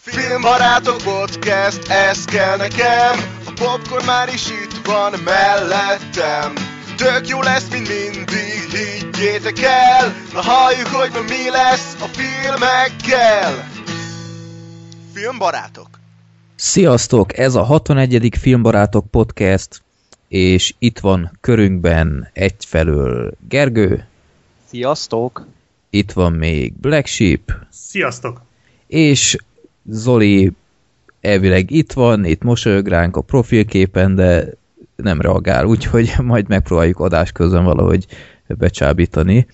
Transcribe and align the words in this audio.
Filmbarátok 0.00 0.96
podcast, 0.96 1.88
ez 1.88 2.24
kell 2.24 2.56
nekem 2.56 3.18
A 3.46 3.52
popcorn 3.54 4.04
már 4.04 4.28
is 4.28 4.50
itt 4.50 4.86
van 4.86 5.12
mellettem 5.24 6.52
Tök 6.96 7.28
jó 7.28 7.42
lesz, 7.42 7.68
mint 7.70 7.88
mindig, 7.88 8.70
higgyétek 8.70 9.58
el 9.62 10.14
Na 10.32 10.40
halljuk, 10.40 10.86
hogy 10.86 11.10
ma 11.12 11.20
mi 11.20 11.50
lesz 11.50 11.96
a 12.00 12.06
filmekkel 12.06 13.68
Filmbarátok 15.14 15.88
Sziasztok! 16.56 17.38
Ez 17.38 17.54
a 17.54 17.62
61. 17.62 18.36
Filmbarátok 18.40 19.10
podcast, 19.10 19.82
és 20.28 20.74
itt 20.78 20.98
van 20.98 21.38
körünkben 21.40 22.30
egyfelől 22.32 23.32
Gergő, 23.48 24.06
Sziasztok! 24.68 25.46
itt 25.90 26.12
van 26.12 26.32
még 26.32 26.72
Black 26.80 27.06
Sheep, 27.06 27.52
Sziasztok! 27.70 28.42
és 28.86 29.36
Zoli 29.88 30.52
elvileg 31.20 31.70
itt 31.70 31.92
van, 31.92 32.24
itt 32.24 32.42
mosolyog 32.42 32.86
ránk 32.86 33.16
a 33.16 33.20
profilképen, 33.20 34.14
de 34.14 34.44
nem 34.96 35.20
reagál, 35.20 35.64
úgyhogy 35.64 36.14
majd 36.22 36.48
megpróbáljuk 36.48 37.00
adás 37.00 37.32
közben 37.32 37.64
valahogy 37.64 38.06
becsábítani. 38.46 39.46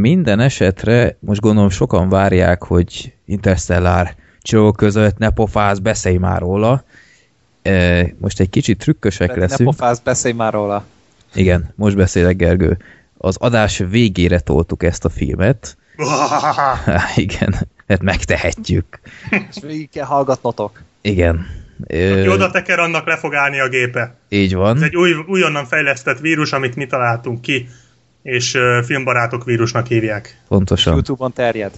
Minden 0.00 0.40
esetre 0.40 1.16
most 1.20 1.40
gondolom 1.40 1.70
sokan 1.70 2.08
várják, 2.08 2.62
hogy 2.62 3.12
Interstellar 3.24 4.14
csillagok 4.42 4.76
között 4.76 5.18
ne 5.18 5.30
pofáz, 5.30 5.78
beszélj 5.78 6.16
már 6.16 6.40
róla. 6.40 6.84
E, 7.62 8.06
most 8.18 8.40
egy 8.40 8.50
kicsit 8.50 8.78
trükkösek 8.78 9.34
ne 9.34 9.40
leszünk. 9.40 9.70
pofász, 9.70 9.98
beszélj 9.98 10.34
már 10.34 10.52
róla. 10.52 10.84
Igen, 11.34 11.72
most 11.74 11.96
beszélek 11.96 12.36
Gergő. 12.36 12.78
Az 13.18 13.36
adás 13.36 13.82
végére 13.90 14.40
toltuk 14.40 14.82
ezt 14.82 15.04
a 15.04 15.08
filmet. 15.08 15.76
Igen, 17.16 17.54
hát 17.88 18.02
megtehetjük. 18.02 19.00
És 19.30 19.56
végig 19.62 19.90
kell 19.90 20.04
hallgatnotok. 20.04 20.82
Igen. 21.00 21.46
Aki 21.86 22.28
oda 22.28 22.50
teker, 22.50 22.78
annak 22.78 23.06
le 23.06 23.16
fog 23.16 23.34
állni 23.34 23.60
a 23.60 23.68
gépe. 23.68 24.14
így 24.28 24.52
Ez 24.52 24.58
van. 24.58 24.82
egy 24.82 24.96
új, 24.96 25.10
újonnan 25.26 25.64
fejlesztett 25.64 26.18
vírus, 26.18 26.52
amit 26.52 26.76
mi 26.76 26.86
találtunk 26.86 27.40
ki, 27.40 27.68
és 28.22 28.54
uh, 28.54 28.82
filmbarátok 28.82 29.44
vírusnak 29.44 29.86
hívják. 29.86 30.40
Pontosan. 30.48 30.92
Youtube-on 30.92 31.32
terjed. 31.32 31.72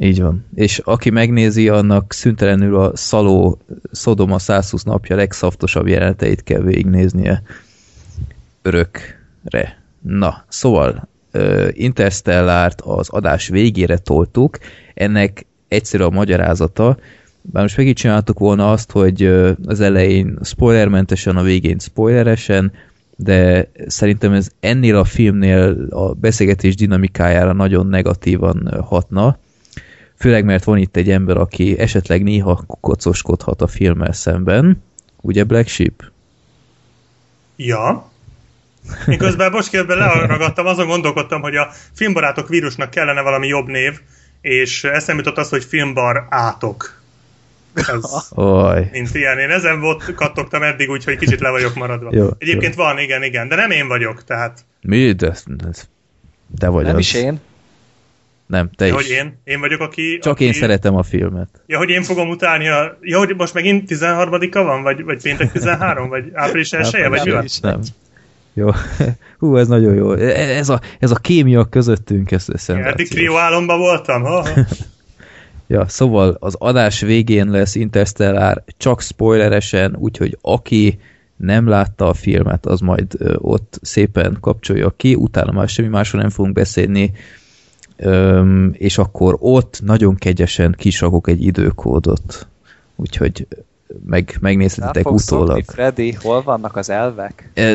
Így 0.00 0.20
van. 0.20 0.46
És 0.54 0.78
aki 0.78 1.10
megnézi, 1.10 1.68
annak 1.68 2.12
szüntelenül 2.12 2.76
a 2.76 2.96
Szaló 2.96 3.58
Szodoma 3.92 4.38
120 4.38 4.82
napja 4.82 5.16
legszaftosabb 5.16 5.86
jeleneteit 5.86 6.42
kell 6.42 6.60
végignéznie 6.60 7.42
örökre. 8.62 9.82
Na, 10.00 10.44
szóval 10.48 11.08
Interstellárt 11.72 12.80
az 12.80 13.08
adás 13.08 13.48
végére 13.48 13.98
toltuk. 13.98 14.58
Ennek 14.94 15.46
egyszerű 15.68 16.02
a 16.02 16.10
magyarázata. 16.10 16.96
Bár 17.40 17.62
most 17.62 17.76
megicsináltuk 17.76 18.38
volna 18.38 18.72
azt, 18.72 18.90
hogy 18.90 19.22
az 19.66 19.80
elején 19.80 20.38
spoilermentesen, 20.42 21.36
a 21.36 21.42
végén 21.42 21.78
spoileresen, 21.78 22.72
de 23.16 23.68
szerintem 23.86 24.32
ez 24.32 24.50
ennél 24.60 24.96
a 24.96 25.04
filmnél 25.04 25.86
a 25.90 26.12
beszélgetés 26.12 26.74
dinamikájára 26.74 27.52
nagyon 27.52 27.86
negatívan 27.86 28.82
hatna. 28.84 29.38
Főleg, 30.18 30.44
mert 30.44 30.64
van 30.64 30.78
itt 30.78 30.96
egy 30.96 31.10
ember, 31.10 31.36
aki 31.36 31.78
esetleg 31.78 32.22
néha 32.22 32.64
kocoskodhat 32.80 33.62
a 33.62 33.66
filmmel 33.66 34.12
szemben. 34.12 34.82
Ugye 35.20 35.44
Black 35.44 35.68
Sheep? 35.68 36.04
Ja. 37.56 38.12
Én 39.06 39.18
közben 39.18 39.50
most 39.50 39.68
kérdben 39.68 39.98
leragadtam, 39.98 40.66
azon 40.66 40.86
gondolkodtam, 40.86 41.40
hogy 41.40 41.56
a 41.56 41.70
filmbarátok 41.92 42.48
vírusnak 42.48 42.90
kellene 42.90 43.20
valami 43.20 43.46
jobb 43.46 43.66
név, 43.66 44.00
és 44.40 44.84
eszembe 44.84 45.22
jutott 45.24 45.38
az, 45.44 45.48
hogy 45.48 45.64
filmbar 45.64 46.26
átok. 46.28 47.02
Ez, 47.74 48.28
Oj. 48.30 48.88
mint 48.92 49.14
ilyen. 49.14 49.38
Én 49.38 49.50
ezen 49.50 49.80
volt, 49.80 50.14
kattogtam 50.14 50.62
eddig, 50.62 50.90
úgyhogy 50.90 51.16
kicsit 51.16 51.40
le 51.40 51.50
vagyok 51.50 51.74
maradva. 51.74 52.08
Jó, 52.12 52.28
Egyébként 52.38 52.74
van, 52.74 52.98
igen, 52.98 53.22
igen, 53.22 53.48
de 53.48 53.54
nem 53.56 53.70
én 53.70 53.88
vagyok, 53.88 54.24
tehát. 54.24 54.64
Mi? 54.80 55.12
De, 55.12 55.34
de, 56.46 56.68
vagy 56.68 56.84
Nem 56.84 56.94
az. 56.94 57.00
is 57.00 57.14
én. 57.14 57.40
Nem, 58.46 58.70
te 58.76 58.86
Ja, 58.86 58.94
is. 58.98 59.06
hogy 59.06 59.10
én? 59.10 59.40
Én 59.44 59.60
vagyok, 59.60 59.80
aki... 59.80 60.18
Csak 60.22 60.32
aki... 60.32 60.44
én 60.44 60.52
szeretem 60.52 60.96
a 60.96 61.02
filmet. 61.02 61.48
Ja, 61.66 61.78
hogy 61.78 61.88
én 61.90 62.02
fogom 62.02 62.28
utálni 62.28 62.68
a... 62.68 62.98
Ja, 63.00 63.18
hogy 63.18 63.34
most 63.36 63.54
megint 63.54 63.90
13-a 63.92 64.62
van? 64.62 64.82
Vagy, 64.82 65.04
vagy 65.04 65.22
péntek 65.22 65.52
13? 65.52 66.08
Vagy 66.08 66.30
április 66.32 66.72
1 66.72 66.94
-e, 66.94 67.08
Vagy 67.08 67.24
mi 67.24 67.30
van? 67.30 67.46
Nem. 67.60 67.80
Jó. 68.54 68.70
Hú, 69.38 69.56
ez 69.56 69.68
nagyon 69.68 69.94
jó. 69.94 70.12
E- 70.12 70.56
Ez 70.56 70.68
a, 70.68 70.80
ez 70.98 71.10
a 71.10 71.14
kémia 71.16 71.64
közöttünk, 71.64 72.30
ez, 72.30 72.44
ez 72.52 72.68
Eddig 72.68 72.82
szenzációs. 72.84 73.08
trió 73.08 73.36
álomban 73.36 73.78
voltam? 73.78 74.22
Ha. 74.22 74.46
Ja, 75.66 75.88
szóval 75.88 76.36
az 76.40 76.54
adás 76.58 77.00
végén 77.00 77.50
lesz 77.50 77.74
Interstellar 77.74 78.62
csak 78.76 79.00
spoileresen, 79.00 79.96
úgyhogy 79.98 80.38
aki 80.40 80.98
nem 81.36 81.68
látta 81.68 82.08
a 82.08 82.14
filmet, 82.14 82.66
az 82.66 82.80
majd 82.80 83.06
ott 83.36 83.78
szépen 83.82 84.36
kapcsolja 84.40 84.92
ki, 84.96 85.14
utána 85.14 85.52
már 85.52 85.68
semmi 85.68 85.88
másról 85.88 86.20
nem 86.20 86.30
fogunk 86.30 86.54
beszélni, 86.54 87.12
Öm, 87.96 88.70
és 88.72 88.98
akkor 88.98 89.36
ott 89.40 89.80
nagyon 89.84 90.14
kegyesen 90.14 90.74
kisrakok 90.78 91.28
egy 91.28 91.44
időkódot, 91.44 92.46
úgyhogy 92.96 93.46
meg, 94.06 94.36
megnézhetitek 94.40 95.02
fogsz 95.02 95.22
szokni, 95.24 95.44
utólag. 95.44 95.64
Freddy, 95.64 96.12
hol 96.12 96.42
vannak 96.42 96.76
az 96.76 96.90
elvek? 96.90 97.50
E, 97.54 97.74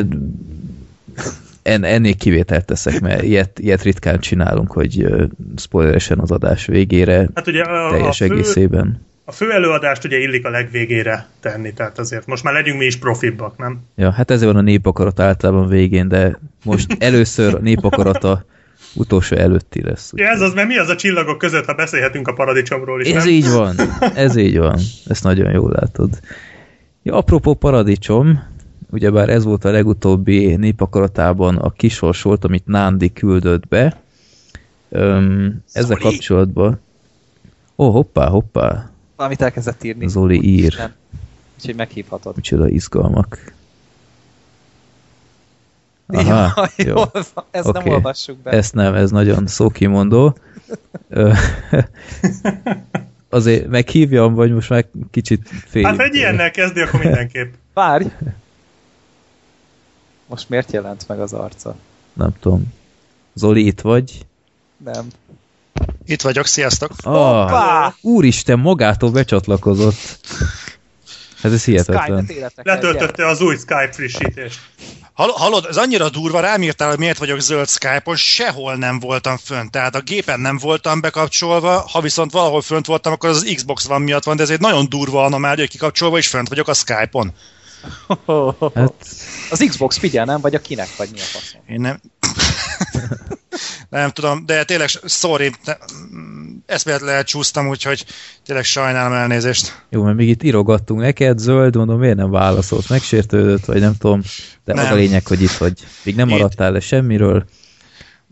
En, 1.62 1.84
ennél 1.84 2.14
kivételt 2.14 2.64
teszek, 2.64 3.00
mert 3.00 3.22
ilyet, 3.22 3.58
ilyet 3.58 3.82
ritkán 3.82 4.18
csinálunk, 4.18 4.72
hogy 4.72 5.06
spoileresen 5.56 6.18
az 6.18 6.30
adás 6.30 6.66
végére, 6.66 7.28
Hát 7.34 7.46
ugye 7.46 7.62
a, 7.62 7.86
a, 7.86 7.90
teljes 7.90 8.16
fő, 8.16 8.24
egészében. 8.24 9.00
a 9.24 9.32
fő 9.32 9.52
előadást 9.52 10.04
ugye 10.04 10.18
illik 10.18 10.46
a 10.46 10.50
legvégére 10.50 11.26
tenni, 11.40 11.72
tehát 11.72 11.98
azért 11.98 12.26
most 12.26 12.42
már 12.44 12.54
legyünk 12.54 12.78
mi 12.78 12.84
is 12.84 12.96
profibbak, 12.96 13.58
nem? 13.58 13.78
Ja, 13.96 14.10
hát 14.10 14.30
ezért 14.30 14.52
van 14.52 14.60
a 14.60 14.64
népakarat 14.64 15.20
általában 15.20 15.68
végén, 15.68 16.08
de 16.08 16.38
most 16.64 16.96
először 17.02 17.54
a 17.54 17.58
népakarata 17.58 18.44
utolsó 18.94 19.36
előtti 19.36 19.82
lesz. 19.82 20.12
Ja, 20.16 20.28
ez 20.28 20.40
az, 20.40 20.52
mert 20.54 20.68
mi 20.68 20.76
az 20.76 20.88
a 20.88 20.96
csillagok 20.96 21.38
között, 21.38 21.64
ha 21.64 21.74
beszélhetünk 21.74 22.28
a 22.28 22.32
paradicsomról 22.32 23.00
is, 23.00 23.08
Ez 23.08 23.24
nem? 23.24 23.32
így 23.32 23.50
van, 23.50 23.74
ez 24.14 24.36
így 24.36 24.58
van. 24.58 24.78
Ezt 25.06 25.22
nagyon 25.24 25.52
jól 25.52 25.70
látod. 25.80 26.08
Ja, 27.02 27.16
apropó 27.16 27.54
paradicsom, 27.54 28.42
ugyebár 28.90 29.28
ez 29.28 29.44
volt 29.44 29.64
a 29.64 29.70
legutóbbi 29.70 30.54
népakaratában 30.56 31.56
a 31.56 31.70
kisorsolt, 31.70 32.44
amit 32.44 32.66
Nándi 32.66 33.12
küldött 33.12 33.68
be. 33.68 34.00
Öm, 34.88 35.62
ezzel 35.72 35.96
Zoli. 35.96 36.00
kapcsolatban... 36.00 36.80
Ó, 37.76 37.86
oh, 37.86 37.92
hoppá, 37.92 38.28
hoppá, 38.28 38.90
Valamit 39.20 39.42
elkezdett 39.42 39.84
írni. 39.84 40.08
Zoli 40.08 40.42
ír. 40.42 40.62
Úristen. 40.62 40.94
Úgyhogy 41.58 41.74
meghívhatod. 41.74 42.36
Micsoda 42.36 42.68
izgalmak. 42.68 43.52
Aha, 46.06 46.68
ja, 46.76 46.84
jó. 46.88 46.94
van. 46.94 47.44
Ezt 47.50 47.66
Oké. 47.66 47.78
nem 47.78 47.88
olvassuk 47.88 48.38
be. 48.38 48.50
Ezt 48.50 48.74
nem, 48.74 48.94
ez 48.94 49.10
nagyon 49.10 49.46
szókimondó. 49.46 50.36
Azért 53.28 53.66
meghívjam, 53.66 54.34
vagy 54.34 54.52
most 54.52 54.68
már 54.68 54.86
kicsit 55.10 55.48
fél. 55.48 55.84
Hát 55.84 55.96
ha 55.96 56.02
egy 56.02 56.14
ilyennel 56.14 56.50
kezdi, 56.50 56.80
akkor 56.80 57.00
mindenképp. 57.00 57.52
Várj! 57.74 58.06
Most 60.30 60.48
miért 60.48 60.72
jelent 60.72 61.08
meg 61.08 61.20
az 61.20 61.32
arca? 61.32 61.76
Nem 62.12 62.30
tudom. 62.40 62.74
Zoli, 63.34 63.66
itt 63.66 63.80
vagy? 63.80 64.26
Nem. 64.76 65.06
Itt 66.06 66.22
vagyok, 66.22 66.46
sziasztok! 66.46 66.90
Ah, 67.02 67.92
úristen, 68.00 68.58
magától 68.58 69.10
becsatlakozott. 69.10 70.18
Ez 71.42 71.64
hihetetlen. 71.64 72.26
Életnek 72.28 72.66
el, 72.66 72.74
Letöltötte 72.74 73.26
az 73.26 73.40
új 73.40 73.56
Skype 73.56 73.92
frissítést. 73.92 74.60
Hall, 75.12 75.30
hallod, 75.32 75.66
ez 75.68 75.76
annyira 75.76 76.08
durva, 76.08 76.40
rám 76.40 76.62
írtál, 76.62 76.88
hogy 76.88 76.98
miért 76.98 77.18
vagyok 77.18 77.40
zöld 77.40 77.68
Skype-on, 77.68 78.16
sehol 78.16 78.74
nem 78.74 78.98
voltam 78.98 79.36
fönt, 79.36 79.70
tehát 79.70 79.94
a 79.94 80.00
gépen 80.00 80.40
nem 80.40 80.58
voltam 80.58 81.00
bekapcsolva, 81.00 81.84
ha 81.92 82.00
viszont 82.00 82.32
valahol 82.32 82.62
fönt 82.62 82.86
voltam, 82.86 83.12
akkor 83.12 83.28
az 83.28 83.52
Xbox 83.54 83.86
van 83.86 84.02
miatt 84.02 84.24
van, 84.24 84.36
de 84.36 84.42
ez 84.42 84.50
egy 84.50 84.60
nagyon 84.60 84.88
durva 84.88 85.24
anomália, 85.24 85.60
hogy 85.60 85.70
kikapcsolva, 85.70 86.18
és 86.18 86.26
fönt 86.26 86.48
vagyok 86.48 86.68
a 86.68 86.74
Skype-on. 86.74 87.32
Hát, 88.74 88.92
Az 89.50 89.64
Xbox 89.68 89.98
figyel, 89.98 90.24
nem? 90.24 90.40
Vagy 90.40 90.54
a 90.54 90.60
kinek? 90.60 90.96
Vagy 90.96 91.08
mi 91.12 91.18
a 91.18 91.22
faszom? 91.22 91.60
Én 91.66 91.80
nem... 91.80 92.00
nem 93.88 94.10
tudom, 94.10 94.46
de 94.46 94.64
tényleg, 94.64 94.88
sorry, 95.04 95.50
ne- 95.64 95.76
eszméletlenül 96.66 97.22
csúsztam, 97.22 97.68
úgyhogy 97.68 98.04
tényleg 98.44 98.64
sajnálom 98.64 99.12
elnézést. 99.12 99.84
jó, 99.88 100.02
mert 100.02 100.16
még 100.16 100.28
itt 100.28 100.42
írogattunk 100.42 101.00
neked, 101.00 101.38
zöld, 101.38 101.76
mondom, 101.76 101.98
miért 101.98 102.16
nem 102.16 102.30
válaszolt? 102.30 102.88
Megsértődött, 102.88 103.64
vagy 103.64 103.80
nem 103.80 103.94
tudom. 103.98 104.22
De 104.64 104.72
az 104.72 104.82
Nem. 104.82 104.92
a 104.92 104.94
lényeg, 104.96 105.26
hogy 105.26 105.42
itt 105.42 105.50
vagy. 105.50 105.72
Még 106.02 106.14
nem 106.14 106.28
maradtál 106.28 106.72
le 106.72 106.80
semmiről. 106.80 107.44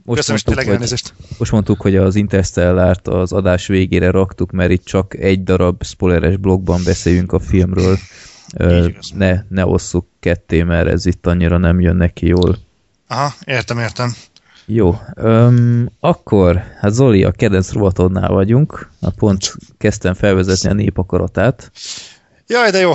Most 0.04 0.18
Köszönöm, 0.20 0.40
mondtuk, 0.44 0.64
hogy, 0.66 0.74
elnézést. 0.74 1.14
most 1.38 1.52
mondtuk, 1.52 1.80
hogy 1.80 1.96
az 1.96 2.14
Interstellárt 2.14 3.08
az 3.08 3.32
adás 3.32 3.66
végére 3.66 4.10
raktuk, 4.10 4.50
mert 4.50 4.70
itt 4.70 4.84
csak 4.84 5.14
egy 5.16 5.42
darab 5.42 5.84
spoileres 5.84 6.36
blogban 6.36 6.80
beszéljünk 6.84 7.32
a 7.32 7.38
filmről. 7.38 7.98
Igaz. 8.56 9.10
ne, 9.14 9.42
ne 9.48 9.66
osszuk 9.66 10.06
ketté, 10.20 10.62
mert 10.62 10.88
ez 10.88 11.06
itt 11.06 11.26
annyira 11.26 11.58
nem 11.58 11.80
jön 11.80 11.96
neki 11.96 12.26
jól. 12.26 12.58
Aha, 13.08 13.34
értem, 13.44 13.78
értem. 13.78 14.14
Jó, 14.66 15.00
öm, 15.14 15.90
akkor, 16.00 16.62
hát 16.80 16.92
Zoli, 16.92 17.24
a 17.24 17.30
kedvenc 17.30 17.72
rovatodnál 17.72 18.28
vagyunk. 18.28 18.90
Na 18.98 19.10
pont 19.10 19.54
kezdtem 19.78 20.14
felvezetni 20.14 20.68
a 20.68 20.72
népakaratát. 20.72 21.70
Jaj, 22.46 22.70
de 22.70 22.78
jó. 22.78 22.92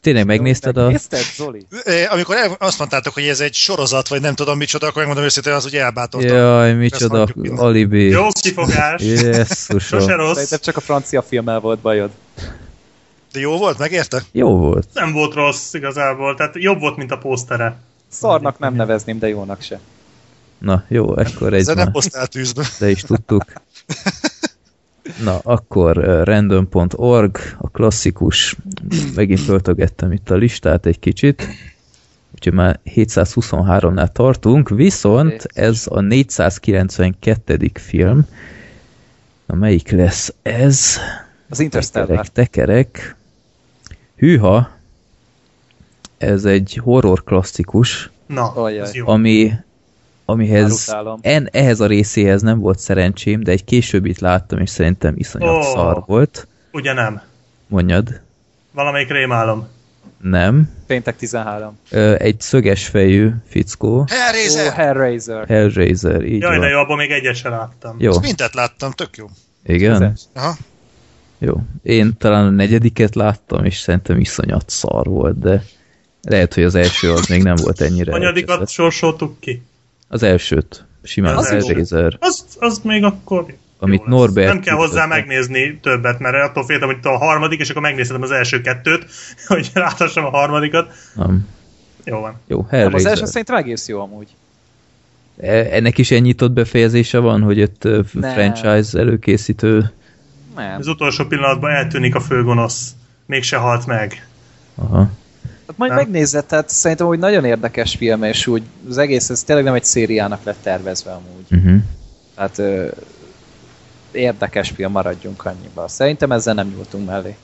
Tényleg 0.00 0.26
megnézted 0.26 0.76
a... 0.76 0.82
Megnézted, 0.82 1.24
Zoli? 1.36 1.66
Eh, 1.84 2.12
Amikor 2.12 2.36
el, 2.36 2.56
azt 2.58 2.78
mondtátok, 2.78 3.14
hogy 3.14 3.22
ez 3.22 3.40
egy 3.40 3.54
sorozat, 3.54 4.08
vagy 4.08 4.20
nem 4.20 4.34
tudom 4.34 4.56
micsoda, 4.58 4.86
akkor 4.86 4.96
megmondom 4.96 5.24
őszintén, 5.24 5.52
az 5.52 5.64
ugye 5.64 5.82
elbátortam. 5.82 6.36
Jaj, 6.36 6.72
micsoda 6.74 7.28
alibi. 7.56 8.08
Jó 8.08 8.26
kifogás. 8.42 9.02
Jesszusom. 9.02 10.00
Sose 10.00 10.14
rossz. 10.14 10.32
Szerintem 10.34 10.58
csak 10.62 10.76
a 10.76 10.80
francia 10.80 11.22
filmmel 11.22 11.60
volt 11.60 11.78
bajod. 11.78 12.10
De 13.32 13.40
jó 13.40 13.58
volt, 13.58 13.78
megérte? 13.78 14.22
Jó 14.32 14.56
volt. 14.56 14.88
Nem 14.94 15.12
volt 15.12 15.34
rossz 15.34 15.74
igazából, 15.74 16.34
tehát 16.34 16.54
jobb 16.56 16.80
volt, 16.80 16.96
mint 16.96 17.10
a 17.10 17.18
pósztere. 17.18 17.76
Szarnak 18.08 18.58
nem 18.58 18.74
nevezném, 18.74 19.18
de 19.18 19.28
jónak 19.28 19.60
se. 19.60 19.80
Na, 20.58 20.84
jó, 20.88 21.16
akkor 21.16 21.54
egy 21.54 21.74
már 21.74 21.90
posztál 21.90 22.26
tűzbe. 22.26 22.66
le 22.78 22.90
is 22.90 23.02
tudtuk. 23.02 23.44
Na, 25.22 25.38
akkor 25.38 25.96
random.org, 26.24 27.38
a 27.58 27.68
klasszikus, 27.68 28.56
megint 29.14 29.46
töltögettem 29.46 30.12
itt 30.12 30.30
a 30.30 30.34
listát 30.34 30.86
egy 30.86 30.98
kicsit, 30.98 31.48
úgyhogy 32.34 32.52
már 32.52 32.80
723-nál 32.84 34.12
tartunk, 34.12 34.68
viszont 34.68 35.46
ez 35.52 35.86
a 35.88 36.00
492. 36.00 37.70
film. 37.74 38.26
Na, 39.46 39.54
melyik 39.54 39.90
lesz 39.90 40.34
ez? 40.42 40.98
Az 41.48 41.60
Interstellar. 41.60 42.28
Tekerek, 42.28 42.32
tekerek. 42.32 43.16
Hűha, 44.20 44.70
ez 46.18 46.44
egy 46.44 46.80
horror 46.82 47.24
klasszikus, 47.24 48.10
Na, 48.26 48.52
ami, 49.04 49.52
amihez 50.24 50.94
en, 51.20 51.48
ehhez 51.52 51.80
a 51.80 51.86
részéhez 51.86 52.42
nem 52.42 52.58
volt 52.58 52.78
szerencsém, 52.78 53.42
de 53.42 53.50
egy 53.50 53.64
későbbit 53.64 54.18
láttam, 54.18 54.58
és 54.58 54.70
szerintem 54.70 55.14
iszonyat 55.16 55.56
oh. 55.56 55.62
szar 55.62 56.02
volt. 56.06 56.46
Ugye 56.72 56.92
nem. 56.92 57.22
Mondjad. 57.66 58.20
Valamelyik 58.72 59.10
rémálom. 59.10 59.68
Nem. 60.22 60.70
Péntek 60.86 61.16
13. 61.16 61.78
Ö, 61.90 62.14
egy 62.18 62.40
szöges 62.40 62.86
fejű 62.86 63.30
fickó. 63.48 64.04
Hellraiser! 64.08 64.72
Hellraiser. 64.72 65.46
Hellraiser, 65.46 66.24
így 66.24 66.40
Jaj, 66.40 66.50
van. 66.50 66.60
de 66.60 66.68
jó, 66.68 66.78
abban 66.78 66.96
még 66.96 67.10
egyet 67.10 67.34
sem 67.34 67.50
láttam. 67.50 67.96
Jó, 67.98 68.10
Azt 68.10 68.22
mindet 68.22 68.54
láttam, 68.54 68.90
tök 68.90 69.16
jó. 69.16 69.26
igen. 69.64 70.18
Aha. 70.34 70.56
Jó. 71.42 71.54
Én 71.82 72.16
talán 72.18 72.46
a 72.46 72.50
negyediket 72.50 73.14
láttam, 73.14 73.64
és 73.64 73.78
szerintem 73.78 74.18
iszonyat 74.20 74.64
szar 74.70 75.06
volt, 75.06 75.38
de 75.38 75.64
lehet, 76.22 76.54
hogy 76.54 76.62
az 76.62 76.74
első 76.74 77.12
az 77.12 77.26
még 77.26 77.42
nem 77.42 77.54
volt 77.62 77.80
ennyire. 77.80 78.12
Anyadikat 78.12 78.50
elcseszett. 78.50 78.74
sorsoltuk 78.74 79.40
ki. 79.40 79.62
Az 80.08 80.22
elsőt. 80.22 80.84
Simán 81.02 81.36
Az 81.36 81.44
az. 81.44 81.50
Hellraiser. 81.50 82.16
Az, 82.20 82.44
az 82.58 82.78
még 82.84 83.04
akkor 83.04 83.46
Amit 83.78 83.98
jó 83.98 84.04
lesz. 84.04 84.14
Norbert 84.14 84.48
Nem 84.52 84.60
kell 84.60 84.74
hozzá 84.76 84.88
küldött. 85.02 85.08
megnézni 85.08 85.78
többet, 85.82 86.18
mert 86.18 86.34
attól 86.48 86.64
féltem, 86.64 86.88
hogy 86.88 86.96
itt 86.96 87.04
a 87.04 87.16
harmadik, 87.16 87.60
és 87.60 87.70
akkor 87.70 87.82
megnéztem 87.82 88.22
az 88.22 88.30
első 88.30 88.60
kettőt, 88.60 89.06
hogy 89.46 89.70
láthassam 89.74 90.24
a 90.24 90.30
harmadikat. 90.30 90.92
Nem. 91.14 91.48
Jó 92.04 92.20
van. 92.20 92.34
Jó, 92.46 92.56
Nem, 92.56 92.64
az 92.66 92.70
Hellraiser. 92.70 93.10
első 93.10 93.24
szerintem 93.24 93.56
egész 93.56 93.88
jó 93.88 94.00
amúgy. 94.00 94.28
E- 95.40 95.68
Ennek 95.74 95.98
is 95.98 96.10
egy 96.10 96.22
nyitott 96.22 96.52
befejezése 96.52 97.18
van, 97.18 97.42
hogy 97.42 97.62
ott 97.62 97.88
franchise 98.20 98.98
előkészítő. 98.98 99.92
Nem. 100.54 100.78
Az 100.78 100.86
utolsó 100.86 101.24
pillanatban 101.24 101.70
eltűnik 101.70 102.14
a 102.14 102.20
főgonosz. 102.20 102.90
Mégse 103.26 103.56
halt 103.56 103.86
meg. 103.86 104.26
Aha. 104.74 104.98
Hát 105.66 105.76
majd 105.76 105.90
Nem? 105.90 106.00
megnézed, 106.00 106.44
tehát 106.44 106.68
szerintem 106.68 107.06
úgy 107.06 107.18
nagyon 107.18 107.44
érdekes 107.44 107.94
film, 107.94 108.22
és 108.22 108.46
úgy 108.46 108.62
az 108.88 108.98
egész, 108.98 109.30
ez 109.30 109.42
tényleg 109.42 109.64
nem 109.64 109.74
egy 109.74 109.84
szériának 109.84 110.44
lett 110.44 110.62
tervezve 110.62 111.10
amúgy. 111.10 111.44
Uh-huh. 111.50 111.82
Tehát 112.34 112.58
ö, 112.58 112.86
érdekes 114.12 114.70
film, 114.70 114.92
maradjunk 114.92 115.44
annyiba. 115.44 115.88
Szerintem 115.88 116.32
ezzel 116.32 116.54
nem 116.54 116.68
nyúltunk 116.68 117.06
mellé. 117.06 117.36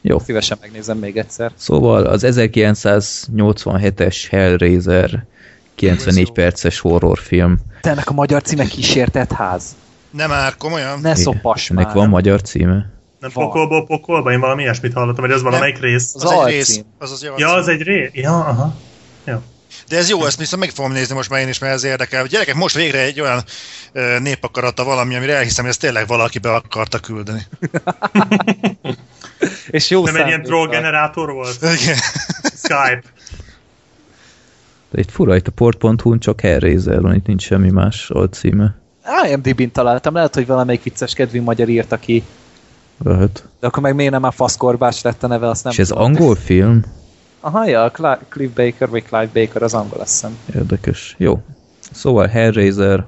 Jó. 0.00 0.18
Szívesen 0.18 0.58
megnézem 0.60 0.98
még 0.98 1.16
egyszer. 1.16 1.52
Szóval 1.54 2.06
az 2.06 2.22
1987-es 2.26 4.26
Hellraiser 4.30 5.24
94 5.74 6.26
jó. 6.26 6.32
perces 6.32 6.78
horrorfilm. 6.78 7.58
Te 7.80 7.90
ennek 7.90 8.10
a 8.10 8.12
magyar 8.12 8.42
címe 8.42 8.64
kísértett 8.64 9.32
ház. 9.32 9.76
Nem 10.10 10.28
már, 10.28 10.56
komolyan? 10.56 11.00
Ne 11.00 11.14
szopass 11.14 11.70
Ennek 11.70 11.86
már. 11.86 11.94
van 11.94 12.08
magyar 12.08 12.42
címe? 12.42 12.90
Nem 13.20 13.30
Van. 13.34 13.44
pokolból 13.44 13.86
pokolba? 13.86 14.32
Én 14.32 14.40
valami 14.40 14.62
ilyesmit 14.62 14.92
hallottam, 14.92 15.24
vagy 15.24 15.32
az 15.32 15.42
valamelyik 15.42 15.80
rész. 15.80 16.14
Az 16.14 16.24
Az, 16.24 16.46
egy 16.46 16.52
rész. 16.52 16.80
Az 16.98 17.10
az 17.12 17.30
Ja, 17.36 17.52
az 17.52 17.68
egy 17.68 17.82
rész? 17.82 18.10
Ja, 18.12 18.38
aha. 18.38 18.74
De 19.88 19.96
ez 19.96 20.08
jó, 20.08 20.24
ezt 20.24 20.38
viszont 20.38 20.62
meg 20.62 20.70
fogom 20.70 20.92
nézni 20.92 21.14
most 21.14 21.30
már 21.30 21.40
én 21.40 21.48
is, 21.48 21.58
mert 21.58 21.74
ez 21.74 21.84
érdekel. 21.84 22.26
Gyerekek, 22.26 22.54
most 22.54 22.74
végre 22.74 22.98
egy 23.00 23.20
olyan 23.20 23.42
ö, 23.92 24.18
népakarata 24.18 24.84
valami, 24.84 25.14
amire 25.14 25.36
elhiszem, 25.36 25.64
hogy 25.64 25.72
ezt 25.72 25.80
tényleg 25.80 26.06
valaki 26.06 26.38
be 26.38 26.54
akarta 26.54 26.98
küldeni. 26.98 27.42
És 29.70 29.90
jó 29.90 30.04
Nem 30.04 30.16
egy 30.16 30.26
ilyen 30.26 30.30
szándékkal. 30.30 30.44
troll 30.66 30.68
generátor 30.68 31.32
volt? 31.32 31.56
Igen. 31.62 31.96
Skype. 32.56 33.02
De 34.90 35.00
itt 35.00 35.10
fura, 35.10 35.36
itt 35.36 35.46
a 35.46 35.50
port.hu-n 35.50 36.18
csak 36.18 36.40
Hellraiser 36.40 37.00
van, 37.00 37.14
itt 37.14 37.26
nincs 37.26 37.42
semmi 37.42 37.70
más 37.70 38.10
alcíme. 38.10 38.74
IMDb-n 39.30 39.70
találtam, 39.72 40.14
lehet, 40.14 40.34
hogy 40.34 40.46
valamelyik 40.46 40.82
vicces 40.82 41.14
kedvű 41.14 41.42
magyar 41.42 41.68
írta 41.68 41.96
ki. 41.98 42.22
Lehet. 43.04 43.48
De 43.60 43.66
akkor 43.66 43.82
meg 43.82 43.94
miért 43.94 44.12
nem 44.12 44.20
már 44.20 44.32
faszkorbács 44.32 45.02
lett 45.02 45.22
a 45.22 45.26
neve, 45.26 45.48
azt 45.48 45.62
nem 45.64 45.72
És 45.72 45.78
ez 45.78 45.88
tudom. 45.88 46.02
angol 46.02 46.34
film? 46.34 46.82
Aha, 47.40 47.66
ja, 47.66 47.90
Cli- 47.90 48.18
Cliff 48.28 48.50
Baker, 48.54 48.88
vagy 48.88 49.04
Clive 49.04 49.30
Baker 49.34 49.62
az 49.62 49.74
angol, 49.74 50.00
azt 50.00 50.10
hiszem. 50.10 50.36
Érdekes. 50.54 51.14
Jó. 51.18 51.40
Szóval 51.92 52.26
Hellraiser, 52.26 53.06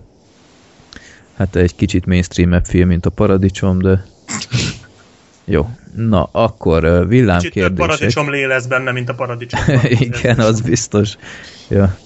hát 1.37 1.57
egy 1.57 1.75
kicsit 1.75 2.07
mainstream 2.07 2.63
film, 2.65 2.89
mint 2.89 3.07
a 3.07 3.11
Paradicsom, 3.11 3.79
de 3.79 4.05
jó. 5.45 5.69
Na, 5.97 6.29
akkor 6.33 6.85
ö, 6.85 6.95
Kicsit 6.97 7.09
villámkérdések. 7.09 7.75
paradicsom 7.75 8.31
lé 8.31 8.45
lesz 8.45 8.67
benne, 8.67 8.93
mint 8.93 9.09
a 9.09 9.15
paradicsom. 9.15 9.61
Igen, 10.09 10.39
az 10.39 10.61
biztos. 10.61 11.17
Ja. 11.69 11.97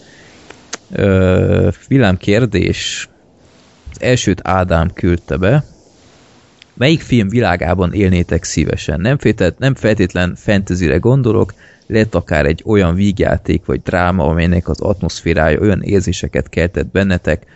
Ö, 0.92 1.68
villámkérdés. 1.88 3.08
Az 3.94 4.02
elsőt 4.02 4.40
Ádám 4.42 4.92
küldte 4.92 5.36
be. 5.36 5.64
Melyik 6.74 7.00
film 7.00 7.28
világában 7.28 7.92
élnétek 7.92 8.44
szívesen? 8.44 9.00
Nem, 9.00 9.18
fételt, 9.18 9.58
nem 9.58 9.74
feltétlen 9.74 10.34
fantasyre 10.34 10.96
gondolok, 10.96 11.54
lehet 11.86 12.14
akár 12.14 12.46
egy 12.46 12.62
olyan 12.66 12.94
vígjáték 12.94 13.64
vagy 13.64 13.82
dráma, 13.82 14.24
amelynek 14.24 14.68
az 14.68 14.80
atmoszférája 14.80 15.60
olyan 15.60 15.82
érzéseket 15.82 16.48
keltett 16.48 16.86
bennetek, 16.86 17.46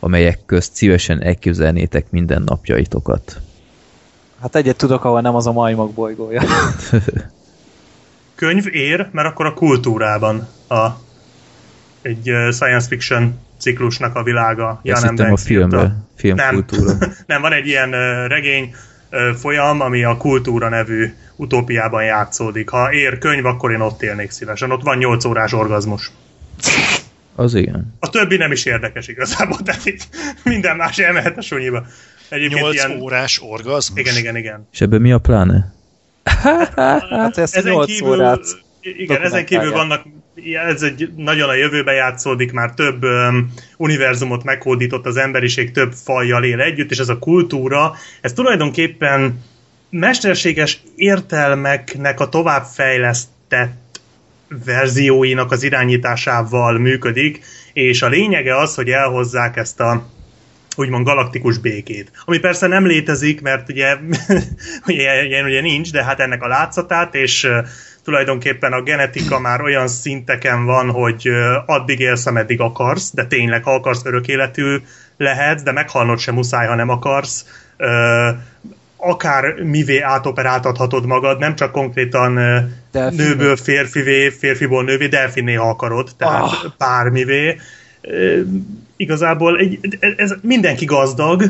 amelyek 0.00 0.38
közt 0.46 0.74
szívesen 0.74 1.22
elképzelnétek 1.22 2.10
minden 2.10 2.42
napjaitokat. 2.42 3.40
Hát 4.40 4.56
egyet 4.56 4.76
tudok, 4.76 5.04
ahol 5.04 5.20
nem 5.20 5.34
az 5.34 5.46
a 5.46 5.52
majmok 5.52 5.92
bolygója. 5.92 6.42
Könyv 8.34 8.66
ér, 8.74 9.08
mert 9.12 9.28
akkor 9.28 9.46
a 9.46 9.54
kultúrában 9.54 10.48
a, 10.68 10.86
egy 12.02 12.22
science 12.50 12.86
fiction 12.88 13.38
ciklusnak 13.62 14.16
a 14.16 14.22
világa. 14.22 14.80
Ja, 14.82 14.98
Jan 15.02 15.14
M. 15.14 15.16
hittem 15.16 15.32
a 15.32 15.38
írta. 15.48 15.96
filmkultúra. 16.16 16.96
Nem. 16.98 17.14
nem, 17.26 17.40
van 17.40 17.52
egy 17.52 17.66
ilyen 17.66 17.90
regény 18.28 18.74
folyam, 19.38 19.80
ami 19.80 20.04
a 20.04 20.16
Kultúra 20.16 20.68
nevű 20.68 21.14
utópiában 21.36 22.04
játszódik. 22.04 22.68
Ha 22.68 22.92
ér 22.92 23.18
könyv, 23.18 23.46
akkor 23.46 23.72
én 23.72 23.80
ott 23.80 24.02
élnék 24.02 24.30
szívesen. 24.30 24.70
Ott 24.70 24.82
van 24.82 24.96
8 24.96 25.24
órás 25.24 25.52
orgazmus. 25.52 26.10
Az 27.34 27.54
igen. 27.54 27.94
A 28.00 28.10
többi 28.10 28.36
nem 28.36 28.52
is 28.52 28.64
érdekes 28.64 29.08
igazából, 29.08 29.58
tehát 29.64 29.86
itt 29.86 30.08
minden 30.44 30.76
más 30.76 30.98
elmehet 30.98 31.38
a 31.38 31.42
sunyiba. 31.42 31.86
Egyébként 32.28 32.60
8 32.60 32.74
ilyen... 32.74 33.00
órás 33.00 33.40
orgazmus. 33.42 34.00
Igen, 34.00 34.16
igen, 34.16 34.36
igen. 34.36 34.68
És 34.72 34.80
ebben 34.80 35.00
mi 35.00 35.12
a 35.12 35.18
pláne? 35.18 35.74
Hát 37.10 37.38
ezt 37.38 37.64
8 37.64 38.00
órát 38.00 38.40
igen, 38.80 39.22
ezen 39.22 39.44
kívül 39.44 39.72
vannak, 39.72 40.02
ez 40.68 40.82
egy 40.82 41.12
nagyon 41.16 41.48
a 41.48 41.54
jövőbe 41.54 41.92
játszódik, 41.92 42.52
már 42.52 42.74
több 42.74 43.04
um, 43.04 43.52
univerzumot 43.76 44.44
meghódított 44.44 45.06
az 45.06 45.16
emberiség, 45.16 45.70
több 45.70 45.92
fajjal 45.92 46.44
él 46.44 46.60
együtt, 46.60 46.90
és 46.90 46.98
ez 46.98 47.08
a 47.08 47.18
kultúra, 47.18 47.94
ez 48.20 48.32
tulajdonképpen 48.32 49.40
mesterséges 49.90 50.82
értelmeknek 50.96 52.20
a 52.20 52.28
továbbfejlesztett 52.28 54.00
verzióinak 54.64 55.50
az 55.50 55.62
irányításával 55.62 56.78
működik, 56.78 57.44
és 57.72 58.02
a 58.02 58.08
lényege 58.08 58.56
az, 58.56 58.74
hogy 58.74 58.88
elhozzák 58.88 59.56
ezt 59.56 59.80
a 59.80 60.10
úgymond 60.76 61.06
galaktikus 61.06 61.58
békét. 61.58 62.10
Ami 62.24 62.38
persze 62.38 62.66
nem 62.66 62.86
létezik, 62.86 63.40
mert 63.40 63.68
ugye, 63.68 63.96
ugye, 64.86 65.24
ilyen 65.24 65.44
ugye 65.44 65.60
nincs, 65.60 65.92
de 65.92 66.04
hát 66.04 66.20
ennek 66.20 66.42
a 66.42 66.48
látszatát, 66.48 67.14
és 67.14 67.48
tulajdonképpen 68.04 68.72
a 68.72 68.82
genetika 68.82 69.38
már 69.38 69.60
olyan 69.60 69.88
szinteken 69.88 70.64
van, 70.64 70.90
hogy 70.90 71.28
addig 71.66 72.00
élsz, 72.00 72.26
ameddig 72.26 72.60
akarsz, 72.60 73.10
de 73.14 73.26
tényleg, 73.26 73.62
ha 73.64 73.74
akarsz 73.74 74.04
örök 74.04 74.28
életű 74.28 74.76
lehetsz, 75.16 75.62
de 75.62 75.72
meghalnod 75.72 76.18
sem 76.18 76.34
muszáj, 76.34 76.66
ha 76.66 76.74
nem 76.74 76.88
akarsz. 76.88 77.46
Akár 78.96 79.54
mivé 79.62 80.00
átoperáltathatod 80.00 81.06
magad, 81.06 81.38
nem 81.38 81.54
csak 81.54 81.72
konkrétan 81.72 82.34
Delfinné. 82.92 83.22
nőből 83.22 83.56
férfivé, 83.56 84.28
férfiból 84.28 84.84
nővé, 84.84 85.06
delfinné, 85.06 85.54
ha 85.54 85.68
akarod, 85.68 86.10
tehát 86.16 86.42
Ah. 86.42 86.72
bármivé. 86.78 87.58
igazából 88.96 89.58
egy, 89.58 89.98
ez 90.16 90.34
mindenki 90.42 90.84
gazdag, 90.84 91.42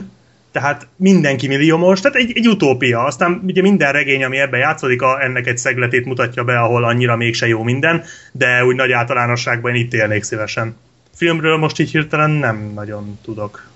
tehát 0.53 0.87
mindenki 0.97 1.47
milliómos, 1.47 2.01
tehát 2.01 2.17
egy, 2.17 2.33
egy 2.35 2.49
utópia. 2.49 3.05
Aztán 3.05 3.41
ugye 3.47 3.63
minden 3.63 3.93
regény, 3.93 4.25
ami 4.25 4.39
ebben 4.39 4.61
játszódik, 4.61 5.03
a, 5.03 5.23
ennek 5.23 5.47
egy 5.47 5.59
szegletét 5.59 6.05
mutatja 6.05 6.45
be, 6.45 6.59
ahol 6.59 6.85
annyira 6.85 7.17
mégse 7.17 7.47
jó 7.47 7.63
minden, 7.63 8.05
de 8.33 8.65
úgy 8.65 8.77
nagy 8.77 8.93
általánosságban 8.93 9.75
én 9.75 9.85
itt 9.85 9.93
élnék 9.95 10.23
szívesen. 10.23 10.77
Filmről 11.15 11.57
most 11.57 11.79
így 11.79 11.91
hirtelen 11.91 12.31
nem 12.31 12.73
nagyon 12.75 13.19
tudok 13.23 13.67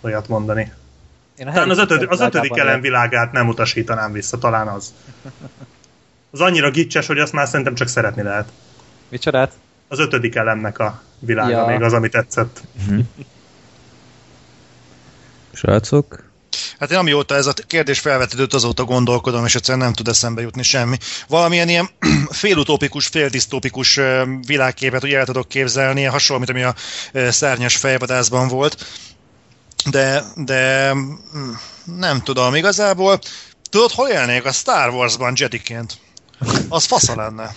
olyat 0.00 0.28
mondani. 0.28 0.72
Én 1.38 1.46
a 1.46 1.52
Talán 1.52 1.70
az, 1.70 1.78
ötöd, 1.78 2.06
az 2.08 2.20
ötödik 2.20 2.56
elem 2.56 2.80
világát 2.80 3.32
nem 3.32 3.48
utasítanám 3.48 4.12
vissza, 4.12 4.38
talán 4.38 4.68
az. 4.68 4.94
Az 6.30 6.42
annyira 6.42 6.70
gicses, 6.70 7.06
hogy 7.06 7.18
azt 7.18 7.32
már 7.32 7.46
szerintem 7.46 7.74
csak 7.74 7.88
szeretni 7.88 8.22
lehet. 8.22 8.48
Micsodát? 9.08 9.52
Az 9.88 9.98
ötödik 9.98 10.34
elemnek 10.34 10.78
a 10.78 11.02
világa 11.18 11.50
Ja. 11.50 11.66
még 11.66 11.82
az, 11.82 11.92
ami 11.92 12.08
tetszett. 12.08 12.62
Srácok? 15.52 16.25
Hát 16.78 16.90
én 16.90 16.98
amióta 16.98 17.34
ez 17.34 17.46
a 17.46 17.52
kérdés 17.52 17.98
felvetődött, 17.98 18.54
azóta 18.54 18.84
gondolkodom, 18.84 19.44
és 19.44 19.54
egyszerűen 19.54 19.84
nem 19.84 19.92
tud 19.92 20.08
eszembe 20.08 20.40
jutni 20.40 20.62
semmi. 20.62 20.96
Valamilyen 21.28 21.68
ilyen 21.68 21.88
félutópikus, 22.30 23.06
féldisztópikus 23.06 24.00
világképet 24.46 25.04
ugye 25.04 25.18
el 25.18 25.24
tudok 25.24 25.48
képzelni, 25.48 26.02
hasonló, 26.02 26.44
mint 26.46 26.58
ami 26.58 26.62
a 26.62 26.74
szárnyas 27.30 27.76
fejvadászban 27.76 28.48
volt. 28.48 28.86
De, 29.90 30.24
de 30.34 30.92
mm, 30.94 31.12
nem 31.84 32.22
tudom, 32.22 32.54
igazából 32.54 33.18
tudod, 33.70 33.90
hol 33.90 34.08
élnék? 34.08 34.44
A 34.44 34.52
Star 34.52 34.90
Wars-ban 34.90 35.32
Jediként. 35.36 35.98
Az 36.68 36.84
fasza 36.84 37.16
lenne. 37.16 37.54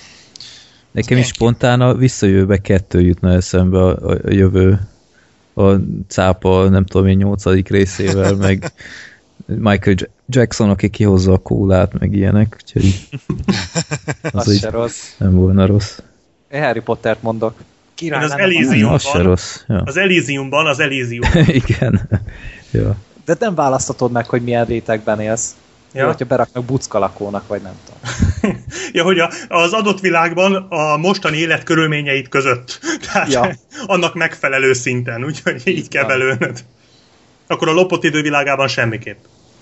Nekem 0.92 1.18
is 1.18 1.28
spontán 1.28 1.82
a 1.82 1.94
visszajövőbe 1.94 2.58
kettő 2.58 3.02
jutna 3.02 3.34
eszembe 3.34 3.78
a, 3.78 3.90
a, 3.90 4.12
a 4.12 4.32
jövő 4.32 4.80
a 5.60 5.80
cápa, 6.08 6.70
nem 6.70 6.86
tudom 6.86 7.08
én, 7.08 7.18
nyolcadik 7.18 7.70
részével, 7.70 8.36
meg 8.36 8.72
Michael 9.46 9.96
Jackson, 10.28 10.70
aki 10.70 10.90
kihozza 10.90 11.32
a 11.34 11.38
kólát, 11.38 12.00
meg 12.00 12.14
ilyenek, 12.14 12.58
úgyhogy 12.62 13.10
az 14.22 14.48
Az 14.48 14.58
se 14.60 14.70
rossz. 14.70 15.14
nem 15.18 15.36
volna 15.36 15.66
rossz. 15.66 15.98
Én 16.52 16.62
Harry 16.62 16.80
Pottert 16.80 17.22
mondok. 17.22 17.54
Én 18.00 18.14
az 18.14 18.32
Elysiumban- 18.38 18.94
az 18.94 19.04
se 19.04 19.22
rossz. 19.22 19.62
Ja. 19.68 19.82
Az 19.86 19.98
Elysiumban, 19.98 20.66
az 20.68 20.80
Elysium. 20.80 21.30
Igen. 21.48 22.10
ja. 22.72 22.96
De 23.26 23.36
nem 23.40 23.56
választhatod 23.56 24.12
meg, 24.12 24.26
hogy 24.26 24.42
milyen 24.44 24.66
rétegben 24.66 25.20
élsz. 25.20 25.56
Ja. 25.94 26.00
Ja. 26.02 26.08
Hogyha 26.08 26.26
beraknak 26.26 26.66
buckalakónak, 26.66 27.48
vagy 27.48 27.62
nem 27.62 27.74
tudom. 27.86 28.56
ja, 28.94 29.04
hogy 29.04 29.20
a, 29.20 29.32
az 29.48 29.74
adott 29.74 30.00
világban 30.00 30.56
a 30.56 30.98
mostani 30.98 31.38
élet 31.38 31.64
körülményeit 31.64 32.30
között. 32.30 32.80
Tehát 33.06 33.32
Ja. 33.32 33.56
annak 33.86 34.14
megfelelő 34.14 34.74
szinten, 34.74 35.24
úgyhogy 35.26 35.62
így 35.68 35.88
kell 35.88 36.04
van. 36.04 36.18
belőned. 36.18 36.64
Akkor 37.48 37.68
a 37.68 37.72
lopott 37.72 38.04
idő 38.04 38.22
világában 38.22 38.68
semmiképp. 38.68 39.18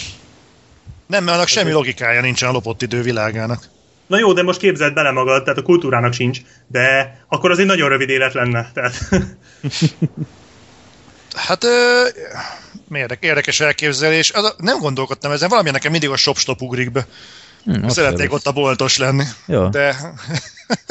Nem, 1.08 1.24
mert 1.24 1.36
annak 1.38 1.48
semmi 1.48 1.72
logikája 1.72 2.22
nincsen 2.22 2.50
a 2.50 2.52
lopott 2.52 2.82
idő 2.82 3.02
világának. 3.02 3.64
Na 4.08 4.18
jó, 4.20 4.34
de 4.34 4.44
most 4.44 4.60
képzeld 4.60 4.94
bele 4.94 5.12
magad, 5.12 5.44
tehát 5.44 5.60
a 5.60 5.64
kultúrának 5.64 6.14
sincs, 6.14 6.40
de 6.68 7.18
akkor 7.28 7.52
az 7.52 7.60
egy 7.60 7.66
nagyon 7.66 7.90
rövid 7.90 8.10
élet 8.10 8.34
lenne. 8.34 8.72
Tehát 8.74 9.10
Hát 11.36 11.64
ö, 11.64 12.04
érdek, 12.96 13.24
érdekes 13.24 13.60
elképzelés. 13.60 14.32
Az, 14.32 14.44
a- 14.44 14.56
nem 14.58 14.80
gondolkodtam 14.80 15.32
ezen, 15.32 15.50
valami 15.50 15.70
nekem 15.70 15.92
mindig 15.92 16.10
a 16.10 16.16
shop-stop 16.18 16.62
ugrik 16.62 16.92
be. 16.92 17.06
Hm, 17.64 17.84
az 17.86 17.94
Szeretnék 17.94 18.34
ott 18.34 18.46
a 18.46 18.52
boltos 18.52 18.98
lenni. 18.98 19.24
Ja. 19.48 19.70
De 19.70 19.96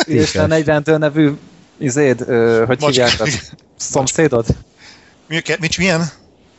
És 0.07 0.35
egy 0.35 0.65
rendőr 0.65 0.99
nevű 0.99 1.33
izéd, 1.79 2.21
ö, 2.29 2.65
hogy 2.67 2.81
Macska. 2.81 3.05
hívják 3.05 3.21
az? 3.21 3.53
Szomszédod? 3.77 4.47
mi, 5.29 5.41
mit, 5.61 5.79
milyen? 5.79 6.09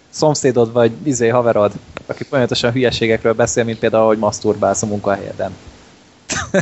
Szomszédod 0.09 0.71
vagy 0.71 0.91
izé 1.03 1.27
haverod, 1.27 1.71
aki 2.05 2.23
folyamatosan 2.23 2.71
hülyeségekről 2.71 3.33
beszél, 3.33 3.63
mint 3.63 3.79
például, 3.79 4.05
hogy 4.07 4.17
maszturbálsz 4.17 4.81
a 4.81 4.85
munkahelyeden. 4.85 5.51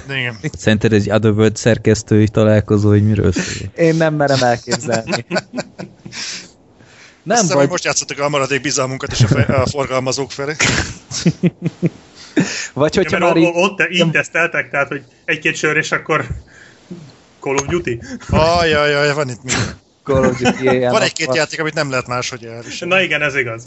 Igen. 0.09 0.37
Szerinted 0.57 0.93
egy 0.93 1.11
Otherworld 1.11 1.55
szerkesztői 1.55 2.27
találkozó, 2.27 2.89
hogy 2.89 3.03
miről 3.03 3.31
szól? 3.31 3.69
Én 3.75 3.95
nem 3.95 4.13
merem 4.13 4.43
elképzelni. 4.43 5.25
Nem 7.24 7.38
Nem 7.38 7.46
Azt 7.46 7.53
vagy, 7.53 7.70
most 7.70 7.84
játszottak 7.84 8.20
a 8.20 8.30
maradék 8.30 8.62
bizalmunkat 8.62 9.12
is 9.12 9.22
a, 9.22 9.27
fe, 9.27 9.42
a 9.42 9.65
forgalmazók 9.65 10.32
felé. 10.32 10.56
vagy 12.74 12.96
hogyha 12.96 13.20
mert 13.20 13.34
már 13.34 13.44
így, 13.44 13.50
ott 13.53 13.82
így 13.89 14.12
teszteltek, 14.12 14.70
tehát 14.70 14.88
hogy 14.88 15.03
egy-két 15.25 15.56
sör, 15.56 15.77
és 15.77 15.92
akkor 15.92 16.27
Call 17.39 17.56
of 17.56 17.65
Duty. 17.65 18.00
Ajajaj, 18.30 19.13
van 19.13 19.30
itt 19.30 19.44
minden. 19.44 19.82
Call 20.03 20.25
of 20.25 20.39
Duty 20.39 20.80
Van 20.80 21.01
egy-két 21.01 21.36
játék, 21.36 21.60
amit 21.60 21.74
nem 21.74 21.89
lehet 21.89 22.08
máshogy 22.08 22.46
elviselni. 22.46 22.94
Na 22.94 23.01
igen, 23.01 23.22
ez 23.22 23.36
igaz. 23.36 23.65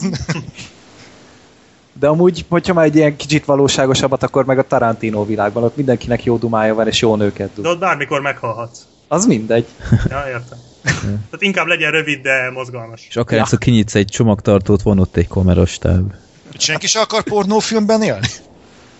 De 1.92 2.06
amúgy, 2.06 2.44
hogyha 2.48 2.74
már 2.74 2.84
egy 2.84 2.96
ilyen 2.96 3.16
kicsit 3.16 3.44
valóságosabbat, 3.44 4.22
akkor 4.22 4.44
meg 4.44 4.58
a 4.58 4.66
Tarantino 4.66 5.24
világban, 5.24 5.62
ott 5.62 5.76
mindenkinek 5.76 6.24
jó 6.24 6.36
dumája 6.36 6.74
van, 6.74 6.86
és 6.86 7.00
jó 7.00 7.16
nőket 7.16 7.48
De 7.48 7.52
dug. 7.54 7.64
ott 7.64 7.78
bármikor 7.78 8.20
meghalhatsz. 8.20 8.80
Az 9.08 9.26
mindegy. 9.26 9.66
Ja, 10.08 10.24
értem. 10.28 10.58
Tehát 11.00 11.38
inkább 11.38 11.66
legyen 11.66 11.90
rövid, 11.90 12.20
de 12.20 12.50
mozgalmas. 12.50 13.06
És 13.08 13.16
akár 13.16 13.46
ja. 13.50 13.58
kinyitsz 13.58 13.94
egy 13.94 14.06
csomagtartót, 14.06 14.82
van 14.82 14.98
ott 14.98 15.16
egy 15.16 15.28
kamerastáb. 15.28 16.12
Senki 16.58 16.86
se 16.86 17.00
akar 17.00 17.22
pornófilmben 17.22 18.02
élni? 18.02 18.28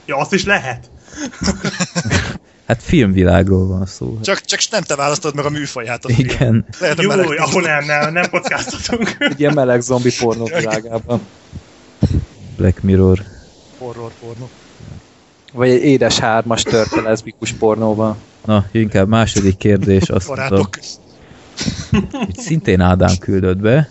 Ja, 0.05 0.17
azt 0.17 0.33
is 0.33 0.45
lehet. 0.45 0.91
Hát 2.67 2.83
filmvilágról 2.83 3.67
van 3.67 3.87
szó. 3.87 4.19
Csak, 4.23 4.41
csak 4.41 4.61
nem 4.71 4.83
te 4.83 4.97
választod 4.97 5.35
meg 5.35 5.45
a 5.45 5.51
műfaját 5.51 6.05
a 6.05 6.09
film. 6.09 6.29
Igen. 6.29 6.67
Lehet 6.81 6.99
a 6.99 7.03
Jó, 7.03 7.09
meleg 7.09 7.39
ahol 7.39 7.63
nem, 7.63 7.85
nem, 7.85 8.13
nem 8.13 8.31
kockáztatunk. 8.31 9.17
Egy 9.19 9.41
ilyen 9.41 9.55
meleg 9.55 9.81
zombi 9.81 10.11
pornó 10.19 10.45
világában. 10.45 11.21
Black 12.57 12.83
Mirror. 12.83 13.23
horror 13.79 14.13
pornó. 14.21 14.49
Vagy 15.53 15.71
egy 15.71 15.83
édes 15.83 16.19
hármas 16.19 16.63
törpe 16.63 17.01
leszbikus 17.01 17.53
pornóban. 17.53 18.17
Na, 18.45 18.67
inkább 18.73 19.09
második 19.09 19.57
kérdés. 19.57 20.09
Azt 20.09 20.29
mondom, 20.29 20.49
Barátok. 20.49 20.79
Hogy 21.91 22.37
szintén 22.37 22.81
Ádám 22.81 23.17
küldött 23.21 23.59
be. 23.59 23.89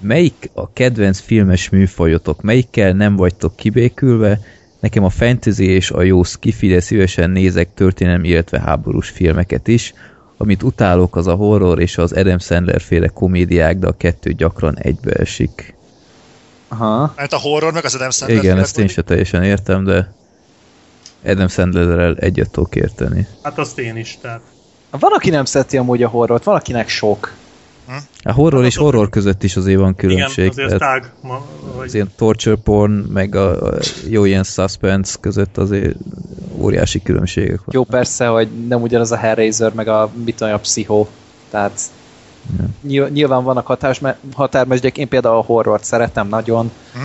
Melyik 0.00 0.50
a 0.54 0.72
kedvenc 0.72 1.20
filmes 1.20 1.68
műfajotok? 1.68 2.42
Melyikkel 2.42 2.92
nem 2.92 3.16
vagytok 3.16 3.56
kibékülve? 3.56 4.40
Nekem 4.80 5.04
a 5.04 5.10
fantasy 5.10 5.64
és 5.64 5.90
a 5.90 6.02
jó 6.02 6.22
skifi, 6.22 6.68
de 6.68 6.80
szívesen 6.80 7.30
nézek 7.30 7.74
történelmi, 7.74 8.28
illetve 8.28 8.60
háborús 8.60 9.08
filmeket 9.08 9.68
is. 9.68 9.94
Amit 10.36 10.62
utálok, 10.62 11.16
az 11.16 11.26
a 11.26 11.34
horror 11.34 11.80
és 11.80 11.98
az 11.98 12.12
Adam 12.12 12.38
Sandler 12.38 12.80
féle 12.80 13.08
komédiák, 13.08 13.78
de 13.78 13.86
a 13.86 13.96
kettő 13.96 14.32
gyakran 14.32 14.78
egybeesik. 14.78 15.74
Aha. 16.68 17.12
Hát 17.16 17.32
a 17.32 17.38
horror 17.38 17.72
meg 17.72 17.84
az 17.84 17.94
Adam 17.94 18.10
Sandler 18.10 18.38
Igen, 18.38 18.58
ezt 18.58 18.78
én 18.78 18.88
sem 18.88 19.04
teljesen 19.04 19.42
értem, 19.42 19.84
de 19.84 20.12
Adam 21.24 21.48
Sandlerrel 21.48 22.16
egyet 22.16 22.50
tudok 22.50 22.76
érteni. 22.76 23.26
Hát 23.42 23.58
azt 23.58 23.78
én 23.78 23.96
is, 23.96 24.18
tehát. 24.20 24.40
Van, 24.90 25.12
aki 25.12 25.30
nem 25.30 25.44
szereti 25.44 25.76
amúgy 25.76 26.02
a 26.02 26.08
horrort, 26.08 26.44
valakinek 26.44 26.88
sok. 26.88 27.32
A 28.22 28.32
horror 28.32 28.64
és 28.64 28.76
horror 28.76 29.08
között 29.08 29.42
is 29.42 29.56
azért 29.56 29.78
van 29.78 29.94
különbség. 29.94 30.52
Igen, 30.52 30.64
azért 30.66 30.80
tág. 30.80 31.12
Ma, 31.20 31.34
az 31.34 31.76
vagy, 31.76 31.94
ilyen 31.94 32.10
torture 32.16 32.56
porn, 32.56 32.92
meg 32.92 33.34
a, 33.34 33.66
a 33.68 33.78
jó 34.08 34.24
ilyen 34.24 34.42
suspense 34.44 35.16
között 35.20 35.58
azért 35.58 35.96
óriási 36.56 37.02
különbségek 37.02 37.56
van. 37.64 37.68
Jó 37.68 37.84
persze, 37.84 38.26
hogy 38.26 38.48
nem 38.68 38.82
ugyanaz 38.82 39.12
a 39.12 39.16
Hellraiser, 39.16 39.72
meg 39.72 39.88
a 39.88 40.10
mit 40.24 40.40
a 40.40 40.58
Pszichó. 40.58 41.08
Tehát 41.50 41.80
nyilv- 42.82 43.12
nyilván 43.12 43.44
vannak 43.44 43.66
hatásme- 43.66 44.18
határmesdjek, 44.34 44.98
én 44.98 45.08
például 45.08 45.36
a 45.36 45.40
horrort 45.42 45.84
szeretem 45.84 46.28
nagyon, 46.28 46.70
Hm? 46.92 46.98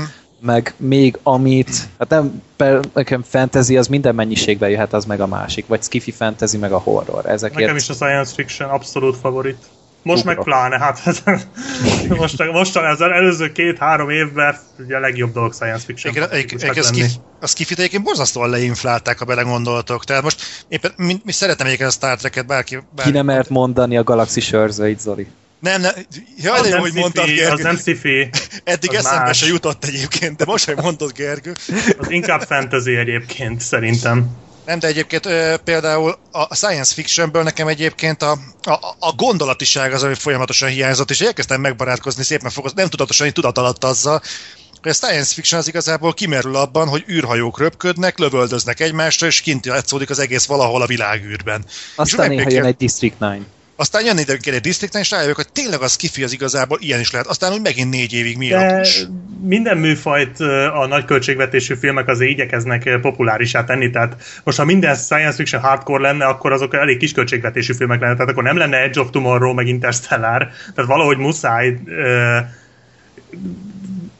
Meg 0.45 0.73
még 0.77 1.19
amit, 1.23 1.69
hát 1.99 2.09
nem, 2.09 2.41
per, 2.55 2.79
nekem 2.93 3.23
fantasy 3.23 3.77
az 3.77 3.87
minden 3.87 4.15
mennyiségben 4.15 4.69
jöhet, 4.69 4.93
az 4.93 5.05
meg 5.05 5.21
a 5.21 5.27
másik, 5.27 5.67
vagy 5.67 5.83
skifi 5.83 6.11
fantasy, 6.11 6.57
meg 6.57 6.71
a 6.71 6.77
horror. 6.77 7.25
Ezekért 7.25 7.59
nekem 7.59 7.75
is 7.75 7.89
a 7.89 7.93
science 7.93 8.33
fiction 8.33 8.69
abszolút 8.69 9.17
favorit. 9.17 9.57
Most 10.01 10.23
meg 10.23 10.39
Ugrok. 10.39 10.45
pláne, 10.45 10.79
hát 10.79 11.23
most, 12.07 12.51
mostan 12.51 12.85
az 12.85 13.01
előző 13.01 13.51
két-három 13.51 14.09
évben 14.09 14.57
ugye 14.79 14.95
a 14.95 14.99
legjobb 14.99 15.33
dolog 15.33 15.53
science 15.53 15.85
fiction. 15.85 16.13
Igen, 16.13 16.29
egy, 16.29 16.53
egy, 16.53 16.61
fantasztikusnak 16.61 17.23
a, 17.39 17.47
skifit 17.47 17.77
egyébként 17.77 18.03
borzasztóan 18.03 18.49
leinflálták, 18.49 19.19
ha 19.19 19.25
belegondoltok. 19.25 20.03
Tehát 20.03 20.23
most 20.23 20.41
éppen 20.67 20.91
mi, 20.95 21.21
mi 21.23 21.31
szeretem 21.31 21.65
egyébként 21.65 21.89
a 21.89 21.93
Star 21.93 22.17
Trek-et, 22.17 22.45
bárki... 22.45 22.75
ki 22.75 22.81
bárki 22.95 23.11
nem 23.11 23.25
mert 23.25 23.49
mondani 23.49 23.97
a 23.97 24.03
galaxis 24.03 24.51
őrzőit, 24.51 24.99
Zoli. 24.99 25.27
Nem, 25.63 25.81
nem, 25.81 25.93
jaj, 26.37 26.57
Az 26.57 26.61
de 26.61 26.67
jó, 26.67 26.73
nem 26.73 26.81
hogy 26.81 26.93
mondtad, 26.93 27.25
sci-fi, 27.25 27.39
az 27.41 27.47
Gergő. 27.47 27.63
nem 27.63 27.77
sci-fi, 27.77 28.29
Eddig 28.63 28.89
az 28.89 28.95
eszembe 28.95 29.23
más. 29.25 29.37
se 29.37 29.45
jutott 29.45 29.85
egyébként, 29.85 30.37
de 30.37 30.45
most, 30.45 30.65
hogy 30.65 30.75
mondod, 30.75 31.11
Gergő. 31.11 31.53
az 31.97 32.09
inkább 32.09 32.41
fantasy 32.41 32.95
egyébként 32.95 33.61
szerintem. 33.61 34.27
Nem, 34.65 34.79
de 34.79 34.87
egyébként 34.87 35.25
ö, 35.25 35.55
például 35.63 36.17
a 36.31 36.55
science 36.55 36.93
fictionből 36.93 37.43
nekem 37.43 37.67
egyébként 37.67 38.21
a, 38.21 38.31
a, 38.63 38.71
a 38.99 39.11
gondolatiság 39.15 39.93
az, 39.93 40.03
ami 40.03 40.13
folyamatosan 40.15 40.69
hiányzott, 40.69 41.09
és 41.09 41.21
elkezdtem 41.21 41.61
megbarátkozni 41.61 42.23
szépen 42.23 42.49
fokoz, 42.51 42.73
nem 42.73 42.87
tudatosan, 42.89 43.27
így 43.27 43.33
tudat 43.33 43.57
alatt 43.57 43.83
azzal, 43.83 44.21
hogy 44.81 44.91
a 44.91 44.93
science 44.93 45.33
fiction 45.33 45.59
az 45.59 45.67
igazából 45.67 46.13
kimerül 46.13 46.55
abban, 46.55 46.87
hogy 46.87 47.03
űrhajók 47.09 47.59
röpködnek, 47.59 48.17
lövöldöznek 48.17 48.79
egymásra, 48.79 49.27
és 49.27 49.41
kint 49.41 49.65
játszódik 49.65 50.09
az 50.09 50.19
egész 50.19 50.45
valahol 50.45 50.81
a 50.81 50.85
világűrben. 50.85 51.65
Aztán 51.95 52.19
utána 52.19 52.35
néha 52.35 52.49
jön 52.49 52.65
egy 52.65 52.75
District 52.77 53.17
9. 53.17 53.43
Aztán 53.83 54.05
jön 54.05 54.17
időnként 54.17 54.55
egy 54.55 54.61
disztrikten, 54.61 55.01
és 55.01 55.11
rájövök, 55.11 55.35
hogy 55.35 55.51
tényleg 55.51 55.81
az 55.81 55.95
kifi 55.95 56.23
az 56.23 56.33
igazából 56.33 56.77
ilyen 56.81 56.99
is 56.99 57.11
lehet. 57.11 57.27
Aztán 57.27 57.53
úgy 57.53 57.61
megint 57.61 57.89
négy 57.89 58.13
évig 58.13 58.37
mi 58.37 58.47
De 58.47 58.79
is. 58.81 59.05
minden 59.41 59.77
műfajt 59.77 60.39
a 60.73 60.85
nagy 60.87 61.05
költségvetésű 61.05 61.75
filmek 61.75 62.07
azért 62.07 62.31
igyekeznek 62.31 62.99
populárisá 63.01 63.63
tenni, 63.63 63.89
tehát 63.89 64.15
most 64.43 64.57
ha 64.57 64.65
minden 64.65 64.95
science 64.95 65.35
fiction 65.35 65.61
hardcore 65.61 66.01
lenne, 66.01 66.25
akkor 66.25 66.51
azok 66.51 66.73
elég 66.73 66.97
kis 66.97 67.11
költségvetésű 67.11 67.73
filmek 67.73 67.99
lenne, 67.99 68.13
tehát 68.13 68.29
akkor 68.29 68.43
nem 68.43 68.57
lenne 68.57 68.77
Edge 68.77 68.99
of 68.99 69.09
Tomorrow, 69.09 69.53
meg 69.53 69.67
Interstellar, 69.67 70.47
tehát 70.75 70.89
valahogy 70.89 71.17
muszáj 71.17 71.77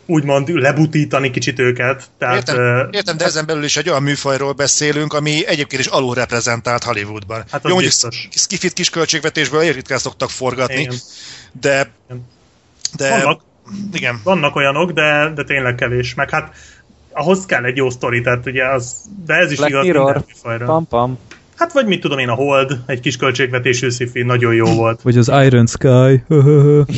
úgymond 0.05 0.49
lebutítani 0.49 1.31
kicsit 1.31 1.59
őket. 1.59 2.03
Tehát, 2.17 2.35
értem, 2.35 2.89
értem, 2.91 3.17
de 3.17 3.25
ezen 3.25 3.45
belül 3.45 3.63
is 3.63 3.77
egy 3.77 3.89
olyan 3.89 4.03
műfajról 4.03 4.51
beszélünk, 4.51 5.13
ami 5.13 5.47
egyébként 5.47 5.81
is 5.81 5.87
alulreprezentált 5.87 6.83
Hollywoodban. 6.83 7.43
Hát 7.51 7.61
Jó, 7.67 7.77
biztos. 7.77 8.27
Skifit 8.31 8.73
kis 8.73 8.89
költségvetésből 8.89 9.71
ritkán 9.71 9.97
szoktak 9.97 10.29
forgatni, 10.29 10.81
igen. 10.81 10.95
de, 11.51 11.91
de 12.95 13.09
vannak, 13.09 13.41
igen. 13.93 14.19
vannak 14.23 14.55
olyanok, 14.55 14.91
de, 14.91 15.31
de 15.35 15.43
tényleg 15.43 15.75
kevés. 15.75 16.13
Meg 16.13 16.29
hát 16.29 16.55
ahhoz 17.11 17.45
kell 17.45 17.63
egy 17.63 17.77
jó 17.77 17.89
sztori, 17.89 18.21
tehát 18.21 18.45
ugye 18.45 18.67
az, 18.67 18.95
de 19.25 19.33
ez 19.33 19.51
is 19.51 19.57
Black 19.57 19.71
igaz 19.71 19.85
Mirror. 19.85 20.03
minden 20.03 20.23
műfajra. 20.27 20.65
Pam, 20.65 20.87
pam. 20.87 21.19
Hát 21.57 21.73
vagy 21.73 21.85
mit 21.85 22.01
tudom 22.01 22.17
én, 22.17 22.29
a 22.29 22.33
Hold, 22.33 22.77
egy 22.85 22.99
kis 22.99 23.17
költségvetésű 23.17 23.89
sci 23.89 24.23
nagyon 24.23 24.53
jó 24.53 24.65
volt. 24.65 25.01
Vagy 25.01 25.17
az 25.17 25.31
Iron 25.45 25.67
Sky. 25.67 26.23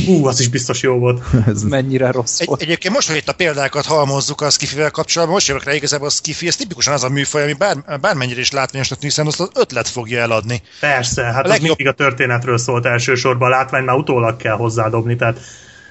Hú, 0.06 0.26
az 0.28 0.40
is 0.40 0.48
biztos 0.48 0.82
jó 0.82 0.98
volt. 0.98 1.22
Ez 1.48 1.64
mennyire 1.64 2.12
rossz 2.12 2.40
Egy, 2.40 2.48
volt. 2.48 2.62
egyébként 2.62 2.94
most, 2.94 3.08
hogy 3.08 3.18
itt 3.18 3.28
a 3.30 3.34
példákat 3.34 3.86
halmozzuk 3.86 4.42
a 4.42 4.50
skifivel 4.50 4.92
kapcsolatban, 4.92 5.36
most 5.36 5.48
jövök 5.48 5.64
rá 5.64 5.74
igazából 5.74 6.08
a 6.08 6.12
skifi, 6.12 6.48
ez 6.48 6.56
tipikusan 6.56 6.94
az 6.94 7.04
a 7.04 7.10
műfaj, 7.10 7.44
ami 7.44 7.54
bár, 7.54 7.76
bármennyire 8.02 8.40
is 8.40 8.52
látványosnak 8.52 9.00
tűnik, 9.00 9.16
hiszen 9.16 9.28
azt 9.32 9.40
az 9.40 9.62
ötlet 9.62 9.88
fogja 9.88 10.20
eladni. 10.20 10.62
Persze, 10.80 11.24
hát 11.24 11.36
A 11.36 11.40
az 11.44 11.50
legjobb- 11.50 11.78
mindig 11.78 11.88
a 11.88 11.92
történetről 12.04 12.58
szólt 12.58 12.86
elsősorban, 12.86 13.48
a 13.52 13.56
látvány 13.56 13.84
már 13.84 13.96
utólag 13.96 14.36
kell 14.38 14.56
hozzádobni, 14.56 15.16
tehát 15.16 15.40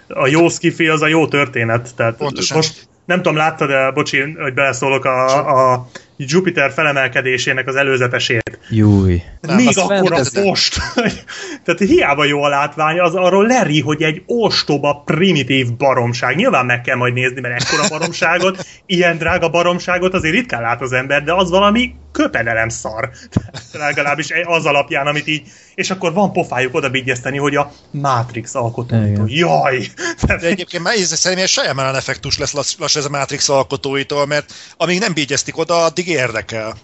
a 0.08 0.26
jó 0.26 0.48
skifi 0.48 0.86
az 0.86 1.02
a 1.02 1.06
jó 1.06 1.28
történet, 1.28 1.90
tehát 1.96 2.14
Pontosan. 2.16 2.56
most 2.56 2.88
nem 3.04 3.16
tudom, 3.16 3.36
láttad 3.36 3.68
de 3.68 3.90
bocsi, 3.90 4.20
hogy 4.20 4.54
beleszólok 4.54 5.04
a, 5.04 5.72
a 5.72 5.88
Jupiter 6.16 6.72
felemelkedésének 6.72 7.68
az 7.68 7.76
előzetesét. 7.76 8.58
Júj. 8.70 9.22
Még 9.56 9.78
akkor 9.78 10.12
a 10.12 10.20
post. 10.32 10.76
Tehát 11.64 11.78
hiába 11.78 12.24
jó 12.24 12.42
a 12.42 12.48
látvány, 12.48 13.00
az 13.00 13.14
arról 13.14 13.46
leri, 13.46 13.80
hogy 13.80 14.02
egy 14.02 14.22
ostoba, 14.26 15.02
primitív 15.04 15.72
baromság. 15.76 16.36
Nyilván 16.36 16.66
meg 16.66 16.80
kell 16.80 16.96
majd 16.96 17.12
nézni, 17.14 17.40
mert 17.40 17.62
ekkora 17.62 17.88
baromságot, 17.88 18.66
ilyen 18.86 19.18
drága 19.18 19.48
baromságot 19.48 20.14
azért 20.14 20.34
ritkán 20.34 20.62
lát 20.62 20.80
az 20.80 20.92
ember, 20.92 21.24
de 21.24 21.32
az 21.32 21.50
valami 21.50 21.94
köpedelem 22.12 22.68
szar. 22.68 23.10
Legalábbis 23.72 24.28
az 24.44 24.64
alapján, 24.64 25.06
amit 25.06 25.26
így, 25.26 25.42
és 25.74 25.90
akkor 25.90 26.12
van 26.12 26.32
pofájuk 26.32 26.74
oda 26.74 26.90
vigyezteni, 26.90 27.38
hogy 27.38 27.56
a 27.56 27.72
Matrix 27.90 28.54
alkotóitól. 28.54 29.24
Jaj! 29.28 29.86
De 30.26 30.46
egyébként 30.46 30.82
már 30.82 30.94
ez 30.94 31.00
szerintem 31.00 31.36
ilyen 31.36 31.46
Shyamalan 31.46 31.94
effektus 31.96 32.38
lesz 32.38 32.52
lass- 32.52 32.78
lassan 32.78 33.02
ez 33.02 33.08
a 33.08 33.10
Matrix 33.10 33.48
alkotóitól, 33.48 34.26
mert 34.26 34.52
amíg 34.76 34.98
nem 34.98 35.14
bígyeztik 35.14 35.58
oda, 35.58 35.84
addig 35.84 36.03
érdekel. 36.08 36.66
Hát 36.66 36.78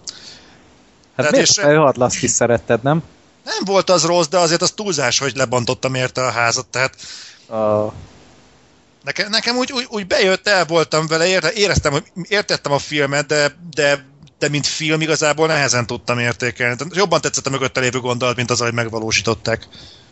Tehát 1.15 1.31
miért 1.31 1.49
és- 1.49 1.57
a 1.57 1.79
Hardlaszt 1.79 2.23
is 2.23 2.31
szeretted, 2.31 2.83
nem? 2.83 3.03
Nem 3.43 3.57
volt 3.65 3.89
az 3.89 4.05
rossz, 4.05 4.27
de 4.27 4.37
azért 4.37 4.61
az 4.61 4.71
túlzás, 4.71 5.19
hogy 5.19 5.35
lebontottam 5.35 5.95
érte 5.95 6.25
a 6.25 6.31
házat, 6.31 6.67
tehát 6.67 6.95
A... 7.47 7.93
nekem, 9.03 9.29
nekem 9.29 9.57
úgy, 9.57 9.71
úgy, 9.71 9.87
úgy 9.89 10.07
bejött, 10.07 10.47
el 10.47 10.65
voltam 10.65 11.07
vele, 11.07 11.27
ére- 11.27 11.53
éreztem, 11.53 11.91
hogy 11.91 12.03
értettem 12.27 12.71
a 12.71 12.77
filmet, 12.77 13.25
de, 13.25 13.55
de, 13.75 14.05
de 14.39 14.49
mint 14.49 14.67
film 14.67 15.01
igazából 15.01 15.47
nehezen 15.47 15.87
tudtam 15.87 16.19
értékelni. 16.19 16.75
Jobban 16.89 17.21
tetszett 17.21 17.47
a 17.47 17.49
mögötte 17.49 17.79
lévő 17.79 17.99
gondolat, 17.99 18.35
mint 18.35 18.51
az, 18.51 18.61
ahogy 18.61 18.73
megvalósították. 18.73 19.67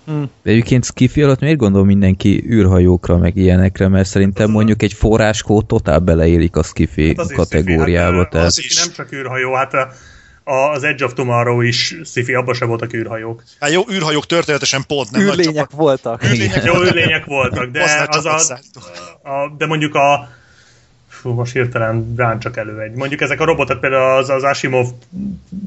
Hm. 0.05 0.23
De 0.43 0.51
egyébként 0.51 0.85
Skiffy 0.85 1.21
alatt 1.23 1.39
miért 1.39 1.57
gondol 1.57 1.85
mindenki 1.85 2.43
űrhajókra, 2.49 3.17
meg 3.17 3.35
ilyenekre, 3.35 3.87
mert 3.87 4.07
szerintem 4.07 4.51
mondjuk 4.51 4.81
egy 4.81 4.93
forráskód 4.93 5.65
totál 5.65 5.99
beleérik 5.99 6.55
a 6.55 6.63
Skiffy 6.63 7.07
Hát 7.07 7.19
azért 7.19 7.37
kategóriába. 7.37 8.07
sci-fi, 8.11 8.17
hát, 8.21 8.29
tehát... 8.29 8.47
az 8.47 8.59
is. 8.59 8.83
nem 8.83 8.93
csak 8.95 9.11
űrhajó, 9.13 9.53
hát 9.53 9.73
a, 9.73 9.89
a- 10.43 10.71
az 10.71 10.83
Edge 10.83 11.05
of 11.05 11.13
Tomorrow 11.13 11.61
is 11.61 11.95
sci 12.03 12.33
abban 12.33 12.53
sem 12.53 12.67
voltak 12.67 12.93
űrhajók. 12.93 13.43
Hát 13.59 13.71
jó, 13.71 13.81
űrhajók 13.91 14.25
történetesen 14.25 14.83
pont 14.87 15.11
nem 15.11 15.21
nagy 15.25 15.31
Űrlények 15.39 15.55
csapat. 15.55 15.79
voltak. 15.79 16.23
Űrlények 16.23 16.63
Jó 16.63 16.81
űrlények 16.83 17.25
voltak, 17.25 17.65
de 17.71 17.83
Az 17.83 17.95
nagy 17.99 18.07
az 18.09 18.25
a, 18.25 18.59
a, 19.29 19.55
de 19.57 19.65
mondjuk 19.65 19.95
a 19.95 20.27
fú, 21.19 21.33
most 21.33 21.53
hirtelen 21.53 22.13
rán 22.17 22.39
csak 22.39 22.57
elő 22.57 22.79
egy. 22.79 22.91
Mondjuk 22.95 23.21
ezek 23.21 23.41
a 23.41 23.45
robotok, 23.45 23.79
például 23.79 24.17
az, 24.17 24.29
az 24.29 24.43
Asimov 24.43 24.87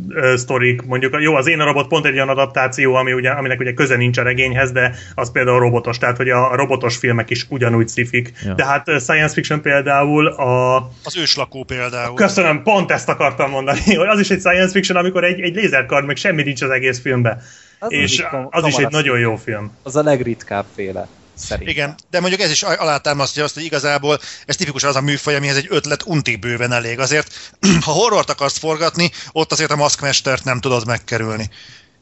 ö, 0.09 0.37
sztorik, 0.37 0.83
mondjuk, 0.83 1.17
jó, 1.21 1.35
az 1.35 1.47
én 1.47 1.61
a 1.61 1.65
robot 1.65 1.89
pont 1.89 2.07
egy 2.07 2.15
olyan 2.15 2.29
adaptáció, 2.29 2.95
ami 2.95 3.13
ugye, 3.13 3.31
aminek 3.31 3.61
ugye 3.61 3.73
köze 3.75 3.97
nincs 3.97 4.19
a 4.19 4.23
regényhez, 4.23 4.73
de 4.73 4.95
az 5.15 5.31
például 5.31 5.59
robotos, 5.59 5.99
tehát 5.99 6.17
hogy 6.17 6.29
a, 6.29 6.51
a 6.51 6.57
robotos 6.57 6.97
filmek 6.97 7.31
is 7.31 7.47
ugyanúgy 7.49 7.89
szifik. 7.89 8.33
Ja. 8.45 8.55
De 8.55 8.65
hát 8.65 8.85
science 8.85 9.35
fiction 9.35 9.61
például 9.61 10.27
a 10.27 10.77
Az 11.05 11.17
őslakó 11.17 11.65
például. 11.65 12.15
Köszönöm, 12.15 12.63
pont 12.63 12.91
ezt 12.91 13.09
akartam 13.09 13.51
mondani, 13.51 13.95
hogy 13.95 14.09
az 14.09 14.21
is 14.21 14.31
egy 14.31 14.41
science 14.41 14.73
fiction, 14.73 14.99
amikor 14.99 15.25
egy, 15.25 15.41
egy 15.41 15.55
lézerkard, 15.55 16.07
meg 16.07 16.17
semmi 16.17 16.43
nincs 16.43 16.63
az 16.63 16.71
egész 16.71 17.01
filmben. 17.01 17.43
Az 17.79 17.93
és 17.93 18.23
kam- 18.31 18.55
az 18.55 18.67
is 18.67 18.77
egy 18.77 18.91
nagyon 18.91 19.19
jó 19.19 19.37
film. 19.37 19.73
Az 19.83 19.97
a 19.97 20.03
legritkább 20.03 20.65
féle, 20.75 21.09
szerintem. 21.43 21.75
Igen, 21.75 21.95
de 22.11 22.21
mondjuk 22.21 22.41
ez 22.41 22.51
is 22.51 22.63
alátámasztja 22.63 23.45
azt, 23.45 23.55
hogy 23.55 23.65
igazából 23.65 24.19
ez 24.47 24.57
tipikusan 24.57 24.89
az 24.91 24.97
a 24.97 25.01
műfaj, 25.01 25.35
amihez 25.37 25.57
egy 25.57 25.67
ötlet 25.69 26.03
untig 26.07 26.39
bőven 26.39 26.73
elég. 26.73 26.99
Azért, 26.99 27.33
ha 27.85 27.91
horrort 27.93 28.31
akarsz 28.31 28.59
forgatni, 28.59 29.11
ott 29.33 29.53
azért 29.53 29.71
a 29.71 29.77
maszkmestert 29.77 30.45
nem 30.45 30.61
tudod 30.61 30.87
megkerülni. 30.87 31.51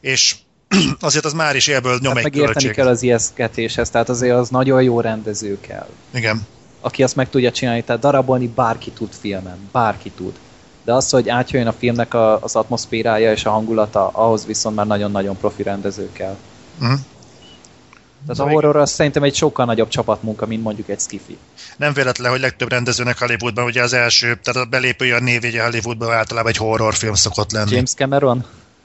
És 0.01 0.37
azért 1.01 1.25
az 1.25 1.33
már 1.33 1.57
is 1.57 1.67
élből 1.67 1.99
nyom 2.03 2.17
Hát 2.17 2.25
egy 2.25 2.33
költség. 2.33 2.71
kell 2.73 2.87
az 2.87 3.03
ijesztgetéshez, 3.03 3.91
tehát 3.91 4.09
azért 4.09 4.37
az 4.37 4.49
nagyon 4.49 4.83
jó 4.83 5.01
rendező 5.01 5.61
kell. 5.61 5.89
Igen. 6.15 6.47
Aki 6.81 7.03
azt 7.03 7.17
meg 7.17 7.31
tudja 7.31 7.53
csinálni, 7.53 7.83
tehát 7.83 8.01
darabolni 8.03 8.47
bárki 8.47 8.91
tud 8.91 9.09
filmen, 9.21 9.69
bárki 9.73 10.11
tud. 10.11 10.33
De 10.85 10.93
az, 10.93 11.11
hogy 11.11 11.29
átjöjjön 11.29 11.69
a 11.69 11.73
filmnek 11.73 12.15
a, 12.15 12.43
az 12.43 12.57
atmoszférája 12.57 13.33
és 13.33 13.45
a 13.45 13.51
hangulata, 13.51 14.09
ahhoz 14.09 14.47
viszont 14.47 14.77
már 14.77 14.87
nagyon-nagyon 14.87 15.37
profi 15.37 15.63
rendező 15.63 16.11
kell. 16.13 16.37
Mhm. 16.79 16.93
Tehát 18.27 18.53
a 18.53 18.55
horror 18.55 18.77
az 18.77 18.91
szerintem 18.91 19.23
egy 19.23 19.35
sokkal 19.35 19.65
nagyobb 19.65 19.89
csapatmunka, 19.89 20.47
mint 20.47 20.63
mondjuk 20.63 20.89
egy 20.89 21.01
skifi. 21.01 21.39
Nem 21.77 21.93
véletlen, 21.93 22.31
hogy 22.31 22.41
legtöbb 22.41 22.71
rendezőnek 22.71 23.19
Hollywoodban 23.19 23.65
ugye 23.65 23.83
az 23.83 23.93
első, 23.93 24.39
tehát 24.43 24.67
a 24.67 24.71
belépője 24.71 25.17
a 25.17 25.21
névjegye 25.21 25.63
Hollywoodban 25.63 26.13
általában 26.13 26.51
egy 26.51 26.57
horrorfilm 26.57 27.15
szokott 27.15 27.53
lenni. 27.53 27.75
James 27.75 27.95
Cameron? 27.95 28.45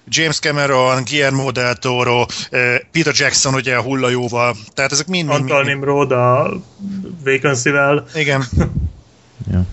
James 0.10 0.39
Cameron, 0.39 1.04
Guillermo 1.04 1.52
del 1.52 1.76
Toro, 1.76 2.26
eh, 2.50 2.78
Peter 2.91 3.13
Jackson 3.15 3.54
ugye 3.54 3.76
a 3.76 3.82
hullajóval, 3.82 4.56
tehát 4.74 4.91
ezek 4.91 5.08
mind... 5.08 5.28
mind, 5.28 5.41
Antal 5.41 5.63
mind 5.63 5.76
Nimrod 5.76 6.12
a 6.12 6.54
Vacancy-vel. 7.24 8.06
igen, 8.15 8.43
Ja. 9.52 9.65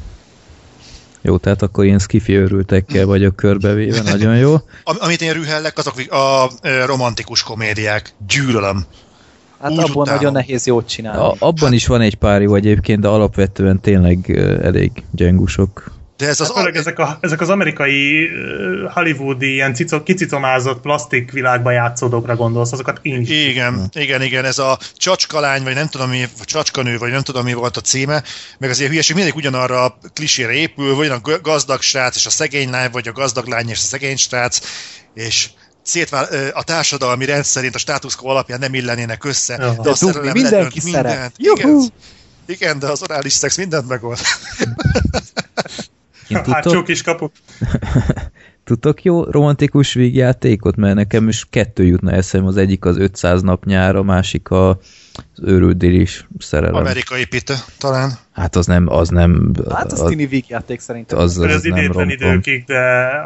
Jó, 1.25 1.37
tehát 1.37 1.62
akkor 1.62 1.85
ilyen 1.85 1.98
skifi 1.98 2.37
őrültekkel 2.37 3.07
vagyok 3.07 3.37
körbevéve, 3.37 4.03
nagyon 4.03 4.37
jó. 4.37 4.53
Am- 4.85 4.96
amit 5.01 5.20
én 5.22 5.33
rühellek, 5.33 5.79
azok 5.79 5.94
a, 6.09 6.16
a 6.16 6.51
romantikus 6.87 7.42
komédiák. 7.42 8.14
Gyűlölöm. 8.27 8.85
Hát 9.62 9.70
Úgy 9.70 9.79
abból 9.79 10.03
utálom. 10.03 10.20
nagyon 10.20 10.33
nehéz 10.33 10.66
jót 10.66 10.88
csinálni. 10.88 11.20
A, 11.20 11.35
abban 11.38 11.72
is 11.72 11.87
van 11.87 12.01
egy 12.01 12.14
pár 12.14 12.42
jó 12.42 12.55
egyébként, 12.55 13.01
de 13.01 13.09
alapvetően 13.09 13.81
tényleg 13.81 14.31
elég 14.62 14.90
gyengusok. 15.11 15.92
De 16.16 16.29
ez 16.29 16.40
az... 16.40 16.46
Hát 16.46 16.57
főleg 16.57 16.77
ezek, 16.77 16.98
a, 16.98 17.18
ezek 17.20 17.40
az 17.40 17.48
amerikai 17.48 18.29
hollywoodi 18.94 19.53
ilyen 19.53 19.75
cico, 19.75 20.03
kicicomázott 20.03 20.81
plastik 20.81 21.31
világban 21.33 21.72
játszódókra 21.72 22.37
gondolsz, 22.37 22.72
azokat 22.72 22.98
én 23.03 23.20
is. 23.20 23.31
Igen, 23.31 23.90
igen, 23.92 24.22
igen, 24.22 24.44
ez 24.44 24.59
a 24.59 24.79
csacskalány, 24.96 25.62
vagy 25.62 25.75
nem 25.75 25.88
tudom 25.88 26.09
mi, 26.09 26.18
vagy 26.38 26.46
csacskanő, 26.46 26.98
vagy 26.98 27.11
nem 27.11 27.22
tudom 27.22 27.44
mi 27.44 27.53
volt 27.53 27.77
a 27.77 27.81
címe, 27.81 28.22
meg 28.59 28.70
az 28.70 28.79
ilyen 28.79 28.90
hülyeség 28.90 29.16
mindig 29.16 29.35
ugyanarra 29.35 29.85
a 29.85 29.98
klisére 30.14 30.53
épül, 30.53 30.94
vagy 30.94 31.09
a 31.09 31.38
gazdag 31.42 31.81
srác 31.81 32.16
és 32.16 32.27
a 32.27 32.31
szegény 32.31 32.70
lány, 32.70 32.90
vagy 32.92 33.09
a 33.09 33.12
gazdag 33.12 33.46
lány 33.46 33.68
és 33.68 33.79
a 33.79 33.87
szegény 33.87 34.16
srác, 34.16 34.61
és 35.14 35.48
szétvál, 35.82 36.28
a 36.52 36.62
társadalmi 36.62 37.24
rendszerint 37.24 37.74
a 37.74 37.78
status 37.78 38.16
quo 38.16 38.28
alapján 38.28 38.58
nem 38.58 38.74
illenének 38.74 39.24
össze. 39.24 39.52
Ja. 39.54 39.58
De 39.58 39.64
a 39.66 39.74
De 39.74 39.82
dugni 39.82 39.94
szerelem 39.94 40.32
mindenki 40.32 40.80
szeret. 40.80 41.04
mindent. 41.04 41.34
Igen, 41.36 41.90
igen, 42.46 42.78
de 42.78 42.86
az 42.86 43.02
orális 43.02 43.32
szex 43.32 43.56
mindent 43.56 43.88
megold. 43.88 44.18
Hátsó 46.44 46.82
kis 46.82 47.02
kapuk. 47.02 47.32
tudtok 48.64 49.02
jó 49.02 49.24
romantikus 49.24 49.92
vígjátékot? 49.92 50.76
Mert 50.76 50.94
nekem 50.94 51.28
is 51.28 51.46
kettő 51.50 51.84
jutna 51.84 52.12
eszem, 52.12 52.46
az 52.46 52.56
egyik 52.56 52.84
az 52.84 52.96
500 52.96 53.42
nap 53.42 53.64
nyár, 53.64 53.96
a 53.96 54.02
másik 54.02 54.48
a, 54.48 54.78
az 55.14 55.42
őrült 55.44 55.77
dilis 55.77 56.27
szerelem. 56.38 56.75
Amerikai 56.75 57.25
pite, 57.25 57.55
talán. 57.79 58.12
Hát 58.33 58.57
az 58.57 58.66
nem, 58.66 58.88
az 58.88 59.09
nem... 59.09 59.51
Hát 59.70 59.92
az 59.92 60.01
az, 60.01 60.09
tini 60.09 60.27
vígjáték 60.27 60.81
szerintem. 60.81 61.18
az, 61.18 61.38
Az, 61.38 61.44
az 61.44 61.55
az 61.55 61.62
nem 61.62 61.77
idétlen 61.77 62.11
időkig, 62.11 62.64
de 62.64 62.81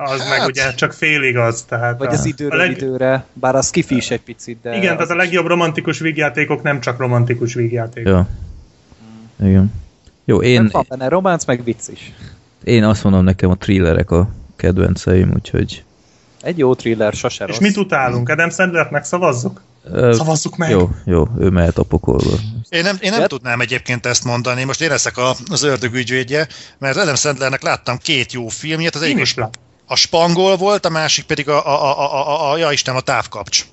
az 0.05 0.20
Hát. 0.20 0.38
meg 0.38 0.49
ugye 0.49 0.75
csak 0.75 0.92
félig 0.92 1.37
az. 1.37 1.62
Tehát 1.62 1.99
Vagy 1.99 2.09
a, 2.09 2.11
az 2.11 2.25
időről 2.25 2.59
leg, 2.59 2.70
időre, 2.70 3.25
bár 3.33 3.55
az 3.55 3.66
skifi 3.66 3.96
is 3.96 4.11
egy 4.11 4.20
picit, 4.20 4.59
de... 4.62 4.77
Igen, 4.77 4.90
az 4.90 4.96
tehát 4.96 5.11
a 5.11 5.16
legjobb 5.16 5.46
romantikus 5.46 5.99
vígjátékok 5.99 6.62
nem 6.62 6.81
csak 6.81 6.99
romantikus 6.99 7.55
vígjátékok. 7.55 8.12
Ja. 8.12 8.29
Igen. 9.49 9.72
Jó, 10.25 10.42
Én... 10.42 10.62
én, 10.62 10.68
Van 10.72 10.85
benne 10.88 11.09
románc, 11.09 11.44
meg 11.44 11.64
vicc 11.64 11.88
is. 11.88 12.12
én 12.64 12.85
azt 12.85 13.05
mondom, 13.05 13.25
nekem 13.25 13.51
a 13.51 13.55
thrillerek 13.57 14.11
a 14.11 14.29
kedvenceim, 14.57 15.31
úgyhogy 15.35 15.85
Egy 16.46 16.59
jó 16.59 16.74
thriller 16.74 17.12
sose 17.12 17.46
rossz. 17.46 17.56
És 17.56 17.62
mit 17.62 17.76
utálunk? 17.76 18.28
Adam 18.28 18.50
Sandlert 18.50 18.90
megszavazzuk? 18.90 19.61
Ö, 19.85 20.14
Szavazzuk 20.14 20.56
meg! 20.56 20.70
Jó, 20.70 20.88
jó, 21.04 21.26
ő 21.38 21.48
mehet 21.48 21.78
a 21.78 21.82
pokolba. 21.82 22.30
Én 22.68 22.82
nem, 22.82 22.96
én 23.00 23.11
nem 23.11 23.20
Hát- 23.20 23.28
tudnám 23.28 23.61
egyébként 23.61 24.06
ezt 24.06 24.24
mondani, 24.24 24.64
most 24.64 24.80
én 24.80 24.88
leszek 24.88 25.16
a, 25.16 25.35
az 25.50 25.62
ördög 25.62 25.94
ügyvédje, 25.94 26.46
mert 26.78 26.96
Adam 26.96 27.14
Sandlernek 27.14 27.62
láttam 27.62 27.98
két 27.98 28.32
jó 28.32 28.48
filmjét, 28.48 28.94
az 28.94 29.02
egyik 29.02 29.18
is 29.20 29.37
a, 29.37 29.50
a 29.87 29.96
Spangol 29.96 30.56
volt, 30.56 30.87
a 30.87 30.90
másik 30.90 31.24
pedig 31.24 31.48
a, 31.48 31.66
a, 31.66 31.82
a, 31.82 31.98
a, 32.00 32.28
a, 32.28 32.52
a 32.52 32.56
ja 32.56 32.72
Isten, 32.72 32.94
a 32.96 33.00
távkapcs. 33.00 33.64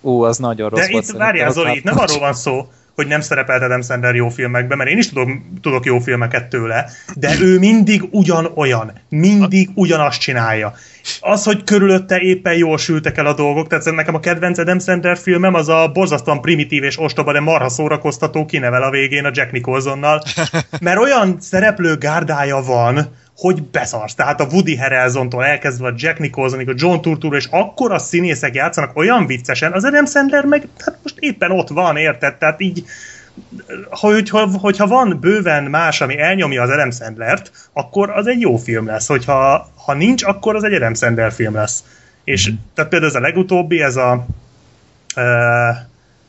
Ú, 0.00 0.22
az 0.22 0.36
nagyon 0.36 0.68
rossz 0.68 0.80
De 0.86 0.92
volt. 0.92 1.04
itt 1.08 1.16
várjál, 1.16 1.48
Az 1.48 1.54
Zoli, 1.54 1.76
itt 1.76 1.84
nem 1.84 1.98
arról 1.98 2.18
van 2.18 2.34
szó, 2.34 2.68
hogy 2.94 3.06
nem 3.06 3.20
szerepelt 3.20 3.62
Adam 3.62 3.82
Sandler 3.82 4.14
jó 4.14 4.28
filmekben, 4.28 4.78
mert 4.78 4.90
én 4.90 4.98
is 4.98 5.08
tudok, 5.08 5.30
tudok 5.60 5.84
jó 5.84 5.98
filmeket 5.98 6.48
tőle, 6.48 6.90
de 7.14 7.40
ő 7.40 7.58
mindig 7.58 8.02
ugyanolyan, 8.10 8.92
mindig 9.08 9.68
ugyanazt 9.74 10.20
csinálja. 10.20 10.74
Az, 11.20 11.44
hogy 11.44 11.64
körülötte 11.64 12.18
éppen 12.18 12.54
jól 12.54 12.78
sültek 12.78 13.18
el 13.18 13.26
a 13.26 13.34
dolgok, 13.34 13.66
tehát 13.66 13.84
nekem 13.84 14.14
a 14.14 14.20
kedvenc 14.20 14.58
Adam 14.58 14.78
Sandler 14.78 15.18
filmem 15.18 15.54
az 15.54 15.68
a 15.68 15.90
borzasztóan 15.92 16.40
primitív 16.40 16.82
és 16.82 16.98
ostoba, 16.98 17.32
de 17.32 17.40
marha 17.40 17.68
szórakoztató 17.68 18.44
kinevel 18.44 18.82
a 18.82 18.90
végén 18.90 19.24
a 19.24 19.30
Jack 19.32 19.52
Nicholsonnal, 19.52 20.22
mert 20.80 20.98
olyan 20.98 21.36
szereplő 21.40 21.96
gárdája 21.96 22.62
van, 22.62 23.08
hogy 23.36 23.62
beszarsz. 23.62 24.14
Tehát 24.14 24.40
a 24.40 24.46
Woody 24.50 24.76
Harrelsontól 24.76 25.44
elkezdve 25.44 25.86
a 25.86 25.94
Jack 25.96 26.18
Nicholsonig, 26.18 26.68
a 26.68 26.74
John 26.76 27.00
Turturro, 27.00 27.36
és 27.36 27.48
akkor 27.50 27.92
a 27.92 27.98
színészek 27.98 28.54
játszanak 28.54 28.96
olyan 28.96 29.26
viccesen, 29.26 29.72
az 29.72 29.84
Adam 29.84 30.06
Sandler 30.06 30.44
meg 30.44 30.68
hát 30.84 30.98
most 31.02 31.16
éppen 31.18 31.50
ott 31.50 31.68
van, 31.68 31.96
érted? 31.96 32.34
Tehát 32.34 32.60
így 32.60 32.84
hogyha, 33.90 34.58
hogyha 34.58 34.86
van 34.86 35.18
bőven 35.20 35.64
más, 35.64 36.00
ami 36.00 36.18
elnyomja 36.18 36.62
az 36.62 36.70
Adam 36.70 36.90
Sandlert, 36.90 37.50
akkor 37.72 38.10
az 38.10 38.26
egy 38.26 38.40
jó 38.40 38.56
film 38.56 38.86
lesz. 38.86 39.06
Hogyha 39.06 39.70
ha 39.84 39.94
nincs, 39.94 40.24
akkor 40.24 40.56
az 40.56 40.64
egy 40.64 40.74
Adam 40.74 40.94
Sandler 40.94 41.32
film 41.32 41.54
lesz. 41.54 41.84
És 42.24 42.50
mm. 42.50 42.54
tehát 42.74 42.90
például 42.90 43.10
ez 43.10 43.16
a 43.16 43.20
legutóbbi, 43.20 43.82
ez 43.82 43.96
a 43.96 44.26
uh, 45.16 45.76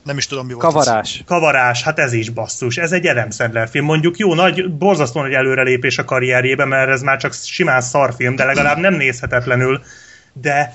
Nem 0.03 0.17
is 0.17 0.27
tudom, 0.27 0.45
mi 0.45 0.53
volt 0.53 0.65
az. 0.65 0.73
Kavarás. 0.73 1.23
Kavarás, 1.25 1.83
hát 1.83 1.99
ez 1.99 2.13
is 2.13 2.29
basszus. 2.29 2.77
Ez 2.77 2.91
egy 2.91 3.07
Adam 3.07 3.31
Sandler 3.31 3.69
film. 3.69 3.85
Mondjuk 3.85 4.17
jó, 4.17 4.33
nagy, 4.33 4.71
borzasztóan 4.71 5.25
nagy 5.25 5.33
előrelépés 5.33 5.97
a 5.97 6.05
karrierjében, 6.05 6.67
mert 6.67 6.89
ez 6.89 7.01
már 7.01 7.17
csak 7.17 7.33
simán 7.33 7.81
szarfilm, 7.81 8.35
de 8.35 8.45
legalább 8.45 8.77
nem 8.77 8.93
nézhetetlenül. 8.93 9.83
De 10.33 10.73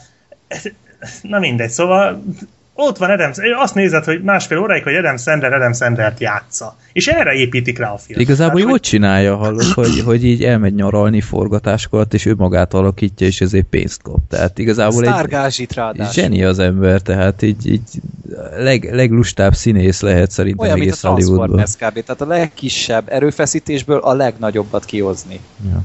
na 1.23 1.38
mindegy, 1.38 1.71
szóval 1.71 2.25
ott 2.81 2.97
van 2.97 3.11
Adam, 3.11 3.31
azt 3.61 3.75
nézed, 3.75 4.05
hogy 4.05 4.23
másfél 4.23 4.59
óráig, 4.59 4.83
hogy 4.83 4.95
Adam 4.95 5.17
Sandler 5.17 5.53
Adam 5.53 5.73
Sandlert 5.73 6.21
játsza. 6.21 6.77
És 6.93 7.07
erre 7.07 7.33
építik 7.33 7.79
rá 7.79 7.93
a 7.93 7.99
film. 7.99 8.21
Igazából 8.21 8.47
Tehát, 8.47 8.61
jól 8.62 8.71
hogy- 8.71 8.81
csinálja, 8.81 9.37
hallod, 9.37 9.62
hogy, 9.62 10.01
hogy 10.05 10.25
így 10.25 10.45
elmegy 10.45 10.75
nyaralni 10.75 11.21
forgatáskor, 11.21 12.07
és 12.11 12.27
ő 12.27 12.35
magát 12.37 12.75
alakítja, 12.75 13.27
és 13.27 13.41
ezért 13.41 13.67
pénzt 13.67 14.03
kap. 14.03 14.19
Tehát 14.29 14.59
igazából 14.59 15.05
egy, 15.05 15.11
ráadásul. 15.75 16.12
zseni 16.12 16.45
az 16.45 16.59
ember, 16.59 17.01
tehát 17.01 17.43
így, 17.43 17.71
így 17.71 17.83
leg, 18.57 18.95
leglustább 18.95 19.55
színész 19.55 20.01
lehet 20.01 20.31
szerintem 20.31 20.67
Olyan, 20.67 20.79
mint 20.79 20.91
a 21.03 21.12
egész 21.12 21.27
Hollywoodban. 21.27 21.64
Kb. 21.64 22.03
Tehát 22.05 22.21
a 22.21 22.27
legkisebb 22.27 23.05
erőfeszítésből 23.09 23.99
a 23.99 24.14
legnagyobbat 24.14 24.85
kihozni. 24.85 25.41
Ja. 25.71 25.83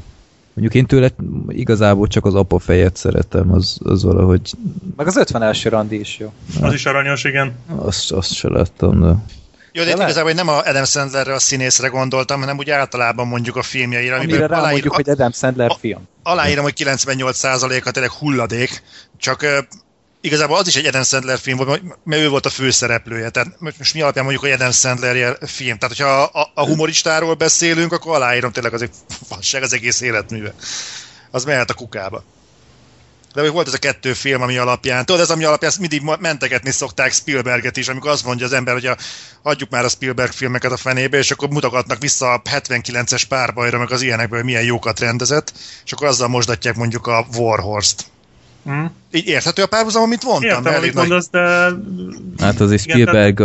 Mondjuk 0.54 0.74
én 0.74 0.86
tőle 0.86 1.10
igazából 1.48 2.06
csak 2.06 2.24
az 2.24 2.34
apa 2.34 2.58
fejet 2.58 2.96
szeretem, 2.96 3.52
az, 3.52 3.78
az 3.82 4.02
valahogy 4.02 4.52
Meg 4.96 5.06
az 5.06 5.16
51. 5.16 5.64
randi 5.64 5.98
is 5.98 6.18
jó. 6.18 6.32
Az 6.60 6.72
is 6.72 6.86
aranyos, 6.86 7.24
igen. 7.24 7.52
azt, 7.76 8.12
azt 8.12 8.32
se 8.32 8.48
láttam, 8.48 9.00
de... 9.00 9.06
Jó, 9.76 9.82
de 9.82 9.88
lehet. 9.88 9.98
igazából 9.98 10.32
nem 10.32 10.48
a 10.48 10.58
Adam 10.58 10.84
Sandlerre 10.84 11.34
a 11.34 11.38
színészre 11.38 11.88
gondoltam, 11.88 12.40
hanem 12.40 12.58
úgy 12.58 12.70
általában 12.70 13.26
mondjuk 13.26 13.56
a 13.56 13.62
filmjeire, 13.62 14.14
Amire 14.14 14.32
amiben 14.32 14.48
rámondjuk, 14.48 14.92
aláír, 14.92 15.04
hogy 15.06 15.14
Adam 15.14 15.32
Sandler 15.32 15.70
a- 15.70 15.76
film. 15.80 16.08
aláírom, 16.22 16.64
hogy 16.64 16.74
98%-a 16.76 17.90
tényleg 17.90 18.10
hulladék, 18.10 18.82
csak 19.16 19.66
igazából 20.24 20.56
az 20.56 20.66
is 20.66 20.76
egy 20.76 20.86
Adam 20.86 21.02
Sandler 21.02 21.38
film 21.38 21.56
volt, 21.56 21.82
mert 22.04 22.22
ő 22.22 22.28
volt 22.28 22.46
a 22.46 22.50
főszereplője. 22.50 23.30
Tehát 23.30 23.60
most 23.60 23.94
mi 23.94 24.00
alapján 24.00 24.24
mondjuk, 24.24 24.44
hogy 24.44 24.54
Adam 24.54 24.72
Sandler 24.72 25.38
film. 25.40 25.78
Tehát, 25.78 25.96
hogyha 25.96 26.22
a, 26.22 26.50
a 26.54 26.64
humoristáról 26.64 27.34
beszélünk, 27.34 27.92
akkor 27.92 28.14
aláírom 28.14 28.52
tényleg 28.52 28.74
az 28.74 28.82
egy 28.82 28.90
az 29.62 29.72
egész 29.72 30.00
életműve. 30.00 30.54
Az 31.30 31.44
mehet 31.44 31.70
a 31.70 31.74
kukába. 31.74 32.24
De 33.34 33.42
még 33.42 33.52
volt 33.52 33.66
ez 33.66 33.74
a 33.74 33.78
kettő 33.78 34.12
film, 34.12 34.42
ami 34.42 34.56
alapján, 34.56 35.04
tudod, 35.04 35.20
ez 35.20 35.30
ami 35.30 35.44
alapján 35.44 35.70
ezt 35.70 35.80
mindig 35.80 36.02
mentegetni 36.18 36.70
szokták 36.70 37.12
Spielberget 37.12 37.76
is, 37.76 37.88
amikor 37.88 38.10
azt 38.10 38.24
mondja 38.24 38.46
az 38.46 38.52
ember, 38.52 38.74
hogy 38.74 38.86
a, 38.86 38.96
adjuk 39.42 39.70
már 39.70 39.84
a 39.84 39.88
Spielberg 39.88 40.32
filmeket 40.32 40.72
a 40.72 40.76
fenébe, 40.76 41.18
és 41.18 41.30
akkor 41.30 41.48
mutogatnak 41.48 42.00
vissza 42.00 42.32
a 42.32 42.42
79-es 42.42 43.22
párbajra, 43.28 43.78
meg 43.78 43.90
az 43.90 44.02
ilyenekből, 44.02 44.38
hogy 44.38 44.48
milyen 44.48 44.64
jókat 44.64 45.00
rendezett, 45.00 45.52
és 45.84 45.92
akkor 45.92 46.06
azzal 46.06 46.28
mosdatják 46.28 46.74
mondjuk 46.74 47.06
a 47.06 47.26
Warhorse-t. 47.36 48.12
Hm? 48.64 48.84
Így 49.12 49.26
érthető 49.26 49.62
a 49.62 49.66
párhuzam, 49.66 50.02
amit 50.02 50.24
mondtam? 50.24 50.50
Értem, 50.64 50.74
amit 50.74 50.94
mondasz, 50.94 51.28
de 51.30 51.68
Hát 52.38 52.60
azért 52.60 52.80
Spielberg 52.80 53.40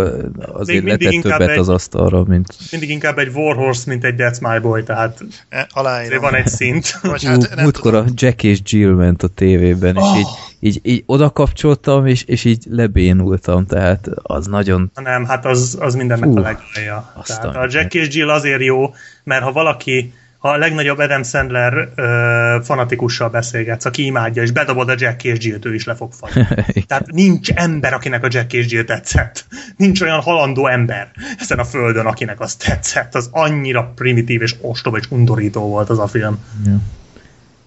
azért 0.53 0.83
letett 0.85 1.21
többet 1.21 1.49
egy- 1.49 1.57
az 1.57 1.69
asztalra, 1.69 2.23
mint... 2.23 2.53
mindig 2.71 2.89
inkább 2.89 3.17
egy 3.17 3.31
Warhorse, 3.33 3.83
mint 3.85 4.03
egy 4.03 4.15
That's 4.17 4.53
My 4.53 4.59
Boy, 4.59 4.83
tehát 4.83 5.23
E, 5.49 5.67
Aláírom. 5.71 6.21
van 6.21 6.35
egy 6.35 6.47
szint. 6.47 6.97
Vagy 7.01 7.23
Hát, 7.23 7.55
nem 7.55 7.63
múltkor 7.63 7.95
a 7.95 8.05
Jack 8.13 8.43
és 8.43 8.59
Jill 8.65 8.91
ment 8.93 9.23
a 9.23 9.27
tévében, 9.27 9.95
és 9.95 10.01
Oh. 10.01 10.17
így, 10.19 10.27
így, 10.59 10.79
így 10.83 11.03
oda 11.05 11.29
kapcsoltam, 11.29 12.05
és, 12.05 12.23
és 12.23 12.43
így 12.45 12.63
lebénultam, 12.69 13.65
tehát 13.65 14.07
az 14.21 14.45
nagyon... 14.47 14.91
Nem, 14.95 15.25
hát 15.25 15.45
az, 15.45 15.77
az 15.79 15.95
mindennek 15.95 16.29
a 16.29 16.39
legalja. 16.41 17.13
a 17.59 17.67
Jack 17.69 17.93
és 17.93 18.15
Jill 18.15 18.29
azért 18.29 18.61
jó, 18.63 18.93
mert 19.23 19.43
ha 19.43 19.51
valaki 19.51 20.13
ha 20.39 20.49
a 20.49 20.57
legnagyobb 20.57 20.97
Adam 20.97 21.23
Sandler 21.23 21.91
ö, 21.95 22.59
fanatikussal 22.63 23.29
beszélgetsz, 23.29 23.85
aki 23.85 24.05
imádja, 24.05 24.41
és 24.41 24.51
bedobod 24.51 24.89
a 24.89 24.95
Jack 24.97 25.23
és 25.23 25.45
Jill-t, 25.45 25.65
ő 25.65 25.73
is 25.73 25.85
le 25.85 25.95
fog 25.95 26.11
fagyni. 26.11 26.47
Tehát 26.87 27.11
nincs 27.11 27.51
ember, 27.51 27.93
akinek 27.93 28.23
a 28.23 28.27
Jack 28.31 28.53
és 28.53 28.71
Jill 28.71 28.83
tetszett. 28.83 29.45
Nincs 29.77 30.01
olyan 30.01 30.19
halandó 30.19 30.67
ember 30.67 31.11
ezen 31.39 31.59
a 31.59 31.63
földön, 31.63 32.05
akinek 32.05 32.39
az 32.39 32.55
tetszett. 32.55 33.15
Az 33.15 33.29
annyira 33.31 33.91
primitív 33.95 34.41
és 34.41 34.55
ostoba 34.61 34.97
és 34.97 35.11
undorító 35.11 35.67
volt 35.67 35.89
az 35.89 35.99
a 35.99 36.07
film. 36.07 36.39
Ja. 36.65 36.77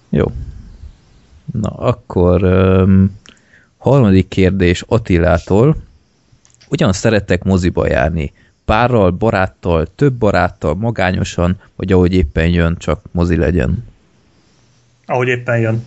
Jó. 0.09 0.31
Na, 1.51 1.69
akkor 1.69 2.43
um, 2.43 3.19
harmadik 3.77 4.27
kérdés 4.27 4.83
Attilától. 4.87 5.75
Ugyan 6.69 6.93
szerettek 6.93 7.43
moziba 7.43 7.87
járni? 7.87 8.33
Párral, 8.65 9.11
baráttal, 9.11 9.87
több 9.95 10.13
baráttal, 10.13 10.75
magányosan, 10.75 11.59
vagy 11.75 11.91
ahogy 11.91 12.13
éppen 12.13 12.47
jön, 12.47 12.75
csak 12.77 13.01
mozi 13.11 13.35
legyen? 13.35 13.85
Ahogy 15.05 15.27
éppen 15.27 15.59
jön. 15.59 15.85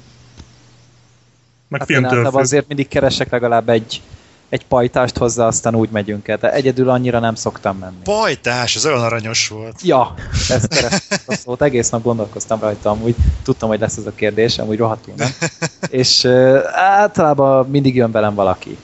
Meg 1.69 1.81
Hát 1.81 1.91
én 1.91 1.97
filmtől 1.97 2.25
függ. 2.25 2.35
azért 2.35 2.69
mindig 2.69 2.89
keresek 2.89 3.31
legalább 3.31 3.69
egy, 3.69 4.03
egy 4.49 4.67
pajtást 4.67 5.17
hozzá, 5.19 5.47
aztán 5.47 5.75
úgy 5.75 5.89
megyünk 5.91 6.29
el. 6.29 6.37
De 6.37 6.53
egyedül 6.53 6.89
annyira 6.91 7.19
nem 7.19 7.35
szoktam 7.35 7.79
menni. 7.79 8.03
Pajtás, 8.05 8.77
ez 8.77 8.87
olyan 8.87 9.03
aranyos 9.03 9.49
volt. 9.49 9.83
Ja, 9.83 10.15
ezt 10.49 10.69
kerestem 10.69 11.19
a 11.27 11.35
szót, 11.35 11.63
egész 11.63 11.91
nap 11.91 12.03
gondolkoztam 12.03 12.61
rajta, 12.61 12.91
amúgy 12.91 13.15
tudtam, 13.43 13.69
hogy 13.69 13.81
lesz 13.81 13.97
ez 13.97 14.07
a 14.07 14.13
kérdés, 14.15 14.59
amúgy 14.59 14.79
rohadtul 14.79 15.15
nem. 15.17 15.31
És 16.01 16.25
uh, 16.25 16.59
általában 16.73 17.71
mindig 17.71 17.95
jön 17.95 18.11
velem 18.11 18.35
valaki. 18.35 18.77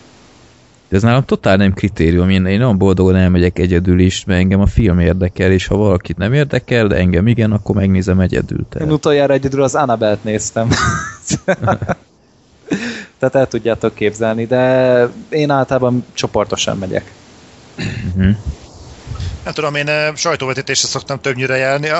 De 0.92 0.98
ez 0.98 1.04
nálam 1.04 1.24
totál 1.24 1.56
nem 1.56 1.72
kritérium. 1.72 2.30
Én, 2.30 2.46
én 2.46 2.60
olyan 2.60 2.78
boldogan 2.78 3.16
elmegyek 3.16 3.58
egyedül 3.58 4.00
is, 4.00 4.24
mert 4.24 4.40
engem 4.40 4.60
a 4.60 4.66
film 4.66 4.98
érdekel, 4.98 5.50
és 5.50 5.66
ha 5.66 5.76
valakit 5.76 6.16
nem 6.16 6.32
érdekel, 6.32 6.86
de 6.86 6.96
engem 6.96 7.26
igen, 7.26 7.52
akkor 7.52 7.74
megnézem 7.74 8.20
egyedül. 8.20 8.58
Én 8.58 8.66
Tehát. 8.68 8.90
utoljára 8.90 9.32
egyedül 9.32 9.62
az 9.62 9.74
Annabelle-t 9.74 10.24
néztem. 10.24 10.68
Tehát 13.18 13.34
el 13.34 13.46
tudjátok 13.48 13.94
képzelni, 13.94 14.46
de 14.46 15.08
én 15.28 15.50
általában 15.50 16.04
csoportosan 16.12 16.78
megyek. 16.78 17.12
Uh-huh. 18.16 18.36
Nem 19.44 19.52
tudom, 19.52 19.74
én 19.74 19.88
eh, 19.88 20.14
sajtóvetítésre 20.16 20.88
szoktam 20.88 21.20
többnyire 21.20 21.56
járni. 21.56 21.86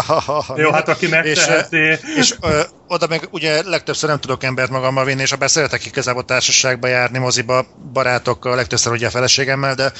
Jó, 0.56 0.70
hát 0.70 0.88
aki 0.88 1.04
és, 1.04 1.10
megteheti. 1.10 1.76
eh, 1.76 1.98
és 2.16 2.34
ö, 2.40 2.60
oda 2.88 3.06
meg 3.06 3.28
ugye 3.30 3.62
legtöbbször 3.62 4.08
nem 4.08 4.18
tudok 4.20 4.44
embert 4.44 4.70
magammal 4.70 5.04
vinni, 5.04 5.22
és 5.22 5.32
ha 5.32 5.48
szeretek 5.48 5.86
igazából 5.86 6.24
társaságba 6.24 6.86
járni, 6.86 7.18
moziba, 7.18 7.66
barátokkal, 7.92 8.56
legtöbbször 8.56 8.92
ugye 8.92 9.06
a 9.06 9.10
feleségemmel, 9.10 9.74
de 9.74 9.92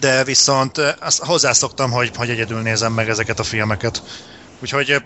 de 0.00 0.24
viszont 0.24 0.78
eh, 0.78 0.94
azt 1.00 1.24
hozzászoktam, 1.24 1.90
hogy, 1.90 2.10
hogy 2.16 2.30
egyedül 2.30 2.60
nézem 2.60 2.92
meg 2.92 3.08
ezeket 3.08 3.38
a 3.38 3.42
filmeket. 3.42 4.02
Úgyhogy 4.62 4.90
eh, 4.90 5.00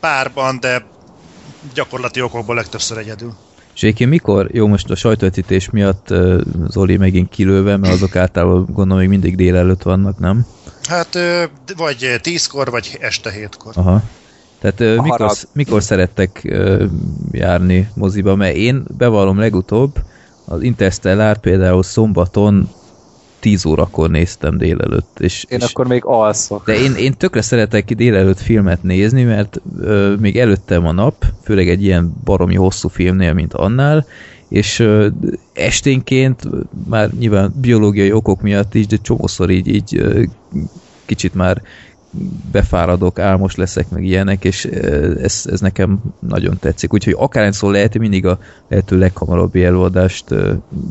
párban, 0.00 0.60
de 0.60 0.86
gyakorlati 1.74 2.20
okokból 2.20 2.54
legtöbbször 2.54 2.98
egyedül. 2.98 3.36
És 3.76 3.82
egyébként 3.82 4.10
mikor, 4.10 4.48
jó 4.52 4.66
most 4.66 4.90
a 4.90 4.94
sajtóvetítés 4.94 5.70
miatt 5.70 6.14
Zoli 6.68 6.96
megint 6.96 7.28
kilőve, 7.28 7.76
mert 7.76 7.92
azok 7.92 8.16
általában 8.16 8.66
gondolom 8.72 8.98
még 8.98 9.08
mindig 9.08 9.36
délelőtt 9.36 9.82
vannak, 9.82 10.18
nem? 10.18 10.46
Hát 10.88 11.18
vagy 11.76 12.18
tízkor, 12.20 12.70
vagy 12.70 12.96
este 13.00 13.30
hétkor. 13.30 13.72
Aha. 13.76 14.02
Tehát 14.58 14.80
A 14.98 15.02
mikor, 15.02 15.18
harag. 15.20 15.36
mikor 15.52 15.82
szerettek 15.82 16.56
járni 17.30 17.88
moziba? 17.94 18.34
Mert 18.34 18.56
én 18.56 18.84
bevallom 18.98 19.38
legutóbb 19.38 19.94
az 20.44 20.62
Interstellar 20.62 21.38
például 21.38 21.82
szombaton 21.82 22.68
10 23.46 23.64
órakor 23.64 24.10
néztem 24.10 24.58
délelőtt. 24.58 25.18
És, 25.20 25.44
Én 25.48 25.58
és 25.58 25.70
akkor 25.70 25.86
még 25.86 26.04
alszok. 26.04 26.64
de 26.66 26.78
én, 26.78 26.94
én 26.94 27.14
tökre 27.16 27.42
szeretek 27.42 27.94
délelőtt 27.94 28.40
filmet 28.40 28.82
nézni, 28.82 29.22
mert 29.22 29.60
ö, 29.80 30.14
még 30.20 30.38
előttem 30.38 30.86
a 30.86 30.92
nap, 30.92 31.24
főleg 31.42 31.68
egy 31.68 31.82
ilyen 31.82 32.14
baromi 32.24 32.54
hosszú 32.54 32.88
filmnél, 32.88 33.32
mint 33.32 33.54
annál, 33.54 34.06
és 34.48 34.78
ö, 34.78 35.08
esténként, 35.52 36.42
már 36.88 37.10
nyilván 37.18 37.54
biológiai 37.60 38.12
okok 38.12 38.42
miatt 38.42 38.74
is, 38.74 38.86
de 38.86 38.96
csomószor 38.96 39.50
így, 39.50 39.68
így 39.68 39.96
ö, 39.96 40.22
kicsit 41.04 41.34
már 41.34 41.62
befáradok, 42.52 43.18
álmos 43.18 43.54
leszek, 43.54 43.88
meg 43.88 44.04
ilyenek, 44.04 44.44
és 44.44 44.64
ez, 44.64 45.42
ez 45.50 45.60
nekem 45.60 45.98
nagyon 46.20 46.58
tetszik. 46.60 46.92
Úgyhogy 46.92 47.14
akárhányszor 47.18 47.72
lehet, 47.72 47.98
mindig 47.98 48.26
a 48.26 48.38
lehető 48.68 48.98
leghamarabbi 48.98 49.64
előadást 49.64 50.24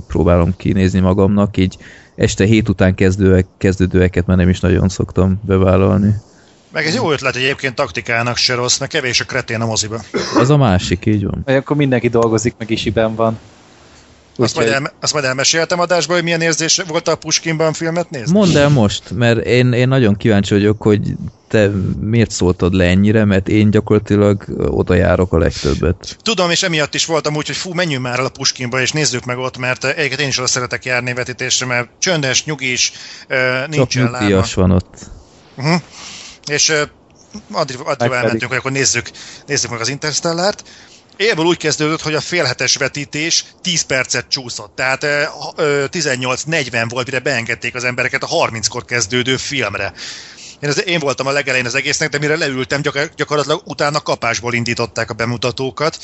próbálom 0.08 0.54
kinézni 0.58 1.00
magamnak, 1.00 1.58
így 1.58 1.78
este 2.16 2.46
hét 2.46 2.70
után 2.70 2.96
kezdőek, 2.96 3.46
kezdődőeket 3.58 4.26
már 4.26 4.38
nem 4.38 4.50
is 4.50 4.60
nagyon 4.60 4.90
szoktam 4.90 5.40
bevállalni. 5.46 6.14
Meg 6.72 6.86
ez 6.86 6.96
jó 6.96 7.12
ötlet 7.12 7.36
egyébként 7.36 7.76
taktikának 7.76 8.38
se 8.38 8.56
rossz, 8.56 8.78
mert 8.78 8.92
kevés 8.92 9.20
a 9.20 9.26
kretén 9.26 9.62
a 9.62 9.66
moziba. 9.66 10.02
Az 10.38 10.50
a 10.50 10.58
másik, 10.58 11.06
így 11.06 11.26
van. 11.26 11.42
Vagy 11.46 11.56
akkor 11.56 11.76
mindenki 11.76 12.08
dolgozik, 12.08 12.54
meg 12.58 12.70
isiben 12.70 13.16
van. 13.16 13.40
Azt 14.38 14.56
majd, 14.56 14.68
Úgyhogy 14.68 14.84
el, 14.86 14.94
azt 15.02 15.14
majd 15.14 15.26
elmeséltem 15.26 15.80
adásban, 15.80 16.16
hogy 16.16 16.24
milyen 16.24 16.42
érzés 16.42 16.82
volt 16.88 17.08
a 17.08 17.16
Puskinban 17.16 17.74
filmet 17.74 18.10
nézni? 18.10 18.32
Mondd 18.32 18.58
el 18.58 18.70
most, 18.70 19.12
mert 19.12 19.46
én, 19.46 19.74
én 19.74 19.88
nagyon 19.88 20.16
kíváncsi 20.16 20.54
vagyok, 20.54 20.82
hogy 20.82 21.02
te 21.48 21.70
miért 22.00 22.32
szóltad 22.32 22.74
le 22.74 22.86
ennyire, 22.86 23.26
mert 23.26 23.48
én 23.48 23.70
gyakorlatilag 23.70 24.44
oda 24.58 24.94
járok 24.94 25.34
a 25.34 25.38
legtöbbet. 25.38 26.18
Tudom, 26.22 26.50
és 26.50 26.64
emiatt 26.64 26.94
is 26.94 27.06
voltam 27.06 27.36
úgy, 27.36 27.48
hogy 27.48 27.56
fú, 27.56 27.74
menjünk 27.74 28.04
már 28.04 28.20
el 28.20 28.26
a 28.26 28.30
Puskinba, 28.30 28.82
és 28.82 28.92
nézzük 28.92 29.26
meg 29.26 29.38
ott, 29.38 29.58
mert 29.58 29.84
egyébként 29.84 30.20
én 30.20 30.28
is 30.28 30.38
oda 30.38 30.48
szeretek 30.48 30.86
járni 30.86 31.14
vetítésre, 31.14 31.66
mert 31.66 31.90
csöndes, 32.00 32.46
nyugis, 32.46 32.92
eh, 33.28 33.64
Csak 33.70 33.94
nyugdíjas 33.94 34.54
van 34.54 34.72
ott. 34.72 34.98
Uh-huh. 35.58 35.82
És 36.48 36.70
addig, 37.52 37.78
addig 37.80 37.98
pedig. 37.98 38.14
elmentünk, 38.14 38.52
hogy 38.52 38.58
akkor 38.58 38.72
nézzük, 38.72 39.10
nézzük 39.46 39.70
meg 39.70 39.80
az 39.80 39.90
Interstellárt. 39.90 40.64
Élből 41.18 41.46
úgy 41.46 41.58
kezdődött, 41.58 42.02
hogy 42.02 42.14
a 42.14 42.22
félhetes 42.22 42.76
vetítés 42.76 43.46
10 43.62 43.82
percet 43.82 44.28
csúszott. 44.28 44.76
Tehát 44.76 45.04
eh, 45.04 45.28
ha- 45.28 45.54
ö, 45.56 45.86
18.40 45.92 46.86
volt, 46.90 47.06
mire 47.06 47.20
beengedték 47.20 47.76
az 47.76 47.84
embereket 47.84 48.24
a 48.24 48.28
30-kor 48.28 48.86
kezdődő 48.86 49.38
filmre. 49.38 49.94
Én, 50.60 50.70
az, 50.70 50.86
én 50.86 51.00
voltam 51.00 51.28
a 51.28 51.32
legelején 51.32 51.66
az 51.66 51.76
egésznek, 51.76 52.10
de 52.10 52.18
mire 52.18 52.36
leültem, 52.36 52.82
gyakor, 52.82 53.10
gyakorlatilag 53.16 53.62
utána 53.66 54.00
kapásból 54.00 54.54
indították 54.54 55.10
a 55.10 55.14
bemutatókat. 55.14 55.98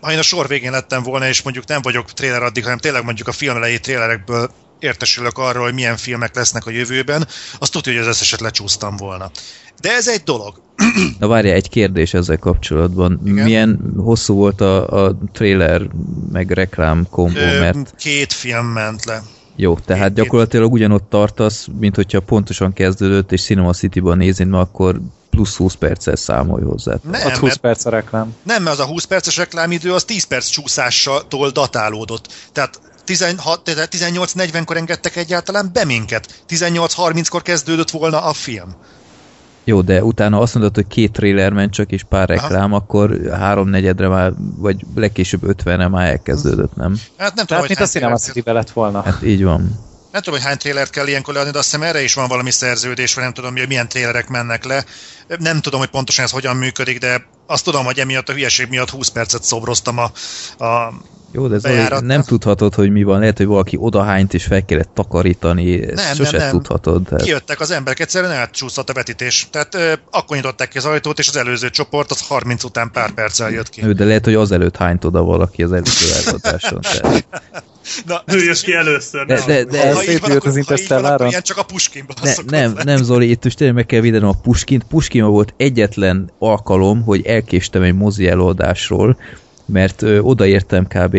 Ha 0.00 0.12
én 0.12 0.18
a 0.18 0.22
sor 0.22 0.48
végén 0.48 0.70
lettem 0.70 1.02
volna, 1.02 1.28
és 1.28 1.42
mondjuk 1.42 1.66
nem 1.66 1.82
vagyok 1.82 2.12
tréler 2.12 2.42
addig, 2.42 2.62
hanem 2.62 2.78
tényleg 2.78 3.04
mondjuk 3.04 3.28
a 3.28 3.32
film 3.32 3.56
elejé 3.56 3.78
trélerekből 3.78 4.50
értesülök 4.80 5.38
arról, 5.38 5.64
hogy 5.64 5.74
milyen 5.74 5.96
filmek 5.96 6.34
lesznek 6.34 6.66
a 6.66 6.70
jövőben, 6.70 7.26
azt 7.58 7.72
tudja, 7.72 7.92
hogy 7.92 8.00
az 8.00 8.06
összeset 8.08 8.40
lecsúsztam 8.40 8.96
volna. 8.96 9.30
De 9.80 9.90
ez 9.92 10.08
egy 10.08 10.22
dolog. 10.22 10.60
Na 11.18 11.26
várja, 11.26 11.52
egy 11.52 11.68
kérdés 11.68 12.14
ezzel 12.14 12.38
kapcsolatban. 12.38 13.20
Igen? 13.24 13.44
Milyen 13.44 13.92
hosszú 13.96 14.34
volt 14.34 14.60
a, 14.60 15.04
a 15.06 15.16
trailer 15.32 15.82
meg 16.32 16.50
reklám 16.50 17.06
kombó, 17.10 17.40
mert 17.60 17.94
Két 17.98 18.32
film 18.32 18.66
ment 18.66 19.04
le. 19.04 19.22
jó, 19.56 19.78
tehát 19.78 20.06
két- 20.06 20.14
gyakorlatilag 20.14 20.72
ugyanott 20.72 21.10
tartasz, 21.10 21.66
mint 21.78 21.94
hogyha 21.96 22.20
pontosan 22.20 22.72
kezdődött, 22.72 23.32
és 23.32 23.42
Cinema 23.42 23.72
City-ban 23.72 24.16
nézed, 24.16 24.46
mert 24.48 24.62
akkor 24.62 25.00
plusz 25.30 25.56
20 25.56 25.74
perccel 25.74 26.16
számolj 26.16 26.62
hozzá. 26.62 26.94
Nem, 27.10 27.26
ott 27.26 27.32
20 27.32 27.40
mert, 27.40 27.60
perc 27.60 27.84
a 27.84 27.90
reklám. 27.90 28.34
nem, 28.42 28.62
mert 28.62 28.78
az 28.78 28.84
a 28.84 28.88
20 28.88 29.04
perces 29.04 29.36
reklámidő 29.36 29.92
az 29.92 30.04
10 30.04 30.24
perc 30.24 30.46
csúszással 30.48 31.22
datálódott. 31.52 32.26
Tehát 32.26 32.30
16 32.30 32.50
tehát 32.52 32.89
18.40-kor 33.06 34.76
engedtek 34.76 35.16
egyáltalán 35.16 35.70
be 35.72 35.84
minket. 35.84 36.42
18.30-kor 36.48 37.42
kezdődött 37.42 37.90
volna 37.90 38.22
a 38.22 38.32
film. 38.32 38.74
Jó, 39.64 39.80
de 39.80 40.04
utána 40.04 40.38
azt 40.38 40.54
mondod, 40.54 40.74
hogy 40.74 40.86
két 40.86 41.12
trailer 41.12 41.52
ment 41.52 41.72
csak, 41.72 41.90
és 41.90 42.02
pár 42.08 42.28
reklám, 42.28 42.72
akkor 42.72 43.20
háromnegyedre 43.32 44.08
már, 44.08 44.32
vagy 44.56 44.84
legkésőbb 44.94 45.42
ötvenre 45.44 45.88
már 45.88 46.08
elkezdődött, 46.08 46.76
nem? 46.76 46.96
Hát 47.16 47.34
nem 47.34 47.46
tudom, 47.46 47.46
Tehát 47.46 47.60
hogy 47.60 47.68
mint 47.68 47.80
a 47.80 47.92
Cinema 47.92 48.16
City 48.16 48.42
lett 48.44 48.70
volna. 48.70 49.02
Hát 49.02 49.22
így 49.22 49.44
van. 49.44 49.88
Nem 50.12 50.22
tudom, 50.22 50.38
hogy 50.38 50.48
hány 50.48 50.58
trélert 50.58 50.90
kell 50.90 51.06
ilyenkor 51.06 51.34
leadni, 51.34 51.52
de 51.52 51.58
azt 51.58 51.70
hiszem 51.70 51.86
erre 51.86 52.02
is 52.02 52.14
van 52.14 52.28
valami 52.28 52.50
szerződés, 52.50 53.14
vagy 53.14 53.24
nem 53.24 53.32
tudom, 53.32 53.56
hogy 53.56 53.66
milyen 53.68 53.88
trélerek 53.88 54.28
mennek 54.28 54.64
le. 54.64 54.84
Nem 55.38 55.60
tudom, 55.60 55.80
hogy 55.80 55.90
pontosan 55.90 56.24
ez 56.24 56.30
hogyan 56.30 56.56
működik, 56.56 56.98
de 56.98 57.26
azt 57.46 57.64
tudom, 57.64 57.84
hogy 57.84 57.98
emiatt 57.98 58.28
a 58.28 58.32
hülyeség 58.32 58.68
miatt 58.68 58.90
20 58.90 59.08
percet 59.08 59.42
szobroztam 59.42 59.98
a, 59.98 60.12
a 60.64 60.92
Jó, 61.32 61.46
de 61.48 61.58
Zoli, 61.58 61.86
nem 62.00 62.22
tudhatod, 62.22 62.74
hogy 62.74 62.90
mi 62.90 63.02
van. 63.02 63.20
Lehet, 63.20 63.36
hogy 63.36 63.46
valaki 63.46 63.76
odahányt 63.80 64.34
és 64.34 64.44
fel 64.44 64.64
kellett 64.64 64.90
takarítani. 64.94 65.82
Ezt 65.82 65.94
Nem, 65.94 66.14
sose 66.14 66.30
nem, 66.36 66.40
nem. 66.40 66.50
tudhatod. 66.50 67.02
Tehát... 67.02 67.24
kijöttek 67.24 67.60
az 67.60 67.70
emberek, 67.70 68.00
egyszerűen 68.00 68.32
elcsúszott 68.32 68.90
a 68.90 68.92
vetítés. 68.92 69.48
Tehát 69.50 69.74
ö, 69.74 69.92
akkor 70.10 70.36
nyitották 70.36 70.68
ki 70.68 70.78
az 70.78 70.84
ajtót, 70.84 71.18
és 71.18 71.28
az 71.28 71.36
előző 71.36 71.70
csoport 71.70 72.10
az 72.10 72.20
30 72.26 72.64
után 72.64 72.90
pár 72.92 73.10
perccel 73.10 73.50
jött 73.50 73.68
ki. 73.68 73.80
Jó, 73.84 73.92
de 73.92 74.04
lehet, 74.04 74.24
hogy 74.24 74.34
azelőtt 74.34 74.76
hányt 74.76 75.04
oda 75.04 75.22
valaki 75.22 75.62
az 75.62 75.72
előző. 75.72 76.38
Tehát... 76.40 76.60
Na, 78.06 78.22
Jöjjön 78.26 78.54
ki 78.62 78.72
először. 78.74 79.26
De- 79.26 79.44
de- 79.46 79.64
de- 79.64 79.80
ha 79.80 79.88
így 79.88 79.94
van, 79.94 80.04
szépült 80.04 80.22
akkor, 80.22 80.36
az 80.36 80.42
ha 80.42 80.48
így 80.48 80.52
van, 80.52 80.56
Interstelláron. 80.58 81.12
akkor 81.14 81.26
ilyen 81.26 81.42
csak 81.42 81.56
a 81.56 81.62
Puskinban 81.62 82.16
Ne, 82.22 82.32
nem, 82.46 82.74
lenni. 82.74 82.90
nem 82.90 83.02
Zoli, 83.02 83.30
itt 83.30 83.44
most 83.44 83.56
tényleg 83.56 83.76
meg 83.76 83.86
kell 83.86 84.00
védenem 84.00 84.28
a 84.28 84.34
Puskint. 84.42 84.82
Puskinban 84.84 85.30
volt 85.30 85.54
egyetlen 85.56 86.30
alkalom, 86.38 87.02
hogy 87.02 87.26
elkéstem 87.26 87.82
egy 87.82 87.94
mozi 87.94 88.28
előadásról, 88.28 89.16
mert 89.72 90.02
ö, 90.02 90.18
odaértem 90.18 90.86
kb. 90.86 91.18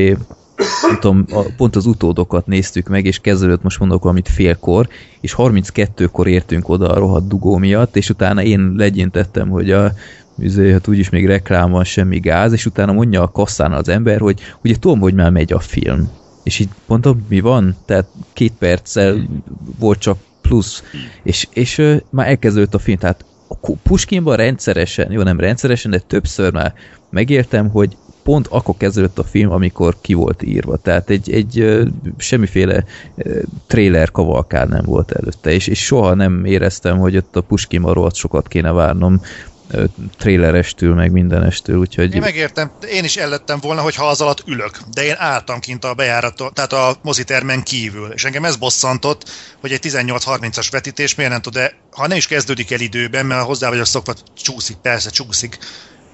tudom, 0.99 1.25
a, 1.31 1.41
pont 1.57 1.75
az 1.75 1.85
utódokat 1.85 2.47
néztük 2.47 2.87
meg, 2.87 3.05
és 3.05 3.19
kezdődött 3.19 3.63
most 3.63 3.79
mondok 3.79 4.01
valamit 4.01 4.29
félkor, 4.29 4.87
és 5.21 5.35
32-kor 5.37 6.27
értünk 6.27 6.69
oda 6.69 6.89
a 6.89 6.99
rohadt 6.99 7.27
dugó 7.27 7.57
miatt, 7.57 7.95
és 7.95 8.09
utána 8.09 8.43
én 8.43 8.73
legyintettem, 8.77 9.49
hogy 9.49 9.71
a 9.71 9.91
üzé, 10.37 10.71
hát 10.71 10.87
úgyis 10.87 11.09
még 11.09 11.25
reklám 11.25 11.71
van, 11.71 11.83
semmi 11.83 12.19
gáz, 12.19 12.53
és 12.53 12.65
utána 12.65 12.91
mondja 12.91 13.21
a 13.21 13.31
kasszán 13.31 13.71
az 13.71 13.89
ember, 13.89 14.19
hogy 14.19 14.39
ugye 14.63 14.75
tudom, 14.79 14.99
hogy 14.99 15.13
már 15.13 15.31
megy 15.31 15.53
a 15.53 15.59
film. 15.59 16.09
És 16.43 16.59
így 16.59 16.69
mondom, 16.85 17.25
mi 17.29 17.39
van? 17.39 17.75
Tehát 17.85 18.07
két 18.33 18.53
perccel 18.59 19.27
volt 19.79 19.99
csak 19.99 20.17
plusz, 20.41 20.83
és, 21.23 21.47
és 21.53 21.77
ö, 21.77 21.95
már 22.09 22.27
elkezdődött 22.27 22.73
a 22.73 22.79
film, 22.79 22.97
tehát 22.97 23.25
Puskinban 23.83 24.35
rendszeresen, 24.35 25.11
jó 25.11 25.21
nem 25.21 25.39
rendszeresen, 25.39 25.91
de 25.91 25.99
többször 25.99 26.53
már 26.53 26.73
megértem, 27.09 27.69
hogy 27.69 27.97
pont 28.23 28.47
akkor 28.47 28.75
kezdődött 28.77 29.19
a 29.19 29.23
film, 29.23 29.51
amikor 29.51 29.95
ki 30.01 30.13
volt 30.13 30.43
írva. 30.43 30.77
Tehát 30.77 31.09
egy, 31.09 31.31
egy 31.31 31.81
semmiféle 32.17 32.83
trailer 33.67 34.11
kavalkád 34.11 34.69
nem 34.69 34.83
volt 34.85 35.11
előtte, 35.11 35.51
és, 35.51 35.67
és 35.67 35.85
soha 35.85 36.13
nem 36.13 36.45
éreztem, 36.45 36.97
hogy 36.97 37.17
ott 37.17 37.35
a 37.35 37.93
rohadt 37.93 38.15
sokat 38.15 38.47
kéne 38.47 38.71
várnom 38.71 39.21
ö, 39.71 39.83
trailerestől, 40.17 40.93
meg 40.93 41.11
mindenestől, 41.11 41.77
úgyhogy 41.77 42.13
Én 42.15 42.21
megértem, 42.21 42.71
én 42.91 43.03
is 43.03 43.17
ellettem 43.17 43.59
volna, 43.59 43.81
hogyha 43.81 44.07
az 44.07 44.21
alatt 44.21 44.43
ülök, 44.47 44.79
de 44.93 45.03
én 45.03 45.15
álltam 45.17 45.59
kint 45.59 45.85
a 45.85 45.93
bejáraton, 45.93 46.53
tehát 46.53 46.73
a 46.73 46.95
mozitermen 47.01 47.63
kívül, 47.63 48.11
és 48.11 48.23
engem 48.23 48.45
ez 48.45 48.55
bosszantott, 48.55 49.29
hogy 49.61 49.71
egy 49.71 49.79
18-30-as 49.83 50.67
vetítés 50.71 51.15
miért 51.15 51.31
nem 51.31 51.41
tud, 51.41 51.53
de 51.53 51.73
ha 51.91 52.07
nem 52.07 52.17
is 52.17 52.27
kezdődik 52.27 52.71
el 52.71 52.79
időben, 52.79 53.25
mert 53.25 53.45
hozzá 53.45 53.69
vagyok 53.69 53.85
szokva, 53.85 54.13
csúszik, 54.35 54.77
persze 54.77 55.09
csúszik, 55.09 55.57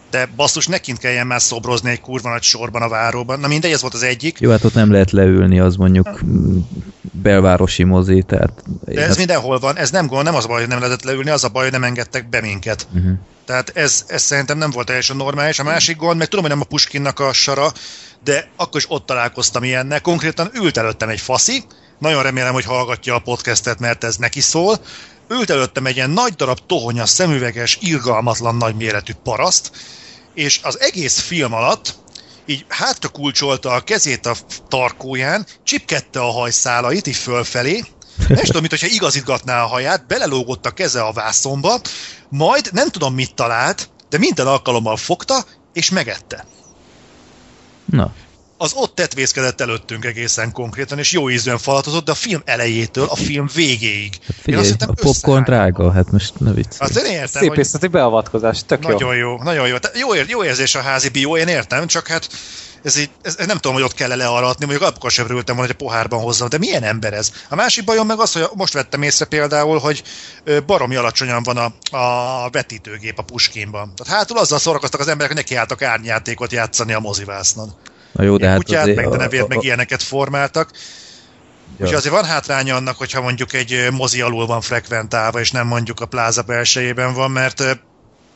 de 0.09 0.29
basszus, 0.35 0.67
ne 0.67 0.77
kint 0.77 0.97
kelljen 0.97 1.27
már 1.27 1.41
szobrozni 1.41 1.89
egy 1.89 2.01
kurva 2.01 2.29
nagy 2.29 2.41
sorban 2.41 2.81
a 2.81 2.89
váróban. 2.89 3.39
Na 3.39 3.47
mindegy, 3.47 3.71
ez 3.71 3.81
volt 3.81 3.93
az 3.93 4.03
egyik. 4.03 4.39
jó, 4.39 4.51
hát 4.51 4.63
ott 4.63 4.73
nem 4.73 4.91
lehet 4.91 5.11
leülni, 5.11 5.59
az 5.59 5.75
mondjuk 5.75 6.19
belvárosi 7.01 7.83
mozi, 7.83 8.23
tehát 8.27 8.63
De 8.85 9.05
ez 9.05 9.17
mindenhol 9.17 9.59
van, 9.59 9.77
ez 9.77 9.91
nem 9.91 10.07
gond, 10.07 10.23
nem 10.23 10.35
az 10.35 10.43
a 10.43 10.47
baj, 10.47 10.59
hogy 10.59 10.67
nem 10.67 10.79
lehetett 10.79 11.03
leülni, 11.03 11.29
az 11.29 11.43
a 11.43 11.49
baj, 11.49 11.63
hogy 11.63 11.71
nem 11.71 11.83
engedtek 11.83 12.29
be 12.29 12.41
minket. 12.41 12.87
uh-huh. 12.93 13.11
Tehát 13.45 13.71
ez, 13.75 14.03
ez 14.07 14.21
szerintem 14.21 14.57
nem 14.57 14.71
volt 14.71 14.85
teljesen 14.85 15.15
normális. 15.15 15.59
A 15.59 15.63
másik 15.63 15.97
gond, 15.97 16.17
meg 16.17 16.27
tudom, 16.27 16.45
hogy 16.45 16.53
nem 16.53 16.61
a 16.61 16.69
Puskinnak 16.69 17.19
a 17.19 17.33
sara, 17.33 17.71
de 18.23 18.49
akkor 18.55 18.79
is 18.79 18.85
ott 18.89 19.05
találkoztam 19.05 19.63
ilyennel. 19.63 20.01
Konkrétan 20.01 20.49
ült 20.53 20.77
előttem 20.77 21.09
egy 21.09 21.19
faszi, 21.19 21.63
nagyon 21.99 22.23
remélem, 22.23 22.53
hogy 22.53 22.65
hallgatja 22.65 23.15
a 23.15 23.19
podcastet, 23.19 23.79
mert 23.79 24.03
ez 24.03 24.15
neki 24.15 24.39
szól. 24.39 24.79
Ült 25.29 25.49
előttem 25.49 25.85
egy 25.85 25.95
ilyen 25.95 26.09
nagy 26.09 26.33
darab 26.33 26.59
tohonyas, 26.67 27.09
szemüveges, 27.09 27.77
irgalmatlan 27.81 28.55
nagy 28.55 28.75
méretű 28.75 29.13
paraszt, 29.23 29.71
és 30.33 30.59
az 30.63 30.79
egész 30.79 31.19
film 31.19 31.53
alatt 31.53 31.95
így 32.45 32.65
hátra 32.67 33.09
kulcsolta 33.09 33.71
a 33.71 33.81
kezét 33.81 34.25
a 34.25 34.35
tarkóján, 34.67 35.45
csipkedte 35.63 36.19
a 36.19 36.31
hajszálait 36.31 37.07
így 37.07 37.15
fölfelé, 37.15 37.83
nem 38.27 38.43
tudom, 38.43 38.59
mint 38.59 38.71
hogyha 38.71 38.87
igazítgatná 38.87 39.63
a 39.63 39.67
haját, 39.67 40.07
belelógott 40.07 40.65
a 40.65 40.71
keze 40.71 41.01
a 41.01 41.11
vászomba, 41.11 41.81
majd 42.29 42.69
nem 42.71 42.89
tudom 42.89 43.13
mit 43.13 43.35
talált, 43.35 43.89
de 44.09 44.17
minden 44.17 44.47
alkalommal 44.47 44.97
fogta, 44.97 45.45
és 45.73 45.89
megette. 45.89 46.45
Na, 47.85 48.13
az 48.57 48.71
ott 48.75 48.95
tetvészkedett 48.95 49.61
előttünk 49.61 50.05
egészen 50.05 50.51
konkrétan, 50.51 50.99
és 50.99 51.11
jó 51.11 51.29
ízűen 51.29 51.57
falatozott, 51.57 52.05
de 52.05 52.11
a 52.11 52.15
film 52.15 52.41
elejétől 52.45 53.07
a 53.09 53.15
film 53.15 53.49
végéig. 53.53 54.13
Hát 54.27 54.35
figyelj, 54.41 54.71
a 54.79 54.93
popcorn 54.93 55.43
drága, 55.43 55.91
hát 55.91 56.11
most 56.11 56.39
ne 56.39 56.53
vicc. 56.53 56.75
Azt 56.77 56.97
én 56.97 57.05
értem, 57.05 57.41
Szép 57.41 57.53
észleti 57.53 57.87
beavatkozás, 57.87 58.65
tök 58.65 58.81
nagyon 58.81 59.15
jó. 59.15 59.29
jó. 59.29 59.43
Nagyon 59.43 59.67
jó, 59.67 59.77
jó. 59.93 60.13
Jó, 60.13 60.23
jó 60.27 60.43
érzés 60.43 60.75
a 60.75 60.81
házi 60.81 61.09
bió, 61.09 61.37
én 61.37 61.47
értem, 61.47 61.87
csak 61.87 62.07
hát 62.07 62.29
ez, 62.83 62.97
így, 62.97 63.09
ez, 63.21 63.35
ez 63.37 63.45
nem 63.45 63.57
tudom, 63.57 63.73
hogy 63.73 63.83
ott 63.83 63.93
kell 63.93 64.15
learatni, 64.15 64.65
mondjuk 64.65 64.89
akkor 64.89 65.11
sem 65.11 65.25
örültem 65.25 65.55
volna, 65.55 65.71
hogy 65.71 65.77
a 65.79 65.85
pohárban 65.85 66.19
hozzam, 66.19 66.49
de 66.49 66.57
milyen 66.57 66.83
ember 66.83 67.13
ez? 67.13 67.31
A 67.49 67.55
másik 67.55 67.83
bajom 67.83 68.07
meg 68.07 68.19
az, 68.19 68.31
hogy 68.31 68.47
most 68.53 68.73
vettem 68.73 69.01
észre 69.01 69.25
például, 69.25 69.79
hogy 69.79 70.03
baromi 70.65 70.95
alacsonyan 70.95 71.43
van 71.43 71.57
a, 71.57 71.97
a 71.97 72.49
vetítőgép 72.49 73.19
a 73.19 73.23
Puskinban. 73.23 73.93
Tehát 73.95 74.13
hátul 74.13 74.37
azzal 74.37 74.59
szórakoztak 74.59 74.99
az 74.99 75.07
emberek, 75.07 75.31
hogy 75.31 75.41
nekiálltak 75.41 75.81
árnyátékot 75.81 76.51
játszani 76.51 76.93
a 76.93 76.99
mozivásznon. 76.99 77.75
Na 78.17 78.23
jó, 78.23 78.37
de 78.37 78.47
hát 78.47 78.57
kutyát, 78.57 78.81
azért... 78.81 78.97
meg 78.97 79.07
nevét, 79.07 79.41
a... 79.41 79.45
meg 79.47 79.63
ilyeneket 79.63 80.03
formáltak. 80.03 80.69
Ja. 81.77 81.85
Úgyhogy 81.85 81.97
azért 81.97 82.13
van 82.13 82.25
hátránya 82.25 82.75
annak, 82.75 82.97
hogyha 82.97 83.21
mondjuk 83.21 83.53
egy 83.53 83.87
mozi 83.91 84.21
alul 84.21 84.45
van 84.45 84.61
frekventálva, 84.61 85.39
és 85.39 85.51
nem 85.51 85.67
mondjuk 85.67 85.99
a 85.99 86.05
pláza 86.05 86.41
belsejében 86.41 87.13
van, 87.13 87.31
mert 87.31 87.79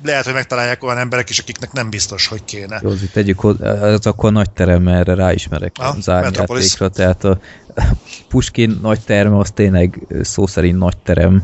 lehet, 0.04 0.26
hogy 0.26 0.34
megtalálják 0.34 0.84
olyan 0.84 0.98
emberek 0.98 1.30
is, 1.30 1.40
akiknek 1.40 1.72
nem 1.72 1.90
biztos, 1.90 2.28
hogy 2.28 2.44
kéne. 2.46 2.80
Jó, 2.84 2.90
azért 2.90 3.12
tegyük, 3.12 3.42
ez 3.82 4.06
akkor 4.06 4.32
nagy 4.32 4.52
terem, 4.52 4.88
erre 4.88 5.14
ráismerek 5.14 5.76
a 5.80 5.96
zárjátékra, 6.00 6.90
tehát 6.90 7.24
a 7.24 7.40
Puskin 8.30 8.80
nagy 8.82 9.00
terme 9.02 9.38
az 9.38 9.52
tényleg 9.52 10.08
szó 10.22 10.48
szerint 10.48 10.78
nagy 10.78 10.98
terem, 10.98 11.44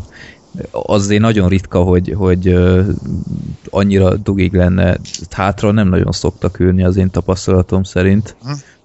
azért 0.71 1.21
nagyon 1.21 1.49
ritka, 1.49 1.83
hogy, 1.83 2.13
hogy 2.17 2.57
annyira 3.69 4.15
dugig 4.15 4.53
lenne. 4.53 4.97
Hátra 5.29 5.71
nem 5.71 5.89
nagyon 5.89 6.11
szoktak 6.11 6.59
ülni 6.59 6.83
az 6.83 6.97
én 6.97 7.09
tapasztalatom 7.09 7.83
szerint, 7.83 8.35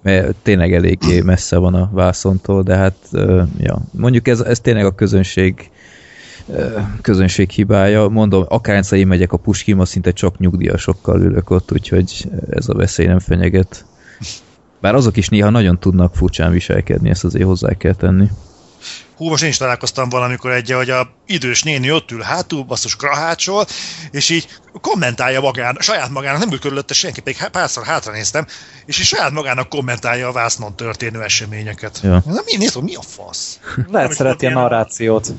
mert 0.01 0.35
tényleg 0.41 0.73
eléggé 0.73 1.21
messze 1.21 1.57
van 1.57 1.73
a 1.73 1.89
vászontól, 1.91 2.63
de 2.63 2.75
hát 2.75 2.95
ja, 3.57 3.81
mondjuk 3.91 4.27
ez, 4.27 4.39
ez 4.39 4.59
tényleg 4.59 4.85
a 4.85 4.95
közönség 4.95 5.71
közönség 7.01 7.49
hibája. 7.49 8.07
Mondom, 8.07 8.45
akárcsa 8.47 8.95
én 8.95 9.07
megyek 9.07 9.33
a 9.33 9.37
Puskima, 9.37 9.85
szinte 9.85 10.11
csak 10.11 10.37
nyugdíjasokkal 10.37 11.21
ülök 11.21 11.49
ott, 11.49 11.71
úgyhogy 11.71 12.29
ez 12.49 12.69
a 12.69 12.73
veszély 12.73 13.05
nem 13.05 13.19
fenyeget. 13.19 13.85
Bár 14.81 14.95
azok 14.95 15.17
is 15.17 15.29
néha 15.29 15.49
nagyon 15.49 15.79
tudnak 15.79 16.15
furcsán 16.15 16.51
viselkedni, 16.51 17.09
ezt 17.09 17.23
azért 17.23 17.45
hozzá 17.45 17.73
kell 17.73 17.93
tenni. 17.93 18.29
Hú, 19.15 19.29
most 19.29 19.43
én 19.43 19.49
is 19.49 19.57
találkoztam 19.57 20.09
valamikor 20.09 20.51
egy, 20.51 20.71
hogy 20.71 20.89
a 20.89 21.09
idős 21.25 21.63
néni 21.63 21.91
ott 21.91 22.11
ül 22.11 22.21
hátul, 22.21 22.63
basszus 22.63 22.95
krahácsol, 22.95 23.65
és 24.11 24.29
így 24.29 24.47
kommentálja 24.81 25.41
magán, 25.41 25.77
saját 25.79 26.09
magának, 26.09 26.39
nem 26.39 26.51
ül 26.51 26.59
körülötte 26.59 26.93
senki, 26.93 27.21
pedig 27.21 27.47
párszor 27.51 27.85
hátra 27.85 28.11
néztem, 28.11 28.45
és 28.85 28.99
így 28.99 29.05
saját 29.05 29.31
magának 29.31 29.69
kommentálja 29.69 30.27
a 30.27 30.31
vásznon 30.31 30.75
történő 30.75 31.21
eseményeket. 31.21 31.99
Ja. 32.03 32.23
Na, 32.25 32.41
mi, 32.45 32.57
nézd, 32.57 32.83
mi 32.83 32.95
a 32.95 33.01
fasz? 33.01 33.59
Lehet 33.91 34.13
szereti 34.13 34.45
a 34.45 34.49
narrációt 34.49 35.33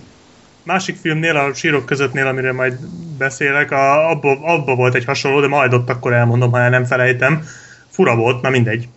másik 0.64 0.96
filmnél, 0.96 1.36
a 1.36 1.54
sírok 1.54 1.86
közöttnél, 1.86 2.26
amire 2.26 2.52
majd 2.52 2.78
beszélek, 3.18 3.70
a, 3.70 4.10
abba, 4.10 4.38
abba 4.40 4.74
volt 4.74 4.94
egy 4.94 5.04
hasonló, 5.04 5.40
de 5.40 5.46
majd 5.46 5.74
ott 5.74 5.90
akkor 5.90 6.12
elmondom, 6.12 6.50
ha 6.50 6.60
el 6.60 6.70
nem 6.70 6.84
felejtem. 6.84 7.46
Fura 7.88 8.16
volt, 8.16 8.42
na 8.42 8.50
mindegy. 8.50 8.88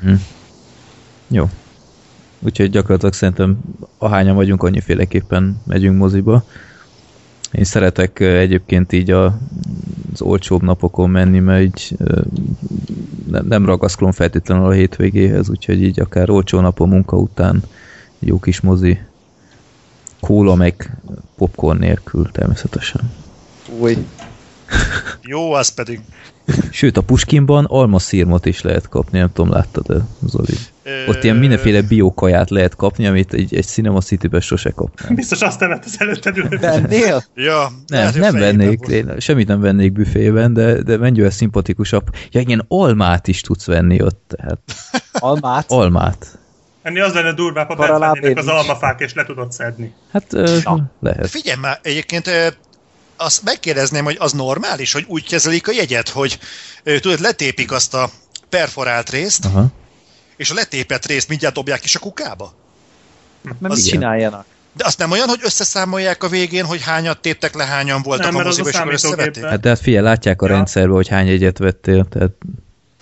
hm. 0.00 0.12
Jó. 1.36 1.48
Úgyhogy 2.44 2.70
gyakorlatilag 2.70 3.14
szerintem 3.14 3.58
ahányan 3.98 4.34
vagyunk, 4.34 4.62
annyiféleképpen 4.62 5.62
megyünk 5.66 5.98
moziba. 5.98 6.44
Én 7.52 7.64
szeretek 7.64 8.20
egyébként 8.20 8.92
így 8.92 9.10
a, 9.10 9.38
az 10.12 10.22
olcsóbb 10.22 10.62
napokon 10.62 11.10
menni, 11.10 11.38
mert 11.38 11.62
így 11.62 11.96
nem, 13.26 13.46
nem 13.46 13.66
ragaszkodom 13.66 14.12
feltétlenül 14.12 14.64
a 14.64 14.70
hétvégéhez, 14.70 15.50
úgyhogy 15.50 15.82
így 15.82 16.00
akár 16.00 16.30
olcsó 16.30 16.60
napon 16.60 16.88
munka 16.88 17.16
után 17.16 17.62
jó 18.18 18.38
kis 18.38 18.60
mozi 18.60 18.98
kóla 20.20 20.54
meg 20.54 20.98
popcorn 21.36 21.78
nélkül 21.78 22.30
természetesen. 22.32 23.12
Új. 23.78 23.96
Jó, 25.22 25.52
az 25.52 25.68
pedig. 25.68 26.00
Sőt, 26.70 26.96
a 26.96 27.00
Puskinban 27.00 27.64
almaszírmot 27.64 28.46
is 28.46 28.62
lehet 28.62 28.88
kapni, 28.88 29.18
nem 29.18 29.32
tudom, 29.32 29.50
láttad 29.52 29.90
-e, 29.90 30.06
Zoli? 30.26 30.54
Ott 31.08 31.24
ilyen 31.24 31.36
mindenféle 31.36 31.82
biokaját 31.82 32.50
lehet 32.50 32.76
kapni, 32.76 33.06
amit 33.06 33.32
egy, 33.32 33.54
egy 33.54 33.66
Cinema 33.66 34.00
City-ben 34.00 34.40
sose 34.40 34.70
kapnám. 34.70 35.14
Biztos 35.14 35.40
azt 35.40 35.60
vett 35.60 35.84
az 35.84 35.96
előtted 35.98 36.36
ülő. 36.36 36.58
Vennél? 36.58 37.24
Ja, 37.34 37.72
nem, 37.86 38.12
nem 38.14 38.34
vennék, 38.34 38.86
én 38.86 39.14
semmit 39.18 39.48
nem 39.48 39.60
vennék 39.60 39.92
büfében, 39.92 40.52
de, 40.52 40.82
de 40.82 40.96
mennyivel 40.96 41.30
szimpatikusabb. 41.30 42.06
Ja, 42.30 42.40
igen, 42.40 42.64
almát 42.68 43.28
is 43.28 43.40
tudsz 43.40 43.66
venni 43.66 44.02
ott, 44.02 44.34
tehát. 44.36 44.58
Almát? 45.12 45.64
Almát. 45.70 46.38
Ennél 46.82 47.02
az 47.02 47.14
lenne 47.14 47.32
durvább, 47.32 47.72
ha 47.72 47.84
az 48.34 48.46
almafák, 48.46 49.00
és 49.00 49.14
le 49.14 49.24
tudod 49.24 49.52
szedni. 49.52 49.92
Hát 50.12 50.32
ö, 50.32 50.58
lehet. 51.00 51.28
Figyelj 51.30 51.58
már, 51.60 51.78
egyébként 51.82 52.30
azt 53.16 53.42
megkérdezném, 53.42 54.04
hogy 54.04 54.16
az 54.18 54.32
normális, 54.32 54.92
hogy 54.92 55.04
úgy 55.08 55.28
kezelik 55.28 55.68
a 55.68 55.72
jegyet, 55.72 56.08
hogy 56.08 56.38
tudod, 56.84 57.20
letépik 57.20 57.72
azt 57.72 57.94
a 57.94 58.10
perforált 58.48 59.10
részt, 59.10 59.44
Aha. 59.44 59.66
és 60.36 60.50
a 60.50 60.54
letépett 60.54 61.06
részt 61.06 61.28
mindjárt 61.28 61.54
dobják 61.54 61.84
is 61.84 61.94
a 61.94 61.98
kukába? 61.98 62.54
Mert 63.58 63.72
azt 63.72 63.88
csináljanak. 63.88 64.44
De 64.76 64.84
azt 64.86 64.98
nem 64.98 65.10
olyan, 65.10 65.28
hogy 65.28 65.40
összeszámolják 65.42 66.22
a 66.22 66.28
végén, 66.28 66.64
hogy 66.64 66.82
hányat 66.82 67.20
téptek 67.20 67.54
le, 67.54 67.64
hányan 67.64 68.02
voltak 68.02 68.32
nem, 68.32 68.36
a 68.36 68.42
moziba, 68.42 68.68
és 68.68 68.80
összevették? 68.86 69.44
Hát 69.44 69.60
de 69.60 69.68
hát 69.68 69.78
figyelj, 69.78 70.04
látják 70.04 70.42
a 70.42 70.46
ja. 70.46 70.54
rendszerbe, 70.54 70.92
hogy 70.94 71.08
hány 71.08 71.26
jegyet 71.26 71.58
vettél, 71.58 72.06
tehát 72.10 72.30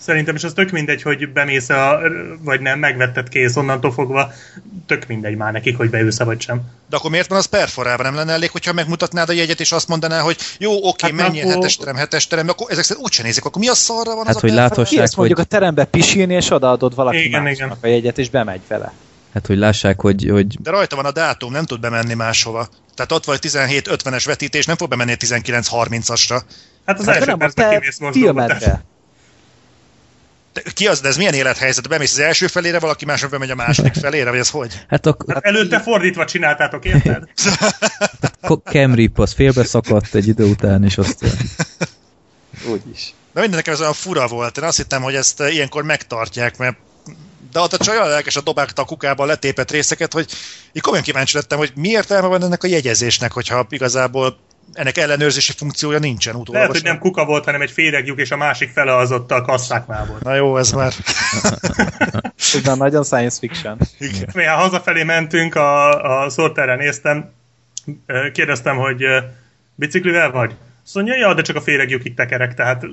Szerintem 0.04 0.34
is 0.34 0.44
az 0.44 0.52
tök 0.52 0.70
mindegy, 0.70 1.02
hogy 1.02 1.28
bemész 1.28 1.68
a, 1.68 2.00
vagy 2.40 2.60
nem, 2.60 2.78
megvetted 2.78 3.28
kész 3.28 3.56
onnantól 3.56 3.92
fogva, 3.92 4.32
tök 4.86 5.06
mindegy 5.06 5.36
már 5.36 5.52
nekik, 5.52 5.76
hogy 5.76 5.90
beülsz 5.90 6.18
vagy 6.18 6.40
sem. 6.40 6.60
De 6.90 6.96
akkor 6.96 7.10
miért 7.10 7.28
van 7.28 7.38
az 7.38 7.44
perforában? 7.44 8.06
Nem 8.06 8.14
lenne 8.14 8.32
elég, 8.32 8.50
hogyha 8.50 8.72
megmutatnád 8.72 9.28
a 9.28 9.32
jegyet, 9.32 9.60
és 9.60 9.72
azt 9.72 9.88
mondaná, 9.88 10.20
hogy 10.20 10.36
jó, 10.58 10.88
oké, 10.88 11.06
hát 11.06 11.12
mennyi 11.12 11.40
akkor... 11.40 11.52
hetes 11.52 11.76
terem, 11.76 11.94
hetes 11.94 12.26
terem, 12.26 12.48
akkor 12.48 12.70
ezek 12.70 12.84
szerint 12.84 13.04
úgyse 13.04 13.22
nézik, 13.22 13.44
akkor 13.44 13.60
mi 13.60 13.68
a 13.68 13.74
szarra 13.74 14.14
van 14.14 14.26
hát, 14.26 14.34
az 14.34 14.40
hogy 14.40 14.50
a 14.50 14.54
láthassák, 14.54 14.98
hát, 14.98 15.08
hogy... 15.08 15.16
mondjuk 15.16 15.38
a 15.38 15.44
terembe 15.44 15.84
pisilni, 15.84 16.34
és 16.34 16.50
odaadod 16.50 16.94
valaki 16.94 17.24
igen, 17.24 17.46
igen. 17.46 17.72
a 17.80 17.86
jegyet, 17.86 18.18
és 18.18 18.30
bemegy 18.30 18.60
vele. 18.68 18.92
Hát, 19.34 19.46
hogy 19.46 19.56
lássák, 19.56 20.00
hogy, 20.00 20.28
hogy... 20.30 20.62
De 20.62 20.70
rajta 20.70 20.96
van 20.96 21.04
a 21.04 21.12
dátum, 21.12 21.52
nem 21.52 21.64
tud 21.64 21.80
bemenni 21.80 22.14
máshova. 22.14 22.68
Tehát 22.94 23.12
ott 23.12 23.24
vagy 23.24 23.38
17-50-es 23.42 24.22
vetítés, 24.26 24.66
nem 24.66 24.76
fog 24.76 24.88
bemenni 24.88 25.14
19-30-asra. 25.18 26.40
Hát 26.86 26.98
az 26.98 27.06
hát 27.06 27.16
első 27.16 27.34
percben 27.34 27.70
kimész 27.70 27.98
most 27.98 28.16
ki 30.74 30.86
az, 30.86 31.00
de 31.00 31.08
ez 31.08 31.16
milyen 31.16 31.34
élethelyzet? 31.34 31.88
Bemész 31.88 32.12
az 32.12 32.18
első 32.18 32.46
felére, 32.46 32.78
valaki 32.78 33.04
mások 33.04 33.30
bemegy 33.30 33.50
a 33.50 33.54
második 33.54 33.94
felére, 34.02 34.30
vagy 34.30 34.38
ez 34.38 34.50
hogy? 34.50 34.84
Hát, 34.88 35.06
ak- 35.06 35.32
hát 35.32 35.44
előtte 35.44 35.80
fordítva 35.80 36.24
csináltátok, 36.24 36.84
érted? 36.84 37.28
Cam 38.64 38.94
Rip 38.94 39.18
az 39.18 39.32
félbe 39.32 39.64
szakadt 39.64 40.14
egy 40.14 40.28
idő 40.28 40.44
után, 40.44 40.84
és 40.84 40.98
aztán... 40.98 41.30
Úgy 42.66 42.82
is. 42.92 43.14
De 43.32 43.40
minden 43.40 43.58
nekem 43.58 43.74
ez 43.74 43.80
olyan 43.80 43.92
fura 43.92 44.26
volt. 44.26 44.58
Én 44.58 44.64
azt 44.64 44.76
hittem, 44.76 45.02
hogy 45.02 45.14
ezt 45.14 45.40
eh, 45.40 45.54
ilyenkor 45.54 45.82
megtartják, 45.82 46.56
mert 46.56 46.76
de 47.52 47.60
ott 47.60 47.72
a 47.72 47.76
csaj 47.76 47.96
olyan 47.96 48.08
lelkes 48.08 48.36
a 48.36 48.40
dobálta 48.40 48.82
a 48.82 48.84
kukába 48.84 49.22
a 49.22 49.26
letépett 49.26 49.70
részeket, 49.70 50.12
hogy 50.12 50.30
így 50.72 50.82
komolyan 50.82 51.04
kíváncsi 51.04 51.36
lettem, 51.36 51.58
hogy 51.58 51.72
mi 51.74 51.88
értelme 51.88 52.26
van 52.26 52.42
ennek 52.42 52.62
a 52.62 52.66
jegyezésnek, 52.66 53.32
hogyha 53.32 53.66
igazából 53.70 54.38
ennek 54.72 54.98
ellenőrzési 54.98 55.52
funkciója 55.52 55.98
nincsen 55.98 56.34
utólag. 56.34 56.60
Lehet, 56.60 56.70
hogy 56.70 56.82
nem 56.82 56.98
kuka 56.98 57.24
volt, 57.24 57.44
hanem 57.44 57.60
egy 57.60 57.70
féregjuk, 57.70 58.18
és 58.18 58.30
a 58.30 58.36
másik 58.36 58.70
fele 58.70 58.96
az 58.96 59.12
ott 59.12 59.30
a 59.30 59.42
kasszáknál 59.42 60.06
volt. 60.06 60.22
Na 60.22 60.34
jó, 60.34 60.56
ez 60.56 60.72
már... 60.72 60.92
Ugyan 62.58 62.76
nagyon 62.76 63.04
science 63.04 63.38
fiction. 63.38 63.78
Igen. 63.98 64.28
Milyen 64.34 64.56
hazafelé 64.56 65.02
mentünk, 65.02 65.54
a, 65.54 66.24
a 66.24 66.30
szorterre 66.30 66.76
néztem, 66.76 67.30
kérdeztem, 68.32 68.76
hogy 68.76 69.04
biciklivel 69.74 70.30
vagy? 70.30 70.54
Azt 70.84 70.94
mondja, 70.94 71.16
ja, 71.16 71.34
de 71.34 71.42
csak 71.42 71.56
a 71.56 71.60
féregjuk 71.60 72.04
itt 72.04 72.16
tekerek, 72.16 72.54
tehát 72.54 72.84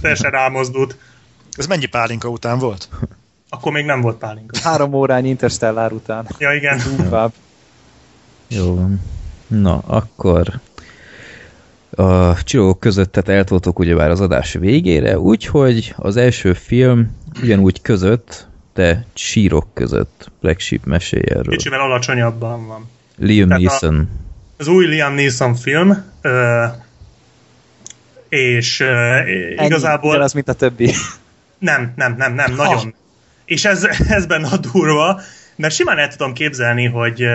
teljesen 0.00 0.30
rámozdult. 0.30 0.96
Ez 1.52 1.66
mennyi 1.66 1.86
pálinka 1.86 2.28
után 2.28 2.58
volt? 2.58 2.88
Akkor 3.48 3.72
még 3.72 3.84
nem 3.84 4.00
volt 4.00 4.18
pálinka. 4.18 4.58
Három 4.62 4.94
órányi 4.94 5.28
interstellár 5.28 5.92
után. 5.92 6.26
Ja, 6.38 6.52
igen. 6.52 6.80
Jó 8.48 8.74
van. 8.74 9.00
Na, 9.46 9.78
akkor 9.86 10.60
a 11.96 12.42
csillagok 12.42 12.80
között 12.80 13.12
tehát 13.12 13.28
eltoltok 13.28 13.78
ugyebár 13.78 14.10
az 14.10 14.20
adás 14.20 14.52
végére, 14.52 15.18
úgyhogy 15.18 15.94
az 15.96 16.16
első 16.16 16.52
film 16.52 17.16
ugyanúgy 17.42 17.82
között, 17.82 18.46
de 18.74 19.06
sírok 19.14 19.66
között 19.74 20.30
Black 20.40 20.60
Sheep 20.60 20.84
meséjéről. 20.84 21.42
Kicsivel 21.48 21.80
alacsonyabban 21.80 22.66
van. 22.66 22.90
Liam 23.18 23.48
tehát 23.48 23.62
Neeson. 23.62 24.08
A, 24.56 24.62
az 24.62 24.66
új 24.68 24.86
Liam 24.86 25.14
Neeson 25.14 25.54
film, 25.54 26.04
ö, 26.20 26.64
és 28.28 28.80
ö, 28.80 28.86
Ennyi, 28.86 29.66
igazából... 29.66 30.20
az, 30.20 30.32
mint 30.32 30.48
a 30.48 30.52
többi. 30.52 30.92
Nem, 31.58 31.92
nem, 31.96 32.14
nem, 32.18 32.34
nem, 32.34 32.54
nagyon. 32.54 32.76
Ha. 32.76 32.90
És 33.44 33.64
ez, 33.64 33.84
ez 34.08 34.26
benne 34.26 34.48
a 34.48 34.56
durva, 34.56 35.20
mert 35.56 35.74
simán 35.74 35.98
el 35.98 36.08
tudom 36.08 36.32
képzelni, 36.32 36.86
hogy 36.86 37.26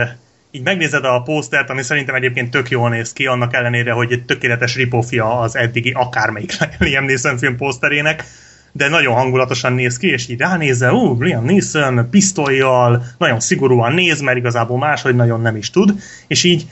így 0.52 0.64
megnézed 0.64 1.06
a 1.06 1.22
pósztert, 1.22 1.69
ami 1.69 1.82
szerintem 1.82 2.15
egyébként 2.15 2.52
tök 2.52 2.69
jól 2.69 2.90
néz 2.90 3.13
ki, 3.13 3.26
annak 3.26 3.54
ellenére, 3.54 3.92
hogy 3.92 4.12
egy 4.12 4.26
tökéletes 4.26 4.76
ripofja 4.76 5.40
az 5.40 5.56
eddigi 5.56 5.92
akármelyik 5.92 6.54
Liam 6.80 7.06
Neeson 7.06 7.38
film 7.38 7.56
pószterének, 7.56 8.24
de 8.71 8.88
nagyon 8.88 9.13
hangulatosan 9.13 9.74
néz 9.74 9.98
ki, 9.98 10.08
és 10.08 10.28
így 10.28 10.40
ránézel, 10.40 10.94
ú, 10.94 11.21
Liam 11.21 11.46
Neeson 11.46 12.10
pisztolyjal, 12.10 13.06
nagyon 13.17 13.40
szigorúan 13.40 13.94
néz, 13.94 14.21
mert 14.21 14.38
igazából 14.38 14.78
máshogy 14.78 15.15
nagyon 15.15 15.42
nem 15.42 15.56
is 15.56 15.69
tud, 15.69 15.94
és 16.28 16.44
így 16.44 16.67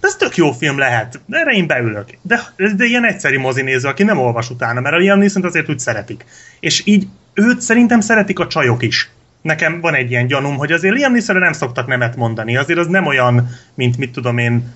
ez 0.00 0.16
tök 0.16 0.36
jó 0.36 0.52
film 0.52 0.78
lehet, 0.78 1.20
erre 1.30 1.52
én 1.52 1.66
beülök. 1.66 2.18
De, 2.22 2.40
de 2.76 2.84
ilyen 2.84 3.06
egyszerű 3.06 3.38
mozi 3.38 3.62
néző, 3.62 3.88
aki 3.88 4.02
nem 4.02 4.18
olvas 4.18 4.50
utána, 4.50 4.80
mert 4.80 4.94
a 4.94 4.98
Liam 4.98 5.18
neeson 5.18 5.44
azért 5.44 5.68
úgy 5.68 5.78
szeretik. 5.78 6.24
És 6.60 6.82
így 6.84 7.06
őt 7.34 7.60
szerintem 7.60 8.00
szeretik 8.00 8.38
a 8.38 8.46
csajok 8.46 8.82
is. 8.82 9.10
Nekem 9.44 9.80
van 9.80 9.94
egy 9.94 10.10
ilyen 10.10 10.26
gyanúm, 10.26 10.56
hogy 10.56 10.72
azért 10.72 10.94
Liam 10.94 11.12
neeson 11.12 11.36
nem 11.36 11.52
szoktak 11.52 11.86
nemet 11.86 12.16
mondani. 12.16 12.56
Azért 12.56 12.78
az 12.78 12.86
nem 12.86 13.06
olyan, 13.06 13.48
mint 13.74 13.96
mit 13.96 14.12
tudom 14.12 14.38
én, 14.38 14.72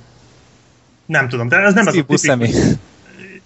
nem 1.07 1.29
tudom, 1.29 1.49
de 1.49 1.57
ez 1.57 1.75
nem 1.75 1.87
Steve 1.87 2.05
az 2.09 2.29
a 2.29 2.37
tipikus... 2.37 2.77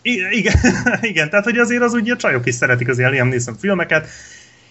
Igen, 0.03 0.55
igen, 1.11 1.31
tehát 1.31 1.45
hogy 1.45 1.59
azért 1.59 1.83
az 1.83 1.93
ugye 1.93 2.13
a 2.13 2.17
csajok 2.17 2.47
is 2.47 2.55
szeretik 2.55 2.89
az 2.89 2.97
Liam 2.97 3.29
Neeson 3.29 3.57
filmeket, 3.61 4.09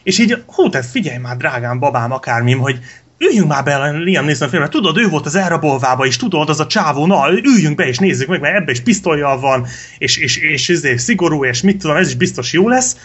és 0.03 0.19
így, 0.19 0.43
hú, 0.45 0.69
te 0.69 0.81
figyelj 0.81 1.17
már, 1.17 1.37
drágám, 1.37 1.79
babám, 1.79 2.11
akármim, 2.11 2.59
hogy 2.59 2.79
üljünk 3.17 3.47
már 3.47 3.63
be 3.63 3.75
a 3.75 3.91
Liam 3.91 4.25
Neeson 4.25 4.49
filmre, 4.49 4.69
tudod, 4.69 4.97
ő 4.97 5.07
volt 5.07 5.25
az 5.25 5.35
elrabolvába 5.35 6.05
is, 6.05 6.17
tudod, 6.17 6.49
az 6.49 6.59
a 6.59 6.67
csávó, 6.67 7.05
na, 7.05 7.31
üljünk 7.31 7.75
be 7.75 7.87
és 7.87 7.97
nézzük 7.97 8.27
meg, 8.27 8.41
mert 8.41 8.55
ebbe 8.55 8.71
is 8.71 8.79
pisztolyjal 8.79 9.39
van, 9.39 9.67
és, 9.97 10.17
és, 10.17 10.37
és, 10.37 10.69
és 10.69 11.01
szigorú, 11.01 11.45
és 11.45 11.61
mit 11.61 11.77
tudom, 11.77 11.95
ez 11.95 12.07
is 12.07 12.15
biztos 12.15 12.53
jó 12.53 12.67
lesz, 12.67 12.97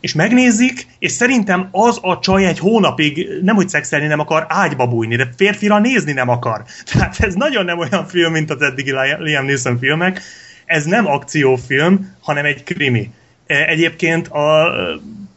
és 0.00 0.12
megnézik, 0.12 0.86
és 0.98 1.12
szerintem 1.12 1.68
az 1.70 1.98
a 2.02 2.18
csaj 2.18 2.46
egy 2.46 2.58
hónapig 2.58 3.28
nem 3.42 3.54
hogy 3.54 3.68
szexelni 3.68 4.06
nem 4.06 4.20
akar, 4.20 4.46
ágyba 4.48 4.86
bújni, 4.86 5.16
de 5.16 5.28
férfira 5.36 5.78
nézni 5.78 6.12
nem 6.12 6.28
akar. 6.28 6.62
Tehát 6.92 7.20
ez 7.20 7.34
nagyon 7.34 7.64
nem 7.64 7.78
olyan 7.78 8.06
film, 8.06 8.32
mint 8.32 8.50
az 8.50 8.62
eddigi 8.62 8.92
Liam 9.18 9.44
Neeson 9.44 9.78
filmek. 9.78 10.20
Ez 10.64 10.84
nem 10.84 11.06
akciófilm, 11.06 12.14
hanem 12.20 12.44
egy 12.44 12.62
krimi. 12.62 13.10
Egyébként 13.46 14.28
a 14.28 14.74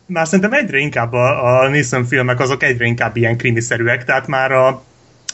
már 0.05 0.25
szerintem 0.25 0.53
egyre 0.53 0.77
inkább 0.77 1.13
a, 1.13 1.61
a 1.61 1.67
Neeson 1.67 2.05
filmek 2.05 2.39
azok 2.39 2.63
egyre 2.63 2.85
inkább 2.85 3.15
ilyen 3.15 3.37
krimiszerűek, 3.37 4.05
tehát 4.05 4.27
már 4.27 4.51
a, 4.51 4.83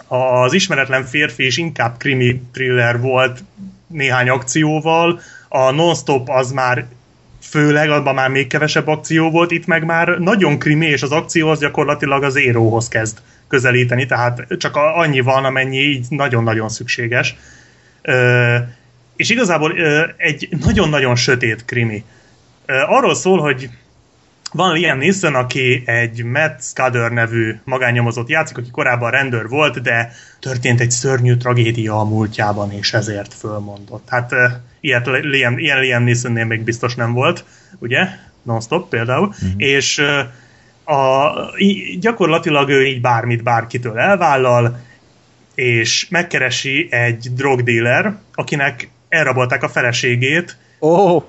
az 0.07 0.53
ismeretlen 0.53 1.05
férfi 1.05 1.45
is 1.45 1.57
inkább 1.57 1.97
krimi 1.97 2.41
thriller 2.53 2.99
volt 2.99 3.43
néhány 3.87 4.29
akcióval, 4.29 5.19
a 5.49 5.71
non-stop 5.71 6.29
az 6.29 6.51
már 6.51 6.85
főleg, 7.49 7.89
abban 7.89 8.13
már 8.13 8.29
még 8.29 8.47
kevesebb 8.47 8.87
akció 8.87 9.29
volt, 9.29 9.51
itt 9.51 9.65
meg 9.65 9.85
már 9.85 10.07
nagyon 10.07 10.59
krimi, 10.59 10.85
és 10.85 11.01
az 11.01 11.11
akció 11.11 11.49
az 11.49 11.59
gyakorlatilag 11.59 12.23
az 12.23 12.35
éróhoz 12.35 12.87
kezd 12.87 13.17
közelíteni, 13.47 14.05
tehát 14.05 14.45
csak 14.57 14.75
annyi 14.75 15.19
van, 15.19 15.45
amennyi 15.45 15.77
így 15.77 16.05
nagyon-nagyon 16.09 16.69
szükséges. 16.69 17.35
Ö, 18.01 18.55
és 19.15 19.29
igazából 19.29 19.77
ö, 19.77 20.03
egy 20.17 20.47
nagyon-nagyon 20.59 21.15
sötét 21.15 21.65
krimi. 21.65 22.03
Ö, 22.65 22.73
arról 22.87 23.15
szól, 23.15 23.39
hogy 23.39 23.69
van 24.51 24.73
Liam 24.73 24.97
Neeson, 24.97 25.35
aki 25.35 25.83
egy 25.85 26.23
Matt 26.23 26.61
Scudder 26.61 27.11
nevű 27.11 27.55
magányomozott 27.63 28.29
játszik, 28.29 28.57
aki 28.57 28.71
korábban 28.71 29.11
rendőr 29.11 29.47
volt, 29.47 29.81
de 29.81 30.11
történt 30.39 30.79
egy 30.79 30.91
szörnyű 30.91 31.35
tragédia 31.35 31.99
a 31.99 32.03
múltjában, 32.03 32.71
és 32.71 32.93
ezért 32.93 33.33
fölmondott. 33.33 34.09
Hát 34.09 34.35
ilyet 34.85 35.05
Liam, 35.05 35.57
ilyen 35.57 35.79
Liam 35.79 36.03
Neesonnél 36.03 36.45
még 36.45 36.61
biztos 36.61 36.95
nem 36.95 37.13
volt, 37.13 37.45
ugye? 37.79 38.07
Non-stop 38.41 38.89
például. 38.89 39.33
Mm-hmm. 39.45 39.53
És 39.57 39.97
a, 40.85 41.31
gyakorlatilag 41.99 42.69
ő 42.69 42.85
így 42.85 43.01
bármit 43.01 43.43
bárkitől 43.43 43.99
elvállal, 43.99 44.79
és 45.55 46.07
megkeresi 46.09 46.87
egy 46.89 47.33
drogdealer, 47.33 48.15
akinek 48.33 48.89
elrabolták 49.09 49.63
a 49.63 49.69
feleségét. 49.69 50.57
Oh. 50.79 51.23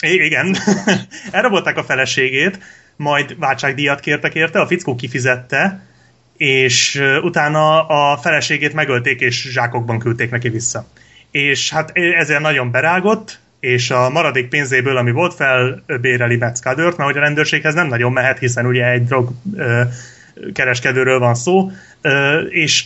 Igen, 0.00 0.56
elrabolták 1.30 1.76
a 1.76 1.84
feleségét, 1.84 2.58
majd 2.96 3.38
váltságdíjat 3.38 4.00
kértek 4.00 4.34
érte, 4.34 4.60
a 4.60 4.66
fickó 4.66 4.94
kifizette, 4.94 5.86
és 6.36 7.02
utána 7.22 7.86
a 7.86 8.16
feleségét 8.16 8.72
megölték, 8.72 9.20
és 9.20 9.50
zsákokban 9.50 9.98
küldték 9.98 10.30
neki 10.30 10.48
vissza. 10.48 10.86
És 11.30 11.70
hát 11.70 11.90
ezért 11.94 12.40
nagyon 12.40 12.70
berágott, 12.70 13.38
és 13.60 13.90
a 13.90 14.10
maradék 14.10 14.48
pénzéből, 14.48 14.96
ami 14.96 15.10
volt, 15.10 15.34
felbéreli 15.34 16.36
Metzkadört, 16.36 16.96
mert 16.96 17.10
hogy 17.10 17.18
a 17.18 17.24
rendőrséghez 17.24 17.74
nem 17.74 17.86
nagyon 17.86 18.12
mehet, 18.12 18.38
hiszen 18.38 18.66
ugye 18.66 18.90
egy 18.90 19.04
drog 19.04 19.30
kereskedőről 20.52 21.18
van 21.18 21.34
szó, 21.34 21.70
és 22.48 22.84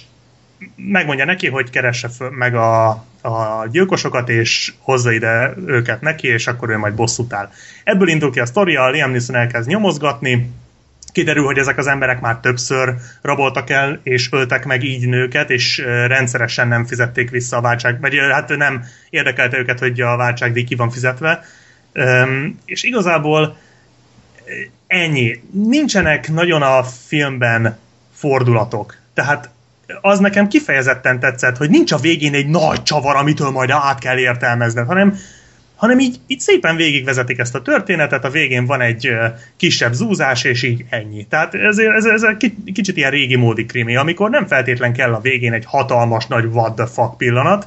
megmondja 0.76 1.24
neki, 1.24 1.48
hogy 1.48 1.70
keresse 1.70 2.08
meg 2.30 2.54
a, 2.54 2.88
a 3.22 3.66
gyilkosokat, 3.70 4.28
és 4.28 4.72
hozza 4.78 5.12
ide 5.12 5.54
őket 5.66 6.00
neki, 6.00 6.28
és 6.28 6.46
akkor 6.46 6.70
ő 6.70 6.78
majd 6.78 6.94
bosszút 6.94 7.32
áll. 7.32 7.50
Ebből 7.84 8.08
indul 8.08 8.30
ki 8.30 8.40
a 8.40 8.46
sztoria, 8.46 8.90
Liam 8.90 9.10
Neeson 9.10 9.36
elkezd 9.36 9.68
nyomozgatni, 9.68 10.50
kiderül, 11.14 11.44
hogy 11.44 11.58
ezek 11.58 11.78
az 11.78 11.86
emberek 11.86 12.20
már 12.20 12.36
többször 12.36 12.94
raboltak 13.22 13.70
el, 13.70 14.00
és 14.02 14.28
öltek 14.32 14.64
meg 14.64 14.84
így 14.84 15.08
nőket, 15.08 15.50
és 15.50 15.78
rendszeresen 16.06 16.68
nem 16.68 16.84
fizették 16.86 17.30
vissza 17.30 17.56
a 17.56 17.60
váltság, 17.60 18.00
vagy 18.00 18.18
hát 18.32 18.56
nem 18.56 18.84
érdekelte 19.10 19.58
őket, 19.58 19.78
hogy 19.78 20.00
a 20.00 20.16
váltságdíj 20.16 20.64
ki 20.64 20.74
van 20.74 20.90
fizetve. 20.90 21.44
És 22.64 22.82
igazából 22.82 23.56
ennyi. 24.86 25.42
Nincsenek 25.52 26.32
nagyon 26.32 26.62
a 26.62 26.82
filmben 26.82 27.78
fordulatok. 28.12 28.96
Tehát 29.14 29.50
az 30.00 30.18
nekem 30.18 30.48
kifejezetten 30.48 31.20
tetszett, 31.20 31.56
hogy 31.56 31.70
nincs 31.70 31.92
a 31.92 31.98
végén 31.98 32.34
egy 32.34 32.48
nagy 32.48 32.82
csavar, 32.82 33.16
amitől 33.16 33.50
majd 33.50 33.70
át 33.70 33.98
kell 33.98 34.18
értelmezned, 34.18 34.86
hanem, 34.86 35.18
hanem 35.84 35.98
így, 35.98 36.20
így 36.26 36.40
szépen 36.40 36.76
végigvezetik 36.76 37.38
ezt 37.38 37.54
a 37.54 37.62
történetet, 37.62 38.24
a 38.24 38.30
végén 38.30 38.66
van 38.66 38.80
egy 38.80 39.10
kisebb 39.56 39.92
zúzás, 39.92 40.44
és 40.44 40.62
így 40.62 40.84
ennyi. 40.88 41.24
Tehát 41.24 41.54
ez, 41.54 41.78
ez, 41.78 42.04
ez 42.04 42.22
egy 42.22 42.54
kicsit 42.72 42.96
ilyen 42.96 43.10
régi 43.10 43.36
módi 43.36 43.66
krimi, 43.66 43.96
amikor 43.96 44.30
nem 44.30 44.46
feltétlen 44.46 44.92
kell 44.92 45.14
a 45.14 45.20
végén 45.20 45.52
egy 45.52 45.64
hatalmas 45.66 46.26
nagy 46.26 46.44
what 46.44 46.74
the 46.74 46.86
fuck 46.86 47.16
pillanat, 47.16 47.66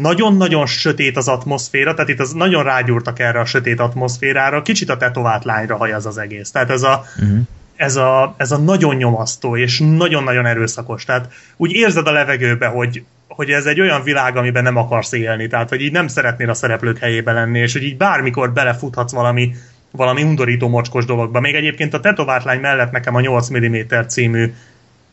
nagyon-nagyon 0.00 0.66
sötét 0.66 1.16
az 1.16 1.28
atmoszféra, 1.28 1.94
tehát 1.94 2.10
itt 2.10 2.20
az 2.20 2.32
nagyon 2.32 2.64
rágyúrtak 2.64 3.18
erre 3.18 3.40
a 3.40 3.44
sötét 3.44 3.80
atmoszférára, 3.80 4.62
kicsit 4.62 4.90
a 4.90 4.96
tetovált 4.96 5.44
lányra 5.44 5.76
hajaz 5.76 6.06
az 6.06 6.18
egész. 6.18 6.50
Tehát 6.50 6.70
ez 6.70 6.82
a, 6.82 7.04
uh-huh 7.16 7.40
ez 7.76 7.96
a, 7.96 8.34
ez 8.36 8.52
a 8.52 8.58
nagyon 8.58 8.96
nyomasztó, 8.96 9.56
és 9.56 9.78
nagyon-nagyon 9.78 10.46
erőszakos. 10.46 11.04
Tehát 11.04 11.32
úgy 11.56 11.72
érzed 11.72 12.06
a 12.06 12.12
levegőbe, 12.12 12.66
hogy, 12.66 13.04
hogy 13.34 13.50
ez 13.50 13.66
egy 13.66 13.80
olyan 13.80 14.02
világ, 14.02 14.36
amiben 14.36 14.62
nem 14.62 14.76
akarsz 14.76 15.12
élni, 15.12 15.46
tehát 15.46 15.68
hogy 15.68 15.80
így 15.80 15.92
nem 15.92 16.08
szeretnél 16.08 16.50
a 16.50 16.54
szereplők 16.54 16.98
helyében 16.98 17.34
lenni, 17.34 17.58
és 17.58 17.72
hogy 17.72 17.82
így 17.82 17.96
bármikor 17.96 18.52
belefuthatsz 18.52 19.12
valami, 19.12 19.54
valami 19.90 20.22
undorító 20.22 20.68
mocskos 20.68 21.04
dologba. 21.04 21.40
Még 21.40 21.54
egyébként 21.54 21.94
a 21.94 22.00
tetovált 22.00 22.44
lány 22.44 22.60
mellett 22.60 22.90
nekem 22.90 23.14
a 23.14 23.20
8 23.20 23.48
mm 23.50 23.76
című 24.06 24.52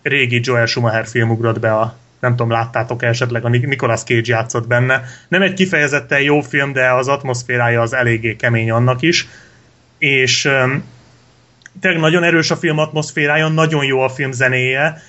régi 0.01 0.39
Joel 0.43 0.65
Schumacher 0.65 1.07
film 1.07 1.29
ugrott 1.29 1.59
be 1.59 1.73
a 1.73 1.99
nem 2.19 2.31
tudom, 2.31 2.51
láttátok 2.51 3.03
esetleg, 3.03 3.45
a 3.45 3.49
Nicolas 3.49 4.03
Cage 4.03 4.21
játszott 4.25 4.67
benne. 4.67 5.03
Nem 5.27 5.41
egy 5.41 5.53
kifejezetten 5.53 6.21
jó 6.21 6.41
film, 6.41 6.73
de 6.73 6.91
az 6.91 7.07
atmoszférája 7.07 7.81
az 7.81 7.93
eléggé 7.93 8.35
kemény 8.35 8.71
annak 8.71 9.01
is. 9.01 9.27
És 9.97 10.41
tényleg 11.79 12.01
nagyon 12.01 12.23
erős 12.23 12.51
a 12.51 12.55
film 12.55 12.77
atmoszférája, 12.77 13.47
nagyon 13.47 13.85
jó 13.85 13.99
a 13.99 14.09
film 14.09 14.31
zenéje, 14.31 15.01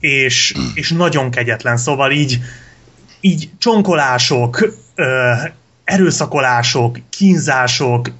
és, 0.00 0.54
és 0.74 0.90
nagyon 0.90 1.30
kegyetlen, 1.30 1.76
szóval 1.76 2.10
így, 2.10 2.38
így 3.20 3.50
csonkolások, 3.58 4.74
ö, 4.94 5.32
erőszakolások, 5.84 6.98
kínzások, 7.10 8.10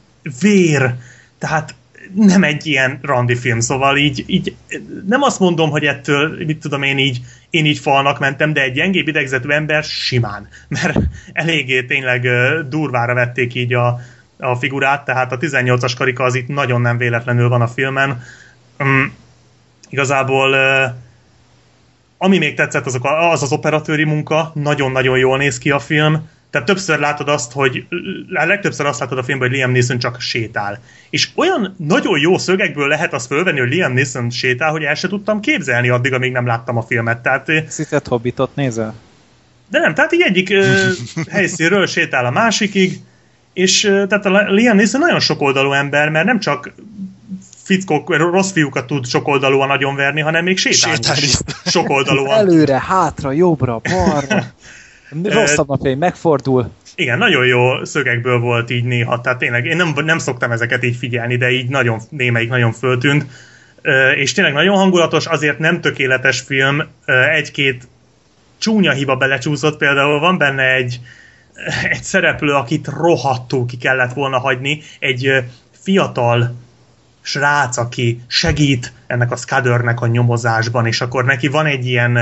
vér, 0.40 0.94
tehát 1.38 1.74
nem 2.14 2.44
egy 2.44 2.66
ilyen 2.66 2.98
randi 3.02 3.36
film, 3.36 3.60
szóval 3.60 3.96
így, 3.96 4.24
így 4.26 4.54
nem 5.06 5.22
azt 5.22 5.38
mondom, 5.38 5.70
hogy 5.70 5.84
ettől, 5.84 6.44
mit 6.46 6.58
tudom 6.58 6.82
én 6.82 6.98
így, 6.98 7.20
én 7.50 7.64
így 7.64 7.78
falnak 7.78 8.18
mentem, 8.18 8.52
de 8.52 8.62
egy 8.62 8.72
gyengébb 8.72 9.08
idegzetű 9.08 9.48
ember 9.48 9.84
simán, 9.84 10.48
mert 10.68 10.98
eléggé 11.32 11.82
tényleg 11.82 12.28
durvára 12.68 13.14
vették 13.14 13.54
így 13.54 13.74
a, 13.74 14.00
a 14.38 14.54
figurát, 14.54 15.04
tehát 15.04 15.32
a 15.32 15.38
18-as 15.38 15.92
karika 15.96 16.24
az 16.24 16.34
itt 16.34 16.48
nagyon 16.48 16.80
nem 16.80 16.98
véletlenül 16.98 17.48
van 17.48 17.60
a 17.60 17.68
filmen. 17.68 18.22
Um, 18.78 19.12
igazából 19.92 20.54
ami 22.18 22.38
még 22.38 22.54
tetszett, 22.54 22.86
azok 22.86 23.04
az 23.32 23.42
az 23.42 23.52
operatőri 23.52 24.04
munka, 24.04 24.52
nagyon-nagyon 24.54 25.18
jól 25.18 25.38
néz 25.38 25.58
ki 25.58 25.70
a 25.70 25.78
film, 25.78 26.28
tehát 26.50 26.66
többször 26.66 26.98
látod 26.98 27.28
azt, 27.28 27.52
hogy 27.52 27.86
legtöbbször 28.28 28.86
azt 28.86 29.00
látod 29.00 29.18
a 29.18 29.22
filmben, 29.22 29.48
hogy 29.48 29.56
Liam 29.56 29.70
Neeson 29.70 29.98
csak 29.98 30.20
sétál. 30.20 30.78
És 31.10 31.28
olyan 31.34 31.74
nagyon 31.78 32.18
jó 32.18 32.38
szögekből 32.38 32.88
lehet 32.88 33.12
azt 33.12 33.26
fölvenni, 33.26 33.58
hogy 33.58 33.68
Liam 33.68 33.92
Neeson 33.92 34.30
sétál, 34.30 34.70
hogy 34.70 34.82
el 34.82 34.94
se 34.94 35.08
tudtam 35.08 35.40
képzelni 35.40 35.88
addig, 35.88 36.12
amíg 36.12 36.32
nem 36.32 36.46
láttam 36.46 36.76
a 36.76 36.82
filmet. 36.82 37.22
Tehát, 37.22 37.48
Szitett 37.68 38.08
Hobbitot 38.08 38.54
nézel? 38.54 38.94
De 39.68 39.78
nem, 39.78 39.94
tehát 39.94 40.12
így 40.12 40.22
egyik 40.22 40.50
uh, 40.50 40.86
helyszínről 41.34 41.86
sétál 41.86 42.26
a 42.26 42.30
másikig, 42.30 43.00
és 43.52 43.80
tehát 43.80 44.26
a 44.26 44.52
Liam 44.52 44.76
Neeson 44.76 45.00
nagyon 45.00 45.20
sokoldalú 45.20 45.72
ember, 45.72 46.08
mert 46.08 46.26
nem 46.26 46.40
csak 46.40 46.72
fickók, 47.72 48.16
rossz 48.16 48.52
fiúkat 48.52 48.86
tud 48.86 49.06
sokoldalúan 49.06 49.68
nagyon 49.68 49.94
verni, 49.94 50.20
hanem 50.20 50.44
még 50.44 50.58
sétálni, 50.58 50.96
sétálni. 50.96 51.26
sokoldalúan. 51.64 52.38
Előre, 52.38 52.80
hátra, 52.80 53.32
jobbra, 53.32 53.80
balra. 53.90 54.44
Rosszabb 55.22 55.68
napjai 55.68 55.94
megfordul. 55.94 56.70
Igen, 56.94 57.18
nagyon 57.18 57.46
jó 57.46 57.84
szögekből 57.84 58.38
volt 58.38 58.70
így 58.70 58.84
néha, 58.84 59.20
tehát 59.20 59.38
tényleg 59.38 59.64
én 59.66 59.76
nem, 59.76 59.94
nem 60.04 60.18
szoktam 60.18 60.50
ezeket 60.50 60.84
így 60.84 60.96
figyelni, 60.96 61.36
de 61.36 61.50
így 61.50 61.68
nagyon, 61.68 62.00
némelyik 62.08 62.48
nagyon 62.48 62.72
föltűnt, 62.72 63.26
és 64.14 64.32
tényleg 64.32 64.52
nagyon 64.52 64.76
hangulatos, 64.76 65.26
azért 65.26 65.58
nem 65.58 65.80
tökéletes 65.80 66.40
film, 66.40 66.82
egy-két 67.34 67.88
csúnya 68.58 68.92
hiba 68.92 69.16
belecsúszott, 69.16 69.76
például 69.76 70.18
van 70.18 70.38
benne 70.38 70.74
egy, 70.74 71.00
egy 71.90 72.02
szereplő, 72.02 72.52
akit 72.52 72.86
rohadtul 72.86 73.66
ki 73.66 73.76
kellett 73.76 74.12
volna 74.12 74.38
hagyni, 74.38 74.82
egy 74.98 75.44
fiatal 75.82 76.54
srác, 77.22 77.76
aki 77.76 78.20
segít 78.26 78.92
ennek 79.06 79.30
a 79.30 79.36
Scuddernek 79.36 80.00
a 80.00 80.06
nyomozásban, 80.06 80.86
és 80.86 81.00
akkor 81.00 81.24
neki 81.24 81.48
van 81.48 81.66
egy 81.66 81.86
ilyen 81.86 82.18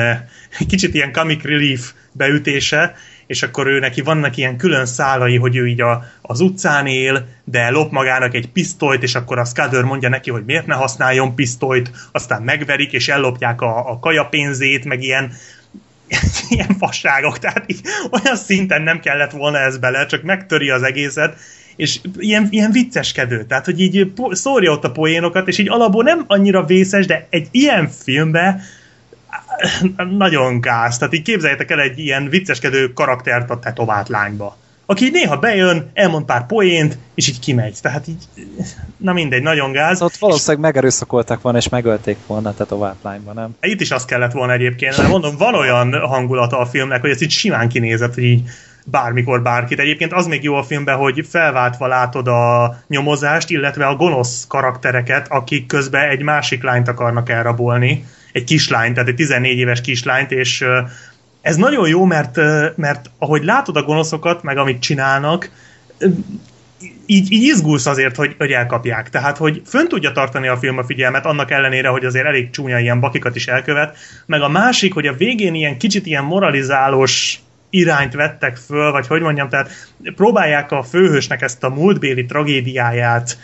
kicsit 0.68 0.94
ilyen 0.94 1.12
comic 1.12 1.42
relief 1.42 1.92
beütése, 2.12 2.94
és 3.26 3.42
akkor 3.42 3.66
ő 3.66 3.78
neki 3.78 4.00
vannak 4.00 4.36
ilyen 4.36 4.56
külön 4.56 4.86
szálai, 4.86 5.36
hogy 5.36 5.56
ő 5.56 5.66
így 5.66 5.80
a, 5.80 6.04
az 6.22 6.40
utcán 6.40 6.86
él, 6.86 7.26
de 7.44 7.70
lop 7.70 7.90
magának 7.90 8.34
egy 8.34 8.48
pisztolyt, 8.48 9.02
és 9.02 9.14
akkor 9.14 9.38
a 9.38 9.44
Scudder 9.44 9.82
mondja 9.82 10.08
neki, 10.08 10.30
hogy 10.30 10.44
miért 10.44 10.66
ne 10.66 10.74
használjon 10.74 11.34
pisztolyt, 11.34 11.90
aztán 12.12 12.42
megverik, 12.42 12.92
és 12.92 13.08
ellopják 13.08 13.60
a, 13.60 13.90
a 13.90 13.98
kajapénzét, 13.98 14.84
meg 14.84 15.02
ilyen 15.02 15.32
ilyen 16.48 16.76
fasságok, 16.78 17.38
tehát 17.38 17.64
így 17.66 17.80
olyan 18.10 18.36
szinten 18.36 18.82
nem 18.82 19.00
kellett 19.00 19.30
volna 19.30 19.58
ez 19.58 19.78
bele, 19.78 20.06
csak 20.06 20.22
megtöri 20.22 20.70
az 20.70 20.82
egészet, 20.82 21.36
és 21.80 22.00
ilyen, 22.18 22.46
ilyen 22.50 22.70
vicceskedő, 22.70 23.44
tehát 23.44 23.64
hogy 23.64 23.80
így 23.80 24.12
szórja 24.30 24.72
ott 24.72 24.84
a 24.84 24.90
poénokat, 24.90 25.48
és 25.48 25.58
így 25.58 25.68
alapból 25.68 26.02
nem 26.02 26.24
annyira 26.26 26.64
vészes, 26.64 27.06
de 27.06 27.26
egy 27.30 27.48
ilyen 27.50 27.88
filmbe 27.88 28.62
nagyon 30.18 30.60
gáz. 30.60 30.98
Tehát 30.98 31.14
így 31.14 31.22
képzeljétek 31.22 31.70
el 31.70 31.80
egy 31.80 31.98
ilyen 31.98 32.28
vicceskedő 32.28 32.92
karaktert 32.92 33.50
a 33.50 33.58
tetovált 33.58 34.08
lányba 34.08 34.58
aki 34.90 35.10
néha 35.10 35.36
bejön, 35.36 35.90
elmond 35.94 36.24
pár 36.24 36.46
poént, 36.46 36.98
és 37.14 37.28
így 37.28 37.38
kimegy. 37.38 37.78
Tehát 37.82 38.08
így, 38.08 38.28
na 38.96 39.12
mindegy, 39.12 39.42
nagyon 39.42 39.72
gáz. 39.72 40.02
Ott 40.02 40.16
valószínűleg 40.16 40.60
megerőszakoltak 40.60 41.42
volna, 41.42 41.58
és 41.58 41.68
megölték 41.68 42.16
volna 42.26 42.54
a 42.58 42.64
tovább 42.64 42.96
lányban, 43.02 43.34
nem? 43.34 43.56
Itt 43.60 43.80
is 43.80 43.90
azt 43.90 44.06
kellett 44.06 44.32
volna 44.32 44.52
egyébként, 44.52 44.96
mert 44.96 45.08
mondom, 45.08 45.36
van 45.36 45.54
olyan 45.54 46.00
hangulata 46.00 46.58
a 46.58 46.66
filmnek, 46.66 47.00
hogy 47.00 47.10
ez 47.10 47.22
így 47.22 47.30
simán 47.30 47.68
kinézett, 47.68 48.14
hogy 48.14 48.24
így 48.24 48.42
bármikor 48.84 49.42
bárkit. 49.42 49.78
Egyébként 49.78 50.12
az 50.12 50.26
még 50.26 50.42
jó 50.42 50.54
a 50.54 50.62
filmben, 50.62 50.96
hogy 50.96 51.26
felváltva 51.28 51.86
látod 51.86 52.28
a 52.28 52.76
nyomozást, 52.88 53.50
illetve 53.50 53.86
a 53.86 53.96
gonosz 53.96 54.46
karaktereket, 54.48 55.26
akik 55.30 55.66
közben 55.66 56.08
egy 56.08 56.22
másik 56.22 56.62
lányt 56.62 56.88
akarnak 56.88 57.28
elrabolni. 57.28 58.04
Egy 58.32 58.44
kislányt, 58.44 58.94
tehát 58.94 59.08
egy 59.08 59.14
14 59.14 59.58
éves 59.58 59.80
kislányt, 59.80 60.30
és 60.30 60.64
ez 61.40 61.56
nagyon 61.56 61.88
jó, 61.88 62.04
mert, 62.04 62.36
mert 62.76 63.10
ahogy 63.18 63.44
látod 63.44 63.76
a 63.76 63.82
gonoszokat, 63.82 64.42
meg 64.42 64.56
amit 64.56 64.80
csinálnak, 64.80 65.50
így, 67.06 67.32
így 67.32 67.42
izgulsz 67.42 67.86
azért, 67.86 68.16
hogy, 68.16 68.34
hogy 68.38 68.50
elkapják. 68.50 69.10
Tehát, 69.10 69.36
hogy 69.36 69.62
fönn 69.64 69.86
tudja 69.86 70.12
tartani 70.12 70.48
a 70.48 70.56
film 70.56 70.78
a 70.78 70.84
figyelmet, 70.84 71.26
annak 71.26 71.50
ellenére, 71.50 71.88
hogy 71.88 72.04
azért 72.04 72.26
elég 72.26 72.50
csúnya 72.50 72.78
ilyen 72.78 73.00
bakikat 73.00 73.36
is 73.36 73.46
elkövet. 73.46 73.96
Meg 74.26 74.42
a 74.42 74.48
másik, 74.48 74.94
hogy 74.94 75.06
a 75.06 75.12
végén 75.12 75.54
ilyen 75.54 75.78
kicsit 75.78 76.06
ilyen 76.06 76.24
moralizálós 76.24 77.38
irányt 77.70 78.14
vettek 78.14 78.56
föl, 78.56 78.90
vagy 78.90 79.06
hogy 79.06 79.20
mondjam, 79.20 79.48
tehát 79.48 79.70
próbálják 80.16 80.72
a 80.72 80.82
főhősnek 80.82 81.42
ezt 81.42 81.64
a 81.64 81.68
múltbéli 81.68 82.26
tragédiáját 82.26 83.38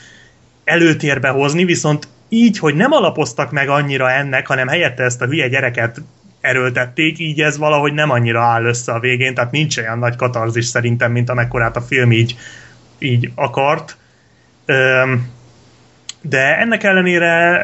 előtérbe 0.64 1.29
hozni, 1.29 1.64
viszont 1.64 2.09
így, 2.29 2.59
hogy 2.59 2.74
nem 2.74 2.93
alapoztak 2.93 3.51
meg 3.51 3.68
annyira 3.68 4.11
ennek, 4.11 4.47
hanem 4.47 4.68
helyette 4.68 5.03
ezt 5.03 5.22
a 5.22 5.27
hülye 5.27 5.49
gyereket 5.49 6.01
erőltették, 6.41 7.18
így 7.18 7.41
ez 7.41 7.59
valahogy 7.59 7.93
nem 7.93 8.11
annyira 8.11 8.43
áll 8.43 8.64
össze 8.64 8.93
a 8.93 9.01
végén, 9.01 9.35
tehát 9.35 9.51
nincs 9.51 9.79
olyan 9.79 9.99
nagy 9.99 10.16
katarzis 10.16 10.66
szerintem, 10.66 11.12
mint 11.12 11.31
amekkorát 11.31 11.77
a 11.77 11.81
film 11.81 12.12
így, 12.12 12.37
így 12.99 13.31
akart. 13.35 13.97
De 16.20 16.59
ennek 16.59 16.83
ellenére 16.83 17.62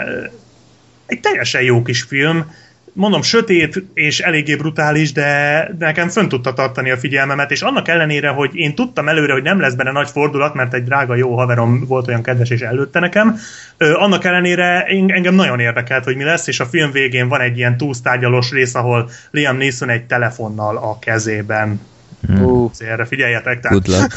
egy 1.06 1.20
teljesen 1.20 1.62
jó 1.62 1.82
kis 1.82 2.02
film, 2.02 2.52
mondom, 2.93 3.22
sötét 3.22 3.84
és 3.95 4.20
eléggé 4.20 4.57
brutális, 4.57 5.12
de, 5.12 5.70
nekem 5.78 6.09
fönn 6.09 6.28
tudta 6.28 6.53
tartani 6.53 6.90
a 6.90 6.97
figyelmemet, 6.97 7.51
és 7.51 7.62
annak 7.62 7.88
ellenére, 7.88 8.28
hogy 8.28 8.51
én 8.55 8.74
tudtam 8.74 9.09
előre, 9.09 9.32
hogy 9.32 9.43
nem 9.43 9.61
lesz 9.61 9.74
benne 9.74 9.93
nagy 9.93 10.11
fordulat, 10.11 10.55
mert 10.55 10.74
egy 10.74 10.84
drága 10.84 11.14
jó 11.14 11.36
haverom 11.36 11.86
volt 11.86 12.09
olyan 12.09 12.22
kedves 12.22 12.51
és 12.51 12.61
előtte 12.61 13.01
nekem, 13.01 13.38
ö, 13.76 13.95
annak 13.95 14.24
ellenére 14.24 14.84
engem 15.07 15.34
nagyon 15.34 15.61
érdekelt, 15.61 16.05
hogy 16.05 16.16
mi 16.16 16.24
lesz, 16.24 16.47
és 16.47 16.61
a 16.61 16.66
film 16.66 16.90
végén 16.90 17.28
van 17.28 17.40
egy 17.40 17.57
ilyen 17.57 17.76
túlsztárgyalós 17.76 18.51
rész, 18.51 18.74
ahol 18.74 19.11
Liam 19.30 19.57
Neeson 19.57 19.88
egy 19.88 20.05
telefonnal 20.05 20.76
a 20.76 20.99
kezében. 20.99 21.80
Hmm. 22.26 22.45
Uh, 22.45 22.70
erre 22.78 23.05
figyeljetek. 23.05 23.61
Tehát. 23.61 24.09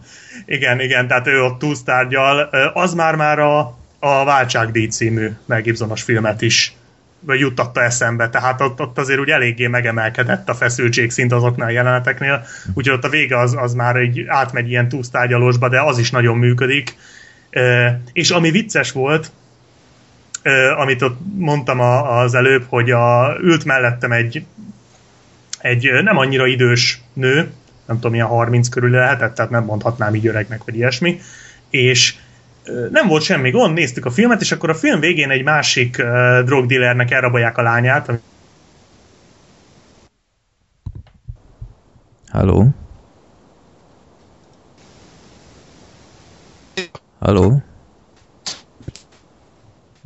igen, 0.46 0.80
igen, 0.80 1.08
tehát 1.08 1.26
ő 1.26 1.42
ott 1.42 1.58
túlsztárgyal. 1.58 2.38
Az 2.74 2.94
már 2.94 3.14
már 3.14 3.38
a, 3.38 3.78
a 3.98 4.24
Váltságdíj 4.24 4.86
című 4.86 5.30
Mel 5.46 5.60
Gibsonos 5.60 6.02
filmet 6.02 6.42
is 6.42 6.76
juttatta 7.26 7.82
eszembe, 7.82 8.28
tehát 8.28 8.60
ott, 8.60 8.80
ott 8.80 8.98
azért 8.98 9.20
úgy 9.20 9.28
eléggé 9.28 9.66
megemelkedett 9.66 10.48
a 10.48 10.54
feszültség 10.54 11.10
szint 11.10 11.32
azoknál 11.32 11.68
a 11.68 11.72
jeleneteknél, 11.72 12.44
úgyhogy 12.74 12.96
ott 12.96 13.04
a 13.04 13.08
vége 13.08 13.38
az, 13.38 13.54
az 13.58 13.74
már 13.74 13.96
egy 13.96 14.24
átmegy 14.26 14.68
ilyen 14.68 14.88
túlsztárgyalósba, 14.88 15.68
de 15.68 15.80
az 15.80 15.98
is 15.98 16.10
nagyon 16.10 16.36
működik. 16.36 16.96
E, 17.50 18.00
és 18.12 18.30
ami 18.30 18.50
vicces 18.50 18.92
volt, 18.92 19.30
e, 20.42 20.76
amit 20.76 21.02
ott 21.02 21.18
mondtam 21.34 21.80
a, 21.80 22.20
az 22.20 22.34
előbb, 22.34 22.64
hogy 22.68 22.90
a, 22.90 23.36
ült 23.40 23.64
mellettem 23.64 24.12
egy, 24.12 24.44
egy 25.58 25.90
nem 26.02 26.16
annyira 26.16 26.46
idős 26.46 27.00
nő, 27.12 27.52
nem 27.86 27.96
tudom, 27.96 28.10
milyen 28.10 28.26
30 28.26 28.68
körül 28.68 28.90
lehetett, 28.90 29.34
tehát 29.34 29.50
nem 29.50 29.64
mondhatnám 29.64 30.14
így 30.14 30.26
öregnek, 30.26 30.64
vagy 30.64 30.76
ilyesmi, 30.76 31.20
és 31.70 32.14
nem 32.90 33.08
volt 33.08 33.22
semmi 33.22 33.50
gond, 33.50 33.74
néztük 33.74 34.04
a 34.04 34.10
filmet, 34.10 34.40
és 34.40 34.52
akkor 34.52 34.70
a 34.70 34.74
film 34.74 35.00
végén 35.00 35.30
egy 35.30 35.42
másik 35.42 35.96
uh, 35.98 36.40
drogdealernek 36.44 37.10
elrabolják 37.10 37.58
a 37.58 37.62
lányát. 37.62 38.10
Halló? 42.28 42.68
Halló? 47.18 47.62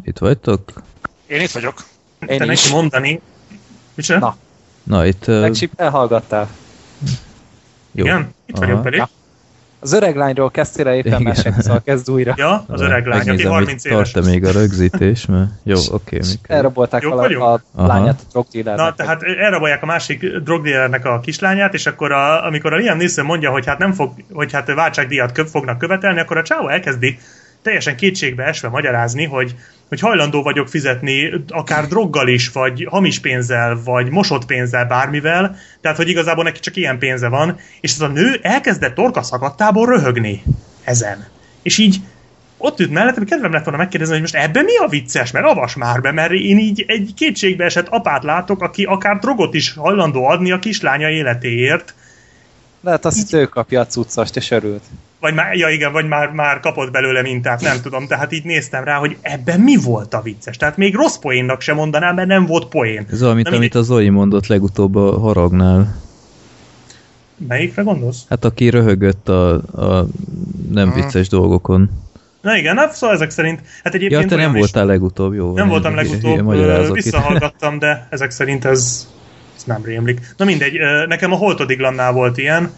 Itt 0.02 0.18
vagytok? 0.18 0.82
Én 1.26 1.40
itt 1.40 1.50
vagyok. 1.50 1.84
Én 2.26 2.38
Te 2.38 2.52
is. 2.52 2.62
neki 2.62 2.72
mondani. 2.74 3.20
Micsoda? 3.94 4.18
Na. 4.18 4.36
Na, 4.82 5.06
itt... 5.06 5.26
Uh, 5.26 5.40
Megsip 5.40 5.80
elhallgattál. 5.80 6.48
jó. 7.92 8.04
Igen, 8.04 8.34
itt 8.46 8.56
Aha. 8.56 8.66
vagyok 8.66 8.82
pedig. 8.82 8.98
Ja. 8.98 9.08
Az 9.80 9.92
öreg 9.92 10.16
lányról 10.16 10.50
kezdtél 10.50 10.88
el 10.88 10.94
éppen 10.94 11.22
mesélni, 11.22 11.62
szóval 11.62 11.82
kezd 11.84 12.10
újra. 12.10 12.34
Ja, 12.36 12.64
az 12.68 12.80
öreg 12.80 13.06
lány, 13.06 13.18
aki 13.18 13.28
Megnézem, 13.28 13.52
30 13.52 13.82
hogy 13.82 13.92
éves. 13.92 14.10
tart-e 14.10 14.30
még 14.30 14.44
a 14.44 14.50
rögzítés, 14.52 15.26
mert 15.26 15.50
jó, 15.62 15.78
oké, 15.90 16.16
okay, 16.16 16.28
Elrabolták 16.46 17.02
Jók 17.02 17.20
a 17.20 17.60
Aha. 17.74 17.86
lányát 17.86 18.20
a 18.20 18.22
Na, 18.22 18.28
drogdealernek. 18.32 18.94
tehát 18.94 19.22
elrabolják 19.22 19.82
a 19.82 19.86
másik 19.86 20.26
drogdealernek 20.36 21.04
a 21.04 21.20
kislányát, 21.20 21.74
és 21.74 21.86
akkor 21.86 22.12
a, 22.12 22.46
amikor 22.46 22.72
a 22.72 22.76
Liam 22.76 22.96
Neeson 22.96 23.24
mondja, 23.24 23.50
hogy 23.50 23.66
hát 23.66 23.78
nem 23.78 23.92
fog, 23.92 24.12
hogy 24.32 24.52
hát 24.52 24.74
váltságdíjat 24.74 25.32
kö, 25.32 25.44
fognak 25.44 25.78
követelni, 25.78 26.20
akkor 26.20 26.36
a 26.36 26.42
csávó 26.42 26.68
elkezdi 26.68 27.18
teljesen 27.62 27.96
kétségbe 27.96 28.44
esve 28.44 28.68
magyarázni, 28.68 29.24
hogy, 29.24 29.54
hogy 29.88 30.00
hajlandó 30.00 30.42
vagyok 30.42 30.68
fizetni 30.68 31.30
akár 31.48 31.86
droggal 31.86 32.28
is, 32.28 32.50
vagy 32.50 32.86
hamis 32.90 33.18
pénzzel, 33.18 33.80
vagy 33.84 34.10
mosott 34.10 34.46
pénzzel, 34.46 34.84
bármivel, 34.84 35.56
tehát 35.80 35.96
hogy 35.96 36.08
igazából 36.08 36.44
neki 36.44 36.60
csak 36.60 36.76
ilyen 36.76 36.98
pénze 36.98 37.28
van, 37.28 37.58
és 37.80 37.92
ez 37.92 38.00
a 38.00 38.08
nő 38.08 38.38
elkezdett 38.42 38.94
torka 38.94 39.22
szakadtából 39.22 39.86
röhögni 39.86 40.42
ezen. 40.84 41.26
És 41.62 41.78
így 41.78 41.96
ott 42.56 42.80
ült 42.80 42.90
mellettem, 42.90 43.24
kedvem 43.24 43.52
lett 43.52 43.64
volna 43.64 43.78
megkérdezni, 43.78 44.12
hogy 44.12 44.22
most 44.22 44.34
ebben 44.34 44.64
mi 44.64 44.76
a 44.76 44.88
vicces, 44.88 45.30
mert 45.30 45.46
avas 45.46 45.74
már 45.74 46.00
be, 46.00 46.12
mert 46.12 46.32
én 46.32 46.58
így 46.58 46.84
egy 46.86 47.12
kétségbe 47.16 47.64
esett 47.64 47.88
apát 47.88 48.22
látok, 48.22 48.62
aki 48.62 48.84
akár 48.84 49.18
drogot 49.18 49.54
is 49.54 49.72
hajlandó 49.72 50.26
adni 50.26 50.50
a 50.50 50.58
kislánya 50.58 51.08
életéért, 51.08 51.94
Lehet 52.80 53.04
azt, 53.04 53.30
hogy 53.30 53.40
ő 53.40 53.46
kapja 53.46 53.80
a 53.80 53.86
cuccast, 53.86 54.36
és 54.36 54.50
örült. 54.50 54.82
Vagy 55.20 55.34
már, 55.34 55.54
ja 55.54 55.68
igen, 55.68 55.92
vagy 55.92 56.08
már, 56.08 56.30
már 56.30 56.60
kapott 56.60 56.90
belőle 56.90 57.22
mintát, 57.22 57.60
nem 57.60 57.80
tudom, 57.82 58.06
tehát 58.06 58.32
így 58.32 58.44
néztem 58.44 58.84
rá, 58.84 58.96
hogy 58.96 59.16
ebben 59.20 59.60
mi 59.60 59.76
volt 59.76 60.14
a 60.14 60.20
vicces. 60.22 60.56
Tehát 60.56 60.76
még 60.76 60.94
rossz 60.94 61.16
poénnak 61.16 61.60
sem 61.60 61.76
mondanám, 61.76 62.14
mert 62.14 62.28
nem 62.28 62.46
volt 62.46 62.68
poén. 62.68 63.06
Ez 63.10 63.22
olyan, 63.22 63.40
Na, 63.42 63.56
amit 63.56 63.74
a 63.74 63.82
Zoli 63.82 64.08
mondott 64.08 64.46
legutóbb 64.46 64.94
a 64.96 65.18
haragnál. 65.18 65.96
Melyikre 67.48 67.82
gondolsz? 67.82 68.22
Hát 68.28 68.44
aki 68.44 68.68
röhögött 68.68 69.28
a, 69.28 69.52
a 69.54 70.06
nem 70.72 70.92
vicces 70.92 71.28
dolgokon. 71.28 71.90
Na 72.40 72.56
igen, 72.56 72.76
hát 72.76 72.94
szóval 72.94 73.16
ezek 73.16 73.30
szerint, 73.30 73.60
hát 73.84 73.94
egyébként 73.94 74.22
Ja, 74.22 74.28
te 74.28 74.34
nem 74.34 74.44
olyan 74.44 74.54
is- 74.54 74.58
voltál 74.60 74.86
legutóbb, 74.86 75.34
jó? 75.34 75.54
Nem 75.54 75.68
voltam 75.68 75.94
legutóbb, 75.94 76.52
itt. 76.52 76.92
visszahallgattam, 76.92 77.78
de 77.78 78.06
ezek 78.10 78.30
szerint 78.30 78.64
ez, 78.64 79.08
ez 79.56 79.64
nem 79.64 79.84
rémlik. 79.84 80.34
Na 80.36 80.44
mindegy, 80.44 80.78
nekem 81.06 81.32
a 81.32 81.36
Holtodiglamnál 81.36 82.12
volt 82.12 82.38
ilyen, 82.38 82.70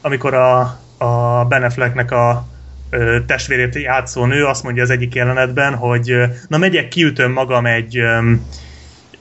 amikor 0.00 0.34
a, 0.34 0.78
a 1.02 1.44
Ben 1.48 1.62
Afflecknek 1.62 2.10
a 2.10 2.46
ö, 2.90 3.18
testvérét 3.26 3.74
játszó 3.74 4.24
nő 4.24 4.44
azt 4.44 4.62
mondja 4.62 4.82
az 4.82 4.90
egyik 4.90 5.14
jelenetben, 5.14 5.74
hogy 5.74 6.10
ö, 6.10 6.24
na 6.48 6.58
megyek, 6.58 6.88
kiütöm 6.88 7.32
magam 7.32 7.66
egy 7.66 7.98
öm, 7.98 8.46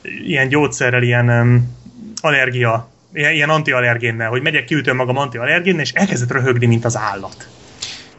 ilyen 0.02 0.48
gyógyszerrel, 0.48 1.04
ilyen 1.04 1.28
öm, 1.28 1.78
allergia 2.22 2.90
ilyen, 3.14 3.34
ilyen 3.34 3.50
antiallergénnel, 3.50 4.30
hogy 4.30 4.42
megyek 4.42 4.66
kiütöm 4.66 4.96
magam 4.96 5.18
antiallergénnel, 5.18 5.82
és 5.82 5.92
elkezdett 5.92 6.32
röhögni, 6.32 6.66
mint 6.66 6.86
az 6.86 6.98
állat. 6.98 7.48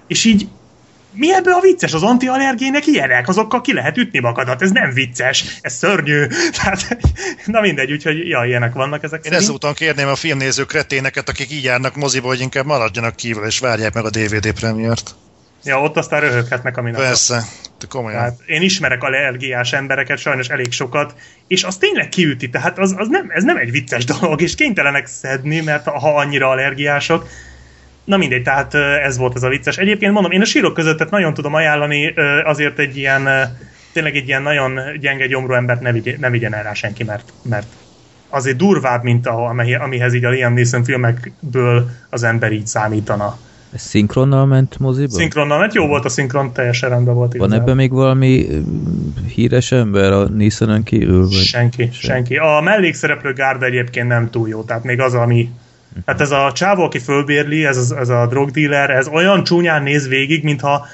És 0.06 0.24
így 0.24 0.48
mi 1.12 1.34
ebből 1.34 1.52
a 1.52 1.60
vicces? 1.60 1.92
Az 1.92 2.02
antiallergének 2.02 2.86
ilyenek, 2.86 3.28
azokkal 3.28 3.60
ki 3.60 3.72
lehet 3.72 3.96
ütni 3.96 4.18
magadat, 4.18 4.62
ez 4.62 4.70
nem 4.70 4.90
vicces, 4.92 5.58
ez 5.60 5.74
szörnyű. 5.74 6.26
Tehát, 6.26 6.98
na 7.44 7.60
mindegy, 7.60 7.92
úgyhogy 7.92 8.28
ja, 8.28 8.44
ilyenek 8.44 8.72
vannak 8.72 9.02
ezek. 9.02 9.24
Én 9.24 9.32
ezúton 9.32 9.74
kérném 9.74 10.08
a 10.08 10.14
filmnéző 10.14 10.64
kreténeket, 10.64 11.28
akik 11.28 11.50
így 11.50 11.64
járnak 11.64 11.96
moziba, 11.96 12.26
hogy 12.26 12.40
inkább 12.40 12.66
maradjanak 12.66 13.16
kívül, 13.16 13.44
és 13.44 13.58
várják 13.58 13.94
meg 13.94 14.04
a 14.04 14.10
DVD 14.10 14.52
premiért. 14.52 15.14
Ja, 15.64 15.80
ott 15.80 15.96
aztán 15.96 16.20
röhöghetnek, 16.20 16.76
ami 16.76 16.90
Persze, 16.90 17.44
de 17.78 17.86
komolyan. 17.88 18.18
Tehát 18.18 18.38
én 18.46 18.62
ismerek 18.62 19.02
allergiás 19.02 19.72
embereket, 19.72 20.18
sajnos 20.18 20.48
elég 20.48 20.72
sokat, 20.72 21.14
és 21.46 21.64
az 21.64 21.76
tényleg 21.76 22.08
kiüti, 22.08 22.50
tehát 22.50 22.78
az, 22.78 22.94
az 22.96 23.08
nem, 23.08 23.26
ez 23.28 23.42
nem 23.42 23.56
egy 23.56 23.70
vicces 23.70 24.04
dolog, 24.04 24.40
és 24.40 24.54
kénytelenek 24.54 25.06
szedni, 25.06 25.60
mert 25.60 25.86
ha 25.86 26.16
annyira 26.16 26.48
allergiások, 26.48 27.28
Na 28.04 28.16
mindegy, 28.16 28.42
tehát 28.42 28.74
ez 29.04 29.16
volt 29.16 29.34
ez 29.34 29.42
a 29.42 29.48
vicces. 29.48 29.76
Egyébként 29.76 30.12
mondom, 30.12 30.32
én 30.32 30.40
a 30.40 30.44
sírok 30.44 30.74
között 30.74 31.10
nagyon 31.10 31.34
tudom 31.34 31.54
ajánlani 31.54 32.14
azért 32.44 32.78
egy 32.78 32.96
ilyen, 32.96 33.28
tényleg 33.92 34.16
egy 34.16 34.26
ilyen 34.26 34.42
nagyon 34.42 34.80
gyenge 35.00 35.26
gyomrú 35.26 35.52
embert 35.52 35.80
ne, 35.80 35.92
vigye, 35.92 36.16
ne 36.18 36.30
vigyen 36.30 36.54
el 36.54 36.62
rá 36.62 36.72
senki, 36.72 37.04
mert, 37.04 37.32
mert 37.42 37.66
azért 38.28 38.56
durvább, 38.56 39.02
mint 39.02 39.26
a, 39.26 39.54
amihez 39.80 40.14
így 40.14 40.24
a 40.24 40.30
Liam 40.30 40.54
Neeson 40.54 40.84
filmekből 40.84 41.90
az 42.10 42.22
ember 42.22 42.52
így 42.52 42.66
számítana. 42.66 43.38
Ez 43.74 43.80
szinkronnal 43.80 44.46
ment 44.46 44.78
moziba? 44.78 45.10
Szinkronnal 45.10 45.58
ment, 45.58 45.74
jó 45.74 45.86
volt 45.86 46.04
a 46.04 46.08
szinkron, 46.08 46.52
teljesen 46.52 46.88
rendben 46.88 47.14
volt. 47.14 47.36
Van 47.36 47.52
ebben 47.52 47.76
még 47.76 47.90
valami 47.90 48.46
híres 49.34 49.72
ember 49.72 50.12
a 50.12 50.28
Neesonen 50.28 50.82
kívül? 50.82 51.22
Vagy? 51.22 51.32
Senki, 51.32 51.88
senki. 51.92 52.36
A 52.36 52.60
mellékszereplő 52.64 53.32
gárda 53.32 53.66
egyébként 53.66 54.08
nem 54.08 54.30
túl 54.30 54.48
jó, 54.48 54.62
tehát 54.62 54.84
még 54.84 55.00
az, 55.00 55.14
ami 55.14 55.50
Hát 56.06 56.20
ez 56.20 56.30
a 56.30 56.52
csávó, 56.52 56.82
aki 56.84 56.98
fölbérli, 56.98 57.64
ez, 57.64 57.90
ez 57.98 58.08
a 58.08 58.26
drogdealer, 58.26 58.90
ez 58.90 59.08
olyan 59.08 59.44
csúnyán 59.44 59.82
néz 59.82 60.08
végig, 60.08 60.44
mintha 60.44 60.86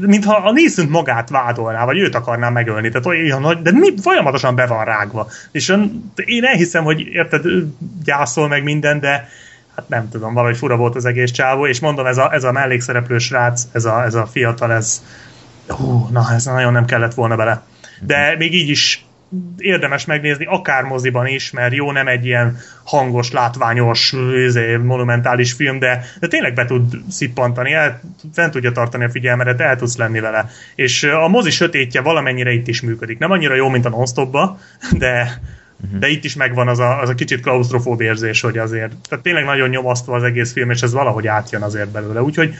mintha 0.00 0.36
a 0.36 0.52
neeson 0.52 0.86
magát 0.88 1.30
vádolná, 1.30 1.84
vagy 1.84 1.98
őt 1.98 2.14
akarná 2.14 2.48
megölni. 2.48 2.88
Tehát 2.88 3.06
olyan 3.06 3.40
nagy, 3.40 3.62
de 3.62 3.72
mi, 3.72 3.94
folyamatosan 4.02 4.54
be 4.54 4.66
van 4.66 4.84
rágva. 4.84 5.28
És 5.52 5.76
én 6.24 6.44
elhiszem, 6.44 6.84
hogy 6.84 7.00
érted, 7.00 7.44
gyászol 8.04 8.48
meg 8.48 8.62
minden, 8.62 9.00
de 9.00 9.28
hát 9.76 9.88
nem 9.88 10.08
tudom, 10.08 10.34
valahogy 10.34 10.56
fura 10.56 10.76
volt 10.76 10.96
az 10.96 11.04
egész 11.04 11.30
csávó, 11.30 11.66
és 11.66 11.80
mondom, 11.80 12.06
ez 12.06 12.18
a, 12.18 12.32
ez 12.32 12.44
a 12.44 12.52
mellékszereplő 12.52 13.18
srác, 13.18 13.62
ez 13.72 13.84
a, 13.84 14.04
ez 14.04 14.14
a 14.14 14.26
fiatal, 14.26 14.72
ez 14.72 15.02
hú, 15.68 16.08
na, 16.10 16.32
ez 16.32 16.44
nagyon 16.44 16.72
nem 16.72 16.84
kellett 16.84 17.14
volna 17.14 17.36
bele. 17.36 17.62
De 18.00 18.34
még 18.38 18.54
így 18.54 18.68
is 18.68 19.04
érdemes 19.58 20.04
megnézni, 20.04 20.44
akár 20.44 20.82
moziban 20.82 21.26
is, 21.26 21.50
mert 21.50 21.74
jó, 21.74 21.92
nem 21.92 22.08
egy 22.08 22.26
ilyen 22.26 22.56
hangos, 22.84 23.30
látványos, 23.30 24.14
izé, 24.46 24.76
monumentális 24.76 25.52
film, 25.52 25.78
de, 25.78 26.04
de 26.20 26.26
tényleg 26.26 26.54
be 26.54 26.64
tud 26.64 26.96
szippantani, 27.10 27.72
el, 27.72 28.00
fent 28.32 28.52
tudja 28.52 28.72
tartani 28.72 29.04
a 29.04 29.10
figyelmedet, 29.10 29.60
el 29.60 29.76
tudsz 29.76 29.96
lenni 29.96 30.20
vele. 30.20 30.50
És 30.74 31.02
a 31.02 31.28
mozi 31.28 31.50
sötétje 31.50 32.00
valamennyire 32.00 32.52
itt 32.52 32.68
is 32.68 32.80
működik. 32.80 33.18
Nem 33.18 33.30
annyira 33.30 33.54
jó, 33.54 33.68
mint 33.68 33.84
a 33.84 33.88
non 33.88 34.06
de, 34.98 35.40
de 35.98 36.08
itt 36.08 36.24
is 36.24 36.34
megvan 36.34 36.68
az 36.68 36.78
a, 36.78 37.00
az 37.00 37.08
a 37.08 37.14
kicsit 37.14 37.40
klaustrofób 37.40 38.00
érzés, 38.00 38.40
hogy 38.40 38.58
azért, 38.58 38.92
tehát 39.08 39.24
tényleg 39.24 39.44
nagyon 39.44 39.68
nyomasztva 39.68 40.16
az 40.16 40.22
egész 40.22 40.52
film, 40.52 40.70
és 40.70 40.82
ez 40.82 40.92
valahogy 40.92 41.26
átjön 41.26 41.62
azért 41.62 41.88
belőle. 41.88 42.22
Úgyhogy 42.22 42.54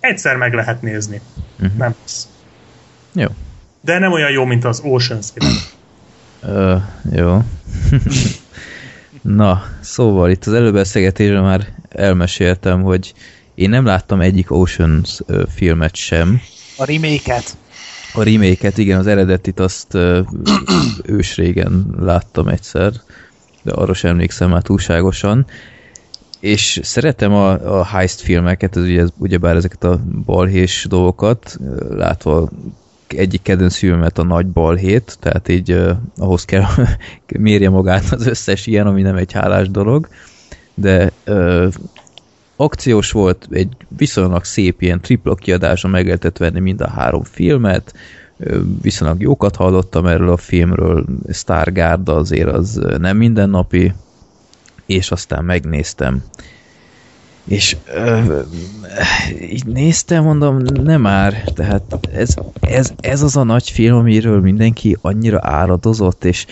egyszer 0.00 0.36
meg 0.36 0.54
lehet 0.54 0.82
nézni. 0.82 1.20
Uh-huh. 1.60 1.76
Nem 1.76 1.94
Jó. 3.12 3.26
De 3.80 3.98
nem 3.98 4.12
olyan 4.12 4.30
jó, 4.30 4.44
mint 4.44 4.64
az 4.64 4.82
Ocean's 4.84 5.28
film. 5.34 5.52
Uh, 6.46 6.82
jó. 7.12 7.42
Na, 9.22 9.62
szóval 9.80 10.30
itt 10.30 10.44
az 10.44 10.52
előbeszélgetésben 10.52 11.42
már 11.42 11.74
elmeséltem, 11.88 12.82
hogy 12.82 13.14
én 13.54 13.70
nem 13.70 13.84
láttam 13.84 14.20
egyik 14.20 14.50
Oceans 14.50 15.20
filmet 15.54 15.94
sem. 15.94 16.40
A 16.76 16.84
remake-et. 16.84 17.56
A 18.14 18.22
remake-et, 18.22 18.78
igen, 18.78 18.98
az 18.98 19.06
eredetit 19.06 19.60
azt 19.60 19.98
ősrégen 21.02 21.86
láttam 22.00 22.48
egyszer, 22.48 22.92
de 23.62 23.72
arra 23.72 23.94
sem 23.94 24.10
emlékszem 24.10 24.50
már 24.50 24.62
túlságosan. 24.62 25.46
És 26.40 26.80
szeretem 26.82 27.32
a, 27.32 27.78
a 27.78 27.84
heist 27.84 28.20
filmeket, 28.20 28.76
ez 28.76 28.82
ugye, 28.82 29.04
ugyebár 29.16 29.56
ezeket 29.56 29.84
a 29.84 30.00
balhés 30.24 30.86
dolgokat, 30.88 31.58
látva 31.88 32.48
egyik 33.18 33.42
kedvenc 33.42 33.76
filmet 33.76 34.18
a 34.18 34.22
Nagy 34.24 34.46
Balhét, 34.46 35.16
tehát 35.20 35.48
így 35.48 35.72
uh, 35.72 35.90
ahhoz 36.16 36.44
kell 36.44 36.64
mérje 37.38 37.70
magát 37.70 38.12
az 38.12 38.26
összes 38.26 38.66
ilyen, 38.66 38.86
ami 38.86 39.02
nem 39.02 39.16
egy 39.16 39.32
hálás 39.32 39.70
dolog, 39.70 40.08
de 40.74 41.12
uh, 41.26 41.72
akciós 42.56 43.10
volt, 43.10 43.48
egy 43.50 43.76
viszonylag 43.88 44.44
szép 44.44 44.82
ilyen 44.82 45.00
tripla 45.00 45.34
kiadása 45.34 45.88
meg 45.88 46.04
lehetett 46.04 46.36
venni 46.36 46.60
mind 46.60 46.80
a 46.80 46.88
három 46.88 47.22
filmet, 47.22 47.94
viszonylag 48.82 49.20
jókat 49.20 49.56
hallottam 49.56 50.06
erről 50.06 50.30
a 50.30 50.36
filmről, 50.36 51.04
Stargard 51.32 52.08
azért 52.08 52.48
az 52.48 52.80
nem 52.98 53.16
mindennapi, 53.16 53.94
és 54.86 55.10
aztán 55.10 55.44
megnéztem 55.44 56.22
és 57.44 57.76
ö, 57.94 58.40
így 59.40 59.66
néztem, 59.66 60.24
mondom, 60.24 60.58
nem 60.82 61.00
már, 61.00 61.42
tehát 61.54 62.08
ez, 62.14 62.34
ez, 62.60 62.92
ez 63.00 63.22
az 63.22 63.36
a 63.36 63.42
nagy 63.42 63.70
film, 63.70 63.96
amiről 63.96 64.40
mindenki 64.40 64.96
annyira 65.00 65.38
áradozott, 65.42 66.24
és 66.24 66.46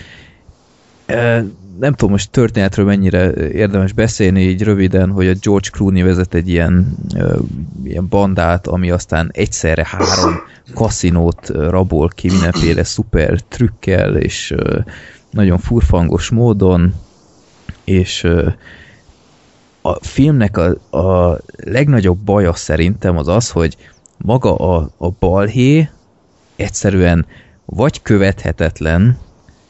ö, 1.05 1.39
nem 1.79 1.93
tudom 1.93 2.11
most 2.11 2.31
történetről 2.31 2.85
mennyire 2.85 3.33
érdemes 3.33 3.91
beszélni 3.91 4.41
így 4.41 4.63
röviden, 4.63 5.11
hogy 5.11 5.27
a 5.27 5.33
George 5.41 5.69
Clooney 5.71 6.01
vezet 6.01 6.33
egy 6.33 6.49
ilyen, 6.49 6.97
ö, 7.15 7.37
ilyen 7.83 8.07
bandát, 8.09 8.67
ami 8.67 8.91
aztán 8.91 9.29
egyszerre 9.33 9.87
három 9.89 10.41
kaszinót 10.73 11.49
rabol 11.49 12.09
ki 12.09 12.29
mindenféle 12.29 12.83
szuper 12.83 13.39
trükkel, 13.47 14.15
és 14.15 14.51
ö, 14.51 14.79
nagyon 15.29 15.57
furfangos 15.57 16.29
módon, 16.29 16.93
és 17.83 18.23
ö, 18.23 18.49
a 19.85 20.03
filmnek 20.05 20.57
a, 20.57 20.97
a 20.97 21.37
legnagyobb 21.55 22.17
baja 22.17 22.53
szerintem 22.53 23.17
az 23.17 23.27
az, 23.27 23.49
hogy 23.49 23.77
maga 24.17 24.55
a, 24.55 24.89
a 24.97 25.09
balhé 25.09 25.89
egyszerűen 26.55 27.25
vagy 27.65 28.01
követhetetlen, 28.01 29.17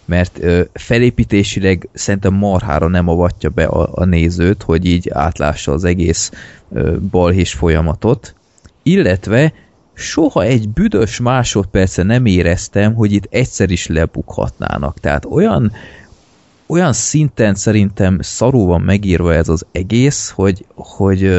mert 0.05 0.37
ö, 0.41 0.61
felépítésileg 0.73 1.89
szerintem 1.93 2.33
marhára 2.33 2.87
nem 2.87 3.07
avatja 3.07 3.49
be 3.49 3.65
a, 3.65 3.89
a 3.93 4.05
nézőt, 4.05 4.63
hogy 4.63 4.85
így 4.85 5.09
átlássa 5.09 5.71
az 5.71 5.83
egész 5.83 6.31
ö, 6.73 6.97
balhés 7.11 7.53
folyamatot, 7.53 8.35
illetve 8.83 9.53
soha 9.93 10.43
egy 10.43 10.69
büdös 10.69 11.19
másodperce 11.19 12.03
nem 12.03 12.25
éreztem, 12.25 12.93
hogy 12.93 13.11
itt 13.11 13.27
egyszer 13.29 13.69
is 13.69 13.87
lebukhatnának. 13.87 14.99
Tehát 14.99 15.25
olyan 15.25 15.71
olyan 16.67 16.93
szinten 16.93 17.55
szerintem 17.55 18.17
szarú 18.21 18.65
van 18.65 18.81
megírva 18.81 19.33
ez 19.33 19.49
az 19.49 19.65
egész, 19.71 20.29
hogy, 20.29 20.65
hogy 20.75 21.29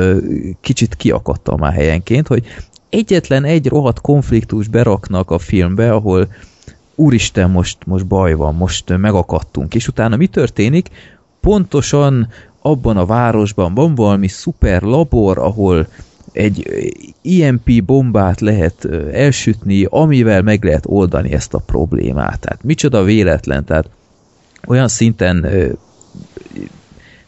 kicsit 0.60 0.94
kiakadtam 0.94 1.58
már 1.58 1.72
helyenként, 1.72 2.26
hogy 2.26 2.44
egyetlen 2.88 3.44
egy 3.44 3.66
rohadt 3.66 4.00
konfliktus 4.00 4.68
beraknak 4.68 5.30
a 5.30 5.38
filmbe, 5.38 5.92
ahol 5.92 6.28
úristen, 6.94 7.50
most, 7.50 7.78
most 7.86 8.06
baj 8.06 8.34
van, 8.34 8.54
most 8.54 8.96
megakadtunk. 8.98 9.74
És 9.74 9.88
utána 9.88 10.16
mi 10.16 10.26
történik? 10.26 10.88
Pontosan 11.40 12.28
abban 12.60 12.96
a 12.96 13.06
városban 13.06 13.74
van 13.74 13.94
valami 13.94 14.28
szuper 14.28 14.82
labor, 14.82 15.38
ahol 15.38 15.86
egy 16.32 16.68
IMP 17.22 17.84
bombát 17.84 18.40
lehet 18.40 18.88
elsütni, 19.12 19.86
amivel 19.90 20.42
meg 20.42 20.64
lehet 20.64 20.84
oldani 20.86 21.32
ezt 21.32 21.54
a 21.54 21.58
problémát. 21.58 22.40
Tehát 22.40 22.62
micsoda 22.62 23.02
véletlen, 23.02 23.64
tehát 23.64 23.88
olyan 24.66 24.88
szinten 24.88 25.46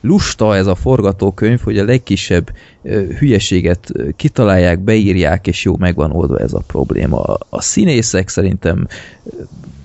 lusta 0.01 0.57
ez 0.57 0.67
a 0.67 0.75
forgatókönyv, 0.75 1.61
hogy 1.61 1.79
a 1.79 1.85
legkisebb 1.85 2.53
hülyeséget 3.19 3.93
kitalálják, 4.17 4.79
beírják, 4.79 5.47
és 5.47 5.65
jó, 5.65 5.77
megvan 5.77 6.11
oldva 6.13 6.39
ez 6.39 6.53
a 6.53 6.63
probléma. 6.67 7.39
A 7.49 7.61
színészek 7.61 8.29
szerintem 8.29 8.87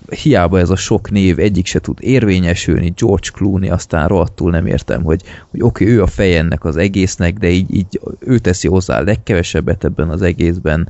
hiába 0.10 0.60
ez 0.60 0.70
a 0.70 0.76
sok 0.76 1.12
név, 1.12 1.40
egyik 1.40 1.66
se 1.66 1.80
tud 1.80 1.98
érvényesülni, 2.00 2.94
George 2.96 3.30
Clooney, 3.34 3.70
aztán 3.70 4.08
rohadtul 4.08 4.52
nem 4.52 4.66
értem, 4.66 5.04
hogy, 5.04 5.22
hogy 5.52 5.62
oké, 5.62 5.84
okay, 5.84 5.96
ő 5.96 6.02
a 6.02 6.08
fej 6.08 6.38
ennek 6.38 6.66
az 6.66 6.78
egésznek, 6.78 7.38
de 7.38 7.50
így, 7.50 7.76
így 7.76 8.00
ő 8.20 8.38
teszi 8.38 8.68
hozzá 8.68 9.00
a 9.00 9.04
legkevesebbet 9.04 9.84
ebben 9.84 10.10
az 10.10 10.22
egészben 10.22 10.90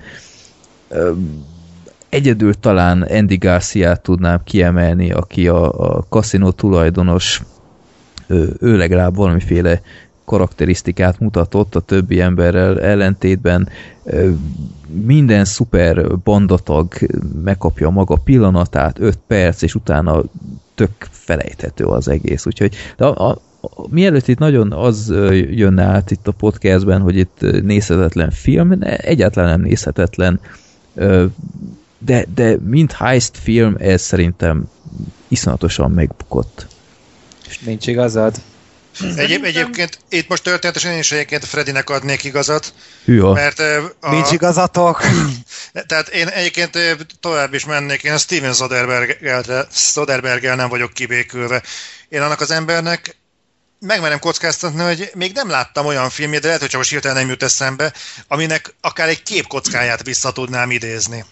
Egyedül 2.11 2.53
talán 2.53 3.01
Andy 3.01 3.37
garcia 3.37 3.95
tudnám 3.95 4.43
kiemelni, 4.43 5.11
aki 5.11 5.47
a, 5.47 5.95
a 5.95 6.05
kaszinó 6.09 6.51
tulajdonos, 6.51 7.41
ő, 8.27 8.55
ő 8.59 8.77
legalább 8.77 9.15
valamiféle 9.15 9.81
karakterisztikát 10.25 11.19
mutatott 11.19 11.75
a 11.75 11.79
többi 11.79 12.21
emberrel 12.21 12.81
ellentétben 12.81 13.69
minden 14.87 15.45
szuper 15.45 16.17
bandatag 16.17 16.93
megkapja 17.43 17.89
maga 17.89 18.15
pillanatát, 18.15 18.99
5 18.99 19.19
perc, 19.27 19.61
és 19.61 19.75
utána 19.75 20.23
tök 20.75 20.91
felejthető 21.09 21.85
az 21.85 22.07
egész. 22.07 22.45
Úgyhogy 22.45 22.75
de 22.97 23.05
a, 23.05 23.29
a, 23.29 23.41
mielőtt 23.89 24.27
itt 24.27 24.39
nagyon 24.39 24.71
az 24.71 25.13
jönne 25.49 25.83
át 25.83 26.11
itt 26.11 26.27
a 26.27 26.31
podcastben, 26.31 27.01
hogy 27.01 27.17
itt 27.17 27.61
nézhetetlen 27.63 28.31
film, 28.31 28.77
egyáltalán 28.81 29.49
nem 29.49 29.61
nézhetetlen, 29.61 30.39
de, 32.05 32.25
de 32.33 32.55
mint 32.65 32.91
heist 32.91 33.37
film, 33.43 33.75
ez 33.79 34.01
szerintem 34.01 34.71
iszonyatosan 35.27 35.91
megbukott. 35.91 36.67
És 37.47 37.59
nincs 37.59 37.87
igazad. 37.87 38.35
Egyéb, 39.15 39.43
egyébként 39.43 39.99
itt 40.09 40.27
most 40.27 40.43
történetesen 40.43 40.91
én 40.91 40.99
is 40.99 41.11
egyébként 41.11 41.45
Fredinek 41.45 41.89
adnék 41.89 42.23
igazat, 42.23 42.73
Hűha. 43.05 43.33
mert 43.33 43.59
a, 43.99 44.09
Nincs 44.09 44.31
igazatok? 44.31 45.01
tehát 45.87 46.07
én 46.07 46.27
egyébként 46.27 46.77
tovább 47.19 47.53
is 47.53 47.65
mennék, 47.65 48.03
én 48.03 48.13
a 48.13 48.17
Steven 48.17 48.53
Soderbergel, 48.53 49.67
Soderbergel 49.71 50.55
nem 50.55 50.69
vagyok 50.69 50.93
kibékülve. 50.93 51.61
Én 52.09 52.21
annak 52.21 52.41
az 52.41 52.51
embernek 52.51 53.15
megmerem 53.79 54.19
kockáztatni, 54.19 54.81
hogy 54.81 55.11
még 55.13 55.33
nem 55.33 55.49
láttam 55.49 55.85
olyan 55.85 56.09
filmjét, 56.09 56.41
de 56.41 56.45
lehet, 56.45 56.61
hogy 56.61 56.69
csak 56.69 56.79
most 56.79 56.91
hirtelen 56.91 57.17
nem 57.17 57.29
jut 57.29 57.43
eszembe, 57.43 57.93
aminek 58.27 58.73
akár 58.81 59.09
egy 59.09 59.23
képkockáját 59.23 60.03
vissza 60.03 60.31
tudnám 60.31 60.71
idézni. 60.71 61.25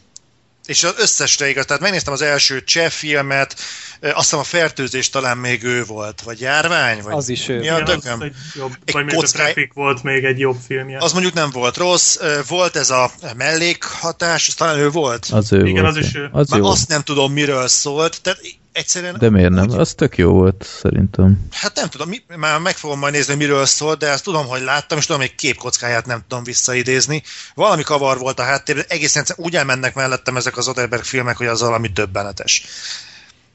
És 0.70 0.84
az 0.84 0.94
összesre 0.98 1.50
igaz, 1.50 1.66
tehát 1.66 1.82
megnéztem 1.82 2.14
az 2.14 2.22
első 2.22 2.64
cseh 2.64 2.90
filmet, 2.90 3.56
azt 4.02 4.16
hiszem 4.16 4.40
a 4.40 4.44
fertőzés 4.44 5.10
talán 5.10 5.38
még 5.38 5.64
ő 5.64 5.84
volt, 5.86 6.22
vagy 6.22 6.40
járvány, 6.40 7.02
vagy 7.02 7.14
Az 7.14 7.30
is 7.30 7.48
ő. 7.48 7.60
mi 7.60 7.70
a 7.70 7.84
dököm? 7.84 8.22
egy 8.22 8.34
jobb, 8.56 8.72
Egy 8.86 8.94
vagy 8.94 9.14
kockáj- 9.14 9.52
Traffic 9.54 9.74
volt 9.74 10.04
még 10.04 10.24
egy 10.24 10.40
jobb 10.40 10.58
filmje. 10.68 10.98
Az 11.00 11.12
mondjuk 11.12 11.34
nem 11.34 11.50
volt 11.52 11.78
rossz, 11.78 12.18
volt 12.48 12.76
ez 12.76 12.90
a 12.90 13.12
mellékhatás, 13.38 14.48
az 14.48 14.54
talán 14.54 14.78
ő 14.78 14.90
volt. 14.90 15.28
Az 15.32 15.52
ő 15.54 15.68
Igen, 15.68 15.84
volt. 15.84 15.98
az 15.98 16.06
is 16.06 16.16
ő. 16.16 16.30
Az 16.32 16.50
Már 16.50 16.60
jó. 16.60 16.66
azt 16.66 16.88
nem 16.88 17.02
tudom, 17.02 17.34
miről 17.34 17.68
szólt, 17.68 18.22
tehát 18.22 18.40
egyszerűen... 18.72 19.16
De 19.20 19.30
miért 19.30 19.50
nem? 19.50 19.70
Úgy, 19.70 19.80
Az 19.80 19.94
tök 19.94 20.18
jó 20.18 20.32
volt, 20.32 20.68
szerintem. 20.82 21.48
hát 21.52 21.76
nem 21.76 21.90
tudom, 21.90 22.10
mi, 22.10 22.24
már 22.36 22.60
meg 22.60 22.78
fogom 22.78 23.00
majd 23.00 23.14
nézni, 23.14 23.36
miről 23.36 23.66
szól, 23.66 23.96
de 23.96 24.12
azt 24.12 24.24
tudom, 24.24 24.48
hogy 24.48 24.62
láttam, 24.62 24.98
és 24.98 25.06
tudom, 25.06 25.22
hogy 25.22 25.36
képkockáját 25.36 26.06
nem 26.06 26.24
tudom 26.28 26.44
visszaidézni. 26.44 27.24
Valami 27.54 27.84
kavar 27.84 28.18
volt 28.18 28.40
a 28.40 28.44
háttérben, 28.44 28.86
egészen 28.88 29.22
egyszerűen 29.22 29.48
úgy 29.48 29.56
elmennek 29.56 29.94
mellettem 29.94 30.38
ezek 30.38 30.58
az 30.58 30.68
Oderberg 30.68 31.04
filmek, 31.04 31.38
hogy 31.38 31.48
az 31.48 31.62
valami 31.62 31.88
döbbenetes. 31.88 32.64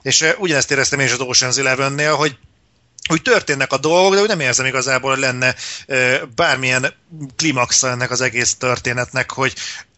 És 0.03 0.21
uh, 0.21 0.29
ugyanezt 0.39 0.71
éreztem 0.71 1.01
én 1.01 1.07
is 1.07 1.13
az 1.13 1.19
Ocean's 1.21 1.59
Eleven-nél, 1.59 2.15
hogy 2.15 2.39
úgy 3.11 3.23
történnek 3.23 3.73
a 3.73 3.79
dolgok, 3.79 4.15
de 4.15 4.21
úgy 4.21 4.29
nem 4.29 4.41
érzem 4.41 4.67
igazából, 4.67 5.11
hogy 5.11 5.21
lenne 5.21 5.55
bármilyen 6.35 6.95
klimaxa 7.37 7.89
ennek 7.91 8.11
az 8.11 8.21
egész 8.21 8.55
történetnek, 8.55 9.31
hogy 9.31 9.55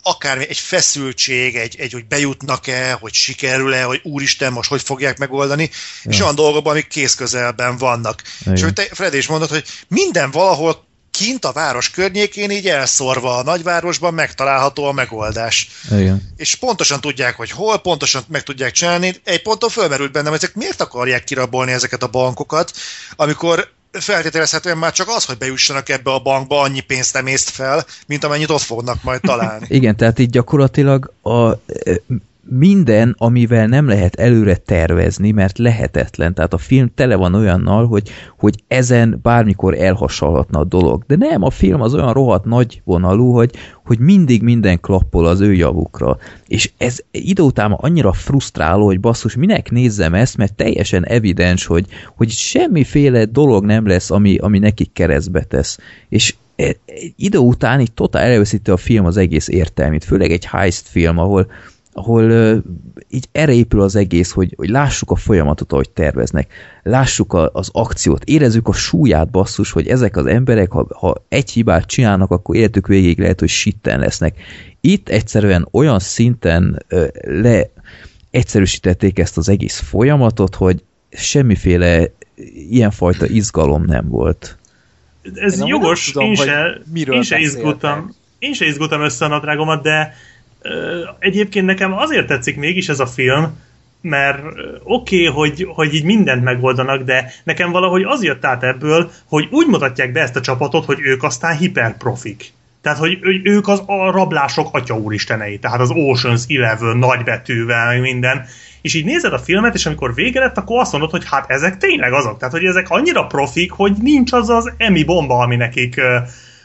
akármi 0.07 0.47
egy 0.49 0.59
feszültség, 0.59 1.57
egy, 1.57 1.77
egy 1.79 1.93
hogy 1.93 2.07
bejutnak-e, 2.07 2.93
hogy 2.93 3.13
sikerül-e, 3.13 3.83
hogy 3.83 4.01
úristen, 4.03 4.53
most 4.53 4.69
hogy 4.69 4.83
fogják 4.83 5.19
megoldani, 5.19 5.71
ja. 6.03 6.11
és 6.11 6.21
olyan 6.21 6.35
dolgokban, 6.35 6.73
amik 6.73 6.87
kész 6.87 7.15
közelben 7.15 7.77
vannak. 7.77 8.23
Igen. 8.41 8.55
És 8.55 8.63
hogy 8.63 8.73
te, 8.73 8.83
Freddy 8.91 9.17
is 9.17 9.27
mondod, 9.27 9.49
hogy 9.49 9.65
minden 9.89 10.31
valahol 10.31 10.85
kint 11.11 11.45
a 11.45 11.53
város 11.53 11.91
környékén, 11.91 12.51
így 12.51 12.69
elszorva 12.69 13.37
a 13.37 13.43
nagyvárosban 13.43 14.15
megtalálható 14.15 14.85
a 14.85 14.93
megoldás. 14.93 15.69
Igen. 15.91 16.33
És 16.37 16.55
pontosan 16.55 17.01
tudják, 17.01 17.37
hogy 17.37 17.51
hol, 17.51 17.79
pontosan 17.79 18.25
meg 18.29 18.43
tudják 18.43 18.73
csinálni. 18.73 19.21
Egy 19.25 19.43
ponton 19.43 19.71
fölmerült 19.71 20.13
bennem, 20.13 20.31
hogy 20.33 20.43
ezek 20.43 20.55
miért 20.55 20.81
akarják 20.81 21.25
kirabolni 21.25 21.73
ezeket 21.73 22.03
a 22.03 22.09
bankokat, 22.09 22.73
amikor 23.17 23.75
feltételezhetően 24.01 24.78
már 24.78 24.92
csak 24.92 25.09
az, 25.09 25.24
hogy 25.24 25.38
bejussanak 25.38 25.88
ebbe 25.88 26.12
a 26.12 26.18
bankba, 26.18 26.61
annyi 26.61 26.80
pénzt 26.80 27.14
nem 27.14 27.26
észt 27.26 27.51
fel, 27.51 27.84
mint 28.07 28.24
amennyit 28.24 28.51
ott 28.51 28.61
fognak 28.61 29.03
majd 29.03 29.20
találni. 29.20 29.66
Igen, 29.68 29.97
tehát 29.97 30.18
így 30.18 30.30
gyakorlatilag 30.30 31.12
a, 31.22 31.53
minden, 32.49 33.14
amivel 33.18 33.66
nem 33.66 33.88
lehet 33.88 34.14
előre 34.14 34.57
tervezni, 34.57 35.30
mert 35.30 35.59
lehetetlen. 35.59 36.34
Tehát 36.34 36.53
a 36.53 36.59
film 36.59 36.90
tele 36.94 37.16
van 37.16 37.34
olyannal, 37.34 37.86
hogy, 37.86 38.11
hogy 38.38 38.62
ezen 38.68 39.18
bármikor 39.22 39.78
elhasalhatna 39.78 40.59
a 40.59 40.64
dolog. 40.64 41.05
De 41.07 41.16
nem, 41.16 41.42
a 41.42 41.51
film 41.51 41.80
az 41.80 41.94
olyan 41.94 42.12
rohadt 42.12 42.44
nagy 42.44 42.80
vonalú, 42.84 43.32
hogy, 43.32 43.55
hogy 43.84 43.99
mindig 43.99 44.42
minden 44.42 44.80
klappol 44.80 45.26
az 45.26 45.40
ő 45.40 45.55
javukra. 45.55 46.16
És 46.47 46.70
ez 46.78 46.99
idő 47.11 47.42
után 47.42 47.72
annyira 47.72 48.12
frusztráló, 48.12 48.84
hogy 48.84 49.01
basszus, 49.01 49.36
minek 49.36 49.70
nézzem 49.70 50.14
ezt, 50.14 50.36
mert 50.36 50.55
teljesen 50.55 51.07
evidens, 51.07 51.66
hogy, 51.66 51.86
hogy 52.16 52.30
semmiféle 52.30 53.24
dolog 53.24 53.64
nem 53.64 53.86
lesz, 53.86 54.11
ami, 54.11 54.36
ami 54.36 54.59
nekik 54.59 54.92
keresztbe 54.92 55.42
tesz. 55.42 55.78
És 56.09 56.34
egy 56.57 56.78
idő 57.16 57.38
után 57.38 57.80
így 57.80 57.92
totál 57.92 58.22
elveszíti 58.22 58.70
a 58.70 58.76
film 58.76 59.05
az 59.05 59.16
egész 59.16 59.49
értelmét, 59.49 60.05
főleg 60.05 60.30
egy 60.30 60.44
heist 60.44 60.88
film, 60.88 61.18
ahol, 61.18 61.47
ahol 61.97 62.30
uh, 62.30 62.57
így 63.09 63.28
erre 63.32 63.53
épül 63.53 63.80
az 63.80 63.97
egész, 63.97 64.30
hogy, 64.30 64.55
hogy 64.57 64.68
lássuk 64.68 65.11
a 65.11 65.16
folyamatot, 65.16 65.72
ahogy 65.72 65.90
terveznek, 65.90 66.53
lássuk 66.82 67.32
a, 67.32 67.51
az 67.53 67.68
akciót, 67.72 68.24
érezzük 68.24 68.68
a 68.68 68.72
súlyát 68.72 69.30
basszus, 69.30 69.70
hogy 69.70 69.88
ezek 69.88 70.16
az 70.16 70.26
emberek, 70.26 70.70
ha, 70.70 70.86
ha 70.99 71.24
egy 71.28 71.51
hibát 71.51 71.86
csinálnak, 71.86 72.30
akkor 72.30 72.57
életük 72.57 72.86
végéig 72.86 73.18
lehet, 73.18 73.40
hogy 73.40 73.49
sitten 73.49 73.99
lesznek. 73.99 74.36
Itt 74.80 75.09
egyszerűen 75.09 75.68
olyan 75.70 75.99
szinten 75.99 76.84
uh, 76.90 77.07
le 77.22 77.70
egyszerűsítették 78.30 79.18
ezt 79.18 79.36
az 79.36 79.49
egész 79.49 79.78
folyamatot, 79.78 80.55
hogy 80.55 80.82
semmiféle 81.11 82.11
ilyenfajta 82.70 83.26
izgalom 83.26 83.84
nem 83.84 84.09
volt. 84.09 84.59
Ez 85.34 85.61
Én 85.61 85.66
jogos, 85.66 86.11
tudom, 86.11 86.28
én 86.28 86.34
se, 86.34 86.80
miről 86.92 87.14
én 87.14 87.22
se 87.22 87.38
izgultam. 87.38 88.14
Én 88.38 88.53
se 88.53 88.66
izgultam 88.66 89.01
össze 89.01 89.24
a 89.24 89.28
nadrágomat, 89.28 89.82
de 89.82 90.14
egyébként 91.19 91.67
nekem 91.67 91.93
azért 91.93 92.27
tetszik 92.27 92.57
mégis 92.57 92.89
ez 92.89 93.01
a 93.01 93.07
film, 93.07 93.64
mert 94.01 94.43
oké, 94.83 95.29
okay, 95.29 95.49
hogy, 95.49 95.69
hogy 95.75 95.95
így 95.95 96.05
mindent 96.05 96.45
megoldanak, 96.45 97.03
de 97.03 97.33
nekem 97.45 97.71
valahogy 97.71 98.03
az 98.03 98.23
jött 98.23 98.45
át 98.45 98.62
ebből, 98.62 99.11
hogy 99.29 99.49
úgy 99.51 99.67
mutatják 99.67 100.12
be 100.12 100.21
ezt 100.21 100.37
a 100.37 100.41
csapatot, 100.41 100.85
hogy 100.85 100.99
ők 101.01 101.23
aztán 101.23 101.57
hiperprofik. 101.57 102.53
Tehát, 102.87 102.99
hogy 102.99 103.19
ők 103.43 103.69
az 103.69 103.83
a 103.87 104.11
rablások 104.11 104.69
atya 104.73 104.95
úristenei, 104.95 105.59
tehát 105.59 105.81
az 105.81 105.91
Ocean's 105.93 106.57
Eleven 106.57 106.97
nagybetűvel, 106.97 107.87
meg 107.87 108.01
minden. 108.01 108.45
És 108.81 108.95
így 108.95 109.05
nézed 109.05 109.33
a 109.33 109.39
filmet, 109.39 109.75
és 109.75 109.87
amikor 109.87 110.14
vége 110.14 110.41
lett, 110.41 110.57
akkor 110.57 110.81
azt 110.81 110.93
mondod, 110.93 111.11
hogy 111.11 111.23
hát 111.27 111.51
ezek 111.51 111.77
tényleg 111.77 112.12
azok. 112.12 112.39
Tehát, 112.39 112.55
hogy 112.55 112.64
ezek 112.64 112.91
annyira 112.91 113.27
profik, 113.27 113.71
hogy 113.71 113.93
nincs 114.03 114.33
az 114.33 114.49
az 114.49 114.73
emi 114.77 115.05
bomba, 115.05 115.39
ami 115.39 115.57
nekik, 115.57 116.01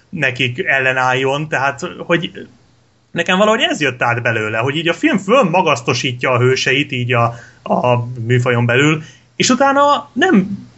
nekik 0.10 0.66
ellenálljon. 0.66 1.48
Tehát, 1.48 1.82
hogy 1.98 2.48
nekem 3.12 3.38
valahogy 3.38 3.62
ez 3.62 3.82
jött 3.82 4.02
át 4.02 4.22
belőle, 4.22 4.58
hogy 4.58 4.76
így 4.76 4.88
a 4.88 4.94
film 4.94 5.18
fölmagasztosítja 5.18 6.32
a 6.32 6.40
hőseit 6.40 6.92
így 6.92 7.14
a, 7.14 7.24
a 7.64 8.08
műfajon 8.26 8.66
belül, 8.66 9.04
és 9.36 9.50
utána 9.50 10.10
nem 10.14 10.70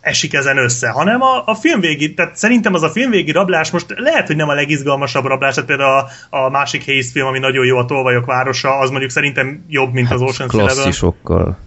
esik 0.00 0.34
ezen 0.34 0.58
össze, 0.58 0.88
hanem 0.88 1.22
a, 1.22 1.42
a 1.46 1.54
filmvégi, 1.54 2.14
tehát 2.14 2.36
szerintem 2.36 2.74
az 2.74 2.82
a 2.82 2.88
filmvégi 2.88 3.32
rablás 3.32 3.70
most 3.70 3.94
lehet, 3.96 4.26
hogy 4.26 4.36
nem 4.36 4.48
a 4.48 4.54
legizgalmasabb 4.54 5.24
rablás, 5.24 5.54
tehát 5.54 5.68
például 5.68 6.06
a, 6.30 6.36
a 6.36 6.50
másik 6.50 6.84
Haze 6.84 7.10
film, 7.12 7.26
ami 7.26 7.38
nagyon 7.38 7.64
jó, 7.64 7.78
a 7.78 7.84
Tolvajok 7.84 8.26
városa, 8.26 8.78
az 8.78 8.90
mondjuk 8.90 9.10
szerintem 9.10 9.64
jobb, 9.68 9.92
mint 9.92 10.10
az 10.10 10.20
Ocean's 10.20 10.52
Eleven 10.52 10.74
Klasszisokkal. 10.74 11.58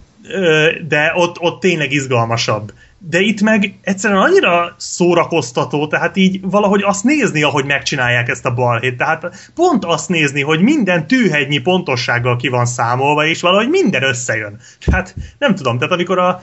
De 0.88 1.12
ott, 1.14 1.40
ott 1.40 1.60
tényleg 1.60 1.92
izgalmasabb. 1.92 2.72
De 3.00 3.20
itt 3.20 3.40
meg 3.40 3.74
egyszerűen 3.82 4.20
annyira 4.20 4.74
szórakoztató, 4.76 5.86
tehát 5.86 6.16
így 6.16 6.40
valahogy 6.42 6.82
azt 6.82 7.04
nézni, 7.04 7.42
ahogy 7.42 7.64
megcsinálják 7.64 8.28
ezt 8.28 8.46
a 8.46 8.54
balhét. 8.54 8.96
Tehát 8.96 9.50
pont 9.54 9.84
azt 9.84 10.08
nézni, 10.08 10.42
hogy 10.42 10.60
minden 10.60 11.06
tűhegynyi 11.06 11.58
pontossággal 11.58 12.36
ki 12.36 12.48
van 12.48 12.66
számolva, 12.66 13.26
és 13.26 13.40
valahogy 13.40 13.68
minden 13.68 14.02
összejön. 14.02 14.60
Tehát 14.84 15.14
nem 15.38 15.54
tudom, 15.54 15.78
tehát 15.78 15.92
amikor 15.92 16.18
a 16.18 16.42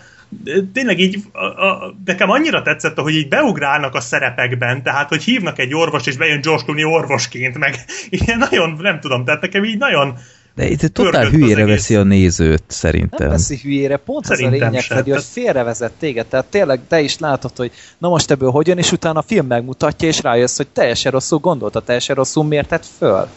tényleg 0.74 0.99
így, 0.99 1.18
a, 1.32 1.45
a, 1.45 1.95
nekem 2.06 2.30
annyira 2.30 2.62
tetszett, 2.62 2.99
hogy 2.99 3.16
így 3.16 3.28
beugrálnak 3.28 3.95
a 3.95 3.99
szerepekben, 3.99 4.84
tehát 4.84 5.10
hogy 5.10 5.24
hívnak 5.24 5.60
egy 5.60 5.74
orvos, 5.74 6.08
és 6.08 6.18
bejön 6.18 6.41
George 6.41 6.64
Clooney 6.64 6.84
orvosként, 6.84 7.58
meg 7.58 7.76
ilyen 8.10 8.38
nagyon, 8.38 8.78
nem 8.82 8.99
tudom, 8.99 9.26
tehát 9.26 9.41
nekem 9.41 9.64
így 9.64 9.78
nagyon 9.78 10.18
De 10.56 10.68
itt 10.70 10.82
totál 10.82 11.26
hülyére 11.30 11.66
veszi 11.66 11.95
a 11.95 12.03
nézőt, 12.03 12.49
Nem 12.60 12.66
szerintem. 12.68 13.30
veszi 13.30 13.60
hülyére, 13.64 13.97
pont 13.97 14.26
az 14.26 14.32
a 14.32 14.36
Szerintem 14.36 14.70
lényeg. 14.70 14.84
Freddy, 14.84 15.12
hogy 15.12 15.24
félrevezet 15.24 15.91
téged. 15.99 16.26
Tehát 16.26 16.45
tényleg 16.45 16.80
te 16.88 17.01
is 17.01 17.20
látod, 17.20 17.51
hogy 17.56 17.72
na 17.97 18.10
most 18.10 18.32
ebből 18.32 18.51
hogyan, 18.51 18.78
és 18.78 18.91
utána 18.91 19.20
a 19.20 19.24
film 19.28 19.47
megmutatja, 19.47 20.08
és 20.08 20.22
rájössz, 20.22 20.58
hogy 20.58 20.68
teljesen 20.68 21.12
rosszul 21.12 21.39
gondolta, 21.39 21.80
teljesen 21.80 22.16
rosszul 22.16 22.43
mérted 22.43 22.84
föl 22.97 23.28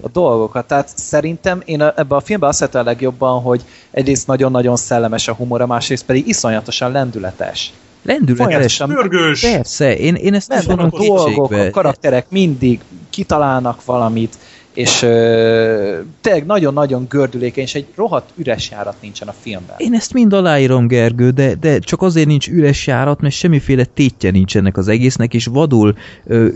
a 0.00 0.08
dolgokat. 0.12 0.66
Tehát 0.66 0.88
szerintem 0.94 1.62
én 1.64 1.80
a- 1.80 1.92
ebben 1.96 2.18
a 2.18 2.20
filmben 2.20 2.48
azt 2.48 2.74
a 2.74 2.82
legjobban, 2.82 3.42
hogy 3.42 3.62
egyrészt 3.90 4.26
nagyon-nagyon 4.26 4.76
szellemes 4.76 5.28
a 5.28 5.34
humora, 5.34 5.66
másrészt 5.66 6.04
pedig 6.04 6.28
iszonyatosan 6.28 6.92
lendületes. 6.92 7.72
Lendületes. 8.02 8.76
Pörgős. 8.76 9.40
Persze, 9.40 9.96
én, 9.96 10.14
én 10.14 10.34
ezt 10.34 10.66
mondom 10.66 10.88
a 10.92 11.04
dolgok, 11.06 11.52
a 11.52 11.70
karakterek 11.70 12.26
mindig 12.30 12.80
kitalálnak 13.10 13.84
valamit, 13.84 14.36
és 14.78 15.02
ö, 15.02 15.98
tényleg 16.20 16.46
nagyon-nagyon 16.46 17.06
gördülékeny, 17.08 17.64
és 17.64 17.74
egy 17.74 17.86
rohadt 17.94 18.30
üres 18.36 18.70
járat 18.70 18.96
nincsen 19.00 19.28
a 19.28 19.34
filmben. 19.40 19.74
Én 19.78 19.94
ezt 19.94 20.12
mind 20.12 20.32
aláírom, 20.32 20.86
Gergő, 20.86 21.30
de, 21.30 21.54
de 21.54 21.78
csak 21.78 22.02
azért 22.02 22.26
nincs 22.26 22.48
üres 22.48 22.86
járat, 22.86 23.20
mert 23.20 23.34
semmiféle 23.34 23.84
tétje 23.84 24.30
nincs 24.30 24.54
az 24.72 24.88
egésznek, 24.88 25.34
és 25.34 25.46
vadul 25.46 25.96
ö, 26.26 26.48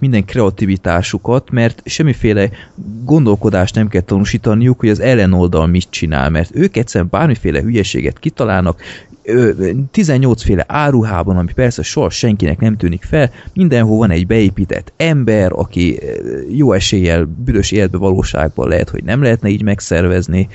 minden 0.00 0.24
kreativitásukat, 0.24 1.50
mert 1.50 1.82
semmiféle 1.84 2.50
gondolkodást 3.04 3.74
nem 3.74 3.88
kell 3.88 4.00
tanúsítaniuk, 4.00 4.80
hogy 4.80 4.88
az 4.88 5.00
ellenoldal 5.00 5.66
mit 5.66 5.86
csinál, 5.90 6.30
mert 6.30 6.50
ők 6.54 6.76
egyszerűen 6.76 7.10
bármiféle 7.10 7.60
hülyeséget 7.60 8.18
kitalálnak, 8.18 8.80
18 9.90 10.42
féle 10.42 10.64
áruhában, 10.68 11.36
ami 11.36 11.52
persze 11.52 11.82
soha 11.82 12.10
senkinek 12.10 12.58
nem 12.58 12.76
tűnik 12.76 13.02
fel, 13.02 13.30
mindenhol 13.54 13.98
van 13.98 14.10
egy 14.10 14.26
beépített 14.26 14.92
ember, 14.96 15.52
aki 15.52 16.00
jó 16.50 16.72
eséllyel 16.72 17.24
büdös 17.44 17.70
életbe 17.70 17.98
valóságban 17.98 18.68
lehet, 18.68 18.88
hogy 18.88 19.04
nem 19.04 19.22
lehetne 19.22 19.48
így 19.48 19.62
megszervezni. 19.62 20.48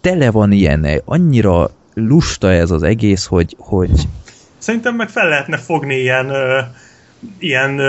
Tele 0.00 0.30
van 0.30 0.52
ilyen, 0.52 0.86
annyira 1.04 1.70
lusta 1.94 2.52
ez 2.52 2.70
az 2.70 2.82
egész, 2.82 3.24
hogy, 3.24 3.56
hogy 3.58 3.90
Szerintem 4.58 4.94
meg 4.94 5.08
fel 5.08 5.28
lehetne 5.28 5.56
fogni 5.56 5.94
ilyen, 5.94 6.28
ö, 6.28 6.58
ilyen 7.38 7.80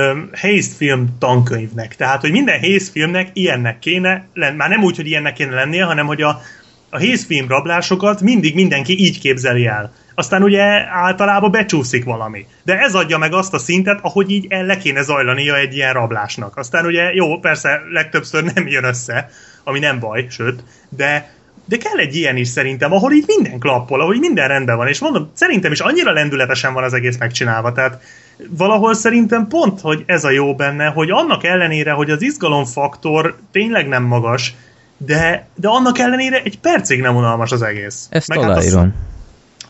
film 0.77 1.17
tankönyvnek. 1.19 1.95
Tehát, 1.95 2.21
hogy 2.21 2.31
minden 2.31 2.59
Haste 2.59 2.91
filmnek 2.91 3.29
ilyennek 3.33 3.79
kéne 3.79 4.27
lenni. 4.33 4.55
Már 4.55 4.69
nem 4.69 4.83
úgy, 4.83 4.95
hogy 4.95 5.07
ilyennek 5.07 5.33
kéne 5.33 5.53
lennie, 5.55 5.83
hanem 5.83 6.05
hogy 6.05 6.21
a, 6.21 6.41
a 6.89 6.99
Haste 6.99 7.25
film 7.25 7.47
rablásokat 7.47 8.21
mindig 8.21 8.55
mindenki 8.55 8.99
így 8.99 9.19
képzeli 9.19 9.65
el. 9.65 9.93
Aztán 10.15 10.43
ugye 10.43 10.63
általában 10.89 11.51
becsúszik 11.51 12.03
valami. 12.03 12.45
De 12.63 12.79
ez 12.79 12.93
adja 12.95 13.17
meg 13.17 13.33
azt 13.33 13.53
a 13.53 13.57
szintet, 13.57 13.99
ahogy 14.01 14.31
így 14.31 14.45
el 14.49 14.65
le 14.65 14.77
kéne 14.77 15.01
zajlania 15.01 15.57
egy 15.57 15.75
ilyen 15.75 15.93
rablásnak. 15.93 16.57
Aztán 16.57 16.85
ugye 16.85 17.13
jó, 17.13 17.39
persze 17.39 17.81
legtöbbször 17.91 18.43
nem 18.43 18.67
jön 18.67 18.83
össze, 18.83 19.29
ami 19.63 19.79
nem 19.79 19.99
baj, 19.99 20.27
sőt, 20.29 20.63
de 20.89 21.35
de 21.67 21.77
kell 21.77 21.97
egy 21.97 22.15
ilyen 22.15 22.37
is 22.37 22.47
szerintem, 22.47 22.93
ahol 22.93 23.11
így 23.11 23.23
minden 23.27 23.59
klappol, 23.59 24.01
ahol 24.01 24.13
így 24.13 24.19
minden 24.19 24.47
rendben 24.47 24.77
van, 24.77 24.87
és 24.87 24.99
mondom, 24.99 25.31
szerintem 25.33 25.71
is 25.71 25.79
annyira 25.79 26.11
lendületesen 26.11 26.73
van 26.73 26.83
az 26.83 26.93
egész 26.93 27.17
megcsinálva, 27.17 27.71
tehát 27.71 28.01
valahol 28.49 28.93
szerintem 28.93 29.47
pont, 29.47 29.81
hogy 29.81 30.03
ez 30.05 30.23
a 30.23 30.29
jó 30.29 30.55
benne, 30.55 30.85
hogy 30.85 31.09
annak 31.09 31.43
ellenére, 31.43 31.91
hogy 31.91 32.09
az 32.09 32.21
izgalomfaktor 32.21 33.37
tényleg 33.51 33.87
nem 33.87 34.03
magas, 34.03 34.53
de, 34.97 35.47
de 35.55 35.67
annak 35.67 35.99
ellenére 35.99 36.41
egy 36.43 36.59
percig 36.59 37.01
nem 37.01 37.15
unalmas 37.15 37.51
az 37.51 37.61
egész. 37.61 38.07
ezt 38.09 38.27
Meg 38.27 38.39
hát 38.41 38.49
az- 38.49 38.55
aláírom. 38.55 38.95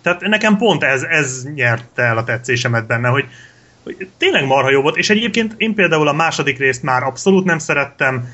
tehát 0.02 0.22
nekem 0.22 0.58
pont 0.58 0.84
ez, 0.84 1.02
ez 1.02 1.44
nyerte 1.54 2.02
el 2.04 2.18
a 2.18 2.24
tetszésemet 2.24 2.88
benne, 2.88 3.08
hogy, 3.08 3.26
hogy 3.84 4.10
tényleg 4.18 4.46
marha 4.46 4.70
jó 4.70 4.82
volt, 4.82 4.98
és 4.98 5.10
egyébként 5.10 5.54
én 5.58 5.74
például 5.74 6.08
a 6.08 6.14
második 6.14 6.58
részt 6.58 6.84
már 6.84 7.04
abszolút 7.04 7.46
nem 7.46 7.58
szerettem, 7.60 8.30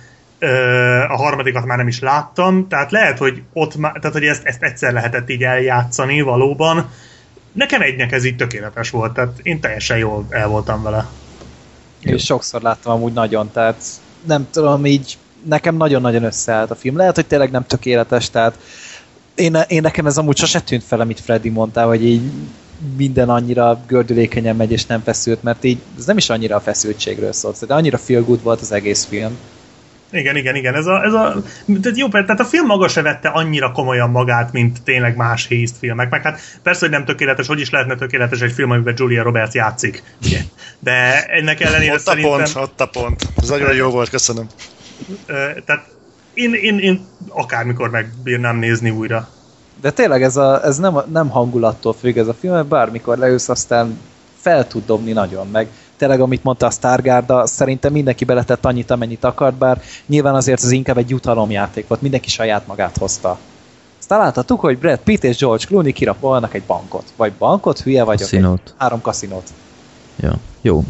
a 1.09 1.15
harmadikat 1.15 1.65
már 1.65 1.77
nem 1.77 1.87
is 1.87 1.99
láttam, 1.99 2.67
tehát 2.67 2.91
lehet, 2.91 3.17
hogy 3.17 3.41
ott 3.53 3.75
már, 3.75 3.91
tehát 3.91 4.11
hogy 4.17 4.23
ezt, 4.25 4.45
ezt 4.45 4.63
egyszer 4.63 4.93
lehetett 4.93 5.29
így 5.29 5.43
eljátszani 5.43 6.21
valóban. 6.21 6.89
Nekem 7.51 7.81
egynek 7.81 8.11
ez 8.11 8.23
így 8.25 8.35
tökéletes 8.35 8.89
volt, 8.89 9.13
tehát 9.13 9.39
én 9.41 9.59
teljesen 9.59 9.97
jól 9.97 10.25
el 10.29 10.47
voltam 10.47 10.83
vele. 10.83 11.05
És 11.99 12.23
sokszor 12.23 12.61
láttam 12.61 12.91
amúgy 12.91 13.13
nagyon, 13.13 13.51
tehát 13.51 13.83
nem 14.25 14.47
tudom, 14.51 14.85
így 14.85 15.17
nekem 15.45 15.75
nagyon-nagyon 15.75 16.23
összeállt 16.23 16.71
a 16.71 16.75
film. 16.75 16.97
Lehet, 16.97 17.15
hogy 17.15 17.25
tényleg 17.25 17.51
nem 17.51 17.65
tökéletes, 17.65 18.29
tehát 18.29 18.57
én, 19.35 19.57
én 19.67 19.81
nekem 19.81 20.05
ez 20.05 20.17
amúgy 20.17 20.37
sose 20.37 20.59
tűnt 20.59 20.83
fel, 20.83 20.99
amit 20.99 21.19
Freddy 21.19 21.49
mondta, 21.49 21.85
hogy 21.85 22.05
így 22.05 22.21
minden 22.97 23.29
annyira 23.29 23.79
gördülékenyen 23.87 24.55
megy 24.55 24.71
és 24.71 24.85
nem 24.85 25.03
feszült, 25.03 25.43
mert 25.43 25.63
így 25.63 25.77
ez 25.97 26.05
nem 26.05 26.17
is 26.17 26.29
annyira 26.29 26.55
a 26.55 26.59
feszültségről 26.59 27.33
szólt, 27.33 27.65
de 27.67 27.73
annyira 27.73 27.97
feel 27.97 28.21
good 28.21 28.43
volt 28.43 28.61
az 28.61 28.71
egész 28.71 29.05
film. 29.05 29.37
Igen, 30.11 30.35
igen, 30.35 30.55
igen. 30.55 30.75
Ez 30.75 30.85
a, 30.85 31.03
ez 31.03 31.13
a, 31.13 31.43
tehát 31.81 31.97
jó, 31.97 32.07
tehát 32.07 32.39
a 32.39 32.45
film 32.45 32.65
maga 32.65 32.87
se 32.87 33.01
vette 33.01 33.29
annyira 33.29 33.71
komolyan 33.71 34.09
magát, 34.09 34.51
mint 34.51 34.83
tényleg 34.83 35.15
más 35.15 35.47
Haste 35.47 35.77
filmek. 35.79 36.09
Meg 36.09 36.21
hát 36.21 36.39
persze, 36.63 36.79
hogy 36.79 36.89
nem 36.89 37.05
tökéletes, 37.05 37.47
hogy 37.47 37.59
is 37.59 37.69
lehetne 37.69 37.95
tökéletes 37.95 38.39
egy 38.39 38.51
film, 38.51 38.71
amiben 38.71 38.93
Julia 38.97 39.23
Roberts 39.23 39.53
játszik. 39.53 40.03
De 40.79 41.25
ennek 41.25 41.61
ellenére 41.61 41.91
Ott 41.91 41.97
a 41.97 42.01
szerintem... 42.01 42.31
pont, 42.31 42.55
ott 42.55 42.81
a 42.81 42.85
pont. 42.85 43.21
Ez 43.41 43.49
nagyon 43.49 43.75
jó 43.75 43.89
volt, 43.89 44.09
köszönöm. 44.09 44.47
Tehát 45.65 45.87
én, 46.33 46.53
én, 46.53 46.79
én 46.79 47.05
akármikor 47.27 47.89
megbírnám 47.89 48.57
nézni 48.57 48.89
újra. 48.89 49.27
De 49.81 49.91
tényleg 49.91 50.23
ez, 50.23 50.37
a, 50.37 50.65
ez 50.65 50.77
nem, 50.77 50.97
nem 51.11 51.29
hangulattól 51.29 51.93
függ 51.93 52.17
ez 52.17 52.27
a 52.27 52.33
film, 52.33 52.53
mert 52.53 52.67
bármikor 52.67 53.17
leülsz, 53.17 53.49
aztán 53.49 53.99
fel 54.37 54.67
tud 54.67 54.85
dobni 54.85 55.11
nagyon, 55.11 55.47
meg 55.47 55.67
tényleg, 55.97 56.21
amit 56.21 56.43
mondta 56.43 56.65
a 56.65 56.69
Stargarda, 56.69 57.45
szerintem 57.45 57.91
mindenki 57.91 58.25
beletett 58.25 58.65
annyit, 58.65 58.91
amennyit 58.91 59.23
akart, 59.23 59.55
bár 59.55 59.81
nyilván 60.05 60.35
azért 60.35 60.63
ez 60.63 60.71
inkább 60.71 60.97
egy 60.97 61.09
jutalomjáték 61.09 61.87
volt, 61.87 62.01
mindenki 62.01 62.29
saját 62.29 62.67
magát 62.67 62.97
hozta. 62.97 63.37
Aztán 63.99 64.19
láthattuk, 64.19 64.59
hogy 64.59 64.77
Brad 64.77 64.99
Pitt 64.99 65.23
és 65.23 65.37
George 65.37 65.65
Clooney 65.65 65.93
kirapolnak 65.93 66.53
egy 66.53 66.63
bankot. 66.63 67.13
Vagy 67.15 67.31
bankot, 67.33 67.79
hülye 67.79 68.03
vagyok. 68.03 68.29
Kaszinót. 68.29 68.61
Egy, 68.65 68.73
három 68.77 69.01
kaszinót. 69.01 69.49
Ja, 70.19 70.33
jó. 70.61 70.83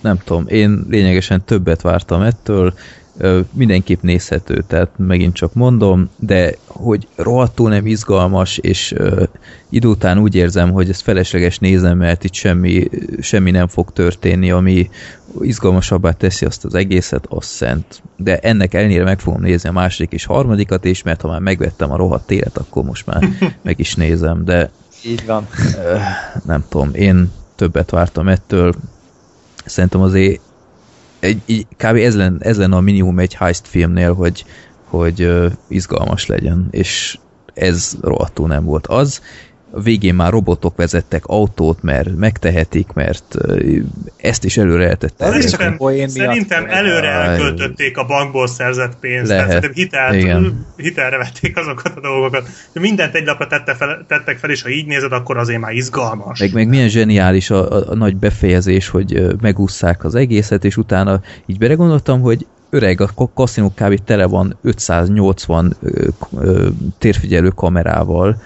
Nem 0.00 0.18
tudom, 0.24 0.46
én 0.48 0.86
lényegesen 0.88 1.44
többet 1.44 1.80
vártam 1.80 2.22
ettől, 2.22 2.74
mindenképp 3.52 4.02
nézhető, 4.02 4.64
tehát 4.66 4.88
megint 4.96 5.34
csak 5.34 5.54
mondom, 5.54 6.10
de 6.16 6.54
hogy 6.66 7.08
rohadtul 7.16 7.68
nem 7.68 7.86
izgalmas, 7.86 8.58
és 8.58 8.94
idő 9.68 9.88
után 9.88 10.18
úgy 10.18 10.34
érzem, 10.34 10.70
hogy 10.70 10.88
ez 10.88 11.00
felesleges 11.00 11.58
nézem, 11.58 11.98
mert 11.98 12.24
itt 12.24 12.32
semmi, 12.32 12.88
semmi 13.20 13.50
nem 13.50 13.68
fog 13.68 13.92
történni, 13.92 14.50
ami 14.50 14.90
izgalmasabbá 15.40 16.10
teszi 16.10 16.44
azt 16.44 16.64
az 16.64 16.74
egészet, 16.74 17.26
az 17.28 17.44
szent. 17.44 18.02
De 18.16 18.38
ennek 18.38 18.74
ellenére 18.74 19.04
meg 19.04 19.20
fogom 19.20 19.40
nézni 19.40 19.68
a 19.68 19.72
második 19.72 20.12
és 20.12 20.24
harmadikat 20.24 20.84
is, 20.84 21.02
mert 21.02 21.20
ha 21.20 21.28
már 21.28 21.40
megvettem 21.40 21.90
a 21.90 21.96
rohadt 21.96 22.30
élet, 22.30 22.58
akkor 22.58 22.84
most 22.84 23.06
már 23.06 23.28
meg 23.62 23.78
is 23.78 23.94
nézem, 23.94 24.44
de 24.44 24.70
Így 25.04 25.26
van. 25.26 25.48
Nem 26.44 26.64
tudom, 26.68 26.90
én 26.94 27.30
többet 27.56 27.90
vártam 27.90 28.28
ettől. 28.28 28.74
Szerintem 29.64 30.00
azért 30.00 30.40
egy, 31.22 31.40
így, 31.46 31.66
kb. 31.76 31.96
Ez 31.96 32.16
lenne, 32.16 32.44
ez 32.44 32.58
lenne 32.58 32.76
a 32.76 32.80
minimum 32.80 33.18
egy 33.18 33.34
heist 33.34 33.68
filmnél, 33.68 34.14
hogy, 34.14 34.44
hogy 34.84 35.22
ö, 35.22 35.46
izgalmas 35.68 36.26
legyen, 36.26 36.68
és 36.70 37.18
ez 37.54 37.96
rohadtul 38.00 38.48
nem 38.48 38.64
volt 38.64 38.86
az. 38.86 39.20
A 39.74 39.80
végén 39.80 40.14
már 40.14 40.30
robotok 40.30 40.76
vezettek 40.76 41.26
autót, 41.26 41.82
mert 41.82 42.16
megtehetik, 42.16 42.92
mert 42.92 43.24
ö, 43.38 43.76
ezt 44.16 44.44
is 44.44 44.56
előre 44.56 44.82
lehetett 44.82 45.14
De 45.18 45.24
ez 45.24 45.50
Szerintem, 45.50 46.08
szerintem 46.08 46.64
előre 46.68 47.08
elköltötték 47.08 47.96
a 47.96 48.04
bankból 48.06 48.46
szerzett 48.46 48.96
pénzt. 49.00 49.30
Lehet. 49.30 49.46
Tehát 49.46 49.74
hitelt, 49.74 50.14
Igen. 50.14 50.66
hitelre 50.76 51.16
vették 51.16 51.56
azokat 51.56 51.96
a 51.96 52.00
dolgokat. 52.00 52.48
De 52.72 52.80
mindent 52.80 53.14
egy 53.14 53.26
lapra 53.26 53.46
tette 53.46 53.74
fel, 53.74 54.04
tettek 54.08 54.38
fel, 54.38 54.50
és 54.50 54.62
ha 54.62 54.68
így 54.68 54.86
nézed, 54.86 55.12
akkor 55.12 55.36
azért 55.36 55.60
már 55.60 55.72
izgalmas. 55.72 56.40
Meg, 56.40 56.52
meg 56.52 56.68
milyen 56.68 56.88
zseniális 56.88 57.50
a, 57.50 57.70
a, 57.70 57.90
a 57.90 57.94
nagy 57.94 58.16
befejezés, 58.16 58.88
hogy 58.88 59.14
ö, 59.14 59.32
megúszszák 59.40 60.04
az 60.04 60.14
egészet, 60.14 60.64
és 60.64 60.76
utána 60.76 61.20
így 61.46 61.58
belegondoltam, 61.58 62.20
hogy 62.20 62.46
öreg, 62.70 63.00
a 63.00 63.08
ka- 63.14 63.30
kaszinó 63.34 63.72
kb. 63.76 64.04
tele 64.04 64.26
van 64.26 64.56
580 64.62 65.76
ö, 65.80 66.08
ö, 66.40 66.68
térfigyelő 66.98 67.48
kamerával, 67.48 68.42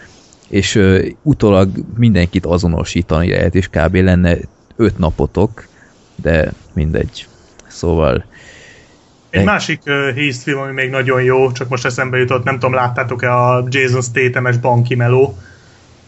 és 0.48 0.74
ö, 0.74 1.06
utólag 1.22 1.70
mindenkit 1.96 2.46
azonosítani 2.46 3.30
lehet, 3.30 3.54
és 3.54 3.68
kb. 3.68 3.94
lenne 3.94 4.36
5 4.76 4.98
napotok, 4.98 5.66
de 6.14 6.52
mindegy. 6.72 7.26
Szóval 7.66 8.24
Egy 9.30 9.44
másik 9.44 9.82
uh, 9.86 10.30
film, 10.30 10.58
ami 10.58 10.72
még 10.72 10.90
nagyon 10.90 11.22
jó, 11.22 11.52
csak 11.52 11.68
most 11.68 11.84
eszembe 11.84 12.18
jutott, 12.18 12.44
nem 12.44 12.54
tudom, 12.54 12.74
láttátok-e 12.74 13.34
a 13.34 13.64
Jason 13.68 14.02
Statham-es 14.02 14.56
banki 14.56 14.94
meló? 14.94 15.38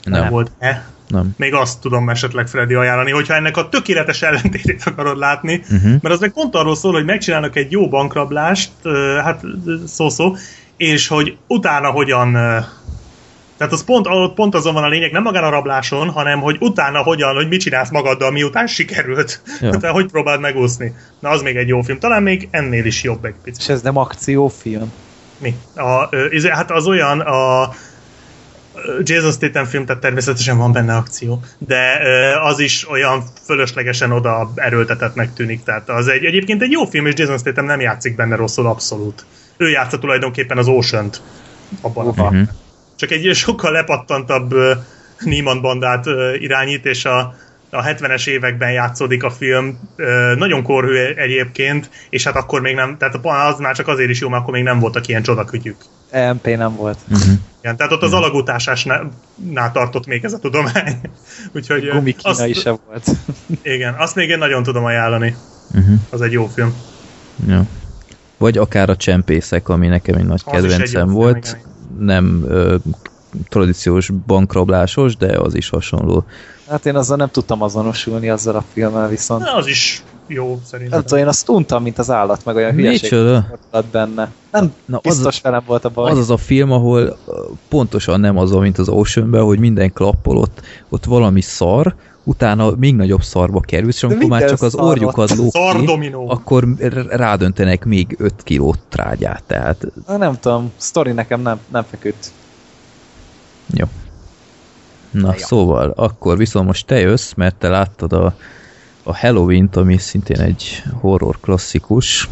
nem, 0.05 0.31
volt-e? 0.31 0.85
nem. 1.09 1.35
Még 1.37 1.55
azt 1.55 1.81
tudom 1.81 2.09
esetleg 2.09 2.49
Freddy 2.49 2.75
ajánlani, 2.75 3.11
hogyha 3.11 3.35
ennek 3.35 3.57
a 3.57 3.69
tökéletes 3.69 4.23
ellentétét 4.23 4.83
akarod 4.85 5.19
látni, 5.19 5.63
Uh-huh. 5.71 5.91
mert 6.03 6.15
az 6.15 6.21
meg 6.21 6.33
pont 6.33 6.55
arról 6.55 6.77
szól, 6.77 6.93
hogy 6.93 7.05
megcsinálnak 7.05 7.57
egy 7.57 7.73
jó 7.73 7.89
bankrablást, 7.89 8.71
ö, 8.83 9.19
hát 9.23 9.43
szó-szó, 9.87 10.37
és 10.77 11.09
hogy 11.09 11.37
utána 11.47 11.91
hogyan 11.91 12.35
ö, 12.35 12.59
tehát 13.59 13.73
az 13.73 13.85
pont, 13.85 14.35
pont 14.35 14.55
azon 14.55 14.75
van 14.75 14.85
a 14.85 14.89
lényeg, 14.89 15.13
nem 15.13 15.23
magán 15.23 15.45
a 15.45 15.49
rabláson, 15.49 16.11
hanem 16.11 16.41
hogy 16.41 16.57
utána 16.61 17.03
hogyan, 17.03 17.35
hogy 17.35 17.49
mit 17.49 17.61
csinálsz 17.61 17.91
magaddal, 17.91 18.31
miután 18.31 18.67
sikerült. 18.67 19.43
Ja. 19.61 19.71
Tehát 19.81 19.97
hogy 19.97 20.11
próbáld 20.11 20.41
megúszni. 20.41 20.95
Na 21.19 21.29
az 21.29 21.43
még 21.43 21.57
egy 21.57 21.69
jó 21.69 21.81
film. 21.81 21.99
Talán 21.99 22.23
még 22.23 22.49
ennél 22.51 22.85
is 22.85 23.03
jobb 23.03 23.25
egy 23.25 23.35
picit. 23.45 23.61
És 23.61 23.69
ez 23.69 23.83
nem 23.83 23.97
akciófilm. 23.97 24.93
Mi? 25.39 25.55
A, 25.77 26.09
izé, 26.31 26.49
hát 26.49 26.71
az 26.71 26.87
olyan, 26.87 27.21
a 27.21 27.71
Jason 29.03 29.33
Statham 29.33 29.65
film, 29.65 29.87
tehát 29.87 30.03
természetesen 30.03 30.59
van 30.59 30.73
benne 30.73 30.97
akció, 30.97 31.43
de 31.59 32.01
az 32.43 32.59
is 32.59 32.91
olyan 32.91 33.25
fölöslegesen 33.45 34.13
oda 34.13 34.53
erőltetettnek 34.55 35.35
tűnik. 35.35 35.63
Tehát 35.63 35.89
az 35.89 36.09
egy, 36.09 36.25
egyébként 36.25 36.63
egy 36.63 36.71
jó 36.71 36.85
film, 36.85 37.07
és 37.07 37.13
Jason 37.17 37.39
Statham 37.39 37.65
nem 37.65 37.81
játszik 37.81 38.17
benne 38.17 38.37
rosszul 38.37 38.67
abszolút. 38.67 39.25
Ő 39.57 39.69
játsza 39.69 39.99
tulajdonképpen 39.99 40.59
az 40.59 40.69
Ocean-t 40.69 41.23
abban 41.81 42.07
a 42.07 42.09
Uha. 42.09 42.33
Csak 42.99 43.11
egy 43.11 43.35
sokkal 43.35 43.73
lepattantabb 43.73 44.53
uh, 44.53 44.71
Niemann 45.19 45.61
bandát 45.61 46.07
uh, 46.07 46.43
irányít, 46.43 46.87
és 46.87 47.05
a, 47.05 47.35
a 47.71 47.83
70-es 47.83 48.27
években 48.27 48.73
játszódik 48.73 49.23
a 49.23 49.31
film, 49.31 49.79
uh, 49.99 50.35
nagyon 50.37 50.63
korhű 50.63 50.97
egyébként, 50.97 51.91
és 52.11 52.25
hát 52.25 52.37
akkor 52.37 52.61
még 52.61 52.75
nem, 52.75 52.97
tehát 52.99 53.19
az 53.23 53.59
már 53.59 53.77
csak 53.77 53.89
azért 53.89 54.11
is 54.11 54.21
jó, 54.21 54.29
mert 54.29 54.43
akkor 54.43 54.55
még 54.55 54.63
nem 54.63 54.79
voltak 54.79 55.07
ilyen 55.09 55.23
csodakütyük. 55.23 55.77
EMP 56.11 56.47
nem 56.47 56.77
volt. 56.77 56.99
Uh-huh. 57.09 57.33
Igen, 57.63 57.77
tehát 57.77 57.93
ott 57.93 58.03
az 58.03 58.13
alagutásásnál 58.13 59.11
tartott 59.73 60.07
még 60.07 60.25
ez 60.25 60.33
a 60.33 60.39
tudomány. 60.39 61.01
Úgyhogy 61.55 61.89
Gumikina 61.89 62.31
azt, 62.31 62.47
is 62.47 62.59
sem 62.59 62.79
volt. 62.87 63.07
igen, 63.63 63.95
azt 63.95 64.15
még 64.15 64.29
én 64.29 64.39
nagyon 64.39 64.63
tudom 64.63 64.85
ajánlani. 64.85 65.37
Uh-huh. 65.75 66.01
Az 66.11 66.21
egy 66.21 66.33
jó 66.33 66.47
film. 66.47 66.75
Ja. 67.47 67.67
Vagy 68.37 68.59
akár 68.59 68.91
a 68.91 68.97
csempészek, 68.97 69.69
ami 69.69 69.87
nekem 69.87 70.15
egy 70.15 70.25
nagy 70.25 70.43
Az 70.45 70.53
kedvencem 70.53 71.07
film, 71.07 71.13
volt. 71.13 71.47
igen. 71.47 71.77
Nem 71.99 72.45
ö, 72.49 72.77
tradíciós 73.49 74.11
bankrablásos, 74.27 75.17
de 75.17 75.39
az 75.39 75.55
is 75.55 75.69
hasonló. 75.69 76.25
Hát 76.69 76.87
én 76.87 76.97
azzal 76.97 77.17
nem 77.17 77.29
tudtam 77.31 77.63
azonosulni 77.63 78.29
azzal 78.31 78.55
a 78.57 78.65
filmmel, 78.73 79.09
viszont 79.09 79.43
Na, 79.43 79.55
az 79.55 79.67
is 79.67 80.03
jó 80.27 80.61
szerintem. 80.65 80.99
nem 80.99 81.07
tudom, 81.07 81.19
én 81.25 81.29
azt 81.29 81.49
untam, 81.49 81.83
mint 81.83 81.99
az 81.99 82.11
állat, 82.11 82.45
meg 82.45 82.57
olyan 82.57 82.73
hülyeség 82.73 83.11
volt 83.71 83.87
benne. 83.91 84.31
Nem 84.53 84.73
Na, 84.85 84.97
az- 84.97 85.03
biztos 85.03 85.41
velem 85.41 85.63
volt 85.67 85.85
a 85.85 85.89
baj. 85.89 86.11
Az 86.11 86.19
az 86.19 86.31
a 86.31 86.37
film, 86.37 86.73
ahol 86.73 87.17
pontosan 87.69 88.21
nem 88.21 88.39
az, 88.39 88.51
mint 88.51 88.79
az 88.79 88.89
Oceanben, 88.89 89.43
hogy 89.43 89.59
minden 89.59 89.93
klappol, 89.93 90.37
ott, 90.37 90.61
ott 90.89 91.05
valami 91.05 91.41
szar, 91.41 91.95
utána 92.29 92.71
még 92.77 92.95
nagyobb 92.97 93.23
szarba 93.23 93.61
kerülsz, 93.61 93.97
és 93.97 94.03
amikor 94.03 94.29
már 94.29 94.49
csak 94.49 94.63
az 94.63 94.73
szar 94.73 94.83
ott. 94.83 94.89
orjukat 94.91 95.35
lók 95.37 95.53
ki, 96.01 96.13
akkor 96.27 96.65
rádöntenek 97.09 97.85
még 97.85 98.15
5 98.19 98.35
kilót 98.43 98.79
trágyát, 98.89 99.43
tehát 99.47 99.87
Na, 100.07 100.17
nem 100.17 100.39
tudom, 100.41 100.73
sztori 100.77 101.13
nekem 101.13 101.41
nem, 101.41 101.61
nem 101.69 101.83
feküdt. 101.91 102.31
jó. 103.75 103.85
Na, 105.11 105.35
Ja. 105.39 105.47
szóval, 105.47 105.93
akkor 105.97 106.37
viszont 106.37 106.67
most 106.67 106.87
te 106.87 106.99
jössz, 106.99 107.33
mert 107.37 107.55
te 107.57 107.69
láttad 107.69 108.13
a, 108.13 108.35
a 109.03 109.17
Halloween-t, 109.19 109.77
ami 109.77 109.99
szintén 109.99 110.41
egy 110.41 110.83
horror 111.01 111.41
klasszikus, 111.41 112.29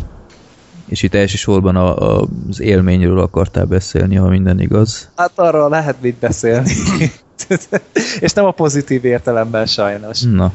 és 0.87 1.03
itt 1.03 1.15
elsősorban 1.15 1.77
a, 1.77 2.19
a, 2.21 2.27
az 2.51 2.61
élményről 2.61 3.19
akartál 3.19 3.65
beszélni, 3.65 4.15
ha 4.17 4.29
minden 4.29 4.61
igaz. 4.61 5.11
Hát 5.17 5.33
arról 5.35 5.69
lehet 5.69 5.97
mit 6.01 6.17
beszélni. 6.17 6.73
És 8.21 8.33
nem 8.33 8.45
a 8.45 8.51
pozitív 8.51 9.05
értelemben 9.05 9.67
sajnos. 9.67 10.21
Na, 10.21 10.53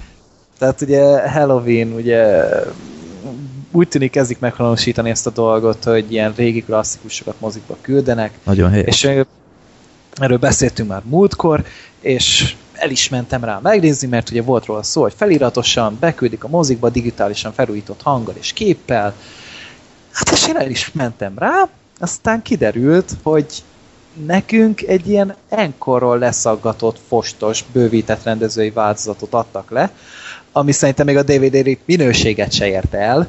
Tehát 0.57 0.81
ugye 0.81 1.29
Halloween, 1.29 1.93
ugye 1.93 2.49
úgy 3.71 3.87
tűnik 3.87 4.11
kezdik 4.11 4.39
meghonosítani 4.39 5.09
ezt 5.09 5.27
a 5.27 5.29
dolgot, 5.29 5.83
hogy 5.83 6.11
ilyen 6.11 6.33
régi 6.35 6.63
klasszikusokat 6.63 7.39
mozikba 7.39 7.77
küldenek, 7.81 8.31
nagyon 8.43 8.69
helyes. 8.69 8.87
és 8.87 9.23
erről 10.13 10.37
beszéltünk 10.37 10.89
már 10.89 11.01
múltkor, 11.05 11.63
és 11.99 12.55
el 12.73 12.89
is 12.89 13.09
mentem 13.09 13.43
rá 13.43 13.59
megnézni, 13.63 14.07
mert 14.07 14.29
ugye 14.29 14.41
volt 14.41 14.65
róla 14.65 14.83
szó, 14.83 15.01
hogy 15.01 15.13
feliratosan 15.15 15.97
beküldik 15.99 16.43
a 16.43 16.47
mozikba, 16.47 16.89
digitálisan 16.89 17.53
felújított 17.53 18.01
hanggal 18.01 18.35
és 18.39 18.53
képpel. 18.53 19.13
Hát 20.11 20.31
és 20.31 20.47
én 20.47 20.57
el 20.57 20.69
is 20.69 20.91
mentem 20.91 21.33
rá, 21.37 21.69
aztán 21.99 22.41
kiderült, 22.41 23.11
hogy 23.23 23.45
nekünk 24.25 24.81
egy 24.81 25.09
ilyen 25.09 25.35
enkorról 25.49 26.17
leszaggatott, 26.17 26.99
fostos, 27.07 27.63
bővített 27.71 28.23
rendezői 28.23 28.69
változatot 28.69 29.33
adtak 29.33 29.69
le, 29.71 29.91
ami 30.51 30.71
szerintem 30.71 31.05
még 31.05 31.17
a 31.17 31.23
DVD 31.23 31.77
minőséget 31.85 32.51
se 32.51 32.67
érte 32.67 32.97
el. 32.97 33.27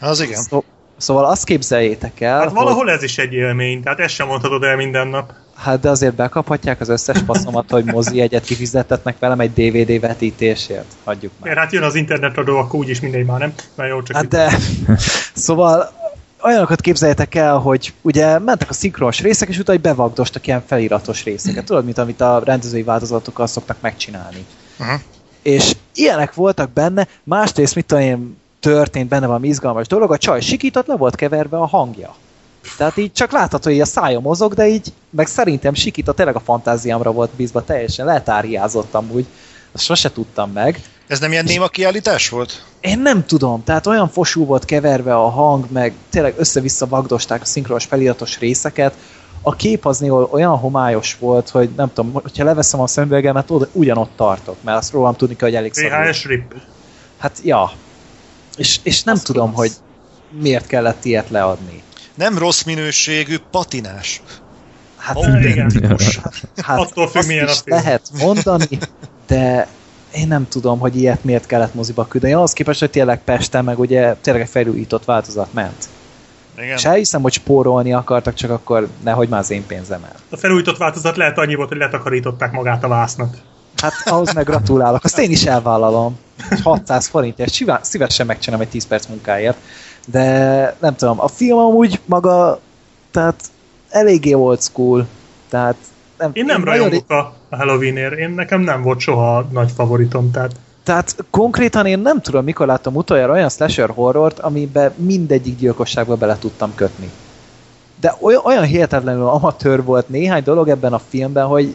Az 0.00 0.20
igen. 0.20 0.42
Szó, 0.42 0.64
szóval 0.96 1.24
azt 1.24 1.44
képzeljétek 1.44 2.20
el, 2.20 2.38
Hát 2.38 2.44
hogy, 2.44 2.54
valahol 2.54 2.90
ez 2.90 3.02
is 3.02 3.18
egy 3.18 3.32
élmény, 3.32 3.82
tehát 3.82 3.98
ezt 4.00 4.14
sem 4.14 4.26
mondhatod 4.26 4.62
el 4.62 4.76
minden 4.76 5.08
nap. 5.08 5.32
hát 5.54 5.80
de 5.80 5.88
azért 5.90 6.14
bekaphatják 6.14 6.80
az 6.80 6.88
összes 6.88 7.22
passzomat, 7.22 7.70
hogy 7.70 7.84
mozi 7.84 8.20
egyet 8.20 8.44
kifizetetnek 8.44 9.18
velem 9.18 9.40
egy 9.40 9.52
DVD 9.52 10.00
vetítésért. 10.00 10.86
Hagyjuk 11.04 11.32
már. 11.40 11.48
Mert 11.48 11.60
hát 11.64 11.72
jön 11.72 11.82
az 11.82 11.94
internetadó, 11.94 12.56
akkor 12.58 12.78
úgyis 12.78 13.00
mindegy 13.00 13.24
már, 13.24 13.38
nem? 13.38 13.52
Már 13.74 13.88
jó, 13.88 14.02
csak 14.02 14.16
Hát 14.16 14.24
itt- 14.24 14.30
de, 14.30 14.58
szóval 15.34 15.92
olyanokat 16.44 16.80
képzeljétek 16.80 17.34
el, 17.34 17.58
hogy 17.58 17.92
ugye 18.02 18.38
mentek 18.38 18.70
a 18.70 18.72
szinkronos 18.72 19.20
részek, 19.20 19.48
és 19.48 19.58
utána 19.58 19.78
bevagdostak 19.78 20.46
ilyen 20.46 20.62
feliratos 20.66 21.24
részeket. 21.24 21.64
Tudod, 21.64 21.84
mint 21.84 21.98
amit 21.98 22.20
a 22.20 22.42
rendezői 22.44 22.82
változatokkal 22.82 23.46
szoktak 23.46 23.76
megcsinálni. 23.80 24.44
Aha. 24.78 25.00
És 25.42 25.76
ilyenek 25.94 26.34
voltak 26.34 26.70
benne, 26.70 27.08
másrészt, 27.22 27.74
mit 27.74 27.86
tudom 27.86 28.04
én, 28.04 28.36
történt 28.60 29.08
benne 29.08 29.26
valami 29.26 29.48
izgalmas 29.48 29.86
dolog, 29.86 30.12
a 30.12 30.18
csaj 30.18 30.40
sikított, 30.40 30.86
le 30.86 30.96
volt 30.96 31.14
keverve 31.14 31.56
a 31.56 31.66
hangja. 31.66 32.14
Tehát 32.76 32.96
így 32.96 33.12
csak 33.12 33.32
látható, 33.32 33.70
hogy 33.70 33.80
a 33.80 33.84
szája 33.84 34.20
mozog, 34.20 34.54
de 34.54 34.68
így, 34.68 34.92
meg 35.10 35.26
szerintem 35.26 35.74
sikított, 35.74 36.16
tényleg 36.16 36.36
a 36.36 36.40
fantáziámra 36.40 37.12
volt 37.12 37.30
bízva, 37.30 37.64
teljesen 37.64 38.06
letáriázott 38.06 38.94
amúgy. 38.94 39.26
Azt 39.72 39.84
sose 39.84 40.12
tudtam 40.12 40.50
meg. 40.50 40.80
Ez 41.06 41.18
nem 41.20 41.32
ilyen 41.32 41.44
néma 41.44 41.68
kiállítás 41.68 42.28
volt? 42.28 42.64
Én 42.80 42.98
nem 42.98 43.26
tudom, 43.26 43.64
tehát 43.64 43.86
olyan 43.86 44.08
fosú 44.08 44.44
volt 44.44 44.64
keverve 44.64 45.14
a 45.16 45.28
hang, 45.28 45.70
meg 45.72 45.92
tényleg 46.10 46.34
össze-vissza 46.36 46.86
vagdosták 46.86 47.42
a 47.42 47.44
szinkronos 47.44 47.84
feliratos 47.84 48.38
részeket. 48.38 48.94
A 49.42 49.56
kép 49.56 49.86
az 49.86 49.98
néhol 49.98 50.28
olyan 50.32 50.58
homályos 50.58 51.16
volt, 51.18 51.48
hogy 51.48 51.70
nem 51.76 51.92
tudom, 51.92 52.12
hogyha 52.12 52.44
leveszem 52.44 52.80
a 52.80 52.86
szemüvegemet, 52.86 53.50
oda, 53.50 53.68
ugyanott 53.72 54.10
tartok, 54.16 54.56
mert 54.62 54.78
azt 54.78 54.92
rólam 54.92 55.16
tudni 55.16 55.36
kell, 55.36 55.48
hogy 55.48 55.56
elég 55.56 55.72
szarul. 55.72 56.06
VHS 56.06 56.24
RIP. 56.24 56.54
Hát, 57.18 57.38
ja. 57.42 57.72
És, 58.56 58.80
és 58.82 59.02
nem 59.02 59.14
Azt 59.14 59.24
tudom, 59.24 59.46
rossz. 59.46 59.56
hogy 59.56 59.70
miért 60.40 60.66
kellett 60.66 61.04
ilyet 61.04 61.30
leadni. 61.30 61.82
Nem 62.14 62.38
rossz 62.38 62.62
minőségű 62.62 63.36
patinás. 63.50 64.22
Hát, 64.96 65.16
Ó, 65.16 65.20
igen. 65.42 65.72
hát 66.56 66.78
attól 66.78 67.08
függ, 67.08 67.16
azt 67.16 67.26
milyen 67.28 67.44
is 67.48 67.50
a 67.50 67.54
film. 67.64 67.76
lehet 67.76 68.10
mondani, 68.18 68.78
de 69.26 69.68
én 70.14 70.28
nem 70.28 70.48
tudom, 70.48 70.78
hogy 70.78 70.96
ilyet 70.96 71.24
miért 71.24 71.46
kellett 71.46 71.74
moziba 71.74 72.06
küldeni. 72.06 72.32
Az 72.32 72.52
képest, 72.52 72.80
hogy 72.80 72.90
tényleg 72.90 73.24
Pesten, 73.24 73.64
meg 73.64 73.78
ugye 73.78 74.14
tényleg 74.14 74.46
felújított 74.46 75.04
változat 75.04 75.52
ment. 75.52 75.88
Igen. 76.58 76.76
És 76.76 76.84
elhiszem, 76.84 77.22
hogy 77.22 77.32
spórolni 77.32 77.92
akartak, 77.92 78.34
csak 78.34 78.50
akkor 78.50 78.88
nehogy 79.02 79.28
már 79.28 79.40
az 79.40 79.50
én 79.50 79.66
pénzem 79.66 80.04
el. 80.04 80.14
A 80.30 80.36
felújított 80.36 80.76
változat 80.76 81.16
lehet 81.16 81.38
annyi 81.38 81.54
volt, 81.54 81.68
hogy 81.68 81.78
letakarították 81.78 82.52
magát 82.52 82.84
a 82.84 82.88
vásznat. 82.88 83.36
Hát 83.76 83.92
ahhoz 84.04 84.32
meg 84.34 84.44
gratulálok, 84.44 85.04
azt 85.04 85.18
én 85.18 85.30
is 85.30 85.44
elvállalom. 85.44 86.18
600 86.62 87.06
forintért, 87.06 87.52
szívesen 87.80 88.26
megcsinálom 88.26 88.64
egy 88.64 88.70
10 88.70 88.86
perc 88.86 89.06
munkáért. 89.06 89.56
De 90.06 90.76
nem 90.80 90.96
tudom, 90.96 91.20
a 91.20 91.28
film 91.28 91.58
amúgy 91.58 92.00
maga, 92.04 92.60
tehát 93.10 93.42
eléggé 93.90 94.32
old 94.32 94.62
school, 94.62 95.06
tehát 95.48 95.76
nem, 96.18 96.30
Én 96.32 96.44
nem 96.44 96.62
nagyon- 96.62 96.88
rajongok 96.88 97.10
a 97.10 97.32
a 97.48 97.56
Halloweenért, 97.56 98.12
én 98.18 98.30
nekem 98.30 98.60
nem 98.60 98.82
volt 98.82 99.00
soha 99.00 99.46
nagy 99.52 99.70
favoritom, 99.76 100.30
tehát 100.30 100.52
Tehát 100.82 101.16
konkrétan 101.30 101.86
én 101.86 101.98
nem 101.98 102.20
tudom, 102.20 102.44
mikor 102.44 102.66
láttam 102.66 102.94
utoljára 102.94 103.32
olyan 103.32 103.48
slasher 103.48 103.90
horrort, 103.90 104.38
amiben 104.38 104.92
mindegyik 104.96 105.56
gyilkosságba 105.58 106.16
bele 106.16 106.38
tudtam 106.38 106.74
kötni. 106.74 107.10
De 108.00 108.14
olyan, 108.20 108.40
olyan 108.44 108.64
hihetetlenül 108.64 109.26
amatőr 109.26 109.84
volt 109.84 110.08
néhány 110.08 110.42
dolog 110.42 110.68
ebben 110.68 110.92
a 110.92 111.00
filmben, 111.08 111.46
hogy 111.46 111.74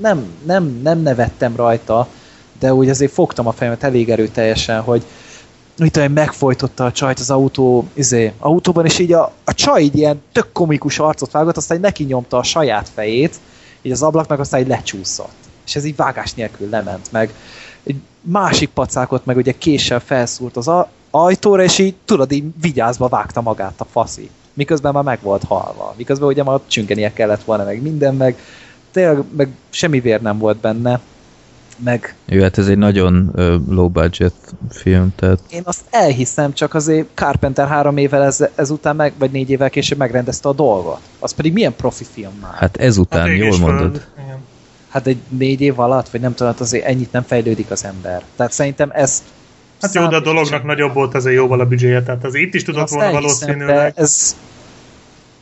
nem, 0.00 0.24
nem, 0.46 0.80
nem 0.82 0.98
nevettem 0.98 1.56
rajta, 1.56 2.06
de 2.58 2.74
úgy 2.74 2.88
azért 2.88 3.12
fogtam 3.12 3.46
a 3.46 3.52
fejemet 3.52 3.82
elég 3.82 4.10
erőteljesen, 4.10 4.80
hogy 4.80 5.04
mit 5.78 5.92
tudom, 5.92 6.08
én, 6.08 6.14
megfojtotta 6.14 6.84
a 6.84 6.92
csajt 6.92 7.18
az 7.18 7.30
autó, 7.30 7.88
izé, 7.92 8.32
autóban, 8.38 8.84
és 8.84 8.98
így 8.98 9.12
a, 9.12 9.32
a 9.44 9.54
csaj 9.54 9.82
így 9.82 9.96
ilyen 9.96 10.22
tök 10.32 10.52
komikus 10.52 10.98
arcot 10.98 11.30
vágott, 11.30 11.56
aztán 11.56 11.80
neki 11.80 12.04
nyomta 12.04 12.36
a 12.36 12.42
saját 12.42 12.88
fejét, 12.94 13.34
így 13.84 13.92
az 13.92 14.02
ablaknak, 14.02 14.38
aztán 14.38 14.60
így 14.60 14.66
lecsúszott. 14.66 15.34
És 15.66 15.76
ez 15.76 15.84
így 15.84 15.96
vágás 15.96 16.34
nélkül 16.34 16.68
lement 16.68 17.12
meg. 17.12 17.34
Egy 17.82 17.96
másik 18.20 18.68
pacákot 18.68 19.24
meg 19.26 19.36
ugye 19.36 19.52
késsel 19.52 20.00
felszúrt 20.00 20.56
az 20.56 20.70
ajtóra, 21.10 21.62
és 21.62 21.78
így 21.78 21.94
tudod, 22.04 22.32
így 22.32 22.44
vigyázva 22.60 23.08
vágta 23.08 23.40
magát 23.40 23.80
a 23.80 23.84
faszi. 23.84 24.30
Miközben 24.52 24.92
már 24.92 25.02
meg 25.02 25.18
volt 25.22 25.44
halva. 25.44 25.94
Miközben 25.96 26.28
ugye 26.28 26.42
már 26.42 26.60
csüngenie 26.66 27.12
kellett 27.12 27.44
volna, 27.44 27.64
meg 27.64 27.82
minden, 27.82 28.14
meg 28.14 28.38
tényleg 28.90 29.22
meg 29.36 29.48
semmi 29.70 30.00
vér 30.00 30.20
nem 30.20 30.38
volt 30.38 30.56
benne. 30.56 31.00
Meg 31.78 32.14
Jó, 32.24 32.42
hát 32.42 32.58
ez 32.58 32.68
egy 32.68 32.78
nagyon 32.78 33.30
ö, 33.34 33.56
low 33.68 33.88
budget 33.88 34.34
film, 34.70 35.12
tehát 35.16 35.38
én 35.50 35.62
azt 35.64 35.80
elhiszem, 35.90 36.52
csak 36.52 36.74
azért 36.74 37.06
Carpenter 37.14 37.68
három 37.68 37.96
évvel 37.96 38.22
ez, 38.22 38.44
ezután, 38.54 38.96
meg, 38.96 39.12
vagy 39.18 39.30
négy 39.30 39.50
évvel 39.50 39.70
később 39.70 39.98
megrendezte 39.98 40.48
a 40.48 40.52
dolgot. 40.52 41.00
Az 41.18 41.32
pedig 41.32 41.52
milyen 41.52 41.74
profi 41.76 42.04
film 42.12 42.32
már. 42.40 42.54
hát 42.54 42.76
ezután, 42.76 43.28
hát 43.28 43.36
jól 43.36 43.58
mondod. 43.58 44.06
igen. 44.24 44.38
Hát 44.88 45.06
egy 45.06 45.18
négy 45.28 45.60
év 45.60 45.78
alatt, 45.78 46.08
vagy 46.08 46.20
nem 46.20 46.34
tudom, 46.34 46.52
hát 46.52 46.60
azért 46.60 46.84
ennyit 46.84 47.12
nem 47.12 47.22
fejlődik 47.22 47.70
az 47.70 47.84
ember. 47.84 48.22
Tehát 48.36 48.52
szerintem 48.52 48.90
ez... 48.92 49.22
Hát 49.80 49.94
jó, 49.94 50.06
de 50.06 50.16
a 50.16 50.20
dolognak 50.20 50.64
nagyobb 50.64 50.94
volt 50.94 51.14
azért 51.14 51.36
jóval 51.36 51.60
a 51.60 51.66
büdzséje, 51.66 52.02
tehát 52.02 52.24
az 52.24 52.34
itt 52.34 52.54
is 52.54 52.62
tudott 52.62 52.88
volna 52.88 53.10
valószínűleg. 53.10 53.92
Ez 53.96 54.36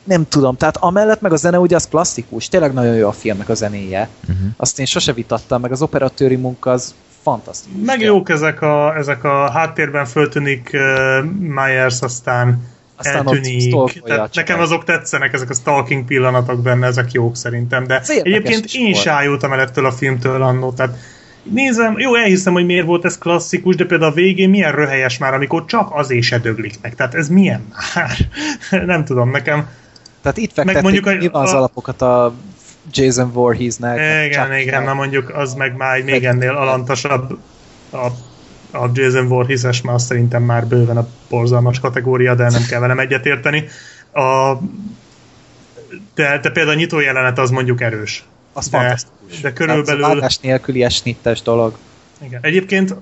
nem 0.03 0.27
tudom, 0.27 0.57
tehát 0.57 0.77
amellett 0.77 1.21
meg 1.21 1.31
a 1.31 1.35
zene 1.35 1.59
ugye 1.59 1.75
az 1.75 1.87
klasszikus, 1.87 2.47
tényleg 2.47 2.73
nagyon 2.73 2.95
jó 2.95 3.07
a 3.07 3.11
filmnek 3.11 3.49
a 3.49 3.53
zenéje. 3.53 4.09
Uh-huh. 4.21 4.47
Azt 4.57 4.79
én 4.79 4.85
sose 4.85 5.13
vitattam, 5.13 5.61
meg 5.61 5.71
az 5.71 5.81
operatőri 5.81 6.35
munka 6.35 6.71
az 6.71 6.93
fantasztikus. 7.21 7.85
Meg 7.85 8.01
jók 8.01 8.29
ezek 8.29 8.61
a, 8.61 8.95
ezek 8.97 9.23
a 9.23 9.51
háttérben 9.51 10.05
föltűnik 10.05 10.69
uh, 10.73 11.23
Myers, 11.39 12.01
aztán, 12.01 12.71
Aztán 12.95 13.15
eltűnik. 13.15 14.01
Tehát 14.03 14.35
nekem 14.35 14.59
azok 14.59 14.83
tetszenek, 14.83 15.33
ezek 15.33 15.49
a 15.49 15.53
stalking 15.53 16.05
pillanatok 16.05 16.61
benne, 16.61 16.87
ezek 16.87 17.11
jók 17.11 17.35
szerintem. 17.35 17.87
De 17.87 18.01
érdekes 18.07 18.21
egyébként 18.23 18.65
én 18.73 18.83
volt. 18.83 18.95
is 18.95 19.05
ájultam 19.05 19.53
el 19.53 19.59
ettől 19.59 19.85
a 19.85 19.91
filmtől 19.91 20.41
annó. 20.41 20.71
Tehát 20.71 20.97
nézem, 21.43 21.99
jó, 21.99 22.15
elhiszem, 22.15 22.53
hogy 22.53 22.65
miért 22.65 22.85
volt 22.85 23.05
ez 23.05 23.17
klasszikus, 23.17 23.75
de 23.75 23.85
például 23.85 24.11
a 24.11 24.13
végén 24.13 24.49
milyen 24.49 24.71
röhelyes 24.71 25.17
már, 25.17 25.33
amikor 25.33 25.65
csak 25.65 25.89
azért 25.91 26.23
se 26.23 26.39
döglik 26.39 26.75
meg. 26.81 26.95
Tehát 26.95 27.13
ez 27.13 27.29
milyen 27.29 27.61
már? 27.93 28.17
Nem 28.85 29.05
tudom, 29.05 29.31
nekem 29.31 29.67
Tehát 30.23 30.37
itt 30.37 30.53
fektették 30.53 30.81
mondjuk 30.81 31.05
a- 31.05 31.39
az 31.41 31.53
a- 31.53 31.57
alapokat 31.57 32.01
a 32.01 32.33
Jason 32.91 33.31
Voorheesnek. 33.31 33.95
meg 33.97 34.25
Igen, 34.25 34.31
Chucky-nek. 34.31 34.61
igen, 34.61 34.83
na 34.83 34.93
mondjuk 34.93 35.29
az 35.35 35.53
meg 35.53 35.75
már 35.77 35.95
egy 35.95 36.03
még 36.03 36.25
ennél 36.25 36.51
alantasabb 36.51 37.37
a, 37.91 37.97
a 38.77 38.89
Jason 38.93 39.27
Voorhees-es, 39.27 39.81
már 39.81 39.95
azt 39.95 40.05
szerintem 40.05 40.43
már 40.43 40.67
bőven 40.67 40.97
a 40.97 41.07
borzalmas 41.29 41.79
kategória, 41.79 42.35
de 42.35 42.49
nem 42.49 42.63
kell 42.69 42.79
velem 42.79 42.99
egyetérteni. 42.99 43.67
A, 44.13 44.53
de, 46.15 46.39
de 46.41 46.49
például 46.51 46.75
a 46.75 46.79
nyitó 46.79 46.99
jelenet 46.99 47.39
az 47.39 47.49
mondjuk 47.49 47.81
erős. 47.81 48.23
Az 48.53 48.67
De- 48.69 48.77
fantasztikus. 48.77 49.41
de 49.41 49.53
körülbelül- 49.53 50.03
a 50.03 50.07
vágás 50.07 50.37
nélküli 50.39 50.83
esnittes 50.83 51.41
dolog. 51.41 51.77
Igen. 52.25 52.39
Egyébként 52.43 52.95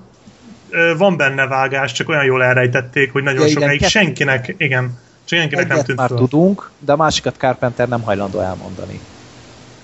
van 0.96 1.16
benne 1.16 1.46
vágás, 1.46 1.92
csak 1.92 2.08
olyan 2.08 2.24
jól 2.24 2.42
elrejtették, 2.44 3.12
hogy 3.12 3.22
nagyon 3.22 3.46
Ja, 3.46 3.52
sokáig 3.52 3.84
senkinek, 3.84 4.54
igen, 4.56 4.98
senkinek 5.36 5.62
nem 5.68 5.72
Egyet 5.76 5.86
tűnt 5.86 5.98
már 5.98 6.08
föl. 6.08 6.18
tudunk, 6.18 6.70
de 6.84 6.92
a 6.92 6.96
másikat 6.96 7.36
Carpenter 7.36 7.88
nem 7.88 8.02
hajlandó 8.02 8.38
elmondani. 8.38 9.00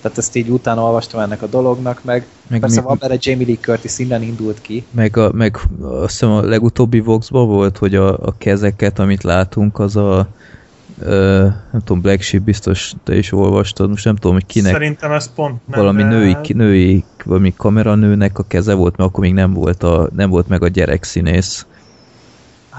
Tehát 0.01 0.17
ezt 0.17 0.35
így 0.35 0.49
utána 0.49 0.81
olvastam 0.83 1.19
ennek 1.19 1.41
a 1.41 1.47
dolognak, 1.47 2.03
meg, 2.03 2.17
Meg 2.19 2.27
meg 2.49 2.59
Persze 2.59 2.79
mi- 2.81 2.87
van 2.87 2.97
benne 2.99 3.15
Jamie 3.19 3.45
Lee 3.45 3.55
Curtis, 3.61 3.99
innen 3.99 4.21
indult 4.21 4.61
ki. 4.61 4.85
Meg, 4.95 5.17
a, 5.17 5.31
meg 5.33 5.57
azt 5.81 6.11
hiszem 6.11 6.31
a 6.31 6.41
legutóbbi 6.41 6.99
Voxban 6.99 7.47
volt, 7.47 7.77
hogy 7.77 7.95
a, 7.95 8.17
a 8.17 8.35
kezeket, 8.37 8.99
amit 8.99 9.23
látunk, 9.23 9.79
az 9.79 9.95
a 9.95 10.27
ö, 10.99 11.41
nem 11.71 11.81
tudom, 11.83 12.01
Black 12.01 12.21
Sheep 12.21 12.43
biztos 12.43 12.93
te 13.03 13.17
is 13.17 13.31
olvastad, 13.31 13.89
most 13.89 14.05
nem 14.05 14.15
tudom, 14.15 14.33
hogy 14.35 14.45
kinek, 14.45 14.71
Szerintem 14.71 15.11
ez 15.11 15.33
pont 15.33 15.61
nem. 15.67 15.79
valami 15.79 16.01
de- 16.01 16.07
női, 16.07 16.35
női, 16.47 17.05
valami 17.25 17.53
kameranőnek 17.57 18.39
a 18.39 18.43
keze 18.43 18.73
volt, 18.73 18.97
mert 18.97 19.09
akkor 19.09 19.23
még 19.23 19.33
nem 19.33 19.53
volt, 19.53 19.83
a, 19.83 20.09
nem 20.15 20.29
volt 20.29 20.47
meg 20.47 20.63
a 20.63 20.67
gyerekszínész. 20.67 21.65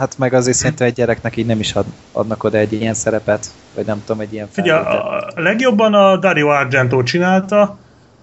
Hát 0.01 0.19
meg 0.19 0.33
azért 0.35 0.57
szerintem 0.57 0.87
egy 0.87 0.93
gyereknek 0.93 1.37
így 1.37 1.47
nem 1.47 1.61
is 1.61 1.73
ad, 1.73 1.85
adnak 2.13 2.45
oda 2.45 2.59
egy 2.59 2.73
ilyen 2.73 2.95
szerepet, 2.95 3.47
vagy 3.75 3.87
nem 3.87 4.03
tudom, 4.05 4.21
egy 4.21 4.33
ilyen 4.33 4.49
Figyelj, 4.53 4.83
felvételt. 4.83 5.35
a 5.35 5.39
a 5.39 5.41
legjobban 5.41 5.95
a 5.95 6.17
Dario 6.17 6.49
Argento 6.49 7.03
csinálta, 7.03 7.79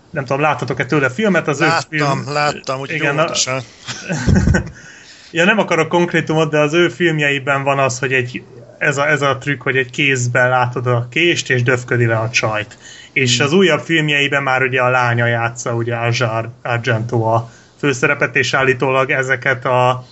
nem 0.09 0.25
tudom, 0.25 0.41
láttatok-e 0.41 0.85
tőle 0.85 1.09
filmet, 1.09 1.47
az 1.47 1.61
ő 1.61 1.65
Láttam, 1.65 2.23
film... 2.23 2.33
láttam, 2.33 2.79
úgy 2.79 2.91
Igen, 2.91 3.19
a-. 3.19 3.31
Ja, 5.31 5.45
nem 5.45 5.59
akarok 5.59 5.87
konkrétumot, 5.87 6.49
de 6.49 6.59
az 6.59 6.73
ő 6.73 6.89
filmjeiben 6.89 7.63
van 7.63 7.79
az, 7.79 7.99
hogy 7.99 8.13
egy, 8.13 8.43
ez, 8.77 8.97
a, 8.97 9.07
ez 9.07 9.21
a 9.21 9.37
trükk, 9.37 9.61
hogy 9.61 9.77
egy 9.77 9.89
kézben 9.89 10.49
látod 10.49 10.87
a 10.87 11.07
kést, 11.09 11.49
és 11.49 11.63
döfködi 11.63 12.05
le 12.05 12.17
a 12.17 12.29
csajt. 12.29 12.77
És 13.11 13.39
az 13.39 13.53
újabb 13.53 13.81
filmjeiben 13.81 14.43
már 14.43 14.61
ugye 14.61 14.81
a 14.81 14.89
lánya 14.89 15.25
játsza, 15.25 15.73
ugye 15.73 15.95
Argento 16.61 17.21
a 17.21 17.49
főszerepet, 17.77 18.35
és 18.35 18.53
állítólag 18.53 19.09
ezeket 19.11 19.65
a 19.65 20.05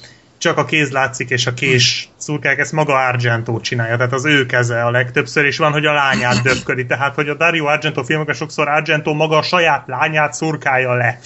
csak 0.46 0.58
a 0.58 0.66
kéz 0.66 0.92
látszik, 0.92 1.30
és 1.30 1.46
a 1.46 1.54
kés 1.54 2.10
szurkák, 2.18 2.60
ezt 2.60 2.72
maga 2.72 2.94
Argento 3.08 3.60
csinálja, 3.60 3.96
tehát 3.98 4.14
az 4.14 4.26
ő 4.26 4.46
keze 4.46 4.84
a 4.84 4.92
legtöbbször, 4.92 5.46
és 5.46 5.58
van, 5.58 5.72
hogy 5.72 5.86
a 5.86 5.94
lányát 5.94 6.42
döfködi, 6.42 6.86
tehát 6.86 7.16
hogy 7.16 7.30
a 7.30 7.36
Dario 7.36 7.66
Argento 7.66 8.04
filmekben 8.04 8.36
sokszor 8.36 8.68
Argento 8.68 9.14
maga 9.14 9.38
a 9.38 9.42
saját 9.42 9.88
lányát 9.88 10.34
szurkálja 10.34 10.94
le. 10.94 11.20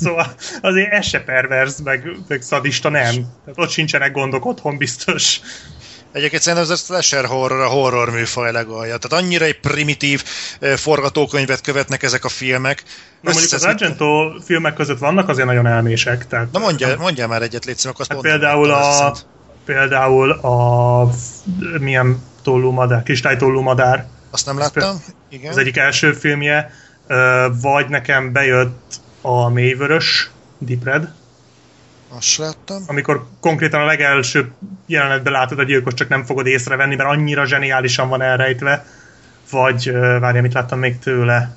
Szóval 0.00 0.26
azért 0.60 0.92
ez 0.92 1.06
se 1.06 1.20
perverz, 1.20 1.80
meg, 1.80 2.10
meg 2.28 2.42
szadista 2.42 2.88
nem. 2.88 3.12
Tehát 3.12 3.54
ott 3.54 3.70
sincsenek 3.70 4.12
gondok 4.12 4.44
otthon 4.44 4.76
biztos. 4.76 5.40
Egyébként 6.16 6.42
szerintem 6.42 6.70
ez 6.70 6.80
a 6.80 6.84
slasher 6.84 7.24
horror, 7.24 7.60
a 7.60 7.68
horror 7.68 8.10
műfaj 8.10 8.52
legalja. 8.52 8.96
Tehát 8.96 9.24
annyira 9.24 9.44
egy 9.44 9.60
primitív 9.60 10.24
forgatókönyvet 10.76 11.60
követnek 11.60 12.02
ezek 12.02 12.24
a 12.24 12.28
filmek. 12.28 12.82
Na 13.20 13.30
mondjuk 13.30 13.52
az 13.52 13.64
Argento 13.64 14.40
filmek 14.44 14.74
között 14.74 14.98
vannak 14.98 15.28
azért 15.28 15.46
nagyon 15.46 15.66
elmések. 15.66 16.26
Tehát, 16.26 16.52
Na 16.52 16.58
mondja, 16.58 16.96
mondja 16.98 17.26
már 17.26 17.42
egyet, 17.42 17.64
légy 17.64 17.80
akkor 17.82 18.00
azt 18.00 18.12
hát 18.12 18.20
például 18.20 18.70
a, 18.70 19.14
például 19.64 20.30
a 20.30 21.10
milyen 21.78 22.22
tollú 22.42 22.70
madár, 22.70 23.02
kristálytollú 23.02 23.60
madár, 23.60 24.06
Azt 24.30 24.46
nem 24.46 24.58
láttam? 24.58 25.02
Igen. 25.30 25.50
az 25.50 25.58
egyik 25.58 25.76
első 25.76 26.12
filmje, 26.12 26.70
vagy 27.60 27.88
nekem 27.88 28.32
bejött 28.32 29.00
a 29.20 29.48
mélyvörös, 29.48 30.30
Deep 30.58 30.84
Red, 30.84 31.12
Azt 32.08 32.36
láttam. 32.36 32.82
amikor 32.86 33.26
konkrétan 33.40 33.80
a 33.80 33.84
legelső 33.84 34.52
jelenetben 34.86 35.32
látod 35.32 35.58
a 35.58 35.62
gyilkos, 35.62 35.94
csak 35.94 36.08
nem 36.08 36.24
fogod 36.24 36.46
észrevenni, 36.46 36.94
mert 36.94 37.08
annyira 37.08 37.46
zseniálisan 37.46 38.08
van 38.08 38.22
elrejtve. 38.22 38.86
Vagy, 39.50 39.88
ö, 39.88 40.18
várjál, 40.20 40.42
mit 40.42 40.52
láttam 40.52 40.78
még 40.78 40.98
tőle? 40.98 41.56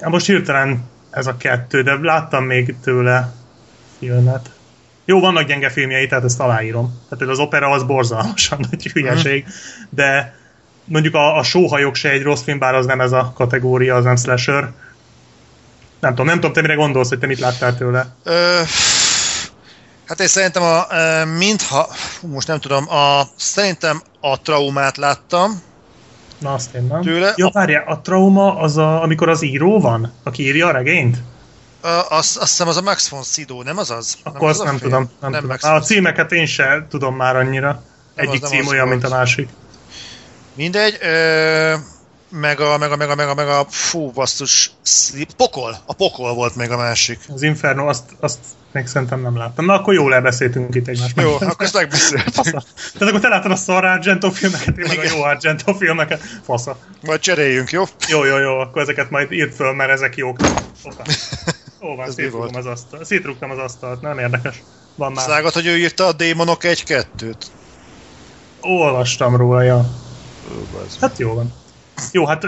Hát 0.00 0.10
most 0.10 0.26
hirtelen 0.26 0.84
ez 1.10 1.26
a 1.26 1.36
kettő, 1.36 1.82
de 1.82 1.98
láttam 2.00 2.44
még 2.44 2.74
tőle 2.82 3.32
filmet. 3.98 4.50
Jó, 5.04 5.20
vannak 5.20 5.46
gyenge 5.46 5.68
filmjei, 5.68 6.06
tehát 6.06 6.24
ezt 6.24 6.40
aláírom. 6.40 7.00
Tehát 7.08 7.32
az 7.32 7.38
opera 7.38 7.70
az 7.70 7.82
borzalmasan 7.82 8.58
nagy 8.70 8.86
hülyeség, 8.86 9.46
de 9.88 10.34
mondjuk 10.84 11.14
a, 11.14 11.38
a 11.38 11.42
sóhajok 11.42 11.94
se 11.94 12.10
egy 12.10 12.22
rossz 12.22 12.42
film, 12.42 12.58
bár 12.58 12.74
az 12.74 12.86
nem 12.86 13.00
ez 13.00 13.12
a 13.12 13.32
kategória, 13.34 13.96
az 13.96 14.04
nem 14.04 14.16
slasher. 14.16 14.72
Nem 16.00 16.10
tudom, 16.10 16.26
nem 16.26 16.34
tudom, 16.34 16.52
te 16.52 16.60
mire 16.60 16.74
gondolsz, 16.74 17.08
hogy 17.08 17.18
te 17.18 17.26
mit 17.26 17.38
láttál 17.38 17.76
tőle. 17.76 18.06
Ö, 18.22 18.60
hát 20.06 20.20
én 20.20 20.26
szerintem 20.26 20.62
a, 20.62 20.86
mintha, 21.24 21.88
most 22.20 22.46
nem 22.46 22.60
tudom, 22.60 22.90
a, 22.90 23.22
szerintem 23.36 24.02
a 24.20 24.40
traumát 24.40 24.96
láttam, 24.96 25.62
Na, 26.38 26.52
azt 26.52 26.74
én 26.74 26.82
nem. 26.82 27.02
Tőle 27.02 27.32
Ja, 27.36 27.50
várjál, 27.52 27.84
a 27.86 28.00
trauma 28.00 28.56
az 28.56 28.76
a, 28.76 29.02
amikor 29.02 29.28
az 29.28 29.42
író 29.42 29.80
van, 29.80 30.12
aki 30.22 30.42
írja 30.42 30.66
a 30.66 30.70
regényt? 30.70 31.16
Ö, 31.82 31.88
azt, 31.88 32.36
azt 32.36 32.48
hiszem 32.48 32.68
az 32.68 32.76
a 32.76 32.82
Max 32.82 33.08
von 33.08 33.22
Sydow, 33.22 33.62
nem 33.62 33.78
az 33.78 33.90
az? 33.90 34.16
Akkor 34.22 34.48
azt 34.48 34.60
az 34.60 34.66
a 34.66 34.70
nem 34.70 34.78
tudom. 34.78 35.10
Nem, 35.20 35.30
nem 35.30 35.32
tudom. 35.32 35.48
Max 35.48 35.64
a 35.64 35.80
címeket 35.80 36.32
én 36.32 36.46
se 36.46 36.86
tudom 36.88 37.16
már 37.16 37.36
annyira. 37.36 37.82
Nem 38.14 38.26
Egyik 38.28 38.42
az, 38.42 38.50
nem 38.50 38.58
cím 38.58 38.66
az 38.66 38.72
olyan, 38.72 38.86
volt. 38.88 39.00
mint 39.00 39.12
a 39.12 39.16
másik. 39.16 39.48
Mindegy, 40.54 40.98
ö, 41.00 41.74
meg 42.30 42.60
a, 42.60 42.78
meg 42.78 42.92
a, 42.92 42.96
meg 42.96 43.10
a, 43.10 43.14
meg 43.14 43.28
a, 43.28 43.34
meg 43.34 43.48
a, 43.48 43.66
fú, 43.68 44.10
basszus, 44.10 44.70
Sleep- 44.82 45.34
pokol, 45.34 45.76
a 45.86 45.92
pokol 45.92 46.34
volt 46.34 46.56
még 46.56 46.70
a 46.70 46.76
másik. 46.76 47.18
Az 47.28 47.42
Inferno, 47.42 47.88
azt, 47.88 48.04
azt 48.20 48.38
még 48.72 48.86
szerintem 48.86 49.20
nem 49.20 49.36
láttam. 49.36 49.64
Na, 49.64 49.74
akkor 49.74 49.94
jól 49.94 50.14
elbeszéltünk 50.14 50.74
itt 50.74 50.88
egymást. 50.88 51.20
Jó, 51.20 51.34
akkor 51.34 51.54
ezt 51.58 51.74
megbeszéltük. 51.74 52.34
Fasza. 52.34 52.62
Tehát 52.92 53.08
akkor 53.08 53.20
te 53.20 53.28
láttad 53.28 53.50
a 53.50 53.56
szar 53.56 53.84
Argento 53.84 54.30
filmeket, 54.30 54.78
én 54.78 54.84
meg 54.88 54.98
a 54.98 55.02
jó 55.14 55.22
Argento 55.22 55.74
filmeket. 55.74 56.20
Fasza. 56.44 56.76
Majd 57.02 57.20
cseréljünk, 57.20 57.70
jó? 57.70 57.84
Jó, 58.08 58.24
jó, 58.24 58.38
jó, 58.38 58.58
akkor 58.58 58.82
ezeket 58.82 59.10
majd 59.10 59.32
írd 59.32 59.52
föl, 59.52 59.72
mert 59.72 59.90
ezek 59.90 60.16
jók. 60.16 60.36
Opa. 60.84 61.02
Ó, 61.82 61.96
van, 61.96 62.30
volt? 62.30 62.56
az 62.56 62.66
asztalt. 62.66 63.04
Szétrugtam 63.04 63.50
az 63.50 63.58
asztalt, 63.58 64.00
nem 64.00 64.18
érdekes. 64.18 64.62
Van 64.94 65.12
már. 65.12 65.24
Szágat, 65.24 65.52
hogy 65.52 65.66
ő 65.66 65.78
írta 65.78 66.06
a 66.06 66.12
Démonok 66.12 66.64
egy-kettőt. 66.64 67.46
Olvastam 68.60 69.36
róla, 69.36 69.62
ja. 69.62 69.90
Hát 71.00 71.18
jó 71.18 71.34
van. 71.34 71.52
Jó, 72.12 72.26
hát 72.26 72.46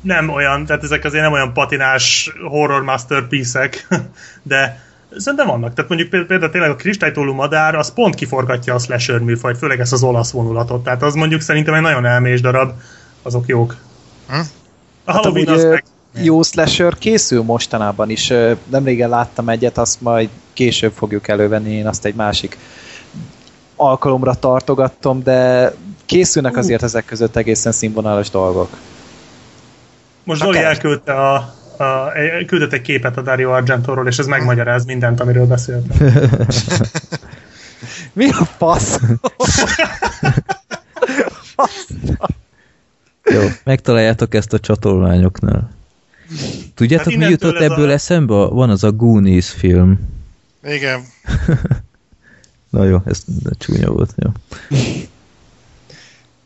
nem 0.00 0.28
olyan, 0.28 0.66
tehát 0.66 0.82
ezek 0.82 1.04
azért 1.04 1.22
nem 1.22 1.32
olyan 1.32 1.52
patinás 1.52 2.32
horror 2.48 2.82
masterpiece-ek, 2.82 3.86
de 4.42 4.80
szerintem 5.16 5.46
vannak. 5.46 5.74
Tehát 5.74 5.90
mondjuk 5.90 6.26
például, 6.26 6.50
tényleg 6.50 6.70
a 6.70 6.76
kristálytollú 6.76 7.32
madár, 7.32 7.74
az 7.74 7.92
pont 7.92 8.14
kiforgatja 8.14 8.74
a 8.74 8.78
slasher 8.78 9.18
műfajt, 9.18 9.58
főleg 9.58 9.80
ezt 9.80 9.92
az 9.92 10.02
olasz 10.02 10.30
vonulatot. 10.30 10.82
Tehát 10.82 11.02
az 11.02 11.14
mondjuk 11.14 11.40
szerintem 11.40 11.74
egy 11.74 11.80
nagyon 11.82 12.04
elmés 12.04 12.40
darab, 12.40 12.72
azok 13.22 13.46
jók. 13.46 13.76
Hm? 14.28 14.34
A 15.04 15.12
Hát 15.12 15.24
Halloween 15.24 15.48
az 15.48 15.64
meg... 15.64 15.84
jó 16.12 16.42
slasher 16.42 16.98
készül 16.98 17.42
mostanában 17.42 18.10
is. 18.10 18.30
Ö, 18.30 18.52
Nem 18.70 18.84
régen 18.84 19.08
láttam 19.08 19.48
egyet, 19.48 19.78
azt 19.78 20.00
majd 20.00 20.28
később 20.52 20.92
fogjuk 20.92 21.28
elővenni, 21.28 21.72
én 21.72 21.86
azt 21.86 22.04
egy 22.04 22.14
másik 22.14 22.58
alkalomra 23.76 24.34
tartogattom, 24.34 25.22
de 25.22 25.72
készülnek 26.08 26.56
azért 26.56 26.82
ezek 26.82 27.04
között 27.04 27.36
egészen 27.36 27.72
színvonalas 27.72 28.30
dolgok. 28.30 28.76
Most 30.24 30.40
Zoli 30.42 30.58
elküldte 30.58 31.12
a, 31.12 31.34
a, 31.76 32.12
egy- 32.14 32.46
küldött 32.46 32.72
egy 32.72 32.82
képet 32.82 33.16
a 33.16 33.20
Dario 33.22 33.50
Argentóról, 33.52 34.06
és 34.06 34.18
ez 34.18 34.26
megmagyaráz 34.26 34.84
mindent, 34.84 35.20
amiről 35.20 35.46
beszéltem. 35.46 35.96
Mi 38.12 38.28
a 38.28 38.44
fasz? 38.44 38.98
Jó, 43.32 43.40
megtaláljátok 43.64 44.34
ezt 44.34 44.52
a 44.52 44.58
csatolmányoknál. 44.58 45.70
Tudjátok, 46.74 47.12
Hát 47.12 47.22
mi 47.22 47.28
jutott 47.28 47.56
ebből 47.60 47.88
a- 47.88 47.92
eszembe? 47.92 48.34
Van 48.34 48.70
az 48.70 48.84
a 48.84 48.92
Goonies 48.92 49.50
film. 49.50 49.98
Igen. 50.64 51.00
Na 52.70 52.84
jó, 52.84 52.98
ez 53.04 53.24
csúnya 53.58 53.90
volt, 53.90 54.14
jó. 54.16 54.30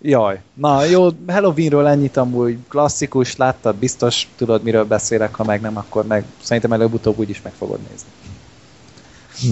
Jaj. 0.03 0.41
Na 0.55 0.85
jó, 0.85 1.09
Halloweenről 1.27 1.87
ennyit 1.87 2.17
amúgy 2.17 2.59
klasszikus, 2.69 3.37
láttad, 3.37 3.77
biztos 3.77 4.29
tudod, 4.37 4.63
miről 4.63 4.85
beszélek, 4.85 5.35
ha 5.35 5.45
meg 5.45 5.61
nem, 5.61 5.77
akkor 5.77 6.07
meg 6.07 6.25
szerintem 6.43 6.73
előbb-utóbb 6.73 7.19
úgyis 7.19 7.43
meg 7.43 7.53
fogod 7.53 7.79
nézni. 7.91 8.09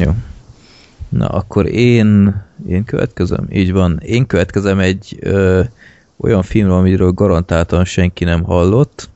Jó. 0.05 0.13
Na, 1.09 1.27
akkor 1.29 1.67
én, 1.67 2.43
én 2.69 2.85
következem? 2.85 3.47
Így 3.51 3.73
van. 3.73 3.99
Én 4.03 4.27
következem 4.27 4.79
egy 4.79 5.17
ö, 5.21 5.63
olyan 6.17 6.43
filmről, 6.43 6.77
amiről 6.77 7.11
garantáltan 7.11 7.85
senki 7.85 8.25
nem 8.25 8.43
hallott. 8.43 9.09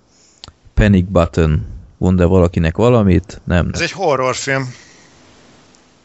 Panic 0.74 1.06
Button. 1.08 1.66
Mond-e 1.96 2.24
valakinek 2.24 2.76
valamit? 2.76 3.40
Nem. 3.44 3.70
Ez 3.72 3.80
egy 3.80 3.92
horrorfilm. 3.92 4.74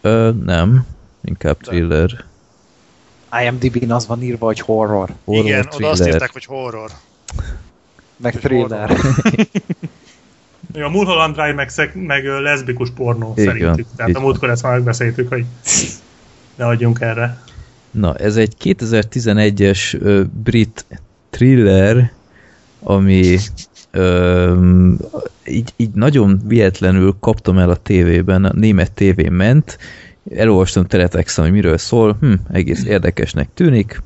Ö, 0.02 0.32
nem. 0.46 0.86
Inkább 1.24 1.58
thriller. 1.62 2.26
IMDb-n 3.44 3.92
az 3.92 4.08
van 4.08 4.22
írva, 4.22 4.46
hogy 4.46 4.60
horror, 4.60 5.10
Horror 5.26 5.46
Igen, 5.46 5.68
oda 5.72 5.90
azt 5.90 5.96
thriller. 6.02 6.14
írták, 6.14 6.32
hogy 6.32 6.46
horror. 6.46 6.92
meg 8.18 8.32
Hogy 8.32 8.42
thriller. 8.42 8.92
Ja, 10.74 10.86
A 10.86 10.90
Mulholland 10.90 11.34
Drive 11.34 11.54
meg, 11.54 11.70
szek, 11.70 11.96
meg 11.96 12.26
leszbikus 12.26 12.90
pornó 12.90 13.34
Igen, 13.38 13.54
szerintük. 13.54 13.86
Tehát 13.96 14.16
a 14.16 14.20
múltkor 14.20 14.50
ezt 14.50 14.64
már 14.64 14.74
megbeszéltük, 14.74 15.30
hogy 15.30 15.46
ne 16.56 16.66
adjunk 16.66 17.02
erre. 17.02 17.44
Na, 17.92 18.16
ez 18.16 18.36
egy 18.36 18.56
2011-es 18.64 20.02
ö, 20.02 20.24
brit 20.44 20.86
thriller, 21.30 22.12
ami 22.84 23.38
Ö, 23.92 24.54
így, 25.46 25.74
így 25.76 25.92
nagyon 25.94 26.42
vietlenül 26.48 27.16
kaptam 27.20 27.58
el 27.58 27.70
a 27.70 27.76
tévében, 27.76 28.46
a 28.46 28.52
német 28.54 28.92
tévén 28.92 29.32
ment, 29.32 29.78
elolvastam 30.36 30.86
teletexem, 30.86 31.44
hogy 31.44 31.54
miről 31.54 31.78
szól, 31.78 32.18
hm, 32.20 32.34
egész 32.52 32.84
érdekesnek 32.84 33.50
tűnik, 33.54 34.02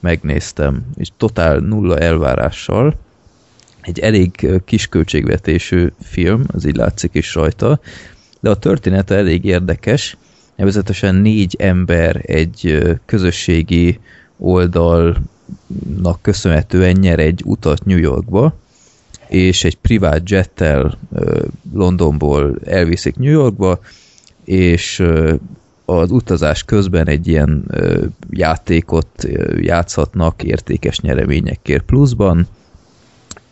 megnéztem, 0.00 0.86
és 0.96 1.08
totál 1.16 1.58
nulla 1.58 1.98
elvárással, 1.98 2.94
egy 3.80 3.98
elég 3.98 4.48
kis 4.64 4.86
költségvetésű 4.86 5.88
film, 6.02 6.44
az 6.46 6.66
így 6.66 6.76
látszik 6.76 7.14
is 7.14 7.34
rajta, 7.34 7.80
de 8.40 8.50
a 8.50 8.56
története 8.56 9.14
elég 9.14 9.44
érdekes, 9.44 10.16
nevezetesen 10.56 11.14
négy 11.14 11.56
ember 11.58 12.22
egy 12.26 12.82
közösségi 13.04 14.00
oldalnak 14.36 16.18
köszönhetően 16.22 16.96
nyer 17.00 17.18
egy 17.18 17.42
utat 17.44 17.84
New 17.84 17.98
Yorkba, 17.98 18.54
és 19.28 19.64
egy 19.64 19.76
privát 19.76 20.30
jettel 20.30 20.98
Londonból 21.72 22.58
elviszik 22.64 23.16
New 23.16 23.30
Yorkba, 23.30 23.80
és 24.44 25.02
az 25.86 26.10
utazás 26.10 26.62
közben 26.62 27.08
egy 27.08 27.28
ilyen 27.28 27.64
játékot 28.30 29.28
játszhatnak 29.60 30.42
értékes 30.42 31.00
nyereményekért 31.00 31.84
pluszban. 31.84 32.46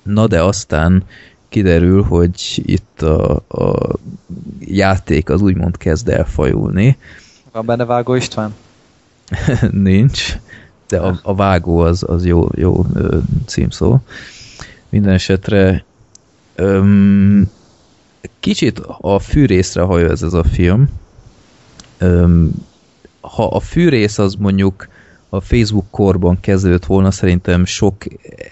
Na 0.03 0.27
de 0.27 0.43
aztán 0.43 1.05
kiderül, 1.49 2.03
hogy 2.03 2.63
itt 2.65 3.03
a, 3.03 3.43
a 3.49 3.97
játék 4.61 5.31
az 5.31 5.41
úgymond 5.41 5.77
kezd 5.77 6.09
elfajulni. 6.09 6.97
Van 7.53 7.67
benne 7.67 7.85
Vágó 7.85 8.15
István? 8.15 8.55
Nincs, 9.71 10.39
de 10.89 10.99
a, 10.99 11.21
a 11.23 11.35
vágó 11.35 11.79
az, 11.79 12.05
az 12.09 12.27
jó, 12.27 12.49
jó 12.55 12.85
ö, 12.95 13.19
címszó. 13.47 13.99
Minden 14.89 15.13
esetre 15.13 15.85
öm, 16.55 17.51
kicsit 18.41 18.79
a 19.01 19.19
fűrészre 19.19 19.83
hajol 19.83 20.11
ez, 20.11 20.23
ez 20.23 20.33
a 20.33 20.45
film. 20.45 20.89
Ha 23.21 23.47
a 23.47 23.61
fűrész 23.61 24.19
az 24.19 24.35
mondjuk 24.35 24.89
a 25.29 25.41
Facebook 25.41 25.91
korban 25.91 26.41
kezdődött 26.41 26.85
volna, 26.85 27.11
szerintem 27.11 27.65
sok 27.65 27.95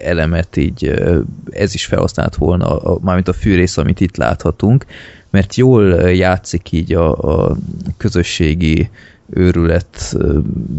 elemet 0.03 0.57
így 0.57 1.03
ez 1.51 1.75
is 1.75 1.85
felhasznált 1.85 2.37
volna, 2.37 2.99
mármint 3.01 3.29
a 3.29 3.33
fűrész, 3.33 3.77
amit 3.77 4.01
itt 4.01 4.17
láthatunk, 4.17 4.87
mert 5.31 5.55
jól 5.55 5.85
játszik 6.11 6.73
így 6.73 6.95
a, 6.95 7.13
a 7.19 7.57
közösségi 7.97 8.91
őrület 9.31 10.17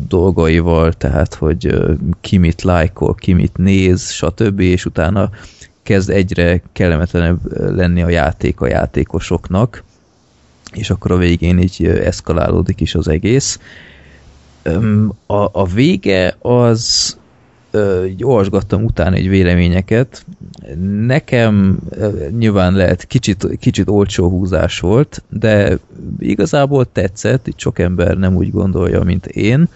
dolgaival, 0.08 0.94
tehát 0.94 1.34
hogy 1.34 1.76
ki 2.22 2.38
mit 2.38 2.62
lájkol, 2.62 3.14
ki 3.14 3.34
mit 3.34 3.58
néz, 3.58 4.12
stb. 4.12 4.60
és 4.60 4.86
utána 4.86 5.30
kezd 5.84 6.10
egyre 6.10 6.62
kellemetlenebb 6.72 7.40
lenni 7.76 8.02
a 8.02 8.10
játék 8.10 8.62
a 8.62 8.68
játékosoknak, 8.68 9.84
és 10.76 10.90
akkor 10.90 11.12
a 11.12 11.18
végén 11.18 11.60
így 11.60 11.86
eszkalálódik 11.86 12.82
is 12.82 12.96
az 12.96 13.08
egész. 13.08 13.60
A, 15.26 15.50
a 15.52 15.66
vége 15.74 16.36
az 16.40 17.16
így 18.08 18.24
olvasgattam 18.24 18.84
utána 18.84 19.16
egy 19.16 19.30
véleményeket. 19.30 20.26
Nekem 21.06 21.80
nyilván 22.38 22.74
lehet 22.74 23.06
kicsit, 23.06 23.48
kicsit 23.60 23.90
olcsó 23.90 24.30
húzás 24.30 24.80
volt, 24.80 25.24
de 25.30 25.78
igazából 26.20 26.92
tetszett, 26.92 27.48
itt 27.48 27.60
sok 27.60 27.80
ember 27.80 28.18
nem 28.18 28.36
úgy 28.36 28.52
gondolja, 28.52 29.04
mint 29.04 29.26
én. 29.26 29.70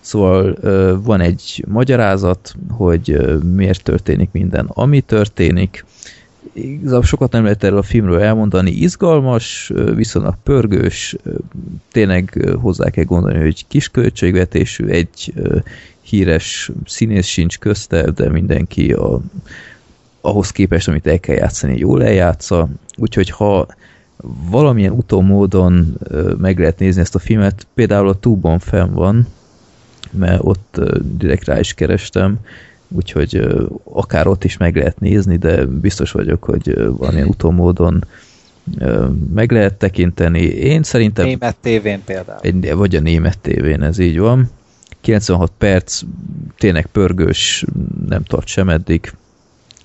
Szóval 0.00 0.56
van 1.02 1.20
egy 1.20 1.64
magyarázat, 1.68 2.54
hogy 2.70 3.36
miért 3.54 3.82
történik 3.82 4.28
minden, 4.32 4.66
ami 4.68 5.00
történik. 5.00 5.84
Igazából 6.52 7.02
sokat 7.02 7.32
nem 7.32 7.42
lehet 7.42 7.64
erről 7.64 7.78
a 7.78 7.82
filmről 7.82 8.20
elmondani. 8.20 8.70
Izgalmas, 8.70 9.72
viszonylag 9.94 10.34
pörgős, 10.42 11.16
tényleg 11.92 12.48
hozzá 12.60 12.90
kell 12.90 13.04
gondolni, 13.04 13.38
hogy 13.38 13.66
kis 13.68 13.88
költségvetésű, 13.88 14.86
egy 14.86 15.32
híres 16.00 16.70
színész 16.84 17.26
sincs 17.26 17.58
közte, 17.58 18.10
de 18.10 18.30
mindenki 18.30 18.92
a, 18.92 19.20
ahhoz 20.20 20.50
képest, 20.50 20.88
amit 20.88 21.06
el 21.06 21.20
kell 21.20 21.36
játszani, 21.36 21.78
jól 21.78 22.04
eljátsza. 22.04 22.68
Úgyhogy 22.96 23.30
ha 23.30 23.66
valamilyen 24.50 24.92
utómódon 24.92 25.98
meg 26.38 26.58
lehet 26.58 26.78
nézni 26.78 27.00
ezt 27.00 27.14
a 27.14 27.18
filmet, 27.18 27.66
például 27.74 28.08
a 28.08 28.18
Tubon 28.18 28.58
fenn 28.58 28.92
van, 28.92 29.26
mert 30.10 30.40
ott 30.42 30.80
direkt 31.16 31.44
rá 31.44 31.58
is 31.58 31.74
kerestem, 31.74 32.38
úgyhogy 32.92 33.46
akár 33.84 34.26
ott 34.26 34.44
is 34.44 34.56
meg 34.56 34.76
lehet 34.76 35.00
nézni, 35.00 35.36
de 35.36 35.64
biztos 35.64 36.10
vagyok, 36.10 36.44
hogy 36.44 36.74
valamilyen 36.96 37.28
utómódon 37.28 38.04
meg 39.34 39.52
lehet 39.52 39.74
tekinteni. 39.74 40.40
Én 40.42 40.82
szerintem... 40.82 41.24
Német 41.24 41.56
tévén 41.60 42.04
például. 42.04 42.40
Egy, 42.42 42.74
vagy 42.74 42.96
a 42.96 43.00
német 43.00 43.38
tévén, 43.38 43.82
ez 43.82 43.98
így 43.98 44.18
van. 44.18 44.50
96 45.00 45.52
perc, 45.58 46.02
tényleg 46.58 46.86
pörgős, 46.86 47.64
nem 48.08 48.22
tart 48.22 48.46
sem 48.46 48.68
eddig, 48.68 49.12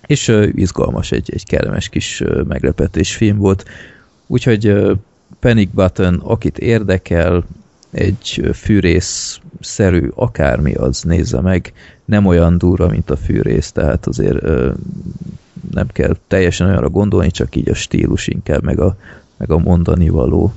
és 0.05 0.27
uh, 0.27 0.47
izgalmas, 0.53 1.11
egy, 1.11 1.29
egy 1.34 1.45
kellemes 1.45 1.89
kis 1.89 2.21
uh, 2.21 2.43
meglepetés 2.43 3.15
film 3.15 3.38
volt. 3.38 3.65
Úgyhogy 4.27 4.67
uh, 4.67 4.91
Panic 5.39 5.69
Button, 5.73 6.15
akit 6.15 6.57
érdekel, 6.57 7.43
egy 7.91 8.49
fűrész-szerű 8.53 10.07
akármi, 10.15 10.73
az 10.73 11.01
nézze 11.01 11.41
meg. 11.41 11.73
Nem 12.05 12.26
olyan 12.26 12.57
durva, 12.57 12.88
mint 12.88 13.09
a 13.09 13.18
fűrész, 13.18 13.72
tehát 13.72 14.07
azért 14.07 14.43
uh, 14.43 14.73
nem 15.72 15.88
kell 15.88 16.15
teljesen 16.27 16.68
olyanra 16.68 16.89
gondolni, 16.89 17.31
csak 17.31 17.55
így 17.55 17.69
a 17.69 17.73
stílus 17.73 18.27
inkább, 18.27 18.64
meg 18.64 18.80
a, 18.80 18.97
meg 19.38 19.51
a 19.51 19.57
mondani 19.57 20.09
való. 20.09 20.53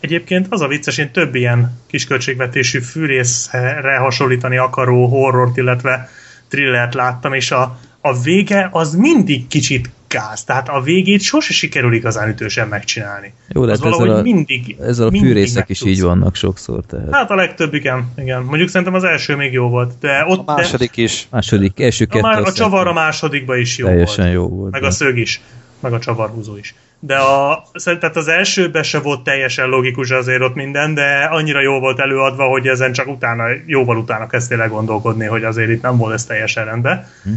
Egyébként 0.00 0.46
az 0.50 0.60
a 0.60 0.68
vicces, 0.68 0.98
én 0.98 1.10
több 1.10 1.34
ilyen 1.34 1.78
kisköltségvetésű 1.86 2.78
fűrészre 2.78 3.96
hasonlítani 3.96 4.56
akaró 4.56 5.06
horrort, 5.06 5.56
illetve 5.56 6.08
thrillert 6.48 6.94
láttam, 6.94 7.32
és 7.32 7.50
a, 7.50 7.78
a 8.00 8.20
vége 8.20 8.68
az 8.72 8.94
mindig 8.94 9.46
kicsit 9.46 9.90
gáz. 10.08 10.44
Tehát 10.44 10.68
a 10.68 10.80
végét 10.80 11.20
sose 11.20 11.52
sikerül 11.52 11.92
igazán 11.92 12.28
ütősen 12.28 12.68
megcsinálni. 12.68 13.32
Jó, 13.48 13.64
de 13.64 13.70
hát 13.70 13.84
ezzel 13.84 14.10
a, 14.10 14.22
mindig, 14.22 14.76
ezzel 14.80 15.06
a 15.06 15.10
mindig 15.10 15.30
fűrészek 15.30 15.68
is 15.68 15.84
így 15.84 16.02
vannak 16.02 16.34
sokszor. 16.34 16.84
Tehát. 16.86 17.14
Hát 17.14 17.30
a 17.30 17.34
legtöbb, 17.34 17.74
igen, 17.74 18.12
igen. 18.16 18.42
Mondjuk 18.42 18.68
szerintem 18.68 18.94
az 18.94 19.04
első 19.04 19.36
még 19.36 19.52
jó 19.52 19.68
volt. 19.68 19.92
De 20.00 20.24
ott, 20.26 20.48
a 20.48 20.54
második 20.54 20.96
de, 20.96 21.02
is. 21.02 21.26
Második, 21.30 21.80
első 21.80 22.04
kettő. 22.04 22.26
A, 22.26 22.44
a 22.44 22.52
csavar 22.52 22.86
a 22.86 22.92
másodikba 22.92 23.56
is 23.56 23.78
jó 23.78 23.86
Teljesen 23.86 24.24
volt. 24.24 24.36
jó 24.36 24.48
volt. 24.48 24.72
Meg 24.72 24.80
de. 24.80 24.86
a 24.86 24.90
szög 24.90 25.18
is. 25.18 25.40
Meg 25.80 25.92
a 25.92 25.98
csavarhúzó 25.98 26.56
is 26.56 26.74
de 27.00 27.16
a, 27.16 27.66
tehát 27.84 28.16
az 28.16 28.28
elsőben 28.28 28.82
se 28.82 28.98
volt 28.98 29.24
teljesen 29.24 29.68
logikus 29.68 30.10
azért 30.10 30.42
ott 30.42 30.54
minden, 30.54 30.94
de 30.94 31.28
annyira 31.30 31.60
jó 31.60 31.78
volt 31.78 32.00
előadva, 32.00 32.44
hogy 32.44 32.66
ezen 32.66 32.92
csak 32.92 33.08
utána, 33.08 33.44
jóval 33.66 33.96
utána 33.96 34.26
kezdtél 34.26 34.68
gondolkodni, 34.68 35.24
hogy 35.24 35.44
azért 35.44 35.70
itt 35.70 35.82
nem 35.82 35.96
volt 35.96 36.12
ez 36.12 36.24
teljesen 36.24 36.64
rendben. 36.64 37.06
Hm. 37.22 37.30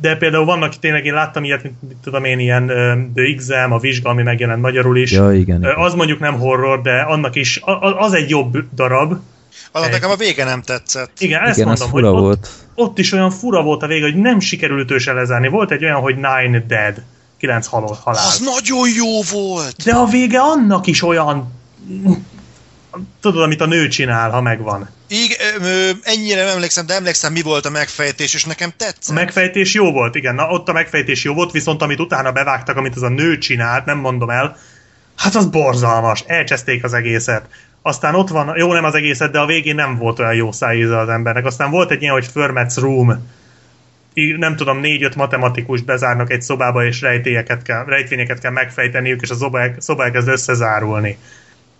De 0.00 0.16
például 0.16 0.44
vannak, 0.44 0.78
tényleg 0.78 1.04
én 1.04 1.14
láttam 1.14 1.44
ilyet, 1.44 1.62
mint, 1.62 1.74
tudom 2.02 2.24
én, 2.24 2.38
ilyen 2.38 2.66
The 3.14 3.24
Exam, 3.24 3.72
a 3.72 3.78
vizsga, 3.78 4.10
ami 4.10 4.22
megjelent 4.22 4.62
magyarul 4.62 4.96
is. 4.96 5.10
Ja, 5.10 5.32
igen, 5.32 5.62
igen. 5.62 5.74
Az 5.76 5.94
mondjuk 5.94 6.20
nem 6.20 6.38
horror, 6.38 6.82
de 6.82 7.00
annak 7.00 7.34
is, 7.34 7.60
az 7.98 8.12
egy 8.12 8.30
jobb 8.30 8.74
darab. 8.74 9.14
Az 9.72 9.88
nekem 9.88 10.10
a 10.10 10.16
vége 10.16 10.44
nem 10.44 10.62
tetszett. 10.62 11.20
Igen, 11.20 11.42
ezt 11.42 11.56
igen, 11.56 11.68
mondom, 11.68 11.90
hogy 11.90 12.02
volt. 12.02 12.24
Ott, 12.24 12.48
ott 12.74 12.98
is 12.98 13.12
olyan 13.12 13.30
fura 13.30 13.62
volt 13.62 13.82
a 13.82 13.86
vége, 13.86 14.04
hogy 14.04 14.16
nem 14.16 14.40
sikerült 14.40 14.90
ősen 14.90 15.14
lezárni. 15.14 15.48
Volt 15.48 15.70
egy 15.70 15.84
olyan, 15.84 16.00
hogy 16.00 16.14
Nine 16.14 16.64
Dead 16.66 17.02
kilenc 17.38 17.66
halál. 17.66 17.98
Az 18.04 18.42
nagyon 18.44 18.88
jó 18.96 19.22
volt! 19.38 19.74
De 19.84 19.94
a 19.94 20.04
vége 20.04 20.38
annak 20.38 20.86
is 20.86 21.02
olyan... 21.02 21.52
Tudod, 23.20 23.42
amit 23.42 23.60
a 23.60 23.66
nő 23.66 23.88
csinál, 23.88 24.30
ha 24.30 24.40
megvan. 24.40 24.88
Igen, 25.08 25.38
ennyire 26.02 26.44
nem 26.44 26.54
emlékszem, 26.54 26.86
de 26.86 26.94
emlékszem, 26.94 27.32
mi 27.32 27.42
volt 27.42 27.66
a 27.66 27.70
megfejtés, 27.70 28.34
és 28.34 28.44
nekem 28.44 28.72
tetszett. 28.76 29.16
A 29.16 29.20
megfejtés 29.20 29.74
jó 29.74 29.92
volt, 29.92 30.14
igen. 30.14 30.34
Na, 30.34 30.48
ott 30.48 30.68
a 30.68 30.72
megfejtés 30.72 31.24
jó 31.24 31.34
volt, 31.34 31.50
viszont 31.50 31.82
amit 31.82 32.00
utána 32.00 32.32
bevágtak, 32.32 32.76
amit 32.76 32.96
az 32.96 33.02
a 33.02 33.08
nő 33.08 33.38
csinált, 33.38 33.84
nem 33.84 33.98
mondom 33.98 34.30
el, 34.30 34.56
hát 35.16 35.34
az 35.34 35.46
borzalmas. 35.46 36.24
Elcseszték 36.26 36.84
az 36.84 36.92
egészet. 36.92 37.48
Aztán 37.82 38.14
ott 38.14 38.28
van, 38.28 38.56
jó 38.56 38.72
nem 38.72 38.84
az 38.84 38.94
egészet, 38.94 39.30
de 39.30 39.38
a 39.38 39.46
végén 39.46 39.74
nem 39.74 39.96
volt 39.96 40.18
olyan 40.18 40.34
jó 40.34 40.52
szájíze 40.52 40.98
az 40.98 41.08
embernek. 41.08 41.44
Aztán 41.44 41.70
volt 41.70 41.90
egy 41.90 42.02
ilyen, 42.02 42.14
hogy 42.14 42.28
Fermet's 42.34 42.76
Room, 42.76 43.32
nem 44.38 44.56
tudom, 44.56 44.80
négy-öt 44.80 45.14
matematikus 45.14 45.80
bezárnak 45.80 46.30
egy 46.30 46.42
szobába, 46.42 46.84
és 46.84 47.00
rejtélyeket 47.00 47.62
kell, 47.62 47.84
rejtvényeket 47.84 48.40
kell 48.40 48.50
megfejteniük, 48.50 49.22
és 49.22 49.30
a 49.30 49.34
szoba, 49.34 49.60
szoba 49.78 50.04
elkezd 50.04 50.28
összezárulni. 50.28 51.18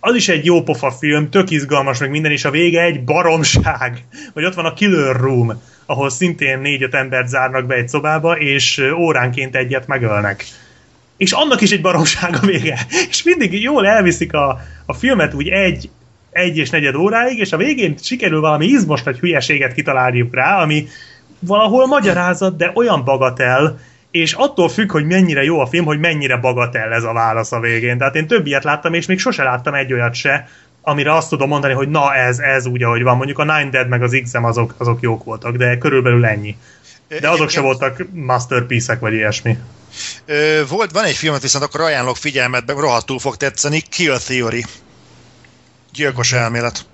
Az 0.07 0.15
is 0.15 0.29
egy 0.29 0.45
jó 0.45 0.63
pofa 0.63 0.91
film, 0.91 1.29
tök 1.29 1.49
izgalmas, 1.49 1.99
meg 1.99 2.09
minden, 2.09 2.31
és 2.31 2.45
a 2.45 2.49
vége 2.49 2.81
egy 2.81 3.03
baromság. 3.03 4.03
Vagy 4.33 4.45
ott 4.45 4.53
van 4.53 4.65
a 4.65 4.73
Killer 4.73 5.15
Room, 5.15 5.61
ahol 5.85 6.09
szintén 6.09 6.59
négy-öt 6.59 6.93
embert 6.93 7.27
zárnak 7.27 7.65
be 7.65 7.75
egy 7.75 7.87
szobába, 7.87 8.37
és 8.37 8.91
óránként 8.95 9.55
egyet 9.55 9.87
megölnek. 9.87 10.45
És 11.17 11.31
annak 11.31 11.61
is 11.61 11.71
egy 11.71 11.81
baromság 11.81 12.35
a 12.41 12.45
vége. 12.45 12.79
És 13.09 13.23
mindig 13.23 13.61
jól 13.61 13.87
elviszik 13.87 14.33
a, 14.33 14.59
a 14.85 14.93
filmet 14.93 15.33
úgy 15.33 15.47
egy, 15.47 15.89
egy 16.31 16.57
és 16.57 16.69
negyed 16.69 16.95
óráig, 16.95 17.39
és 17.39 17.51
a 17.51 17.57
végén 17.57 17.95
sikerül 18.01 18.39
valami 18.39 18.65
izmos 18.65 19.03
nagy 19.03 19.19
hülyeséget 19.19 19.73
kitalálniuk 19.73 20.33
rá, 20.33 20.61
ami 20.61 20.87
valahol 21.39 21.87
magyarázat, 21.87 22.57
de 22.57 22.71
olyan 22.73 23.03
bagatel, 23.03 23.79
és 24.15 24.33
attól 24.33 24.69
függ, 24.69 24.91
hogy 24.91 25.05
mennyire 25.05 25.43
jó 25.43 25.59
a 25.59 25.67
film, 25.67 25.85
hogy 25.85 25.99
mennyire 25.99 26.37
bagatell 26.37 26.93
ez 26.93 27.03
a 27.03 27.13
válasz 27.13 27.51
a 27.51 27.59
végén. 27.59 27.97
Tehát 27.97 28.15
én 28.15 28.27
több 28.27 28.45
ilyet 28.45 28.63
láttam, 28.63 28.93
és 28.93 29.05
még 29.05 29.19
sose 29.19 29.43
láttam 29.43 29.73
egy 29.73 29.93
olyat 29.93 30.13
se, 30.13 30.47
amire 30.81 31.13
azt 31.13 31.29
tudom 31.29 31.49
mondani, 31.49 31.73
hogy 31.73 31.89
na 31.89 32.15
ez, 32.15 32.39
ez 32.39 32.65
úgy, 32.65 32.83
ahogy 32.83 33.03
van. 33.03 33.17
Mondjuk 33.17 33.39
a 33.39 33.43
Nine 33.43 33.69
Dead 33.69 33.87
meg 33.87 34.03
az 34.03 34.19
XM 34.23 34.43
azok, 34.43 34.75
azok 34.77 35.01
jók 35.01 35.23
voltak, 35.23 35.55
de 35.55 35.77
körülbelül 35.77 36.25
ennyi. 36.25 36.57
De 37.19 37.29
azok 37.29 37.49
se 37.49 37.61
voltak 37.61 38.05
masterpiece-ek 38.11 38.99
vagy 38.99 39.13
ilyesmi. 39.13 39.57
Volt, 40.69 40.91
van 40.91 41.03
egy 41.03 41.15
filmet, 41.15 41.41
viszont 41.41 41.63
akkor 41.63 41.81
ajánlok 41.81 42.17
figyelmetbe, 42.17 42.73
rohadtul 42.73 43.19
fog 43.19 43.35
tetszeni, 43.35 43.79
Kill 43.79 44.17
Theory. 44.17 44.65
Gyilkos 45.93 46.33
elmélet. 46.33 46.85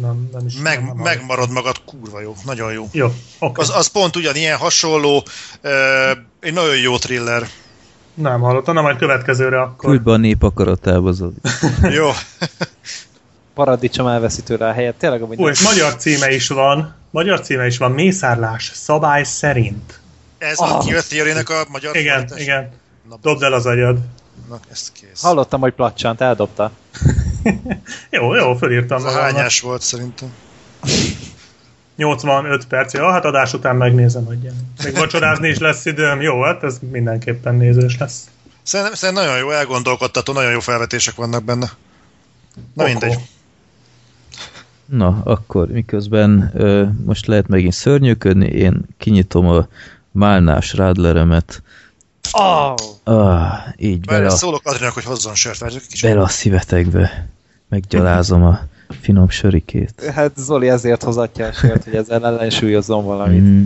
Nem, 0.00 0.28
nem 0.32 0.46
is 0.46 0.56
Meg, 0.56 0.84
nem, 0.84 0.96
megmarad 0.96 1.50
magad, 1.50 1.76
kurva 1.84 2.20
jó, 2.20 2.34
nagyon 2.44 2.72
jó. 2.72 2.88
Jó, 2.92 3.06
oké. 3.06 3.16
Okay. 3.38 3.64
Az, 3.64 3.76
az 3.76 3.86
pont 3.86 4.16
ugyanilyen 4.16 4.58
hasonló, 4.58 5.24
ö, 5.60 6.10
egy 6.40 6.52
nagyon 6.52 6.76
jó 6.76 6.96
thriller. 6.98 7.48
Nem 8.14 8.40
hallottam, 8.40 8.74
nem 8.74 8.82
majd 8.82 8.96
következőre 8.96 9.60
akkor. 9.60 9.90
Küld 9.90 10.02
be 10.02 10.12
a 10.12 10.16
nép 10.16 10.42
akaratába. 10.42 11.12
Jó. 11.98 12.10
Paradicsom 13.54 14.06
elveszi 14.06 14.42
tőle 14.42 14.68
a 14.68 14.72
helyet. 14.72 14.94
Tényleg, 14.94 15.22
amúgy 15.22 15.40
Ó, 15.40 15.48
és 15.48 15.60
magyar 15.62 15.96
címe 15.96 16.30
is 16.30 16.48
van. 16.48 16.94
Magyar 17.10 17.40
címe 17.40 17.66
is 17.66 17.78
van. 17.78 17.90
Mészárlás 17.90 18.70
szabály 18.74 19.24
szerint. 19.24 20.00
Ez 20.38 20.60
a 20.60 20.64
Ah. 20.64 20.84
Kill 20.84 21.00
Theory-nek 21.00 21.48
a 21.48 21.64
magyar 21.68 21.96
Igen, 21.96 22.16
fordítás? 22.16 22.40
igen. 22.40 22.70
Na, 23.08 23.16
Dobd 23.22 23.42
el 23.42 23.52
az 23.52 23.66
agyad. 23.66 23.98
Na, 24.48 24.60
ezt 24.70 24.92
kész. 24.92 25.22
Hallottam, 25.22 25.60
hogy 25.60 25.72
placsant, 25.72 26.20
eldobta. 26.20 26.70
Jó, 28.10 28.34
jó, 28.34 28.54
fölírtam. 28.54 29.06
Ez 29.06 29.14
hányás 29.14 29.60
volt 29.60 29.82
szerintem. 29.82 30.32
85 31.96 32.66
perc. 32.66 32.92
Ja, 32.92 33.10
hát 33.10 33.24
adás 33.24 33.52
után 33.52 33.76
megnézem, 33.76 34.24
hogy 34.24 34.42
ilyen. 34.42 34.54
Még 34.84 34.94
vacsorázni 34.94 35.48
is 35.48 35.58
lesz 35.58 35.84
időm. 35.84 36.20
Jó, 36.20 36.42
hát 36.42 36.62
ez 36.62 36.78
mindenképpen 36.90 37.54
nézős 37.54 37.98
lesz. 37.98 38.30
Szerintem, 38.62 38.94
szerintem 38.94 39.24
nagyon 39.24 39.38
jó, 39.38 39.50
elgondolkodtató, 39.50 40.32
nagyon 40.32 40.52
jó 40.52 40.60
felvetések 40.60 41.14
vannak 41.14 41.44
benne. 41.44 41.70
Na 42.74 42.82
Okó. 42.82 42.90
mindegy. 42.90 43.18
Na, 44.86 45.20
akkor 45.24 45.68
miközben 45.68 46.50
ö, 46.54 46.84
most 47.04 47.26
lehet 47.26 47.48
megint 47.48 47.72
szörnyűködni, 47.72 48.46
én 48.46 48.82
kinyitom 48.98 49.46
a 49.46 49.68
málnás 50.10 50.74
rádleremet. 50.74 51.62
Oh! 52.32 52.74
Ah, 53.04 53.52
így 53.76 54.00
bele 54.00 54.18
Várj, 54.18 54.32
a, 54.32 54.36
szólok 54.36 54.60
Adrinak, 54.64 54.92
hogy 54.92 55.04
hozzon 55.04 55.34
sört, 55.34 55.58
várjuk 55.58 55.82
kicsit. 55.82 56.10
bele 56.10 56.22
a 56.22 56.28
szívetekbe. 56.28 57.28
Meggyalázom 57.68 58.42
a 58.44 58.60
finom 59.00 59.28
sörikét. 59.28 60.10
Hát 60.14 60.32
Zoli 60.36 60.68
ezért 60.68 61.02
hozatja 61.02 61.46
a 61.46 61.52
sört, 61.52 61.84
hogy 61.84 61.94
ezzel 61.94 62.26
ellensúlyozzon 62.26 63.04
valamit. 63.04 63.40
Mm. 63.40 63.62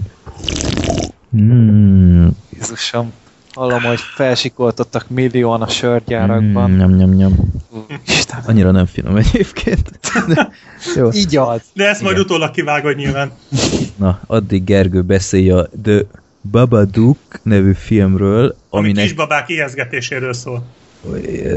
Mm. 1.36 2.26
Jézusom. 2.52 3.12
Hallom, 3.55 3.82
hogy 3.82 4.01
felsikoltottak 4.14 5.09
millióan 5.09 5.62
a 5.62 5.68
sörgyárakban. 5.68 6.70
Mm, 6.70 6.76
nyom, 6.78 6.90
nyom, 6.94 7.10
nyom. 7.10 7.52
Isten. 8.06 8.38
Annyira 8.47 8.70
nem 8.70 8.86
finom 8.86 9.16
egyébként. 9.16 9.90
De, 10.26 10.51
jó, 10.94 11.09
Így 11.12 11.36
ad. 11.36 11.62
De 11.72 11.88
ezt 11.88 12.02
majd 12.02 12.18
utólag 12.18 12.51
kivágod 12.51 12.97
nyilván. 12.97 13.32
na, 13.97 14.20
addig 14.26 14.64
Gergő 14.64 15.02
beszélj 15.02 15.51
a 15.51 15.68
The 15.82 16.01
Babadook 16.51 17.18
nevű 17.43 17.73
filmről, 17.73 18.44
Ami 18.70 18.85
aminek... 18.89 19.05
kisbabák 19.05 19.48
ijeszgetéséről 19.48 20.32
szól. 20.32 20.62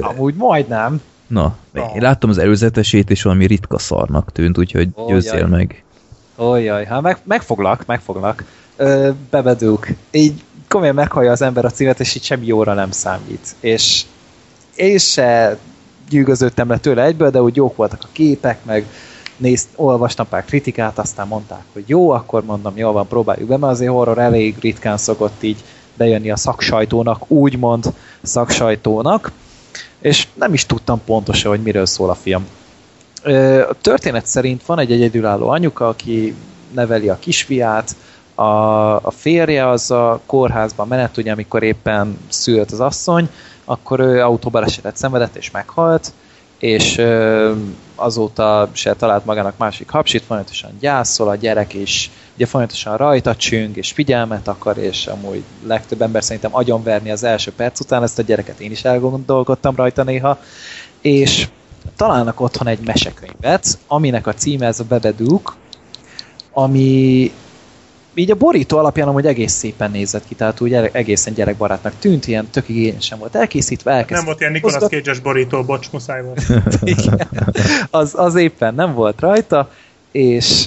Amúgy 0.02 0.36
majdnem. 0.36 1.02
Na, 1.28 1.57
Ah. 1.74 1.95
én 1.95 2.02
láttam 2.02 2.30
az 2.30 2.38
előzetesét, 2.38 3.10
és 3.10 3.22
valami 3.22 3.45
ritka 3.45 3.78
szarnak 3.80 4.32
tűnt, 4.32 4.57
úgyhogy 4.57 4.90
Ó, 4.95 5.07
győzzél 5.07 5.40
jaj. 5.40 5.49
meg. 5.49 5.84
Ojjaj, 6.36 6.86
hát 6.86 7.02
meg, 7.02 7.18
megfoglak, 7.24 7.86
megfoglak. 7.86 8.44
Ö. 8.76 9.10
Így 10.11 10.44
komolyan 10.68 10.95
meghallja 10.95 11.32
az 11.32 11.41
ember 11.41 11.66
a 11.66 11.70
címet, 11.70 11.99
és 11.99 12.16
így 12.16 12.24
semmi 12.24 12.45
jóra 12.45 12.74
nem 12.74 12.91
számít. 12.91 13.56
És 13.60 14.03
én 14.76 14.98
se 14.98 15.57
gyűgöződtem 16.10 16.70
le 16.70 16.78
tőle 16.78 17.03
egyből, 17.03 17.30
de 17.30 17.41
úgy 17.41 17.56
jók 17.56 17.76
voltak 17.76 17.99
a 18.03 18.07
képek, 18.11 18.66
meg 18.66 18.86
nézt, 19.40 19.68
olvastam 19.76 20.28
pár 20.30 20.45
kritikát, 20.45 20.99
aztán 20.99 21.28
mondták, 21.28 21.64
hogy 21.74 21.84
jó, 21.86 22.10
akkor 22.10 22.45
mondom, 22.45 22.78
jól 22.78 22.91
van, 22.91 23.07
próbáljuk 23.07 23.48
be, 23.48 23.57
mert 23.57 23.74
azért 23.74 23.91
horror 23.91 24.18
elég 24.18 24.56
ritkán 24.60 24.98
szokott 24.98 25.44
így 25.44 25.64
bejönni 25.98 26.32
a 26.32 26.38
szaksajtónak, 26.38 27.32
úgymond 27.32 27.94
szaksajtónak, 28.22 29.32
és 29.99 30.28
nem 30.34 30.53
is 30.53 30.66
tudtam 30.66 31.02
pontosan, 31.06 31.52
hogy 31.52 31.61
miről 31.61 31.86
szól 31.86 32.10
a 32.10 32.16
film. 32.16 32.48
A 33.70 33.76
történet 33.82 34.26
szerint 34.26 34.66
van 34.66 34.80
egy 34.80 34.91
egyedülálló 34.91 35.49
anyuka, 35.49 35.88
aki 35.88 36.36
neveli 36.74 37.10
a 37.10 37.20
kisfiát, 37.20 37.95
a, 38.36 38.95
a 38.95 39.11
férje 39.11 39.70
az 39.70 39.91
a 39.91 40.22
kórházban 40.26 40.88
menet, 40.88 41.18
ugye 41.18 41.32
amikor 41.32 41.64
éppen 41.64 42.18
szült 42.30 42.72
az 42.72 42.80
asszony, 42.80 43.30
akkor 43.66 43.99
ő 43.99 44.22
autóbalesetet 44.24 44.98
szenvedett 44.98 45.36
és 45.36 45.52
meghalt, 45.52 46.14
és 46.60 47.02
azóta 47.95 48.69
se 48.73 48.94
talált 48.94 49.26
magának 49.26 49.57
másik 49.57 49.90
hapsit, 49.90 50.23
folyamatosan 50.23 50.72
gyászol, 50.80 51.30
a 51.30 51.36
gyerek 51.36 51.73
is 51.73 52.11
ugye 52.36 52.45
folyamatosan 52.45 52.98
rajta 52.98 53.36
csüng, 53.36 53.77
és 53.77 53.91
figyelmet 53.91 54.48
akar, 54.48 54.77
és 54.77 55.07
amúgy 55.07 55.44
legtöbb 55.68 56.02
ember 56.02 56.23
szerintem 56.23 56.56
agyonverni 56.56 57.11
az 57.11 57.23
első 57.23 57.52
perc 57.52 57.80
után, 57.80 58.03
ezt 58.03 58.19
a 58.19 58.22
gyereket 58.22 58.60
én 58.60 58.72
is 58.72 58.84
elgondolkodtam 58.84 59.76
rajta 59.76 60.03
néha, 60.03 60.40
és 61.02 61.48
találnak 61.95 62.41
otthon 62.41 62.68
egy 62.68 62.80
mesekönyvet, 62.80 63.77
aminek 63.88 64.27
a 64.27 64.34
címe 64.34 64.65
ez 64.65 64.80
a 64.80 64.84
Bebedúk, 64.84 65.56
ami 66.52 67.31
így 68.20 68.32
a 68.32 68.36
borító 68.36 68.78
alapján 68.78 69.08
amúgy 69.08 69.26
egész 69.26 69.54
szépen 69.54 69.91
nézett 69.91 70.28
ki, 70.28 70.36
tehát 70.36 70.62
úgy 70.62 70.70
gyere- 70.70 70.96
egészen 70.96 71.34
gyerekbarátnak 71.34 71.94
tűnt, 72.00 72.28
ilyen 72.28 72.48
tök 72.52 72.70
igényesen 72.70 73.20
volt 73.20 73.36
elkészítve, 73.36 73.91
elkezdte 73.91 74.16
Nem 74.16 74.26
volt 74.26 74.40
ilyen 74.40 74.52
Nicolas 74.52 74.84
Cage-es 74.84 75.20
borító, 75.20 75.64
bocs, 75.64 75.91
muszáj 75.91 76.24
volt. 76.24 76.41
igen. 76.82 77.28
az, 77.90 78.14
az 78.16 78.36
éppen 78.36 78.76
nem 78.76 78.94
volt 78.94 79.20
rajta, 79.20 79.72
és 80.12 80.66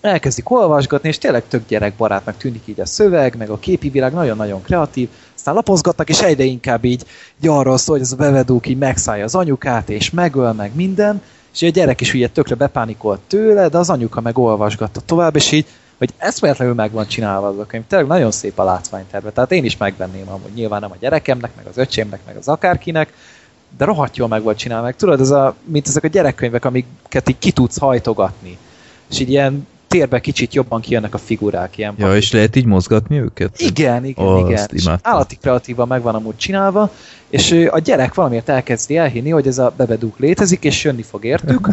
elkezdik 0.00 0.50
olvasgatni, 0.50 1.08
és 1.08 1.18
tényleg 1.18 1.42
tök 1.48 1.62
gyerekbarátnak 1.68 2.36
tűnik 2.36 2.62
így 2.64 2.80
a 2.80 2.86
szöveg, 2.86 3.36
meg 3.36 3.50
a 3.50 3.58
képi 3.58 3.88
világ 3.88 4.12
nagyon-nagyon 4.12 4.62
kreatív, 4.62 5.08
aztán 5.34 5.54
lapozgatnak, 5.54 6.08
és 6.08 6.20
egyre 6.20 6.44
inkább 6.44 6.84
így, 6.84 7.04
így 7.42 7.48
arról 7.48 7.78
szól, 7.78 7.96
hogy 7.96 8.04
ez 8.04 8.12
a 8.12 8.16
bevedók 8.16 8.68
így 8.68 8.78
megszállja 8.78 9.24
az 9.24 9.34
anyukát, 9.34 9.90
és 9.90 10.10
megöl, 10.10 10.52
meg 10.52 10.70
minden, 10.74 11.22
és 11.54 11.62
a 11.62 11.68
gyerek 11.68 12.00
is 12.00 12.14
ugye 12.14 12.28
tökre 12.28 12.54
bepánikolt 12.54 13.20
tőle, 13.26 13.68
de 13.68 13.78
az 13.78 13.90
anyuka 13.90 14.20
meg 14.20 14.38
olvasgatta 14.38 15.00
tovább, 15.00 15.36
és 15.36 15.52
így, 15.52 15.66
hogy 15.98 16.14
eszméletlenül 16.16 16.74
meg 16.74 16.90
van 16.90 17.06
csinálva 17.06 17.46
az 17.46 17.58
a 17.58 17.66
könyv. 17.66 17.84
Tényleg 17.88 18.08
nagyon 18.08 18.30
szép 18.30 18.58
a 18.58 18.64
látványterve, 18.64 19.30
tehát 19.30 19.52
én 19.52 19.64
is 19.64 19.76
megvenném 19.76 20.28
amúgy, 20.28 20.52
nyilván 20.54 20.80
nem 20.80 20.90
a 20.90 20.96
gyerekemnek, 21.00 21.50
meg 21.56 21.66
az 21.66 21.76
öcsémnek, 21.76 22.20
meg 22.26 22.36
az 22.36 22.48
akárkinek, 22.48 23.12
de 23.76 23.84
rohadt 23.84 24.16
jól 24.16 24.28
meg 24.28 24.42
volt 24.42 24.58
csinálva, 24.58 24.84
meg 24.84 24.96
tudod, 24.96 25.20
ez 25.20 25.30
a, 25.30 25.54
mint 25.64 25.88
ezek 25.88 26.04
a 26.04 26.08
gyerekkönyvek, 26.08 26.64
amiket 26.64 27.28
így 27.28 27.38
ki 27.38 27.50
tudsz 27.50 27.78
hajtogatni, 27.78 28.58
és 29.10 29.20
így 29.20 29.30
ilyen 29.30 29.66
térbe 29.88 30.20
kicsit 30.20 30.54
jobban 30.54 30.80
kijönnek 30.80 31.14
a 31.14 31.18
figurák, 31.18 31.78
ilyen 31.78 31.94
Ja, 31.98 32.16
és 32.16 32.32
lehet 32.32 32.56
így 32.56 32.64
mozgatni 32.64 33.18
őket? 33.20 33.60
igen, 33.60 34.04
igen, 34.04 34.26
Ó, 34.26 34.46
igen. 34.46 34.98
állati 35.02 35.36
kreatívan 35.36 35.88
meg 35.88 36.02
van 36.02 36.14
amúgy 36.14 36.36
csinálva, 36.36 36.90
és 37.28 37.68
a 37.70 37.78
gyerek 37.78 38.14
valamiért 38.14 38.48
elkezdi 38.48 38.96
elhinni, 38.96 39.30
hogy 39.30 39.46
ez 39.46 39.58
a 39.58 39.72
bebedúk 39.76 40.18
létezik, 40.18 40.64
és 40.64 40.84
jönni 40.84 41.02
fog 41.02 41.24
értük. 41.24 41.68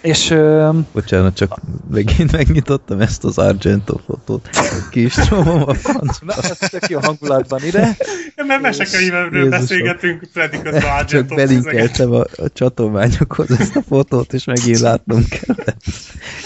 És 0.00 0.30
ö, 0.30 0.70
Bocsánat, 0.92 1.34
csak 1.34 1.60
megint 1.90 2.32
megnyitottam 2.32 3.00
ezt 3.00 3.24
az 3.24 3.38
Argento 3.38 3.96
fotót. 4.06 4.48
Ki 4.90 5.04
is 5.04 5.14
csomom 5.14 5.62
a 5.68 5.74
francba. 5.74 6.26
na, 6.26 6.34
ez 6.42 6.58
tök 6.58 6.88
jó 6.88 6.98
hangulatban 7.00 7.64
ide. 7.64 7.96
Ja, 8.36 8.44
mert 8.44 8.60
mesekönyvről 8.62 9.24
Jézusom. 9.32 9.50
beszélgetünk, 9.50 10.20
közben 10.20 10.50
Csak 10.80 10.84
Argento 10.84 11.34
belinkeltem 11.34 12.12
a, 12.12 12.20
a 12.20 12.48
csatolmányokhoz 12.52 13.50
ezt 13.50 13.76
a 13.76 13.82
fotót, 13.88 14.32
és 14.32 14.44
megint 14.44 14.78
látnom 14.78 15.24
kellett. 15.28 15.82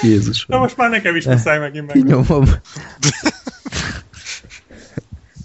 Na 0.02 0.08
Jézusom. 0.08 0.60
most 0.60 0.76
már 0.76 0.90
nekem 0.90 1.16
is 1.16 1.24
muszáj 1.24 1.58
megint 1.58 1.86
meg. 1.86 1.94
Kinyomom. 1.94 2.44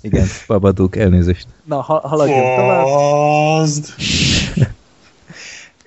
Igen, 0.01 0.27
Babaduk, 0.47 0.95
elnézést. 0.95 1.47
Na, 1.65 1.81
ha, 1.81 2.07
haladjunk 2.07 2.55
tovább. 2.55 2.85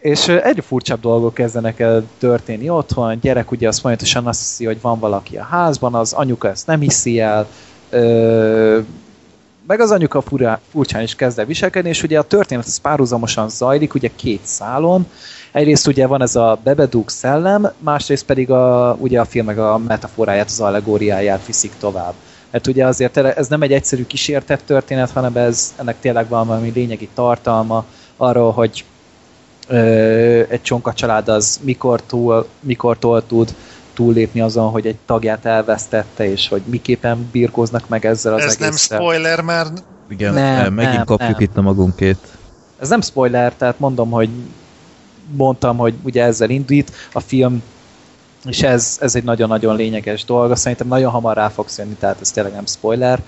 És 0.03 0.29
egyre 0.29 0.63
furcsább 0.63 1.01
dolgok 1.01 1.35
kezdenek 1.35 1.81
el 1.81 2.05
történni 2.19 2.69
otthon, 2.69 3.09
a 3.09 3.15
gyerek 3.15 3.51
ugye 3.51 3.69
azt 3.69 3.81
folyamatosan 3.81 4.27
azt 4.27 4.41
hiszi, 4.41 4.65
hogy 4.65 4.81
van 4.81 4.99
valaki 4.99 5.37
a 5.37 5.43
házban, 5.43 5.95
az 5.95 6.13
anyuka 6.13 6.49
ezt 6.49 6.67
nem 6.67 6.81
hiszi 6.81 7.21
el, 7.21 7.47
ö, 7.91 8.79
meg 9.67 9.81
az 9.81 9.91
anyuka 9.91 10.21
furá, 10.21 10.61
furcsán 10.71 11.03
is 11.03 11.15
kezd 11.15 11.39
el 11.39 11.45
viselkedni, 11.45 11.89
és 11.89 12.03
ugye 12.03 12.19
a 12.19 12.23
történet 12.23 12.67
ez 12.67 12.81
párhuzamosan 12.81 13.49
zajlik, 13.49 13.95
ugye 13.95 14.11
két 14.17 14.41
szálon. 14.45 15.07
Egyrészt 15.53 15.87
ugye 15.87 16.07
van 16.07 16.23
ez 16.23 16.37
a 16.37 16.59
Bebedúk 16.65 17.11
szellem, 17.11 17.73
másrészt 17.79 18.25
pedig 18.25 18.51
a, 18.51 18.97
ugye 19.01 19.21
a 19.21 19.25
film 19.25 19.47
meg 19.47 19.59
a 19.59 19.79
metaforáját, 19.79 20.47
az 20.47 20.61
allegóriáját 20.61 21.47
viszik 21.47 21.73
tovább. 21.79 22.15
Mert 22.51 22.67
ugye 22.67 22.87
azért 22.87 23.17
ez 23.17 23.49
nem 23.49 23.63
egy 23.63 23.73
egyszerű 23.73 24.07
kísértett 24.07 24.63
történet, 24.67 25.11
hanem 25.11 25.37
ez, 25.37 25.75
ennek 25.79 26.01
tényleg 26.01 26.29
valami 26.29 26.71
lényegi 26.75 27.09
tartalma 27.15 27.85
arról, 28.17 28.53
hogy 28.53 28.85
egy 30.49 30.63
csonka 30.63 30.93
család 30.93 31.29
az 31.29 31.61
mikortól, 31.63 32.47
mikortól 32.61 33.27
tud 33.27 33.55
túllépni 33.95 34.41
azon, 34.41 34.71
hogy 34.71 34.87
egy 34.87 34.97
tagját 35.07 35.45
elvesztette, 35.45 36.31
és 36.31 36.49
hogy 36.49 36.63
miképpen 36.65 37.29
birkóznak 37.33 37.89
meg 37.89 38.07
ezzel 38.07 38.35
az 38.35 38.43
Ez 38.43 38.57
nem 38.57 38.69
egésszel. 38.69 38.99
spoiler 38.99 39.41
már. 39.41 39.67
Igen, 40.09 40.35
Nem, 40.35 40.73
megint 40.75 40.97
nem, 40.97 41.05
kapjuk 41.05 41.31
nem. 41.31 41.41
itt 41.41 41.57
a 41.57 41.61
magunkét. 41.61 42.19
Ez 42.81 42.89
nem 42.89 43.01
spoiler, 43.01 43.55
tehát 43.55 43.79
mondom, 43.79 44.11
hogy 44.11 44.29
mondtam, 45.37 45.77
hogy 45.77 45.95
ugye 46.03 46.25
ezzel 46.25 46.51
indít 46.51 46.93
a 47.13 47.21
film, 47.21 47.63
és 48.45 48.63
ez, 48.63 48.99
ez 49.01 49.15
egy 49.15 49.25
nagyon-nagyon 49.25 49.77
lényeges 49.77 50.25
dolog, 50.25 50.57
szerintem 50.57 50.89
nagyon 50.89 51.11
hamar 51.11 51.37
rá 51.37 51.49
fogsz 51.49 51.79
jönni, 51.79 51.95
tehát 51.95 52.21
ez 52.21 52.31
tényleg 52.31 52.53
nem 52.53 52.67
spoiler. 52.67 53.23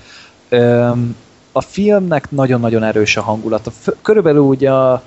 Öm, 0.49 1.17
a 1.53 1.61
filmnek 1.61 2.31
nagyon-nagyon 2.31 2.83
erős 2.83 3.17
a 3.17 3.23
hangulata. 3.23 3.71
Körülbelül 4.03 4.43
ugye 4.43 4.71
a 4.71 5.03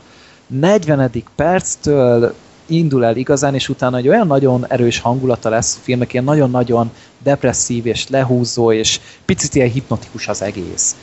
40. 0.47 1.23
perctől 1.35 2.33
indul 2.65 3.05
el 3.05 3.17
igazán, 3.17 3.53
és 3.53 3.69
utána 3.69 3.97
egy 3.97 4.07
olyan 4.07 4.27
nagyon 4.27 4.65
erős 4.67 4.99
hangulata 4.99 5.49
lesz 5.49 5.75
a 5.75 5.79
filmnek, 5.81 6.13
ilyen 6.13 6.25
nagyon-nagyon 6.25 6.91
depresszív 7.23 7.85
és 7.85 8.07
lehúzó, 8.09 8.71
és 8.71 8.99
picit 9.25 9.55
ilyen 9.55 9.69
hipnotikus 9.69 10.27
az 10.27 10.41
egész. 10.41 10.95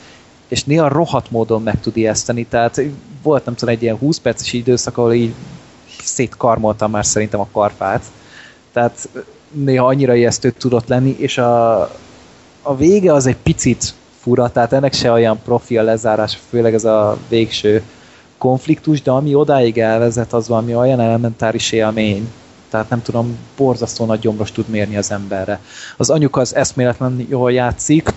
És 0.47 0.63
néha 0.63 0.87
rohadt 0.87 1.31
módon 1.31 1.63
meg 1.63 1.79
tud 1.79 1.97
ijeszteni, 1.97 2.45
tehát 2.45 2.81
volt 3.23 3.45
nem 3.45 3.55
tudom, 3.55 3.73
egy 3.73 3.81
ilyen 3.81 3.97
20 3.97 4.19
perces 4.19 4.53
időszak, 4.53 4.97
ahol 4.97 5.13
így 5.13 5.33
szétkarmoltam 6.03 6.91
már 6.91 7.05
szerintem 7.05 7.39
a 7.39 7.47
karfát. 7.51 8.03
Tehát 8.73 9.09
néha 9.51 9.85
annyira 9.85 10.15
ijesztő 10.15 10.51
tudott 10.51 10.87
lenni, 10.87 11.15
és 11.19 11.37
a, 11.37 11.79
a 12.61 12.75
vége 12.77 13.13
az 13.13 13.25
egy 13.25 13.37
picit 13.37 13.93
fura, 14.19 14.49
tehát 14.49 14.73
ennek 14.73 14.93
se 14.93 15.11
olyan 15.11 15.39
profi 15.43 15.77
a 15.77 15.83
lezárás, 15.83 16.39
főleg 16.49 16.73
ez 16.73 16.85
a 16.85 17.17
végső 17.29 17.83
konfliktus, 18.37 19.01
de 19.01 19.11
ami 19.11 19.35
odáig 19.35 19.77
elvezet, 19.77 20.33
az 20.33 20.47
valami 20.47 20.75
olyan 20.75 20.99
elementáris 20.99 21.71
élmény, 21.71 22.29
tehát 22.69 22.89
nem 22.89 23.01
tudom, 23.01 23.37
borzasztó 23.57 24.05
nagy 24.05 24.19
gyomros 24.19 24.51
tud 24.51 24.67
mérni 24.67 24.97
az 24.97 25.11
emberre. 25.11 25.59
Az 25.97 26.09
anyuka 26.09 26.41
az 26.41 26.55
eszméletlen 26.55 27.25
jól 27.29 27.51
játszik, 27.51 28.09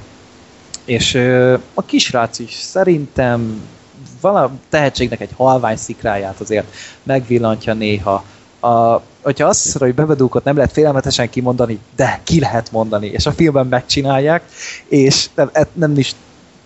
és 0.85 1.15
a 1.75 1.83
kisrác 1.83 2.39
is 2.39 2.53
szerintem 2.55 3.63
vala 4.21 4.51
tehetségnek 4.69 5.21
egy 5.21 5.31
halvány 5.37 5.77
szikráját 5.77 6.41
azért 6.41 6.67
megvillantja 7.03 7.75
néha. 7.75 8.25
A, 8.61 9.01
hogyha 9.23 9.47
azt 9.47 9.63
hiszed, 9.63 9.81
hogy 9.81 9.95
bebedúkot 9.95 10.45
nem 10.45 10.57
lehet 10.57 10.73
félelmetesen 10.73 11.31
kimondani, 11.31 11.79
de 11.97 12.21
ki 12.25 12.41
lehet 12.41 12.73
mondani, 12.73 13.07
és 13.07 13.27
a 13.27 13.33
filmben 13.33 13.67
megcsinálják, 13.67 14.43
és 14.89 15.29
nem, 15.35 15.51
nem 15.73 15.99
is 15.99 16.15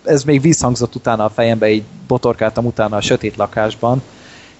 ez 0.03 0.23
még 0.23 0.41
visszhangzott 0.41 0.95
utána 0.95 1.25
a 1.25 1.29
fejembe, 1.29 1.69
így 1.69 1.83
botorkáltam 2.07 2.65
utána 2.65 2.95
a 2.95 3.01
sötét 3.01 3.35
lakásban, 3.35 4.01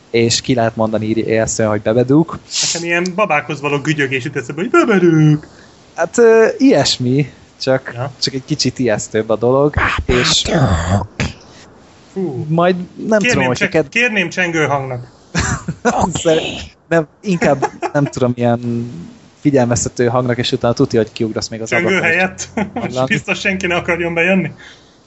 és 0.09 0.41
ki 0.41 0.53
lehet 0.53 0.75
mondani 0.75 1.05
élszön, 1.15 1.67
hogy 1.67 1.81
bebedúk. 1.81 2.39
Nekem 2.73 2.87
ilyen 2.87 3.05
babákhoz 3.15 3.61
való 3.61 3.77
gügyögés 3.79 4.23
jut 4.23 4.35
eszembe, 4.35 4.61
hogy 4.61 4.69
beberük. 4.71 5.47
Hát 5.95 6.17
ö, 6.17 6.45
ilyesmi, 6.57 7.31
csak, 7.61 7.91
Ja. 7.93 8.11
csak 8.21 8.33
egy 8.33 8.45
kicsit 8.45 8.79
ijesztőbb 8.79 9.29
a 9.29 9.35
dolog, 9.35 9.73
és 10.05 10.43
Fú. 12.13 12.45
majd 12.49 12.75
nem 12.75 12.85
tudom, 13.05 13.19
Kérném, 13.19 13.47
hogy 13.47 13.57
cse- 13.57 13.69
ked... 13.69 13.89
kérném 13.89 14.29
csengő 14.29 14.65
hangnak. 14.65 15.11
nem, 16.87 17.07
inkább 17.21 17.65
nem 17.93 18.05
tudom, 18.05 18.31
ilyen 18.35 18.91
figyelmeztető 19.39 20.07
hangnak, 20.07 20.37
és 20.37 20.51
utána 20.51 20.73
tudja, 20.73 21.01
hogy 21.01 21.11
kiugrasz 21.11 21.47
még 21.47 21.61
az 21.61 21.69
Csengő 21.69 21.85
ablakon. 21.85 22.07
helyett. 22.07 22.47
Most 22.73 23.05
biztos 23.07 23.39
senki 23.39 23.67
ne 23.67 23.75
akarjon 23.75 24.13
bejönni. 24.13 24.51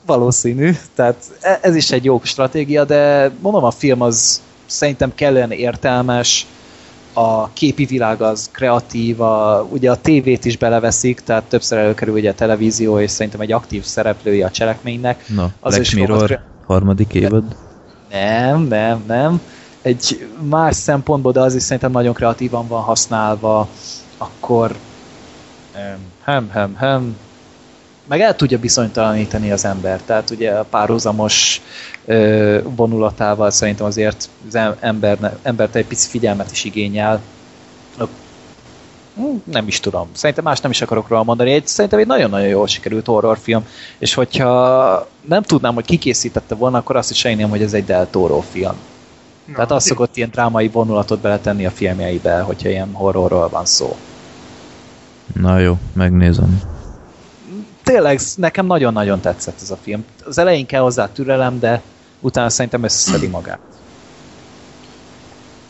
Valószínű, 0.07 0.73
tehát 0.95 1.17
e- 1.41 1.59
ez 1.63 1.75
is 1.75 1.91
egy 1.91 2.05
jó 2.05 2.21
stratégia, 2.25 2.85
de 2.85 3.31
mondom, 3.41 3.65
a 3.65 3.71
film 3.71 4.01
az 4.01 4.41
szerintem 4.67 5.15
kellően 5.15 5.51
értelmes, 5.51 6.47
a 7.13 7.53
képi 7.53 7.85
világ 7.85 8.23
az 8.23 8.49
kreatív, 8.53 9.21
a, 9.21 9.67
ugye 9.71 9.91
a 9.91 9.97
tévét 10.01 10.45
is 10.45 10.57
beleveszik, 10.57 11.21
tehát 11.21 11.45
többször 11.45 11.79
előkerül 11.79 12.15
ugye 12.15 12.31
a 12.31 12.35
televízió, 12.35 13.01
és 13.01 13.11
szerintem 13.11 13.41
egy 13.41 13.53
aktív 13.53 13.85
szereplője 13.85 14.47
a 14.47 14.51
cselekménynek. 14.51 15.29
Na, 15.29 15.43
Az 15.61 15.75
Black 15.75 15.81
is 15.81 15.95
Mirror 15.95 16.19
rohadt- 16.19 16.41
harmadik 16.67 17.15
évad. 17.15 17.45
Nem, 18.11 18.61
nem, 18.63 19.05
nem. 19.07 19.41
Egy 19.83 20.29
más 20.51 20.77
szempontból, 20.77 21.33
de 21.33 21.41
az 21.41 21.55
is 21.55 21.63
szerintem 21.63 21.91
nagyon 21.91 22.15
kreatívan 22.15 22.67
van 22.69 22.83
használva, 22.83 23.69
akkor 24.19 24.77
em, 25.73 25.99
hem, 26.25 26.49
hem, 26.51 26.75
hem, 26.75 27.17
meg 28.09 28.21
el 28.21 28.37
tudja 28.37 28.59
bizonytalanítani 28.59 29.51
az 29.53 29.65
ember. 29.65 30.01
Tehát 30.01 30.31
ugye 30.31 30.53
a 30.53 30.65
párhuzamos 30.65 31.63
ö, 32.05 32.59
vonulatával 32.77 33.51
szerintem 33.51 33.87
azért 33.87 34.29
az 34.49 34.55
em- 34.55 34.77
ember, 34.81 35.37
embert 35.43 35.75
egy 35.75 35.87
pici 35.87 36.09
figyelmet 36.09 36.51
is 36.51 36.65
igényel. 36.65 37.21
Hm, 39.15 39.37
Nem 39.45 39.67
is 39.67 39.81
tudom. 39.81 40.09
Szerintem 40.13 40.45
más 40.45 40.61
nem 40.61 40.71
is 40.71 40.83
akarok 40.83 41.09
róla 41.09 41.23
mondani. 41.23 41.53
Egy, 41.53 41.67
szerintem 41.67 41.99
egy 41.99 42.07
nagyon-nagyon 42.07 42.49
jól 42.49 42.67
sikerült 42.67 43.07
horrorfilm, 43.07 43.67
és 43.99 44.15
hogyha 44.15 45.09
nem 45.21 45.43
tudnám, 45.43 45.75
hogy 45.75 45.85
ki 45.85 45.99
készítette 45.99 46.55
volna, 46.55 46.79
akkor 46.79 46.97
azt 46.97 47.11
is 47.11 47.19
sejném, 47.19 47.49
hogy 47.49 47.63
ez 47.63 47.73
egy 47.73 47.85
Del 47.85 48.11
Toro 48.11 48.41
film. 48.41 48.75
Na, 49.45 49.55
Tehát 49.55 49.71
az 49.71 49.85
szokott 49.85 50.17
ilyen 50.17 50.31
drámai 50.31 50.69
vonulatot 50.69 51.21
beletenni 51.21 51.67
a 51.67 51.71
filmjeibe, 51.71 52.41
hogyha 52.41 52.69
ilyen 52.69 52.93
horrorról 52.93 53.49
van 53.49 53.65
szó. 53.65 53.97
Na 55.35 55.59
jó, 55.59 55.77
megnézem. 55.93 56.61
Tényleg, 57.87 58.21
nekem 58.37 58.67
nagyon-nagyon 58.67 59.21
tetszett 59.21 59.61
ez 59.63 59.71
a 59.71 59.79
film. 59.83 60.05
Az 60.25 60.39
elején 60.39 60.67
kell 60.67 60.81
hozzá 60.81 61.13
türelem, 61.13 61.59
de 61.59 61.83
utána 62.21 62.49
szerintem 62.49 62.83
összeszedi 62.83 63.27
magát. 63.27 63.59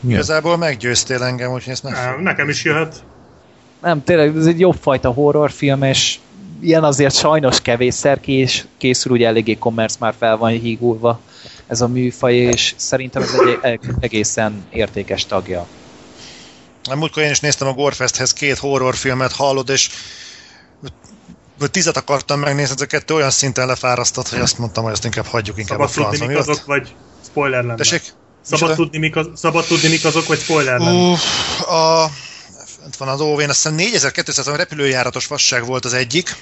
Igazából 0.08 0.56
meggyőztél 0.56 1.22
engem, 1.22 1.52
úgyhogy 1.52 1.72
ezt 1.72 1.82
nem... 1.82 2.20
Nekem 2.20 2.48
is 2.48 2.64
jöhet. 2.64 3.02
Nem, 3.82 4.04
tényleg 4.04 4.36
ez 4.36 4.46
egy 4.46 4.60
jobb 4.60 4.76
fajta 4.80 5.10
horrorfilm, 5.10 5.82
és 5.82 6.18
ilyen 6.60 6.84
azért 6.84 7.14
sajnos 7.14 7.60
kevésszer 7.60 8.20
kés, 8.20 8.66
készül, 8.76 9.12
ugye 9.12 9.26
eléggé 9.26 9.54
commerce 9.54 9.96
már 10.00 10.14
fel 10.18 10.36
van 10.36 10.50
hígulva 10.50 11.20
ez 11.66 11.80
a 11.80 11.88
műfaj, 11.88 12.34
és 12.34 12.74
szerintem 12.76 13.22
ez 13.22 13.34
egy 13.34 13.58
e- 13.62 13.78
egészen 14.00 14.66
értékes 14.70 15.26
tagja. 15.26 15.66
Múltkor 16.94 17.22
én 17.22 17.30
is 17.30 17.40
néztem 17.40 17.68
a 17.68 17.72
Gorefesthez 17.72 18.32
két 18.32 18.58
horrorfilmet, 18.58 19.32
hallod, 19.32 19.68
és 19.68 19.90
tizet 21.70 21.96
akartam 21.96 22.40
megnézni, 22.40 22.74
ez 22.74 22.80
a 22.80 22.86
kettő 22.86 23.14
olyan 23.14 23.30
szinten 23.30 23.66
lefárasztott, 23.66 24.28
hogy 24.28 24.38
azt 24.40 24.58
mondtam, 24.58 24.84
hogy 24.84 24.92
azt 24.92 25.04
inkább 25.04 25.26
hagyjuk 25.26 25.58
inkább 25.58 25.78
Szabad 25.78 25.88
a 25.88 25.92
francba. 25.92 26.26
volt? 26.26 26.38
azok, 26.48 26.64
vagy 26.64 26.94
spoiler 27.26 27.62
lenne. 27.62 27.74
Tessék? 27.74 28.02
Szabad 28.42 28.68
Micsoda? 28.68 28.74
tudni, 28.74 28.98
mik 28.98 29.16
az, 29.16 29.26
szabad 29.34 29.66
tudni, 29.66 29.88
mik 29.88 30.04
azok, 30.04 30.26
vagy 30.26 30.40
spoiler 30.40 30.78
lenne. 30.78 31.10
Uff, 31.10 31.60
a, 31.60 32.10
van 32.98 33.08
az 33.08 33.20
óvén, 33.20 33.48
azt 33.48 33.56
hiszem 33.62 33.74
4200 33.74 34.46
repülőjáratos 34.46 35.26
fasság 35.26 35.66
volt 35.66 35.84
az 35.84 35.92
egyik. 35.92 36.36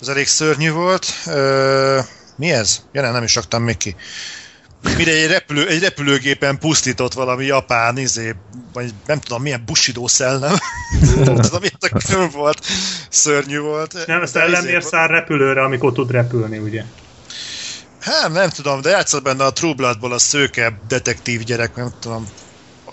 Az 0.00 0.08
elég 0.08 0.26
szörnyű 0.26 0.70
volt. 0.70 1.06
Ö, 1.26 2.00
mi 2.36 2.50
ez? 2.52 2.80
Ja, 2.92 3.00
nem, 3.02 3.12
nem 3.12 3.22
is 3.22 3.34
raktam 3.34 3.62
még 3.62 3.76
ki. 3.76 3.96
Mire 4.96 5.12
egy, 5.12 5.26
repülő, 5.30 5.68
egy 5.68 5.80
repülőgépen 5.82 6.58
pusztított 6.58 7.12
valami 7.12 7.44
japán, 7.44 7.98
izé, 7.98 8.34
vagy 8.72 8.94
nem 9.06 9.20
tudom 9.20 9.42
milyen 9.42 9.62
busidó 9.66 10.06
szellem. 10.06 10.56
nem 11.14 11.36
tudom, 11.36 11.60
milyen 11.60 11.78
a 11.92 12.00
film 12.00 12.30
volt. 12.30 12.66
Szörnyű 13.08 13.58
volt. 13.58 14.06
Nem, 14.06 14.20
De 14.20 14.26
szellemért 14.26 14.78
izé- 14.78 14.90
száll 14.90 15.06
repülőre, 15.06 15.62
amikor 15.62 15.92
tud 15.92 16.10
repülni, 16.10 16.58
ugye? 16.58 16.84
Hát 18.00 18.32
nem 18.32 18.48
tudom, 18.50 18.80
de 18.80 18.90
játszott 18.90 19.22
benne 19.22 19.44
a 19.44 19.52
True 19.52 19.74
Bloodból 19.74 20.12
a 20.12 20.18
szőke 20.18 20.78
detektív 20.88 21.42
gyerek, 21.42 21.76
nem 21.76 21.92
tudom. 22.00 22.28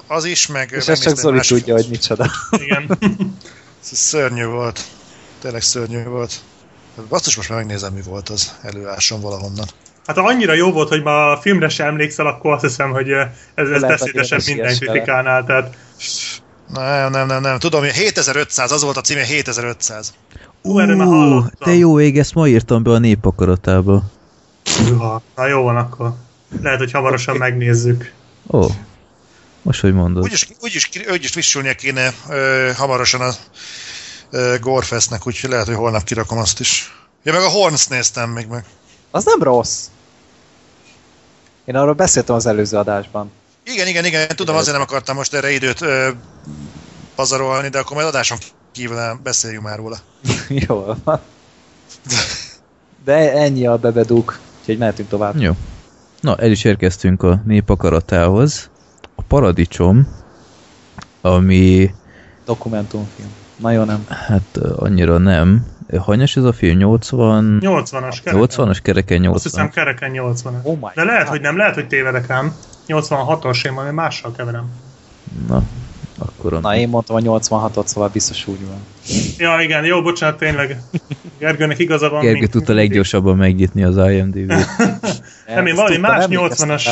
Az 0.07 0.25
is, 0.25 0.47
meg... 0.47 0.71
És 0.71 0.87
ezt 0.87 1.01
csak 1.01 1.17
Zoli 1.17 1.35
másik- 1.35 1.57
tudja, 1.57 1.73
hogy 1.73 1.87
micsoda. 1.89 2.31
Igen. 2.51 2.97
Ez 3.81 3.97
szörnyű 3.97 4.45
volt. 4.45 4.81
Tényleg 5.41 5.61
szörnyű 5.61 6.03
volt. 6.03 6.33
Basszus, 7.09 7.35
most 7.35 7.49
már 7.49 7.57
megnézem, 7.57 7.93
mi 7.93 8.01
volt 8.01 8.29
az 8.29 8.55
előásom 8.61 9.21
valahonnan. 9.21 9.67
Hát 10.11 10.19
ha 10.19 10.27
annyira 10.27 10.53
jó 10.53 10.71
volt, 10.71 10.89
hogy 10.89 11.03
ma 11.03 11.31
a 11.31 11.37
filmre 11.41 11.69
sem 11.69 11.87
emlékszel, 11.87 12.25
akkor 12.27 12.53
azt 12.53 12.61
hiszem, 12.61 12.91
hogy 12.91 13.09
ez, 13.55 13.69
ez 13.81 14.01
én 14.13 14.37
is 14.37 14.47
minden 14.47 14.75
kritikánál. 14.75 15.43
Tehát 15.45 15.75
Nem, 16.73 17.11
nem, 17.11 17.27
nem, 17.27 17.41
nem. 17.41 17.59
Tudom, 17.59 17.83
7500, 17.83 18.71
az 18.71 18.83
volt 18.83 18.97
a 18.97 19.01
címe, 19.01 19.21
7500. 19.23 20.13
Ú, 20.61 20.79
erről 20.79 20.95
már 20.95 21.07
hallottam. 21.07 21.51
te 21.59 21.73
jó 21.73 21.99
ég, 21.99 22.17
ezt 22.17 22.33
ma 22.33 22.47
írtam 22.47 22.83
be 22.83 22.91
a 22.91 22.97
népakaratába. 22.97 24.03
Hűha. 24.77 25.21
Na 25.35 25.47
jó 25.47 25.61
van 25.61 25.77
akkor. 25.77 26.13
Lehet, 26.61 26.79
hogy 26.79 26.91
hamarosan 26.91 27.37
megnézzük. 27.37 28.13
Ó, 28.47 28.67
most 29.61 29.81
hogy 29.81 29.93
mondod. 29.93 30.23
Úgyis, 30.23 30.47
úgyis, 30.61 30.89
úgyis 31.11 31.33
vissulnia 31.33 31.73
kéne 31.73 32.13
ö, 32.29 32.69
hamarosan 32.77 33.21
a 33.21 33.31
ö, 34.29 34.55
Gorefestnek, 34.61 35.27
úgyhogy 35.27 35.49
lehet, 35.49 35.65
hogy 35.65 35.75
holnap 35.75 36.03
kirakom 36.03 36.37
azt 36.37 36.59
is. 36.59 36.95
Ja, 37.23 37.33
meg 37.33 37.41
a 37.41 37.49
Horns 37.49 37.87
néztem 37.87 38.29
még 38.29 38.47
meg. 38.47 38.65
Az 39.11 39.25
nem 39.25 39.43
rossz. 39.43 39.85
Én 41.65 41.75
arról 41.75 41.93
beszéltem 41.93 42.35
az 42.35 42.45
előző 42.45 42.77
adásban. 42.77 43.31
Igen, 43.63 43.87
igen, 43.87 44.05
igen, 44.05 44.27
tudom, 44.35 44.55
azért 44.55 44.73
nem 44.73 44.85
akartam 44.85 45.15
most 45.15 45.33
erre 45.33 45.51
időt 45.51 45.81
ö, 45.81 46.09
pazarolni, 47.15 47.67
de 47.67 47.79
akkor 47.79 47.95
majd 47.95 48.07
adáson 48.07 48.37
kívül 48.71 49.19
beszéljünk 49.23 49.63
már 49.63 49.77
róla. 49.77 49.97
Jól 50.67 50.97
van. 51.03 51.19
De 53.03 53.33
ennyi 53.33 53.67
a 53.67 53.77
bebedúk, 53.77 54.39
úgyhogy 54.59 54.77
mehetünk 54.77 55.09
tovább. 55.09 55.39
Jó. 55.39 55.51
Na, 56.19 56.35
el 56.35 56.51
is 56.51 56.63
érkeztünk 56.63 57.23
a 57.23 57.41
népakaratához. 57.45 58.69
A 59.15 59.21
paradicsom, 59.21 60.07
ami 61.21 61.93
Dokumentumfilm. 62.45 63.29
Nagyon 63.55 63.85
nem. 63.85 64.05
Hát 64.07 64.57
annyira 64.57 65.17
nem. 65.17 65.65
Hanyas 65.99 66.35
ez 66.37 66.43
a 66.43 66.53
film? 66.53 66.77
80... 66.77 67.57
80-as 67.61 68.17
kereken. 68.23 68.47
80-as 68.49 68.77
kereken 68.83 69.17
80. 69.19 69.33
Azt 69.33 69.43
hiszem 69.43 69.69
kereken 69.69 70.11
80 70.11 70.59
Oh 70.63 70.93
De 70.93 71.03
lehet, 71.03 71.21
God. 71.21 71.29
hogy 71.29 71.41
nem, 71.41 71.57
lehet, 71.57 71.73
hogy 71.73 71.87
tévedek 71.87 72.29
ám. 72.29 72.55
86-os, 72.87 73.65
én 73.65 73.73
valami 73.75 73.93
mással 73.93 74.31
keverem. 74.31 74.69
Na, 75.47 75.63
akkor 76.17 76.61
Na, 76.61 76.75
én 76.75 76.89
mondtam 76.89 77.15
a 77.15 77.19
86-ot, 77.19 77.85
szóval 77.85 78.09
biztos 78.09 78.47
úgy 78.47 78.65
van. 78.67 78.77
Ja, 79.37 79.61
igen, 79.61 79.85
jó, 79.85 80.01
bocsánat, 80.01 80.37
tényleg. 80.37 80.81
Gergőnek 81.39 81.79
igaza 81.79 82.09
van. 82.09 82.21
Gergő 82.21 82.39
mint- 82.39 82.51
tudta 82.51 82.73
leggyorsabban 82.73 83.37
megnyitni 83.37 83.83
az 83.83 83.97
IMDb-t. 83.97 84.67
Nem, 85.47 85.65
én 85.65 85.75
valami 85.75 85.97
más 85.97 86.23
emlékeztem 86.23 86.69
80-as, 86.69 86.83
rá. 86.85 86.91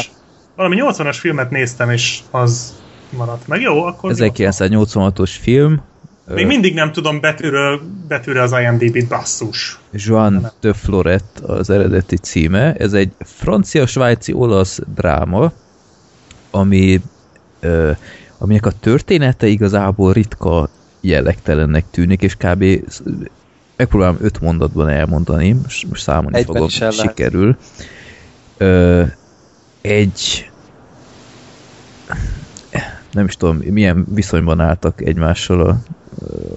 valami 0.56 0.78
80-as 0.80 1.18
filmet 1.20 1.50
néztem, 1.50 1.90
és 1.90 2.20
az 2.32 2.74
maradt 3.10 3.48
meg. 3.48 3.62
Jó, 3.62 3.84
akkor 3.84 4.12
1986-os 4.16 5.32
film. 5.42 5.82
Még 6.34 6.46
mindig 6.46 6.74
nem 6.74 6.92
tudom 6.92 7.20
betűről, 7.20 7.82
betűre 8.08 8.42
az 8.42 8.52
IMDb-t, 8.52 9.08
basszus. 9.08 9.80
Jean 9.92 10.52
de 10.60 10.74
Floret 10.74 11.40
az 11.42 11.70
eredeti 11.70 12.18
címe. 12.18 12.74
Ez 12.74 12.94
egy 12.94 13.12
francia-svájci-olasz 13.20 14.80
dráma, 14.96 15.52
ami, 16.52 17.02
ö, 17.60 17.92
aminek 18.38 18.66
a 18.66 18.72
története 18.80 19.48
igazából 19.48 20.14
ritka 20.14 20.70
jellegtelennek 21.02 21.86
tűnik, 21.92 22.22
és 22.22 22.36
kb. 22.36 22.66
megpróbálom 23.76 24.18
öt 24.22 24.42
mondatban 24.42 24.90
elmondani, 24.90 25.52
most, 25.52 25.88
most 25.88 26.02
számolni 26.02 26.38
Egyben 26.38 26.56
fogok, 26.56 26.70
is 26.70 27.00
sikerül. 27.00 27.58
Ö, 28.58 29.04
egy 29.82 30.50
nem 33.12 33.26
is 33.26 33.36
tudom, 33.36 33.58
milyen 33.58 34.06
viszonyban 34.14 34.60
álltak 34.60 35.02
egymással 35.02 35.62
a, 35.62 35.78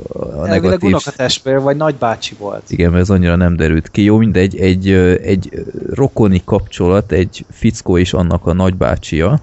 a 0.08 0.24
Elvileg 0.24 0.62
negatív 0.62 0.88
unokatestvér 0.88 1.60
vagy 1.60 1.76
nagybácsi 1.76 2.34
volt. 2.38 2.70
igen, 2.70 2.90
mert 2.90 3.02
ez 3.02 3.10
annyira 3.10 3.36
nem 3.36 3.56
derült 3.56 3.90
ki. 3.90 4.02
Jó, 4.02 4.16
mindegy, 4.16 4.56
egy, 4.56 4.90
egy 5.22 5.64
rokoni 5.90 6.42
kapcsolat, 6.44 7.12
egy 7.12 7.44
fickó 7.50 7.98
és 7.98 8.12
annak 8.12 8.46
a 8.46 8.52
nagybácsia 8.52 9.40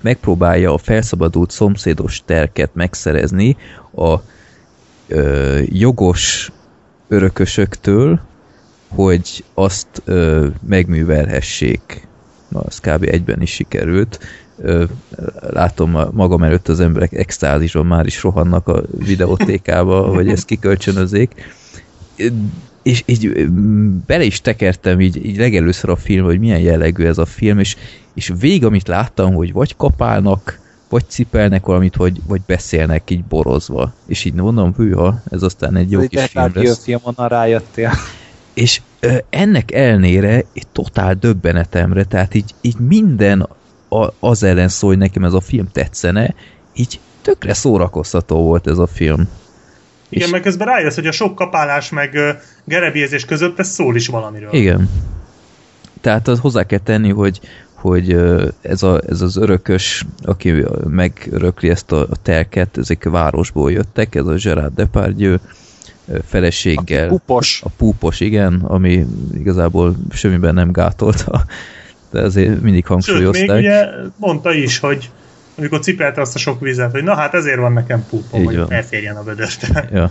megpróbálja 0.00 0.72
a 0.72 0.78
felszabadult 0.78 1.50
szomszédos 1.50 2.22
terket 2.24 2.70
megszerezni 2.74 3.56
a 3.94 4.16
ö, 5.08 5.60
jogos 5.64 6.52
örökösöktől, 7.08 8.20
hogy 8.88 9.44
azt 9.54 10.02
ö, 10.04 10.46
megművelhessék. 10.68 12.06
Na, 12.48 12.60
az 12.60 12.78
kb. 12.80 13.02
egyben 13.02 13.42
is 13.42 13.50
sikerült. 13.50 14.18
Látom 15.40 15.96
magam 16.12 16.42
előtt 16.42 16.68
az 16.68 16.80
emberek 16.80 17.12
extázison 17.12 17.86
már 17.86 18.06
is 18.06 18.22
rohannak 18.22 18.68
a 18.68 18.82
videótékába, 18.98 20.02
hogy 20.14 20.28
ezt 20.28 20.44
kikölcsönözzék 20.44 21.34
és 22.88 23.02
így 23.06 23.50
bele 24.06 24.24
is 24.24 24.40
tekertem 24.40 25.00
így, 25.00 25.26
így 25.26 25.36
legelőször 25.36 25.90
a 25.90 25.96
film, 25.96 26.24
hogy 26.24 26.38
milyen 26.38 26.60
jellegű 26.60 27.04
ez 27.04 27.18
a 27.18 27.24
film, 27.24 27.58
és, 27.58 27.76
és 28.14 28.32
vég, 28.40 28.64
amit 28.64 28.88
láttam, 28.88 29.34
hogy 29.34 29.52
vagy 29.52 29.76
kapálnak, 29.76 30.58
vagy 30.88 31.04
cipelnek 31.08 31.66
valamit, 31.66 31.96
vagy, 31.96 32.20
vagy 32.26 32.40
beszélnek 32.46 33.10
így 33.10 33.24
borozva. 33.24 33.92
És 34.06 34.24
így 34.24 34.34
mondom, 34.34 34.74
hűha, 34.74 35.22
ez 35.30 35.42
aztán 35.42 35.76
egy 35.76 35.90
jó 35.90 36.06
kis 36.06 36.24
film 36.24 36.50
lesz. 36.54 36.82
film, 36.84 37.00
onnan 37.02 37.28
rájöttél. 37.28 37.92
És 38.54 38.80
ennek 39.30 39.72
elnére 39.72 40.44
egy 40.52 40.66
totál 40.72 41.14
döbbenetemre, 41.14 42.04
tehát 42.04 42.34
így, 42.34 42.54
így 42.60 42.78
minden 42.78 43.48
a, 43.88 44.12
az 44.20 44.42
ellen 44.42 44.68
szól, 44.68 44.90
hogy 44.90 44.98
nekem 44.98 45.24
ez 45.24 45.32
a 45.32 45.40
film 45.40 45.68
tetszene, 45.72 46.34
így 46.74 47.00
tökre 47.22 47.54
szórakoztató 47.54 48.42
volt 48.42 48.66
ez 48.66 48.78
a 48.78 48.86
film. 48.86 49.28
Igen, 50.08 50.26
És- 50.26 50.32
meg 50.32 50.40
közben 50.40 50.66
rájössz, 50.66 50.94
hogy 50.94 51.06
a 51.06 51.12
sok 51.12 51.34
kapálás 51.34 51.90
meg 51.90 52.18
gerebjézés 52.64 53.24
között 53.24 53.58
ez 53.58 53.68
szól 53.68 53.96
is 53.96 54.06
valamiről. 54.06 54.52
Igen. 54.52 54.90
Tehát 56.00 56.28
az 56.28 56.38
hozzá 56.38 56.64
kell 56.64 56.78
tenni, 56.78 57.10
hogy, 57.10 57.40
hogy 57.74 58.16
ez, 58.60 58.82
a, 58.82 59.00
ez 59.08 59.20
az 59.20 59.36
örökös, 59.36 60.04
aki 60.22 60.64
megörökli 60.86 61.68
ezt 61.68 61.92
a, 61.92 62.00
a 62.00 62.16
telket, 62.22 62.78
ezek 62.78 63.04
a 63.04 63.10
városból 63.10 63.72
jöttek, 63.72 64.14
ez 64.14 64.26
a 64.26 64.34
Gerard 64.34 64.74
Depardieu 64.74 65.36
feleséggel. 66.26 67.08
Pupos. 67.08 67.60
A 67.64 67.68
púpos, 67.76 68.20
igen, 68.20 68.54
ami 68.54 69.06
igazából 69.34 69.96
semmiben 70.10 70.54
nem 70.54 70.72
gátolta, 70.72 71.44
de 72.10 72.20
azért 72.20 72.48
mindig 72.48 72.62
Sőt, 72.62 72.72
még 72.72 72.86
hangsúlyozták. 72.86 73.58
ugye 73.58 73.86
mondta 74.16 74.52
is, 74.52 74.78
hogy 74.78 75.10
amikor 75.58 75.80
cipelte 75.80 76.20
azt 76.20 76.34
a 76.34 76.38
sok 76.38 76.60
vizet, 76.60 76.90
hogy 76.90 77.02
na 77.02 77.14
hát 77.14 77.34
ezért 77.34 77.58
van 77.58 77.72
nekem 77.72 78.06
púpom, 78.08 78.44
hogy 78.44 78.62
elférjen 78.68 79.16
a 79.16 79.22
vödörte. 79.22 79.88
Ja. 79.92 80.10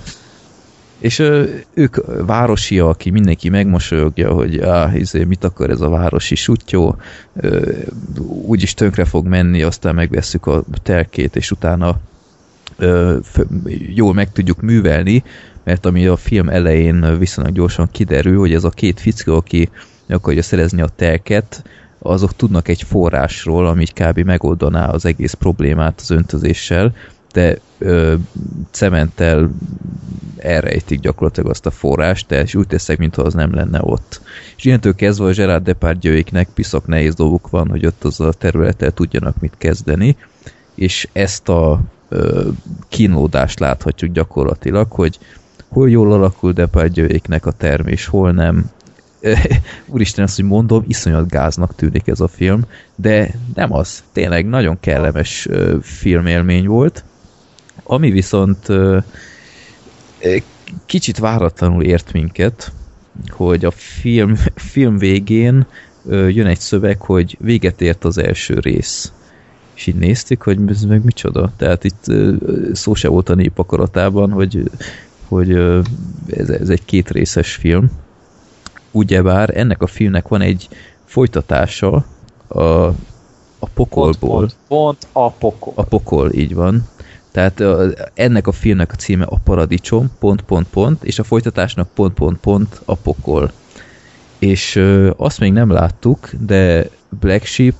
És 0.99 1.19
ö, 1.19 1.43
ők 1.73 1.97
városiak, 2.25 2.87
aki 2.87 3.09
mindenki 3.09 3.49
megmosolyogja, 3.49 4.31
hogy 4.31 4.59
á, 4.59 4.91
izé, 4.95 5.23
mit 5.23 5.43
akar 5.43 5.69
ez 5.69 5.81
a 5.81 5.89
városi 5.89 6.35
sutyó, 6.35 6.95
ö, 7.35 7.71
úgyis 8.27 8.73
tönkre 8.73 9.05
fog 9.05 9.25
menni, 9.25 9.61
aztán 9.61 9.95
megvesszük 9.95 10.45
a 10.45 10.63
telkét, 10.83 11.35
és 11.35 11.51
utána 11.51 11.99
ö, 12.77 13.17
jól 13.95 14.13
meg 14.13 14.31
tudjuk 14.31 14.61
művelni, 14.61 15.23
mert 15.63 15.85
ami 15.85 16.07
a 16.07 16.15
film 16.15 16.49
elején 16.49 17.17
viszonylag 17.19 17.53
gyorsan 17.53 17.89
kiderül, 17.91 18.39
hogy 18.39 18.53
ez 18.53 18.63
a 18.63 18.69
két 18.69 18.99
fickó, 18.99 19.35
aki 19.35 19.69
akarja 20.09 20.43
szerezni 20.43 20.81
a 20.81 20.89
telket, 20.95 21.63
azok 22.09 22.35
tudnak 22.35 22.67
egy 22.67 22.81
forrásról, 22.81 23.67
ami 23.67 23.85
kb. 23.85 24.19
megoldaná 24.19 24.89
az 24.89 25.05
egész 25.05 25.33
problémát 25.33 25.99
az 25.99 26.09
öntözéssel, 26.09 26.93
de 27.31 27.57
ö, 27.77 28.15
cementtel 28.71 29.49
elrejtik 30.37 30.99
gyakorlatilag 30.99 31.49
azt 31.49 31.65
a 31.65 31.71
forrást, 31.71 32.31
és 32.31 32.55
úgy 32.55 32.67
teszek, 32.67 32.97
mintha 32.97 33.21
az 33.21 33.33
nem 33.33 33.53
lenne 33.53 33.79
ott. 33.81 34.21
És 34.57 34.65
innentől 34.65 34.95
kezdve 34.95 35.25
a 35.25 35.31
Gerard 35.31 35.63
Depardieuiknek 35.63 36.49
piszok 36.53 36.87
nehéz 36.87 37.15
dolguk 37.15 37.49
van, 37.49 37.69
hogy 37.69 37.85
ott 37.85 38.03
az 38.03 38.19
a 38.19 38.31
területtel 38.31 38.91
tudjanak 38.91 39.39
mit 39.39 39.53
kezdeni, 39.57 40.17
és 40.75 41.07
ezt 41.13 41.49
a 41.49 41.79
ö, 42.09 42.47
kínlódást 42.89 43.59
láthatjuk 43.59 44.11
gyakorlatilag, 44.11 44.91
hogy 44.91 45.19
hol 45.67 45.89
jól 45.89 46.13
alakul 46.13 46.51
Depardieuiknek 46.51 47.45
a 47.45 47.51
termés, 47.51 48.05
hol 48.05 48.31
nem. 48.31 48.69
Úristen, 49.85 50.23
azt, 50.23 50.35
hogy 50.35 50.45
mondom, 50.45 50.83
iszonyat 50.87 51.29
gáznak 51.29 51.75
tűnik 51.75 52.07
ez 52.07 52.19
a 52.19 52.27
film, 52.27 52.65
de 52.95 53.31
nem 53.55 53.73
az. 53.73 54.03
Tényleg 54.11 54.45
nagyon 54.45 54.79
kellemes 54.79 55.47
filmélmény 55.81 56.67
volt. 56.67 57.03
Ami 57.83 58.11
viszont 58.11 58.67
kicsit 60.85 61.17
váratlanul 61.17 61.83
ért 61.83 62.11
minket, 62.11 62.71
hogy 63.29 63.65
a 63.65 63.71
film, 63.71 64.35
film 64.73 64.97
végén 64.97 65.67
jön 66.09 66.45
egy 66.45 66.59
szöveg, 66.59 67.01
hogy 67.01 67.37
véget 67.39 67.81
ért 67.81 68.03
az 68.03 68.17
első 68.17 68.59
rész. 68.59 69.11
És 69.73 69.87
így 69.87 69.95
néztük, 69.95 70.41
hogy 70.41 70.59
ez 70.67 70.81
meg 70.81 71.03
micsoda. 71.03 71.51
Tehát 71.57 71.83
itt 71.83 72.05
szó 72.73 72.93
se 72.93 73.07
volt 73.07 73.29
a 73.29 73.35
nép 73.35 73.59
akaratában, 73.59 74.31
hogy, 74.31 74.71
hogy 75.27 75.51
ez, 76.27 76.49
ez 76.49 76.69
egy 76.69 76.85
kétrészes 76.85 77.55
film. 77.55 77.91
Ugyebár 78.91 79.57
ennek 79.57 79.81
a 79.81 79.87
filmnek 79.87 80.27
van 80.27 80.41
egy 80.41 80.67
folytatása 81.05 82.05
a, 82.47 82.59
a 82.59 82.93
Pont, 83.59 83.73
pokolból. 83.73 84.39
pont, 84.39 84.55
pont 84.67 85.07
a 85.11 85.31
pokol. 85.31 85.73
A 85.75 85.83
pokol, 85.83 86.33
így 86.33 86.53
van. 86.55 86.87
Tehát 87.31 87.63
ennek 88.13 88.47
a 88.47 88.51
filmnek 88.51 88.91
a 88.91 88.95
címe 88.95 89.23
a 89.23 89.37
paradicsom, 89.43 90.11
pont, 90.19 90.41
pont, 90.41 90.67
pont, 90.67 91.03
és 91.03 91.19
a 91.19 91.23
folytatásnak 91.23 91.89
pont, 91.93 92.13
pont, 92.13 92.37
pont 92.37 92.81
a 92.85 92.95
pokol. 92.95 93.51
És 94.39 94.75
ö, 94.75 95.11
azt 95.17 95.39
még 95.39 95.51
nem 95.53 95.71
láttuk, 95.71 96.29
de 96.39 96.85
Black 97.19 97.45
Sheep 97.45 97.75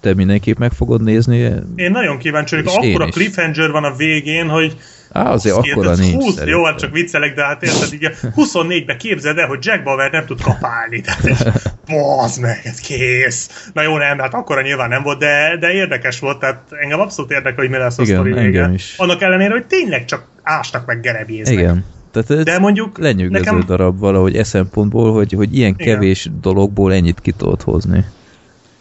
te 0.00 0.14
mindenképp 0.14 0.58
meg 0.58 0.72
fogod 0.72 1.02
nézni. 1.02 1.36
Én 1.76 1.90
nagyon 1.90 2.18
kíváncsi 2.18 2.54
vagyok, 2.54 2.72
akkora 2.74 3.06
is. 3.06 3.14
cliffhanger 3.14 3.70
van 3.70 3.84
a 3.84 3.94
végén, 3.96 4.48
hogy 4.48 4.76
Á, 5.12 5.30
azért 5.32 5.56
akkora 5.56 5.90
ez 5.90 5.98
nincs 5.98 6.12
20, 6.14 6.22
szerintem. 6.34 6.48
Jó, 6.48 6.64
hát 6.64 6.78
csak 6.78 6.92
viccelek, 6.92 7.34
de 7.34 7.44
hát 7.44 7.62
érted, 7.62 7.92
így 7.92 8.04
a 8.04 8.10
24-be 8.36 8.96
képzeld 8.96 9.38
el, 9.38 9.46
hogy 9.46 9.58
Jack 9.64 9.82
Bauer 9.82 10.10
nem 10.10 10.26
tud 10.26 10.42
kapálni. 10.42 11.00
Tehát, 11.24 11.62
bazd 11.86 12.40
meg, 12.40 12.60
ez 12.64 12.78
kész. 12.80 13.70
Na 13.72 13.82
jó, 13.82 13.96
nem, 13.96 14.18
hát 14.18 14.34
akkora 14.34 14.60
nyilván 14.62 14.88
nem 14.88 15.02
volt, 15.02 15.18
de, 15.18 15.56
de 15.60 15.70
érdekes 15.72 16.18
volt, 16.18 16.38
tehát 16.38 16.62
engem 16.80 17.00
abszolút 17.00 17.30
érdekel, 17.30 17.58
hogy 17.58 17.70
mi 17.70 17.76
lesz 17.76 17.98
a 17.98 18.02
Igen, 18.02 18.14
sztori 18.14 18.32
vége. 18.32 18.70
is. 18.74 18.94
Annak 18.96 19.22
ellenére, 19.22 19.52
hogy 19.52 19.64
tényleg 19.64 20.04
csak 20.04 20.26
ástak 20.42 20.86
meg 20.86 21.00
gerebjéznek. 21.00 21.54
Igen. 21.58 21.84
Tehát 22.12 22.42
De 22.44 22.58
mondjuk 22.58 22.98
lenyűgöző 22.98 23.44
nekem- 23.44 23.64
darab 23.66 23.98
valahogy 23.98 24.36
e 24.36 24.44
szempontból, 24.44 25.12
hogy, 25.12 25.32
hogy 25.32 25.56
ilyen 25.56 25.74
Igen. 25.78 25.94
kevés 25.94 26.28
dologból 26.40 26.92
ennyit 26.92 27.20
ki 27.20 27.30
tudod 27.32 27.62
hozni. 27.62 28.04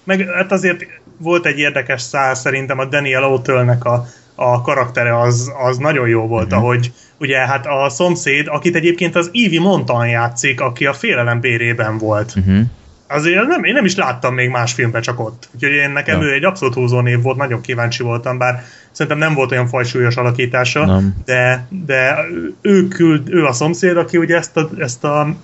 Meg 0.03 0.27
hát 0.35 0.51
azért 0.51 0.85
volt 1.18 1.45
egy 1.45 1.60
érdekes 1.60 2.01
szál 2.01 2.35
szerintem 2.35 2.80
a 2.80 2.85
Daniel 2.85 3.23
O'Tölnek 3.23 3.80
a, 3.80 4.06
a 4.41 4.61
karaktere 4.61 5.20
az, 5.20 5.52
az 5.68 5.78
nagyon 5.78 6.07
jó 6.07 6.28
volt, 6.28 6.45
uh-huh. 6.45 6.64
ahogy 6.64 6.91
ugye 7.18 7.38
hát 7.38 7.66
a 7.66 7.90
szomszéd, 7.90 8.48
akit 8.48 8.76
egyébként 8.76 9.16
az 9.16 9.30
Ivy 9.32 9.60
Montan 9.60 10.07
játszik, 10.07 10.61
aki 10.61 10.86
a 10.86 10.94
félelem 10.94 11.40
bérében 11.40 11.98
volt. 11.98 12.34
Uh-huh. 12.36 12.60
Azért 13.07 13.48
nem, 13.48 13.64
én 13.64 13.74
nem 13.74 13.86
is 13.86 13.95
láttam 13.95 14.34
még 14.34 14.49
más 14.49 14.74
filmben, 14.74 15.02
csak 15.02 15.20
ott. 15.20 15.49
Úgyhogy 15.56 15.72
én 15.72 15.90
nekem 15.90 16.22
Ja. 16.22 16.28
ő 16.28 16.34
egy 16.34 16.44
abszolút 16.44 16.74
húzó 16.74 16.99
név 16.99 17.22
volt, 17.22 17.38
nagyon 17.38 17.61
kíváncsi 17.61 18.03
voltam, 18.03 18.38
bár 18.38 18.64
szerintem 18.91 19.18
nem 19.18 19.34
volt 19.34 19.52
olyan 19.52 19.68
fajsúlyos 19.68 20.16
alakítása, 20.16 20.86
Nem. 20.86 21.16
de, 21.26 21.66
de 21.70 22.18
ő, 22.61 22.88
küld, 22.88 23.34
ő 23.34 23.45
a 23.45 23.53
szomszéd, 23.53 23.98
aki 23.98 24.18
ugye 24.18 24.36
ezt 24.36 24.57
a, 24.57 24.70
ezt 24.78 25.03
a 25.03 25.36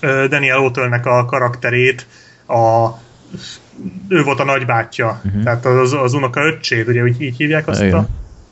Daniel 0.00 0.58
Otölnek 0.58 1.06
a 1.06 1.24
karakterét, 1.24 2.06
a, 2.46 2.88
ő 4.08 4.22
volt 4.22 4.40
a 4.40 4.44
nagybátyja, 4.44 5.20
uh-huh. 5.24 5.42
tehát 5.42 5.64
az, 5.64 5.92
az 5.92 6.12
unoka 6.12 6.40
öccséd, 6.40 6.88
ugye 6.88 7.02
úgy 7.02 7.20
így 7.20 7.36
hívják 7.36 7.68
azt 7.68 7.82
Igen. 7.82 7.94
a 7.94 8.06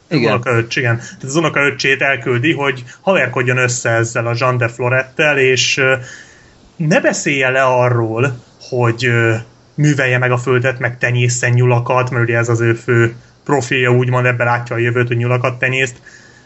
Igen. 0.08 0.32
unoka 0.32 0.50
öccs, 0.50 0.76
igen. 0.76 0.96
Tehát 0.96 1.22
az 1.22 1.36
unoka 1.36 1.60
öccsét 1.60 2.02
elküldi, 2.02 2.52
hogy 2.52 2.84
haverkodjon 3.00 3.56
össze 3.56 3.90
ezzel 3.90 4.26
a 4.26 4.34
Jean 4.38 4.56
de 4.56 4.68
Florettel, 4.68 5.38
és 5.38 5.80
ne 6.76 7.00
beszélje 7.00 7.50
le 7.50 7.62
arról, 7.62 8.44
hogy 8.60 9.10
művelje 9.74 10.18
meg 10.18 10.30
a 10.30 10.38
földet, 10.38 10.78
meg 10.78 10.98
tenyészen 10.98 11.52
nyulakat, 11.52 12.10
mert 12.10 12.24
ugye 12.24 12.36
ez 12.36 12.48
az 12.48 12.60
ő 12.60 12.74
fő 12.74 13.14
profilja, 13.44 13.90
úgymond 13.90 14.26
ebben 14.26 14.46
látja 14.46 14.76
a 14.76 14.78
jövőt, 14.78 15.06
hogy 15.06 15.16
nyulakat 15.16 15.58
tenyészt 15.58 15.96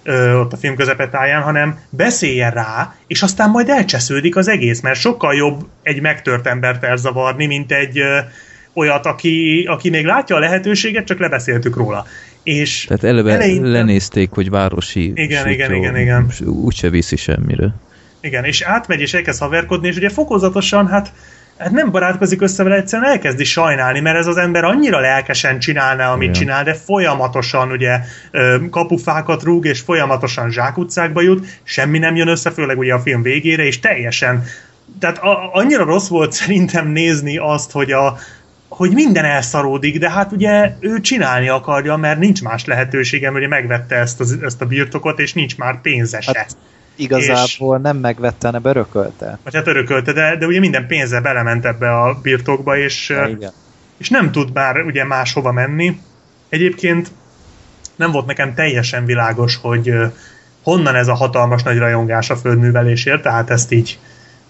ö, 0.02 0.34
ott 0.34 0.52
a 0.52 0.56
film 0.56 0.74
közepetáján, 0.74 1.42
hanem 1.42 1.78
beszéljen 1.90 2.50
rá, 2.50 2.94
és 3.06 3.22
aztán 3.22 3.50
majd 3.50 3.68
elcsesződik 3.68 4.36
az 4.36 4.48
egész, 4.48 4.80
mert 4.80 4.98
sokkal 4.98 5.34
jobb 5.34 5.66
egy 5.82 6.00
megtört 6.00 6.46
embert 6.46 6.84
elzavarni, 6.84 7.46
mint 7.46 7.72
egy 7.72 8.00
olyat, 8.74 9.06
aki, 9.06 9.64
aki 9.68 9.90
még 9.90 10.04
látja 10.04 10.36
a 10.36 10.38
lehetőséget, 10.38 11.06
csak 11.06 11.18
lebeszéltük 11.18 11.76
róla. 11.76 12.06
És 12.42 12.84
Tehát 12.84 13.04
eleve 13.04 13.32
eleinte- 13.32 13.68
lenézték, 13.68 14.30
hogy 14.30 14.50
városi 14.50 15.12
Igen, 15.14 15.48
igen, 15.48 15.74
igen, 15.74 15.96
igen. 15.96 16.30
úgyse 16.44 16.90
viszi 16.90 17.16
semmire. 17.16 17.74
Igen, 18.20 18.44
és 18.44 18.60
átmegy 18.60 19.00
és 19.00 19.14
elkezd 19.14 19.40
haverkodni, 19.40 19.88
és 19.88 19.96
ugye 19.96 20.08
fokozatosan, 20.08 20.86
hát, 20.86 21.12
hát 21.58 21.70
nem 21.70 21.90
barátkozik 21.90 22.42
össze 22.42 22.62
vele, 22.62 22.74
egyszerűen 22.76 23.10
elkezdi 23.10 23.44
sajnálni, 23.44 24.00
mert 24.00 24.18
ez 24.18 24.26
az 24.26 24.36
ember 24.36 24.64
annyira 24.64 25.00
lelkesen 25.00 25.58
csinálna, 25.58 26.10
amit 26.10 26.22
Igen. 26.28 26.32
csinál, 26.40 26.64
de 26.64 26.74
folyamatosan 26.74 27.70
ugye 27.70 28.00
kapufákat 28.70 29.42
rúg, 29.42 29.66
és 29.66 29.80
folyamatosan 29.80 30.50
zsákutcákba 30.50 31.20
jut, 31.20 31.46
semmi 31.62 31.98
nem 31.98 32.16
jön 32.16 32.28
össze, 32.28 32.50
főleg 32.50 32.78
ugye 32.78 32.94
a 32.94 33.00
film 33.00 33.22
végére, 33.22 33.64
és 33.64 33.80
teljesen, 33.80 34.44
tehát 35.00 35.18
a, 35.18 35.50
annyira 35.52 35.84
rossz 35.84 36.08
volt 36.08 36.32
szerintem 36.32 36.88
nézni 36.88 37.36
azt, 37.36 37.70
hogy 37.70 37.92
a, 37.92 38.16
hogy 38.82 38.92
minden 38.94 39.24
elszaródik, 39.24 39.98
de 39.98 40.10
hát 40.10 40.32
ugye 40.32 40.76
ő 40.80 41.00
csinálni 41.00 41.48
akarja, 41.48 41.96
mert 41.96 42.18
nincs 42.18 42.42
más 42.42 42.64
lehetősége, 42.64 43.30
mert 43.30 43.48
megvette 43.48 43.94
ezt, 43.94 44.20
az, 44.20 44.38
ezt 44.42 44.60
a 44.60 44.66
birtokot, 44.66 45.18
és 45.18 45.32
nincs 45.32 45.56
már 45.56 45.80
pénze 45.80 46.20
se. 46.20 46.32
Hát, 46.36 46.56
Igazából 46.96 47.78
nem 47.78 47.96
megvette, 47.96 48.46
hanem 48.46 48.60
örökölte. 48.64 49.38
vagy 49.44 49.54
hát 49.54 49.66
örökölte, 49.66 50.12
de, 50.12 50.36
de 50.36 50.46
ugye 50.46 50.58
minden 50.58 50.86
pénze 50.86 51.20
belement 51.20 51.64
ebbe 51.64 52.00
a 52.00 52.18
birtokba, 52.22 52.76
és, 52.76 53.08
Ja, 53.08 53.26
igen. 53.26 53.52
és 53.96 54.08
nem 54.08 54.32
tud 54.32 54.52
már 54.52 54.80
ugye 54.80 55.04
máshova 55.04 55.52
menni. 55.52 56.00
Egyébként 56.48 57.10
nem 57.96 58.10
volt 58.10 58.26
nekem 58.26 58.54
teljesen 58.54 59.04
világos, 59.04 59.56
hogy 59.56 59.92
honnan 60.62 60.94
ez 60.94 61.08
a 61.08 61.14
hatalmas 61.14 61.62
nagy 61.62 61.78
rajongás 61.78 62.30
a 62.30 62.36
földművelésért, 62.36 63.22
tehát 63.22 63.50
ezt 63.50 63.72
így 63.72 63.98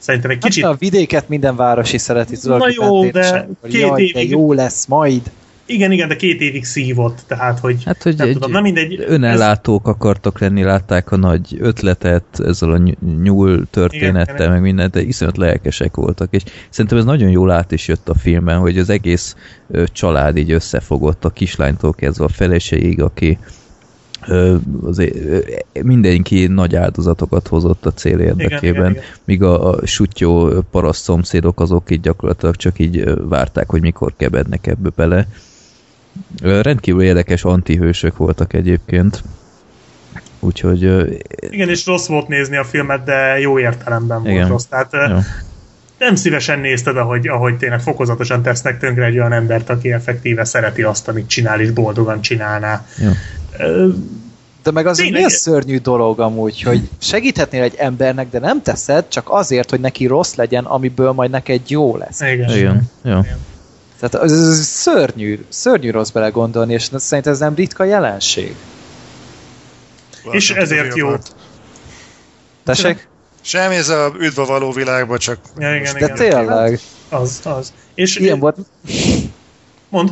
szerintem 0.03 0.31
egy 0.31 0.39
Kicsit. 0.39 0.53
kicsit... 0.55 0.65
a 0.65 0.77
vidéket 0.79 1.29
minden 1.29 1.57
városi 1.57 1.99
szereti, 1.99 2.37
tudod, 2.39 2.59
Na 2.59 2.67
jó, 2.71 3.11
de 3.11 3.49
két 3.63 3.81
jaj, 3.81 3.91
de 4.13 4.21
évig- 4.21 4.31
jó 4.31 4.53
lesz 4.53 4.87
majd. 4.87 5.21
Igen, 5.67 5.93
igen, 5.93 6.09
de 6.09 6.17
két 6.17 6.41
évig 6.41 6.65
szívott, 6.65 7.19
tehát 7.27 7.59
hogy, 7.59 7.85
Hát, 7.85 8.03
hogy 8.03 8.17
nem 8.17 8.27
egy 8.29 8.33
tudom, 8.33 8.51
na 8.51 8.61
mindegy. 8.61 9.05
önellátók 9.07 9.89
akartak 9.89 10.39
lenni, 10.41 10.63
látták 10.63 11.13
a 11.13 11.17
nagy 11.17 11.57
ötletet 11.61 12.25
ezzel 12.45 12.71
a 12.73 12.77
ny- 12.79 13.23
nyúl 13.23 13.63
történettel, 13.71 14.35
Igen, 14.37 14.51
meg 14.51 14.61
mindent, 14.61 14.93
de 14.93 15.03
iszonyat 15.03 15.37
lelkesek 15.37 15.97
voltak, 15.97 16.29
és 16.35 16.43
szerintem 16.71 16.99
ez 16.99 17.05
nagyon 17.05 17.31
jól 17.31 17.51
át 17.51 17.73
is 17.73 17.89
jött 17.89 18.09
a 18.09 18.15
filmben, 18.15 18.59
hogy 18.59 18.79
az 18.79 18.91
egész 18.91 19.37
család 19.87 20.37
így 20.37 20.51
összefogott, 20.53 21.25
a 21.25 21.31
kislánytól 21.31 21.93
kezdve 21.93 22.25
a 22.25 22.29
feleségig, 22.29 23.03
aki 23.03 23.39
azért, 24.85 25.15
ö, 25.15 25.39
mindenki 25.83 26.47
nagy 26.47 26.77
áldozatokat 26.77 27.49
hozott 27.49 27.87
a 27.87 27.93
cél 27.93 28.19
érdekében, 28.19 28.91
igen, 28.91 28.91
igen. 28.91 29.05
míg 29.25 29.43
a, 29.43 29.71
a 29.71 29.87
sutyó 29.87 30.63
paraszt 30.71 31.03
szomszédok 31.03 31.61
azok 31.61 31.91
így 31.91 32.01
gyakorlatilag 32.01 32.57
csak 32.57 32.79
így 32.79 33.05
várták, 33.29 33.71
hogy 33.71 33.81
mikor 33.81 34.13
kebednek 34.17 34.67
ebbe 34.67 34.91
bele. 34.97 35.27
Rendkívül 36.43 37.03
érdekes 37.03 37.45
antihősök 37.45 38.17
voltak 38.17 38.53
egyébként. 38.53 39.23
Úgyhogy 40.41 40.83
Igen, 41.51 41.69
és 41.69 41.87
rossz 41.87 42.07
volt 42.07 42.29
nézni 42.29 42.57
a 42.57 42.65
filmet, 42.65 43.05
de 43.05 43.39
jó 43.39 43.59
értelemben 43.59 44.23
volt 44.23 44.35
Igen. 44.35 44.49
rossz. 44.49 44.65
Tehát 44.65 44.93
jó. 44.93 45.17
Nem 46.03 46.15
szívesen 46.15 46.59
nézted, 46.59 46.97
ahogy, 46.97 47.29
ahogy 47.29 47.57
tényleg 47.57 47.81
fokozatosan 47.81 48.43
tesznek 48.43 48.79
tönkre 48.79 49.05
egy 49.05 49.19
olyan 49.19 49.33
embert, 49.33 49.71
aki 49.71 49.93
effektíve 49.93 50.45
szereti 50.45 50.83
azt, 50.83 51.09
amit 51.09 51.29
csinál, 51.29 51.61
és 51.61 51.71
boldogan 51.71 52.21
csinálná. 52.21 52.87
Ö, 53.59 53.89
De 54.63 54.71
meg 54.71 54.87
az 54.87 55.01
egy 55.01 55.13
milyen 55.13 55.29
szörnyű 55.29 55.79
dolog 55.79 56.21
amúgy, 56.21 56.63
hogy 56.63 56.89
segíthetnél 56.99 57.63
egy 57.63 57.75
embernek, 57.79 58.31
de 58.31 58.39
nem 58.39 58.63
teszed, 58.63 59.09
csak 59.09 59.27
azért, 59.31 59.71
hogy 59.71 59.81
neki 59.81 60.07
rossz 60.07 60.35
legyen, 60.35 60.65
amiből 60.65 61.13
majd 61.13 61.31
neked 61.31 61.71
jó 61.71 61.97
lesz. 61.97 62.21
igen. 62.21 62.57
Igen, 62.57 62.91
jó. 63.03 63.21
Tehát 64.01 64.15
az, 64.15 64.33
az 64.33 64.65
szörnyű, 64.65 65.45
szörnyű 65.49 65.91
rossz 65.91 66.11
belegondolni, 66.11 66.73
és 66.73 66.91
szerintem 66.97 67.33
ez 67.33 67.39
nem 67.39 67.55
ritka 67.55 67.85
jelenség. 67.85 68.55
És 70.31 70.51
ezért 70.51 70.97
jó. 70.97 71.11
Tessék? 72.65 73.09
Semmi 73.45 73.75
ez 73.75 73.89
a 73.89 74.13
üdva 74.19 74.45
való 74.45 74.73
világban, 74.73 75.19
csak 75.19 75.39
Ja, 75.59 75.75
igen, 75.75 75.93
De 75.93 75.99
igen. 75.99 76.17
tényleg, 76.17 76.81
Az, 77.09 77.41
az. 77.45 77.73
És 77.95 78.17
ilyen 78.17 78.39
volt. 78.39 78.57
Mond. 79.89 80.11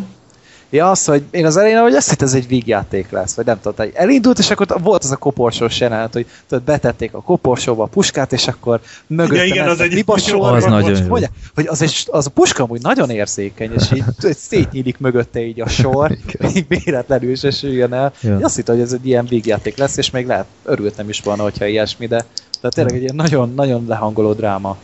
Ja, 0.70 0.90
az, 0.90 1.04
hogy 1.04 1.22
én 1.30 1.46
az 1.46 1.56
elején, 1.56 1.80
hogy 1.80 1.94
azt 1.94 2.10
hittem, 2.10 2.26
ez 2.26 2.34
egy 2.34 2.46
vígjáték 2.46 3.10
lesz, 3.10 3.34
vagy 3.34 3.46
nem 3.46 3.60
tudom, 3.60 3.86
elindult, 3.94 4.38
és 4.38 4.50
akkor 4.50 4.66
volt 4.82 5.04
az 5.04 5.10
a 5.10 5.16
koporsós 5.16 5.80
jelenet, 5.80 6.12
hogy 6.12 6.26
tudod, 6.48 6.64
betették 6.64 7.14
a 7.14 7.20
koporsóba 7.22 7.82
a 7.82 7.86
puskát, 7.86 8.32
és 8.32 8.48
akkor 8.48 8.80
mögötte 9.06 9.44
igen, 9.44 9.68
az 9.68 9.80
egy- 9.80 9.92
libasorba, 9.92 10.50
Az 10.50 10.64
nagyon 10.64 11.06
mondja, 11.08 11.28
hogy 11.54 11.66
az, 11.66 11.82
egy, 11.82 12.06
az 12.10 12.26
a 12.26 12.30
puska 12.30 12.62
amúgy 12.62 12.82
nagyon 12.82 13.10
érzékeny, 13.10 13.72
és 13.72 13.92
így 13.92 14.04
tudod, 14.18 14.36
szétnyílik 14.50 14.98
mögötte 14.98 15.40
így 15.40 15.60
a 15.60 15.68
sor, 15.68 16.16
így 16.54 16.64
véletlenül 16.68 17.34
se 17.36 17.50
süljön 17.50 17.92
el. 17.92 18.12
Ja. 18.20 18.36
Én 18.36 18.44
azt 18.44 18.56
hittem, 18.56 18.74
hogy 18.74 18.84
ez 18.84 18.92
egy 18.92 19.06
ilyen 19.06 19.26
vígjáték 19.26 19.76
lesz, 19.76 19.96
és 19.96 20.10
még 20.10 20.26
lehet, 20.26 20.46
örültem 20.64 21.08
is 21.08 21.20
volna, 21.20 21.42
hogyha 21.42 21.66
ilyesmi, 21.66 22.06
de, 22.06 22.24
de 22.60 22.68
tényleg 22.68 22.94
egy 22.94 23.02
ilyen 23.02 23.14
nagyon, 23.14 23.54
nagyon 23.54 23.84
lehangoló 23.88 24.32
dráma. 24.32 24.76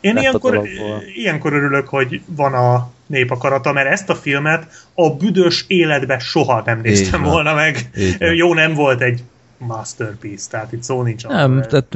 Én 0.00 0.16
ilyenkor, 0.16 0.62
ilyenkor 1.14 1.52
örülök, 1.52 1.88
hogy 1.88 2.20
van 2.26 2.54
a 2.54 2.88
nép 3.06 3.30
akarata, 3.30 3.72
mert 3.72 3.88
ezt 3.88 4.10
a 4.10 4.14
filmet 4.14 4.86
a 4.94 5.10
büdös 5.16 5.64
életbe 5.68 6.18
soha 6.18 6.62
nem 6.64 6.80
néztem 6.80 7.24
Így 7.24 7.30
volna 7.30 7.54
meg. 7.54 7.90
Így. 7.98 8.16
Jó, 8.36 8.54
nem 8.54 8.74
volt 8.74 9.00
egy 9.00 9.22
masterpiece, 9.66 10.46
tehát 10.50 10.72
itt 10.72 10.82
szó 10.82 11.02
nincs. 11.02 11.26
Nem, 11.26 11.62
tehát, 11.68 11.86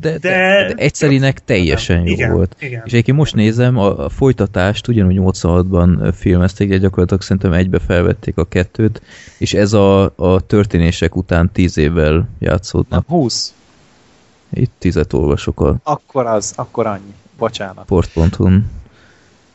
de, 0.00 0.10
de, 0.10 0.18
De- 0.18 0.66
de 0.66 0.74
egyszerinek 0.76 1.44
teljesen 1.44 1.98
jó 2.06 2.12
Igen, 2.12 2.32
volt. 2.32 2.56
igen. 2.58 2.82
És 2.84 2.92
egyébként 2.92 3.16
most 3.16 3.34
nézem, 3.34 3.78
a, 3.78 4.04
a 4.04 4.08
folytatást 4.08 4.88
ugyanúgy 4.88 5.16
86-ban 5.20 6.12
filmezték, 6.16 6.68
de 6.68 6.76
gyakorlatilag 6.76 7.22
szerintem 7.22 7.52
egybe 7.52 7.78
felvették 7.78 8.36
a 8.36 8.44
kettőt, 8.44 9.02
és 9.38 9.54
ez 9.54 9.72
a, 9.72 10.12
a 10.16 10.40
történések 10.40 11.16
után 11.16 11.50
10 11.52 11.76
évvel 11.78 12.12
Nem, 12.12 12.28
játszódnak. 12.38 13.04
20. 13.08 13.54
Itt 14.52 14.72
tizet 14.78 15.12
olvasok 15.12 15.60
a 15.60 15.76
Akkor 15.82 16.26
az, 16.26 16.52
akkor 16.56 16.86
annyi. 16.86 17.14
Bocsánat. 17.38 17.84
port.hu-n. 17.84 18.70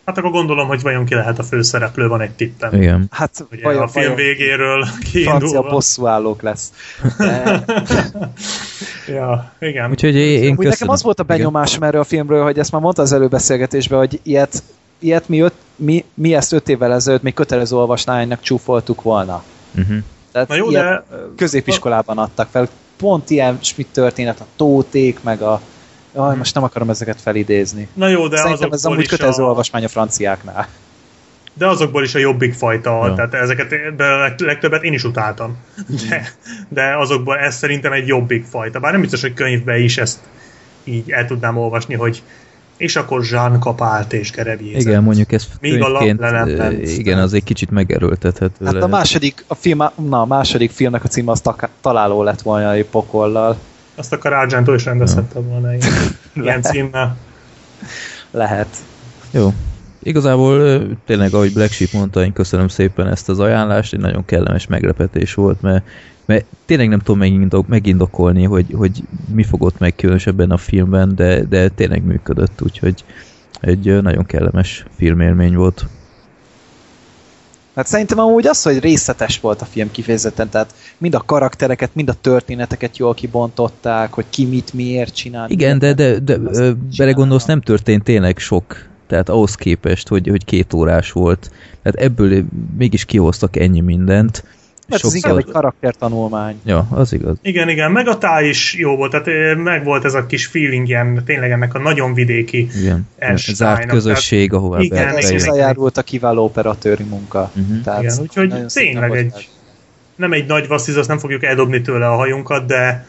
Hát 0.06 0.18
akkor 0.18 0.32
gondolom, 0.32 0.68
hogy 0.68 0.82
vajon 0.82 1.06
ki 1.06 1.14
lehet 1.14 1.40
a 1.40 1.44
főszereplő, 1.44 2.08
van 2.08 2.22
egy 2.22 2.32
tippem. 2.32 2.74
Igen. 2.74 3.08
Hát, 3.12 3.46
Ugye 3.52 3.64
vajon, 3.64 3.82
a 3.82 3.88
film 3.88 4.06
vajon 4.06 4.16
végéről 4.16 4.86
francia 4.86 5.12
kiindulva. 5.12 5.70
bosszúállók 5.70 6.42
lesz. 6.42 6.72
De, 7.18 7.64
Ja, 9.08 9.52
igen. 9.60 9.90
Úgyhogy 9.90 10.16
én, 10.16 10.24
én 10.24 10.50
Úgy 10.50 10.56
köszönöm. 10.56 10.70
nekem 10.70 10.90
az 10.90 11.04
volt 11.04 11.20
a 11.20 11.24
benyomásom 11.24 11.84
erről 11.84 12.02
a 12.02 12.04
filmről, 12.04 12.44
hogy 12.44 12.60
ezt 12.60 12.72
már 12.72 12.82
mondta 12.82 13.02
az 13.02 13.12
előbeszélgetésben, 13.14 14.00
hogy 14.00 14.20
ilyet, 14.24 14.64
ilyet 15.00 15.28
mi, 15.30 15.40
öt, 15.40 15.54
mi, 15.76 16.06
mi 16.14 16.34
ezt 16.36 16.52
öt 16.52 16.70
évvel 16.70 16.94
ezelőtt 16.94 17.22
még 17.22 17.34
kötelező 17.34 17.76
olvasmánynak 17.76 18.42
csúfoltuk 18.42 19.02
volna. 19.02 19.44
Igen. 19.74 19.86
Uh-huh. 19.86 20.04
Tehát 20.32 20.48
Na 20.48 20.56
jó, 20.56 20.70
ilyet 20.70 20.84
de 20.84 21.04
középiskolában 21.38 22.18
adtak 22.18 22.48
fel. 22.52 22.68
Pont 22.98 23.30
ilyen 23.30 23.60
mit 23.76 23.88
történet, 23.92 24.40
a 24.40 24.46
tóték, 24.56 25.24
meg 25.24 25.42
a... 25.42 25.62
Jaj, 26.16 26.36
most 26.36 26.54
nem 26.54 26.64
akarom 26.64 26.90
ezeket 26.90 27.22
felidézni. 27.22 27.88
Na 27.94 28.08
jó, 28.08 28.28
de 28.28 28.38
Szerintem 28.38 28.72
ez 28.72 28.86
amúgy 28.86 29.08
kötelező 29.08 29.44
a, 29.44 29.46
olvasmány 29.46 29.84
a 29.84 29.88
franciáknál. 29.88 30.68
de 31.54 31.68
azokból 31.68 32.04
is 32.04 32.16
a 32.16 32.20
jobbik 32.20 32.54
fajta, 32.54 33.06
Ja. 33.08 33.14
tehát 33.16 33.34
ezeket, 33.34 33.96
de 33.96 34.04
a 34.04 34.18
leg- 34.18 34.40
legtöbbet 34.40 34.84
én 34.84 34.94
is 34.94 35.04
utáltam. 35.04 35.58
De, 36.10 36.32
de 36.70 36.98
azokból 36.98 37.38
ez 37.38 37.56
szerintem 37.56 37.92
egy 37.92 38.08
jobbik 38.08 38.46
fajta. 38.46 38.80
Bár 38.80 38.92
nem 38.92 39.02
biztos, 39.02 39.22
hogy 39.22 39.34
könyvben 39.34 39.82
is 39.82 39.98
ezt 39.98 40.20
így 40.84 41.12
el 41.12 41.26
tudnám 41.26 41.58
olvasni, 41.58 41.96
hogy 41.96 42.24
és 42.78 42.96
akkor 42.96 43.24
Jean 43.26 43.60
kapált 43.60 44.14
és 44.14 44.32
gerebjézett. 44.32 44.82
Igen, 44.82 45.04
mondjuk 45.04 45.32
ez 45.32 45.48
Míg 45.62 45.82
a 45.82 45.88
lap 45.88 46.20
le 46.20 46.32
nem 46.32 46.48
ö, 46.48 46.56
ment. 46.58 46.88
igen, 46.88 47.20
az 47.20 47.34
egy 47.34 47.44
kicsit 47.44 47.70
megerőltethető 47.70 48.66
Hát 48.66 48.74
a 48.74 48.78
lehet. 48.78 48.90
második, 48.90 49.44
a, 49.48 49.56
film, 49.56 49.78
na, 49.96 50.22
a 50.22 50.26
második 50.26 50.72
filmnek 50.72 51.04
a 51.04 51.08
címe 51.08 51.32
az 51.32 51.42
találó 51.82 52.24
lett 52.24 52.42
volna 52.42 52.72
egy 52.72 52.86
pokollal. 52.86 53.58
Azt 54.02 54.14
akar 54.14 54.34
Argento 54.34 54.74
is 54.74 54.86
rendezhette 54.86 55.40
volna 55.40 55.74
ilyen, 55.74 55.82
ilyen 56.34 56.46
Lehet. 56.46 56.64
címmel. 56.64 57.18
Lehet. 58.32 58.68
Jó. 59.32 59.54
Igazából 60.00 60.82
tényleg, 61.06 61.34
ahogy 61.34 61.54
Black 61.54 61.72
Sheep 61.72 61.92
mondta, 61.92 62.24
én 62.24 62.34
köszönöm 62.34 62.68
szépen 62.68 63.08
ezt 63.08 63.30
az 63.30 63.40
ajánlást, 63.40 63.94
egy 63.94 64.00
nagyon 64.00 64.26
kellemes 64.26 64.68
meglepetés 64.68 65.34
volt, 65.34 65.62
mert, 65.62 65.84
mert 66.26 66.46
tényleg 66.66 66.90
nem 66.90 67.00
tudom 67.00 67.20
megindok, 67.20 67.68
megindokolni, 67.68 68.44
hogy, 68.44 68.66
hogy 68.74 69.04
mi 69.34 69.44
fogott 69.44 69.80
meg 69.80 69.96
különösebben 69.96 70.52
a 70.52 70.58
filmben, 70.58 71.16
de, 71.16 71.44
de 71.44 71.70
tényleg 71.70 72.04
működött, 72.04 72.62
úgyhogy 72.62 73.04
egy 73.60 74.02
nagyon 74.02 74.26
kellemes 74.26 74.86
filmélmény 74.96 75.56
volt. 75.56 75.86
Hát 77.76 77.88
szerintem 77.88 78.20
amúgy 78.20 78.48
az, 78.48 78.64
hogy 78.64 78.80
részletes 78.80 79.40
volt 79.40 79.62
a 79.62 79.66
film 79.66 79.92
kifejezetten, 79.92 80.50
tehát 80.50 80.74
mind 80.98 81.16
a 81.16 81.24
karaktereket, 81.26 81.96
mind 81.96 82.10
a 82.10 82.14
történeteket 82.22 82.98
jól 82.98 83.14
kibontották, 83.14 84.14
hogy 84.14 84.26
ki 84.30 84.46
mit 84.46 84.74
miért 84.74 85.16
csinál. 85.16 85.50
Igen, 85.50 85.80
de, 85.80 85.94
de, 85.94 86.20
de 86.20 86.38
ö, 86.52 86.72
belegondolsz, 86.98 87.46
nem 87.46 87.62
történt 87.62 88.04
tényleg 88.04 88.38
sok, 88.38 88.90
tehát 89.08 89.30
ahhoz 89.30 89.56
képest, 89.56 90.08
hogy, 90.08 90.28
hogy 90.28 90.46
két 90.46 90.74
órás 90.74 91.12
volt. 91.12 91.52
Tehát 91.84 92.00
ebből 92.00 92.44
mégis 92.78 93.06
kihoztak 93.06 93.56
ennyi 93.56 93.82
mindent. 93.82 94.44
Hát 94.92 95.04
ez 95.04 95.14
inkább 95.14 95.38
egy 95.38 95.52
karaktertanulmány. 95.52 96.60
Ja, 96.66 96.88
az 96.90 97.14
igaz. 97.14 97.38
Igen, 97.42 97.70
igen, 97.70 97.92
meg 97.92 98.08
a 98.08 98.18
táj 98.18 98.48
is 98.48 98.76
jó 98.78 98.96
volt, 98.96 99.12
tehát 99.12 99.28
ö, 99.28 99.56
meg 99.56 99.84
volt 99.84 100.06
ez 100.06 100.14
a 100.14 100.26
kis 100.26 100.46
feeling 100.46 100.88
ilyen, 100.88 101.24
tényleg 101.26 101.52
ennek 101.52 101.74
a 101.74 101.80
nagyon 101.80 102.14
vidéki 102.14 102.70
Igen. 102.80 103.08
Zárt 103.36 103.86
közösség, 103.86 104.54
ahová 104.54 104.80
Igen, 104.80 104.98
be, 104.98 105.04
igen, 105.04 105.18
Ez 105.18 105.24
igen. 105.24 105.38
bejön. 105.38 105.48
hozzájárult 105.48 105.98
a 105.98 106.02
kiváló 106.02 106.44
operatőri 106.44 107.04
munka. 107.04 107.52
Mhm. 107.54 107.82
Tehát 107.84 108.04
Igen, 108.04 108.18
úgyhogy 108.20 108.66
tényleg 108.66 109.16
egy, 109.16 109.50
nem 110.16 110.34
egy 110.34 110.46
nagy 110.46 110.68
vassziz, 110.68 110.98
azt 110.98 111.08
nem 111.08 111.18
fogjuk 111.18 111.44
eldobni 111.44 111.82
tőle 111.82 112.08
a 112.08 112.16
hajunkat, 112.16 112.66
de 112.66 113.06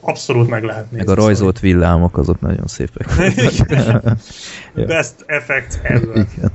abszolút 0.00 0.48
meg 0.48 0.62
lehet 0.64 0.90
nézni. 0.90 1.06
Meg 1.06 1.08
a 1.08 1.14
rajzolt 1.14 1.60
villámok, 1.60 2.18
azok 2.18 2.40
nagyon 2.40 2.66
szépek. 2.66 3.06
Best 4.86 5.14
effect 5.26 5.80
ever. 5.82 6.26
Igen. 6.36 6.50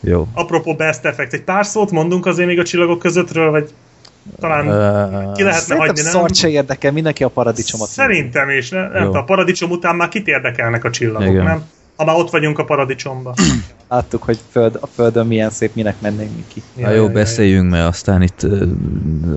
Jó. 0.00 0.28
Apropó 0.32 0.74
best 0.74 1.04
effect, 1.04 1.32
egy 1.32 1.42
pár 1.42 1.66
szót 1.66 1.90
mondunk 1.90 2.26
azért 2.26 2.48
még 2.48 2.58
a 2.58 2.64
csillagok 2.64 2.98
közöttről, 2.98 3.50
vagy 3.50 3.70
talán 4.40 4.66
Uh, 4.66 5.32
ki 5.34 5.42
lehetne 5.42 5.52
Szerintem 5.52 5.78
hagyni, 5.78 6.02
nem? 6.02 6.10
szart 6.12 6.34
se 6.34 6.48
érdekel, 6.48 6.92
mindenki 6.92 7.24
a 7.24 7.28
paradicsomot. 7.28 7.88
Szerintem 7.88 8.50
is, 8.50 8.68
ne, 8.68 8.88
nem 8.88 9.02
tudom, 9.04 9.16
a 9.20 9.24
paradicsom 9.24 9.70
után 9.70 9.96
már 9.96 10.08
kit 10.08 10.26
érdekelnek 10.28 10.84
a 10.84 10.90
csillagok, 10.90 11.28
Igen. 11.28 11.44
nem? 11.44 11.62
Ha 11.96 12.04
már 12.04 12.16
ott 12.16 12.30
vagyunk 12.30 12.58
a 12.58 12.64
paradicsomba. 12.64 13.34
Láttuk, 13.88 14.22
hogy 14.22 14.38
föld, 14.50 14.78
a 14.80 14.86
földön 14.86 15.26
milyen 15.26 15.50
szép, 15.50 15.74
minek 15.74 16.00
mennénk 16.00 16.30
mi 16.36 16.44
ki. 16.48 16.62
Na 16.74 16.90
jó, 16.90 17.08
beszéljünk, 17.08 17.70
mert 17.70 17.88
aztán 17.88 18.22
itt 18.22 18.42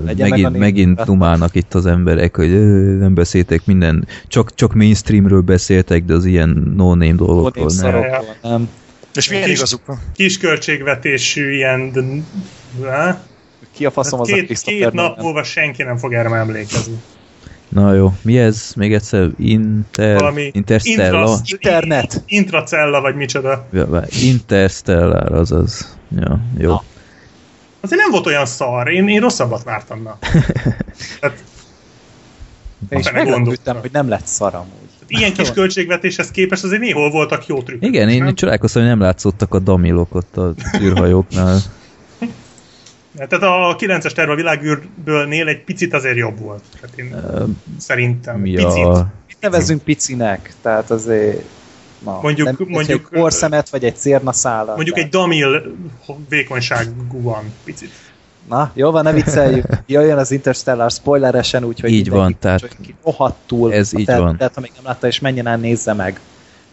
meg 0.04 0.20
a 0.20 0.28
megint, 0.28 0.50
név. 0.50 0.60
megint 0.60 1.04
dumálnak 1.04 1.54
itt 1.54 1.74
az 1.74 1.86
emberek, 1.86 2.36
hogy 2.36 2.50
nem 2.98 3.14
beszéltek 3.14 3.66
minden, 3.66 4.06
csak, 4.28 4.54
csak 4.54 4.74
mainstreamről 4.74 5.40
beszéltek, 5.40 6.04
de 6.04 6.14
az 6.14 6.24
ilyen 6.24 6.72
no-name 6.76 7.12
dolgokról 7.14 7.64
Odébb 7.64 7.80
nem. 7.92 8.02
nem. 8.42 8.68
És 9.14 9.28
milyen 9.28 9.44
Kis- 9.44 9.56
igazuk 9.56 9.86
van? 9.86 9.98
Kis 10.14 10.38
költségvetésű 10.38 11.52
ilyen... 11.52 11.92
de- 11.92 13.20
Ki 13.76 13.84
a 13.84 13.90
faszom 13.90 14.20
az 14.20 14.30
a 14.30 14.34
két, 14.34 14.44
Christopher 14.44 14.80
két 14.80 14.92
nap 14.92 15.20
múlva 15.20 15.42
senki 15.42 15.82
nem 15.82 15.96
fog 15.96 16.12
erre 16.14 16.34
emlékezni. 16.34 16.94
Na 17.68 17.92
jó, 17.94 18.12
mi 18.22 18.38
ez? 18.38 18.72
Még 18.76 18.94
egyszer, 18.94 19.28
Inter, 19.38 20.14
Valami 20.18 20.50
Interstellar? 20.52 21.28
intra- 21.28 21.40
Internet. 21.50 22.22
Intracella, 22.26 23.00
vagy 23.00 23.14
micsoda. 23.14 23.66
Interstellar, 24.22 25.32
azaz. 25.32 25.96
Ja, 26.16 26.40
jó. 26.58 26.68
Na. 26.70 26.82
Azért 27.80 28.00
nem 28.00 28.10
volt 28.10 28.26
olyan 28.26 28.46
szar, 28.46 28.88
én, 28.88 29.08
én 29.08 29.20
rosszabbat 29.20 29.62
vártam, 29.62 30.02
na. 30.02 30.18
Tehát, 31.20 31.42
Én 32.88 32.98
is 32.98 33.04
ne 33.04 33.12
meglepődtem, 33.12 33.76
hogy 33.80 33.90
nem 33.92 34.08
lett 34.08 34.26
szar 34.26 34.54
amúgy. 34.54 34.68
ilyen 35.08 35.32
kis 35.32 35.50
költségvetéshez 35.50 36.30
képest 36.30 36.64
azért 36.64 36.80
néhol 36.80 37.10
voltak 37.10 37.46
jó 37.46 37.62
trükkök. 37.62 37.88
Igen, 37.88 38.08
én 38.08 38.24
nem? 38.24 38.34
csodálkoztam, 38.34 38.82
hogy 38.82 38.90
nem 38.90 39.00
látszottak 39.00 39.54
a 39.54 39.58
damilok 39.58 40.14
ott 40.14 40.36
a 40.36 40.54
űrhajóknál. 40.80 41.58
Tehát 43.16 43.32
a 43.44 43.76
9-es 43.78 44.12
terve 44.12 44.32
a 44.32 44.36
világűrből 44.36 45.32
egy 45.32 45.64
picit 45.64 45.94
azért 45.94 46.16
jobb 46.16 46.38
volt. 46.38 46.62
Tehát 46.80 46.98
én 46.98 47.14
szerintem. 47.78 48.40
Mi 48.40 48.50
picit. 48.50 48.84
a... 48.84 49.12
Mit 49.26 49.36
nevezünk 49.40 49.82
picinek? 49.82 50.54
Tehát 50.62 50.90
azért... 50.90 51.42
Na, 52.04 52.18
Mondjuk- 52.22 52.58
nem, 52.58 52.68
mondjuk, 52.68 53.08
egy 53.12 53.18
porszemet, 53.20 53.68
vagy 53.68 53.84
egy 53.84 53.96
cérnaszálat. 53.96 54.74
Mondjuk 54.74 54.98
egy 54.98 55.08
damil 55.08 55.76
vékonyságú 56.28 57.22
van, 57.22 57.52
picit. 57.64 57.90
Na, 58.48 58.70
jó 58.74 58.90
van, 58.90 59.02
ne 59.04 59.12
vicceljük. 59.12 59.64
Jöjjön 59.86 60.18
az 60.18 60.30
Interstellar 60.30 60.90
spoileresen, 60.90 61.64
úgyhogy 61.64 61.90
Így 61.90 62.10
van, 62.10 62.36
tehát 62.38 62.76
ki 62.82 62.94
rohadtul. 63.04 63.72
ez 63.72 63.90
a 63.94 63.98
így 63.98 64.04
ter- 64.06 64.18
van. 64.18 64.36
Tehát, 64.36 64.54
ha 64.54 64.60
még 64.60 64.70
nem 64.74 64.84
látta, 64.84 65.06
és 65.06 65.20
menjen 65.20 65.46
el, 65.46 65.56
nézze 65.56 65.92
meg. 65.92 66.20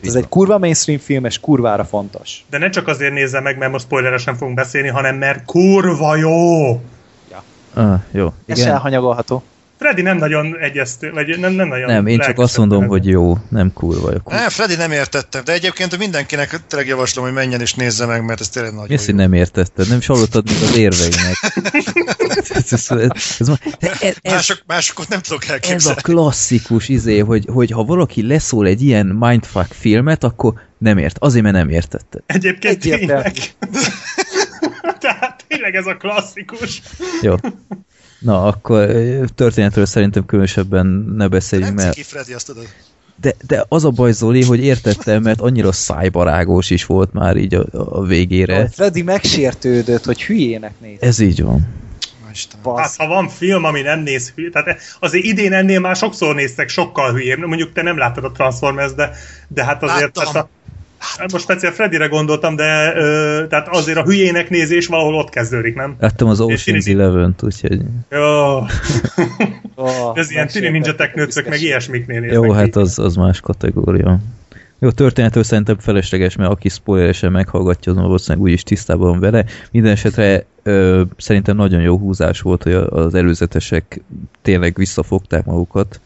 Így 0.03 0.07
Ez 0.09 0.13
van. 0.13 0.23
egy 0.23 0.29
kurva 0.29 0.57
mainstream 0.57 0.99
film, 0.99 1.25
és 1.25 1.39
kurvára 1.39 1.85
fontos. 1.85 2.45
De 2.49 2.57
ne 2.57 2.69
csak 2.69 2.87
azért 2.87 3.13
nézze 3.13 3.39
meg, 3.39 3.57
mert 3.57 3.71
most 3.71 3.85
spoileresen 3.85 4.35
fogunk 4.35 4.55
beszélni, 4.55 4.87
hanem 4.87 5.15
mert 5.15 5.45
kurva 5.45 6.15
jó! 6.15 6.81
Ah, 7.75 7.99
jó. 8.11 8.33
Ez 8.45 8.57
Igen. 8.59 8.71
elhanyagolható. 8.71 9.43
Freddy 9.77 10.01
nem 10.01 10.17
nagyon 10.17 10.59
egyeztő, 10.59 11.11
vagy 11.11 11.39
nem, 11.39 11.53
nem 11.53 11.67
nagyon 11.67 11.91
Nem, 11.91 12.07
én 12.07 12.19
csak 12.19 12.39
azt 12.39 12.57
mondom, 12.57 12.87
hogy 12.87 13.07
jó, 13.07 13.37
nem 13.49 13.73
kurva 13.73 14.11
jó. 14.11 14.17
Nem, 14.25 14.49
Freddy 14.49 14.75
nem 14.75 14.91
értettem, 14.91 15.43
de 15.43 15.53
egyébként 15.53 15.97
mindenkinek 15.97 16.59
tényleg 16.67 16.87
javaslom, 16.87 17.25
hogy 17.25 17.33
menjen 17.33 17.61
és 17.61 17.73
nézze 17.73 18.05
meg, 18.05 18.25
mert 18.25 18.39
ez 18.39 18.49
tényleg 18.49 18.73
nagyon 18.73 18.99
jó. 19.07 19.15
nem 19.15 19.33
értetted? 19.33 19.87
Nem 19.87 19.97
is 19.97 20.05
hallottad 20.05 20.49
még 20.49 20.61
az 20.63 20.75
érveinek. 20.75 21.35
ez, 22.49 22.71
ez, 22.71 22.85
ez, 22.89 22.89
ez, 23.39 23.47
de 23.79 23.91
ez, 23.91 23.99
ez, 24.01 24.15
Mások, 24.23 24.63
másokat 24.65 25.07
nem 25.07 25.19
tudok 25.19 25.43
ez 25.43 25.49
a 25.49 25.53
elképzelni. 25.53 26.01
klasszikus 26.01 26.89
izé, 26.89 27.19
hogy, 27.19 27.45
hogy 27.51 27.71
ha 27.71 27.83
valaki 27.83 28.27
leszól 28.27 28.67
egy 28.67 28.81
ilyen 28.81 29.05
mindfuck 29.05 29.71
filmet, 29.71 30.23
akkor 30.23 30.53
nem 30.77 30.97
ért. 30.97 31.17
Azért, 31.19 31.43
mert 31.43 31.55
nem 31.55 31.69
értetted. 31.69 32.21
Egyébként 32.25 32.79
tényleg. 32.79 33.33
Tehát 34.99 35.45
tényleg 35.47 35.75
ez 35.75 35.85
a 35.85 35.97
klasszikus. 35.97 36.81
Jó. 37.21 37.35
Na, 38.23 38.45
akkor 38.45 38.89
történetről 39.35 39.85
szerintem 39.85 40.25
különösebben 40.25 40.85
ne 41.17 41.27
beszéljünk, 41.27 41.75
mert 41.75 41.99
Freddy, 41.99 42.33
azt 42.33 42.45
tudod. 42.45 42.67
de, 43.21 43.33
de 43.47 43.65
az 43.67 43.85
a 43.85 43.89
baj, 43.89 44.11
Zoli, 44.11 44.43
hogy 44.43 44.63
értettem, 44.63 45.21
mert 45.21 45.41
annyira 45.41 45.71
szájbarágos 45.71 46.69
is 46.69 46.85
volt 46.85 47.13
már 47.13 47.37
így 47.37 47.55
a, 47.55 47.65
a 47.71 48.03
végére. 48.03 48.69
Freddy 48.69 49.01
megsértődött, 49.01 50.05
hogy 50.05 50.23
hülyének 50.23 50.73
néz. 50.81 50.97
Ez 50.99 51.19
így 51.19 51.43
van. 51.43 51.67
Hát 52.75 52.95
ha 52.95 53.07
van 53.07 53.27
film, 53.27 53.63
ami 53.63 53.81
nem 53.81 53.99
néz 53.99 54.31
hülye, 54.35 54.49
tehát 54.49 54.79
azért 54.99 55.23
idén 55.23 55.53
ennél 55.53 55.79
már 55.79 55.95
sokszor 55.95 56.35
néztek 56.35 56.69
sokkal 56.69 57.11
hülyébb. 57.11 57.39
Mondjuk 57.39 57.73
te 57.73 57.81
nem 57.81 57.97
láttad 57.97 58.23
a 58.23 58.31
Transformers, 58.31 58.93
de, 58.93 59.11
de 59.47 59.63
hát 59.63 59.83
azért... 59.83 60.15
Láttam. 60.15 60.33
Tehát 60.33 60.35
a, 60.35 60.49
Hát 61.17 61.31
most 61.31 61.43
speciál 61.43 61.71
Freddyre 61.73 62.07
gondoltam, 62.07 62.55
de 62.55 62.93
ö, 62.95 63.45
tehát 63.49 63.67
azért 63.67 63.97
a 63.97 64.03
hülyének 64.03 64.49
nézés 64.49 64.87
valahol 64.87 65.15
ott 65.15 65.29
kezdődik, 65.29 65.75
nem? 65.75 65.95
Láttam 65.99 66.27
az 66.27 66.39
Ocean's 66.41 66.89
Eleven-t, 66.93 67.43
úgyhogy... 67.43 67.81
Jó. 68.09 68.21
Oh, 69.75 70.17
Ez 70.17 70.31
ilyen 70.31 70.47
Tini 70.47 70.69
Ninja 70.69 70.95
Teknőcök, 70.95 71.47
meg 71.49 71.61
ilyesmiknél 71.61 72.19
néznek 72.19 72.43
Jó, 72.43 72.51
hát 72.51 72.75
az, 72.75 72.99
az 72.99 73.15
más 73.15 73.39
kategória. 73.39 74.19
Jó, 74.79 74.91
történetről 74.91 75.43
szerintem 75.43 75.77
felesleges, 75.79 76.35
mert 76.35 76.51
aki 76.51 76.69
spoileresen 76.69 77.31
meghallgatja, 77.31 77.91
az 77.91 77.97
valószínűleg 77.97 78.43
úgyis 78.47 78.63
tisztában 78.63 79.09
van 79.09 79.19
vele. 79.19 79.45
Minden 79.71 79.91
esetre 79.91 80.45
ö, 80.63 81.01
szerintem 81.17 81.55
nagyon 81.55 81.81
jó 81.81 81.97
húzás 81.97 82.41
volt, 82.41 82.63
hogy 82.63 82.73
a- 82.73 82.89
az 82.89 83.13
előzetesek 83.13 84.01
tényleg 84.41 84.75
visszafogták 84.75 85.45
magukat. 85.45 85.99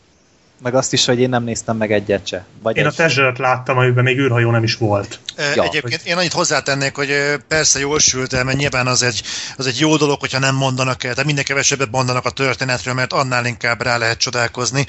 Meg 0.62 0.76
azt 0.76 0.94
is, 0.94 1.06
hogy 1.06 1.20
én 1.20 1.30
nem 1.30 1.44
néztem 1.44 1.78
meg 1.78 1.92
egyet 1.92 2.28
se. 2.28 2.46
Vagy 2.62 2.78
Én 2.78 2.86
a 2.86 2.88
egy. 2.88 2.96
Tezseret 2.96 3.38
láttam, 3.38 3.78
amiben 3.78 4.04
még 4.04 4.18
űrhajó 4.18 4.52
nem 4.52 4.64
is 4.64 4.76
volt. 4.76 5.20
Ja, 5.38 5.52
Ja, 5.56 5.64
Egyébként 5.64 6.02
én 6.06 6.18
annyit 6.18 6.34
hozzátennék, 6.34 6.96
hogy 6.96 7.14
persze 7.48 7.80
jól 7.80 8.00
sült 8.00 8.34
el, 8.34 8.44
mert 8.44 8.58
nyilván 8.58 8.88
az 8.88 9.04
egy, 9.04 9.22
az 9.58 9.66
egy 9.68 9.80
jó 9.80 9.98
dolog, 9.98 10.20
hogyha 10.20 10.40
nem 10.40 10.56
mondanak 10.56 11.04
el, 11.04 11.14
de 11.14 11.24
minden 11.24 11.44
kevesebbet 11.44 11.92
mondanak 11.92 12.26
a 12.26 12.30
történetről, 12.30 12.94
mert 12.94 13.14
annál 13.14 13.46
inkább 13.46 13.82
rá 13.82 13.98
lehet 13.98 14.18
csodálkozni. 14.18 14.86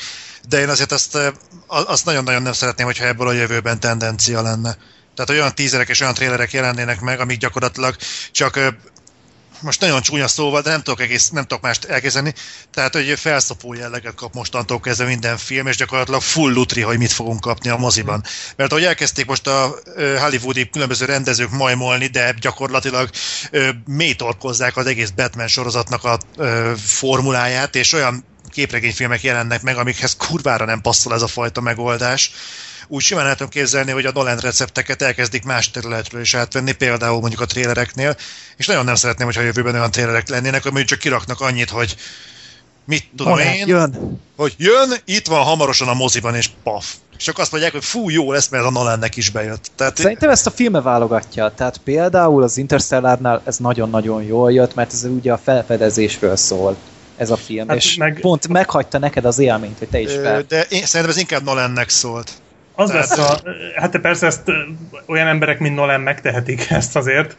De 0.49 0.61
én 0.61 0.69
azért 0.69 0.93
azt, 0.93 1.15
a- 1.15 1.33
azt 1.67 2.05
nagyon-nagyon 2.05 2.43
nem 2.43 2.53
szeretném, 2.53 2.87
hogyha 2.87 3.07
ebből 3.07 3.29
a 3.29 3.33
jövőben 3.33 3.81
tendencia 3.81 4.43
lenne. 4.43 4.77
Tehát 5.15 5.31
olyan 5.43 5.55
tízerek 5.55 5.89
és 5.89 6.01
olyan 6.01 6.15
trélerek 6.15 6.53
jelennének 6.53 7.01
meg, 7.01 7.21
amik 7.21 7.39
gyakorlatilag 7.39 7.97
csak 8.33 8.61
most 9.61 9.81
nagyon 9.81 10.03
csúnya 10.03 10.29
szóval, 10.29 10.61
de 10.61 10.71
nem 10.71 10.83
tudok, 10.83 11.01
egész, 11.01 11.29
nem 11.29 11.43
tudok 11.43 11.63
mást 11.63 11.85
elkezdeni. 11.85 12.35
Tehát, 12.75 12.93
hogy 12.93 13.15
felszopó 13.19 13.75
jelleget 13.75 14.15
kap 14.15 14.35
mostantól 14.35 14.81
kezdve 14.81 15.05
minden 15.05 15.37
film, 15.37 15.67
és 15.67 15.77
gyakorlatilag 15.77 16.21
full 16.21 16.53
lutri, 16.53 16.81
hogy 16.81 16.99
mit 16.99 17.13
fogunk 17.13 17.41
kapni 17.41 17.71
a 17.71 17.77
moziban. 17.77 18.25
Mert 18.57 18.71
ahogy 18.71 18.85
elkezdték 18.85 19.27
most 19.27 19.47
a 19.47 19.75
hollywoodi 20.21 20.71
különböző 20.71 21.05
rendezők 21.05 21.51
majmolni, 21.51 22.07
de 22.07 22.35
gyakorlatilag 22.41 23.11
ö, 23.51 23.69
mélytorkozzák 23.87 24.77
az 24.77 24.87
egész 24.87 25.11
Batman 25.11 25.49
sorozatnak 25.49 26.05
a 26.05 26.19
formuláját, 26.77 27.75
és 27.75 27.93
olyan 27.93 28.25
képregényfilmek 28.51 29.23
jelennek 29.23 29.63
meg, 29.63 29.77
amikhez 29.77 30.17
kurvára 30.17 30.65
nem 30.65 30.81
passzol 30.81 31.15
ez 31.15 31.23
a 31.23 31.27
fajta 31.27 31.61
megoldás. 31.61 32.31
Úgy 32.89 33.03
simán 33.03 33.27
el 33.27 33.33
tudom 33.33 33.49
képzelni, 33.49 33.91
hogy 33.91 34.05
a 34.07 34.11
Nolan 34.15 34.37
recepteket 34.39 35.03
elkezdik 35.03 35.45
más 35.45 35.71
területről 35.71 36.21
is 36.21 36.35
átvenni, 36.35 36.73
például 36.73 37.21
mondjuk 37.21 37.41
a 37.41 37.47
trélereknél, 37.47 38.17
és 38.57 38.67
nagyon 38.67 38.85
nem 38.85 38.95
szeretném, 38.95 39.27
hogyha 39.27 39.43
a 39.43 39.45
jövőben 39.45 39.75
olyan 39.75 39.91
trélerek 39.91 40.29
lennének, 40.29 40.65
amik 40.67 40.85
csak 40.85 40.99
kiraknak 40.99 41.41
annyit, 41.41 41.71
hogy 41.71 41.97
mit 42.85 43.05
tudom 43.17 43.33
Nolan, 43.33 43.47
én, 43.53 43.67
Jön. 43.67 44.21
hogy 44.37 44.55
jön, 44.59 44.93
itt 45.05 45.27
van 45.27 45.43
hamarosan 45.43 45.89
a 45.89 45.95
moziban, 45.95 46.35
és 46.35 46.51
paf. 46.63 46.95
És 47.19 47.25
csak 47.25 47.39
azt 47.39 47.51
mondják, 47.51 47.73
hogy 47.73 47.85
fú, 47.85 48.09
jó 48.11 48.33
lesz, 48.33 48.49
mert 48.49 48.65
a 48.65 48.71
Nolannek 48.71 49.17
is 49.17 49.31
bejött. 49.31 49.71
Tehát 49.77 49.97
Szerintem 49.97 50.31
ezt 50.31 50.47
a 50.47 50.51
filme 50.51 50.81
válogatja. 50.81 51.53
Tehát 51.57 51.81
például 51.85 52.43
az 52.43 52.57
Interstellárnál 52.57 53.43
ez 53.45 53.57
nagyon-nagyon 53.57 54.23
jól 54.23 54.53
jött, 54.53 54.75
mert 54.75 54.93
ez 54.93 55.05
ugye 55.05 55.33
a 55.33 55.39
felfedezésről 55.39 56.37
szól 56.37 56.77
ez 57.17 57.31
a 57.31 57.37
film, 57.37 57.69
Hát 57.69 57.77
és 57.77 57.95
meg- 57.95 58.21
pont 58.21 58.49
meghagyta 58.49 58.99
neked 58.99 59.25
az 59.25 59.39
élményt, 59.39 59.79
hogy 59.79 59.89
te 59.89 60.01
is 60.01 60.13
fel. 60.13 60.43
de 60.43 60.63
én, 60.63 60.85
szerintem 60.87 61.11
ez 61.17 61.21
inkább 61.21 61.43
Nolannek 61.45 61.89
szólt. 61.89 62.31
Az 62.81 62.91
Tehát- 62.91 63.09
lesz 63.09 63.19
a, 63.19 63.41
hát 63.77 63.99
persze 63.99 64.27
ezt 64.27 64.43
olyan 65.07 65.27
emberek, 65.27 65.59
mint 65.59 65.75
Nolan 65.75 66.01
megtehetik 66.01 66.71
ezt 66.71 66.97
azért, 66.97 67.37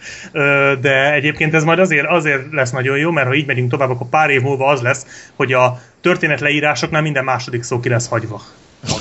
de 0.82 1.14
egyébként 1.14 1.53
ez 1.53 1.64
majd 1.64 1.80
azért, 1.80 2.07
azért 2.07 2.52
lesz 2.52 2.72
nagyon 2.72 2.98
jó, 2.98 3.11
mert 3.11 3.28
ha 3.28 3.34
így 3.34 3.45
megyünk 3.45 3.72
tovább, 3.72 3.90
akkor 3.90 4.07
pár 4.10 4.30
év 4.30 4.41
múlva 4.41 4.68
az 4.68 4.82
lesz, 4.82 5.06
hogy 5.36 5.53
a 5.53 5.82
történet 6.02 6.40
leírásoknál 6.40 7.02
minden 7.02 7.24
második 7.24 7.64
szó 7.64 7.80
ki 7.80 7.90
lesz 7.90 8.07
hagyva. 8.07 8.41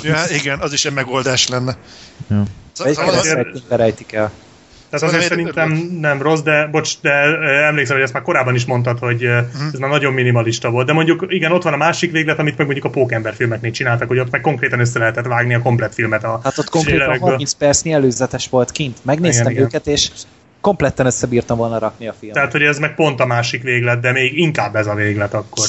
Ja, 0.03 0.15
igen, 0.31 0.59
az 0.59 0.73
is 0.73 0.85
egy 0.85 0.93
megoldás 0.93 1.47
lenne. 1.47 1.77
Ja. 2.29 2.43
Szóval, 2.71 3.13
szeretnénk 3.21 3.65
rejtik 3.69 4.11
el. 4.13 4.31
Tehát 4.89 5.05
Szóval 5.05 5.15
azért 5.15 5.29
nem 5.29 5.37
szerintem 5.53 5.71
érdekel. 5.71 5.99
nem 5.99 6.21
rossz, 6.21 6.39
de 6.41 6.67
bocs, 6.67 7.01
de 7.01 7.09
emlékszem, 7.67 7.95
hogy 7.95 8.03
ezt 8.03 8.13
már 8.13 8.21
korábban 8.23 8.55
is 8.55 8.65
mondtad, 8.65 8.99
hogy 8.99 9.21
Mhm. 9.21 9.67
ez 9.73 9.79
már 9.79 9.89
nagyon 9.89 10.13
minimalista 10.13 10.69
volt. 10.69 10.85
De 10.87 10.93
mondjuk 10.93 11.25
igen, 11.27 11.51
ott 11.51 11.63
van 11.63 11.73
a 11.73 11.77
másik 11.77 12.11
véglet, 12.11 12.39
amit 12.39 12.57
meg 12.57 12.65
mondjuk 12.65 12.85
a 12.85 12.89
Pókember 12.89 13.33
filmeknél 13.33 13.71
csináltak, 13.71 14.07
hogy 14.07 14.19
ott 14.19 14.31
meg 14.31 14.41
konkrétan 14.41 14.79
össze 14.79 14.99
lehetett 14.99 15.25
vágni 15.25 15.53
a 15.53 15.61
komplet 15.61 15.93
filmet 15.93 16.23
a 16.23 16.39
Hát 16.43 16.57
ott 16.57 16.69
konkrétan 16.69 16.97
trailerekből. 16.97 17.29
30 17.29 17.53
percnyi 17.53 17.91
előzetes 17.93 18.47
volt 18.49 18.71
kint. 18.71 18.97
Megnéztem 19.05 19.41
Igen, 19.43 19.51
igen. 19.53 19.63
őket, 19.65 19.87
és 19.87 20.09
kompletten 20.61 21.05
összebírtam 21.05 21.57
volna 21.57 21.79
rakni 21.79 22.07
a 22.07 22.13
filmet. 22.19 22.35
Tehát, 22.37 22.51
hogy 22.51 22.61
ez 22.61 22.79
meg 22.79 22.95
pont 22.95 23.19
a 23.19 23.25
másik 23.25 23.61
véglet, 23.63 23.99
de 23.99 24.11
még 24.11 24.37
inkább 24.37 24.75
ez 24.75 24.87
a 24.87 24.93
véglet 24.93 25.33
akkor. 25.33 25.65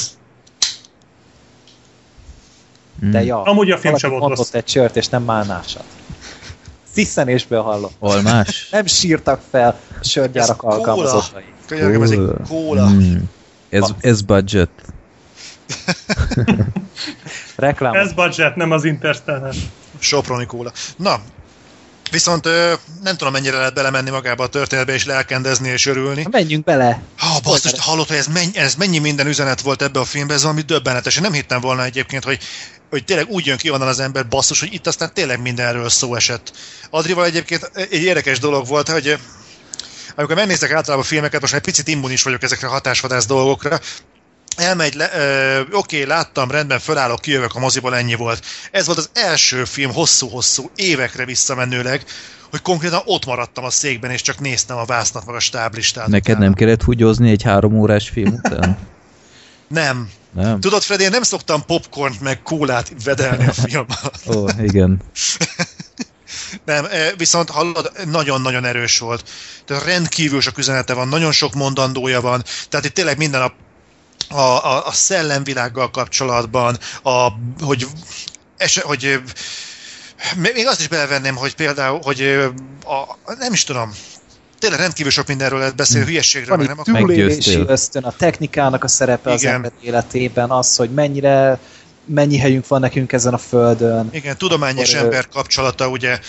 De 3.11 3.23
ja, 3.23 3.41
Amúgy 3.43 3.71
a 3.71 3.77
film 3.77 3.95
sem 3.97 4.09
volt 4.09 4.37
rossz. 4.37 4.53
egy 4.53 4.63
csört, 4.63 4.95
és 4.95 5.07
nem 5.07 5.23
málnásat. 5.23 5.83
Sziszenésből 6.93 7.61
hallom. 7.61 7.91
Almás? 7.99 8.67
Nem 8.71 8.85
sírtak 8.85 9.41
fel 9.51 9.79
a 10.01 10.03
sörgyárak 10.03 10.63
alkalmazottai. 10.63 11.43
Könyörgöm, 11.67 12.01
ez 12.01 12.09
egy 12.09 12.29
kóla. 12.47 12.89
Mm. 12.89 13.15
Ez, 13.69 13.89
ez 13.99 14.21
budget. 14.21 14.69
Reklám. 17.55 17.93
Ez 17.93 18.13
budget, 18.13 18.55
nem 18.55 18.71
az 18.71 18.83
Interstellar. 18.83 19.53
Soproni 19.99 20.45
kóla. 20.45 20.71
Na, 20.95 21.19
viszont 22.11 22.45
ö, 22.45 22.73
nem 23.03 23.17
tudom 23.17 23.33
mennyire 23.33 23.57
lehet 23.57 23.73
belemenni 23.73 24.09
magába 24.09 24.43
a 24.43 24.47
történetbe 24.47 24.93
és 24.93 25.05
lelkendezni 25.05 25.69
és 25.69 25.85
örülni. 25.85 26.27
Menjünk 26.31 26.63
bele. 26.63 27.01
Ha, 27.17 27.39
basszus, 27.43 27.71
te 27.71 27.81
hallod, 27.81 28.07
hogy 28.07 28.17
ez 28.17 28.27
mennyi, 28.27 28.57
ez 28.57 28.75
mennyi 28.75 28.99
minden 28.99 29.27
üzenet 29.27 29.61
volt 29.61 29.81
ebbe 29.81 29.99
a 29.99 30.03
filmbe, 30.03 30.33
ez 30.33 30.41
valami 30.41 30.61
döbbenetes. 30.61 31.15
Én 31.15 31.21
nem 31.21 31.33
hittem 31.33 31.61
volna 31.61 31.83
egyébként, 31.83 32.23
hogy, 32.23 32.39
hogy 32.91 33.05
tényleg 33.05 33.29
úgy 33.29 33.45
jön 33.45 33.57
ki 33.57 33.69
onnan 33.69 33.87
az 33.87 33.99
ember, 33.99 34.27
basszus, 34.27 34.59
hogy 34.59 34.73
itt 34.73 34.87
aztán 34.87 35.13
tényleg 35.13 35.41
mindenről 35.41 35.89
szó 35.89 36.15
esett. 36.15 36.51
Adrival 36.89 37.25
egyébként 37.25 37.71
egy 37.73 38.03
érdekes 38.03 38.39
dolog 38.39 38.67
volt, 38.67 38.89
hogy 38.89 39.07
eh, 39.07 39.19
amikor 40.15 40.35
megnéztek 40.35 40.71
általában 40.71 41.05
a 41.05 41.07
filmeket, 41.07 41.41
most 41.41 41.53
egy 41.53 41.61
picit 41.61 41.87
immunis 41.87 42.23
vagyok 42.23 42.43
ezekre 42.43 42.67
a 42.67 42.71
hatásvadász 42.71 43.25
dolgokra, 43.25 43.79
elmegy, 44.55 44.93
le, 44.93 45.09
ö, 45.13 45.61
oké, 45.71 46.03
láttam, 46.03 46.51
rendben, 46.51 46.79
fölállok, 46.79 47.21
kijövök 47.21 47.55
a 47.55 47.59
moziból, 47.59 47.95
ennyi 47.95 48.15
volt. 48.15 48.45
Ez 48.71 48.85
volt 48.85 48.97
az 48.97 49.09
első 49.13 49.65
film 49.65 49.93
hosszú-hosszú, 49.93 50.69
évekre 50.75 51.25
visszamenőleg, 51.25 52.03
hogy 52.49 52.61
konkrétan 52.61 53.01
ott 53.05 53.25
maradtam 53.25 53.63
a 53.63 53.69
székben, 53.69 54.11
és 54.11 54.21
csak 54.21 54.39
néztem 54.39 54.77
a 54.77 54.85
vásznat, 54.85 55.25
meg 55.25 55.35
a 55.35 55.39
stáblistát. 55.39 56.07
Neked 56.07 56.29
utána. 56.29 56.45
nem 56.45 56.53
kellett 56.53 56.83
húgyozni 56.83 57.29
egy 57.29 57.43
három 57.43 57.79
órás 57.79 58.09
film 58.09 58.33
után? 58.43 58.77
Nem. 59.67 60.09
Nem? 60.33 60.59
Tudod, 60.59 60.81
Freddy, 60.81 61.03
én 61.03 61.09
nem 61.09 61.23
szoktam 61.23 61.65
popcornt 61.65 62.21
meg 62.21 62.41
kólát 62.41 62.91
vedelni 63.03 63.47
a 63.47 63.53
film 63.53 63.85
alatt. 64.01 64.35
Ó, 64.35 64.47
igen. 64.63 65.01
Nem, 66.65 66.85
eh, 66.85 67.11
viszont 67.17 67.49
hallod, 67.49 67.91
nagyon-nagyon 68.05 68.65
erős 68.65 68.99
volt. 68.99 69.29
Tehát 69.65 69.83
rendkívül 69.83 70.41
sok 70.41 70.57
üzenete 70.57 70.93
van, 70.93 71.07
nagyon 71.07 71.31
sok 71.31 71.53
mondandója 71.53 72.21
van, 72.21 72.43
tehát 72.69 72.85
itt 72.85 72.93
tényleg 72.93 73.17
minden 73.17 73.41
a, 73.41 73.53
a, 74.35 74.65
a, 74.65 74.87
a 74.87 74.91
szellemvilággal 74.91 75.89
kapcsolatban, 75.89 76.77
a, 77.03 77.27
hogy, 77.59 77.87
es, 78.57 78.79
hogy 78.79 79.05
ö, 79.05 79.15
még 80.35 80.67
azt 80.67 80.79
is 80.79 80.87
belevenném, 80.87 81.35
hogy 81.35 81.55
például, 81.55 81.99
hogy 82.03 82.21
ö, 82.21 82.47
a, 82.83 83.33
nem 83.37 83.53
is 83.53 83.63
tudom, 83.63 83.93
tényleg 84.61 84.79
rendkívül 84.79 85.11
sok 85.11 85.27
mindenről 85.27 85.59
lehet 85.59 85.75
beszélni, 85.75 86.05
hülyeségről, 86.07 86.57
Van 86.57 86.65
meg 86.65 86.75
nem 86.75 86.79
akar... 86.79 87.01
túlélési 87.01 87.63
ösztön, 87.67 88.03
a 88.03 88.13
technikának 88.17 88.83
a 88.83 88.87
szerepe 88.87 89.31
az 89.31 89.41
Igen. 89.41 89.53
ember 89.53 89.71
életében, 89.81 90.49
az, 90.49 90.75
hogy 90.75 90.89
mennyire 90.89 91.59
mennyi 92.05 92.37
helyünk 92.37 92.67
van 92.67 92.79
nekünk 92.79 93.11
ezen 93.11 93.33
a 93.33 93.37
földön. 93.37 94.09
Igen, 94.11 94.37
tudomány 94.37 94.77
és 94.77 94.93
ember 94.93 95.27
kapcsolata, 95.27 95.87
ugye, 95.87 96.19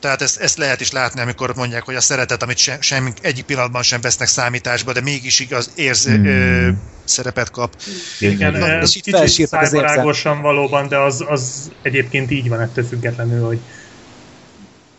tehát 0.00 0.22
ezt, 0.22 0.40
ezt 0.40 0.56
lehet 0.58 0.80
is 0.80 0.90
látni, 0.90 1.20
amikor 1.20 1.56
mondják, 1.56 1.82
hogy 1.82 1.94
a 1.94 2.00
szeretet, 2.00 2.42
amit 2.42 2.56
se, 2.56 2.76
semmi, 2.80 3.12
egyik 3.20 3.44
pillanatban 3.44 3.82
sem 3.82 4.00
vesznek 4.00 4.28
számításba, 4.28 4.92
de 4.92 5.00
mégis 5.00 5.40
igaz, 5.40 5.70
érz, 5.74 6.04
Hmm. 6.04 6.26
ö, 6.26 6.68
szerepet 7.04 7.50
kap. 7.50 7.76
Igen, 8.18 8.52
Na, 8.52 8.66
ez 8.68 8.88
és 8.88 8.96
itt 8.96 9.02
kicsit 9.02 9.14
az 9.24 9.48
szájbarágosan 9.48 10.40
valóban, 10.40 10.88
de 10.88 10.98
az, 10.98 11.24
az 11.28 11.70
egyébként 11.82 12.30
így 12.30 12.48
van 12.48 12.60
ettől 12.60 12.84
függetlenül, 12.84 13.46
hogy 13.46 13.58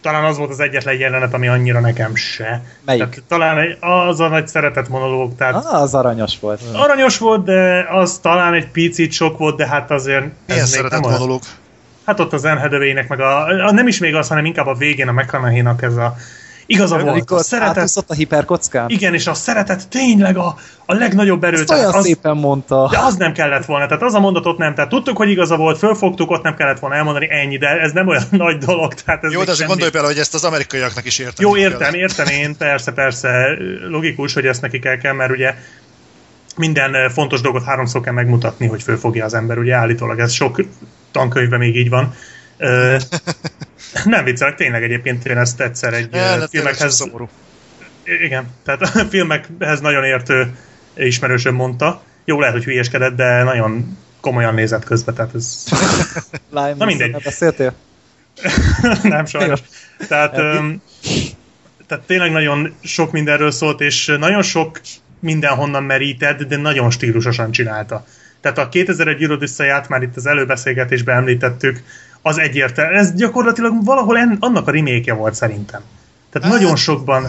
talán 0.04 0.24
az 0.24 0.38
volt 0.38 0.50
az 0.50 0.60
egyetlen 0.60 0.96
jelenet, 0.96 1.34
ami 1.34 1.48
annyira 1.48 1.80
nekem 1.80 2.16
se. 2.16 2.62
Melyik? 2.86 3.02
Tehát, 3.10 3.24
talán 3.28 3.58
egy, 3.58 3.78
az 3.80 4.20
a 4.20 4.28
nagy 4.28 4.48
szeretet 4.48 4.90
monológ, 4.90 5.36
tehát 5.36 5.66
Ah, 5.66 5.82
az 5.82 5.94
aranyos 5.96 6.40
volt. 6.40 6.62
aranyos 6.74 7.18
volt, 7.18 7.44
de 7.44 7.88
az 7.92 8.20
talán 8.22 8.54
egy 8.54 8.68
picit 8.68 9.12
sok 9.12 9.38
volt, 9.38 9.58
de 9.58 9.68
hát 9.68 9.92
azért 9.92 10.22
Milyen 10.22 10.34
ez 10.48 10.58
még 10.58 10.66
szeretet 10.66 10.92
nem 10.92 11.04
olyan. 11.04 11.20
monológ? 11.20 11.42
Hát 12.06 12.20
ott 12.20 12.34
az 12.34 12.46
Anne 12.46 13.04
meg 13.08 13.20
a, 13.20 13.46
a, 13.46 13.72
nem 13.72 13.88
is 13.88 14.00
még 14.00 14.16
az, 14.16 14.28
hanem 14.28 14.46
inkább 14.46 14.68
a 14.68 14.74
végén 14.74 15.08
a 15.08 15.12
McConaughey-nak 15.12 15.82
ez 15.82 15.96
a 15.96 16.16
igaza 16.66 16.96
volt. 16.96 17.08
A 17.08 17.12
Amikor 17.12 17.42
szeretet, 17.42 17.78
átúszott 17.78 18.10
a 18.10 18.14
hiperkockán. 18.14 18.90
igen, 18.90 19.14
és 19.14 19.28
a 19.28 19.34
szeretet 19.34 19.88
tényleg 19.88 20.38
a, 20.38 20.56
a 20.86 20.94
legnagyobb 20.94 21.44
erő. 21.44 21.58
Ezt 21.58 21.66
tehát 21.66 21.84
olyan 21.84 21.96
az, 21.96 22.06
szépen 22.06 22.38
mondta. 22.38 22.88
de 22.92 23.00
az 23.00 23.16
nem 23.16 23.34
kellett 23.34 23.66
volna, 23.66 23.86
tehát 23.86 24.04
az 24.04 24.14
a 24.14 24.20
mondatot 24.20 24.58
nem, 24.58 24.76
tehát 24.76 24.90
tudtuk, 24.90 25.18
hogy 25.18 25.30
igaza 25.30 25.58
volt, 25.58 25.78
fölfogtuk, 25.78 26.32
ott 26.32 26.44
nem 26.44 26.56
kellett 26.56 26.80
volna 26.80 26.96
elmondani 26.96 27.28
ennyi, 27.30 27.58
de 27.58 27.68
ez 27.68 27.92
nem 27.92 28.08
olyan 28.08 28.24
nagy 28.46 28.58
dolog, 28.58 28.94
tehát 28.94 29.24
ez 29.24 29.32
Jó, 29.32 29.38
de 29.38 29.44
azért 29.44 29.58
semmi. 29.58 29.70
gondolj 29.70 29.92
bele, 29.92 30.08
hogy 30.08 30.18
ezt 30.18 30.34
az 30.34 30.44
amerikaiaknak 30.44 31.06
is 31.06 31.20
érteni 31.20 31.48
Jó, 31.48 31.52
kell. 31.52 31.62
értem, 31.62 31.94
értem 31.94 32.28
én, 32.28 32.58
persze, 32.58 32.92
persze, 32.92 33.58
logikus, 33.90 34.34
hogy 34.34 34.46
ezt 34.46 34.62
nekik 34.62 34.86
el 34.86 34.98
kell, 34.98 35.14
mert 35.14 35.32
ugye 35.32 35.54
minden 36.58 36.96
eh, 36.96 37.10
fontos 37.10 37.42
dolgot 37.42 37.64
háromszor 37.64 38.02
kell 38.02 38.14
megmutatni, 38.14 38.68
hogy 38.68 38.84
fölfogja 38.84 39.26
az 39.26 39.34
ember, 39.34 39.58
ugye 39.58 39.76
állítólag 39.76 40.20
ez 40.20 40.32
sok 40.32 40.62
tankönyvben 41.12 41.60
még 41.60 41.76
így 41.76 41.90
van. 41.90 42.14
Nem 44.04 44.24
viccelek, 44.24 44.56
tényleg 44.56 44.84
egyébként 44.84 45.26
én 45.26 45.38
ezt 45.38 45.62
egyszer 45.62 45.94
egy 45.94 46.10
Ne, 46.12 46.48
filmekhez, 46.48 46.96
szomorú. 46.96 47.30
igen, 48.04 48.48
tehát 48.66 48.82
a 48.82 48.88
filmekhez 49.14 49.80
nagyon 49.80 50.04
értő 50.04 50.56
ismerősöm 50.96 51.56
mondta. 51.56 52.02
Jó, 52.26 52.40
lehet, 52.40 52.56
hogy 52.56 52.64
hülyeskedett, 52.64 53.16
de 53.16 53.44
nagyon 53.44 53.98
komolyan 54.22 54.54
nézett 54.54 54.84
közben, 54.84 55.16
tehát 55.16 55.36
ez 55.36 55.64
Lime 56.50 56.74
Na 56.78 56.86
mindegy. 56.86 57.16
Beszéltél? 57.24 57.74
nem 59.04 59.26
sajnos. 59.26 59.60
Tehát, 60.08 60.38
öm, 60.38 60.82
tehát 61.88 62.04
tényleg 62.04 62.32
nagyon 62.32 62.76
sok 62.84 63.12
mindenről 63.12 63.52
szólt, 63.52 63.82
és 63.82 64.16
nagyon 64.20 64.42
sok 64.42 64.82
mindenhonnan 65.20 65.84
merített, 65.84 66.42
de 66.44 66.58
nagyon 66.58 66.92
stílusosan 66.92 67.52
csinálta. 67.52 68.06
Tehát 68.42 68.58
a 68.58 68.70
2001 68.70 69.22
űrodüsszeját 69.22 69.90
már 69.90 70.02
itt 70.02 70.16
az 70.16 70.26
előbeszélgetésben 70.26 71.16
említettük, 71.16 71.84
az 72.26 72.38
egyértelmű. 72.38 72.96
Ez 72.96 73.14
gyakorlatilag 73.14 73.86
valahol 73.86 74.18
en, 74.18 74.38
annak 74.40 74.68
a 74.68 74.72
remake 74.72 75.14
volt 75.14 75.34
szerintem. 75.34 75.82
Tehát 76.32 76.50
Hát- 76.50 76.60
nagyon 76.60 76.76
sokban 76.76 77.28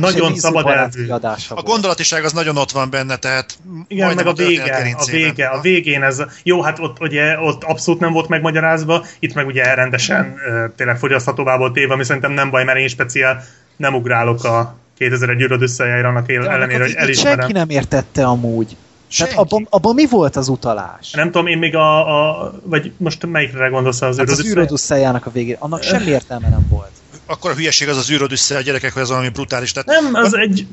nagyon 0.00 0.36
szabad 0.36 0.66
elvű. 0.66 1.08
A 1.48 1.62
gondolatiság 1.62 2.24
az 2.24 2.32
nagyon 2.32 2.56
ott 2.56 2.70
van 2.70 2.90
benne, 2.90 3.16
tehát 3.16 3.58
Igen, 3.88 4.14
meg 4.14 4.26
a 4.26 4.32
történet 4.32 4.58
vége, 4.58 4.94
a 4.96 5.04
vége, 5.10 5.46
a 5.46 5.60
végén 5.60 6.02
ez, 6.02 6.22
jó, 6.42 6.62
hát 6.62 6.78
ott 6.78 7.00
ugye 7.00 7.38
ott 7.40 7.64
abszolút 7.64 8.00
nem 8.00 8.12
volt 8.12 8.28
megmagyarázva, 8.28 9.04
itt 9.18 9.34
meg 9.34 9.46
ugye 9.46 9.74
rendesen 9.74 10.34
ö, 10.46 10.64
tényleg 10.76 10.98
fogyaszthatóvá 10.98 11.56
volt 11.56 11.72
téve, 11.72 11.92
ami 11.92 12.04
szerintem 12.04 12.32
nem 12.32 12.50
baj, 12.50 12.64
mert 12.64 12.78
én 12.78 12.88
speciál 12.88 13.44
nem 13.76 13.94
ugrálok 13.94 14.44
a 14.44 14.76
2001 14.98 15.40
űröd 15.40 15.62
összejára 15.62 16.08
annak 16.08 16.28
él- 16.28 16.48
ellenére, 16.48 16.82
a 16.82 16.86
hogy 16.86 16.94
elismerem. 16.94 17.38
Senki 17.38 17.52
nem 17.52 17.70
értette 17.70 18.24
amúgy. 18.26 18.76
Senki. 19.12 19.34
Tehát 19.34 19.52
abban, 19.52 19.66
abban 19.70 19.94
mi 19.94 20.06
volt 20.06 20.36
az 20.36 20.48
utalás? 20.48 21.10
Nem 21.10 21.30
tudom, 21.30 21.46
én 21.46 21.58
még 21.58 21.76
a, 21.76 21.98
a 22.40 22.52
vagy 22.64 22.92
most 22.96 23.26
melyikre 23.26 23.68
gondolsz 23.68 24.02
az 24.02 24.18
Hát 24.18 24.28
az 24.28 24.40
űröd 24.40 24.50
űrodusszájának 24.56 25.26
a 25.26 25.30
végén. 25.30 25.56
Annak 25.58 25.82
semmi 25.82 26.06
értelme 26.06 26.48
nem 26.48 26.66
volt. 26.70 26.90
Akkor 27.26 27.50
a 27.50 27.54
hülyeség 27.54 27.88
az 27.88 27.96
az 27.96 28.10
űröd 28.10 28.32
össze 28.32 28.56
a 28.56 28.60
gyerekek, 28.60 28.92
hogy 28.92 29.02
ez 29.02 29.08
valami 29.08 29.28
brutális. 29.28 29.72
Tehát 29.72 30.02
Nem, 30.02 30.14
az 30.22 30.36
egy, 30.36 30.66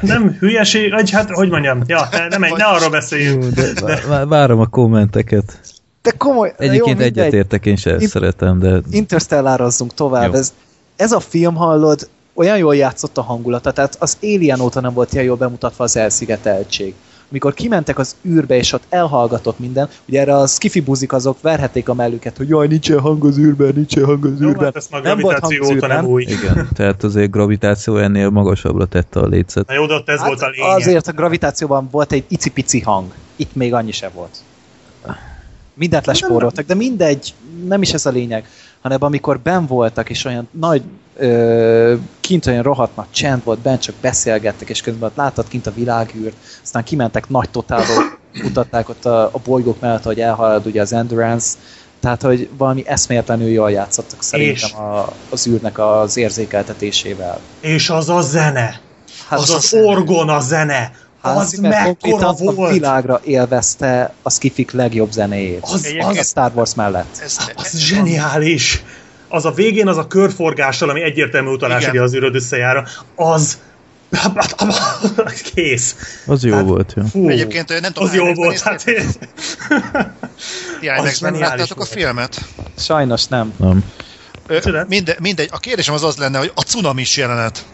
nem 0.00 0.36
hülyeség, 0.38 0.92
vagy 0.92 1.10
hát, 1.10 1.30
hogy 1.30 1.48
mondjam, 1.48 1.82
ja, 1.86 2.08
ne, 2.10 2.28
nem, 2.28 2.42
egy, 2.42 2.52
ne 2.52 2.64
arról 2.64 2.90
beszéljünk. 2.90 3.44
De 3.44 3.72
vá- 4.06 4.28
várom 4.28 4.60
a 4.60 4.66
kommenteket. 4.66 5.60
De 6.02 6.10
komoly, 6.10 6.54
Egyébként 6.58 6.98
jó, 6.98 7.04
egyetértek, 7.04 7.66
én 7.66 7.76
se 7.76 7.90
ezt 7.90 8.00
Int- 8.00 8.10
szeretem, 8.10 8.58
de 8.58 8.80
Interstellarozzunk 8.90 9.94
tovább. 9.94 10.32
Jó. 10.32 10.38
Ez, 10.38 10.52
ez 10.96 11.12
a 11.12 11.20
film, 11.20 11.54
hallod, 11.54 12.08
olyan 12.34 12.58
jól 12.58 12.76
játszott 12.76 13.18
a 13.18 13.22
hangulata, 13.22 13.72
tehát 13.72 13.96
az 13.98 14.16
Alien 14.22 14.60
óta 14.60 14.80
nem 14.80 14.92
volt 14.92 15.12
ilyen 15.12 15.24
jól 15.24 15.36
bemutatva 15.36 15.84
az 15.84 15.96
elszigeteltség. 15.96 16.94
Amikor 17.30 17.54
kimentek 17.54 17.98
az 17.98 18.16
űrbe, 18.26 18.56
és 18.56 18.72
ott 18.72 18.84
elhallgatott 18.88 19.58
minden, 19.58 19.88
ugye 20.08 20.20
erre 20.20 20.36
a 20.36 20.46
skifi 20.46 20.80
buzik 20.80 21.12
azok 21.12 21.40
verhették 21.40 21.88
a 21.88 21.94
mellüket, 21.94 22.36
hogy 22.36 22.48
jaj, 22.48 22.66
nincsen 22.66 23.00
hang 23.00 23.24
az 23.24 23.38
űrben, 23.38 23.72
nincsen 23.74 24.04
hang 24.04 24.24
az 24.24 24.40
Jó, 24.40 24.48
űrben. 24.48 24.64
hát 24.64 24.76
ezt 24.76 24.90
már 24.90 25.02
Nem 25.02 25.18
volt 25.18 25.38
gravitáció 25.38 25.64
hang 25.64 25.76
az 25.76 25.84
óta 25.84 25.86
nem 25.86 25.96
űrben. 25.96 26.12
új. 26.12 26.22
Igen, 26.22 26.68
tehát 26.74 27.02
azért 27.04 27.30
gravitáció 27.30 27.96
ennél 27.96 28.30
magasabbra 28.30 28.86
tette 28.86 29.20
a 29.20 29.26
lécet. 29.26 29.66
Na 29.66 29.74
jó, 29.74 29.86
de 29.86 29.94
ott 29.94 30.08
ez 30.08 30.20
volt 30.20 30.40
a 30.40 30.48
lényeg. 30.48 30.68
Hát 30.70 30.78
azért 30.78 31.06
a 31.08 31.12
gravitációban 31.12 31.88
volt 31.90 32.12
egy 32.12 32.24
icipici 32.28 32.80
hang. 32.80 33.12
Itt 33.36 33.54
még 33.54 33.74
annyi 33.74 33.92
se 33.92 34.08
volt. 34.14 34.36
Mindent 35.74 36.06
lespóroltak, 36.06 36.66
de 36.66 36.74
mindegy, 36.74 37.34
nem 37.66 37.82
is 37.82 37.92
ez 37.92 38.06
a 38.06 38.10
lényeg, 38.10 38.48
hanem 38.80 38.98
amikor 39.00 39.40
ben 39.40 39.66
voltak, 39.66 40.10
és 40.10 40.24
olyan 40.24 40.48
nagy, 40.50 40.82
kint 42.20 42.46
olyan 42.46 42.62
rohadt 42.62 42.96
nagy 42.96 43.10
csend 43.10 43.44
volt, 43.44 43.58
bent 43.58 43.80
csak 43.80 43.94
beszélgettek, 44.00 44.68
és 44.68 44.80
közben 44.80 45.08
ott 45.08 45.16
láttad 45.16 45.48
kint 45.48 45.66
a 45.66 45.72
világűrt, 45.74 46.36
aztán 46.62 46.84
kimentek 46.84 47.28
nagy 47.28 47.50
totálból, 47.50 48.18
mutatták 48.42 48.88
ott 48.88 49.04
a, 49.04 49.22
a 49.24 49.38
bolygók 49.44 49.80
mellett, 49.80 50.02
hogy 50.02 50.20
elhalad 50.20 50.66
ugye 50.66 50.80
az 50.80 50.92
Endurance, 50.92 51.48
tehát, 52.00 52.22
hogy 52.22 52.48
valami 52.56 52.82
eszméletlenül 52.86 53.48
jól 53.48 53.70
játszottak 53.70 54.22
szerintem 54.22 54.78
a, 54.84 55.12
az 55.30 55.46
űrnek 55.46 55.78
az 55.78 56.16
érzékeltetésével. 56.16 57.40
És 57.60 57.90
az 57.90 58.08
a 58.08 58.20
zene. 58.20 58.80
Hát 59.28 59.38
az 59.38 59.50
az 59.50 59.54
az 59.56 59.68
zene. 59.68 59.84
orgon 59.86 60.28
a 60.28 60.40
zene. 60.40 60.92
Hát 61.22 61.36
Az 61.36 61.52
mekkora 61.52 61.84
konkrétan 61.84 62.48
a 62.50 62.52
volt. 62.54 62.72
világra 62.72 63.20
élvezte 63.24 64.12
a 64.22 64.30
Skifik 64.30 64.70
legjobb 64.72 65.12
zenéjét. 65.12 65.62
Az- 65.62 65.94
Az, 66.00 66.16
a 66.16 66.22
Star 66.22 66.50
Wars 66.54 66.74
mellett. 66.74 67.18
Ez, 67.22 67.36
Az 67.56 67.78
zseniális. 67.78 68.72
Az 68.74 69.03
a 69.28 69.52
végén, 69.52 69.88
az 69.88 69.96
a 69.96 70.06
körforgással, 70.06 70.88
ami 70.88 71.02
egyértelmű 71.02 71.48
utalás 71.50 71.80
Igen. 71.80 71.90
ugye 71.94 72.02
az 72.02 72.14
űröd 72.14 72.34
összejára, 72.34 72.84
az 73.14 73.58
kész. 75.54 75.96
Az 76.26 76.44
jó 76.44 76.54
Hát- 76.54 76.64
volt, 76.64 76.92
jó. 76.96 77.02
Fú, 77.02 77.28
Egyébként 77.28 77.80
nem 77.80 77.92
tudom, 77.92 78.08
az 78.08 78.14
jó 78.14 78.32
volt. 78.34 78.60
Hát, 78.60 78.84
néztétek? 78.84 79.28
Ti 80.80 80.88
az 80.88 80.98
IMAX-ben 80.98 81.32
zseniális 81.32 81.40
láttátok 81.58 81.80
a 81.80 81.84
filmet? 81.84 82.40
Sajnos 82.78 83.26
nem. 83.26 83.52
Nem. 83.56 83.84
Ö? 84.46 84.58
Minde, 84.88 85.16
mindegy, 85.20 85.48
a 85.52 85.58
kérdésem 85.58 85.94
az 85.94 86.02
az 86.04 86.16
lenne, 86.16 86.38
hogy 86.38 86.52
a 86.54 86.60
cunamis 86.60 87.16
jelenet. 87.16 87.64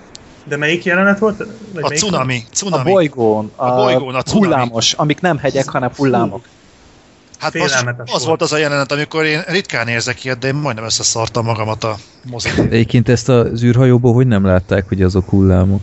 de 0.44 0.56
melyik 0.56 0.84
jelenet 0.84 1.18
volt? 1.18 1.36
Vagy 1.36 1.48
A 1.82 1.88
melyik 1.88 1.98
cunami. 1.98 2.44
A 2.50 2.54
cunami. 2.54 2.90
bolygón, 2.90 3.52
a, 3.56 3.64
A 3.64 3.74
bolygón, 3.74 4.14
a 4.14 4.22
cunami. 4.22 4.46
hullámos, 4.46 4.92
amik 4.92 5.20
nem 5.20 5.38
hegyek, 5.38 5.68
hanem 5.68 5.90
hullámok. 5.96 6.44
Hát 7.40 7.54
most 7.54 7.74
Félelmetes 7.74 8.14
az 8.14 8.24
volt. 8.24 8.42
az 8.42 8.52
a 8.52 8.56
jelenet, 8.56 8.92
amikor 8.92 9.24
én 9.24 9.40
ritkán 9.46 9.88
érzek 9.88 10.24
ilyet, 10.24 10.38
de 10.38 10.46
én 10.46 10.54
majdnem 10.54 10.84
összeszartam 10.84 11.44
magamat 11.44 11.84
a 11.84 11.96
mozin. 12.30 12.52
Egyébként 12.70 13.08
ezt 13.08 13.28
az 13.28 13.62
űrhajóból 13.62 14.12
hogy 14.12 14.26
nem 14.26 14.44
látták, 14.44 14.88
hogy 14.88 15.02
azok 15.02 15.28
hullámok? 15.28 15.80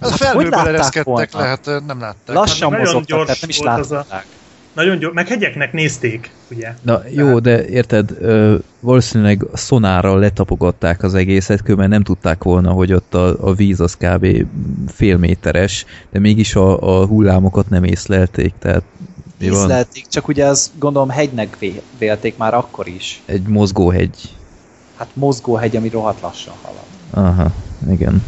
Hát 0.00 0.10
felhőbe 0.10 0.56
látták 0.56 0.74
ereszkedtek, 0.74 1.32
lehet 1.32 1.64
nem 1.86 2.00
látták. 2.00 2.36
Lassan 2.36 2.70
nagyon 2.70 2.86
mozogtak, 2.86 3.08
gyors 3.16 3.26
tehát 3.26 3.40
nem 3.40 3.50
is 3.50 3.58
volt 3.58 3.78
az 3.78 3.92
a- 3.92 3.94
látták. 3.94 4.24
Nagyon 4.72 4.98
gyors, 4.98 5.14
meg 5.14 5.28
hegyeknek 5.28 5.72
nézték, 5.72 6.30
ugye? 6.50 6.74
Na 6.82 7.02
jó, 7.14 7.38
de 7.38 7.66
érted, 7.66 8.10
ö, 8.20 8.56
valószínűleg 8.80 9.44
szonárral 9.54 10.18
letapogatták 10.18 11.02
az 11.02 11.14
egészet, 11.14 11.62
különben 11.62 11.88
nem 11.88 12.02
tudták 12.02 12.42
volna, 12.42 12.70
hogy 12.70 12.92
ott 12.92 13.14
a, 13.14 13.46
a 13.48 13.54
víz 13.54 13.80
az 13.80 13.96
kb. 13.96 14.26
fél 14.94 15.16
méteres, 15.16 15.84
de 16.10 16.18
mégis 16.18 16.54
a, 16.54 17.00
a 17.00 17.06
hullámokat 17.06 17.68
nem 17.68 17.84
észlelték, 17.84 18.54
tehát 18.58 18.82
mi 19.38 19.48
van? 19.48 19.58
Ízlelték, 19.60 20.06
csak 20.06 20.28
ugye 20.28 20.44
az 20.46 20.72
gondolom 20.78 21.08
hegynek 21.08 21.58
vé- 21.58 21.82
vélték 21.98 22.36
már 22.36 22.54
akkor 22.54 22.88
is. 22.88 23.22
Egy 23.26 23.46
mozgóhegy. 23.46 24.38
Hát 24.94 25.10
mozgó 25.14 25.54
hegy, 25.54 25.76
ami 25.76 25.88
rohadt 25.88 26.20
lassan 26.20 26.54
halad. 26.62 26.86
Aha, 27.10 27.52
igen. 27.90 28.22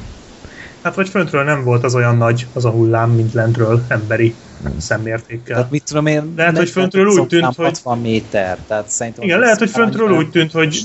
Hát 0.82 0.94
vagy 0.94 1.08
föntről 1.08 1.44
nem 1.44 1.64
volt 1.64 1.84
az 1.84 1.94
olyan 1.94 2.16
nagy, 2.16 2.46
az 2.52 2.64
a 2.64 2.70
hullám, 2.70 3.10
mint 3.10 3.32
lentről, 3.32 3.84
emberi 3.88 4.34
szemmértékkel. 4.78 5.54
Tehát 5.56 5.70
mit 5.70 5.84
tudom 5.84 6.06
én, 6.06 6.32
Lehet, 6.36 6.56
hogy 6.56 6.66
40 6.66 6.72
föntről 6.72 7.06
úgy 7.06 7.26
tűnt, 7.26 7.44
hogy- 7.54 7.64
60 7.66 7.98
méter, 7.98 8.64
tehát 8.66 8.88
szerintem... 8.88 9.24
Igen, 9.24 9.38
lehet, 9.38 9.58
hogy 9.58 9.70
föntről 9.70 10.10
úgy 10.10 10.30
tűnt, 10.30 10.52
hogy 10.52 10.78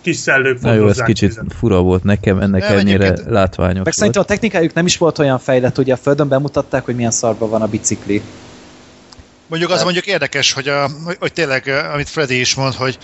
kis 0.00 0.16
szellők 0.16 0.60
Na 0.60 0.72
jó, 0.72 0.88
ez 0.88 1.02
kicsit 1.02 1.28
tüzet. 1.28 1.52
fura 1.52 1.82
volt 1.82 2.02
nekem, 2.02 2.40
ennek 2.40 2.60
Nem, 2.60 2.78
ennyire 2.78 3.04
egyébként- 3.04 3.30
látványos 3.30 3.74
Meg 3.74 3.82
volt. 3.84 3.94
szerintem 3.96 4.22
a 4.22 4.24
technikájuk 4.24 4.72
nem 4.72 4.86
is 4.86 4.96
volt 4.98 5.18
olyan 5.18 5.38
fejlett, 5.38 5.78
ugye 5.78 5.92
a 5.92 5.96
Földön 5.96 6.28
bemutatták, 6.28 6.84
hogy 6.84 6.94
milyen 6.94 7.10
szarban 7.10 7.50
van 7.50 7.62
a 7.62 7.66
bicikli. 7.66 8.24
Mondjuk 9.48 9.70
az 9.70 9.82
mondjuk 9.82 10.06
érdekes, 10.06 10.52
hogy, 10.52 10.68
a, 10.68 10.90
hogy, 11.18 11.32
tényleg, 11.32 11.68
amit 11.68 12.08
Freddy 12.08 12.40
is 12.40 12.54
mond, 12.54 12.74
hogy 12.74 12.98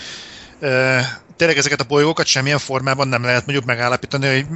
e, 0.60 1.22
tényleg 1.36 1.56
ezeket 1.56 1.80
a 1.80 1.84
bolygókat 1.84 2.26
semmilyen 2.26 2.58
formában 2.58 3.08
nem 3.08 3.22
lehet 3.22 3.46
mondjuk 3.46 3.66
megállapítani, 3.66 4.26
hogy 4.26 4.46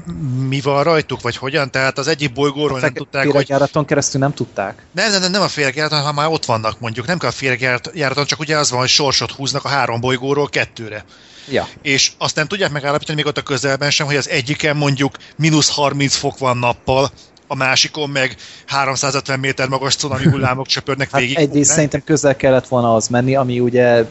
mi 0.48 0.60
van 0.60 0.82
rajtuk, 0.82 1.20
vagy 1.20 1.36
hogyan. 1.36 1.70
Tehát 1.70 1.98
az 1.98 2.08
egyik 2.08 2.32
bolygóról 2.32 2.80
nem 2.80 2.92
tudták, 2.92 3.28
hogy 3.28 3.54
keresztül 3.86 4.20
nem 4.20 4.34
tudták. 4.34 4.82
nem, 4.92 5.10
nem, 5.10 5.20
nem, 5.20 5.30
nem 5.30 5.42
a 5.42 5.48
féregjáraton, 5.48 6.00
ha 6.00 6.12
már 6.12 6.28
ott 6.28 6.44
vannak 6.44 6.80
mondjuk. 6.80 7.06
Nem 7.06 7.18
kell 7.18 7.28
a 7.28 7.32
féregjáraton, 7.32 8.24
csak 8.24 8.38
ugye 8.38 8.56
az 8.56 8.70
van, 8.70 8.80
hogy 8.80 8.88
sorsot 8.88 9.30
húznak 9.30 9.64
a 9.64 9.68
három 9.68 10.00
bolygóról 10.00 10.48
kettőre. 10.48 11.04
Ja. 11.50 11.68
És 11.82 12.12
azt 12.18 12.36
nem 12.36 12.46
tudják 12.46 12.70
megállapítani 12.70 13.16
még 13.16 13.26
ott 13.26 13.38
a 13.38 13.42
közelben 13.42 13.90
sem, 13.90 14.06
hogy 14.06 14.16
az 14.16 14.28
egyiken 14.28 14.76
mondjuk 14.76 15.16
mínusz 15.36 15.70
30 15.70 16.16
fok 16.16 16.38
van 16.38 16.56
nappal, 16.56 17.10
a 17.48 17.54
másikon 17.54 18.10
meg 18.10 18.36
350 18.66 19.38
méter 19.38 19.68
magas 19.68 19.96
cunami 19.96 20.24
hullámok 20.30 20.66
csöpörnek 20.66 21.10
Hát 21.10 21.20
végig. 21.20 21.36
egyrészt 21.36 21.70
szerintem 21.70 22.02
közel 22.04 22.36
kellett 22.36 22.68
volna 22.68 22.94
az 22.94 23.08
menni, 23.08 23.34
ami 23.36 23.60
ugye 23.60 24.04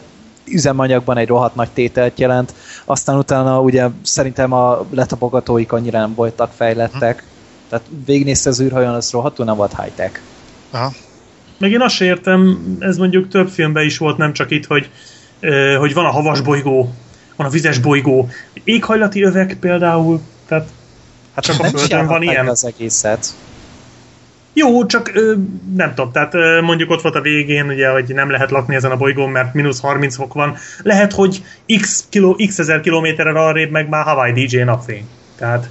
üzemanyagban 0.44 1.16
egy 1.16 1.28
rohadt 1.28 1.54
nagy 1.54 1.70
tételt 1.70 2.18
jelent, 2.18 2.54
aztán 2.84 3.16
utána 3.16 3.60
ugye 3.60 3.86
szerintem 4.02 4.52
a 4.52 4.86
letapogatóik 4.90 5.72
annyira 5.72 5.98
nem 5.98 6.14
voltak 6.14 6.52
fejlettek, 6.56 7.22
tehát 7.68 7.86
végignézte 8.06 8.48
az 8.48 8.60
űrhajón, 8.60 8.94
az 8.94 9.10
rohadtul 9.10 9.44
nem 9.44 9.56
volt 9.56 9.80
high-tech. 9.82 10.20
Aha. 10.70 10.92
Meg 11.58 11.70
én 11.70 11.80
azt 11.80 11.94
se 11.94 12.04
értem, 12.04 12.58
ez 12.78 12.96
mondjuk 12.96 13.28
több 13.28 13.48
filmben 13.48 13.84
is 13.84 13.98
volt, 13.98 14.16
nem 14.16 14.32
csak 14.32 14.50
itt, 14.50 14.66
hogy, 14.66 14.90
hogy 15.78 15.94
van 15.94 16.04
a 16.04 16.10
havas 16.10 16.40
bolygó, 16.40 16.94
van 17.36 17.46
a 17.46 17.50
vizes 17.50 17.78
bolygó, 17.78 18.28
éghajlati 18.64 19.22
övek 19.22 19.56
például, 19.60 20.20
tehát 20.46 20.68
Hát 21.38 21.46
Csak 21.46 21.58
a 21.58 21.62
nem 21.62 21.74
is 21.74 21.80
Földön 21.80 22.06
van 22.06 22.22
ilyen? 22.22 22.48
az 22.48 22.64
egészet. 22.64 23.26
Jó, 24.52 24.86
csak 24.86 25.10
ö, 25.14 25.34
nem 25.74 25.94
tudom, 25.94 26.12
tehát 26.12 26.34
ö, 26.34 26.60
mondjuk 26.60 26.90
ott 26.90 27.00
volt 27.02 27.14
a 27.14 27.20
végén, 27.20 27.66
ugye, 27.68 27.88
hogy 27.90 28.04
nem 28.14 28.30
lehet 28.30 28.50
lakni 28.50 28.74
ezen 28.74 28.90
a 28.90 28.96
bolygón, 28.96 29.30
mert 29.30 29.54
mínusz 29.54 29.80
30 29.80 30.16
fok 30.16 30.34
van. 30.34 30.56
Lehet, 30.82 31.12
hogy 31.12 31.42
x, 31.80 32.04
kiló, 32.08 32.36
x 32.48 32.58
ezer 32.58 32.80
kilométerre 32.80 33.30
arrébb 33.42 33.70
meg 33.70 33.88
már 33.88 34.04
Hawaii 34.04 34.32
DJ 34.46 34.56
napfény. 34.62 35.08
Tehát 35.36 35.68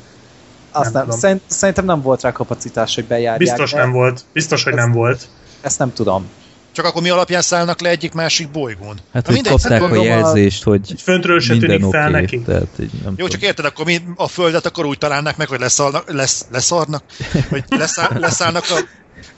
Azt 0.72 0.94
Nem 0.94 1.07
nem, 1.07 1.18
szerint, 1.18 1.41
szerintem 1.48 1.85
nem 1.85 2.02
volt 2.02 2.22
rá 2.22 2.31
kapacitás, 2.31 2.95
hogy 2.95 3.06
bejárják. 3.06 3.38
biztos 3.38 3.72
nem 3.72 3.91
volt. 3.91 4.22
Biztos, 4.34 4.64
hogy 4.64 4.73
Ez- 4.73 4.80
nem 4.80 4.91
volt. 4.91 5.27
Ezt 5.61 5.80
nem 5.80 5.94
tudom. 5.94 6.30
Csak 6.78 6.86
akkor 6.86 7.02
mi 7.02 7.10
alapján 7.10 7.41
szállnak 7.41 7.82
le 7.82 7.90
egyik-másik 7.90 8.52
bolygón? 8.52 8.95
Hát, 9.14 9.14
Na 9.14 9.22
hogy 9.26 9.34
mindegy, 9.34 9.52
kapták 9.52 9.82
a 9.82 9.88
gondolom 9.88 10.06
a- 10.06 10.10
jelzést, 10.18 10.64
hogy 10.64 10.94
Föntről 10.98 11.40
se 11.40 11.52
minden 11.54 11.78
tűnik 11.78 11.91
fel 11.94 12.10
neki. 12.10 12.41
tehát 12.41 12.68
így 12.80 12.90
nem 12.91 13.02
Jó, 13.04 13.10
tudom. 13.10 13.30
csak 13.30 13.41
érted, 13.41 13.66
akkor 13.66 13.86
mi 13.86 13.98
a 14.16 14.28
Földet 14.28 14.66
akkor 14.66 14.86
úgy 14.86 14.98
találnák 14.98 15.38
meg, 15.38 15.48
hogy 15.48 15.60
leszalnak, 15.60 16.12
lesz, 16.14 16.45
leszarnak, 16.52 17.04
hogy 17.49 17.64
leszáll, 17.70 18.20
leszállnak 18.20 18.64
a, 18.70 18.80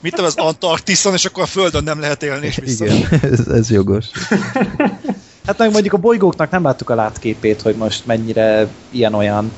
mit 0.00 0.10
tudom, 0.14 0.26
az 0.26 0.36
Antarktiszon, 0.36 1.12
és 1.12 1.24
akkor 1.24 1.42
a 1.42 1.46
Földön 1.46 1.84
nem 1.84 2.00
lehet 2.00 2.22
élni, 2.22 2.46
és 2.46 2.56
vissza. 2.56 2.84
Igen, 2.84 3.08
ez, 3.32 3.46
ez 3.48 3.70
jogos. 3.70 4.06
Hát 5.46 5.58
meg 5.58 5.70
mondjuk 5.70 5.94
a 5.94 5.96
bolygóknak 5.98 6.50
nem 6.50 6.62
láttuk 6.62 6.90
a 6.90 6.94
látképét, 6.94 7.62
hogy 7.62 7.74
most 7.76 8.06
mennyire 8.06 8.66
ilyen-olyan. 8.90 9.52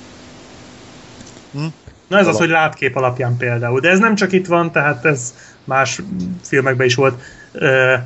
Na 2.08 2.18
ez 2.18 2.26
az, 2.26 2.36
hogy 2.36 2.48
látkép 2.48 2.96
alapján 2.96 3.36
például. 3.36 3.80
De 3.80 3.88
ez 3.88 3.98
nem 3.98 4.14
csak 4.14 4.32
itt 4.32 4.46
van, 4.46 4.72
tehát 4.72 5.04
ez 5.04 5.34
más 5.64 6.00
filmekben 6.42 6.86
is 6.86 6.94
volt. 6.94 7.22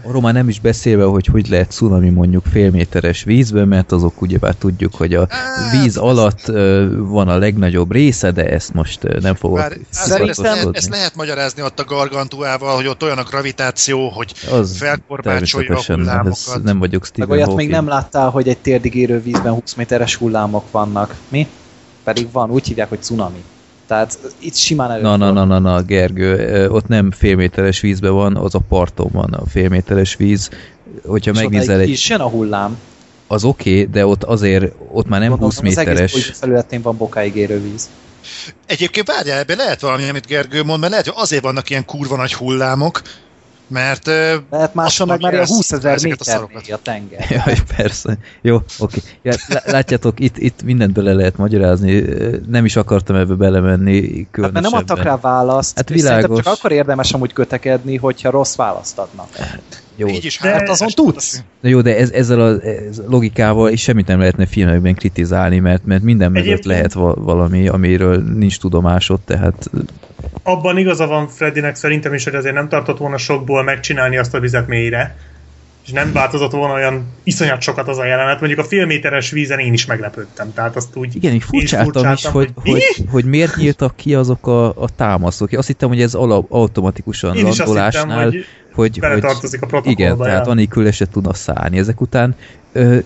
Arról 0.02 0.20
már 0.20 0.32
nem 0.32 0.48
is 0.48 0.60
beszélve, 0.60 1.04
hogy 1.04 1.26
hogy 1.26 1.48
lehet 1.48 1.70
cunami 1.70 2.08
mondjuk 2.10 2.44
félméteres 2.52 3.22
vízben, 3.22 3.68
mert 3.68 3.92
azok 3.92 4.22
ugyebár 4.22 4.54
tudjuk, 4.54 4.94
hogy 4.94 5.14
a 5.14 5.28
víz 5.72 5.96
alatt 5.96 6.48
ö, 6.48 6.86
van 6.98 7.28
a 7.28 7.38
legnagyobb 7.38 7.92
része, 7.92 8.30
de 8.30 8.50
ezt 8.50 8.74
most 8.74 9.20
nem 9.20 9.34
fogok 9.34 9.56
Bár, 9.58 9.76
Szerintem- 9.90 10.28
ezt, 10.28 10.38
lehet, 10.38 10.48
szakaszkodni. 10.48 10.78
ezt 10.78 10.88
lehet 10.88 11.14
magyarázni 11.16 11.62
ott 11.62 11.80
a 11.80 11.84
gargantuával, 11.84 12.74
hogy 12.76 12.86
ott 12.86 13.02
olyan 13.02 13.18
a 13.18 13.22
gravitáció, 13.22 14.08
hogy 14.08 14.32
Az 14.50 14.76
felkorbácsolja 14.76 15.76
a 15.76 15.82
hullámokat. 15.86 16.62
nem 16.62 16.78
vagyok 16.78 17.00
Meg 17.00 17.10
Stephen 17.10 17.30
olyat 17.30 17.46
Hawking. 17.46 17.68
még 17.68 17.76
nem 17.78 17.88
láttál, 17.88 18.28
hogy 18.30 18.48
egy 18.48 18.58
térdig 18.58 18.94
érő 18.94 19.20
vízben 19.22 19.52
20 19.52 19.74
méteres 19.74 20.14
hullámok 20.16 20.70
vannak. 20.70 21.14
Mi? 21.28 21.46
Pedig 22.04 22.28
van, 22.32 22.50
úgy 22.50 22.66
hívják, 22.66 22.88
hogy 22.88 23.02
cunami. 23.02 23.42
Tehát 23.86 24.18
itt 24.38 24.54
simán 24.54 24.90
elő. 24.90 25.02
Na, 25.02 25.16
na, 25.16 25.30
na, 25.30 25.44
na, 25.44 25.58
na, 25.58 25.82
Gergő, 25.82 26.68
ott 26.70 26.88
nem 26.88 27.10
félméteres 27.10 27.80
vízben 27.80 28.12
van, 28.12 28.36
az 28.36 28.54
a 28.54 28.60
parton 28.68 29.10
van 29.12 29.32
a 29.32 29.46
félméteres 29.46 30.16
víz. 30.16 30.50
Hogyha 31.04 31.32
megnézel 31.32 31.80
egy... 31.80 32.04
Jön 32.08 32.20
a 32.20 32.28
hullám. 32.28 32.78
Az 33.26 33.44
oké, 33.44 33.70
okay, 33.70 33.92
de 33.92 34.06
ott 34.06 34.24
azért, 34.24 34.72
ott 34.92 35.08
már 35.08 35.20
nem 35.20 35.28
Gondolom, 35.28 35.54
20 35.54 35.66
Az 35.66 35.78
egész 35.78 36.00
méteres. 36.00 36.32
felületén 36.34 36.82
van 36.82 36.96
bokáig 36.96 37.36
érő 37.36 37.62
víz. 37.62 37.90
Egyébként 38.66 39.06
várjál, 39.06 39.38
ebben 39.38 39.56
lehet 39.56 39.80
valami, 39.80 40.08
amit 40.08 40.26
Gergő 40.26 40.62
mond, 40.62 40.80
mert 40.80 40.90
lehet, 40.90 41.06
hogy 41.06 41.16
azért 41.18 41.42
vannak 41.42 41.70
ilyen 41.70 41.84
kurva 41.84 42.16
nagy 42.16 42.34
hullámok, 42.34 43.02
Mert 43.68 44.06
Lehet 44.50 44.74
máshol 44.74 45.06
meg 45.06 45.20
már 45.20 45.32
ilyen 45.32 45.44
mondom, 45.48 45.56
20 45.56 45.72
ezer 45.72 45.92
a 45.92 45.98
méter 46.02 46.40
mély 46.48 46.72
a 46.72 46.78
tenger. 46.82 47.30
Jaj, 47.44 47.56
persze. 47.76 48.18
Jó, 48.42 48.62
oké. 48.78 49.00
Ja, 49.22 49.34
lá- 49.48 49.66
látjátok, 49.66 50.20
itt, 50.20 50.38
itt 50.38 50.62
mindent 50.62 50.92
bele 50.92 51.12
lehet 51.12 51.36
magyarázni. 51.36 52.04
Nem 52.46 52.64
is 52.64 52.76
akartam 52.76 53.16
ebbe 53.16 53.34
belemenni 53.34 54.26
Hát 54.32 54.52
mert 54.52 54.60
nem 54.60 54.74
adtak 54.74 55.02
rá 55.02 55.16
választ, 55.16 55.76
Hát 55.76 55.88
világos. 55.88 56.42
csak 56.44 56.54
akkor 56.56 56.72
érdemes 56.72 57.12
amúgy 57.12 57.32
kötekedni, 57.32 57.96
hogyha 57.96 58.30
rossz 58.30 58.56
választ 58.56 58.98
adnak. 58.98 59.28
Jó, 59.96 60.08
így 60.08 60.24
is 60.24 60.38
De- 60.38 60.48
hát 60.48 60.68
azon 60.68 60.88
tudsz. 60.94 61.42
Na 61.60 61.68
jó, 61.68 61.80
de 61.80 61.96
ez, 61.96 62.10
ezzel 62.10 62.40
a 62.40 62.60
ez 62.62 63.02
logikával 63.08 63.70
is 63.70 63.82
semmit 63.82 64.06
nem 64.06 64.18
lehetne 64.18 64.46
filmekben 64.46 64.94
kritizálni, 64.94 65.58
mert, 65.58 65.84
mert 65.84 66.02
minden 66.02 66.30
mögött 66.30 66.46
Egyébként- 66.46 66.74
lehet 66.74 66.92
va- 66.92 67.16
valami, 67.18 67.68
amiről 67.68 68.22
nincs 68.22 68.58
tudomásod, 68.58 69.20
tehát 69.20 69.70
Abban 70.42 70.78
igaza 70.78 71.06
van 71.06 71.28
Freddynek 71.28 71.74
szerintem 71.74 72.14
is, 72.14 72.24
hogy 72.24 72.34
azért 72.34 72.54
nem 72.54 72.68
tartott 72.68 72.98
volna 72.98 73.16
sokból 73.18 73.62
megcsinálni 73.62 74.16
azt 74.16 74.34
a 74.34 74.40
vizet 74.40 74.66
mélyre, 74.66 75.16
és 75.86 75.92
nem 75.92 76.12
változott 76.12 76.50
volna 76.52 76.74
olyan 76.74 77.06
iszonyat 77.22 77.60
sokat 77.60 77.88
az 77.88 77.98
a 77.98 78.04
jelenet. 78.04 78.38
Mondjuk 78.38 78.60
a 78.60 78.64
félméteres 78.64 79.30
vízen 79.30 79.58
én 79.58 79.72
is 79.72 79.86
meglepődtem, 79.86 80.52
tehát 80.54 80.76
azt 80.76 80.96
úgy 80.96 81.16
igen, 81.16 81.32
így 81.32 81.42
furcsáltam 81.42 82.12
is, 82.12 82.26
hogy, 82.26 82.50
mi? 82.62 82.70
hogy, 82.70 82.82
hogy 83.10 83.24
miért 83.24 83.56
nyíltak 83.56 83.96
ki 83.96 84.14
azok 84.14 84.46
a, 84.46 84.68
a 84.68 84.88
támaszok. 84.96 85.52
Azt 85.52 85.66
hittem, 85.66 85.88
hogy 85.88 86.00
ez 86.02 86.14
ala, 86.14 86.44
automatikusan 86.48 87.36
Én 87.36 87.46
is 87.46 87.48
azt 87.48 87.58
hittem, 87.58 87.66
landolásnál, 87.66 88.24
hogy 88.24 88.44
hogy, 88.76 88.90
hogy 88.90 89.00
beletartozik 89.00 89.62
a 89.62 89.66
protokollba. 89.66 90.02
igen, 90.02 90.18
tehát 90.18 90.44
ja. 90.44 90.50
anélkül 90.50 90.90
se 90.90 91.06
tudna 91.06 91.34
szállni. 91.34 91.78
Ezek 91.78 92.00
után 92.00 92.36
ö, 92.72 92.98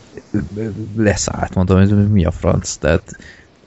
ö, 0.57 0.69
leszállt, 0.97 1.55
mondom, 1.55 1.79
ez 1.79 1.91
mi 2.11 2.25
a 2.25 2.31
franc, 2.31 2.75
tehát 2.75 3.03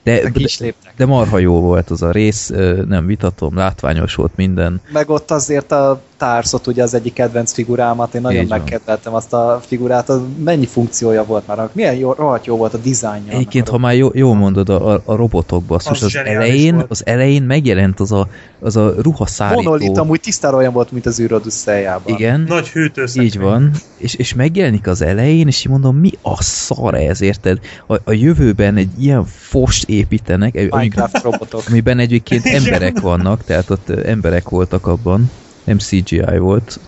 de, 0.02 0.20
De 0.22 0.30
de, 0.30 0.40
is 0.40 0.58
léptek. 0.58 0.92
de 0.96 1.06
marha 1.06 1.38
jó 1.38 1.60
volt 1.60 1.90
az 1.90 2.02
a 2.02 2.10
rész, 2.10 2.48
nem 2.88 3.06
vitatom, 3.06 3.56
látványos 3.56 4.14
volt 4.14 4.36
minden. 4.36 4.80
Meg 4.92 5.10
ott 5.10 5.30
azért 5.30 5.72
a 5.72 6.02
Társot, 6.24 6.66
ugye 6.66 6.82
az 6.82 6.94
egyik 6.94 7.12
kedvenc 7.12 7.52
figurámat, 7.52 8.14
én 8.14 8.20
nagyon 8.20 8.42
Így 8.42 8.48
van. 8.48 8.58
megkedveltem 8.58 9.14
azt 9.14 9.32
a 9.32 9.60
figurát, 9.66 10.08
az 10.08 10.20
mennyi 10.44 10.66
funkciója 10.66 11.24
volt 11.24 11.46
már, 11.46 11.68
milyen 11.72 11.94
jó, 11.94 12.12
rohadt 12.12 12.46
jó 12.46 12.56
volt 12.56 12.74
a 12.74 12.78
dizájnja. 12.78 13.32
Egyébként, 13.32 13.68
ha 13.68 13.78
már 13.78 13.94
jó, 13.94 14.08
jó 14.12 14.32
mondod 14.34 14.68
a, 14.68 14.92
a- 14.94 15.02
a 15.04 15.14
robotokba, 15.16 15.74
az, 15.74 15.86
Az 16.02 16.16
elején, 16.24 16.74
volt. 16.74 16.86
az 16.90 17.06
elején 17.06 17.42
megjelent 17.42 18.00
az 18.00 18.12
a, 18.12 18.28
az 18.60 18.76
a 18.76 18.94
ruhaszárító. 19.02 19.62
Monolit 19.62 19.98
amúgy 19.98 20.20
tisztára 20.20 20.56
olyan 20.56 20.72
volt, 20.72 20.92
mint 20.92 21.06
az 21.06 21.20
űrodüsszeljában. 21.20 22.14
Igen, 22.14 22.44
Nagy 22.48 22.68
hűtőszekrény. 22.68 23.26
így 23.26 23.38
van, 23.38 23.70
és, 23.98 24.14
és 24.14 24.34
megjelenik 24.34 24.86
az 24.86 25.02
elején, 25.02 25.46
és 25.46 25.60
így 25.60 25.70
mondom, 25.70 25.96
mi 25.96 26.10
a 26.22 26.42
szar 26.42 26.94
ez, 26.94 27.20
érted? 27.20 27.58
A, 27.86 27.94
a 28.04 28.12
jövőben 28.12 28.76
egy 28.76 28.90
ilyen 29.02 29.24
fost 29.24 29.88
építenek, 29.88 30.54
Minecraft 30.54 31.22
robotok. 31.22 31.62
amiben 31.68 31.98
egyébként 31.98 32.44
Igen. 32.46 32.64
emberek 32.64 33.00
vannak, 33.00 33.44
tehát 33.44 33.70
ott 33.70 33.90
emberek 33.90 34.48
voltak 34.48 34.86
abban, 34.86 35.30
nem 35.64 35.78
CGI 35.78 36.38
volt. 36.38 36.80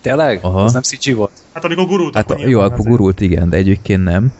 Tényleg? 0.00 0.38
Aha. 0.42 0.62
Az 0.64 0.72
nem 0.72 0.82
CG 0.82 1.14
volt? 1.14 1.30
Hát 1.52 1.64
amikor 1.64 1.86
gurult, 1.86 2.14
Hát 2.14 2.30
a, 2.30 2.34
nyilván 2.34 2.50
jó, 2.52 2.60
akkor 2.60 2.84
gurult, 2.84 3.20
igen, 3.20 3.48
de 3.48 3.56
egyébként 3.56 4.04
nem. 4.04 4.32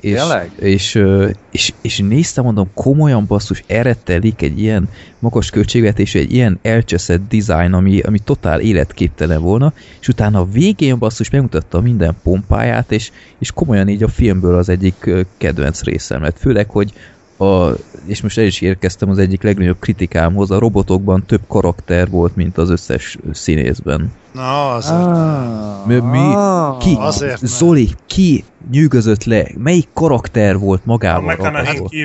És, 0.00 0.14
Tényleg? 0.14 0.50
és, 0.58 0.94
ö, 0.94 1.28
és, 1.50 1.72
és 1.80 1.98
néztem, 1.98 2.44
mondom, 2.44 2.70
komolyan 2.74 3.26
basszus, 3.26 3.64
erre 3.66 3.94
telik 3.94 4.42
egy 4.42 4.60
ilyen 4.60 4.88
magas 5.18 5.50
költségvetésű, 5.50 6.18
egy 6.18 6.32
ilyen 6.32 6.58
elcseszett 6.62 7.20
design, 7.28 7.72
ami, 7.72 8.00
ami 8.00 8.18
totál 8.18 8.60
életképtelen 8.60 9.40
volna, 9.40 9.72
és 10.00 10.08
utána 10.08 10.40
a 10.40 10.48
végén 10.52 10.98
basszus 10.98 11.30
megmutatta 11.30 11.80
minden 11.80 12.16
pompáját, 12.22 12.92
és, 12.92 13.10
és 13.38 13.52
komolyan 13.52 13.88
így 13.88 14.02
a 14.02 14.08
filmből 14.08 14.56
az 14.56 14.68
egyik 14.68 15.10
kedvenc 15.36 15.82
részem 15.82 16.22
lett. 16.22 16.38
Főleg, 16.38 16.70
hogy 16.70 16.92
a, 17.42 17.76
és 18.06 18.20
most 18.20 18.38
el 18.38 18.44
is 18.44 18.60
érkeztem 18.60 19.10
az 19.10 19.18
egyik 19.18 19.42
legnagyobb 19.42 19.78
kritikámhoz, 19.78 20.50
a 20.50 20.58
robotokban 20.58 21.26
több 21.26 21.40
karakter 21.48 22.10
volt, 22.10 22.36
mint 22.36 22.58
az 22.58 22.70
összes 22.70 23.18
színészben. 23.32 24.12
Na, 24.32 24.74
az. 24.74 24.86
Ah, 24.90 25.86
Mi- 25.86 26.00
mi- 26.00 26.34
Ki? 26.80 26.96
Azért. 26.98 27.46
Zoli, 27.46 27.90
ki 28.06 28.44
nyűgözött 28.70 29.24
le? 29.24 29.46
Melyik 29.58 29.88
karakter 29.92 30.58
volt 30.58 30.80
A 30.80 30.82
magával 30.84 31.36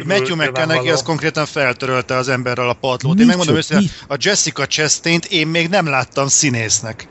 Matthew 0.06 0.36
McConaughey 0.36 0.90
az 0.90 1.04
konkrétan 1.04 1.46
feltörölte 1.46 2.16
az 2.16 2.30
emberrel 2.30 2.70
a 2.70 2.74
padlót. 2.74 3.20
Én 3.20 3.26
megmondom 3.26 3.56
őszintén, 3.56 3.90
mi? 4.08 4.16
a 4.16 4.18
Jessica 4.20 4.66
Chastain-t 4.66 5.26
én 5.26 5.48
még 5.48 5.70
nem 5.70 5.88
láttam 5.88 6.28
színésznek. 6.28 7.08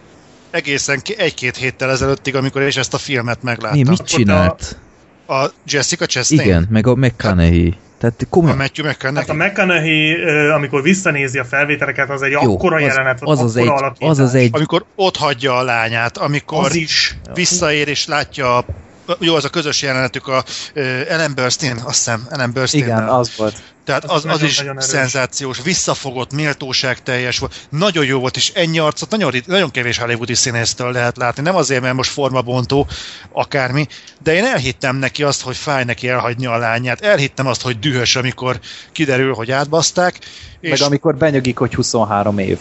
Egészen 0.50 1.00
egy-két 1.16 1.56
héttel 1.56 1.90
ezelőttig, 1.90 2.34
amikor 2.34 2.62
és 2.62 2.76
ezt 2.76 2.94
a 2.94 2.98
filmet 2.98 3.42
megláttam. 3.42 3.78
Mi, 3.78 3.88
mit 3.88 4.02
csinált? 4.02 4.78
A 5.28 5.46
Jessica 5.66 6.06
Chastain? 6.06 6.40
Igen, 6.40 6.66
meg 6.70 6.86
a 6.86 6.94
McConaughey. 6.94 7.74
Tehát 7.98 8.22
A 8.22 8.26
komolyan, 8.28 8.56
Matthew 8.56 8.86
Hát 8.86 8.96
a 9.06 9.10
McConaughey. 9.10 9.46
McConaughey, 9.48 10.50
amikor 10.50 10.82
visszanézi 10.82 11.38
a 11.38 11.44
felvételeket, 11.44 12.10
az 12.10 12.22
egy 12.22 12.30
jó, 12.30 12.54
akkora 12.54 12.76
az, 12.76 12.82
jelenet 12.82 13.18
az, 13.22 13.40
az, 13.40 13.56
akkora 13.56 13.92
egy, 13.98 14.08
az 14.08 14.18
az 14.18 14.34
egy, 14.34 14.50
Amikor 14.52 14.84
ott 14.94 15.16
hagyja 15.16 15.56
a 15.56 15.62
lányát, 15.62 16.16
amikor 16.16 16.64
Az 16.64 16.74
is. 16.74 17.18
visszaér 17.34 17.88
és 17.88 18.06
látja 18.06 18.56
a 18.56 18.64
jó, 19.18 19.34
az 19.34 19.44
a 19.44 19.48
közös 19.48 19.82
jelenetük 19.82 20.28
a 20.28 20.44
ö, 20.72 20.80
Ellen 21.08 21.34
Burstyn, 21.34 21.76
azt 21.76 21.96
hiszem, 21.96 22.26
Ellen 22.30 22.52
Burstyn. 22.52 22.80
Igen, 22.80 23.08
az 23.08 23.36
volt. 23.36 23.56
Tehát 23.86 24.04
Az 24.04 24.24
az, 24.24 24.32
az 24.32 24.42
is 24.42 24.58
nagyon 24.58 24.80
szenzációs, 24.80 25.62
visszafogott, 25.62 26.32
méltóság 26.32 27.02
teljes 27.02 27.38
volt. 27.38 27.66
Nagyon 27.70 28.04
jó 28.04 28.18
volt, 28.20 28.36
és 28.36 28.52
ennyi 28.54 28.78
arcot 28.78 29.10
nagyon, 29.10 29.32
nagyon 29.46 29.70
kevés 29.70 29.98
hollywoodi 29.98 30.34
színésztől 30.34 30.92
lehet 30.92 31.16
látni. 31.16 31.42
Nem 31.42 31.56
azért, 31.56 31.82
mert 31.82 31.94
most 31.94 32.10
formabontó, 32.10 32.86
akármi, 33.32 33.86
de 34.22 34.34
én 34.34 34.44
elhittem 34.44 34.96
neki 34.96 35.22
azt, 35.22 35.42
hogy 35.42 35.56
fáj 35.56 35.84
neki 35.84 36.08
elhagyni 36.08 36.46
a 36.46 36.56
lányát. 36.56 37.00
Elhittem 37.00 37.46
azt, 37.46 37.62
hogy 37.62 37.78
dühös, 37.78 38.16
amikor 38.16 38.60
kiderül, 38.92 39.34
hogy 39.34 39.50
átbaszták. 39.50 40.18
És 40.60 40.70
Meg 40.70 40.80
amikor 40.80 41.16
benyögik, 41.16 41.58
hogy 41.58 41.74
23 41.74 42.38
év. 42.38 42.58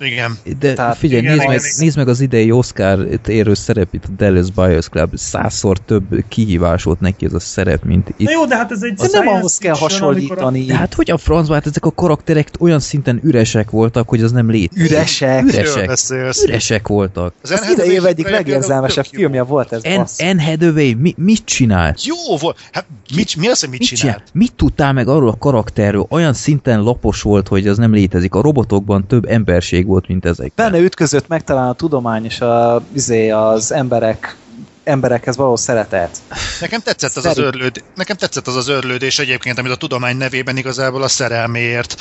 Igen, 0.00 0.38
de 0.58 0.72
Tehát 0.74 0.96
figyelj, 0.96 1.22
igen, 1.22 1.34
nézd, 1.36 1.48
meg, 1.48 1.58
igen. 1.58 1.70
nézd 1.78 1.96
meg 1.96 2.08
az 2.08 2.20
idei 2.20 2.50
Oscar 2.50 3.06
érő 3.26 3.54
szerep 3.54 3.94
itt 3.94 4.04
a 4.04 4.08
Dallas 4.16 4.50
Buyers 4.50 4.88
Club. 4.88 5.16
Százszor 5.16 5.78
több 5.78 6.24
kihívás 6.28 6.82
volt 6.82 7.00
neki 7.00 7.24
ez 7.24 7.32
a 7.34 7.40
szerep, 7.40 7.84
mint 7.84 8.08
itt. 8.16 8.26
Na 8.26 8.32
jó, 8.32 8.44
de 8.46 8.56
hát 8.56 8.70
ez 8.70 8.82
egy 8.82 8.98
nem 9.12 9.28
ahhoz 9.28 9.58
kell 9.58 9.72
amikor 9.74 9.88
a- 9.90 9.92
hasonlítani. 9.92 10.64
De 10.64 10.76
hát 10.76 10.94
hogy 10.94 11.10
a 11.10 11.16
francba, 11.18 11.54
hát 11.54 11.66
ezek 11.66 11.84
a 11.84 11.90
karakterek 11.90 12.48
olyan 12.58 12.80
szinten 12.80 13.20
üresek 13.22 13.70
voltak, 13.70 14.08
hogy 14.08 14.22
az 14.22 14.32
nem 14.32 14.50
létezik. 14.50 14.90
Üresek. 14.90 15.44
Üresek. 15.44 15.86
beszélsz? 15.86 16.44
Üresek 16.44 16.88
voltak. 16.88 17.34
Az 17.42 17.50
Az 17.50 17.70
idei 17.72 17.90
év 17.90 18.04
egyik 18.04 18.28
legérzelmesebb 18.28 19.04
filmje 19.04 19.42
volt 19.42 19.72
ez, 19.72 19.80
En. 19.84 20.06
Anne 20.18 20.42
Hathaway 20.44 20.94
mi, 20.98 21.14
mit 21.16 21.44
csinált? 21.44 22.04
Jó 22.04 22.36
volt. 22.40 22.58
Hát 22.72 22.86
mit, 23.14 23.36
mi 23.36 23.46
az, 23.48 23.60
hogy 23.60 23.68
mit, 23.68 23.78
Mit, 23.78 23.88
csinált? 23.88 24.16
csinált? 24.16 24.30
Mit 24.32 24.52
tudtál 24.56 24.92
meg 24.92 25.08
arról 25.08 25.28
a 25.28 25.36
karakterről? 25.38 26.06
Olyan 26.08 26.32
szinten 26.32 26.80
lapos 26.82 27.22
volt, 27.22 27.48
hogy 27.48 27.66
az 27.68 27.78
nem 27.78 27.92
létezik. 27.92 28.34
A 28.34 28.40
robotokban 28.40 29.06
több 29.06 29.24
emberség 29.28 29.85
volt, 29.86 30.08
mint 30.08 30.24
ezek. 30.24 30.52
Benne 30.54 30.78
ütközött 30.78 31.28
meg 31.28 31.44
talán 31.44 31.68
a 31.68 31.72
tudomány 31.72 32.24
és 32.24 32.40
a, 32.40 32.82
izé, 32.92 33.30
az 33.30 33.72
emberek 33.72 34.36
emberekhez 34.84 35.36
való 35.36 35.56
szeretet. 35.56 36.18
Nekem 36.60 36.80
tetszett 36.80 37.14
az 37.16 37.24
az, 37.24 37.38
örlőd, 37.38 37.84
nekem 37.94 38.16
tetszett 38.16 38.46
az 38.46 38.56
az 38.56 38.68
örlődés 38.68 39.18
egyébként, 39.18 39.58
amit 39.58 39.72
a 39.72 39.76
tudomány 39.76 40.16
nevében 40.16 40.56
igazából 40.56 41.02
a 41.02 41.08
szerelméért, 41.08 41.96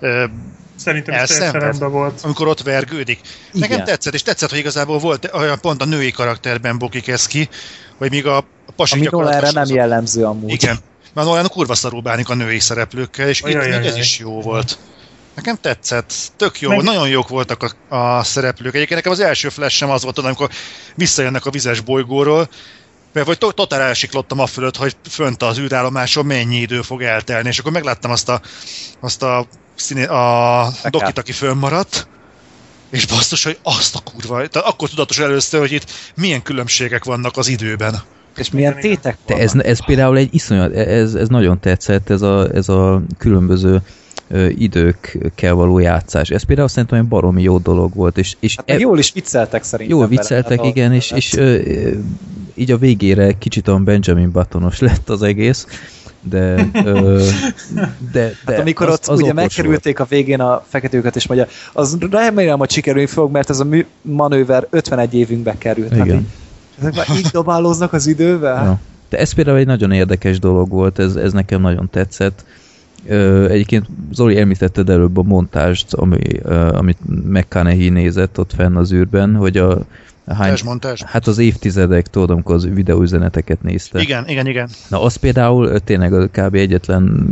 ö, 0.00 0.24
Szerintem 0.76 1.14
teljesen 1.14 1.60
rendben 1.60 1.90
volt. 1.90 2.20
amikor 2.22 2.48
ott 2.48 2.62
vergődik. 2.62 3.20
Nekem 3.52 3.70
Igen. 3.72 3.84
tetszett, 3.84 4.14
és 4.14 4.22
tetszett, 4.22 4.50
hogy 4.50 4.58
igazából 4.58 4.98
volt 4.98 5.30
olyan 5.34 5.60
pont 5.60 5.82
a 5.82 5.84
női 5.84 6.10
karakterben 6.10 6.78
bukik 6.78 7.08
ez 7.08 7.26
ki, 7.26 7.48
hogy 7.98 8.10
míg 8.10 8.26
a, 8.26 8.36
a 8.36 8.72
pasi 8.76 8.94
Ami 8.94 9.02
gyakorlatilag 9.02 9.42
erre 9.44 9.52
nem 9.52 9.62
az 9.62 9.70
a- 9.70 9.74
jellemző 9.74 10.24
amúgy. 10.24 10.50
Igen. 10.52 10.76
Mert 11.14 11.28
olyan 11.28 11.48
kurva 11.48 11.74
szarul 11.74 12.00
bánik 12.02 12.28
a 12.28 12.34
női 12.34 12.60
szereplőkkel, 12.60 13.28
és 13.28 13.40
itt 13.40 13.46
még 13.46 13.72
ez 13.86 13.96
is 13.96 14.18
jó 14.18 14.40
volt. 14.40 14.78
Nekem 15.40 15.58
tetszett, 15.60 16.12
tök 16.36 16.60
jó, 16.60 16.68
Meg- 16.68 16.82
nagyon 16.82 17.08
jók 17.08 17.28
voltak 17.28 17.74
a, 17.88 17.96
a 17.96 18.22
szereplők. 18.24 18.74
Egyébként 18.74 18.94
nekem 19.00 19.12
az 19.12 19.20
első 19.20 19.48
flash 19.48 19.74
sem 19.76 19.90
az 19.90 20.02
volt, 20.02 20.18
amikor 20.18 20.50
visszajönnek 20.94 21.46
a 21.46 21.50
vizes 21.50 21.80
bolygóról, 21.80 22.48
mert 23.12 23.26
vagy 23.26 23.38
to- 23.38 23.54
totál 23.54 23.80
elsiklottam 23.80 24.38
a 24.38 24.46
fölött, 24.46 24.76
hogy 24.76 24.96
fönt 25.10 25.42
az 25.42 25.58
űrállomáson 25.58 26.26
mennyi 26.26 26.56
idő 26.56 26.82
fog 26.82 27.02
eltelni, 27.02 27.48
és 27.48 27.58
akkor 27.58 27.72
megláttam 27.72 28.10
azt 28.10 28.28
a, 28.28 28.40
azt 29.00 29.22
a, 29.22 29.46
színé, 29.74 30.04
a 30.04 30.72
dokit, 30.90 31.18
aki 31.18 31.32
fönnmaradt, 31.32 32.08
és 32.90 33.06
basszus, 33.06 33.44
hogy 33.44 33.58
azt 33.62 33.94
a 33.94 34.00
kurva, 34.00 34.46
tehát 34.46 34.68
akkor 34.68 34.88
tudatos 34.88 35.18
először, 35.18 35.60
hogy 35.60 35.72
itt 35.72 35.90
milyen 36.14 36.42
különbségek 36.42 37.04
vannak 37.04 37.36
az 37.36 37.48
időben. 37.48 38.02
És 38.36 38.50
milyen 38.50 38.80
tétek 38.80 39.18
vannak. 39.26 39.42
ez, 39.42 39.54
ez 39.54 39.84
például 39.84 40.16
egy 40.16 40.34
iszonyat, 40.34 40.74
ez, 40.74 41.14
ez 41.14 41.28
nagyon 41.28 41.60
tetszett, 41.60 42.10
ez 42.10 42.22
a, 42.22 42.48
ez 42.54 42.68
a 42.68 43.02
különböző 43.18 43.82
ö, 44.30 44.46
időkkel 44.46 45.54
való 45.54 45.78
játszás. 45.78 46.30
Ez 46.30 46.42
például 46.42 46.68
szerintem 46.68 46.98
egy 46.98 47.04
baromi 47.04 47.42
jó 47.42 47.58
dolog 47.58 47.94
volt, 47.94 48.18
és, 48.18 48.36
és 48.40 48.56
Hát 48.56 48.66
meg 48.66 48.80
jól 48.80 48.98
is 48.98 49.12
vicceltek 49.12 49.62
szerintem. 49.62 49.96
Jól 49.96 50.08
vele, 50.08 50.20
vicceltek, 50.20 50.64
igen, 50.64 50.92
és, 50.92 51.10
és 51.10 51.36
ö, 51.36 51.58
így 52.54 52.70
a 52.70 52.78
végére 52.78 53.32
kicsit 53.32 53.68
olyan 53.68 53.84
Benjamin 53.84 54.30
Buttonos 54.30 54.78
lett 54.88 55.10
az 55.10 55.22
egész, 55.22 55.66
de, 56.20 56.70
ö, 56.84 57.24
de, 58.12 58.32
de 58.44 58.52
Hát 58.52 58.58
amikor 58.58 58.86
az, 58.88 58.94
ott 58.94 59.06
az 59.06 59.20
ugye 59.20 59.32
megkerülték 59.32 60.00
a 60.00 60.04
végén 60.04 60.40
a 60.40 60.64
feketőket, 60.68 61.16
és 61.16 61.26
mondja, 61.26 61.46
az 61.72 61.98
remélem, 62.10 62.58
hogy 62.58 62.70
sikerülni 62.70 63.06
fog, 63.06 63.30
mert 63.30 63.50
ez 63.50 63.60
a 63.60 63.64
mű, 63.64 63.86
manőver 64.02 64.66
51 64.70 65.14
évünkbe 65.14 65.54
került. 65.58 65.88
volt. 65.88 65.98
Hát 65.98 66.06
Igen. 66.06 66.18
így, 66.18 66.26
ezek 66.78 66.94
már 66.94 67.18
így 67.18 67.26
dobálóznak 67.26 67.92
az 67.92 68.06
idővel? 68.06 68.64
Ja. 68.64 68.80
De 69.08 69.18
ez 69.18 69.32
például 69.32 69.56
egy 69.56 69.66
nagyon 69.66 69.92
érdekes 69.92 70.38
dolog 70.38 70.68
volt, 70.68 70.98
ez, 70.98 71.14
ez 71.14 71.32
nekem 71.32 71.60
nagyon 71.60 71.88
tetszett. 71.90 72.44
Egyébként 73.48 73.86
Zoli 74.12 74.38
említetted 74.38 74.88
előbb 74.88 75.16
a 75.16 75.22
montást, 75.22 75.94
ami, 75.94 76.40
amit 76.72 76.98
McConaughey 77.24 77.88
nézett 77.88 78.38
ott 78.38 78.52
fenn 78.54 78.76
az 78.76 78.92
űrben, 78.92 79.34
hogy 79.34 79.56
a 79.56 79.78
hány, 80.26 80.58
montázs. 80.64 81.02
hát 81.02 81.26
az 81.26 81.38
évtizedek, 81.38 82.06
tudod, 82.06 82.30
amikor 82.30 82.54
az 82.54 82.68
videóüzeneteket 82.68 83.62
nézte. 83.62 84.00
Igen, 84.00 84.28
igen, 84.28 84.46
igen. 84.46 84.68
Na 84.88 85.02
az 85.02 85.16
például 85.16 85.80
tényleg 85.80 86.30
kb. 86.30 86.54
egyetlen 86.54 87.26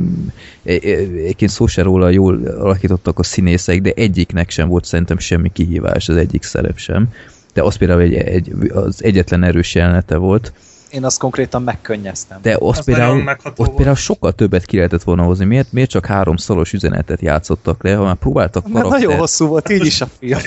egyébként 0.63 1.51
szó 1.51 1.67
se 1.67 1.83
róla 1.83 2.09
jól 2.09 2.47
alakítottak 2.47 3.19
a 3.19 3.23
színészek, 3.23 3.81
de 3.81 3.93
egyiknek 3.95 4.51
sem 4.51 4.69
volt 4.69 4.85
szerintem 4.85 5.19
semmi 5.19 5.53
kihívás, 5.53 6.09
az 6.09 6.17
egyik 6.17 6.43
szerep 6.43 6.79
sem. 6.79 7.09
De 7.53 7.63
az 7.63 7.77
például 7.77 8.01
egy, 8.01 8.15
egy, 8.15 8.53
az 8.75 9.05
egyetlen 9.05 9.43
erős 9.43 9.75
jelenete 9.75 10.17
volt. 10.17 10.53
Én 10.91 11.05
azt 11.05 11.19
konkrétan 11.19 11.63
megkönnyeztem. 11.63 12.39
De 12.43 12.57
Az 12.61 12.85
például, 12.85 13.37
ott 13.57 13.75
például 13.75 13.97
sokkal 13.97 14.33
többet 14.33 14.65
ki 14.65 14.77
lehetett 14.77 15.03
volna 15.03 15.23
hozni. 15.23 15.45
Miért, 15.45 15.73
miért 15.73 15.91
csak 15.91 16.07
három 16.07 16.37
szalos 16.37 16.73
üzenetet 16.73 17.21
játszottak 17.21 17.83
le, 17.83 17.95
ha 17.95 18.05
már 18.05 18.15
próbáltak 18.15 18.63
Mert 18.63 18.75
karakter... 18.75 19.01
nagyon 19.01 19.19
hosszú 19.19 19.47
volt 19.47 19.71
így 19.71 19.87
is 19.87 20.01
a 20.01 20.09
film. 20.19 20.39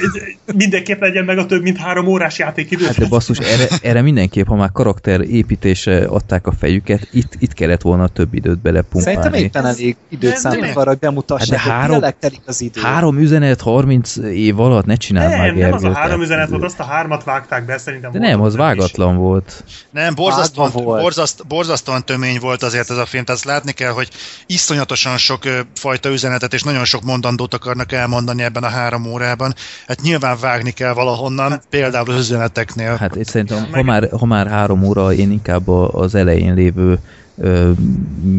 Mindenképp 0.55 1.01
legyen 1.01 1.25
meg 1.25 1.37
a 1.37 1.45
több 1.45 1.61
mint 1.61 1.77
három 1.77 2.07
órás 2.07 2.39
játékidő. 2.39 2.85
Hát 2.85 2.97
de 2.97 3.07
basszus, 3.07 3.37
erre, 3.37 3.67
erre 3.81 4.01
mindenképp, 4.01 4.47
ha 4.47 4.55
már 4.55 4.71
karakter 4.71 5.21
építése 5.21 6.05
adták 6.05 6.47
a 6.47 6.51
fejüket, 6.51 7.07
itt, 7.11 7.33
itt 7.39 7.53
kellett 7.53 7.81
volna 7.81 8.07
több 8.07 8.33
időt 8.33 8.59
belepumpálni. 8.59 9.17
Szerintem 9.21 9.43
éppen 9.43 9.65
elég 9.65 9.95
időt 10.09 10.41
de- 10.41 10.71
arra, 10.73 10.89
hogy 10.89 10.99
bemutassák, 10.99 11.57
Hát 11.57 11.67
de 11.67 11.73
hogy 11.73 12.01
három- 12.01 12.15
telik 12.19 12.41
az 12.45 12.61
idő. 12.61 12.81
Három 12.81 13.19
üzenet 13.19 13.61
30 13.61 14.15
év 14.17 14.59
alatt, 14.59 14.85
ne 14.85 14.95
csináld 14.95 15.29
már 15.29 15.47
nem, 15.47 15.57
nem 15.57 15.73
az 15.73 15.83
a 15.83 15.93
három 15.93 16.21
üzenet 16.21 16.49
volt, 16.49 16.63
azt 16.63 16.79
a 16.79 16.83
hármat 16.83 17.23
vágták 17.23 17.65
be, 17.65 17.77
szerintem. 17.77 18.11
De 18.11 18.19
nem, 18.19 18.41
az 18.41 18.53
is. 18.53 18.59
vágatlan 18.59 19.17
volt. 19.17 19.63
Nem, 19.91 20.13
borzasztóan, 20.35 20.71
volt. 20.71 21.01
borzaszt, 21.01 21.47
borzasztóan 21.47 22.05
tömény 22.05 22.39
volt 22.39 22.63
azért 22.63 22.89
ez 22.89 22.97
a 22.97 23.05
film, 23.05 23.23
tehát 23.23 23.41
azt 23.41 23.49
látni 23.51 23.71
kell, 23.71 23.91
hogy 23.91 24.09
iszonyatosan 24.45 25.17
sok 25.17 25.45
ö, 25.45 25.59
fajta 25.75 26.09
üzenetet 26.09 26.53
és 26.53 26.63
nagyon 26.63 26.85
sok 26.85 27.03
mondandót 27.03 27.53
akarnak 27.53 27.91
elmondani 27.91 28.43
ebben 28.43 28.63
a 28.63 28.69
három 28.69 29.05
órában. 29.05 29.53
Hát 29.87 30.01
nyilván 30.01 30.37
vágni 30.39 30.71
kell 30.71 30.93
valahonnan, 30.93 31.61
például 31.69 32.11
az 32.11 32.17
üzeneteknél. 32.17 32.95
Hát 32.95 33.15
én 33.15 33.23
szerintem, 33.23 33.67
ha 33.71 33.83
már, 33.83 34.09
ha 34.19 34.25
már 34.25 34.47
három 34.47 34.83
óra, 34.83 35.13
én 35.13 35.31
inkább 35.31 35.67
az 35.67 36.15
elején 36.15 36.53
lévő 36.53 36.99
ö, 37.41 37.71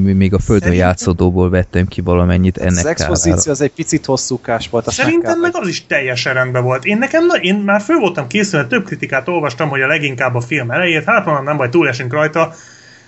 még 0.02 0.34
a 0.34 0.38
földön 0.38 0.68
Szerintem- 0.68 0.88
játszódóból 0.88 1.50
vettem 1.50 1.86
ki 1.86 2.00
valamennyit 2.00 2.58
ennek 2.58 2.76
az 2.76 2.86
expozíció 2.86 3.52
az 3.52 3.60
egy 3.60 3.72
picit 3.72 4.04
hosszúkás 4.06 4.68
volt. 4.68 4.90
Szerintem 4.90 5.40
meg 5.40 5.50
az 5.54 5.68
is 5.68 5.86
teljesen 5.86 6.34
rendben 6.34 6.62
volt. 6.62 6.84
Én 6.84 6.98
nekem, 6.98 7.26
na, 7.26 7.34
én 7.34 7.54
már 7.54 7.80
föl 7.80 7.98
voltam 7.98 8.26
készülve, 8.26 8.66
több 8.66 8.84
kritikát 8.84 9.28
olvastam, 9.28 9.68
hogy 9.68 9.80
a 9.80 9.86
leginkább 9.86 10.34
a 10.34 10.40
film 10.40 10.70
elejét, 10.70 11.04
hát 11.04 11.24
mondom, 11.24 11.44
nem 11.44 11.56
baj, 11.56 11.68
túlesünk 11.68 12.12
rajta, 12.12 12.54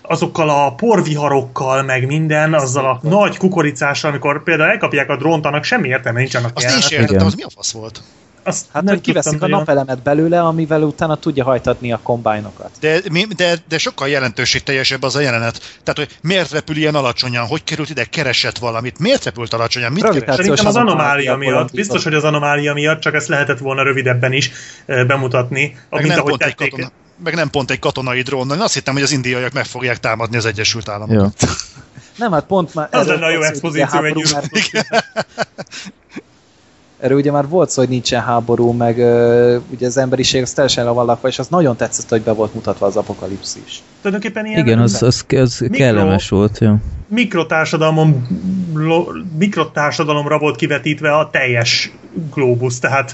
azokkal 0.03 0.49
a 0.51 0.75
porviharokkal, 0.75 1.83
meg 1.83 2.07
minden, 2.07 2.55
azzal 2.55 2.85
a 2.85 2.99
nagy 3.09 3.37
kukoricással, 3.37 4.11
amikor 4.11 4.43
például 4.43 4.71
elkapják 4.71 5.09
a 5.09 5.17
drónt, 5.17 5.47
annak 5.47 5.65
semmi 5.65 5.89
értelme 5.89 6.19
nincs 6.19 6.35
annak 6.35 6.51
Azt 6.55 6.65
én 6.67 6.73
Igen. 6.87 7.01
értettem, 7.01 7.27
az 7.27 7.35
mi 7.35 7.43
a 7.43 7.51
fasz 7.55 7.73
volt? 7.73 8.03
Azt 8.45 8.67
Hát, 8.73 8.83
nem 8.83 8.95
hogy 8.95 9.03
kiveszik 9.03 9.43
a 9.43 9.47
napelemet 9.47 10.03
belőle, 10.03 10.41
amivel 10.41 10.83
utána 10.83 11.17
tudja 11.17 11.45
hajtatni 11.45 11.93
a 11.93 12.01
kombájnokat. 12.03 12.71
De, 12.81 13.01
de, 13.37 13.55
de 13.69 13.79
sokkal 13.79 14.09
jelentőségteljesebb 14.09 15.03
az 15.03 15.17
a 15.17 15.21
jelenet. 15.21 15.79
Tehát, 15.83 15.99
hogy 15.99 16.19
miért 16.23 16.51
repül 16.51 16.77
ilyen 16.77 16.95
alacsonyan, 16.95 17.47
hogy 17.47 17.65
került 17.65 17.91
ide, 17.91 18.05
keresett 18.05 18.59
valamit, 18.59 18.99
miért 18.99 19.25
repült 19.25 19.53
alacsonyan, 19.53 19.93
mit 19.93 20.03
keresett? 20.03 20.35
Szerintem 20.35 20.67
az 20.67 20.77
anomália 20.77 21.37
miatt, 21.37 21.73
biztos, 21.73 22.05
hogy 22.05 22.15
az 22.15 22.25
anomália 22.25 22.73
miatt, 22.73 23.01
csak 23.01 23.15
ezt 23.15 23.29
lehetett 23.29 23.59
volna 23.59 23.83
rövidebben 23.83 24.33
is 24.33 24.51
eh, 24.87 25.05
bemutatni, 25.05 25.79
Meg 25.91 26.03
mint 26.03 26.15
nem, 26.15 26.19
ahogy 26.19 26.31
pont 26.31 26.43
egy 26.43 26.55
tették. 26.55 26.71
katona, 26.71 26.93
meg 27.25 27.35
nem 27.35 27.51
pont 27.51 27.71
egy 27.71 27.79
katonai 27.79 28.23
drónnal. 28.23 28.57
Én 28.57 28.63
azt 28.63 28.75
hittem, 28.75 28.95
hogy 28.95 29.03
az 29.03 29.13
indiaiak 29.13 29.53
meg 29.53 29.65
fogják 29.65 29.99
támadni 29.99 30.37
az 30.37 30.47
Egyesült 30.47 30.89
Államokat. 30.89 31.43
Ja. 31.43 31.49
Nem, 32.17 32.33
hát 32.33 32.45
pont 32.45 32.75
már... 32.75 32.89
Az 32.91 33.01
erről 33.01 33.15
lenne 33.15 33.27
a 33.27 33.31
jó 33.31 33.43
expozíció 33.43 34.03
egy 34.03 34.15
Erről 37.05 37.19
ugye 37.19 37.31
már 37.31 37.49
volt 37.49 37.71
szó, 37.71 37.81
hogy 37.81 37.91
nincsen 37.91 38.23
háború, 38.23 38.73
meg 38.73 38.99
ö, 38.99 39.57
ugye 39.71 39.87
az 39.87 39.97
emberiség 39.97 40.43
az 40.43 40.53
teljesen 40.53 40.85
le 40.85 40.91
van 40.91 41.07
lakva, 41.07 41.29
és 41.29 41.39
az 41.39 41.49
nagyon 41.49 41.77
tetszett, 41.77 42.09
hogy 42.09 42.23
be 42.23 42.33
volt 42.33 42.55
mutatva 42.55 42.87
az 42.87 42.97
apokalipszis. 42.97 43.83
Tulajdonképpen 44.01 44.47
ilyen 44.47 44.59
Igen, 44.59 44.79
az, 44.79 45.03
az, 45.03 45.25
az 45.29 45.59
Mikro- 45.61 45.79
kellemes 45.79 46.29
volt. 46.29 46.59
Ja. 46.59 46.77
mikrotársadalom, 47.09 48.27
lo- 48.75 49.13
mikrotársadalomra 49.39 50.39
volt 50.39 50.57
kivetítve 50.57 51.17
a 51.17 51.31
teljes 51.31 51.93
globus, 52.35 52.79
tehát 52.79 53.13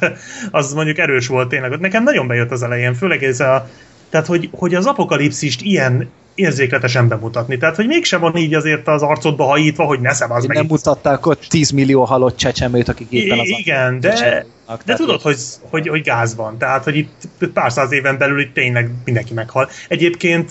az 0.51 0.73
mondjuk 0.73 0.99
erős 0.99 1.27
volt 1.27 1.49
tényleg. 1.49 1.81
Nekem 1.81 2.03
nagyon 2.03 2.27
bejött 2.27 2.51
az 2.51 2.63
elején, 2.63 2.95
főleg 2.95 3.23
ez 3.23 3.41
a, 3.41 3.69
tehát 4.11 4.27
hogy, 4.27 4.49
hogy 4.53 4.75
az 4.75 4.87
apokalipszist 4.87 5.63
ilyen 5.63 6.09
érzékletesen 6.41 7.09
bemutatni. 7.09 7.57
Tehát, 7.59 7.77
hogy 7.77 7.87
mégsem 7.87 8.21
van 8.21 8.37
így 8.37 8.55
azért 8.55 8.89
az 8.89 9.03
arcodba 9.03 9.45
hajítva, 9.45 9.85
hogy 9.85 10.01
ne 10.01 10.11
az 10.11 10.47
meg 10.47 10.57
nem 10.57 10.67
mutatták 10.69 11.27
ott 11.27 11.45
10 11.49 11.71
millió 11.71 12.05
halott 12.05 12.37
csecsemőt, 12.37 12.89
akik 12.89 13.07
éppen 13.11 13.39
az 13.39 13.49
Igen, 13.49 14.01
de, 14.01 14.47
de 14.85 14.95
tudod, 14.95 15.21
hogy, 15.21 15.37
hogy, 15.71 15.89
hogy 15.89 16.03
gáz 16.03 16.35
van. 16.35 16.59
Tehát, 16.59 16.85
hogy 16.85 16.97
itt 16.97 17.29
pár 17.53 17.73
száz 17.73 17.93
éven 17.93 18.19
belül 18.19 18.41
itt 18.41 18.55
tényleg 18.55 18.91
mindenki 19.05 19.35
meghal. 19.35 19.69
Egyébként 19.89 20.51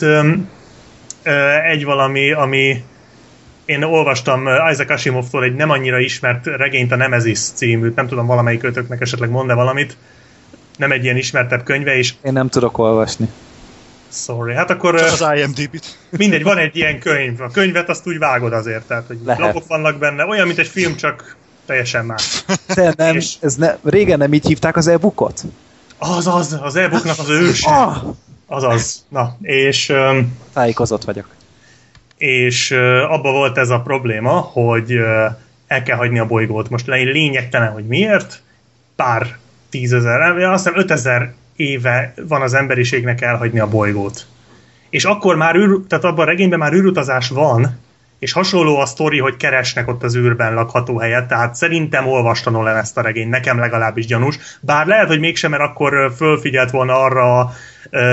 egy 1.71 1.85
valami, 1.85 2.31
ami 2.31 2.83
én 3.65 3.83
olvastam 3.83 4.41
Isaac 4.71 4.89
Asimovtól 4.89 5.43
egy 5.43 5.55
nem 5.55 5.69
annyira 5.69 5.99
ismert 5.99 6.45
regényt, 6.45 6.91
a 6.91 6.95
Nemesis 6.95 7.39
címűt, 7.39 7.95
nem 7.95 8.07
tudom, 8.07 8.25
valamelyik 8.25 8.59
kötöknek 8.59 9.01
esetleg 9.01 9.29
mond-e 9.29 9.53
valamit, 9.53 9.97
nem 10.77 10.91
egy 10.91 11.03
ilyen 11.03 11.17
ismertebb 11.17 11.63
könyve, 11.63 11.97
és 11.97 12.13
Én 12.23 12.33
nem 12.33 12.49
tudok 12.49 12.77
olvasni. 12.77 13.29
Sorry, 14.11 14.53
hát 14.53 14.69
akkor 14.69 14.99
Csak 14.99 15.11
az 15.11 15.25
IMDb-t. 15.37 15.97
mindegy, 16.09 16.43
van 16.43 16.57
egy 16.57 16.75
ilyen 16.75 16.99
könyv. 16.99 17.41
A 17.41 17.47
könyvet 17.49 17.89
azt 17.89 18.07
úgy 18.07 18.17
vágod 18.17 18.53
azért, 18.53 18.83
tehát 18.87 19.03
hogy 19.07 19.17
Lehet. 19.25 19.41
lapok 19.41 19.67
vannak 19.67 19.97
benne, 19.97 20.25
olyan, 20.25 20.47
mint 20.47 20.59
egy 20.59 20.67
film, 20.67 20.95
csak 20.95 21.35
teljesen 21.65 22.05
más. 22.05 22.43
De 22.75 22.93
nem, 22.97 23.15
És- 23.15 23.35
ez 23.41 23.55
ne, 23.55 23.75
régen 23.83 24.17
nem 24.17 24.33
így 24.33 24.45
hívták 24.47 24.75
az 24.77 24.87
e-bookot? 24.87 25.41
Az 25.97 26.27
az, 26.27 26.57
az 26.61 26.75
e-booknak 26.75 27.19
az 27.19 27.29
őse. 27.29 27.69
Ah! 27.69 27.97
Azaz. 28.47 29.05
Na, 29.09 29.37
és, 29.41 29.89
öm, 29.89 30.37
Tájékozott 30.53 31.03
vagyok. 31.03 31.27
és 32.17 32.71
ö, 32.71 33.01
abba 33.03 33.31
volt 33.31 33.57
ez 33.57 33.69
a 33.69 33.79
probléma, 33.81 34.31
hogy 34.31 34.91
ö, 34.91 35.25
el 35.67 35.83
kell 35.83 35.97
hagyni 35.97 36.19
a 36.19 36.25
bolygót. 36.25 36.69
Most 36.69 36.87
le- 36.87 36.95
lényegtelen, 36.95 37.71
hogy 37.71 37.87
miért. 37.87 38.41
Pár 38.95 39.37
tízezer, 39.69 40.21
azt 40.21 40.63
hiszem 40.63 40.79
5000 40.79 41.33
éve 41.59 42.13
van 42.27 42.41
az 42.41 42.53
emberiségnek 42.53 43.21
elhagyni 43.21 43.59
a 43.59 43.69
bolygót. 43.69 44.25
És 44.89 45.05
akkor 45.05 45.35
már 45.35 45.55
űr, 45.55 45.79
tehát 45.87 46.03
abban 46.03 46.25
a 46.25 46.29
regényben 46.29 46.59
már 46.59 46.73
űrutazás 46.73 47.29
van, 47.29 47.79
és 48.19 48.31
hasonló 48.31 48.77
a 48.77 48.85
sztori, 48.85 49.19
hogy 49.19 49.37
keresnek 49.37 49.87
ott 49.87 50.03
az 50.03 50.15
űrben 50.15 50.53
lakható 50.53 50.97
helyet, 50.97 51.27
tehát 51.27 51.55
szerintem 51.55 52.07
olvasta 52.07 52.49
Nolan 52.49 52.77
ezt 52.77 52.97
a 52.97 53.01
regényt, 53.01 53.29
nekem 53.29 53.59
legalábbis 53.59 54.05
gyanús. 54.05 54.37
Bár 54.61 54.85
lehet, 54.85 55.07
hogy 55.07 55.19
mégsem, 55.19 55.51
mert 55.51 55.63
akkor 55.63 56.13
fölfigyelt 56.15 56.71
volna 56.71 57.01
arra 57.03 57.39
a 57.39 57.51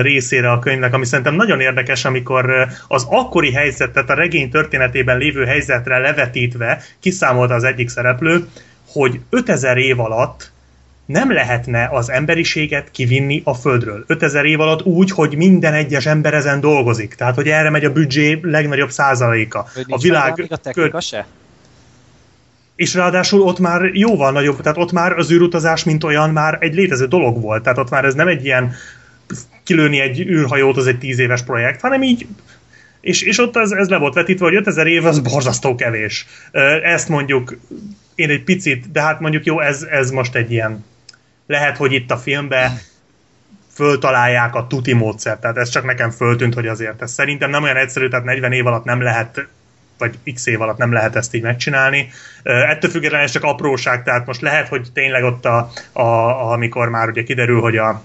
részére 0.01 0.51
a 0.51 0.59
könyvnek, 0.59 0.95
ami 0.95 1.05
szerintem 1.05 1.35
nagyon 1.35 1.61
érdekes, 1.61 2.05
amikor 2.05 2.67
az 2.89 3.07
akkori 3.11 3.53
helyzetet, 3.53 4.11
a 4.11 4.15
regény 4.15 4.51
történetében 4.51 5.19
lévő 5.19 5.45
helyzetre 5.45 5.99
levetítve 5.99 6.83
kiszámolta 7.01 7.55
az 7.55 7.65
egyik 7.65 7.89
szereplő, 7.89 8.47
hogy 8.87 9.21
5000 9.31 9.77
év 9.77 10.01
alatt 10.01 10.55
nem 11.07 11.33
lehetne 11.33 11.89
az 11.93 12.11
emberiséget 12.11 12.91
kivinni 12.91 13.41
a 13.45 13.55
Földről. 13.55 14.05
5000 14.07 14.45
év 14.45 14.61
alatt 14.61 14.83
úgy, 14.83 15.11
hogy 15.11 15.37
minden 15.37 15.75
egyes 15.75 16.07
ember 16.07 16.35
ezen 16.35 16.61
dolgozik. 16.61 17.15
Tehát, 17.15 17.35
hogy 17.35 17.49
erre 17.49 17.71
megy 17.71 17.85
a 17.85 17.93
büdzsé 17.93 18.39
legnagyobb 18.43 18.91
százaléka. 18.91 19.67
A 19.89 19.99
világ 19.99 20.47
a 20.49 20.57
technika 20.57 21.01
se? 21.01 21.27
és 22.77 22.95
ráadásul 22.95 23.41
ott 23.41 23.59
már 23.59 23.85
jóval 23.93 24.33
nagyobb, 24.33 24.61
tehát 24.61 24.79
ott 24.79 24.93
már 24.93 25.13
az 25.13 25.33
űrutazás, 25.33 25.85
mint 25.85 26.05
olyan, 26.05 26.31
már 26.31 26.57
egy 26.61 26.75
létező 26.75 27.07
dolog 27.07 27.41
volt. 27.41 27.63
Tehát 27.63 27.79
ott 27.79 27.91
már 27.91 28.05
ez 28.05 28.15
nem 28.15 28.29
egy 28.29 28.45
ilyen 28.45 28.75
kilőni 29.65 30.01
egy 30.01 30.21
űrhajót, 30.21 30.77
az 30.77 30.87
egy 30.87 30.99
tíz 30.99 31.19
éves 31.19 31.43
projekt, 31.43 31.81
hanem 31.81 32.03
így 32.03 32.27
és, 33.01 33.23
és 33.23 33.39
ott 33.39 33.57
ez, 33.57 33.71
ez 33.71 33.89
le 33.89 33.97
volt 33.97 34.15
vetítve, 34.15 34.45
hogy 34.45 34.55
5000 34.55 34.87
év 34.87 35.05
az 35.05 35.21
borzasztó 35.21 35.75
kevés. 35.75 36.27
Ezt 36.83 37.09
mondjuk 37.09 37.57
én 38.15 38.31
egy 38.31 38.45
picit, 38.45 38.91
de 38.93 39.01
hát 39.01 39.21
mondjuk 39.21 39.45
jó, 39.45 39.61
ez, 39.61 39.83
ez 39.83 40.11
most 40.11 40.35
egy 40.35 40.53
ilyen 40.53 40.85
lehet, 41.47 41.77
hogy 41.77 41.93
itt 41.93 42.11
a 42.11 42.17
filmben 42.17 42.79
föltalálják 43.73 44.55
a 44.55 44.67
tuti 44.67 44.93
módszert, 44.93 45.41
tehát 45.41 45.57
ez 45.57 45.69
csak 45.69 45.85
nekem 45.85 46.11
föltűnt, 46.11 46.55
hogy 46.55 46.67
azért 46.67 47.03
ez 47.03 47.13
szerintem 47.13 47.51
nem 47.51 47.63
olyan 47.63 47.77
egyszerű, 47.77 48.09
tehát 48.09 48.25
40 48.25 48.53
év 48.53 48.67
alatt 48.67 48.85
nem 48.85 49.01
lehet 49.01 49.47
vagy 49.99 50.19
x 50.35 50.47
év 50.47 50.61
alatt 50.61 50.77
nem 50.77 50.93
lehet 50.93 51.17
ezt 51.17 51.35
így 51.35 51.43
megcsinálni. 51.43 52.09
Ettől 52.43 52.91
függetlenül 52.91 53.27
ez 53.27 53.33
csak 53.33 53.43
apróság, 53.43 54.03
tehát 54.03 54.27
most 54.27 54.41
lehet, 54.41 54.69
hogy 54.69 54.89
tényleg 54.93 55.25
ott, 55.25 55.45
a, 55.45 55.71
a, 55.93 56.03
amikor 56.53 56.89
már 56.89 57.09
ugye 57.09 57.23
kiderül, 57.23 57.61
hogy 57.61 57.77
a, 57.77 58.03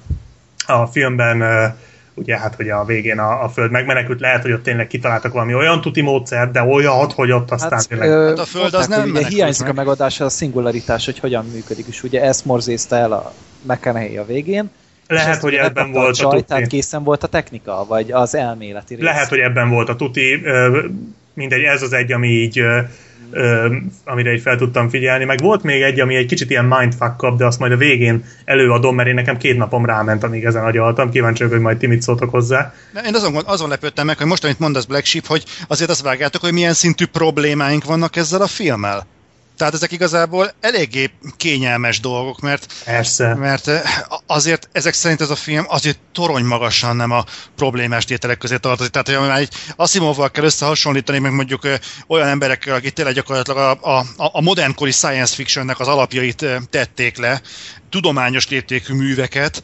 a 0.65 0.85
filmben 0.85 1.41
ö, 1.41 1.65
ugye 2.13 2.37
hát, 2.37 2.55
hogy 2.55 2.69
a 2.69 2.85
végén 2.85 3.19
a, 3.19 3.43
a 3.43 3.49
Föld 3.49 3.71
megmenekült, 3.71 4.19
lehet, 4.19 4.41
hogy 4.41 4.51
ott 4.51 4.63
tényleg 4.63 4.87
kitaláltak 4.87 5.33
valami 5.33 5.53
olyan 5.53 5.81
tuti 5.81 6.01
módszert, 6.01 6.51
de 6.51 6.61
olyat, 6.63 7.13
hogy 7.13 7.31
ott 7.31 7.51
aztán 7.51 7.71
Hát, 7.71 7.87
tényleg... 7.87 8.09
ö, 8.09 8.27
Hát 8.27 8.39
a 8.39 8.45
Föld 8.45 8.73
az 8.73 8.87
nem 8.87 9.01
ugye 9.01 9.11
menekült 9.11 9.33
hiányzik 9.33 9.61
meg. 9.63 9.71
a 9.71 9.73
megoldása, 9.75 10.25
a 10.25 10.29
szingularitás, 10.29 11.05
hogy 11.05 11.19
hogyan 11.19 11.45
működik, 11.53 11.85
és 11.87 12.03
ugye 12.03 12.21
ezt 12.21 12.45
morzézte 12.45 12.95
el 12.95 13.11
a 13.11 13.33
McConaughey 13.61 14.17
a 14.17 14.25
végén. 14.25 14.69
lehet, 15.07 15.29
ezt 15.29 15.41
hogy 15.41 15.53
ebben 15.53 15.91
volt 15.91 16.09
a 16.09 16.13
csaj, 16.13 16.31
tuti. 16.31 16.43
Tehát 16.43 16.67
készen 16.67 17.03
volt 17.03 17.23
a 17.23 17.27
technika, 17.27 17.85
vagy 17.87 18.11
az 18.11 18.35
elméleti 18.35 18.95
rész. 18.95 19.03
Lehet, 19.03 19.27
hogy 19.29 19.39
ebben 19.39 19.69
volt 19.69 19.89
a 19.89 19.95
tuti, 19.95 20.41
mindegy, 21.33 21.61
ez 21.61 21.81
az 21.81 21.93
egy, 21.93 22.11
ami 22.11 22.27
így 22.27 22.61
amire 24.05 24.33
így 24.33 24.41
fel 24.41 24.57
tudtam 24.57 24.89
figyelni. 24.89 25.23
Meg 25.23 25.39
volt 25.39 25.63
még 25.63 25.81
egy, 25.81 25.99
ami 25.99 26.15
egy 26.15 26.25
kicsit 26.25 26.49
ilyen 26.49 26.65
mindfuck 26.65 27.35
de 27.37 27.45
azt 27.45 27.59
majd 27.59 27.71
a 27.71 27.77
végén 27.77 28.23
előadom, 28.45 28.95
mert 28.95 29.07
én 29.07 29.13
nekem 29.13 29.37
két 29.37 29.57
napom 29.57 29.85
ráment, 29.85 30.23
amíg 30.23 30.43
ezen 30.43 30.63
agyaltam. 30.63 31.09
Kíváncsi 31.09 31.37
vagyok, 31.37 31.53
hogy 31.53 31.63
majd 31.65 31.77
ti 31.77 31.87
mit 31.87 32.01
szóltok 32.01 32.29
hozzá. 32.29 32.73
Én 33.05 33.15
azon, 33.15 33.35
azon 33.45 33.69
lepődtem 33.69 34.05
meg, 34.05 34.17
hogy 34.17 34.27
most, 34.27 34.43
amit 34.43 34.59
mondasz 34.59 34.85
Black 34.85 35.05
Sheep, 35.05 35.25
hogy 35.25 35.43
azért 35.67 35.89
azt 35.89 36.01
vágjátok, 36.01 36.41
hogy 36.41 36.53
milyen 36.53 36.73
szintű 36.73 37.05
problémáink 37.05 37.83
vannak 37.83 38.15
ezzel 38.15 38.41
a 38.41 38.47
filmmel. 38.47 39.07
Tehát 39.61 39.75
ezek 39.75 39.91
igazából 39.91 40.51
eléggé 40.59 41.11
kényelmes 41.37 41.99
dolgok, 41.99 42.39
mert, 42.39 42.73
Persze. 42.85 43.33
mert 43.33 43.67
eh, 43.67 43.81
azért 44.25 44.69
ezek 44.71 44.93
szerint 44.93 45.21
ez 45.21 45.29
a 45.29 45.35
film 45.35 45.65
azért 45.67 45.99
torony 46.11 46.43
magasan 46.43 46.95
nem 46.95 47.11
a 47.11 47.23
problémás 47.55 48.05
tételek 48.05 48.37
közé 48.37 48.57
tartozik. 48.57 48.91
Tehát, 48.91 49.07
hogy 49.07 49.27
már 49.27 49.39
egy 49.39 49.49
Asimovval 49.75 50.31
kell 50.31 50.43
összehasonlítani, 50.43 51.19
meg 51.19 51.31
mondjuk 51.31 51.63
ö, 51.63 51.73
olyan 52.07 52.27
emberekkel, 52.27 52.75
akik 52.75 52.93
tényleg 52.93 53.13
gyakorlatilag 53.13 53.77
a, 53.81 53.97
a, 53.97 54.05
a 54.31 54.41
modernkori 54.41 54.91
science 54.91 55.35
fictionnek 55.35 55.79
az 55.79 55.87
alapjait 55.87 56.41
ö, 56.41 56.55
tették 56.69 57.17
le, 57.17 57.41
tudományos 57.89 58.49
léptékű 58.49 58.93
műveket, 58.93 59.63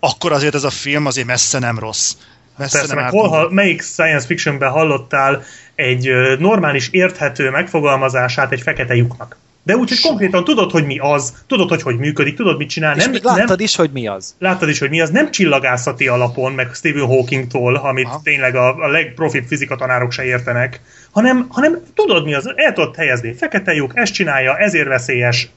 akkor 0.00 0.32
azért 0.32 0.54
ez 0.54 0.64
a 0.64 0.70
film 0.70 1.06
azért 1.06 1.26
messze 1.26 1.58
nem 1.58 1.78
rossz. 1.78 2.12
Messze 2.56 2.78
Persze, 2.78 2.94
nem 2.94 3.02
meg 3.02 3.12
hol, 3.12 3.28
hall, 3.28 3.48
melyik 3.50 3.82
science 3.82 4.26
fictionben 4.26 4.70
hallottál 4.70 5.44
egy 5.78 6.10
normális, 6.38 6.88
érthető 6.90 7.50
megfogalmazását 7.50 8.52
egy 8.52 8.60
fekete 8.60 8.94
lyuknak? 8.94 9.36
De 9.62 9.76
úgy, 9.76 9.88
hogy 9.88 10.00
konkrétan 10.00 10.44
tudod, 10.44 10.70
hogy 10.70 10.86
mi 10.86 10.98
az, 10.98 11.34
tudod, 11.46 11.68
hogy 11.68 11.82
hogy 11.82 11.96
működik, 11.96 12.36
tudod, 12.36 12.56
mit 12.56 12.68
csinál. 12.68 12.96
És 12.96 13.02
Nem, 13.02 13.10
még 13.10 13.22
láttad 13.22 13.48
nem, 13.48 13.60
is, 13.60 13.76
hogy 13.76 13.90
mi 13.92 14.06
az. 14.06 14.34
láttad 14.38 14.68
is, 14.68 14.78
hogy 14.78 14.90
mi 14.90 15.00
az, 15.00 15.10
nem 15.10 15.30
csillagászati 15.30 16.08
alapon, 16.08 16.52
meg 16.52 16.74
Stephen 16.74 17.06
Hawkingtól, 17.06 17.74
amit 17.74 18.06
Aha. 18.06 18.20
tényleg 18.24 18.54
a, 18.54 18.76
a 18.76 18.88
legprofibb 18.88 19.44
fizikatanárok 19.44 20.12
se 20.12 20.24
értenek, 20.24 20.80
hanem, 21.10 21.46
hanem 21.48 21.78
tudod 21.94 22.24
mi 22.24 22.34
az, 22.34 22.52
el 22.56 22.72
tudod 22.72 22.96
helyezni. 22.96 23.32
Fekete 23.32 23.74
lyuk, 23.74 23.92
ezt 23.94 24.12
csinálja, 24.12 24.56
ezért 24.56 24.88
veszélyes, 24.88 25.48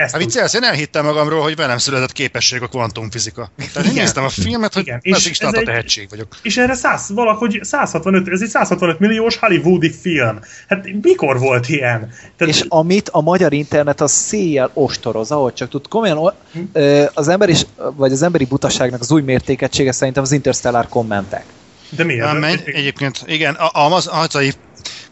ezt 0.00 0.12
Hát 0.12 0.22
viccelsz, 0.22 0.54
én 0.54 0.62
elhittem 0.62 1.04
magamról, 1.04 1.42
hogy 1.42 1.56
velem 1.56 1.78
született 1.78 2.12
képesség 2.12 2.62
a 2.62 2.66
kvantumfizika. 2.66 3.50
Tehát 3.56 3.76
én 3.76 3.82
Igen. 3.92 3.94
néztem 4.04 4.24
a 4.24 4.28
filmet, 4.28 4.72
hogy 4.74 4.82
Igen. 4.82 4.98
És 5.02 5.16
ez 5.16 5.26
is 5.26 5.38
ez 5.38 5.52
a 5.52 5.56
egy- 5.56 5.64
tehetség 5.64 6.06
vagyok. 6.10 6.36
És 6.42 6.56
erre 6.56 6.74
100, 6.74 7.10
valahogy 7.14 7.58
165, 7.62 8.28
ez 8.28 8.40
egy 8.42 8.48
165 8.48 8.98
milliós 8.98 9.36
hollywoodi 9.36 9.90
film. 9.92 10.38
Hát 10.68 10.84
mikor 11.02 11.38
volt 11.38 11.68
ilyen? 11.68 12.12
Tehát, 12.36 12.54
És 12.54 12.64
amit 12.68 13.08
a 13.08 13.20
magyar 13.20 13.52
internet 13.52 14.00
az 14.00 14.12
széjjel 14.12 14.70
ostoroz, 14.74 15.30
ahogy 15.30 15.52
csak 15.54 15.68
tud. 15.68 15.88
Komolyan 15.88 16.32
ö, 16.72 17.04
az 17.14 17.28
ember 17.28 17.48
is, 17.48 17.66
vagy 17.96 18.12
az 18.12 18.22
emberi 18.22 18.44
butaságnak 18.44 19.00
az 19.00 19.10
új 19.10 19.22
mértékegysége 19.22 19.92
szerintem 19.92 20.22
az 20.22 20.32
Interstellar 20.32 20.88
kommentek. 20.88 21.44
de 21.90 22.04
miért? 22.04 22.26
Ja, 22.26 22.32
menj, 22.32 22.56
egyébként, 22.64 23.22
igen, 23.26 23.54
a, 23.54 23.70
a, 23.80 23.94
az 23.94 24.06
hazai 24.06 24.52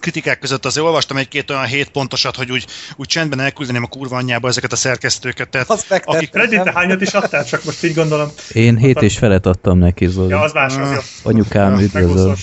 kritikák 0.01 0.39
között 0.39 0.65
azért 0.65 0.87
olvastam 0.87 1.17
egy-két 1.17 1.51
olyan 1.51 1.65
hét 1.65 1.89
pontosat, 1.89 2.37
hogy 2.37 2.51
úgy, 2.51 2.67
úgy 2.97 3.07
csendben 3.07 3.41
elküldeném 3.41 3.83
a 3.83 3.87
kurva 3.87 4.17
anyjába 4.17 4.49
ezeket 4.49 4.73
a 4.73 4.77
szerkesztőket. 4.77 5.49
Tehát, 5.49 5.71
Azt 5.71 6.03
akik, 6.05 6.31
Freddy, 6.33 6.57
te 6.57 6.73
hányat 6.73 7.01
is 7.01 7.15
adtál? 7.15 7.45
Csak 7.45 7.65
most 7.65 7.85
így 7.85 7.95
gondolom. 7.95 8.29
Én 8.53 8.77
hét 8.77 9.03
és 9.03 9.19
felet 9.19 9.47
adtam 9.47 9.79
neki, 9.79 10.07
Zoli. 10.07 10.29
Ja, 10.29 10.41
az 10.41 10.53
más, 10.53 10.77
az 10.77 10.91
jó. 10.91 10.99
Anyukám, 11.23 11.79
üdvözöl. 11.79 12.37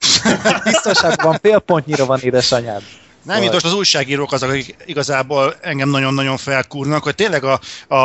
Biztonságban 0.64 1.38
fél 1.42 1.58
pontnyira 1.58 2.06
van 2.06 2.20
édesanyád. 2.20 2.82
nem, 3.22 3.42
most 3.42 3.64
az 3.64 3.74
újságírók 3.74 4.32
azok, 4.32 4.50
akik 4.50 4.76
igazából 4.86 5.54
engem 5.60 5.88
nagyon-nagyon 5.88 6.36
felkúrnak, 6.36 7.02
hogy 7.02 7.14
tényleg 7.14 7.44
a, 7.44 7.60
a, 7.88 7.96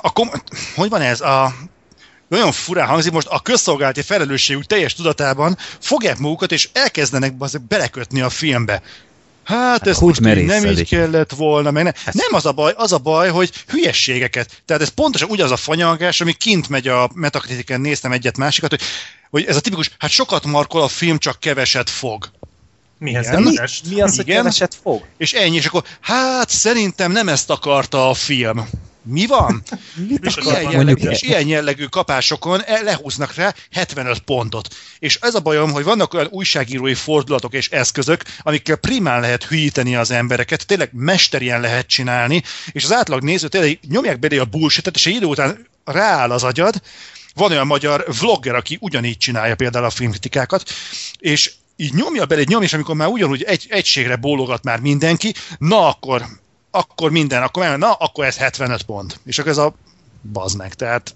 a 0.00 0.12
kom, 0.12 0.30
hogy 0.74 0.88
van 0.88 1.00
ez, 1.00 1.20
a 1.20 1.54
nagyon 2.28 2.52
furán 2.52 2.86
hangzik, 2.86 3.12
most 3.12 3.26
a 3.26 3.40
közszolgálati 3.40 4.02
felelősségük 4.02 4.64
teljes 4.64 4.94
tudatában 4.94 5.56
fogják 5.78 6.18
magukat, 6.18 6.52
és 6.52 6.68
elkezdenek 6.72 7.34
belekötni 7.68 8.20
a 8.20 8.30
filmbe. 8.30 8.82
Hát 9.44 9.86
ez 9.86 9.98
hogy 9.98 10.20
most 10.20 10.36
így 10.36 10.44
nem 10.44 10.64
így 10.64 10.88
kellett 10.88 11.30
volna, 11.30 11.70
meg 11.70 11.84
ne. 11.84 11.90
nem 12.04 12.34
az 12.34 12.46
a 12.46 12.52
baj, 12.52 12.72
az 12.76 12.92
a 12.92 12.98
baj, 12.98 13.28
hogy 13.30 13.52
hülyességeket. 13.68 14.62
Tehát 14.64 14.82
ez 14.82 14.88
pontosan 14.88 15.30
ugyanaz 15.30 15.52
a 15.52 15.56
fanyalgás, 15.56 16.20
ami 16.20 16.32
kint 16.32 16.68
megy 16.68 16.88
a 16.88 17.10
metakritiken, 17.14 17.80
néztem 17.80 18.12
egyet 18.12 18.36
másikat, 18.36 18.70
hogy, 18.70 18.80
hogy 19.30 19.44
ez 19.44 19.56
a 19.56 19.60
tipikus, 19.60 19.90
hát 19.98 20.10
sokat 20.10 20.44
markol 20.44 20.82
a 20.82 20.88
film, 20.88 21.18
csak 21.18 21.40
keveset 21.40 21.90
fog. 21.90 22.30
Mihez 22.98 23.26
Igen. 23.26 23.44
képest? 23.44 23.86
Mi 23.88 24.00
az, 24.00 24.16
hogy 24.16 24.28
Igen. 24.28 24.36
keveset 24.36 24.76
fog? 24.82 25.04
És 25.16 25.32
ennyi, 25.32 25.56
és 25.56 25.66
akkor 25.66 25.84
hát 26.00 26.50
szerintem 26.50 27.12
nem 27.12 27.28
ezt 27.28 27.50
akarta 27.50 28.08
a 28.08 28.14
film. 28.14 28.68
Mi 29.08 29.26
van? 29.26 29.62
És? 30.22 30.36
Ilyen 30.36 30.70
jellegű, 30.70 31.08
és 31.08 31.22
ilyen 31.22 31.46
jellegű 31.46 31.84
kapásokon 31.84 32.62
e- 32.62 32.80
lehúznak 32.80 33.34
rá 33.34 33.54
75 33.72 34.18
pontot. 34.18 34.74
És 34.98 35.18
ez 35.20 35.34
a 35.34 35.40
bajom, 35.40 35.72
hogy 35.72 35.84
vannak 35.84 36.14
olyan 36.14 36.28
újságírói 36.30 36.94
fordulatok 36.94 37.54
és 37.54 37.68
eszközök, 37.68 38.22
amikkel 38.40 38.76
primán 38.76 39.20
lehet 39.20 39.44
hülyíteni 39.44 39.96
az 39.96 40.10
embereket, 40.10 40.66
tényleg 40.66 40.90
mesterien 40.92 41.60
lehet 41.60 41.86
csinálni, 41.86 42.42
és 42.72 42.84
az 42.84 42.92
átlag 42.92 43.22
néző 43.22 43.48
tényleg 43.48 43.78
nyomják 43.88 44.18
belé 44.18 44.38
a 44.38 44.44
bullshitet, 44.44 44.94
és 44.94 45.06
egy 45.06 45.14
idő 45.14 45.26
után 45.26 45.66
rááll 45.84 46.30
az 46.30 46.42
agyad, 46.42 46.82
van 47.34 47.50
olyan 47.50 47.66
magyar 47.66 48.04
vlogger, 48.20 48.54
aki 48.54 48.76
ugyanígy 48.80 49.18
csinálja 49.18 49.54
például 49.54 49.84
a 49.84 49.90
filmkritikákat, 49.90 50.70
és 51.18 51.52
így 51.76 51.94
nyomja 51.94 52.26
bele 52.26 52.40
egy 52.40 52.48
nyom, 52.48 52.62
és 52.62 52.72
amikor 52.72 52.94
már 52.94 53.08
ugyanúgy 53.08 53.42
egy, 53.42 53.66
egységre 53.70 54.16
bólogat 54.16 54.64
már 54.64 54.80
mindenki, 54.80 55.34
na 55.58 55.88
akkor, 55.88 56.22
akkor 56.70 57.10
minden, 57.10 57.42
akkor 57.42 57.78
na 57.78 57.92
akkor 57.92 58.24
ez 58.24 58.36
75 58.36 58.82
pont. 58.82 59.20
És 59.24 59.38
akkor 59.38 59.50
ez 59.50 59.58
a 59.58 59.74
bazd 60.32 60.56
meg, 60.56 60.74
tehát 60.74 61.14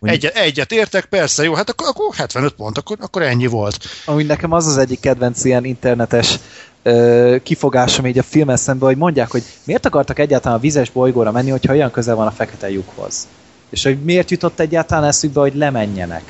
egyet, 0.00 0.36
egyet 0.36 0.72
értek, 0.72 1.04
persze, 1.04 1.42
jó, 1.42 1.54
hát 1.54 1.70
akkor, 1.70 1.88
akkor 1.88 2.14
75 2.14 2.52
pont, 2.52 2.78
akkor, 2.78 2.96
akkor 3.00 3.22
ennyi 3.22 3.46
volt. 3.46 3.78
Amúgy 4.04 4.26
nekem 4.26 4.52
az 4.52 4.66
az 4.66 4.76
egyik 4.76 5.00
kedvenc 5.00 5.44
ilyen 5.44 5.64
internetes 5.64 6.38
ö, 6.82 7.36
kifogásom 7.42 8.06
így 8.06 8.18
a 8.18 8.22
filmen 8.22 8.56
szemben, 8.56 8.88
hogy 8.88 8.96
mondják, 8.96 9.30
hogy 9.30 9.42
miért 9.64 9.86
akartak 9.86 10.18
egyáltalán 10.18 10.58
a 10.58 10.60
vizes 10.60 10.90
bolygóra 10.90 11.30
menni, 11.30 11.50
hogyha 11.50 11.72
olyan 11.72 11.90
közel 11.90 12.14
van 12.14 12.26
a 12.26 12.30
fekete 12.30 12.70
lyukhoz. 12.70 13.26
És 13.70 13.82
hogy 13.82 14.02
miért 14.02 14.30
jutott 14.30 14.60
egyáltalán 14.60 15.04
eszükbe, 15.04 15.40
hogy 15.40 15.54
lemenjenek. 15.54 16.22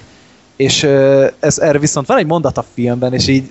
És 0.59 0.83
ez, 1.41 1.59
erre 1.59 1.79
viszont 1.79 2.07
van 2.07 2.19
egy 2.19 2.27
mondat 2.27 2.59
a 2.59 2.65
filmben, 2.75 3.15
és 3.15 3.29
így 3.29 3.51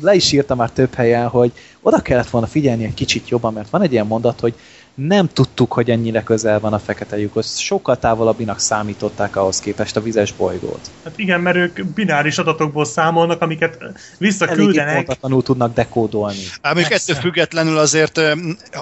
le 0.00 0.14
is 0.14 0.32
írta 0.32 0.54
már 0.54 0.70
több 0.70 0.94
helyen, 0.94 1.28
hogy 1.28 1.52
oda 1.86 2.00
kellett 2.00 2.30
volna 2.30 2.46
figyelni 2.46 2.84
egy 2.84 2.94
kicsit 2.94 3.28
jobban, 3.28 3.52
mert 3.52 3.70
van 3.70 3.82
egy 3.82 3.92
ilyen 3.92 4.06
mondat, 4.06 4.40
hogy 4.40 4.54
nem 4.94 5.28
tudtuk, 5.28 5.72
hogy 5.72 5.90
ennyire 5.90 6.22
közel 6.22 6.60
van 6.60 6.72
a 6.72 6.78
fekete 6.78 7.18
lyukhoz. 7.18 7.58
Sokkal 7.58 7.98
távolabbinak 7.98 8.58
számították 8.58 9.36
ahhoz 9.36 9.58
képest 9.58 9.96
a 9.96 10.00
vizes 10.00 10.32
bolygót. 10.32 10.80
Hát 11.04 11.18
igen, 11.18 11.40
mert 11.40 11.56
ők 11.56 11.84
bináris 11.84 12.38
adatokból 12.38 12.84
számolnak, 12.84 13.42
amiket 13.42 13.78
visszaküldenek. 14.18 14.94
pontatlanul 14.94 15.42
tudnak 15.42 15.74
dekódolni. 15.74 16.38
Persze. 16.62 16.94
ettől 16.94 17.16
függetlenül 17.16 17.78
azért, 17.78 18.18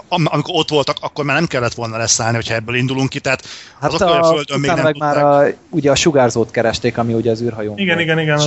am- 0.08 0.26
amikor 0.30 0.54
ott 0.56 0.68
voltak, 0.68 0.96
akkor 1.00 1.24
már 1.24 1.36
nem 1.36 1.46
kellett 1.46 1.74
volna 1.74 1.96
leszállni, 1.96 2.34
hogyha 2.36 2.54
ebből 2.54 2.74
indulunk 2.74 3.08
ki, 3.08 3.20
tehát 3.20 3.46
Hát 3.80 3.92
azok, 3.92 4.08
a 4.08 4.20
a, 4.20 4.34
Földön 4.34 4.60
még 4.60 4.70
nem 4.70 4.82
meg 4.82 4.98
már 4.98 5.16
a, 5.16 5.46
ugye 5.70 5.90
a 5.90 5.94
sugárzót 5.94 6.50
keresték, 6.50 6.98
ami 6.98 7.14
ugye 7.14 7.30
az 7.30 7.42
űrhajón 7.42 7.78
Igen, 7.78 7.94
volt. 7.94 8.06
igen, 8.06 8.18
igen. 8.18 8.38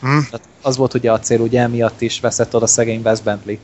Hm? 0.00 0.18
Tehát 0.30 0.48
az 0.62 0.76
volt 0.76 0.94
ugye 0.94 1.12
a 1.12 1.18
cél, 1.18 1.40
ugye 1.40 1.60
emiatt 1.60 2.00
is 2.00 2.20
veszett 2.20 2.54
oda 2.54 2.66
szegény 2.66 3.00
Wes 3.04 3.20
Bentley. 3.20 3.56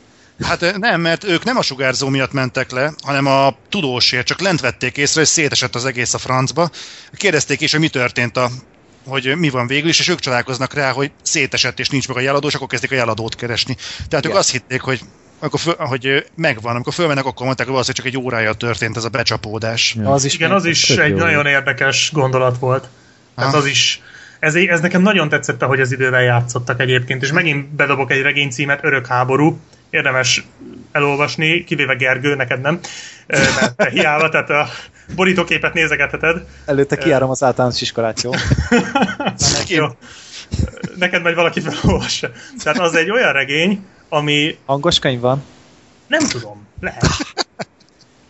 Hát 0.43 0.77
nem, 0.79 1.01
mert 1.01 1.25
ők 1.25 1.45
nem 1.45 1.57
a 1.57 1.63
sugárzó 1.63 2.09
miatt 2.09 2.33
mentek 2.33 2.71
le, 2.71 2.93
hanem 3.03 3.27
a 3.27 3.57
tudósért, 3.69 4.27
csak 4.27 4.41
lent 4.41 4.61
vették 4.61 4.97
észre, 4.97 5.21
hogy 5.21 5.29
szétesett 5.29 5.75
az 5.75 5.85
egész 5.85 6.15
a 6.15 6.19
francba. 6.19 6.71
Kérdezték 7.13 7.61
is, 7.61 7.71
hogy 7.71 7.81
mi 7.81 7.89
történt 7.89 8.37
a 8.37 8.51
hogy 9.07 9.37
mi 9.37 9.51
van 9.51 9.67
végül 9.67 9.89
is, 9.89 9.99
és 9.99 10.09
ők 10.09 10.19
csodálkoznak 10.19 10.75
rá, 10.75 10.91
hogy 10.91 11.11
szétesett 11.23 11.79
és 11.79 11.89
nincs 11.89 12.09
meg 12.09 12.17
a 12.17 12.21
jeladó, 12.21 12.47
és 12.47 12.55
akkor 12.55 12.67
kezdik 12.67 12.93
a 12.93 12.95
jeladót 12.95 13.35
keresni. 13.35 13.77
Tehát 14.09 14.25
ők 14.25 14.31
Igen. 14.31 14.37
azt 14.37 14.51
hitték, 14.51 14.81
hogy 14.81 15.01
amikor 15.41 15.61
föl, 15.61 15.75
hogy 15.77 16.27
megvan, 16.35 16.75
amikor 16.75 16.93
fölmennek, 16.93 17.25
akkor 17.25 17.47
mondták, 17.47 17.67
hogy 17.67 17.75
valószínűleg 17.75 18.13
csak 18.13 18.23
egy 18.23 18.27
órája 18.27 18.53
történt 18.53 18.97
ez 18.97 19.05
a 19.05 19.09
becsapódás. 19.09 19.95
Ja. 19.99 20.13
Az 20.13 20.25
is 20.25 20.35
Igen, 20.35 20.53
az 20.53 20.65
is 20.65 20.91
egy 20.91 21.11
jó. 21.11 21.17
nagyon 21.17 21.47
érdekes 21.47 22.11
gondolat 22.13 22.59
volt. 22.59 22.89
Tehát 23.37 23.55
az 23.55 23.67
is, 23.67 24.03
ez, 24.39 24.55
ez 24.55 24.81
nekem 24.81 25.03
nagyon 25.03 25.29
tetszett, 25.29 25.63
hogy 25.63 25.81
az 25.81 25.93
idővel 25.93 26.23
játszottak 26.23 26.81
egyébként, 26.81 27.23
és 27.23 27.33
megint 27.33 27.69
bedobok 27.69 28.11
egy 28.11 28.23
regénycímet, 28.23 28.85
Örök 28.85 29.07
háború, 29.07 29.59
érdemes 29.91 30.45
elolvasni, 30.93 31.65
kivéve 31.65 31.95
Gergő, 31.95 32.35
neked 32.35 32.61
nem, 32.61 32.81
mert 33.27 33.77
te 33.77 33.91
hiába, 33.91 34.29
tehát 34.29 34.51
a 34.51 34.69
borítóképet 35.15 35.75
nézegetheted. 35.75 36.45
Előtte 36.65 36.97
kiárom 36.97 37.31
az 37.31 37.43
általános 37.43 37.81
iskolát, 37.81 38.23
jó? 38.23 38.31
Jó. 39.79 39.87
Neked 40.97 41.23
majd 41.23 41.35
valaki 41.35 41.61
felolvassa. 41.61 42.31
Tehát 42.63 42.79
az 42.79 42.95
egy 42.95 43.11
olyan 43.11 43.33
regény, 43.33 43.87
ami 44.09 44.59
Hangos 44.67 44.99
könyv 44.99 45.21
van. 45.21 45.45
Nem 46.07 46.29
tudom, 46.29 46.67
lehet. 46.81 47.05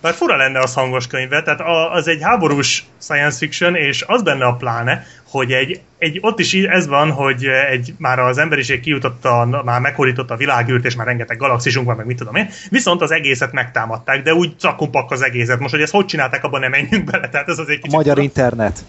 Bár 0.00 0.14
fura 0.14 0.36
lenne 0.36 0.58
az 0.58 0.74
hangos 0.74 1.06
könyve, 1.06 1.42
tehát 1.42 1.60
az 1.92 2.08
egy 2.08 2.22
háborús 2.22 2.84
science 3.00 3.36
fiction, 3.36 3.74
és 3.74 4.04
az 4.06 4.22
benne 4.22 4.44
a 4.44 4.54
pláne, 4.54 5.06
hogy 5.30 5.52
egy, 5.52 5.80
egy 5.98 6.18
ott 6.22 6.38
is 6.38 6.54
ez 6.54 6.86
van, 6.86 7.10
hogy 7.10 7.44
egy, 7.44 7.94
már 7.98 8.18
az 8.18 8.38
emberiség 8.38 8.80
kijutotta, 8.80 9.62
már 9.64 9.80
meghódította 9.80 10.34
a 10.34 10.36
világűrt, 10.36 10.84
és 10.84 10.94
már 10.94 11.06
rengeteg 11.06 11.36
galaxisunk 11.36 11.86
van, 11.86 11.96
meg 11.96 12.06
mit 12.06 12.16
tudom 12.16 12.34
én, 12.34 12.48
viszont 12.70 13.00
az 13.00 13.10
egészet 13.10 13.52
megtámadták, 13.52 14.22
de 14.22 14.34
úgy 14.34 14.52
cakumpak 14.58 15.10
az 15.10 15.22
egészet. 15.22 15.58
Most, 15.58 15.72
hogy 15.72 15.82
ezt 15.82 15.92
hogy 15.92 16.04
csinálták, 16.04 16.44
abban 16.44 16.60
nem 16.60 16.70
menjünk 16.70 17.04
bele, 17.04 17.28
tehát 17.28 17.48
ez 17.48 17.58
az 17.58 17.68
egy 17.68 17.78
A 17.78 17.80
kicsit... 17.80 17.96
magyar 17.96 18.14
fura. 18.14 18.22
internet. 18.26 18.84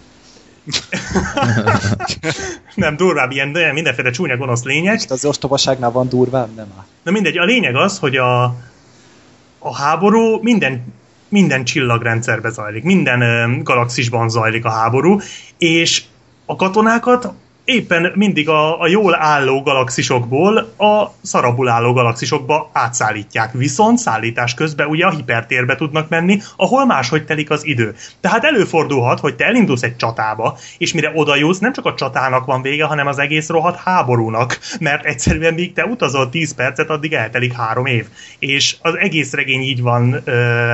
Nem, 2.74 2.96
durvább 2.96 3.30
ilyen, 3.30 3.52
de 3.52 3.72
mindenféle 3.72 4.10
csúnya 4.10 4.36
gonosz 4.36 4.62
lények. 4.62 4.92
Most 4.92 5.10
az 5.10 5.24
ostobaságnál 5.24 5.90
van 5.90 6.08
durvább, 6.08 6.54
nem 6.54 6.66
áll. 6.76 6.84
Na 7.02 7.10
mindegy, 7.10 7.38
a 7.38 7.44
lényeg 7.44 7.76
az, 7.76 7.98
hogy 7.98 8.16
a, 8.16 8.42
a 9.58 9.76
háború 9.76 10.42
minden, 10.42 10.94
minden 11.28 11.64
csillagrendszerbe 11.64 12.50
zajlik, 12.50 12.82
minden 12.82 13.20
ö, 13.20 13.62
galaxisban 13.62 14.28
zajlik 14.28 14.64
a 14.64 14.70
háború, 14.70 15.20
és 15.58 16.02
a 16.50 16.56
katonákat 16.56 17.32
éppen 17.64 18.12
mindig 18.14 18.48
a, 18.48 18.80
a 18.80 18.86
jól 18.86 19.14
álló 19.14 19.62
galaxisokból 19.62 20.56
a 20.78 21.12
szarabul 21.22 21.68
álló 21.68 21.92
galaxisokba 21.92 22.70
átszállítják. 22.72 23.52
Viszont 23.52 23.98
szállítás 23.98 24.54
közben 24.54 24.86
ugye 24.86 25.06
a 25.06 25.10
hipertérbe 25.10 25.74
tudnak 25.74 26.08
menni, 26.08 26.40
ahol 26.56 26.86
máshogy 26.86 27.24
telik 27.24 27.50
az 27.50 27.66
idő. 27.66 27.94
Tehát 28.20 28.44
előfordulhat, 28.44 29.20
hogy 29.20 29.36
te 29.36 29.44
elindulsz 29.44 29.82
egy 29.82 29.96
csatába, 29.96 30.58
és 30.78 30.92
mire 30.92 31.12
oda 31.14 31.36
jutsz, 31.36 31.58
nem 31.58 31.72
csak 31.72 31.86
a 31.86 31.94
csatának 31.94 32.44
van 32.44 32.62
vége, 32.62 32.84
hanem 32.84 33.06
az 33.06 33.18
egész 33.18 33.48
rohadt 33.48 33.80
háborúnak, 33.80 34.58
mert 34.80 35.04
egyszerűen 35.04 35.54
míg 35.54 35.72
te 35.72 35.84
utazol 35.84 36.28
10 36.28 36.54
percet, 36.54 36.90
addig 36.90 37.12
eltelik 37.12 37.52
három 37.52 37.86
év. 37.86 38.06
És 38.38 38.76
az 38.82 38.94
egész 38.98 39.32
regény 39.32 39.62
így 39.62 39.82
van 39.82 40.20
ö, 40.24 40.72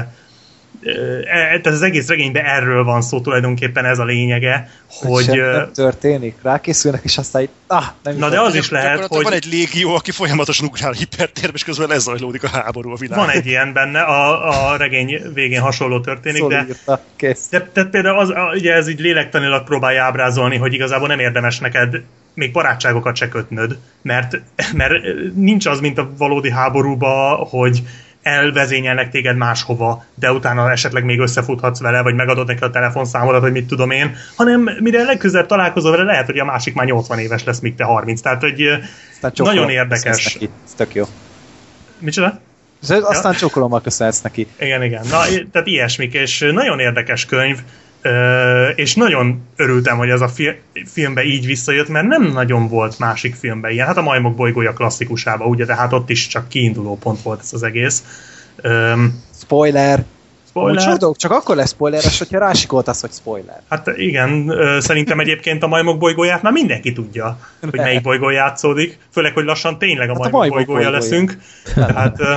tehát 1.24 1.66
az 1.66 1.82
egész 1.82 2.08
regényben 2.08 2.44
erről 2.44 2.84
van 2.84 3.02
szó 3.02 3.20
tulajdonképpen 3.20 3.84
ez 3.84 3.98
a 3.98 4.04
lényege, 4.04 4.70
hogy... 4.90 5.26
hogy 5.26 5.38
nem 5.38 5.70
történik, 5.74 6.36
rákészülnek, 6.42 7.04
és 7.04 7.18
aztán 7.18 7.42
így, 7.42 7.48
ah, 7.66 7.84
nem 8.02 8.16
Na 8.16 8.28
de 8.28 8.40
az 8.40 8.54
is 8.54 8.70
lehet, 8.70 9.06
hogy... 9.06 9.22
Van 9.22 9.32
egy 9.32 9.46
légió, 9.50 9.94
aki 9.94 10.10
folyamatosan 10.10 10.66
ugrál 10.66 10.92
hipertérbe, 10.92 11.54
és 11.54 11.64
közben 11.64 11.88
lezajlódik 11.88 12.44
a 12.44 12.48
háború 12.48 12.90
a 12.90 12.96
világon. 12.96 13.26
Van 13.26 13.34
egy 13.34 13.46
ilyen 13.46 13.72
benne, 13.72 14.00
a, 14.00 14.72
a 14.72 14.76
regény 14.76 15.20
végén 15.34 15.60
hasonló 15.60 16.00
történik, 16.00 16.40
Szóval 16.40 16.58
de, 16.58 16.64
írta, 16.68 17.02
kész. 17.16 17.48
de, 17.50 17.70
de 17.72 17.84
például 17.84 18.18
az, 18.18 18.32
ugye 18.54 18.74
ez 18.74 18.88
így 18.88 19.00
lélektanilag 19.00 19.64
próbálja 19.64 20.02
ábrázolni, 20.02 20.56
hogy 20.56 20.72
igazából 20.72 21.08
nem 21.08 21.18
érdemes 21.18 21.58
neked 21.58 22.02
még 22.36 22.52
barátságokat 22.52 23.16
se 23.16 23.28
kötnöd, 23.28 23.78
mert, 24.02 24.40
mert 24.72 24.92
nincs 25.34 25.66
az, 25.66 25.80
mint 25.80 25.98
a 25.98 26.10
valódi 26.18 26.50
háborúba, 26.50 27.34
hogy 27.50 27.82
elvezényelnek 28.26 29.10
téged 29.10 29.36
máshova, 29.36 30.04
de 30.14 30.32
utána 30.32 30.70
esetleg 30.70 31.04
még 31.04 31.18
összefuthatsz 31.18 31.80
vele, 31.80 32.02
vagy 32.02 32.14
megadod 32.14 32.46
neki 32.46 32.64
a 32.64 32.70
telefonszámodat, 32.70 33.40
vagy 33.40 33.52
mit 33.52 33.66
tudom 33.66 33.90
én, 33.90 34.16
hanem 34.36 34.70
mire 34.80 35.02
legközelebb 35.02 35.46
találkozol 35.46 35.90
vele, 35.90 36.02
lehet, 36.02 36.26
hogy 36.26 36.38
a 36.38 36.44
másik 36.44 36.74
már 36.74 36.86
80 36.86 37.18
éves 37.18 37.44
lesz, 37.44 37.60
míg 37.60 37.74
te 37.74 37.84
30. 37.84 38.20
Tehát, 38.20 38.40
hogy 38.40 38.62
Aztán 39.12 39.32
nagyon 39.36 39.70
érdekes. 39.70 40.34
neki. 40.34 40.48
Ez 40.64 40.72
tök 40.76 40.94
jó. 40.94 41.04
Micsoda? 41.98 42.40
És 42.82 42.88
aztán 42.88 43.34
csokolommal 43.34 43.80
köszönhetsz 43.80 44.20
neki. 44.20 44.46
Igen, 44.58 44.82
igen. 44.82 45.02
Na, 45.10 45.22
tehát 45.52 45.66
ilyesmik, 45.66 46.14
és 46.14 46.50
nagyon 46.52 46.78
érdekes 46.78 47.26
könyv, 47.26 47.58
ö, 48.02 48.68
és 48.68 48.94
nagyon 48.94 49.42
örültem, 49.56 49.96
hogy 49.96 50.08
ez 50.08 50.20
a 50.20 50.28
fi- 50.28 50.60
filmbe 50.86 51.24
így 51.24 51.46
visszajött, 51.46 51.88
mert 51.88 52.06
nem 52.06 52.22
nagyon 52.32 52.68
volt 52.68 52.98
másik 52.98 53.34
filmben 53.34 53.70
ilyen. 53.70 53.86
Hát 53.86 53.96
a 53.96 54.02
Majmok 54.02 54.34
bolygója 54.34 54.72
klasszikusába, 54.72 55.44
ugye, 55.44 55.64
de 55.64 55.74
hát 55.74 55.92
ott 55.92 56.10
is 56.10 56.26
csak 56.26 56.48
kiinduló 56.48 56.96
pont 56.98 57.22
volt 57.22 57.40
ez 57.42 57.52
az 57.52 57.62
egész. 57.62 58.04
Öm, 58.62 59.22
Spoiler! 59.40 60.04
spoiler? 60.48 60.82
Csak, 60.82 60.96
dolog, 60.98 61.16
csak 61.16 61.30
akkor 61.30 61.56
lesz 61.56 61.70
spoileres, 61.70 62.18
hogyha 62.18 62.38
rásikoltasz, 62.38 63.00
hogy 63.00 63.12
spoiler. 63.12 63.60
Hát 63.68 63.90
igen, 63.96 64.48
ö, 64.48 64.80
szerintem 64.80 65.20
egyébként 65.20 65.62
a 65.62 65.66
majmok 65.66 65.98
bolygóját 65.98 66.42
már 66.42 66.52
mindenki 66.52 66.92
tudja, 66.92 67.38
hogy 67.60 67.70
melyik 67.72 68.00
bolygó 68.02 68.30
játszódik, 68.30 68.98
főleg, 69.12 69.32
hogy 69.34 69.44
lassan 69.44 69.78
tényleg 69.78 70.08
a 70.10 70.12
Hát 70.12 70.16
a 70.16 70.28
majmok 70.30 70.38
majmok 70.40 70.56
bolygója 70.66 70.90
bolygója. 70.90 70.98
leszünk. 70.98 71.38
Tehát, 71.74 72.20
ö, 72.20 72.34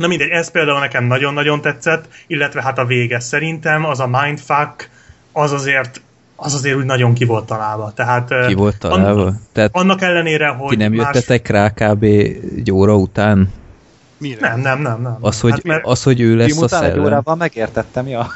na 0.00 0.06
mindegy, 0.06 0.28
ez 0.28 0.50
például 0.50 0.78
nekem 0.78 1.04
nagyon-nagyon 1.04 1.60
tetszett, 1.60 2.08
illetve 2.26 2.62
hát 2.62 2.78
a 2.78 2.84
vége 2.84 3.20
szerintem, 3.20 3.84
az 3.84 4.00
a 4.00 4.06
mindfuck, 4.06 4.90
az 5.32 5.52
azért 5.52 6.00
az 6.36 6.54
azért 6.54 6.76
úgy 6.76 6.84
nagyon 6.84 7.14
ki 7.14 7.24
volt 7.24 7.46
találva. 7.46 7.92
Tehát, 7.94 8.46
Ki 8.46 8.54
volt 8.54 8.78
találva? 8.78 9.24
an- 9.24 9.40
Tehát 9.52 9.70
annak 9.72 10.02
ellenére, 10.02 10.48
hogy 10.48 10.68
ti 10.68 10.76
nem 10.76 10.92
más... 10.92 11.06
jöttetek 11.06 11.48
rá 11.48 11.70
kb. 11.70 12.02
egy 12.02 12.70
óra 12.72 12.96
után? 12.96 13.52
Mire? 14.18 14.48
Nem, 14.48 14.60
nem, 14.60 14.80
nem, 14.82 15.02
nem. 15.02 15.16
Az, 15.20 15.40
hogy, 15.40 15.50
hát, 15.50 15.62
mert 15.62 15.86
az, 15.86 16.02
hogy 16.02 16.20
ő 16.20 16.36
lesz 16.36 16.60
a 16.60 16.64
után 16.64 16.82
egy 16.82 16.90
szellem? 16.90 17.04
órával 17.04 17.34
megértettem, 17.36 18.08
ja. 18.08 18.26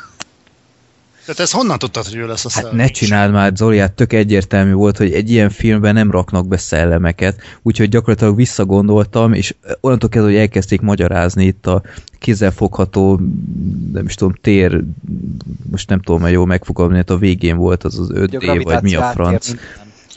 Tehát 1.24 1.40
ezt 1.40 1.52
honnan 1.52 1.78
tudtad, 1.78 2.06
hogy 2.06 2.16
ő 2.16 2.26
lesz 2.26 2.44
a 2.44 2.48
Hát 2.52 2.62
szellem? 2.62 2.76
ne 2.76 2.86
csináld 2.86 3.32
már, 3.32 3.52
Zoli, 3.55 3.78
hát 3.78 3.92
tök 3.92 4.12
egyértelmű 4.12 4.72
volt, 4.72 4.96
hogy 4.96 5.12
egy 5.12 5.30
ilyen 5.30 5.51
filmben 5.51 5.94
nem 5.94 6.10
raknak 6.10 6.48
be 6.48 6.56
szellemeket, 6.56 7.40
úgyhogy 7.62 7.88
gyakorlatilag 7.88 8.36
visszagondoltam, 8.36 9.32
és 9.32 9.55
onnantól 9.80 10.09
kezdve, 10.09 10.30
hogy 10.30 10.38
elkezdték 10.38 10.80
magyarázni 10.80 11.44
itt 11.44 11.66
a 11.66 11.82
kézzelfogható, 12.18 13.20
nem 13.92 14.05
is 14.06 14.14
tudom, 14.14 14.34
tér, 14.40 14.84
most 15.70 15.88
nem 15.88 16.01
tudom, 16.01 16.20
mert 16.20 16.32
jól 16.32 16.46
megfogalmazni, 16.46 16.98
hát 16.98 17.10
a 17.10 17.18
végén 17.18 17.56
volt 17.56 17.84
az 17.84 17.98
az 17.98 18.10
5D, 18.14 18.60
vagy 18.64 18.82
mi 18.82 18.94
a 18.94 19.02
franc, 19.02 19.52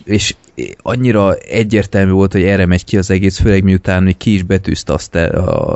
és 0.03 0.35
annyira 0.81 1.33
egyértelmű 1.35 2.11
volt, 2.11 2.31
hogy 2.31 2.43
erre 2.43 2.65
megy 2.65 2.83
ki 2.83 2.97
az 2.97 3.09
egész, 3.09 3.39
főleg 3.39 3.63
miután 3.63 4.03
még 4.03 4.17
ki 4.17 4.33
is 4.33 4.43
betűzte 4.43 4.93
azt 4.93 5.15
a, 5.15 5.75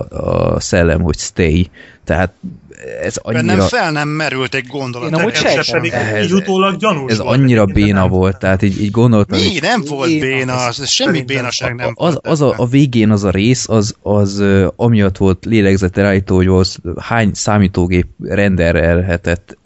a 0.54 0.60
szellem, 0.60 1.02
hogy 1.02 1.18
stay, 1.18 1.70
tehát 2.12 2.34
ez 3.04 3.16
annyira... 3.18 3.44
Bennem 3.44 3.68
fel 3.68 3.92
nem 3.92 4.08
merült 4.08 4.56
egy 4.56 4.68
gondolat. 4.68 5.08
Én 5.10 5.16
amúgy 5.16 5.40
ez 5.44 5.72
pedig 5.72 5.92
Ez- 5.92 6.26
így 6.26 6.34
utólag 6.34 6.78
gyanús 6.78 7.12
Ez 7.12 7.18
volt 7.18 7.38
annyira 7.38 7.66
béna 7.66 8.00
nem. 8.00 8.10
volt, 8.10 8.38
tehát 8.40 8.62
így, 8.62 8.82
így 8.82 8.92
gondoltam, 8.92 9.40
Mi? 9.40 9.60
Nem 9.62 9.84
volt 9.88 10.10
Én- 10.10 10.20
béna, 10.20 10.54
ez 10.68 10.88
semmi 10.90 11.22
bénaság 11.22 11.76
nem 11.76 11.92
az, 11.96 12.14
volt. 12.14 12.28
az 12.28 12.42
a, 12.42 12.54
a 12.58 12.66
végén 12.68 13.10
az 13.12 13.24
a 13.24 13.30
rész, 13.30 13.70
az, 13.70 13.96
az 14.02 14.44
amiatt 14.76 15.18
volt 15.18 15.46
lélegzetre 15.46 16.06
állító, 16.08 16.36
hogy 16.36 16.48
az 16.48 16.78
hány 17.02 17.32
számítógép 17.34 18.08
renderelhetett 18.24 19.58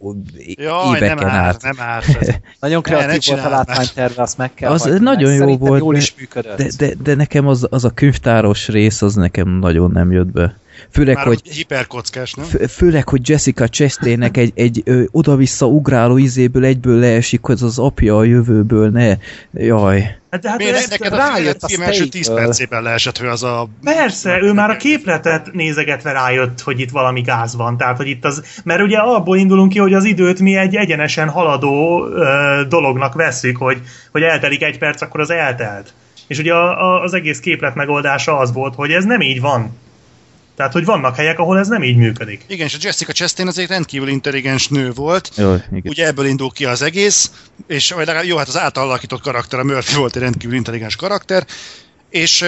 Jaj, 0.45 0.97
éveken 0.97 1.17
nem 1.17 1.27
át. 1.27 1.61
nem 1.61 1.75
árt. 1.79 2.17
ez. 2.19 2.27
Nagyon 2.59 2.81
Ne, 2.85 2.95
ne 2.95 3.01
kreatív 3.03 3.33
volt 3.33 3.45
a 3.45 3.49
látványterve, 3.49 4.21
azt 4.21 4.37
meg 4.37 4.53
kell 4.53 4.71
Az 4.71 4.81
hagyni, 4.81 4.99
nagyon 4.99 5.33
jó 5.33 5.57
volt, 5.57 5.79
jól 5.81 5.93
de- 5.93 5.99
is 5.99 6.15
működött. 6.19 6.57
De, 6.57 6.67
de, 6.77 6.93
de 7.03 7.15
nekem 7.15 7.47
az, 7.47 7.67
az 7.69 7.85
a 7.85 7.89
könyvtáros 7.89 8.67
rész, 8.67 9.01
az 9.01 9.15
nekem 9.15 9.49
nagyon 9.49 9.91
nem 9.91 10.11
jött 10.11 10.31
be. 10.31 10.55
Főleg, 10.91 11.15
Már 11.15 11.25
hogy 11.25 11.41
hiperkockás, 11.49 12.33
nem? 12.33 12.45
Fő- 12.45 12.65
Főleg, 12.65 13.09
hogy 13.09 13.29
Jessica 13.29 13.67
Chastainnek 13.67 14.37
egy, 14.37 14.51
egy 14.55 14.81
ö, 14.85 15.03
oda-vissza 15.11 15.65
ugráló 15.65 16.17
izéből 16.17 16.65
egyből 16.65 16.99
leesik, 16.99 17.41
hogy 17.43 17.55
az 17.55 17.63
az 17.63 17.79
apja 17.79 18.17
a 18.17 18.23
jövőből, 18.23 18.89
ne. 18.89 19.15
Jaj. 19.53 20.17
Hát, 20.31 20.41
de 20.41 20.49
hát 20.49 20.57
Miért 20.57 20.75
ez, 20.75 20.89
neked 20.89 21.13
a 21.13 21.15
rájött 21.17 21.63
a 21.63 21.67
film 21.67 21.81
első 21.81 22.05
10 22.05 22.23
Stay-től. 22.23 22.43
percében 22.45 22.83
leesett, 22.83 23.17
hogy 23.17 23.27
az 23.27 23.43
a... 23.43 23.67
Persze, 23.83 24.39
ő 24.41 24.53
már 24.53 24.69
a 24.69 24.77
képletet 24.77 25.53
nézegetve 25.53 26.11
rájött, 26.11 26.61
hogy 26.61 26.79
itt 26.79 26.89
valami 26.89 27.21
gáz 27.21 27.55
van. 27.55 27.77
Tehát, 27.77 27.97
hogy 27.97 28.07
itt 28.07 28.25
az, 28.25 28.61
mert 28.63 28.81
ugye 28.81 28.97
abból 28.97 29.37
indulunk 29.37 29.71
ki, 29.71 29.79
hogy 29.79 29.93
az 29.93 30.03
időt 30.03 30.39
mi 30.39 30.55
egy 30.55 30.75
egyenesen 30.75 31.29
haladó 31.29 32.05
ö, 32.07 32.61
dolognak 32.69 33.13
veszük, 33.13 33.57
hogy, 33.57 33.81
hogy 34.11 34.21
eltelik 34.21 34.63
egy 34.63 34.77
perc, 34.77 35.01
akkor 35.01 35.19
az 35.19 35.29
eltelt. 35.29 35.93
És 36.27 36.37
ugye 36.39 36.53
a, 36.53 36.93
a, 36.95 37.01
az 37.01 37.13
egész 37.13 37.39
képlet 37.39 37.75
megoldása 37.75 38.37
az 38.37 38.53
volt, 38.53 38.75
hogy 38.75 38.91
ez 38.91 39.05
nem 39.05 39.21
így 39.21 39.41
van. 39.41 39.77
Tehát, 40.55 40.73
hogy 40.73 40.85
vannak 40.85 41.15
helyek, 41.15 41.39
ahol 41.39 41.59
ez 41.59 41.67
nem 41.67 41.83
így 41.83 41.97
működik. 41.97 42.41
Igen, 42.47 42.65
és 42.65 42.73
a 42.73 42.77
Jessica 42.81 43.11
Chastain 43.11 43.47
az 43.47 43.57
egy 43.57 43.67
rendkívül 43.67 44.07
intelligens 44.07 44.67
nő 44.67 44.91
volt, 44.91 45.31
Jó, 45.35 45.53
igen. 45.53 45.81
Ugye 45.83 46.05
ebből 46.05 46.25
indul 46.25 46.51
ki 46.51 46.65
az 46.65 46.81
egész, 46.81 47.31
és 47.67 47.91
vagy 47.91 48.05
legalább, 48.05 48.27
jó, 48.27 48.37
hát 48.37 48.47
az 48.47 48.57
átalakított 48.57 49.21
karakter, 49.21 49.59
a 49.59 49.63
Murphy 49.63 49.95
volt 49.95 50.15
egy 50.15 50.21
rendkívül 50.21 50.55
intelligens 50.55 50.95
karakter, 50.95 51.45
és 52.09 52.45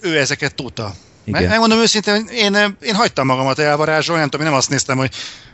ő 0.00 0.18
ezeket 0.18 0.54
tudta. 0.54 0.92
Igen. 1.24 1.40
Meg, 1.40 1.50
megmondom 1.50 1.78
őszintén, 1.78 2.26
én, 2.32 2.76
én 2.80 2.94
hagytam 2.94 3.26
magamat 3.26 3.58
elvarázsolni, 3.58 4.20
nem 4.20 4.30
tudom, 4.30 4.46
én 4.46 4.52
nem 4.52 4.60
azt 4.60 4.70
néztem, 4.70 4.96
hogy 4.96 5.10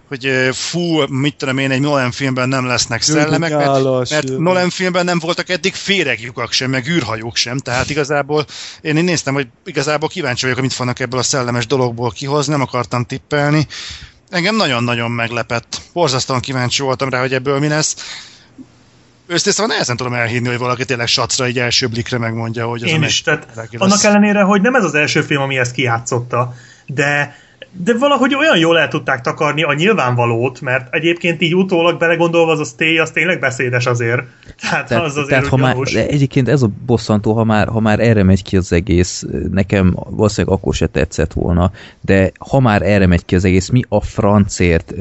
hogy 0.08 0.48
fú, 0.52 1.06
mit 1.06 1.36
tudom 1.36 1.58
én, 1.58 1.70
egy 1.70 1.80
Nolan 1.80 2.10
filmben 2.10 2.48
nem 2.48 2.66
lesznek 2.66 3.02
szellemek, 3.02 3.50
mert, 3.50 4.10
mert. 4.10 4.38
Nolan 4.38 4.70
filmben 4.70 5.04
nem 5.04 5.18
voltak 5.18 5.48
eddig 5.48 5.74
féregjukak 5.74 6.52
sem, 6.52 6.70
meg 6.70 6.88
űrhajók 6.88 7.36
sem, 7.36 7.58
tehát 7.58 7.90
igazából 7.90 8.44
én, 8.80 8.96
én 8.96 9.04
néztem, 9.04 9.34
hogy 9.34 9.46
igazából 9.64 10.08
kíváncsi 10.08 10.40
vagyok, 10.40 10.56
hogy 10.56 10.66
mit 10.66 10.76
fognak 10.76 11.00
ebből 11.00 11.20
a 11.20 11.22
szellemes 11.22 11.66
dologból 11.66 12.10
kihozni, 12.10 12.52
nem 12.52 12.62
akartam 12.62 13.04
tippelni. 13.04 13.66
Engem 14.30 14.56
nagyon-nagyon 14.56 15.10
meglepett. 15.10 15.80
Borzasztóan 15.92 16.40
kíváncsi 16.40 16.82
voltam 16.82 17.08
rá, 17.08 17.20
hogy 17.20 17.32
ebből 17.32 17.58
mi 17.58 17.68
lesz. 17.68 17.96
Őszintén 19.26 19.52
szóval 19.52 19.72
nehezen 19.72 19.96
tudom 19.96 20.14
elhinni, 20.14 20.48
hogy 20.48 20.58
valaki 20.58 20.84
tényleg 20.84 21.06
sacra 21.06 21.44
egy 21.44 21.58
első 21.58 21.86
blikre 21.86 22.18
megmondja, 22.18 22.66
hogy 22.66 22.82
ez 22.82 22.88
Én 22.88 23.02
is, 23.02 23.22
tehát 23.22 23.46
annak 23.78 24.02
ellenére, 24.02 24.42
hogy 24.42 24.60
nem 24.60 24.74
ez 24.74 24.84
az 24.84 24.94
első 24.94 25.22
film, 25.22 25.42
ami 25.42 25.58
ezt 25.58 25.72
kijátszotta, 25.72 26.54
de 26.86 27.36
de 27.76 27.98
valahogy 27.98 28.34
olyan 28.34 28.58
jól 28.58 28.78
el 28.78 28.88
tudták 28.88 29.20
takarni 29.20 29.62
a 29.62 29.72
nyilvánvalót, 29.72 30.60
mert 30.60 30.94
egyébként 30.94 31.42
így 31.42 31.54
utólag 31.54 31.98
belegondolva 31.98 32.52
az 32.52 32.60
a 32.60 32.64
stay, 32.64 32.98
az 32.98 33.10
tényleg 33.10 33.40
beszédes 33.40 33.86
azért. 33.86 34.22
Tehát, 34.60 34.88
Tehát, 34.88 35.04
az 35.04 35.10
azért 35.10 35.28
tehát 35.28 35.46
ha 35.46 35.56
már, 35.56 35.76
egyébként 35.94 36.48
ez 36.48 36.62
a 36.62 36.70
bosszantó, 36.86 37.32
ha 37.32 37.44
már, 37.44 37.68
ha 37.68 37.80
már 37.80 38.00
erre 38.00 38.22
megy 38.22 38.42
ki 38.42 38.56
az 38.56 38.72
egész, 38.72 39.24
nekem 39.50 39.96
valószínűleg 40.10 40.56
akkor 40.56 40.74
se 40.74 40.86
tetszett 40.86 41.32
volna, 41.32 41.70
de 42.00 42.32
ha 42.38 42.60
már 42.60 42.82
erre 42.82 43.06
megy 43.06 43.24
ki 43.24 43.34
az 43.34 43.44
egész, 43.44 43.68
mi 43.68 43.82
a 43.88 44.00
francért 44.00 44.94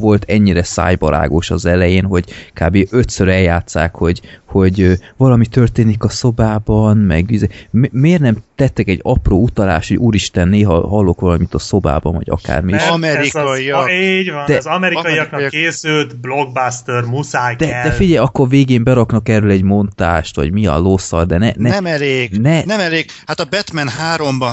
volt 0.00 0.24
ennyire 0.28 0.62
szájbarágos 0.62 1.50
az 1.50 1.66
elején, 1.66 2.04
hogy 2.04 2.24
kb. 2.52 2.86
ötször 2.90 3.28
eljátszák, 3.28 3.94
hogy, 3.94 4.20
hogy 4.44 4.98
valami 5.16 5.46
történik 5.46 6.04
a 6.04 6.08
szobában, 6.08 6.96
meg 6.96 7.48
mi- 7.70 7.90
miért 7.92 8.20
nem 8.20 8.36
tettek 8.54 8.88
egy 8.88 9.00
apró 9.02 9.42
utalás, 9.42 9.88
hogy 9.88 9.96
úristen, 9.96 10.48
néha 10.48 10.88
hallok 10.88 11.20
valamit 11.20 11.54
a 11.54 11.58
szobában, 11.58 12.05
vagy 12.12 12.30
akármi. 12.30 12.72
Ez 12.72 12.88
Amerikaiak. 12.88 13.84
Az, 13.84 13.90
így 13.90 14.30
van, 14.30 14.44
De- 14.46 14.56
az 14.56 14.66
amerikaiaknak 14.66 15.32
amerikaiak- 15.32 15.50
készült 15.50 16.16
blockbuster, 16.16 17.02
muszáj 17.02 17.56
De, 17.56 17.68
kell. 17.68 17.82
de 17.82 17.90
figyelj, 17.90 18.16
akkor 18.26 18.48
végén 18.48 18.84
beraknak 18.84 19.28
erről 19.28 19.50
egy 19.50 19.62
montást, 19.62 20.36
vagy 20.36 20.52
mi 20.52 20.66
a 20.66 20.78
lószal, 20.78 21.24
de 21.24 21.38
ne, 21.38 21.50
ne, 21.56 21.70
nem 21.70 21.86
elég, 21.86 22.30
ne- 22.40 22.64
nem 22.64 22.80
elég. 22.80 23.10
Hát 23.26 23.40
a 23.40 23.44
Batman 23.50 23.88
3-ba 24.16 24.50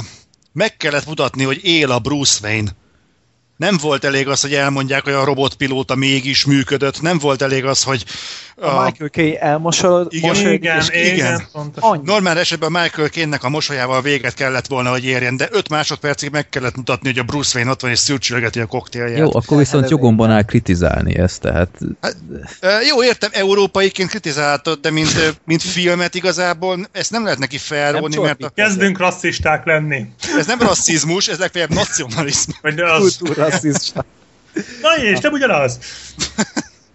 meg 0.53 0.77
kellett 0.77 1.05
mutatni, 1.07 1.43
hogy 1.43 1.59
él 1.63 1.91
a 1.91 1.99
Bruce 1.99 2.47
Wayne. 2.47 2.71
Nem 3.57 3.77
volt 3.81 4.03
elég 4.03 4.27
az, 4.27 4.41
hogy 4.41 4.53
elmondják, 4.53 5.03
hogy 5.03 5.13
a 5.13 5.23
robotpilóta 5.23 5.95
mégis 5.95 6.45
működött, 6.45 7.01
nem 7.01 7.17
volt 7.19 7.41
elég 7.41 7.65
az, 7.65 7.83
hogy 7.83 8.05
A 8.55 8.83
Michael 8.83 9.09
Kay 9.09 9.37
elmosolod, 9.39 10.07
Igen, 10.09 10.29
mosolyog, 10.29 10.53
Igen, 10.53 10.79
és 10.79 10.89
igen, 10.89 11.15
igen. 11.15 11.47
pontosan. 11.51 12.01
Normál 12.05 12.39
esetben 12.39 12.71
Michael 12.71 13.07
Caine-nek 13.07 13.43
a 13.43 13.49
mosolyával 13.49 14.01
véget 14.01 14.33
kellett 14.33 14.67
volna, 14.67 14.89
hogy 14.89 15.05
érjen, 15.05 15.37
de 15.37 15.47
5 15.51 15.69
másodpercig 15.69 16.29
meg 16.31 16.49
kellett 16.49 16.75
mutatni, 16.75 17.09
hogy 17.09 17.19
a 17.19 17.23
Bruce 17.23 17.51
Wayne 17.57 17.71
ott 17.71 17.81
van 17.81 17.91
és 17.91 17.99
szürcsülgeti 17.99 18.59
a 18.59 18.65
koktélját. 18.65 19.17
Jó, 19.17 19.29
akkor 19.35 19.57
viszont 19.57 19.89
jogomban 19.89 20.31
áll 20.31 20.43
kritizálni 20.43 21.17
ezt, 21.17 21.41
tehát 21.41 21.69
Ö, 22.59 22.79
Jó, 22.87 23.03
értem, 23.03 23.29
európaiként 23.33 24.09
kritizáltad, 24.09 24.79
de 24.79 24.91
mint, 24.91 25.39
mint 25.45 25.61
filmet 25.61 26.15
igazából 26.15 26.87
ezt 26.91 27.11
nem 27.11 27.23
lehet 27.23 27.39
neki 27.39 27.57
felróni, 27.57 28.17
mert 28.17 28.43
a, 28.43 28.49
Kezdünk 28.49 28.97
rasszisták 28.97 29.65
lenni. 29.65 30.05
ez 30.37 30.45
nem 30.45 30.59
rasszizmus, 30.59 31.27
ez 31.27 31.37
legfeljebb 31.37 31.73
nacionalizmus. 31.73 32.57
Vagy 32.61 32.79
az... 32.79 33.19
Kultúrasszista. 33.43 34.05
Na 34.81 35.03
és 35.03 35.19
nem 35.19 35.31
ugyanaz. 35.33 35.77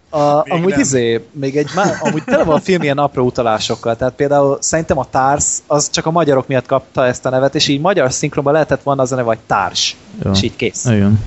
A, 0.09 0.43
Még 0.43 0.53
amúgy 0.53 0.69
nem. 0.69 0.79
izé, 0.79 1.25
még 1.31 1.57
egy 1.57 1.69
má, 1.75 1.97
amúgy 2.01 2.23
tele 2.23 2.43
van 2.43 2.55
a 2.55 2.59
film 2.61 2.81
ilyen 2.81 2.97
apró 2.97 3.25
utalásokkal, 3.25 3.95
tehát 3.95 4.13
például 4.13 4.57
szerintem 4.61 4.97
a 4.97 5.09
Társ 5.09 5.45
az 5.67 5.89
csak 5.89 6.05
a 6.05 6.11
magyarok 6.11 6.47
miatt 6.47 6.65
kapta 6.65 7.05
ezt 7.05 7.25
a 7.25 7.29
nevet, 7.29 7.55
és 7.55 7.67
így 7.67 7.79
magyar 7.79 8.11
szinkronban 8.13 8.53
lehetett 8.53 8.83
volna 8.83 9.01
az 9.01 9.11
a 9.11 9.15
neve, 9.15 9.27
hogy 9.27 9.39
Társ. 9.47 9.95
Jó. 10.23 10.31
És 10.31 10.41
így 10.41 10.55
kész. 10.55 10.83
nagyon 10.83 11.19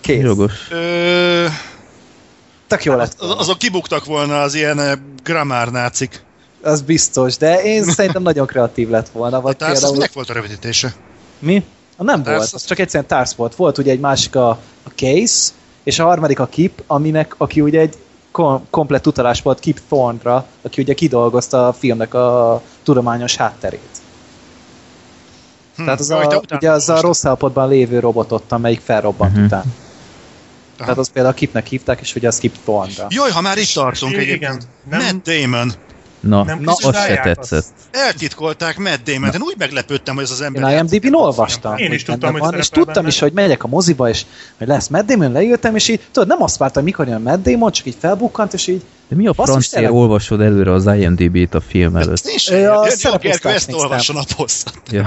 Kész. 0.00 0.22
jogos. 0.22 0.52
Ö, 0.70 1.46
Tök 2.66 2.84
jó 2.84 2.94
lett. 2.94 3.14
az- 3.20 3.34
azok 3.38 3.58
kibuktak 3.58 4.04
volna 4.04 4.40
az 4.42 4.54
ilyen 4.54 4.78
ö, 4.78 4.92
grammar 5.24 5.70
nácik. 5.70 6.22
Az 6.62 6.80
biztos, 6.80 7.36
de 7.36 7.62
én 7.62 7.84
szerintem 7.84 8.22
nagyon 8.22 8.46
kreatív 8.46 8.88
lett 8.88 9.08
volna. 9.08 9.36
A 9.36 9.40
Vagy 9.40 9.56
társz, 9.56 9.70
az 9.72 9.78
például... 9.78 9.96
minek 9.98 10.12
volt 10.12 10.30
a 10.30 10.32
rövidítése? 10.32 10.92
Mi? 11.38 11.64
A 12.00 12.04
nem 12.04 12.22
Társ 12.22 12.36
volt, 12.36 12.40
az- 12.46 12.54
az 12.54 12.64
csak 12.64 12.78
egyszerűen 12.78 13.08
Társ 13.08 13.34
volt. 13.36 13.54
Volt 13.54 13.78
ugye 13.78 13.90
egy 13.92 14.00
másik 14.00 14.36
a, 14.36 14.48
a 14.82 14.90
Case, 14.94 15.50
és 15.82 15.98
a 15.98 16.04
harmadik 16.04 16.38
a 16.40 16.46
Kip, 16.46 16.82
aminek, 16.86 17.34
aki 17.36 17.60
ugye 17.60 17.80
egy 17.80 17.94
kom- 18.30 18.64
komplet 18.70 19.06
utalás 19.06 19.42
volt 19.42 19.60
Kip 19.60 19.80
Thorne-ra, 19.88 20.46
aki 20.62 20.82
ugye 20.82 20.94
kidolgozta 20.94 21.68
a 21.68 21.72
filmnek 21.72 22.14
a 22.14 22.62
tudományos 22.82 23.36
hátterét. 23.36 23.88
Hm, 25.76 25.84
Tehát 25.84 26.00
az 26.00 26.10
a, 26.10 26.16
utána 26.16 26.40
ugye 26.50 26.70
az 26.70 26.88
a 26.88 27.00
rossz 27.00 27.24
állapotban 27.24 27.68
lévő 27.68 27.98
robotot, 27.98 28.52
amelyik 28.52 28.80
felrobbant 28.80 29.34
Mhm. 29.34 29.44
után. 29.44 29.74
Tehát 30.76 30.98
az 30.98 31.10
például 31.12 31.34
a 31.34 31.38
Kipnek 31.38 31.66
hívták, 31.66 32.00
és 32.00 32.14
ugye 32.14 32.28
az 32.28 32.38
Kip 32.38 32.56
Thorne-ra. 32.62 33.06
Jaj, 33.08 33.30
ha 33.30 33.40
már 33.40 33.58
itt 33.58 33.72
tartunk 33.74 34.14
egyébként. 34.16 34.66
nem- 34.90 35.00
Matt 35.00 35.22
Damon. 35.28 35.72
Na, 36.20 36.44
Nem 36.44 36.60
na 36.60 36.72
az 36.72 36.96
se 37.06 37.20
tetszett. 37.22 37.58
azt. 37.58 37.72
Eltitkolták 37.90 38.78
Matt 38.78 39.04
Damon. 39.04 39.32
Én 39.34 39.40
úgy 39.40 39.54
meglepődtem, 39.58 40.14
hogy 40.14 40.24
ez 40.24 40.30
az 40.30 40.40
ember... 40.40 40.72
Én 40.72 40.78
IMDb-n 40.78 41.14
olvastam, 41.14 41.76
Én 41.76 41.92
is 41.92 42.02
tudtam, 42.02 42.32
hogy 42.32 42.40
van, 42.40 42.54
és 42.54 42.68
tudtam 42.68 42.94
benne. 42.94 43.08
is, 43.08 43.18
hogy 43.18 43.32
megyek 43.32 43.64
a 43.64 43.66
moziba, 43.68 44.08
és 44.08 44.24
hogy 44.58 44.66
lesz 44.66 44.88
Matt 44.88 45.06
Damon, 45.06 45.32
leültem, 45.32 45.74
és 45.76 45.88
így, 45.88 46.00
tudod, 46.12 46.28
nem 46.28 46.42
azt 46.42 46.56
vártam, 46.56 46.84
mikor 46.84 47.08
jön 47.08 47.20
Matt 47.22 47.42
Damon, 47.42 47.72
csak 47.72 47.86
így 47.86 47.96
felbukkant, 48.00 48.52
és 48.52 48.66
így, 48.66 48.82
De 49.10 49.16
mi 49.16 49.26
a 49.26 49.34
tényleg. 49.70 49.92
olvasod 49.92 50.40
előre 50.40 50.72
az 50.72 50.86
IMDb-t 50.86 51.54
a 51.54 51.60
film 51.60 51.96
előtt? 51.96 52.24
Nincs, 52.24 52.50
Ö, 52.50 52.68
a 52.68 52.86
Gergő, 53.20 53.28
ezt 53.28 53.44
néztem. 53.44 53.74
olvassa 53.74 54.12
naposzat. 54.12 54.80
Ja. 54.90 55.06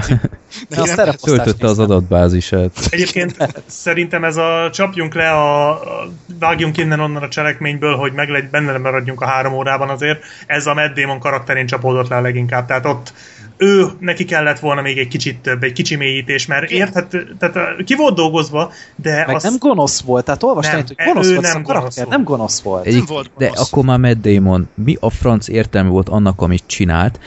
de 0.68 0.80
a 0.80 0.86
szereposztást 0.86 1.22
Töltötte 1.22 1.66
az 1.66 1.78
adatbázisát. 1.78 2.70
Egyébként 2.90 3.36
szerintem 3.66 4.24
ez 4.24 4.36
a 4.36 4.70
csapjunk 4.72 5.14
le, 5.14 5.30
a, 5.30 5.70
a 5.70 6.08
vágjunk 6.38 6.76
innen 6.78 7.00
onnan 7.00 7.22
a 7.22 7.28
cselekményből, 7.28 7.96
hogy 7.96 8.12
meg 8.12 8.28
legy, 8.28 8.48
benne 8.50 8.78
maradjunk 8.78 9.20
a 9.20 9.26
három 9.26 9.52
órában 9.52 9.88
azért. 9.88 10.22
Ez 10.46 10.66
a 10.66 10.74
Matt 10.74 10.94
Damon 10.94 11.18
karakterén 11.18 11.66
csapódott 11.66 12.08
le 12.08 12.16
a 12.16 12.20
leginkább. 12.20 12.66
Tehát 12.66 12.86
ott 12.86 13.12
ő, 13.56 13.86
neki 13.98 14.24
kellett 14.24 14.58
volna 14.58 14.82
még 14.82 14.98
egy 14.98 15.08
kicsit 15.08 15.38
több, 15.38 15.62
egy 15.62 15.72
kicsi 15.72 15.96
mélyítés, 15.96 16.46
mert 16.46 16.70
érthet, 16.70 17.16
tehát 17.38 17.56
ö, 17.56 17.82
ki 17.84 17.94
volt 17.94 18.14
dolgozva, 18.14 18.72
de 18.96 19.24
Meg 19.26 19.34
az, 19.34 19.42
nem 19.42 19.56
gonosz 19.58 20.00
volt, 20.00 20.24
tehát 20.24 20.42
olvastam, 20.42 20.74
Nem, 20.76 20.86
hogy 20.86 21.06
gonosz 21.06 21.30
volt, 21.30 21.52
nem 21.52 21.62
karakter 21.62 22.04
gonosz 22.04 22.16
nem 22.16 22.24
gonosz 22.24 22.60
volt. 22.60 22.86
Egyik, 22.86 23.06
volt 23.06 23.30
de 23.36 23.46
gonosz. 23.46 23.68
akkor 23.68 23.84
már 23.84 23.98
Matt 23.98 24.20
Damon, 24.20 24.68
mi 24.74 24.96
a 25.00 25.10
franc 25.10 25.48
értelme 25.48 25.88
volt 25.88 26.08
annak, 26.08 26.40
amit 26.40 26.62
csinált? 26.66 27.20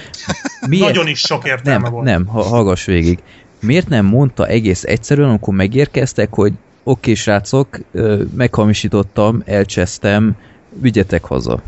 Miért? 0.68 0.86
nagyon 0.86 1.08
is 1.08 1.20
sok 1.20 1.46
értelme 1.46 1.82
nem, 1.82 1.92
volt. 1.92 2.06
nem, 2.06 2.26
ha, 2.26 2.42
hallgass 2.42 2.86
végig. 2.86 3.20
Miért 3.60 3.88
nem 3.88 4.06
mondta 4.06 4.48
egész 4.48 4.84
egyszerűen, 4.84 5.30
amikor 5.30 5.54
megérkeztek, 5.54 6.34
hogy 6.34 6.54
oké, 6.84 7.14
srácok, 7.14 7.80
ö, 7.92 8.24
meghamisítottam, 8.36 9.42
elcsesztem, 9.46 10.36
vigyetek 10.70 11.24
haza. 11.24 11.62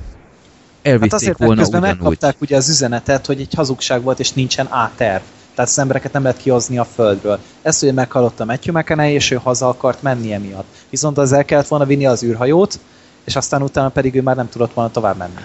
Hát 0.84 0.93
Elvitték 0.93 1.14
azért, 1.14 1.38
mert 1.38 1.45
volna 1.49 1.61
közben 1.61 1.81
ugyanúgy. 1.81 1.99
megkapták 1.99 2.41
ugye 2.41 2.56
az 2.56 2.69
üzenetet, 2.69 3.26
hogy 3.26 3.39
egy 3.39 3.53
hazugság 3.53 4.01
volt, 4.01 4.19
és 4.19 4.31
nincsen 4.31 4.65
A-terv. 4.65 5.23
Tehát 5.56 5.72
az 5.72 5.80
embereket 5.80 6.14
nem 6.14 6.23
lehet 6.23 6.38
kihozni 6.38 6.77
a 6.77 6.85
földről. 6.85 7.39
Ezt 7.61 7.84
ugye 7.84 7.91
meghallotta 7.91 8.45
Matthew 8.45 8.77
McConaughey, 8.77 9.15
és 9.15 9.31
ő 9.31 9.35
haza 9.35 9.68
akart 9.68 10.01
menni 10.01 10.34
emiatt. 10.34 10.68
Viszont 10.89 11.18
az 11.18 11.34
el 11.34 11.45
kellett 11.45 11.68
volna 11.68 11.85
vinni 11.85 12.06
az 12.06 12.23
űrhajót, 12.23 12.80
és 13.23 13.35
aztán 13.35 13.61
utána 13.61 13.89
pedig 13.89 14.15
ő 14.15 14.22
már 14.22 14.35
nem 14.35 14.49
tudott 14.49 14.73
volna 14.73 14.91
tovább 14.91 15.18
menni. 15.18 15.41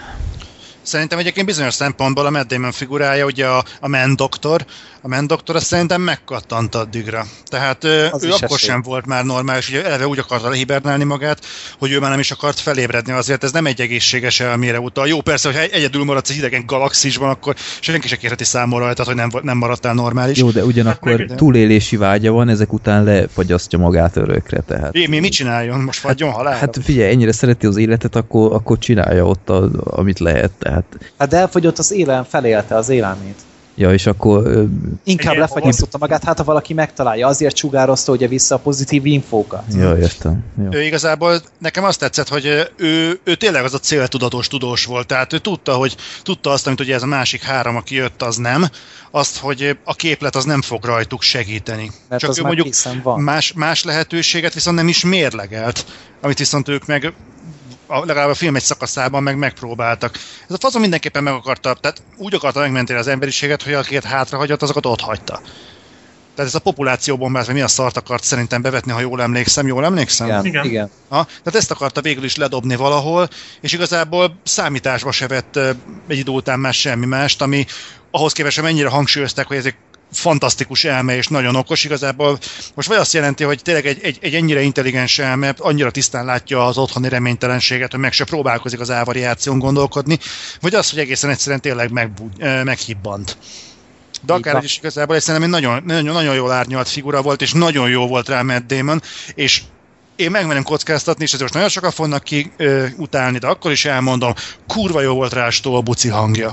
Szerintem 0.85 1.19
egyébként 1.19 1.45
bizonyos 1.45 1.73
szempontból 1.73 2.25
a 2.25 2.29
Matt 2.29 2.47
Damon 2.47 2.71
figurája, 2.71 3.25
ugye 3.25 3.45
a, 3.47 3.63
a 3.79 3.87
Man 3.87 4.15
Doctor, 4.15 4.65
a 5.01 5.07
Man 5.07 5.27
Doctor 5.27 5.55
azt 5.55 5.65
szerintem 5.65 6.01
megkattant 6.01 6.75
addigra. 6.75 7.25
Tehát 7.45 7.83
ő, 7.83 8.07
Az 8.11 8.23
ő 8.23 8.31
akkor 8.31 8.55
esély. 8.55 8.69
sem 8.69 8.81
volt 8.81 9.05
már 9.05 9.23
normális, 9.23 9.69
ugye 9.69 9.85
eleve 9.85 10.07
úgy 10.07 10.19
akarta 10.19 10.49
lehibernálni 10.49 11.03
magát, 11.03 11.45
hogy 11.79 11.91
ő 11.91 11.99
már 11.99 12.09
nem 12.09 12.19
is 12.19 12.31
akart 12.31 12.59
felébredni, 12.59 13.11
azért 13.11 13.43
ez 13.43 13.51
nem 13.51 13.65
egy 13.65 13.81
egészséges 13.81 14.39
elmére 14.39 14.79
utal. 14.79 15.07
Jó, 15.07 15.21
persze, 15.21 15.47
hogyha 15.51 15.63
egyedül 15.75 16.03
maradsz 16.03 16.29
egy 16.29 16.37
idegen 16.37 16.65
galaxisban, 16.65 17.29
akkor 17.29 17.55
senki 17.79 18.07
se 18.07 18.15
kérheti 18.15 18.43
számol 18.43 18.79
rajta, 18.79 19.03
hogy 19.03 19.15
nem, 19.15 19.29
nem 19.41 19.57
maradtál 19.57 19.93
normális. 19.93 20.37
Jó, 20.37 20.49
de 20.51 20.63
ugyanakkor 20.63 21.09
Hát 21.19 21.27
meg- 21.27 21.37
túlélési 21.37 21.97
vágya 21.97 22.31
van, 22.31 22.49
ezek 22.49 22.73
után 22.73 23.03
lefagyasztja 23.03 23.79
magát 23.79 24.15
örökre, 24.15 24.59
tehát. 24.59 24.95
É, 24.95 25.07
mi 25.07 25.19
mit 25.19 25.31
csináljon? 25.31 25.79
Most 25.79 25.99
fagyjon 25.99 26.31
halálra? 26.31 26.57
Hát 26.59 26.77
figyelj, 26.83 27.11
ennyire 27.11 27.31
szereti 27.31 27.65
az 27.65 27.77
életet, 27.77 28.15
akkor, 28.15 28.53
akkor 28.53 28.77
csinálja 28.77 29.25
ott, 29.25 29.49
a, 29.49 29.69
amit 29.83 30.19
lehet, 30.19 30.51
tehát. 30.59 30.74
Hát 31.17 31.29
de 31.29 31.37
elfogyott 31.37 31.77
az 31.77 31.91
élelem, 31.91 32.23
felélte 32.23 32.75
az 32.75 32.89
élelmét. 32.89 33.41
Ja, 33.77 33.93
és 33.93 34.05
akkor 34.05 34.45
ö, 34.45 34.63
Inkább 35.03 35.35
lefagyasztotta 35.35 35.97
magát, 35.97 36.23
hát 36.23 36.37
ha 36.37 36.43
valaki 36.43 36.73
megtalálja, 36.73 37.27
azért 37.27 37.55
sugározta 37.55 38.11
ugye 38.11 38.27
vissza 38.27 38.55
a 38.55 38.57
pozitív 38.57 39.05
infókat. 39.05 39.63
ja, 39.73 39.97
értem. 39.97 40.43
Jó. 40.63 40.67
Ő 40.71 40.83
igazából 40.83 41.41
nekem 41.57 41.83
azt 41.83 41.99
tetszett, 41.99 42.27
hogy 42.27 42.69
ő, 42.75 43.19
ő 43.23 43.35
tényleg 43.35 43.63
az 43.63 43.73
a 43.73 43.79
céltudatos 43.79 44.47
tudós 44.47 44.85
volt, 44.85 45.07
tehát 45.07 45.33
ő 45.33 45.37
tudta, 45.37 45.73
hogy 45.73 45.95
tudta 46.23 46.51
azt, 46.51 46.67
amit 46.67 46.79
ugye 46.79 46.93
ez 46.93 47.03
a 47.03 47.05
másik 47.05 47.43
három, 47.43 47.75
aki 47.75 47.95
jött, 47.95 48.21
az 48.21 48.35
nem, 48.35 48.65
azt, 49.11 49.37
hogy 49.37 49.77
a 49.83 49.95
képlet 49.95 50.35
az 50.35 50.43
nem 50.43 50.61
fog 50.61 50.85
rajtuk 50.85 51.21
segíteni. 51.21 51.91
Mert 52.09 52.21
Csak 52.21 52.29
az 52.29 52.37
ő 52.37 52.41
már 52.41 52.55
mondjuk 52.55 53.03
van. 53.03 53.21
más, 53.21 53.53
más 53.53 53.83
lehetőséget 53.83 54.53
viszont 54.53 54.77
nem 54.77 54.87
is 54.87 55.03
mérlegelt, 55.03 55.85
amit 56.21 56.37
viszont 56.37 56.67
ők 56.67 56.85
meg 56.85 57.13
a, 57.87 58.05
legalább 58.05 58.29
a 58.29 58.33
film 58.33 58.55
egy 58.55 58.63
szakaszában 58.63 59.23
meg 59.23 59.37
megpróbáltak. 59.37 60.15
Ez 60.47 60.55
a 60.55 60.57
fazon 60.59 60.81
mindenképpen 60.81 61.23
meg 61.23 61.33
akarta, 61.33 61.73
tehát 61.73 62.01
úgy 62.17 62.33
akarta 62.33 62.59
megmenteni 62.59 62.99
az 62.99 63.07
emberiséget, 63.07 63.63
hogy 63.63 63.73
akit 63.73 64.03
hátrahagyott, 64.03 64.61
azokat 64.61 64.85
ott 64.85 65.01
hagyta. 65.01 65.41
Tehát 66.35 66.51
ez 66.51 66.55
a 66.55 66.63
populációbombázás, 66.63 67.47
vagy 67.47 67.55
mi 67.55 67.61
a 67.61 67.67
szart 67.67 67.97
akart 67.97 68.23
szerintem 68.23 68.61
bevetni, 68.61 68.91
ha 68.91 68.99
jól 68.99 69.21
emlékszem. 69.21 69.67
Jól 69.67 69.85
emlékszem? 69.85 70.45
Igen, 70.45 70.65
Igen. 70.65 70.89
Ha? 71.09 71.23
Tehát 71.23 71.55
ezt 71.55 71.71
akarta 71.71 72.01
végül 72.01 72.23
is 72.23 72.35
ledobni 72.35 72.75
valahol, 72.75 73.29
és 73.61 73.73
igazából 73.73 74.39
számításba 74.43 75.11
se 75.11 75.27
vett 75.27 75.57
egy 76.07 76.17
idő 76.17 76.31
után 76.31 76.59
már 76.59 76.73
semmi 76.73 77.05
mást, 77.05 77.41
ami 77.41 77.65
ahhoz 78.11 78.33
képest, 78.33 78.55
hogy 78.55 78.65
mennyire 78.65 78.89
hangsúlyozták, 78.89 79.47
hogy 79.47 79.57
ez 79.57 79.65
egy 79.65 79.75
fantasztikus 80.11 80.83
elme 80.83 81.15
és 81.15 81.27
nagyon 81.27 81.55
okos, 81.55 81.83
igazából 81.83 82.39
most 82.73 82.87
vagy 82.87 82.97
azt 82.97 83.13
jelenti, 83.13 83.43
hogy 83.43 83.61
tényleg 83.61 83.85
egy, 83.85 83.99
egy, 84.03 84.17
egy 84.21 84.35
ennyire 84.35 84.61
intelligens 84.61 85.19
elme, 85.19 85.53
annyira 85.57 85.91
tisztán 85.91 86.25
látja 86.25 86.65
az 86.65 86.77
otthoni 86.77 87.09
reménytelenséget, 87.09 87.91
hogy 87.91 87.99
meg 87.99 88.13
se 88.13 88.23
próbálkozik 88.23 88.79
az 88.79 88.91
ávariáción 88.91 89.59
gondolkodni, 89.59 90.19
vagy 90.61 90.73
az, 90.75 90.89
hogy 90.89 90.99
egészen 90.99 91.29
egyszerűen 91.29 91.61
tényleg 91.61 91.91
megbú, 91.91 92.29
ö, 92.39 92.63
meghibbant. 92.63 93.37
De 94.21 94.33
akár 94.33 94.63
is 94.63 94.77
igazából 94.77 95.15
egy 95.15 95.21
szerintem 95.21 95.53
egy 95.53 95.61
nagyon, 95.61 95.83
nagyon, 95.85 96.13
nagyon 96.13 96.35
jól 96.35 96.51
árnyalt 96.51 96.89
figura 96.89 97.21
volt, 97.21 97.41
és 97.41 97.51
nagyon 97.51 97.89
jó 97.89 98.07
volt 98.07 98.29
rá 98.29 98.41
Matt 98.41 98.67
Damon, 98.67 99.01
és 99.35 99.61
én 100.15 100.31
megmerem 100.31 100.63
kockáztatni, 100.63 101.23
és 101.23 101.29
ezért 101.29 101.41
most 101.41 101.53
nagyon 101.53 101.69
sokan 101.69 101.91
fognak 101.91 102.23
ki 102.23 102.51
ö, 102.57 102.85
utálni, 102.97 103.37
de 103.37 103.47
akkor 103.47 103.71
is 103.71 103.85
elmondom, 103.85 104.33
kurva 104.67 105.01
jó 105.01 105.13
volt 105.13 105.33
rá 105.33 105.49
a 105.63 105.81
buci 105.81 106.07
hangja. 106.07 106.51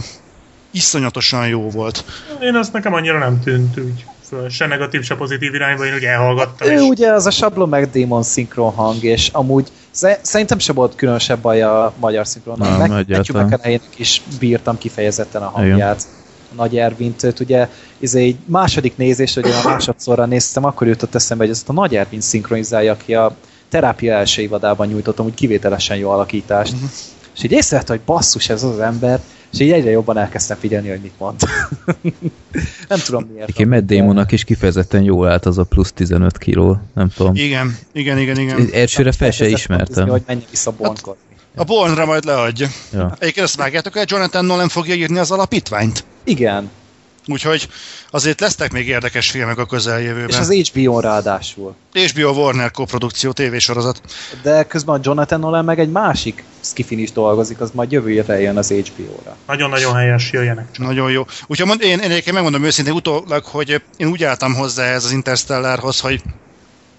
Iszonyatosan 0.73 1.49
jó 1.49 1.71
volt. 1.71 2.05
Én 2.41 2.55
azt 2.55 2.73
nekem 2.73 2.95
annyira 2.95 3.19
nem 3.19 3.41
tűnt 3.41 3.79
úgy 3.79 4.05
föl, 4.29 4.49
se 4.49 4.67
negatív, 4.67 5.03
se 5.03 5.15
pozitív 5.15 5.55
irányba, 5.55 5.85
én 5.87 5.95
úgy 5.95 6.05
elhallgattam. 6.05 6.69
Ő 6.69 6.73
és 6.73 6.81
ugye 6.81 7.13
az 7.13 7.27
a 7.27 7.31
sablon 7.31 7.69
meg 7.69 7.91
Demon 7.91 8.23
szinkron 8.23 8.73
hang, 8.73 9.03
és 9.03 9.29
amúgy 9.33 9.69
sze- 9.91 10.21
szerintem 10.23 10.59
se 10.59 10.73
volt 10.73 10.95
különösebb 10.95 11.39
baj 11.39 11.63
a 11.63 11.93
magyar 11.99 12.27
szinkronnal. 12.27 12.77
Nem, 12.77 12.91
Meg 12.91 12.99
egyáltalán. 12.99 13.81
Is 13.97 14.23
bírtam 14.39 14.79
kifejezetten 14.79 15.43
a 15.43 15.49
hangját. 15.49 16.03
A 16.51 16.55
Nagy 16.55 16.77
Ervint, 16.79 17.23
őt 17.23 17.41
ugye 17.41 17.69
ez 18.01 18.15
egy 18.15 18.37
második 18.45 18.97
nézés, 18.97 19.35
hogy 19.35 19.45
a 19.45 19.69
másodszorra 19.69 20.25
néztem, 20.25 20.65
akkor 20.65 20.87
jutott 20.87 21.15
eszembe, 21.15 21.45
hogy 21.45 21.53
ezt 21.53 21.69
a 21.69 21.73
Nagy 21.73 21.97
Ervin 21.97 22.21
szinkronizálja, 22.21 22.93
aki 22.93 23.15
a 23.15 23.35
terápia 23.69 24.15
első 24.15 24.43
évadában 24.43 24.87
nyújtottam, 24.87 25.27
úgy 25.27 25.35
kivételesen 25.35 25.97
jó 25.97 26.11
alakítást. 26.11 26.73
Mhm. 26.73 26.85
És 27.37 27.43
így 27.43 27.53
észrevette, 27.53 27.93
hogy 27.93 28.03
basszus 28.07 28.49
ez 28.49 28.63
az 28.63 28.79
ember, 28.79 29.21
és 29.53 29.61
így 29.61 29.71
egyre 29.71 29.91
jobban 29.91 30.19
elkezdtem 30.19 30.57
figyelni, 30.57 30.89
hogy 30.89 31.01
mit 31.01 31.13
mond. 31.19 31.41
nem 32.89 32.99
tudom 33.05 33.25
miért. 33.25 33.43
Egyébként 33.43 33.69
Matt 33.69 33.87
Damonnak 33.87 34.33
is 34.33 34.45
kifejezetten 34.45 35.03
jól 35.03 35.29
állt 35.29 35.47
az 35.47 35.59
a 35.59 35.65
plusz 35.65 35.93
15 35.93 36.39
kiló, 36.39 36.81
nem 36.95 37.09
tudom. 37.09 37.35
Igen, 37.35 37.77
igen, 37.93 38.19
igen, 38.19 38.39
igen. 38.39 38.69
Elsőre 38.73 39.13
fel 39.13 39.31
se 39.31 39.49
ismertem. 39.49 40.09
Hogy 40.09 40.23
menjen 40.27 40.47
vissza 40.51 40.71
bonkodni. 40.71 41.21
A 41.55 41.65
Bornra 41.65 42.05
majd 42.05 42.25
leadja. 42.25 42.69
Ja. 42.93 43.17
Egyébként 43.19 43.47
azt 43.47 43.57
vágjátok 43.57 43.97
el, 43.97 44.05
Jonathan 44.09 44.45
Nolan 44.45 44.69
fogja 44.69 44.95
írni 44.95 45.19
az 45.19 45.31
alapítványt. 45.31 46.05
Igen, 46.25 46.71
Úgyhogy 47.27 47.69
azért 48.11 48.41
lesznek 48.41 48.73
még 48.73 48.89
érdekes 48.89 49.31
filmek 49.31 49.59
a 49.59 49.65
közeljövőben. 49.65 50.29
és 50.29 50.39
az 50.39 50.53
HBO-n 50.53 51.01
ráadásul. 51.01 51.75
HBO 51.93 52.31
Warner 52.31 52.71
koprodukció 52.71 53.33
tévésorozat. 53.33 54.01
De 54.43 54.65
közben 54.65 54.95
a 54.95 55.01
Jonathan 55.03 55.41
Nolan 55.41 55.65
meg 55.65 55.79
egy 55.79 55.91
másik 55.91 56.45
skifin 56.61 56.99
is 56.99 57.13
dolgozik, 57.13 57.61
az 57.61 57.71
majd 57.75 57.93
jövő 57.93 58.11
évre 58.11 58.41
jön 58.41 58.57
az 58.57 58.71
HBO-ra. 58.71 59.37
Nagyon-nagyon 59.47 59.95
helyes, 59.95 60.33
jöjjenek 60.33 60.67
csak. 60.73 60.85
Nagyon 60.87 61.11
jó. 61.11 61.25
Úgyhogy 61.47 61.67
mond, 61.67 61.83
én, 61.83 61.99
én 61.99 62.11
egyébként 62.11 62.35
megmondom 62.35 62.65
őszintén 62.65 62.95
utólag, 62.95 63.45
hogy 63.45 63.83
én 63.97 64.07
úgy 64.07 64.25
álltam 64.25 64.55
hozzá 64.55 64.85
ez 64.85 65.05
az 65.05 65.13
Interstellárhoz, 65.13 66.01
hogy 66.01 66.23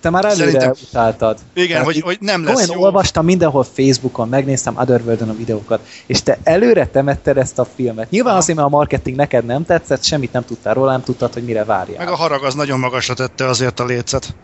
Te 0.04 0.10
már 0.10 0.26
előre 0.26 0.44
Szerintem- 0.46 0.78
utáltad. 0.90 1.38
igen, 1.54 1.68
Tehát 1.70 1.86
hogy, 1.86 2.00
hogy 2.00 2.18
nem 2.20 2.44
lesz 2.44 2.54
Komolyan 2.54 2.76
jó. 2.78 2.84
olvastam 2.84 3.26
mindenhol 3.26 3.64
Facebookon, 3.64 4.28
megnéztem 4.28 4.78
Otherworld-on 4.78 5.30
a 5.30 5.36
videókat, 5.36 5.80
és 6.06 6.22
te 6.24 6.38
előre 6.44 6.88
temetted 6.88 7.38
ezt 7.38 7.60
a 7.60 7.66
filmet. 7.76 8.10
Nyilván 8.10 8.36
azért, 8.36 8.58
mert 8.58 8.72
a 8.72 8.76
marketing 8.76 9.16
neked 9.18 9.46
nem 9.46 9.66
tetszett, 9.66 10.04
semmit 10.04 10.34
nem 10.34 10.46
tudtál 10.46 10.74
róla, 10.74 10.92
nem 10.92 11.04
tudtad, 11.04 11.34
hogy 11.34 11.44
mire 11.44 11.64
várjál. 11.64 11.98
Meg 12.06 12.14
a 12.14 12.16
harag 12.16 12.44
az 12.44 12.54
nagyon 12.54 12.80
magasra 12.80 13.14
tette 13.14 13.48
azért 13.48 13.80
a 13.80 13.86
lécet. 13.86 14.36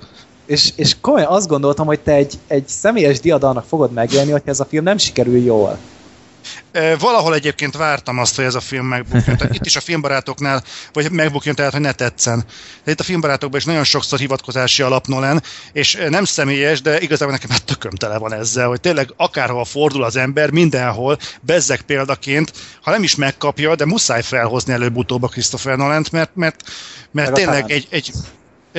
És, 0.45 0.71
és 0.75 0.95
komolyan 1.01 1.31
azt 1.31 1.47
gondoltam, 1.47 1.85
hogy 1.85 1.99
te 1.99 2.11
egy, 2.13 2.33
egy 2.47 2.67
személyes 2.67 3.19
diadalnak 3.19 3.65
fogod 3.67 3.91
megélni, 3.91 4.31
hogyha 4.31 4.49
ez 4.51 4.59
a 4.59 4.65
film 4.65 4.83
nem 4.83 4.97
sikerül 4.97 5.37
jól. 5.37 5.77
Valahol 6.99 7.33
egyébként 7.33 7.77
vártam 7.77 8.17
azt, 8.17 8.35
hogy 8.35 8.45
ez 8.45 8.55
a 8.55 8.59
film 8.59 8.85
megbukjon. 8.85 9.37
Tehát 9.37 9.55
itt 9.55 9.65
is 9.65 9.75
a 9.75 9.79
filmbarátoknál, 9.79 10.63
vagy 10.93 11.11
megbukjon, 11.11 11.55
tehát 11.55 11.71
hogy 11.71 11.81
ne 11.81 11.91
tetszen. 11.91 12.45
De 12.83 12.91
itt 12.91 12.99
a 12.99 13.03
filmbarátokban 13.03 13.59
is 13.59 13.65
nagyon 13.65 13.83
sokszor 13.83 14.19
hivatkozási 14.19 14.81
alap 14.81 15.07
Nolan, 15.07 15.43
és 15.71 15.97
nem 16.09 16.23
személyes, 16.23 16.81
de 16.81 16.99
igazából 16.99 17.33
nekem 17.33 17.49
már 17.49 17.59
tököm 17.59 17.91
tele 17.91 18.17
van 18.17 18.33
ezzel, 18.33 18.67
hogy 18.67 18.81
tényleg 18.81 19.13
akárhova 19.17 19.63
fordul 19.63 20.03
az 20.03 20.15
ember, 20.15 20.51
mindenhol, 20.51 21.17
bezzek 21.41 21.81
példaként, 21.81 22.53
ha 22.81 22.91
nem 22.91 23.03
is 23.03 23.15
megkapja, 23.15 23.75
de 23.75 23.85
muszáj 23.85 24.21
felhozni 24.21 24.73
előbb-utóbb 24.73 25.23
a 25.23 25.27
Christopher 25.27 25.77
Nolant, 25.77 26.11
mert, 26.11 26.31
mert, 26.35 26.63
mert 27.11 27.33
tényleg 27.33 27.71
egy, 27.71 27.87
egy 27.89 28.11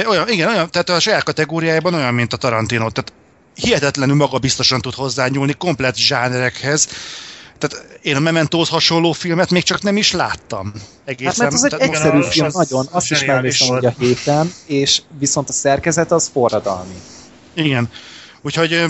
olyan, 0.07 0.29
igen, 0.29 0.49
olyan, 0.49 0.71
tehát 0.71 0.89
a 0.89 1.01
saját 1.01 1.23
kategóriájában 1.23 1.95
olyan, 1.95 2.15
mint 2.15 2.33
a 2.33 2.37
Tarantino. 2.37 2.91
Tehát 2.91 3.13
hihetetlenül 3.55 4.15
magabiztosan 4.17 4.81
tud 4.81 4.95
hozzányúlni 4.95 5.53
komplet 5.53 5.97
zsánerekhez. 5.97 6.89
Tehát 7.61 7.99
én 8.03 8.17
a 8.17 8.21
Mementóhoz 8.21 8.69
hasonló 8.69 9.13
filmet 9.13 9.51
még 9.51 9.63
csak 9.63 9.83
nem 9.83 9.97
is 9.97 10.13
láttam. 10.13 10.73
Egészen. 11.05 11.33
Hát 11.33 11.39
mert 11.39 11.53
az 11.53 11.65
egy 11.65 11.71
tehát 11.71 11.87
egyszerű 11.87 12.23
film, 12.23 12.47
az 12.47 12.55
nagyon, 12.55 12.87
azt 12.91 13.11
is 13.11 13.25
megnéztem 13.25 13.69
hogy 13.69 13.85
a 13.85 13.95
héten, 13.99 14.53
és 14.67 15.03
viszont 15.19 15.49
a 15.49 15.53
szerkezet 15.53 16.13
az 16.13 16.31
forradalmi. 16.33 16.95
Igen. 17.55 17.91
Úgyhogy, 18.43 18.85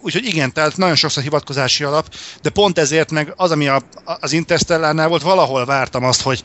úgyhogy 0.00 0.24
igen, 0.24 0.52
tehát 0.52 0.76
nagyon 0.76 0.94
sokszor 0.94 1.22
hivatkozási 1.22 1.84
alap, 1.84 2.14
de 2.42 2.50
pont 2.50 2.78
ezért 2.78 3.10
meg 3.10 3.32
az, 3.36 3.50
ami 3.50 3.68
a, 3.68 3.82
az 4.20 4.32
Interstellárnál 4.32 5.08
volt, 5.08 5.22
valahol 5.22 5.64
vártam 5.64 6.04
azt, 6.04 6.22
hogy 6.22 6.42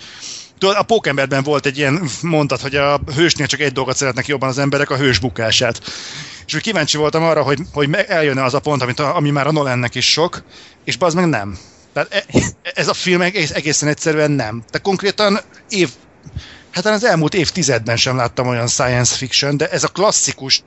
Tudod, 0.60 0.76
a 0.76 0.84
Pókemberben 0.84 1.44
volt 1.44 1.65
egy 1.65 1.77
ilyen 1.77 2.10
mondat, 2.22 2.61
hogy 2.61 2.76
a 2.76 2.99
hősnél 3.15 3.48
csak 3.48 3.60
egy 3.60 3.72
dolgot 3.72 3.95
szeretnek 3.95 4.27
jobban 4.27 4.49
az 4.49 4.57
emberek, 4.57 4.90
a 4.90 4.98
hős 4.98 5.19
bukását. 5.19 5.81
És 6.45 6.53
úgy 6.53 6.61
kíváncsi 6.61 6.98
voltam 6.98 7.23
arra, 7.23 7.41
hogy, 7.41 7.60
hogy 7.73 7.94
eljönne 7.94 8.44
az 8.44 8.53
a 8.53 8.60
pont, 8.60 8.81
amit 8.81 8.99
a, 8.99 9.15
ami 9.15 9.30
már 9.30 9.48
a 9.48 9.52
Nolannek 9.52 9.95
is 9.95 10.11
sok, 10.11 10.44
és 10.90 10.98
az 10.99 11.14
meg 11.14 11.28
nem. 11.28 11.57
Tehát 11.94 12.14
e, 12.14 12.26
ez 12.74 12.88
a 12.88 12.94
film 12.94 13.22
egész, 13.22 13.52
egészen 13.52 13.90
egyszerűen 13.90 14.32
nem. 14.32 14.64
De 14.72 14.78
konkrétan 14.78 15.40
év, 15.70 15.90
Hát 16.84 16.93
az 16.93 17.03
elmúlt 17.03 17.34
évtizedben 17.34 17.97
sem 17.97 18.15
láttam 18.15 18.47
olyan 18.47 18.68
science 18.68 19.15
fiction, 19.15 19.57
de 19.57 19.69
ez 19.69 19.84
a 19.84 19.88
klasszikus 19.88 20.64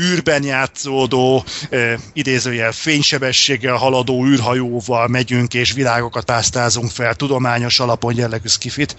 űrben 0.00 0.44
játszódó, 0.44 1.44
eh, 1.70 1.94
idézőjel 2.12 2.72
fénysebességgel 2.72 3.74
haladó 3.74 4.26
űrhajóval 4.26 5.08
megyünk 5.08 5.54
és 5.54 5.72
világokat 5.72 6.24
pásztázunk 6.24 6.90
fel, 6.90 7.14
tudományos 7.14 7.80
alapon 7.80 8.16
jellegű 8.16 8.48
skifit, 8.48 8.96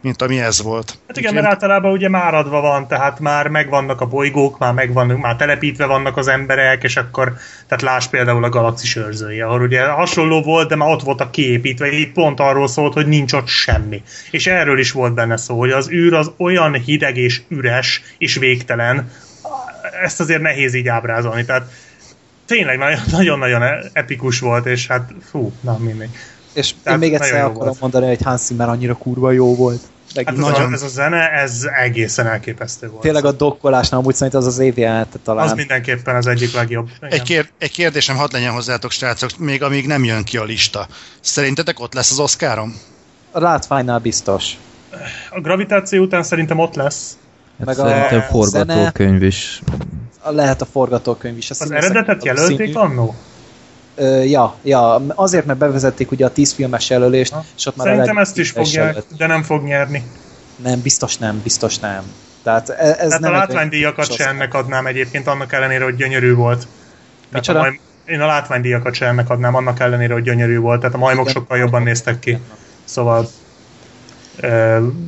mint 0.00 0.22
ami 0.22 0.40
ez 0.40 0.62
volt. 0.62 0.98
Hát 1.06 1.16
igen, 1.16 1.34
mert 1.34 1.46
általában 1.46 1.92
ugye 1.92 2.08
már 2.08 2.34
adva 2.34 2.60
van, 2.60 2.88
tehát 2.88 3.20
már 3.20 3.48
megvannak 3.48 4.00
a 4.00 4.06
bolygók, 4.06 4.58
már 4.58 4.72
megvan, 4.72 5.06
már 5.06 5.36
telepítve 5.36 5.86
vannak 5.86 6.16
az 6.16 6.28
emberek, 6.28 6.82
és 6.82 6.96
akkor, 6.96 7.32
tehát 7.68 7.84
láss 7.84 8.06
például 8.06 8.44
a 8.44 8.48
galaxis 8.48 8.96
őrzője, 8.96 9.46
ahol 9.46 9.60
ugye 9.60 9.86
hasonló 9.86 10.42
volt, 10.42 10.68
de 10.68 10.76
már 10.76 10.88
ott 10.88 11.02
voltak 11.02 11.30
kiépítve, 11.30 11.92
így 11.92 12.12
pont 12.12 12.40
arról 12.40 12.68
szólt, 12.68 12.92
hogy 12.92 13.06
nincs 13.06 13.32
ott 13.32 13.46
semmi. 13.46 14.02
És 14.30 14.46
erről 14.46 14.78
is 14.78 14.92
volt 14.92 15.14
benne 15.14 15.36
szó, 15.36 15.58
hogy 15.58 15.70
az 15.70 15.90
űr 15.90 16.03
az 16.12 16.30
olyan 16.36 16.74
hideg 16.74 17.16
és 17.16 17.42
üres 17.48 18.02
és 18.18 18.34
végtelen, 18.34 19.10
ezt 20.02 20.20
azért 20.20 20.40
nehéz 20.40 20.74
így 20.74 20.88
ábrázolni, 20.88 21.44
tehát 21.44 21.72
tényleg 22.46 22.78
nagyon- 22.78 23.02
nagyon-nagyon 23.10 23.62
epikus 23.92 24.40
volt, 24.40 24.66
és 24.66 24.86
hát 24.86 25.10
fú, 25.30 25.52
na 25.60 25.78
mindegy. 25.78 26.10
És 26.52 26.70
én 26.70 26.76
Tehát 26.82 26.98
még 26.98 27.10
nagyon 27.10 27.26
egyszer 27.26 27.44
akarom 27.44 27.76
mondani, 27.80 28.06
hogy 28.06 28.22
Hans 28.22 28.40
Zimmer 28.40 28.68
annyira 28.68 28.94
kurva 28.94 29.30
jó 29.30 29.54
volt. 29.56 29.80
Hát 30.14 30.28
ez, 30.28 30.38
Nagyon. 30.38 30.70
a, 30.70 30.74
ez 30.74 30.82
a 30.82 30.88
zene, 30.88 31.30
ez 31.30 31.66
egészen 31.82 32.26
elképesztő 32.26 32.88
volt. 32.88 33.02
Tényleg 33.02 33.24
a 33.24 33.32
dokkolásnál 33.32 34.00
amúgy 34.00 34.14
szerint 34.14 34.34
az 34.34 34.46
az 34.46 34.58
év 34.58 34.78
jelenete 34.78 35.18
talán. 35.24 35.44
Az 35.44 35.52
mindenképpen 35.52 36.16
az 36.16 36.26
egyik 36.26 36.52
legjobb. 36.52 36.88
Igen. 36.96 37.10
Egy, 37.10 37.22
kér, 37.22 37.48
egy 37.58 37.70
kérdésem 37.70 38.16
hadd 38.16 38.32
legyen 38.32 38.52
hozzátok, 38.52 38.90
srácok, 38.90 39.38
még 39.38 39.62
amíg 39.62 39.86
nem 39.86 40.04
jön 40.04 40.24
ki 40.24 40.36
a 40.36 40.44
lista. 40.44 40.86
Szerintetek 41.20 41.80
ott 41.80 41.94
lesz 41.94 42.10
az 42.10 42.18
Oscarom? 42.18 42.76
A 43.30 43.40
látványnál 43.40 43.98
biztos. 43.98 44.56
A 45.30 45.40
gravitáció 45.40 46.02
után 46.02 46.22
szerintem 46.22 46.58
ott 46.58 46.74
lesz. 46.74 47.16
Hát 47.58 47.66
Meg 47.66 47.78
a 47.78 47.86
szerintem 47.88 48.08
zene- 48.10 48.24
forgatókönyv 48.26 49.22
is. 49.22 49.62
Lehet 50.30 50.60
a 50.60 50.64
forgatókönyv 50.64 51.36
is. 51.36 51.50
A 51.50 51.54
Az 51.58 51.70
eredetet 51.70 52.22
a 52.22 52.24
jelölték 52.26 52.56
színű- 52.58 52.74
annó? 52.74 53.14
Ö, 53.96 54.22
ja, 54.22 54.54
ja, 54.62 54.94
azért, 55.14 55.46
mert 55.46 55.58
bevezették 55.58 56.10
ugye 56.10 56.24
a 56.24 56.30
10 56.32 56.52
filmes 56.52 56.90
jelölést, 56.90 57.32
Ha. 57.32 57.44
és 57.56 57.66
ott 57.66 57.76
már 57.76 57.86
Szerintem 57.86 58.18
ezt 58.18 58.38
is 58.38 58.50
fogják, 58.50 58.74
jelölt. 58.86 59.06
de 59.16 59.26
nem 59.26 59.42
fog 59.42 59.62
nyerni. 59.64 60.02
Nem, 60.56 60.80
biztos 60.80 61.18
nem, 61.18 61.40
biztos 61.42 61.78
nem. 61.78 62.02
Tehát 62.42 62.68
e- 62.68 62.74
ez 62.82 62.96
Tehát 62.96 63.20
nem 63.20 63.32
a 63.32 63.36
látványdíjakat 63.36 64.12
se 64.12 64.28
ennek 64.28 64.54
adnám 64.54 64.86
egyébként, 64.86 65.26
annak 65.26 65.52
ellenére, 65.52 65.84
hogy 65.84 65.96
gyönyörű 65.96 66.34
volt. 66.34 66.58
Tehát 66.58 66.68
a 67.30 67.36
Micsoda? 67.36 67.58
maj... 67.58 67.80
Én 68.06 68.20
a 68.20 68.26
látványdíjakat 68.26 68.94
se 68.94 69.06
ennek 69.06 69.30
adnám, 69.30 69.54
annak 69.54 69.80
ellenére, 69.80 70.12
hogy 70.12 70.22
gyönyörű 70.22 70.58
volt. 70.58 70.80
Tehát 70.80 70.94
a 70.94 70.98
majmok 70.98 71.22
Igen. 71.28 71.34
sokkal 71.34 71.58
jobban 71.58 71.82
néztek 71.82 72.18
ki. 72.18 72.38
Szóval 72.84 73.28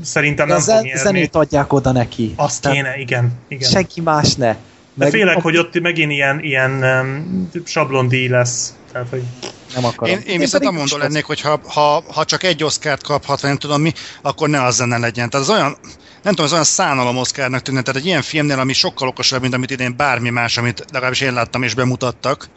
szerintem 0.03 0.47
De 0.47 0.53
nem 0.53 0.63
fog 0.63 0.75
zen- 0.75 0.83
nyerni. 0.83 1.01
zenét 1.01 1.35
adják 1.35 1.73
oda 1.73 1.93
neki. 1.93 2.33
Azt 2.37 2.63
Tehát 2.63 2.77
kéne, 2.77 2.97
igen. 2.99 3.33
igen. 3.49 3.71
Senki 3.71 4.01
más 4.01 4.35
ne. 4.35 4.47
De 4.53 5.05
Meg 5.05 5.11
félek, 5.11 5.37
a- 5.37 5.41
hogy 5.41 5.57
ott 5.57 5.81
megint 5.81 6.11
ilyen, 6.13 6.41
ilyen 6.43 6.71
um, 6.83 7.51
sablondíj 7.65 8.29
lesz. 8.29 8.75
Tehát, 8.93 9.07
hogy 9.11 9.23
Nem 9.75 9.85
akarom. 9.85 10.15
Én, 10.15 10.23
én 10.27 10.39
viszont 10.39 10.65
amondó 10.65 10.97
lennék, 10.97 11.25
hogy 11.25 11.41
ha, 11.41 11.61
ha, 11.67 12.03
ha 12.13 12.25
csak 12.25 12.43
egy 12.43 12.65
Oscárt 12.65 13.03
kaphat, 13.03 13.41
vagy 13.41 13.51
nem 13.51 13.59
tudom 13.59 13.81
mi, 13.81 13.93
akkor 14.23 14.49
ne 14.49 14.63
az 14.63 14.75
zene 14.75 14.99
legyen. 14.99 15.31
Tehát 15.31 15.47
az 15.49 15.53
olyan, 15.55 15.77
nem 16.23 16.33
tudom, 16.35 16.45
az 16.45 16.53
olyan 16.53 16.65
szánalom 16.65 17.17
Oscarnak 17.17 17.63
tűnne. 17.63 17.83
Tehát 17.83 18.01
egy 18.01 18.07
ilyen 18.07 18.23
filmnél, 18.23 18.59
ami 18.59 18.73
sokkal 18.73 19.09
okosabb, 19.09 19.41
mint 19.41 19.55
amit 19.55 19.71
idén 19.71 19.97
bármi 19.97 20.31
más, 20.31 20.57
amit 20.59 20.85
legalábbis 20.93 21.21
én 21.21 21.33
láttam 21.33 21.63
és 21.63 21.75
bemutattak. 21.75 22.49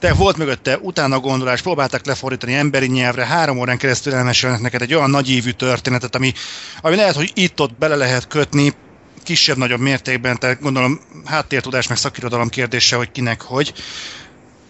De 0.00 0.12
volt 0.14 0.36
mögötte 0.36 0.78
utána 0.78 1.20
gondolás, 1.20 1.62
próbálták 1.62 2.06
lefordítani 2.06 2.54
emberi 2.54 2.86
nyelvre, 2.86 3.26
három 3.26 3.58
órán 3.58 3.78
keresztül 3.78 4.14
elmesélnek 4.14 4.60
neked 4.60 4.82
egy 4.82 4.94
olyan 4.94 5.10
nagyívű 5.10 5.50
történetet, 5.50 6.14
ami, 6.14 6.32
ami 6.80 6.96
lehet, 6.96 7.14
hogy 7.14 7.30
itt-ott 7.34 7.78
bele 7.78 7.96
lehet 7.96 8.26
kötni, 8.26 8.74
kisebb-nagyobb 9.22 9.80
mértékben, 9.80 10.38
tehát 10.38 10.60
gondolom 10.60 11.00
háttértudás 11.24 11.88
meg 11.88 11.98
szakirodalom 11.98 12.48
kérdése, 12.48 12.96
hogy 12.96 13.10
kinek 13.10 13.42
hogy. 13.42 13.72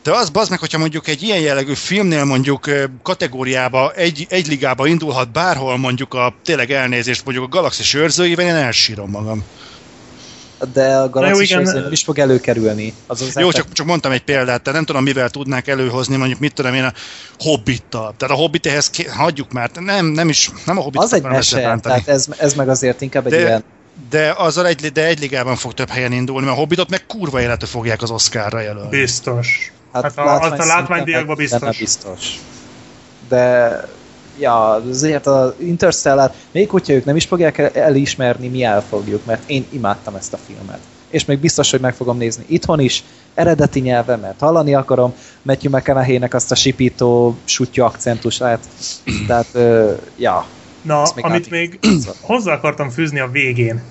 De 0.03 0.13
az 0.13 0.31
bazd 0.31 0.51
meg, 0.51 0.59
hogyha 0.59 0.79
mondjuk 0.79 1.09
egy 1.09 1.23
ilyen 1.23 1.41
jellegű 1.41 1.75
filmnél 1.75 2.25
mondjuk 2.25 2.71
kategóriába, 3.03 3.93
egy, 3.93 4.27
egy 4.29 4.47
ligába 4.47 4.87
indulhat 4.87 5.33
bárhol 5.33 5.77
mondjuk 5.77 6.15
a 6.15 6.35
tényleg 6.45 6.71
elnézést, 6.71 7.25
mondjuk 7.25 7.47
a 7.47 7.49
Galaxis 7.49 7.95
őrzőivel, 7.95 8.47
én 8.47 8.55
elsírom 8.55 9.11
magam. 9.11 9.45
De 10.73 10.97
a 10.97 11.09
Galaxis 11.11 11.51
igen. 11.51 11.63
nem 11.63 11.93
is 11.93 12.03
fog 12.03 12.19
előkerülni. 12.19 12.95
Az 13.07 13.21
az 13.23 13.35
Jó, 13.35 13.49
effekt- 13.49 13.55
csak, 13.65 13.73
csak 13.73 13.87
mondtam 13.87 14.13
egy 14.13 14.23
példát, 14.25 14.63
tehát 14.63 14.73
nem 14.73 14.85
tudom, 14.85 15.03
mivel 15.03 15.31
tudnák 15.31 15.69
előhozni, 15.69 16.17
mondjuk 16.17 16.39
mit 16.39 16.55
tudom 16.55 16.75
én 16.75 16.85
a 16.85 16.93
Hobbittal. 17.39 18.15
Tehát 18.17 18.35
a 18.35 18.39
Hobbit 18.39 18.67
ehhez 18.67 18.91
ké- 18.91 19.09
hagyjuk 19.09 19.53
már, 19.53 19.71
nem, 19.75 20.07
nem 20.07 20.29
is, 20.29 20.51
nem 20.67 20.79
a 20.79 20.81
Hobbit 20.81 21.01
az 21.01 21.13
egy 21.15 21.23
mese, 21.23 21.79
tehát 21.83 22.09
ez, 22.09 22.27
ez 22.39 22.55
meg 22.55 22.69
azért 22.69 23.01
inkább 23.01 23.27
egy 23.27 23.33
De- 23.33 23.39
ilyen... 23.39 23.65
de 24.11 24.35
azzal 24.37 24.67
egy, 24.67 24.93
de 24.93 25.07
egy 25.07 25.19
ligában 25.21 25.57
fog 25.57 25.75
több 25.75 25.89
helyen 25.91 26.13
indulni, 26.13 26.45
mert 26.45 26.57
a 26.57 26.61
Hobbitot 26.61 26.91
meg 26.91 27.07
kurva 27.07 27.41
életű 27.41 27.67
fogják 27.67 28.03
az 28.03 28.11
Oscarra 28.11 28.61
jelölni. 28.61 28.89
biztos. 28.89 29.73
Hát, 29.93 30.05
a, 30.19 30.25
látvány 30.25 30.51
azt 30.51 30.61
a 30.61 30.65
benne 30.89 31.35
biztos. 31.35 31.79
biztos. 31.79 32.39
De 33.29 33.69
ja, 34.41 34.69
azért 34.71 35.27
az 35.27 35.55
Interstellar, 35.59 36.31
még 36.53 36.71
hogyha 36.71 36.93
ők 36.93 37.05
nem 37.05 37.17
is 37.17 37.25
fogják 37.25 37.59
el- 37.59 37.71
elismerni, 37.75 38.49
mi 38.49 38.63
el 38.63 38.83
fogjuk, 38.83 39.25
mert 39.25 39.43
én 39.47 39.67
imádtam 39.71 40.15
ezt 40.15 40.33
a 40.33 40.37
filmet. 40.37 40.81
és 41.11 41.25
még 41.25 41.39
biztos, 41.39 41.71
hogy 41.71 41.81
meg 41.81 41.95
fogom 41.95 42.17
nézni 42.17 42.45
itthon 42.49 42.81
is, 42.81 43.05
eredeti 43.35 43.81
nyelven, 43.81 44.19
mert 44.21 44.41
hallani 44.41 44.75
akarom, 44.75 45.15
Matthew 45.43 45.71
McConaughey-nek 45.77 46.35
azt 46.35 46.51
a 46.51 46.55
sipító, 46.55 47.41
sutya 47.45 47.85
akcentusát, 47.85 48.67
tehát, 49.27 49.47
ö, 49.53 49.93
ja. 50.17 50.47
Na, 50.83 51.03
amit 51.03 51.45
át- 51.45 51.51
még 51.51 51.79
hozzá 52.21 52.53
akartam 52.53 52.91
fűzni 52.91 53.19
a 53.21 53.29
végén. 53.29 53.83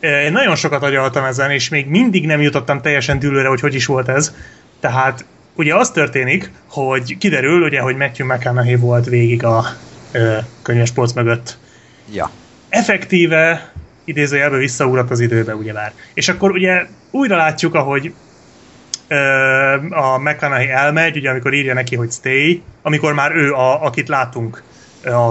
Én 0.00 0.32
nagyon 0.32 0.56
sokat 0.56 0.82
agyaltam 0.82 1.24
ezen, 1.24 1.50
és 1.50 1.68
még 1.68 1.86
mindig 1.86 2.26
nem 2.26 2.40
jutottam 2.40 2.80
teljesen 2.80 3.18
dűlőre, 3.18 3.48
hogy 3.48 3.60
hogy 3.60 3.74
is 3.74 3.86
volt 3.86 4.08
ez. 4.08 4.32
Tehát 4.80 5.24
ugye 5.54 5.74
az 5.74 5.90
történik, 5.90 6.50
hogy 6.68 7.18
kiderül, 7.18 7.62
ugye, 7.62 7.80
hogy 7.80 7.96
Matthew 7.96 8.26
McConaughey 8.26 8.76
volt 8.76 9.06
végig 9.06 9.44
a 9.44 9.64
ö, 10.12 10.36
könyves 10.62 10.90
polc 10.90 11.12
mögött. 11.12 11.58
Ja. 12.12 12.30
Effektíve 12.68 13.72
idézőjelben 14.04 14.58
visszaugrott 14.58 15.10
az 15.10 15.20
időbe, 15.20 15.54
ugyebár. 15.54 15.92
És 16.14 16.28
akkor 16.28 16.50
ugye 16.50 16.86
újra 17.10 17.36
látjuk, 17.36 17.74
ahogy 17.74 18.14
ö, 19.08 19.16
a 19.90 20.18
McConaughey 20.18 20.70
elmegy, 20.70 21.16
ugye 21.16 21.30
amikor 21.30 21.54
írja 21.54 21.74
neki, 21.74 21.96
hogy 21.96 22.10
stay, 22.10 22.62
amikor 22.82 23.12
már 23.12 23.36
ő, 23.36 23.52
a, 23.52 23.84
akit 23.84 24.08
látunk 24.08 24.62
a 25.04 25.30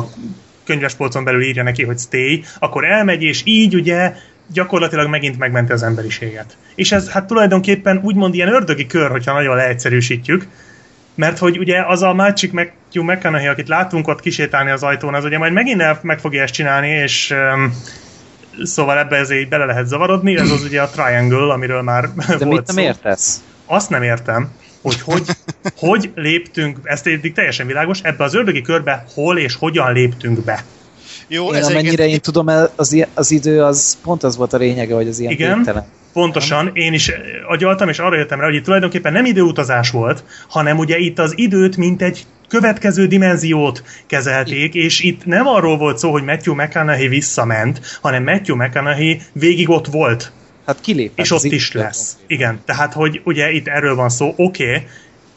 könyvespolcon 0.63 1.23
belül 1.23 1.43
írja 1.43 1.63
neki, 1.63 1.83
hogy 1.83 1.97
stay, 1.97 2.43
akkor 2.59 2.85
elmegy, 2.85 3.23
és 3.23 3.41
így 3.45 3.75
ugye 3.75 4.13
gyakorlatilag 4.53 5.07
megint 5.07 5.37
megmenti 5.37 5.71
az 5.71 5.83
emberiséget. 5.83 6.57
És 6.75 6.91
ez 6.91 7.09
hát 7.09 7.27
tulajdonképpen 7.27 7.99
úgymond 8.03 8.33
ilyen 8.33 8.53
ördögi 8.53 8.85
kör, 8.85 9.09
hogyha 9.11 9.33
nagyon 9.33 9.55
leegyszerűsítjük, 9.55 10.47
mert 11.15 11.37
hogy 11.37 11.57
ugye 11.57 11.83
az 11.87 12.01
a 12.01 12.13
másik 12.13 12.51
Matthew 12.51 13.03
McConaughey, 13.03 13.47
akit 13.47 13.67
látunk 13.67 14.07
ott 14.07 14.19
kisétálni 14.19 14.71
az 14.71 14.83
ajtón, 14.83 15.13
az 15.13 15.25
ugye 15.25 15.37
majd 15.37 15.53
megint 15.53 16.03
meg 16.03 16.19
fogja 16.19 16.41
ezt 16.41 16.53
csinálni, 16.53 16.87
és 16.87 17.33
um, 17.53 17.73
szóval 18.63 18.97
ebbe 18.97 19.15
ezért 19.15 19.41
így 19.41 19.49
bele 19.49 19.65
lehet 19.65 19.87
zavarodni, 19.87 20.37
ez 20.37 20.51
az 20.51 20.63
ugye 20.63 20.81
a 20.81 20.89
Triangle, 20.89 21.53
amiről 21.53 21.81
már 21.81 22.09
De 22.13 22.45
volt 22.45 22.57
mit 22.57 22.65
nem 22.65 22.75
szó. 22.75 22.81
értesz? 22.81 23.43
Azt 23.65 23.89
nem 23.89 24.03
értem, 24.03 24.51
hogy 24.81 25.01
hogy, 25.01 25.23
hogy 25.75 26.11
léptünk, 26.15 26.79
ezt 26.83 27.07
eddig 27.07 27.33
teljesen 27.33 27.67
világos, 27.67 27.99
ebbe 28.01 28.23
az 28.23 28.33
ördögi 28.33 28.61
körbe 28.61 29.05
hol 29.13 29.37
és 29.37 29.55
hogyan 29.55 29.93
léptünk 29.93 30.43
be. 30.43 30.63
Jó, 31.33 31.47
Én 31.47 31.53
ez 31.53 31.65
amennyire 31.65 31.87
egyébként- 31.87 32.11
én 32.11 32.19
tudom, 32.21 32.47
az, 32.75 33.05
az 33.13 33.31
idő 33.31 33.63
az 33.63 33.97
pont 34.03 34.23
az 34.23 34.37
volt 34.37 34.53
a 34.53 34.57
lényege, 34.57 34.95
hogy 34.95 35.07
az 35.07 35.19
ilyen 35.19 35.31
Igen. 35.31 35.55
végtelen. 35.55 35.85
Pontosan, 36.13 36.69
én 36.73 36.93
is 36.93 37.11
agyaltam, 37.47 37.89
és 37.89 37.99
arra 37.99 38.17
jöttem 38.17 38.39
rá, 38.39 38.45
hogy 38.45 38.55
itt 38.55 38.63
tulajdonképpen 38.63 39.13
nem 39.13 39.25
időutazás 39.25 39.89
volt, 39.89 40.23
hanem 40.49 40.77
ugye 40.77 40.97
itt 40.97 41.19
az 41.19 41.33
időt, 41.35 41.77
mint 41.77 42.01
egy 42.01 42.25
következő 42.47 43.07
dimenziót 43.07 43.83
kezelték, 44.07 44.73
és 44.73 44.99
itt 44.99 45.25
nem 45.25 45.47
arról 45.47 45.77
volt 45.77 45.97
szó, 45.97 46.11
hogy 46.11 46.23
Matthew 46.23 46.55
McConaughey 46.55 47.07
visszament, 47.07 47.97
hanem 48.01 48.23
Matthew 48.23 48.55
McConaughey 48.55 49.21
végig 49.33 49.69
ott 49.69 49.87
volt, 49.87 50.31
Hát 50.65 50.81
kilépett. 50.81 51.25
és 51.25 51.31
az 51.31 51.45
ott 51.45 51.51
is 51.51 51.71
lesz. 51.71 52.17
Igen, 52.27 52.59
tehát 52.65 52.93
hogy 52.93 53.21
ugye 53.23 53.51
itt 53.51 53.67
erről 53.67 53.95
van 53.95 54.09
szó, 54.09 54.33
oké, 54.37 54.63
okay, 54.63 54.87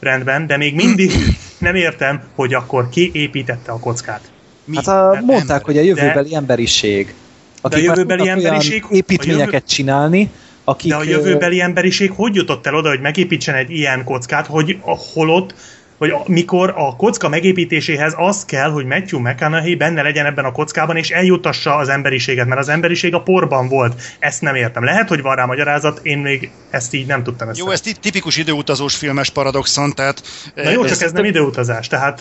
rendben, 0.00 0.46
de 0.46 0.56
még 0.56 0.74
mindig 0.74 1.12
nem 1.58 1.74
értem, 1.74 2.22
hogy 2.34 2.54
akkor 2.54 2.88
ki 2.88 3.10
építette 3.12 3.72
a 3.72 3.78
kockát. 3.78 4.32
Mi? 4.64 4.76
Hát 4.76 4.86
a, 4.86 5.14
Hát 5.14 5.22
mondták, 5.24 5.40
ember. 5.50 5.62
hogy 5.64 5.78
a 5.78 5.80
jövőbeli 5.82 6.34
emberiség. 6.34 7.14
Akik 7.60 7.86
már 7.86 7.96
jövőbeli 7.96 8.18
tudnak 8.18 8.36
olyan 8.36 8.46
emberiség- 8.46 8.84
a 8.84 8.94
építményeket 8.94 9.52
jövő- 9.52 9.64
csinálni, 9.66 10.30
akik... 10.64 10.90
De 10.90 10.96
a 10.96 11.02
jövőbeli 11.02 11.60
emberiség 11.60 12.10
hogy 12.10 12.34
jutott 12.34 12.66
el 12.66 12.74
oda, 12.74 12.88
hogy 12.88 13.00
megépítsen 13.00 13.54
egy 13.54 13.70
ilyen 13.70 14.04
kockát, 14.04 14.46
hogy 14.46 14.78
a 14.80 14.96
holott, 15.14 15.54
vagy 15.98 16.10
a, 16.10 16.22
mikor 16.26 16.72
a 16.76 16.96
kocka 16.96 17.28
megépítéséhez 17.28 18.14
az 18.16 18.44
kell, 18.44 18.70
hogy 18.70 18.84
Matthew 18.84 19.20
McConaughey 19.20 19.74
benne 19.76 20.02
legyen 20.02 20.26
ebben 20.26 20.44
a 20.44 20.52
kockában, 20.52 20.96
és 20.96 21.10
eljutassa 21.10 21.76
az 21.76 21.88
emberiséget, 21.88 22.46
mert 22.46 22.60
az 22.60 22.68
emberiség 22.68 23.14
a 23.14 23.20
porban 23.22 23.68
volt. 23.68 24.02
Ezt 24.18 24.40
nem 24.42 24.54
értem. 24.54 24.84
Lehet, 24.84 25.08
hogy 25.08 25.22
van 25.22 25.36
rá 25.36 25.44
magyarázat, 25.44 26.00
én 26.02 26.18
még 26.18 26.50
ezt 26.70 26.94
így 26.94 27.06
nem 27.06 27.22
tudtam 27.22 27.48
ezt. 27.48 27.58
Jó, 27.58 27.70
ez 27.70 27.80
ti- 27.80 27.96
tipikus 28.00 28.36
időutazós 28.36 28.96
filmes 28.96 29.30
paradoxon, 29.30 29.92
tehát... 29.92 30.22
Na 30.54 30.70
jó, 30.70 30.84
csak 30.84 31.00
ez 31.02 31.12
nem 31.12 31.24
időutazás. 31.24 31.88
Tehát 31.88 32.20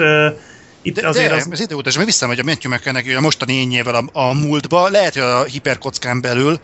itt 0.83 0.99
De, 0.99 1.07
azért 1.07 1.29
de 1.29 1.35
az... 1.35 1.47
az... 1.51 1.59
időutazás, 1.59 1.95
mert 1.95 2.07
visszamegy 2.07 2.39
a 2.39 2.43
Matthew 2.43 2.71
McConaughey 2.73 3.13
a 3.13 3.21
mostani 3.21 3.53
ényével 3.53 3.95
a, 3.95 4.03
a 4.19 4.33
múltba, 4.33 4.89
lehet, 4.89 5.13
hogy 5.13 5.23
a 5.23 5.43
hiperkockán 5.43 6.21
belül, 6.21 6.59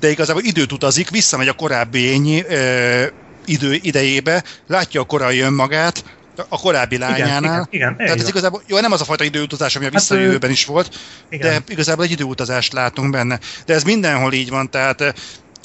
de 0.00 0.10
igazából 0.10 0.42
időt 0.42 0.72
utazik, 0.72 1.10
visszamegy 1.10 1.48
a 1.48 1.52
korábbi 1.52 1.98
ényi 1.98 2.44
ö, 2.48 3.04
idő 3.44 3.78
idejébe, 3.82 4.44
látja 4.66 5.00
a 5.00 5.04
korai 5.04 5.40
önmagát, 5.40 6.04
a 6.48 6.60
korábbi 6.60 6.98
lányánál. 6.98 7.66
igen, 7.70 7.92
igen, 7.92 7.96
Tehát 7.96 8.10
ez 8.12 8.16
igen. 8.16 8.28
igazából, 8.28 8.62
jó, 8.66 8.80
nem 8.80 8.92
az 8.92 9.00
a 9.00 9.04
fajta 9.04 9.24
időutazás, 9.24 9.76
ami 9.76 9.84
a 9.84 9.88
Hát, 9.88 9.98
visszajövőben 9.98 10.50
is 10.50 10.64
volt, 10.64 10.98
igen. 11.28 11.48
de 11.50 11.72
igazából 11.72 12.04
egy 12.04 12.10
időutazást 12.10 12.72
látunk 12.72 13.10
benne. 13.10 13.38
De 13.66 13.74
ez 13.74 13.82
mindenhol 13.82 14.32
így 14.32 14.50
van, 14.50 14.70
tehát 14.70 15.14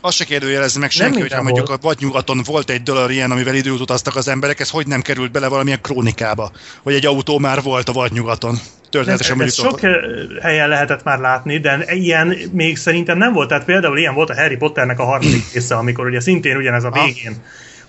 azt 0.02 0.18
se 0.18 0.24
kérdőjelezi 0.24 0.80
meg 0.80 0.92
senki, 0.92 1.20
hogyha 1.20 1.42
mondjuk 1.42 1.70
a 1.70 1.78
vadnyugaton 1.82 2.42
volt 2.46 2.70
egy 2.70 2.84
DeLorean, 2.84 3.32
amivel 3.32 3.56
időt 3.56 3.80
utaztak 3.80 4.16
az 4.16 4.28
emberek, 4.28 4.60
ez 4.60 4.70
hogy 4.70 4.88
nem 4.88 5.02
került 5.02 5.32
bele 5.32 5.48
valamilyen 5.48 5.82
krónikába, 5.82 6.52
hogy 6.84 6.94
egy 6.94 7.06
autó 7.06 7.40
már 7.40 7.62
volt 7.62 7.90
a 7.90 7.94
vadnyugaton. 7.94 8.54
Ez, 8.54 8.90
Történetesen 8.90 9.42
ez 9.42 9.58
mondjuk 9.58 9.80
sok 9.80 9.84
eh, 9.84 9.94
helyen 10.42 10.70
lehetett 10.70 11.04
már 11.04 11.20
látni, 11.20 11.58
de 11.58 11.86
ilyen 11.88 12.38
még 12.52 12.78
szerintem 12.78 13.18
nem 13.18 13.34
volt. 13.34 13.48
Tehát 13.48 13.66
például 13.66 13.98
ilyen 13.98 14.14
volt 14.14 14.30
a 14.30 14.36
Harry 14.36 14.58
Potternek 14.58 15.00
a 15.00 15.04
harmadik 15.04 15.44
része, 15.54 15.76
amikor 15.76 16.06
ugye 16.06 16.20
szintén 16.20 16.58
ugyanez 16.58 16.84
a 16.84 16.90
Ha. 16.92 17.06
végén. 17.06 17.36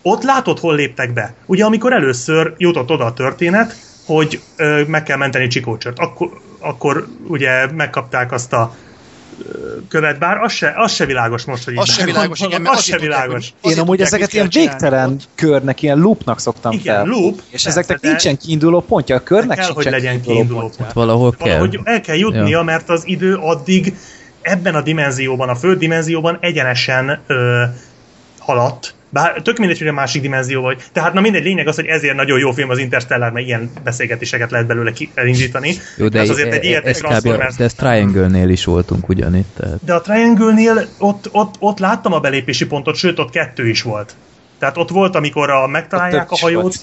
Ott 0.02 0.22
látod, 0.22 0.58
hol 0.58 0.74
léptek 0.74 1.12
be. 1.12 1.34
Ugye 1.46 1.64
amikor 1.64 1.92
először 1.92 2.54
jutott 2.56 2.90
oda 2.90 3.04
a 3.04 3.12
történet, 3.12 3.76
hogy 4.04 4.40
ö, 4.56 4.82
meg 4.86 5.02
kell 5.02 5.16
menteni 5.16 5.46
Csikócsört. 5.46 5.98
Akkor, 5.98 6.40
akkor 6.58 7.06
ugye 7.26 7.66
megkapták 7.72 8.32
azt 8.32 8.52
a 8.52 8.74
követ, 9.88 10.18
bár 10.18 10.36
az 10.36 10.52
se, 10.52 10.72
az 10.76 10.92
se 10.92 11.06
világos 11.06 11.44
most, 11.44 11.64
hogy 11.64 11.72
így 11.72 11.78
Az 11.78 11.90
se 11.92 12.04
világos, 12.04 12.40
igen, 12.40 12.66
az 12.66 12.76
azt 12.76 12.84
se 12.84 12.92
tudják, 12.96 13.10
világos. 13.22 13.52
hogy- 13.60 13.72
Én 13.72 13.78
amúgy 13.78 13.88
tudják, 13.98 14.08
ezeket 14.08 14.32
ilyen 14.32 14.48
végtelen 14.52 15.10
ott. 15.10 15.28
körnek, 15.34 15.82
ilyen 15.82 15.98
loopnak 15.98 16.40
szoktam 16.40 16.72
Igen, 16.72 16.94
fel. 16.94 17.04
loop, 17.04 17.34
És 17.44 17.50
persze, 17.50 17.68
ezeknek 17.68 17.98
de- 18.00 18.08
nincsen 18.08 18.36
kiinduló 18.36 18.80
pontja, 18.80 19.16
a 19.16 19.22
körnek 19.22 19.58
kell, 19.58 19.70
hogy 19.72 19.84
legyen 19.84 20.20
kiinduló 20.22 20.60
pontja. 20.60 20.78
pont. 20.84 20.92
Valahol 20.92 21.30
kell. 21.30 21.46
Valahogy 21.48 21.80
el 21.84 22.00
kell 22.00 22.16
jutnia, 22.16 22.46
Ja. 22.48 22.62
mert 22.62 22.88
az 22.88 23.02
idő 23.06 23.34
addig 23.34 23.94
ebben 24.42 24.74
a 24.74 24.82
dimenzióban, 24.82 25.48
a 25.48 25.54
föld 25.54 25.78
dimenzióban 25.78 26.38
egyenesen 26.40 27.20
ö, 27.26 27.62
haladt. 28.38 28.94
Bár 29.12 29.40
tök 29.42 29.58
mindegy, 29.58 29.78
hogy 29.78 29.88
a 29.88 29.92
másik 29.92 30.22
dimenzió 30.22 30.62
vagy. 30.62 30.82
Tehát 30.92 31.12
na 31.12 31.20
mindegy, 31.20 31.42
lényeg 31.44 31.66
az, 31.66 31.74
hogy 31.74 31.86
ezért 31.86 32.14
nagyon 32.14 32.38
jó 32.38 32.50
film 32.50 32.70
az 32.70 32.78
Interstellar, 32.78 33.32
mert 33.32 33.46
ilyen 33.46 33.70
beszélgetéseket 33.84 34.50
lehet 34.50 34.66
belőle 34.66 34.92
ki- 34.92 35.10
elindítani. 35.14 35.74
Jó, 35.96 36.08
de, 36.08 36.20
Ez 36.20 36.28
azért 36.30 36.52
egy 36.52 36.64
e- 36.64 36.68
ilyet, 36.68 36.86
ez 36.86 36.96
egy 36.96 37.02
kb. 37.02 37.08
Transformers- 37.08 37.56
de 37.56 37.64
ez 37.64 37.74
Triangle-nél 37.74 38.48
is 38.48 38.64
voltunk 38.64 39.08
ugyanitt. 39.08 39.54
Tehát. 39.56 39.84
De 39.84 39.94
a 39.94 40.00
Triangle-nél 40.00 40.88
ott, 40.98 41.28
ott, 41.32 41.54
ott 41.58 41.78
láttam 41.78 42.12
a 42.12 42.20
belépési 42.20 42.66
pontot, 42.66 42.96
sőt 42.96 43.18
ott 43.18 43.30
kettő 43.30 43.68
is 43.68 43.82
volt. 43.82 44.14
Tehát 44.58 44.76
ott 44.76 44.90
volt, 44.90 45.14
amikor 45.14 45.50
a, 45.50 45.66
megtalálják 45.66 46.30
a 46.30 46.34
is 46.34 46.40
hajót. 46.40 46.74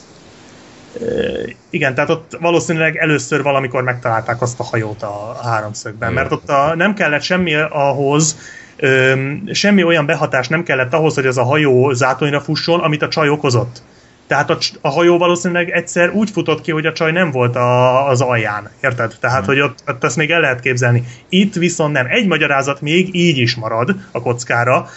Igen, 1.70 1.96
tehát 1.96 2.10
ott 2.10 2.38
valószínűleg 2.42 2.96
először 2.96 3.42
valamikor 3.42 3.84
megtalálták 3.84 4.42
azt 4.42 4.60
a 4.60 4.64
hajót 4.64 5.04
a 5.04 5.40
háromszögben, 5.44 6.14
mert 6.14 6.32
ott 6.32 6.50
a, 6.50 6.76
nem 6.76 6.94
kellett 6.94 7.22
semmi 7.22 7.56
ahhoz, 7.56 8.38
öm, 8.78 9.44
semmi 9.52 9.84
olyan 9.84 10.06
behatás 10.06 10.48
nem 10.48 10.64
kellett 10.64 10.94
ahhoz, 10.94 11.16
hogy 11.16 11.26
az 11.26 11.38
a 11.38 11.44
hajó 11.44 11.92
zátonyra 11.92 12.42
fusson, 12.42 12.80
amit 12.80 13.02
a 13.02 13.08
csaj 13.08 13.30
okozott. 13.30 13.82
Tehát 14.28 14.50
a, 14.50 14.58
a 14.82 14.90
hajó 14.90 15.18
valószínűleg 15.18 15.70
egyszer 15.70 16.10
úgy 16.10 16.30
futott 16.30 16.62
ki, 16.62 16.72
hogy 16.72 16.86
a 16.86 16.94
csaj 16.94 17.12
nem 17.12 17.32
volt 17.32 17.56
a, 17.56 18.08
az 18.08 18.22
alján, 18.22 18.70
érted? 18.82 19.16
Tehát, 19.20 19.46
hogy 19.46 19.60
ott, 19.60 19.84
ott 19.88 20.04
ezt 20.04 20.16
még 20.16 20.32
el 20.32 20.40
lehet 20.40 20.60
képzelni. 20.60 21.04
Itt 21.30 21.54
viszont 21.54 21.94
nem. 21.94 22.06
Egy 22.10 22.28
magyarázat 22.28 22.82
még 22.82 23.16
így 23.16 23.38
is 23.38 23.56
marad 23.56 23.96
a 24.12 24.22
kockára. 24.22 24.90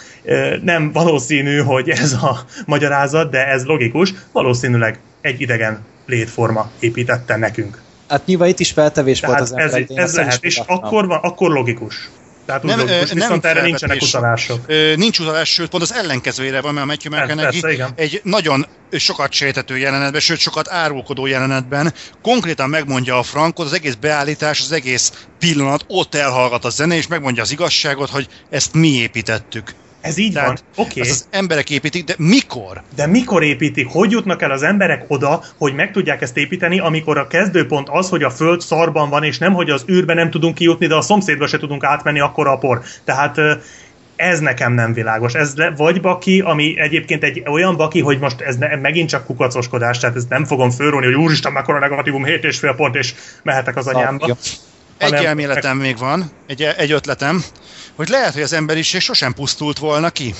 Nem 0.61 0.91
valószínű, 0.91 1.57
hogy 1.57 1.89
ez 1.89 2.13
a 2.13 2.39
magyarázat, 2.65 3.31
de 3.31 3.47
ez 3.47 3.65
logikus. 3.65 4.13
Valószínűleg 4.31 4.99
egy 5.21 5.41
idegen 5.41 5.79
létforma 6.05 6.69
építette 6.79 7.37
nekünk. 7.37 7.81
Hát 8.07 8.25
nyilván 8.25 8.49
itt 8.49 8.59
is 8.59 8.71
feltevés 8.71 9.21
volt 9.21 9.33
Tehát 9.33 9.51
az 9.51 9.57
ez, 9.57 9.73
emberek. 9.73 10.03
ez 10.03 10.15
lehet, 10.15 10.37
és 10.41 10.61
akkor, 10.65 11.07
van, 11.07 11.19
akkor 11.21 11.51
logikus. 11.51 12.09
Tehát 12.51 12.65
úgy 12.65 12.69
Nem, 12.69 12.79
logikus, 12.79 13.11
ö, 13.11 13.13
viszont 13.13 13.41
nem 13.41 13.51
erre 13.51 13.61
nincsenek 13.61 14.01
utalások. 14.01 14.67
Nincs 14.95 15.19
utalás, 15.19 15.49
sőt, 15.49 15.69
pont 15.69 15.83
az 15.83 15.93
ellenkezőjére 15.93 16.61
van, 16.61 16.73
mert 16.73 16.85
a 16.85 16.89
Matthew 16.89 17.11
McConaughey 17.13 17.83
egy 17.95 18.21
nagyon 18.23 18.67
sokat 18.91 19.31
sejtető 19.31 19.77
jelenetben, 19.77 20.21
sőt, 20.21 20.39
sokat 20.39 20.69
árulkodó 20.69 21.25
jelenetben 21.25 21.93
konkrétan 22.21 22.69
megmondja 22.69 23.17
a 23.17 23.23
Frankot, 23.23 23.65
az 23.65 23.73
egész 23.73 23.93
beállítás, 23.93 24.59
az 24.59 24.71
egész 24.71 25.11
pillanat, 25.39 25.85
ott 25.87 26.15
elhallgat 26.15 26.65
a 26.65 26.69
zene, 26.69 26.95
és 26.95 27.07
megmondja 27.07 27.41
az 27.41 27.51
igazságot, 27.51 28.09
hogy 28.09 28.27
ezt 28.49 28.73
mi 28.73 28.87
építettük. 28.87 29.73
Ez 30.01 30.17
így 30.17 30.33
van, 30.33 30.43
Tehát 30.43 30.63
oké. 30.75 30.99
Ezt 30.99 31.09
az 31.09 31.27
emberek 31.29 31.69
építik, 31.69 32.03
de 32.03 32.13
mikor? 32.17 32.81
De 32.95 33.07
mikor 33.07 33.43
építik? 33.43 33.87
Hogy 33.87 34.11
jutnak 34.11 34.41
el 34.41 34.51
az 34.51 34.63
emberek 34.63 35.05
oda, 35.07 35.43
hogy 35.57 35.73
meg 35.73 35.91
tudják 35.91 36.21
ezt 36.21 36.37
építeni, 36.37 36.79
amikor 36.79 37.17
a 37.17 37.27
kezdőpont 37.27 37.89
az, 37.89 38.09
hogy 38.09 38.23
a 38.23 38.29
föld 38.29 38.61
szarban 38.61 39.09
van, 39.09 39.23
és 39.23 39.37
nem, 39.37 39.53
hogy 39.53 39.69
az 39.69 39.85
űrbe 39.89 40.13
nem 40.13 40.29
tudunk 40.29 40.55
kijutni, 40.55 40.87
de 40.87 40.95
a 40.95 41.01
szomszédba 41.01 41.47
se 41.47 41.57
tudunk 41.57 41.83
átmenni, 41.83 42.19
akkor 42.19 42.47
a 42.47 42.57
por. 42.57 42.81
Tehát 43.03 43.37
ez 44.15 44.39
nekem 44.39 44.73
nem 44.73 44.93
világos. 44.93 45.33
Ez 45.33 45.55
le, 45.55 45.69
vagy 45.69 46.01
baki, 46.01 46.39
ami 46.39 46.79
egyébként 46.79 47.23
egy 47.23 47.43
olyan 47.45 47.75
baki, 47.75 47.99
hogy 47.99 48.19
most 48.19 48.41
ez 48.41 48.55
ne, 48.55 48.75
megint 48.75 49.09
csak 49.09 49.25
kukacoskodás, 49.25 49.97
tehát 49.97 50.15
ezt 50.15 50.29
nem 50.29 50.45
fogom 50.45 50.71
fölróni, 50.71 51.05
hogy 51.05 51.15
úristen, 51.15 51.51
mekkora 51.51 51.79
negatívum, 51.79 52.23
7,5 52.25 52.73
pont, 52.75 52.95
és 52.95 53.13
mehetek 53.43 53.75
az 53.75 53.87
anyámba. 53.87 54.37
Egy 54.97 55.13
elméletem 55.13 55.77
még 55.77 55.97
van, 55.97 56.31
egy, 56.47 56.61
egy 56.61 56.91
ötletem, 56.91 57.43
hogy 58.01 58.09
lehet, 58.09 58.33
hogy 58.33 58.41
az 58.41 58.53
emberiség 58.53 59.01
sosem 59.01 59.33
pusztult 59.33 59.77
volna 59.77 60.09
ki. 60.09 60.33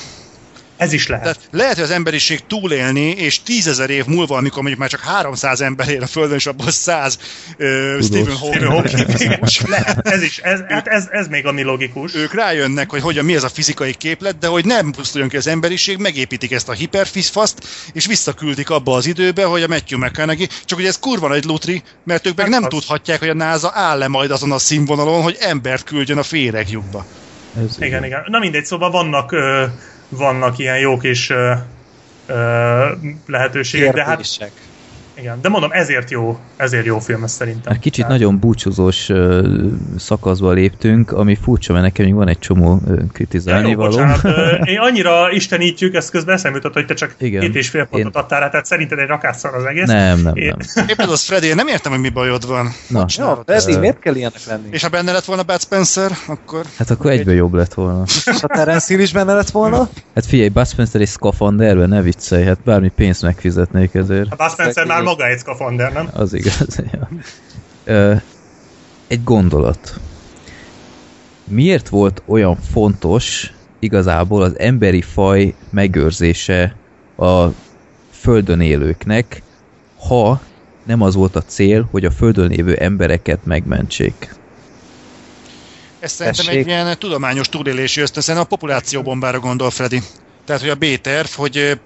Ez 0.81 0.93
is 0.93 1.07
lehet. 1.07 1.23
Tehát 1.23 1.39
lehet, 1.51 1.73
hogy 1.73 1.83
az 1.83 1.89
emberiség 1.89 2.39
túlélni, 2.47 3.09
és 3.09 3.41
tízezer 3.43 3.89
év 3.89 4.05
múlva, 4.05 4.37
amikor 4.37 4.57
mondjuk 4.57 4.79
már 4.79 4.89
csak 4.89 4.99
300 4.99 5.61
ember 5.61 5.89
él 5.89 6.01
a 6.01 6.07
Földön, 6.07 6.35
és 6.35 6.45
abból 6.45 6.71
100 6.71 7.17
uh, 7.59 8.01
Stephen 8.01 8.35
Hawking, 8.35 8.63
Hawking. 8.63 9.69
lehet, 9.75 10.07
ez 10.07 10.21
is, 10.21 10.37
ez, 10.37 10.59
hát 10.67 10.87
ez, 10.87 11.07
ez 11.11 11.27
még 11.27 11.45
ami 11.45 11.61
logikus. 11.61 12.15
ők 12.15 12.33
rájönnek, 12.33 12.89
hogy 12.89 13.01
hogyan, 13.01 13.25
mi 13.25 13.35
ez 13.35 13.43
a 13.43 13.49
fizikai 13.49 13.93
képlet, 13.93 14.37
de 14.37 14.47
hogy 14.47 14.65
nem 14.65 14.91
pusztuljon 14.91 15.29
ki 15.29 15.37
az 15.37 15.47
emberiség, 15.47 15.97
megépítik 15.97 16.51
ezt 16.51 16.69
a 16.69 16.73
hiperfisfaszt, 16.73 17.67
és 17.93 18.05
visszaküldik 18.05 18.69
abba 18.69 18.95
az 18.95 19.05
időbe, 19.05 19.43
hogy 19.43 19.63
a 19.63 19.67
Matthew 19.67 19.99
McConaughey, 19.99 20.47
csak 20.65 20.77
hogy 20.77 20.87
ez 20.87 20.99
kurva 20.99 21.27
nagy 21.27 21.45
lutri, 21.45 21.83
mert 22.03 22.27
ők 22.27 22.35
meg 22.35 22.49
nem 22.49 22.63
az. 22.63 22.69
tudhatják, 22.69 23.19
hogy 23.19 23.29
a 23.29 23.33
NASA 23.33 23.71
áll-e 23.73 24.07
majd 24.07 24.31
azon 24.31 24.51
a 24.51 24.59
színvonalon, 24.59 25.21
hogy 25.21 25.37
embert 25.39 25.83
küldjön 25.83 26.17
a 26.17 26.23
féregjukba. 26.23 27.05
Ez 27.55 27.81
Igen, 27.81 28.03
igen. 28.03 28.23
Na 28.27 28.39
mindegy, 28.39 28.65
szóval 28.65 28.91
vannak, 28.91 29.31
ö, 29.31 29.65
vannak 30.09 30.57
ilyen 30.57 30.79
jó 30.79 30.97
kis 30.97 31.29
ö, 31.29 31.53
ö, 32.25 32.91
lehetőségek, 33.25 33.93
de 33.93 34.03
hát 34.03 34.09
Kérdések. 34.09 34.70
Igen. 35.21 35.37
De 35.41 35.49
mondom, 35.49 35.69
ezért 35.71 36.11
jó, 36.11 36.37
ezért 36.57 36.85
jó 36.85 36.99
film 36.99 37.23
ez 37.23 37.31
szerintem. 37.31 37.71
Már 37.71 37.79
kicsit 37.81 38.03
Tehát- 38.03 38.11
nagyon 38.19 38.39
búcsúzós 38.39 39.09
ö, 39.09 39.47
szakaszba 39.97 40.51
léptünk, 40.51 41.11
ami 41.11 41.35
furcsa, 41.35 41.73
mert 41.73 41.85
nekem 41.85 42.05
még 42.05 42.13
van 42.13 42.27
egy 42.27 42.39
csomó 42.39 42.79
ö, 42.87 42.93
Ja, 42.93 43.01
kritizálni 43.13 43.69
jó, 43.69 43.75
való. 43.75 43.89
bocsánat. 43.89 44.23
Ö, 44.23 44.51
Én 44.73 44.77
annyira 44.79 45.31
istenítjük, 45.31 45.95
ezt 45.95 46.09
közben 46.09 46.35
eszembe 46.35 46.57
jutott, 46.57 46.73
hogy 46.73 46.85
te 46.85 46.93
csak 46.93 47.15
Igen. 47.17 47.41
két 47.41 47.55
és 47.55 47.69
fél 47.69 47.85
pontot 47.85 48.15
Én- 48.15 48.21
adtál 48.21 48.39
rá, 48.39 48.49
tehát 48.49 48.65
szerinted 48.65 48.99
egy 48.99 49.07
rakásszal 49.07 49.53
az 49.53 49.63
egész. 49.65 49.87
Nem, 49.87 50.19
nem, 50.21 50.35
Én- 50.35 50.55
nem. 50.75 50.85
Éppen 50.89 51.09
az 51.09 51.21
Freddy, 51.23 51.47
én 51.47 51.55
nem 51.55 51.67
értem, 51.67 51.91
hogy 51.91 52.01
mi 52.01 52.09
bajod 52.09 52.47
van. 52.47 52.67
Na, 52.87 53.05
Ja, 53.17 53.41
Freddy, 53.45 53.77
miért 53.77 53.99
kell 53.99 54.15
ilyenek 54.15 54.45
lenni? 54.47 54.67
És 54.71 54.81
ha 54.83 54.89
benne 54.89 55.11
lett 55.11 55.25
volna 55.25 55.43
Bud 55.43 55.59
Spencer, 55.61 56.11
akkor... 56.27 56.61
hát 56.77 56.89
akkor 56.89 57.11
egyből 57.11 57.35
jobb 57.35 57.53
lett 57.53 57.73
volna. 57.73 58.03
És 58.05 58.41
a 58.41 58.47
Terence 58.47 58.93
Hill 58.93 59.03
is 59.03 59.11
benne 59.13 59.33
lett 59.33 59.49
volna? 59.49 59.89
Hát 60.15 60.25
figyelj, 60.25 60.49
Bud 60.49 60.67
Spencer 60.67 61.01
és 61.01 61.09
Scafanderben 61.09 61.89
ne 61.89 62.01
viccelj, 62.01 62.43
hát 62.43 62.59
bármi 62.65 62.89
pénzt 62.95 63.21
megfizetnék 63.21 63.93
ezért. 63.93 64.31
A 64.31 64.35
Bud 64.35 64.49
Spencer 64.51 64.85
már 64.85 65.03
maga 65.11 65.27
egy 65.27 65.37
szkafander, 65.37 65.93
nem? 65.93 66.09
Az 66.13 66.33
igaz. 66.33 66.79
Ja. 66.91 67.09
Ö, 67.83 68.15
egy 69.07 69.23
gondolat. 69.23 69.99
Miért 71.43 71.89
volt 71.89 72.21
olyan 72.25 72.57
fontos 72.71 73.53
igazából 73.79 74.41
az 74.41 74.59
emberi 74.59 75.01
faj 75.01 75.53
megőrzése 75.69 76.75
a 77.17 77.45
Földön 78.11 78.61
élőknek, 78.61 79.41
ha 80.07 80.41
nem 80.83 81.01
az 81.01 81.15
volt 81.15 81.35
a 81.35 81.41
cél, 81.41 81.87
hogy 81.91 82.05
a 82.05 82.11
Földön 82.11 82.47
lévő 82.47 82.75
embereket 82.75 83.45
megmentsék? 83.45 84.35
Ez 85.99 86.11
szerintem 86.11 86.45
Tessék. 86.45 86.61
egy 86.61 86.67
ilyen 86.67 86.97
tudományos 86.99 87.49
túlélési 87.49 88.01
ösztön, 88.01 88.21
szerintem 88.21 88.49
a 88.51 88.55
populációbombára 88.55 89.39
gondol 89.39 89.69
Freddy. 89.69 90.01
Tehát, 90.45 90.61
hogy 90.61 90.69
a 90.69 90.75
B-terv, 90.75 91.27
hogy 91.35 91.79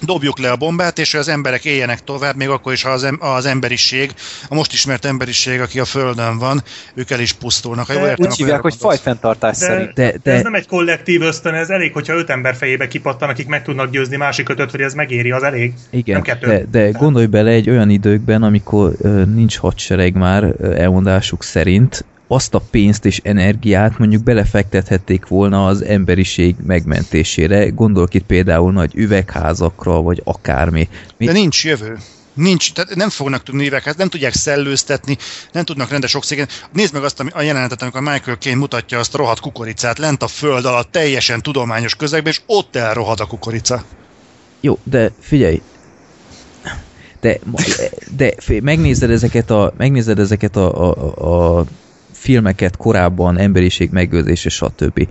dobjuk 0.00 0.38
le 0.38 0.50
a 0.50 0.56
bombát, 0.56 0.98
és 0.98 1.10
hogy 1.10 1.20
az 1.20 1.28
emberek 1.28 1.64
éljenek 1.64 2.04
tovább, 2.04 2.36
még 2.36 2.48
akkor 2.48 2.72
is, 2.72 2.82
ha 2.82 2.90
az, 2.90 3.04
em- 3.04 3.22
az 3.22 3.46
emberiség, 3.46 4.12
a 4.48 4.54
most 4.54 4.72
ismert 4.72 5.04
emberiség, 5.04 5.60
aki 5.60 5.80
a 5.80 5.84
Földön 5.84 6.38
van, 6.38 6.62
ők 6.94 7.10
el 7.10 7.20
is 7.20 7.32
pusztulnak. 7.32 7.86
Ha 7.86 7.92
jól 7.92 8.02
De 8.02 8.08
értem, 8.08 8.26
Úgy 8.30 8.36
hívják, 8.36 8.60
hogy 8.60 8.74
fajfenntartás 8.78 9.58
De, 9.58 9.64
szerint. 9.64 9.92
De- 9.92 10.10
de, 10.10 10.18
de- 10.22 10.32
ez 10.32 10.42
nem 10.42 10.54
egy 10.54 10.66
kollektív 10.66 11.22
ösztön, 11.22 11.54
ez 11.54 11.68
elég, 11.70 11.92
hogyha 11.92 12.14
öt 12.14 12.30
ember 12.30 12.54
fejébe 12.54 12.88
kipattan, 12.88 13.28
akik 13.28 13.46
meg 13.46 13.62
tudnak 13.62 13.90
győzni 13.90 14.16
másik 14.16 14.48
ötöt, 14.48 14.70
hogy 14.70 14.80
ez 14.80 14.94
megéri, 14.94 15.30
az 15.30 15.42
elég. 15.42 15.72
Igen, 15.90 16.14
Nem 16.14 16.22
kettő. 16.22 16.46
de, 16.46 16.64
de 16.70 16.90
gondolj 16.90 17.26
bele 17.26 17.50
egy 17.50 17.70
olyan 17.70 17.90
időkben, 17.90 18.42
amikor 18.42 18.92
ö, 19.00 19.24
nincs 19.24 19.56
hadsereg 19.56 20.14
már 20.14 20.54
elmondásuk 20.60 21.42
szerint, 21.42 22.04
azt 22.28 22.54
a 22.54 22.62
pénzt 22.70 23.04
és 23.04 23.20
energiát 23.24 23.98
mondjuk 23.98 24.22
belefektethették 24.22 25.26
volna 25.26 25.66
az 25.66 25.82
emberiség 25.82 26.56
megmentésére. 26.66 27.68
Gondolok 27.68 28.14
itt 28.14 28.26
például 28.26 28.72
nagy 28.72 28.94
üvegházakra, 28.94 30.02
vagy 30.02 30.20
akármi. 30.24 30.88
Mi, 31.16 31.26
De 31.26 31.32
nincs 31.32 31.64
jövő. 31.64 31.98
Nincs, 32.34 32.72
tehát 32.72 32.94
nem 32.94 33.08
fognak 33.08 33.42
tudni 33.42 33.64
éveket, 33.64 33.96
nem 33.96 34.08
tudják 34.08 34.34
szellőztetni, 34.34 35.16
nem 35.52 35.64
tudnak 35.64 35.90
rendes 35.90 36.14
oxigén. 36.14 36.46
Nézd 36.72 36.92
meg 36.92 37.04
azt 37.04 37.20
a 37.20 37.42
jelenetet, 37.42 37.82
amikor 37.82 38.00
Michael 38.00 38.36
Caine 38.36 38.58
mutatja 38.58 38.98
azt 38.98 39.14
a 39.14 39.18
rohadt 39.18 39.40
kukoricát 39.40 39.98
lent 39.98 40.22
a 40.22 40.26
föld 40.26 40.64
alatt, 40.64 40.92
teljesen 40.92 41.42
tudományos 41.42 41.94
közegben, 41.94 42.32
és 42.32 42.40
ott 42.46 42.76
elrohad 42.76 43.20
a 43.20 43.26
kukorica. 43.26 43.84
Jó, 44.60 44.78
de 44.84 45.12
figyelj, 45.20 45.62
de, 47.20 47.38
de 48.16 48.34
megnézed 48.62 49.10
ezeket 49.10 49.50
a, 49.50 49.72
megnézed 49.76 50.18
ezeket 50.18 50.56
a, 50.56 50.90
a, 50.90 51.58
a 51.58 51.64
filmeket 52.18 52.76
korábban, 52.76 53.38
emberiség 53.38 53.90
megőrzése, 53.90 54.48
stb. 54.48 55.08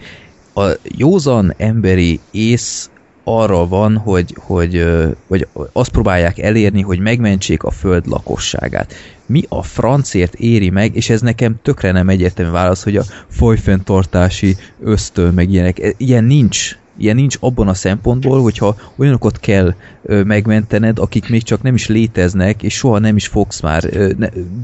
A 0.53 0.65
józan 0.83 1.53
emberi 1.57 2.19
ész 2.31 2.89
arra 3.23 3.67
van, 3.67 3.97
hogy, 3.97 4.35
hogy 4.39 4.85
vagy 5.27 5.47
azt 5.71 5.91
próbálják 5.91 6.39
elérni, 6.39 6.81
hogy 6.81 6.99
megmentsék 6.99 7.63
a 7.63 7.71
föld 7.71 8.07
lakosságát. 8.07 8.93
Mi 9.25 9.43
a 9.49 9.63
francért 9.63 10.33
éri 10.33 10.69
meg, 10.69 10.95
és 10.95 11.09
ez 11.09 11.21
nekem 11.21 11.59
tökre 11.61 11.91
nem 11.91 12.09
egyértelmű 12.09 12.51
válasz, 12.51 12.83
hogy 12.83 12.97
a 12.97 13.03
folyfenntartási 13.27 14.55
ösztön, 14.83 15.33
meg 15.33 15.51
ilyenek, 15.51 15.79
E, 15.79 15.93
ilyen 15.97 16.23
nincs. 16.23 16.77
Ilyen 16.97 17.15
nincs 17.15 17.37
abban 17.39 17.67
a 17.67 17.73
szempontból, 17.73 18.41
hogyha 18.41 18.75
olyanokat 18.95 19.39
kell 19.39 19.73
megmentened, 20.07 20.99
akik 20.99 21.29
még 21.29 21.43
csak 21.43 21.61
nem 21.61 21.75
is 21.75 21.87
léteznek, 21.87 22.63
és 22.63 22.73
soha 22.73 22.99
nem 22.99 23.15
is 23.15 23.27
fogsz 23.27 23.59
már 23.59 23.89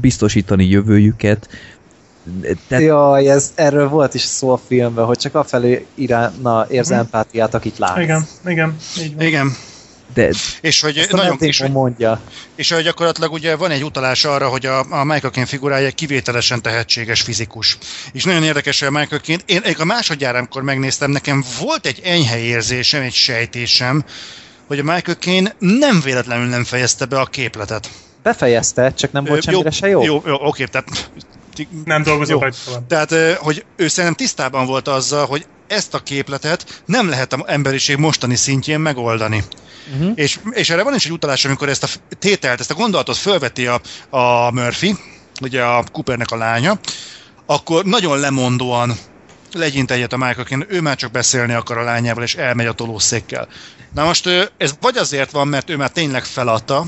biztosítani 0.00 0.68
jövőjüket. 0.68 1.48
Tehát, 2.68 2.84
Jaj, 2.84 3.28
ez, 3.30 3.52
erről 3.54 3.88
volt 3.88 4.14
is 4.14 4.22
szó 4.22 4.50
a 4.52 4.60
filmben, 4.66 5.04
hogy 5.04 5.18
csak 5.18 5.34
afelé 5.34 5.86
iránna 5.94 6.66
érz 6.70 6.88
Mhm. 6.88 6.98
empátiát, 6.98 7.54
akit 7.54 7.78
lát. 7.78 7.98
Igen, 7.98 8.26
igen, 8.46 8.76
így 8.98 9.14
van. 9.16 9.26
Igen. 9.26 9.56
de 10.14 10.30
És 10.60 10.80
hogy 10.80 10.98
Ezt 10.98 11.12
nagyon 11.12 11.36
és, 11.40 11.60
hogy, 11.60 11.70
mondja. 11.70 12.20
és 12.54 12.72
hogy 12.72 12.82
gyakorlatilag 12.82 13.32
ugye 13.32 13.56
van 13.56 13.70
egy 13.70 13.84
utalás 13.84 14.24
arra, 14.24 14.48
hogy 14.48 14.66
a, 14.66 14.78
a 14.78 15.04
Michael 15.04 15.32
Caine 15.32 15.46
figurája 15.46 15.86
egy 15.86 15.94
kivételesen 15.94 16.62
tehetséges 16.62 17.20
fizikus. 17.22 17.78
És 18.12 18.24
nagyon 18.24 18.42
érdekes, 18.42 18.78
hogy 18.78 18.88
a 18.88 18.98
Michael 18.98 19.20
Caine, 19.20 19.42
én 19.46 19.60
én 19.64 19.74
a 19.78 19.84
másodjára, 19.84 20.38
amikor 20.38 20.62
megnéztem, 20.62 21.10
nekem 21.10 21.44
volt 21.60 21.86
egy 21.86 22.00
enyhe 22.04 22.38
érzésem, 22.38 23.02
egy 23.02 23.12
sejtésem, 23.14 24.04
hogy 24.66 24.78
a 24.78 24.82
Michael 24.82 25.16
Caine 25.20 25.54
nem 25.58 26.00
véletlenül 26.00 26.46
nem 26.46 26.64
fejezte 26.64 27.04
be 27.04 27.20
a 27.20 27.24
képletet. 27.26 27.88
Befejezte, 28.22 28.92
csak 28.94 29.12
nem 29.12 29.24
volt 29.24 29.38
Ö, 29.38 29.50
semmire 29.50 29.70
se 29.70 29.88
jó. 29.88 30.02
Jó, 30.04 30.22
jó 30.26 30.34
oké, 30.40 30.64
tehát 30.64 31.10
Nem 31.84 32.02
rajta 32.04 32.26
tovább. 32.64 32.86
Tehát, 32.86 33.36
hogy 33.36 33.64
ő 33.76 33.88
szerintem 33.88 34.26
tisztában 34.26 34.66
volt 34.66 34.88
azzal, 34.88 35.26
hogy 35.26 35.46
ezt 35.66 35.94
a 35.94 35.98
képletet 35.98 36.82
nem 36.86 37.08
lehet 37.08 37.32
az 37.32 37.40
emberiség 37.46 37.96
mostani 37.96 38.36
szintjén 38.36 38.80
megoldani. 38.80 39.44
Uh-huh. 39.94 40.12
És, 40.14 40.38
és 40.50 40.70
erre 40.70 40.82
van 40.82 40.94
is 40.94 41.04
egy 41.04 41.12
utalás, 41.12 41.44
amikor 41.44 41.68
ezt 41.68 41.82
a 41.82 41.88
tételt, 42.18 42.60
ezt 42.60 42.70
a 42.70 42.74
gondolatot 42.74 43.16
fölveti 43.16 43.66
a, 43.66 43.80
a 44.10 44.50
Murphy, 44.50 44.96
ugye 45.40 45.62
a 45.62 45.84
Coopernek 45.92 46.30
a 46.30 46.36
lánya, 46.36 46.78
akkor 47.46 47.84
nagyon 47.84 48.18
lemondóan 48.18 48.96
legyint 49.52 49.90
egyet 49.90 50.12
a 50.12 50.16
Michael 50.16 50.66
ő 50.68 50.80
már 50.80 50.96
csak 50.96 51.10
beszélni 51.10 51.52
akar 51.52 51.78
a 51.78 51.82
lányával, 51.82 52.22
és 52.22 52.34
elmegy 52.34 52.66
a 52.66 52.72
tolószékkel. 52.72 53.48
Na 53.94 54.04
most 54.04 54.28
ez 54.56 54.74
vagy 54.80 54.96
azért 54.96 55.30
van, 55.30 55.48
mert 55.48 55.70
ő 55.70 55.76
már 55.76 55.90
tényleg 55.90 56.24
feladta, 56.24 56.84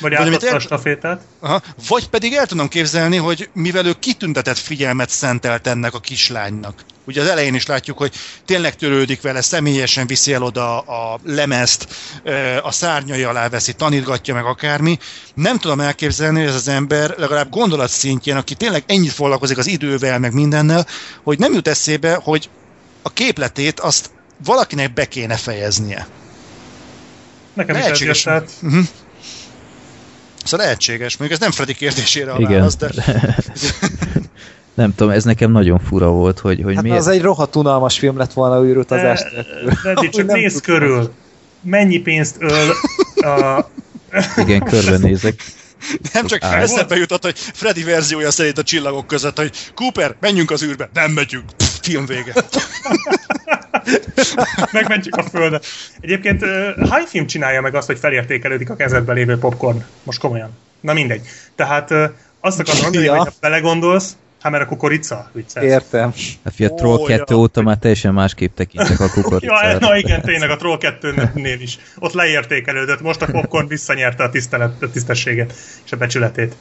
Vagy 0.00 0.16
Vagy 0.16 0.26
átadta 0.28 0.46
a 0.46 0.52
el- 0.52 0.58
stafétát. 0.58 1.20
Aha. 1.40 1.62
Vagy 1.88 2.08
pedig 2.08 2.32
el 2.34 2.46
tudom 2.46 2.68
képzelni, 2.68 3.16
hogy 3.16 3.48
mivel 3.52 3.86
ő 3.86 3.92
kitüntetett 3.98 4.58
figyelmet 4.58 5.08
szentelt 5.10 5.66
ennek 5.66 5.94
a 5.94 6.00
kislánynak. 6.00 6.84
Ugye 7.06 7.20
az 7.20 7.26
elején 7.28 7.54
is 7.54 7.66
látjuk, 7.66 7.98
hogy 7.98 8.12
tényleg 8.44 8.76
törődik 8.76 9.20
vele, 9.20 9.40
személyesen 9.40 10.06
viszi 10.06 10.32
el 10.32 10.42
oda 10.42 10.78
a 10.78 11.20
lemezt, 11.24 11.86
ö, 12.22 12.56
a 12.62 12.72
szárnyai 12.72 13.22
alá 13.22 13.48
veszi, 13.48 13.72
tanítgatja 13.72 14.34
meg 14.34 14.44
akármi. 14.44 14.98
Nem 15.34 15.58
tudom 15.58 15.80
elképzelni, 15.80 16.38
hogy 16.38 16.48
ez 16.48 16.54
az 16.54 16.68
ember 16.68 17.14
legalább 17.18 17.50
gondolat 17.50 17.90
szintjén, 17.90 18.36
aki 18.36 18.54
tényleg 18.54 18.82
ennyit 18.86 19.12
foglalkozik 19.12 19.58
az 19.58 19.66
idővel, 19.66 20.18
meg 20.18 20.32
mindennel, 20.32 20.86
hogy 21.22 21.38
nem 21.38 21.52
jut 21.52 21.68
eszébe, 21.68 22.14
hogy 22.22 22.48
a 23.02 23.12
képletét 23.12 23.80
azt 23.80 24.10
valakinek 24.44 24.94
be 24.94 25.04
kéne 25.04 25.36
fejeznie. 25.36 26.06
Nekem 27.54 27.76
is 27.76 27.80
ez 27.82 27.86
jött, 27.88 27.98
Lehetséges. 27.98 28.22
tehát 28.22 28.50
Uh-huh. 28.62 28.84
Szóval 30.44 30.66
lehetséges, 30.66 31.16
mondjuk 31.16 31.40
ez 31.40 31.46
nem 31.46 31.54
Freddy 31.54 31.74
kérdésére 31.74 32.32
a 32.32 32.38
igen. 32.38 32.52
válasz, 32.52 32.76
de... 32.76 32.90
nem 34.74 34.94
tudom, 34.94 35.12
ez 35.12 35.24
nekem 35.24 35.50
nagyon 35.50 35.78
fura 35.78 36.08
volt, 36.08 36.38
hogy, 36.38 36.60
hogy 36.62 36.74
Hát 36.74 36.82
miért... 36.82 36.98
az 36.98 37.08
egy 37.08 37.22
rohadt 37.22 37.56
unalmas 37.56 37.98
film 37.98 38.16
lett 38.16 38.32
volna 38.32 38.64
űrutazás 38.64 39.22
De, 39.22 39.30
nélkül. 39.34 39.74
Freddy, 39.74 40.04
csak 40.04 40.14
Hogy 40.14 40.24
nem 40.24 40.38
nézd 40.38 40.54
tudtam. 40.54 40.78
körül. 40.78 41.12
Mennyi 41.60 41.98
pénzt 41.98 42.36
öl 42.38 42.70
a... 43.30 43.68
Igen, 44.36 44.60
körbenézek. 44.60 45.42
Nem 46.12 46.26
csak 46.26 46.42
eszembe 46.42 46.96
jutott, 46.96 47.22
hogy 47.22 47.38
Freddy 47.38 47.82
verziója 47.82 48.30
szerint 48.30 48.58
a 48.58 48.62
csillagok 48.62 49.06
között, 49.06 49.38
hogy 49.38 49.52
Cooper, 49.74 50.14
menjünk 50.20 50.50
az 50.50 50.62
űrbe. 50.62 50.90
Nem 50.92 51.10
megyünk. 51.10 51.44
Film 51.84 52.06
vége. 52.06 52.32
Megmentjük 54.72 55.16
a 55.16 55.22
földet. 55.22 55.66
Egyébként 56.00 56.44
hány 56.90 57.04
film 57.06 57.26
csinálja 57.26 57.60
meg 57.60 57.74
azt, 57.74 57.86
hogy 57.86 57.98
felértékelődik 57.98 58.70
a 58.70 58.76
kezedbe 58.76 59.12
lévő 59.12 59.38
popcorn? 59.38 59.84
Most 60.02 60.18
komolyan. 60.18 60.50
Na 60.80 60.92
mindegy. 60.92 61.20
Tehát 61.54 61.90
azt 62.40 62.60
akarom 62.60 62.80
mondani, 62.82 63.04
Ja. 63.04 63.16
hogy 63.16 63.26
ha 63.26 63.32
belegondolsz, 63.40 64.16
Hát 64.40 64.52
mert 64.52 64.64
a 64.64 64.68
kukorica, 64.68 65.30
vicces. 65.32 65.62
Értem. 65.62 66.12
Hát 66.44 66.54
fia, 66.54 66.68
a 66.70 66.74
Troll 66.74 66.98
Ó, 66.98 67.04
2 67.04 67.24
ja. 67.28 67.36
óta 67.36 67.62
már 67.62 67.76
teljesen 67.76 68.14
másképp 68.14 68.54
tekintek 68.56 69.00
a 69.00 69.04
Ja, 69.04 69.10
kukoricára. 69.10 69.78
na 69.78 69.96
igen, 69.96 70.20
tényleg 70.22 70.50
a 70.50 70.56
Troll 70.56 70.76
2-nél 70.80 71.56
is. 71.60 71.78
Ott 71.98 72.12
leértékelődött, 72.12 73.00
most 73.00 73.22
a 73.22 73.26
popcorn 73.26 73.66
visszanyerte 73.66 74.24
a, 74.24 74.30
tisztelet, 74.30 74.82
a 74.82 74.90
tisztességet 74.90 75.54
és 75.84 75.92
a 75.92 75.96
becsületét. 75.96 76.54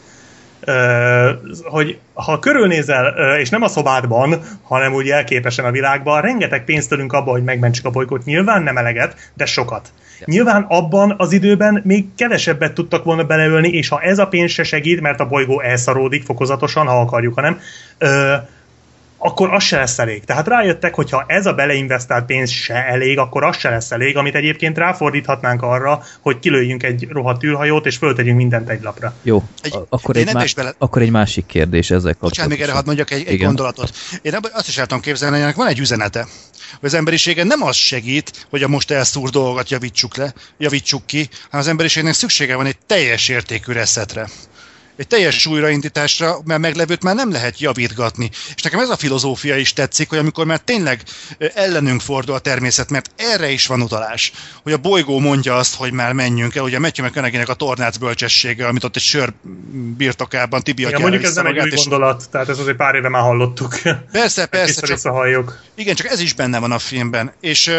Hogy 1.64 1.98
ha 2.14 2.40
körülnézel, 2.40 3.38
és 3.40 3.50
nem 3.50 3.62
a 3.62 3.68
szobádban, 3.68 4.42
hanem 4.64 4.94
úgy 4.94 5.10
elképesen 5.10 5.66
a 5.66 5.72
világban, 5.72 6.22
rengeteg 6.22 6.66
pénzt 6.66 6.90
tölünk 6.90 7.14
abba, 7.14 7.32
hogy 7.32 7.44
megmentsük 7.44 7.86
a 7.86 7.90
bolygót. 7.90 8.26
Nyilván 8.26 8.64
nem 8.64 8.78
eleget, 8.78 9.32
de 9.34 9.46
sokat. 9.46 9.88
Nyilván 10.26 10.66
abban 10.70 11.14
az 11.18 11.32
időben 11.32 11.82
még 11.84 12.06
kevesebbet 12.16 12.74
tudtak 12.74 13.04
volna 13.04 13.24
beleölni, 13.24 13.70
és 13.70 13.88
ha 13.88 14.02
ez 14.02 14.20
a 14.20 14.28
pénz 14.28 14.52
se 14.52 14.64
segít, 14.64 15.02
mert 15.02 15.20
a 15.20 15.28
bolygó 15.28 15.62
elszaródik 15.62 16.24
fokozatosan, 16.24 16.88
ha 16.88 17.00
akarjuk, 17.00 17.34
hanem 17.34 17.60
akkor 19.26 19.54
az 19.54 19.64
se 19.64 19.78
lesz 19.78 20.00
elég. 20.00 20.24
Tehát 20.26 20.48
rájöttek, 20.48 20.96
hogy 20.96 21.10
ha 21.10 21.24
ez 21.28 21.46
a 21.46 21.54
beleinvestált 21.54 22.26
pénz 22.26 22.50
se 22.50 22.74
elég, 22.74 23.18
akkor 23.18 23.44
az 23.44 23.58
se 23.58 23.70
lesz 23.70 23.92
elég, 23.92 24.18
amit 24.18 24.36
egyébként 24.36 24.78
ráfordíthatnánk 24.78 25.62
arra, 25.62 26.04
hogy 26.22 26.40
kilőjünk 26.40 26.84
egy 26.84 27.08
rohadt 27.10 27.44
űrhajót, 27.44 27.86
és 27.86 27.98
föltegyünk 27.98 28.38
mindent 28.38 28.70
egy 28.70 28.82
lapra. 28.82 29.14
Jó, 29.22 29.44
Egy- 29.62 29.78
akkor 29.90 30.16
egy, 30.16 30.22
ebbe 30.22 30.34
má- 30.34 30.44
is 30.44 30.54
bele- 30.54 30.76
akkor 30.78 31.02
egy 31.02 31.12
másik 31.12 31.46
kérdés 31.46 31.92
ezzel 31.92 32.16
Bocsánat, 32.20 32.52
még 32.52 32.62
erre 32.62 32.72
hadd 32.72 32.86
mondjak 32.86 33.12
egy, 33.12 33.28
egy 33.28 33.40
gondolatot. 33.40 33.92
Én 34.22 34.34
azt 34.54 34.68
is 34.68 34.78
el 34.78 34.86
tudom 34.86 35.02
képzelni, 35.02 35.36
hogy 35.36 35.44
ennek 35.44 35.56
van 35.56 35.68
egy 35.68 35.80
üzenete, 35.80 36.28
hogy 36.80 36.90
az 36.90 36.94
emberiségen 36.94 37.48
nem 37.48 37.64
az 37.64 37.76
segít, 37.76 38.48
hogy 38.50 38.64
a 38.64 38.68
most 38.68 38.92
elszúr 38.92 39.30
dolgokat 39.30 39.70
javítsuk 39.70 40.16
le, 40.16 40.34
javítsuk 40.58 41.06
ki, 41.06 41.30
hanem 41.50 41.66
az 41.66 41.68
emberiségnek 41.68 42.14
szüksége 42.14 42.56
van 42.56 42.66
egy 42.66 42.78
teljes 42.86 43.30
értékű 43.30 43.72
reszetre. 43.72 44.28
Egy 44.96 45.08
teljes 45.08 45.46
újraindításra, 45.46 46.38
mert 46.46 46.60
meglevőt 46.60 47.04
már 47.04 47.16
nem 47.16 47.32
lehet 47.32 47.60
javítgatni. 47.60 48.30
És 48.56 48.62
nekem 48.62 48.80
ez 48.80 48.90
a 48.90 48.98
filozófia 48.98 49.58
is 49.58 49.74
tetszik, 49.74 50.10
hogy 50.10 50.18
amikor 50.18 50.46
már 50.46 50.60
tényleg 50.60 51.02
ellenünk 51.54 52.02
fordul 52.02 52.36
a 52.36 52.40
természet, 52.40 52.90
mert 52.90 53.10
erre 53.16 53.50
is 53.50 53.68
van 53.68 53.82
utalás, 53.82 54.32
hogy 54.64 54.74
a 54.74 54.78
bolygó 54.78 55.20
mondja 55.20 55.56
azt, 55.56 55.76
hogy 55.76 55.92
már 55.92 56.14
menjünk 56.14 56.56
el, 56.56 56.64
ugye 56.64 56.80
Matthew 56.80 57.06
McConaughey-nek 57.06 57.50
a 57.50 57.54
tornác 57.54 57.98
bölcsessége, 57.98 58.68
amit 58.68 58.84
ott 58.84 58.96
egy 58.96 59.02
sör 59.02 59.34
birtokában 59.98 60.62
Tibi 60.62 60.82
Igen, 60.82 61.02
mondjuk 61.02 61.24
ez 61.24 61.36
nem 61.36 61.46
egy 61.46 61.60
új 61.60 61.70
és- 61.72 61.76
gondolat, 61.76 62.30
tehát 62.32 62.50
ez 62.50 62.60
azért 62.60 62.78
pár 62.78 62.96
éve 62.96 63.10
már 63.10 63.22
hallottuk. 63.22 63.80
Persze, 64.12 64.46
persze, 64.46 64.82
csak 64.82 65.62
igen, 65.76 65.96
csak 65.96 66.08
ez 66.08 66.20
is 66.20 66.34
benne 66.34 66.60
van 66.60 66.72
a 66.72 66.80
filmben. 66.80 67.34
És 67.42 67.72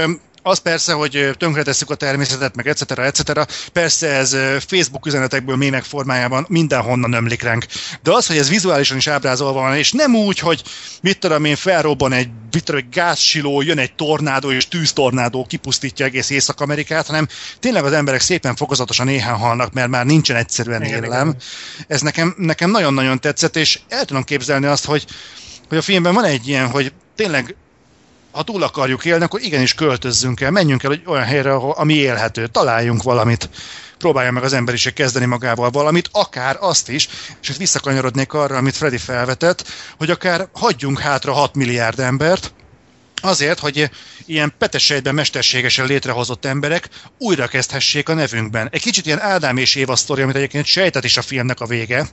az 0.46 0.58
persze, 0.58 0.92
hogy 0.92 1.30
tönkretesszük 1.38 1.90
a 1.90 1.94
természetet, 1.94 2.56
meg 2.56 2.66
etc. 2.68 2.90
etc. 2.98 3.46
Persze 3.72 4.08
ez 4.08 4.36
Facebook 4.66 5.06
üzenetekből, 5.06 5.56
mémek 5.56 5.82
formájában 5.82 6.46
mindenhonnan 6.48 7.12
ömlik 7.12 7.42
ránk. 7.42 7.66
De 8.02 8.12
az, 8.12 8.26
hogy 8.26 8.36
ez 8.36 8.48
vizuálisan 8.48 8.96
is 8.96 9.06
ábrázolva 9.06 9.60
van, 9.60 9.76
és 9.76 9.92
nem 9.92 10.14
úgy, 10.14 10.38
hogy 10.38 10.62
mit 11.02 11.18
tudom 11.18 11.44
én, 11.44 11.56
felrobban 11.56 12.12
egy, 12.12 12.28
mit 12.52 12.64
tudom, 12.64 12.80
egy 12.80 12.88
gázsiló, 12.88 13.62
jön 13.62 13.78
egy 13.78 13.94
tornádó, 13.94 14.50
és 14.50 14.68
tűztornádó 14.68 15.44
kipusztítja 15.44 16.06
egész 16.06 16.30
Észak-Amerikát, 16.30 17.06
hanem 17.06 17.28
tényleg 17.60 17.84
az 17.84 17.92
emberek 17.92 18.20
szépen 18.20 18.56
fokozatosan 18.56 19.08
éhen 19.08 19.36
halnak, 19.36 19.72
mert 19.72 19.88
már 19.88 20.06
nincsen 20.06 20.36
egyszerűen 20.36 20.82
Igen, 20.82 21.04
élelem. 21.04 21.28
igen. 21.28 21.40
Ez 21.88 22.00
nekem, 22.00 22.34
nekem 22.38 22.70
nagyon-nagyon 22.70 23.20
tetszett, 23.20 23.56
és 23.56 23.80
el 23.88 24.04
tudom 24.04 24.22
képzelni 24.22 24.66
azt, 24.66 24.84
hogy, 24.84 25.04
hogy 25.68 25.78
a 25.78 25.82
filmben 25.82 26.14
van 26.14 26.24
egy 26.24 26.48
ilyen, 26.48 26.70
hogy 26.70 26.92
tényleg 27.16 27.56
ha 28.34 28.42
túl 28.42 28.62
akarjuk 28.62 29.04
élni, 29.04 29.24
akkor 29.24 29.40
igenis 29.40 29.74
költözzünk 29.74 30.40
el, 30.40 30.50
menjünk 30.50 30.82
el 30.82 30.92
egy 30.92 31.02
olyan 31.06 31.24
helyre, 31.24 31.52
ahol, 31.52 31.72
ami 31.76 31.94
élhető, 31.94 32.46
találjunk 32.46 33.02
valamit, 33.02 33.48
próbálja 33.98 34.30
meg 34.30 34.42
az 34.42 34.52
emberiség 34.52 34.92
kezdeni 34.92 35.24
magával 35.24 35.70
valamit, 35.70 36.08
akár 36.12 36.56
azt 36.60 36.88
is, 36.88 37.08
és 37.42 37.48
itt 37.48 37.56
visszakanyarodnék 37.56 38.32
arra, 38.32 38.56
amit 38.56 38.76
Freddy 38.76 38.98
felvetett, 38.98 39.68
hogy 39.96 40.10
akár 40.10 40.48
hagyjunk 40.52 40.98
hátra 40.98 41.32
6 41.32 41.54
milliárd 41.54 42.00
embert, 42.00 42.52
azért, 43.22 43.58
hogy 43.58 43.90
ilyen 44.26 44.54
petesejtben 44.58 45.14
mesterségesen 45.14 45.86
létrehozott 45.86 46.44
emberek 46.44 46.88
újra 47.18 47.46
kezdhessék 47.46 48.08
a 48.08 48.14
nevünkben. 48.14 48.68
Egy 48.70 48.82
kicsit 48.82 49.06
ilyen 49.06 49.20
Ádám 49.20 49.56
és 49.56 49.74
Éva 49.74 49.96
sztori, 49.96 50.22
amit 50.22 50.36
egyébként 50.36 50.64
sejtett 50.64 51.04
is 51.04 51.16
a 51.16 51.22
filmnek 51.22 51.60
a 51.60 51.66
vége. 51.66 52.06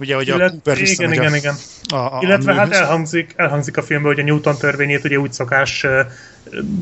Ugye, 0.00 0.14
hogy 0.14 0.30
a 0.30 0.34
Illet, 0.34 0.50
Cooper 0.50 0.78
igen, 0.80 1.12
igen, 1.12 1.32
a, 1.32 1.36
igen. 1.36 1.54
a, 1.88 1.96
a, 1.96 2.18
Illetve 2.20 2.52
a 2.52 2.54
hát 2.54 2.72
elhangzik, 2.72 3.32
elhangzik 3.36 3.76
a 3.76 3.82
filmben, 3.82 4.12
hogy 4.14 4.20
a 4.20 4.26
Newton 4.26 4.56
törvényét 4.56 5.04
ugye 5.04 5.16
úgy 5.18 5.32
szokás 5.32 5.86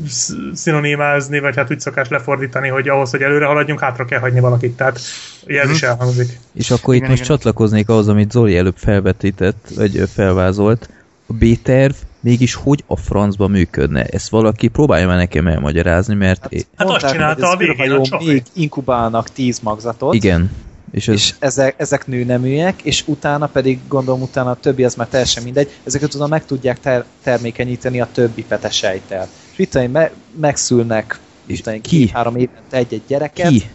sz- 0.07 0.35
szinonimázni, 0.53 1.39
vagy 1.39 1.55
hát 1.55 1.71
úgy 1.71 1.79
szokás 1.79 2.07
lefordítani, 2.07 2.67
hogy 2.67 2.89
ahhoz, 2.89 3.09
hogy 3.11 3.21
előre 3.21 3.45
haladjunk, 3.45 3.79
hátra 3.79 4.05
kell 4.05 4.19
hagyni 4.19 4.39
valakit. 4.39 4.75
Tehát 4.77 4.99
ugye 5.47 5.59
ez 5.59 5.65
Mhm. 5.65 5.73
is 5.75 5.81
elhangzik. 5.83 6.39
És 6.53 6.71
akkor 6.71 6.93
Igen, 6.93 7.05
itt 7.05 7.11
most 7.15 7.23
igen. 7.23 7.35
csatlakoznék 7.37 7.89
ahhoz, 7.89 8.07
amit 8.07 8.31
Zoli 8.31 8.57
előbb 8.57 8.77
felvetített, 8.77 9.67
vagy 9.75 10.03
felvázolt. 10.13 10.89
A 11.27 11.33
B-terv 11.33 11.93
mégis 12.19 12.53
hogy 12.53 12.83
a 12.87 12.97
francba 12.97 13.47
működne? 13.47 14.03
Ezt 14.05 14.29
valaki 14.29 14.67
próbálja 14.67 15.07
már 15.07 15.17
nekem 15.17 15.47
elmagyarázni, 15.47 16.15
mert... 16.15 16.45
É- 16.49 16.67
Hát 16.75 16.89
azt 16.89 17.07
csinálta 17.11 17.49
a 17.49 17.57
végén 17.57 17.91
a 17.91 18.23
még 18.23 18.43
inkubálnak 18.53 19.29
10 19.29 19.59
magzatot, 19.59 20.13
igen. 20.13 20.51
És 20.93 21.07
ez, 21.07 21.13
és 21.15 21.33
ezek, 21.39 21.75
ezek 21.77 22.07
nőneműek, 22.07 22.81
és 22.81 23.03
utána 23.07 23.47
pedig, 23.47 23.79
gondolom 23.87 24.21
utána 24.21 24.49
a 24.49 24.55
többi 24.55 24.83
az 24.83 24.95
már 24.95 25.07
teljesen 25.07 25.43
mindegy, 25.43 25.79
ezeket 25.83 26.13
utána 26.13 26.27
meg 26.29 26.45
tudják 26.45 26.79
ter- 26.79 27.05
termékenyíteni 27.23 28.01
a 28.01 28.09
többi 28.11 28.43
petesejtel. 28.43 29.29
És 29.51 29.57
itt 29.59 29.91
me- 29.91 30.11
megszülnek 30.39 31.19
És 31.45 31.61
tudom 31.61 31.81
ki? 31.81 31.97
két-három 31.97 32.35
évente 32.35 32.77
egy-egy 32.77 33.01
gyereket, 33.07 33.49
ki? 33.49 33.69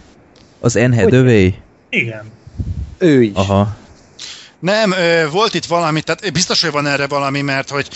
Az 0.60 0.76
Enhedövé? 0.76 1.54
Igen. 1.90 2.24
ő 2.98 3.22
is. 3.22 3.34
Aha. 3.34 3.76
Nem, 4.58 4.94
volt 5.30 5.54
itt 5.54 5.64
valami, 5.64 6.00
tehát 6.00 6.32
biztos, 6.32 6.62
hogy 6.62 6.70
van 6.70 6.86
erre 6.86 7.06
valami, 7.06 7.40
mert 7.40 7.70
hogy 7.70 7.88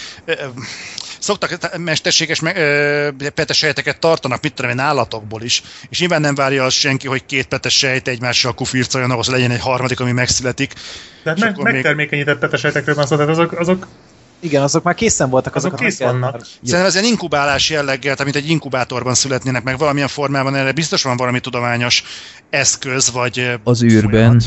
szoktak 1.22 1.58
te- 1.58 1.78
mesterséges 1.78 2.40
me- 2.40 3.12
petesejteket 3.34 3.98
tartanak, 3.98 4.42
mit 4.42 4.54
tudom 4.54 4.70
én, 4.70 4.78
állatokból 4.78 5.42
is, 5.42 5.62
és 5.88 5.98
nyilván 5.98 6.20
nem 6.20 6.34
várja 6.34 6.64
az 6.64 6.72
senki, 6.74 7.06
hogy 7.06 7.26
két 7.26 7.46
petesejt 7.46 8.08
egymással 8.08 8.54
kufircoljon, 8.54 9.10
ahhoz 9.10 9.28
legyen 9.28 9.50
egy 9.50 9.60
harmadik, 9.60 10.00
ami 10.00 10.12
megszületik. 10.12 10.72
Tehát 11.22 11.38
meg, 11.38 11.50
akkor 11.50 11.64
még- 11.64 11.72
megtermékenyített 11.74 12.38
petesejtekről 12.38 12.94
van 12.94 13.06
szó, 13.06 13.14
tehát 13.16 13.30
azok, 13.30 13.52
azok, 13.52 13.86
Igen, 14.40 14.62
azok 14.62 14.82
már 14.82 14.94
készen 14.94 15.30
voltak, 15.30 15.54
azok 15.54 15.76
kész 15.76 15.98
vannak. 15.98 16.46
Szerintem 16.64 16.84
ez 16.86 16.94
ilyen 16.94 17.06
inkubálás 17.06 17.70
jelleggel, 17.70 18.16
tehát 18.16 18.32
mint 18.32 18.44
egy 18.44 18.50
inkubátorban 18.50 19.14
születnének 19.14 19.62
meg 19.62 19.78
valamilyen 19.78 20.08
formában, 20.08 20.54
erre 20.54 20.72
biztos 20.72 21.02
van 21.02 21.16
valami 21.16 21.40
tudományos 21.40 22.02
eszköz, 22.50 23.10
vagy 23.10 23.50
Az 23.64 23.82
űrben. 23.82 24.10
folyamat. 24.10 24.44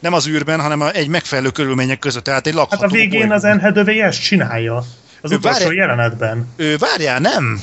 Nem 0.00 0.12
az 0.12 0.28
űrben, 0.28 0.60
hanem 0.60 0.82
egy 0.82 1.08
megfelelő 1.08 1.50
körülmények 1.50 1.98
között, 1.98 2.24
tehát 2.24 2.46
egy 2.46 2.54
lakható 2.54 2.82
Hát 2.82 2.90
a 2.90 2.94
végén 2.94 3.18
bolygó. 3.18 3.34
az 3.34 3.44
Enhedövé 3.44 4.00
ezt 4.00 4.22
csinálja. 4.22 4.84
Az 5.20 5.32
Ő 5.32 5.36
utolsó 5.36 5.64
várj- 5.64 5.76
jelenetben. 5.76 6.48
Ő, 6.56 6.76
várjál, 6.76 7.18
nem? 7.18 7.60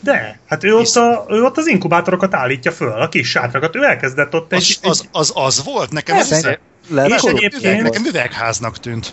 De, 0.00 0.38
hát 0.48 0.64
ő 0.64 0.74
ott, 0.74 0.94
a, 0.96 1.26
ő 1.28 1.42
ott 1.42 1.56
az 1.56 1.66
inkubátorokat 1.66 2.34
állítja 2.34 2.72
föl, 2.72 2.92
a 2.92 3.08
kis 3.08 3.28
sátrakat. 3.30 3.76
Ő 3.76 3.84
elkezdett 3.84 4.34
ott 4.34 4.52
egy... 4.52 4.78
Az, 4.82 4.88
az, 4.90 5.08
az, 5.12 5.32
az 5.34 5.64
volt? 5.64 5.90
Nekem 5.90 6.16
az, 6.16 6.32
az, 6.32 6.58
lehet, 6.88 7.10
És 7.10 7.20
hogy 7.20 7.36
egyébként- 7.36 7.64
üveg, 7.64 7.82
nekem 7.82 8.04
üvegháznak 8.04 8.78
tűnt. 8.78 9.12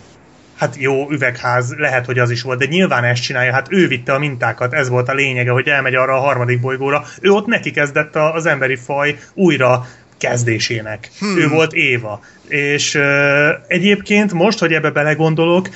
Hát 0.58 0.76
jó, 0.78 1.12
üvegház, 1.12 1.74
lehet, 1.78 2.06
hogy 2.06 2.20
az 2.20 2.30
is 2.30 2.42
volt, 2.42 2.60
de 2.60 2.66
nyilván 2.66 3.04
ezt 3.04 3.22
csinálja, 3.22 3.52
hát 3.54 3.68
ő 3.70 3.88
vitte 3.88 4.14
a 4.14 4.20
mintákat, 4.20 4.74
ez 4.74 4.90
volt 4.90 5.10
a 5.10 5.14
lényege, 5.14 5.52
hogy 5.52 5.68
elmegy 5.68 5.96
arra 5.96 6.16
a 6.16 6.20
harmadik 6.20 6.62
bolygóra. 6.62 7.04
Ő 7.22 7.30
ott 7.30 7.46
neki 7.46 7.72
kezdett 7.72 8.16
a- 8.16 8.34
az 8.34 8.46
emberi 8.46 8.76
faj 8.76 9.18
újra 9.34 9.88
kezdésének. 10.18 11.10
Hmm. 11.20 11.38
Ő 11.38 11.48
volt 11.48 11.74
Éva. 11.74 12.20
És 12.48 12.96
uh, 12.96 13.50
egyébként 13.68 14.34
most, 14.34 14.60
hogy 14.60 14.74
ebbe 14.74 14.90
belegondolok, 14.90 15.70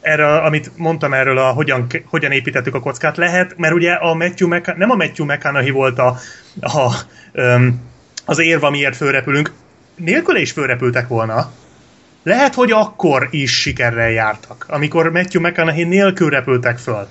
erre, 0.00 0.36
amit 0.36 0.70
mondtam 0.76 1.12
erről, 1.12 1.38
a 1.38 1.50
hogyan, 1.50 1.86
hogyan 2.04 2.32
építettük 2.32 2.74
a 2.74 2.80
kockát, 2.80 3.16
lehet, 3.16 3.54
mert 3.56 3.74
ugye 3.74 3.92
a 3.92 4.14
Matthew 4.14 4.48
McConaughey, 4.48 4.78
nem 4.78 4.90
a 4.90 4.94
Matthew 4.94 5.26
McConaughey 5.26 5.70
volt 5.70 5.98
a, 5.98 6.16
a, 6.60 6.92
um, 7.32 7.80
az 8.24 8.38
érv, 8.38 8.64
amiért 8.64 8.96
fölrepülünk, 8.96 9.52
nélküle 9.96 10.40
is 10.40 10.52
fölrepültek 10.52 11.08
volna, 11.08 11.52
lehet, 12.22 12.54
hogy 12.54 12.70
akkor 12.70 13.28
is 13.30 13.60
sikerrel 13.60 14.10
jártak, 14.10 14.66
amikor 14.68 15.10
Matthew 15.10 15.42
McConaughey 15.42 15.84
nélkül 15.84 16.30
repültek 16.30 16.78
föl. 16.78 17.08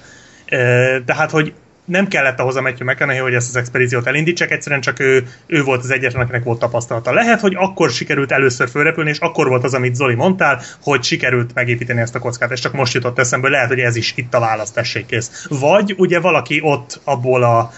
Ö, 0.49 0.97
Tehát, 1.05 1.31
hogy 1.31 1.53
nem 1.85 2.07
kellett 2.07 2.39
ahhoz 2.39 2.55
a 2.55 2.61
Matthew 2.61 2.87
McConaughey, 2.87 3.23
hogy 3.23 3.33
ezt 3.33 3.49
az 3.49 3.55
expedíciót 3.55 4.07
elindítsák, 4.07 4.51
egyszerűen 4.51 4.81
csak 4.81 4.99
ő, 4.99 5.27
ő 5.45 5.63
volt 5.63 5.83
az 5.83 5.91
egyetlen, 5.91 6.21
akinek 6.21 6.43
volt 6.43 6.59
tapasztalata. 6.59 7.13
Lehet, 7.13 7.39
hogy 7.39 7.55
akkor 7.57 7.89
sikerült 7.89 8.31
először 8.31 8.69
fölrepülni, 8.69 9.09
és 9.09 9.19
akkor 9.19 9.47
volt 9.47 9.63
az, 9.63 9.73
amit 9.73 9.95
Zoli 9.95 10.15
mondtál, 10.15 10.61
hogy 10.81 11.03
sikerült 11.03 11.53
megépíteni 11.53 12.01
ezt 12.01 12.15
a 12.15 12.19
kockát, 12.19 12.51
és 12.51 12.59
csak 12.59 12.73
most 12.73 12.93
jutott 12.93 13.19
eszembe, 13.19 13.49
lehet, 13.49 13.67
hogy 13.67 13.79
ez 13.79 13.95
is 13.95 14.13
itt 14.15 14.33
a 14.33 14.39
válasz, 14.39 14.71
tessék 14.71 15.05
kész. 15.05 15.45
Vagy 15.49 15.93
ugye 15.97 16.19
valaki 16.19 16.59
ott 16.63 16.99
abból 17.03 17.43
a 17.43 17.71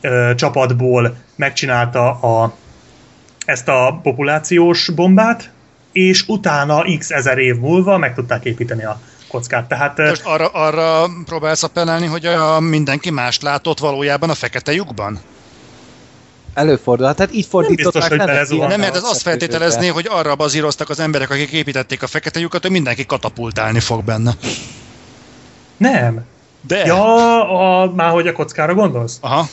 ö, 0.00 0.32
csapatból 0.36 1.16
megcsinálta 1.36 2.10
a, 2.10 2.54
ezt 3.44 3.68
a 3.68 4.00
populációs 4.02 4.88
bombát, 4.94 5.50
és 5.92 6.24
utána 6.26 6.84
x 6.98 7.10
ezer 7.10 7.38
év 7.38 7.56
múlva 7.56 7.98
meg 7.98 8.14
tudták 8.14 8.44
építeni 8.44 8.84
a 8.84 9.00
kockát. 9.28 9.68
Tehát 9.68 9.98
Most 9.98 10.24
arra, 10.24 10.46
arra 10.46 11.06
próbálsz 11.24 11.62
appellálni, 11.62 12.06
hogy 12.06 12.26
a 12.26 12.60
mindenki 12.60 13.10
mást 13.10 13.42
látott 13.42 13.78
valójában 13.78 14.30
a 14.30 14.34
fekete 14.34 14.72
lyukban? 14.72 15.20
Előfordul. 16.54 17.14
Tehát 17.14 17.34
így 17.34 17.46
fordították. 17.46 18.10
biztos, 18.10 18.58
hogy 18.58 18.68
Nem, 18.68 18.80
mert 18.80 18.96
ez 18.96 19.02
azt 19.02 19.22
feltételezné, 19.22 19.86
hogy 19.86 20.06
arra 20.10 20.34
bazíroztak 20.34 20.88
az 20.88 21.00
emberek, 21.00 21.30
akik 21.30 21.50
építették 21.50 22.02
a 22.02 22.06
fekete 22.06 22.40
lyukat, 22.40 22.62
hogy 22.62 22.70
mindenki 22.70 23.06
katapultálni 23.06 23.80
fog 23.80 24.04
benne. 24.04 24.32
Nem. 25.76 26.24
De... 26.66 26.86
Ja, 26.86 27.80
a, 27.80 27.92
már 27.94 28.10
hogy 28.10 28.26
a 28.26 28.32
kockára 28.32 28.74
gondolsz? 28.74 29.18
Aha. 29.20 29.48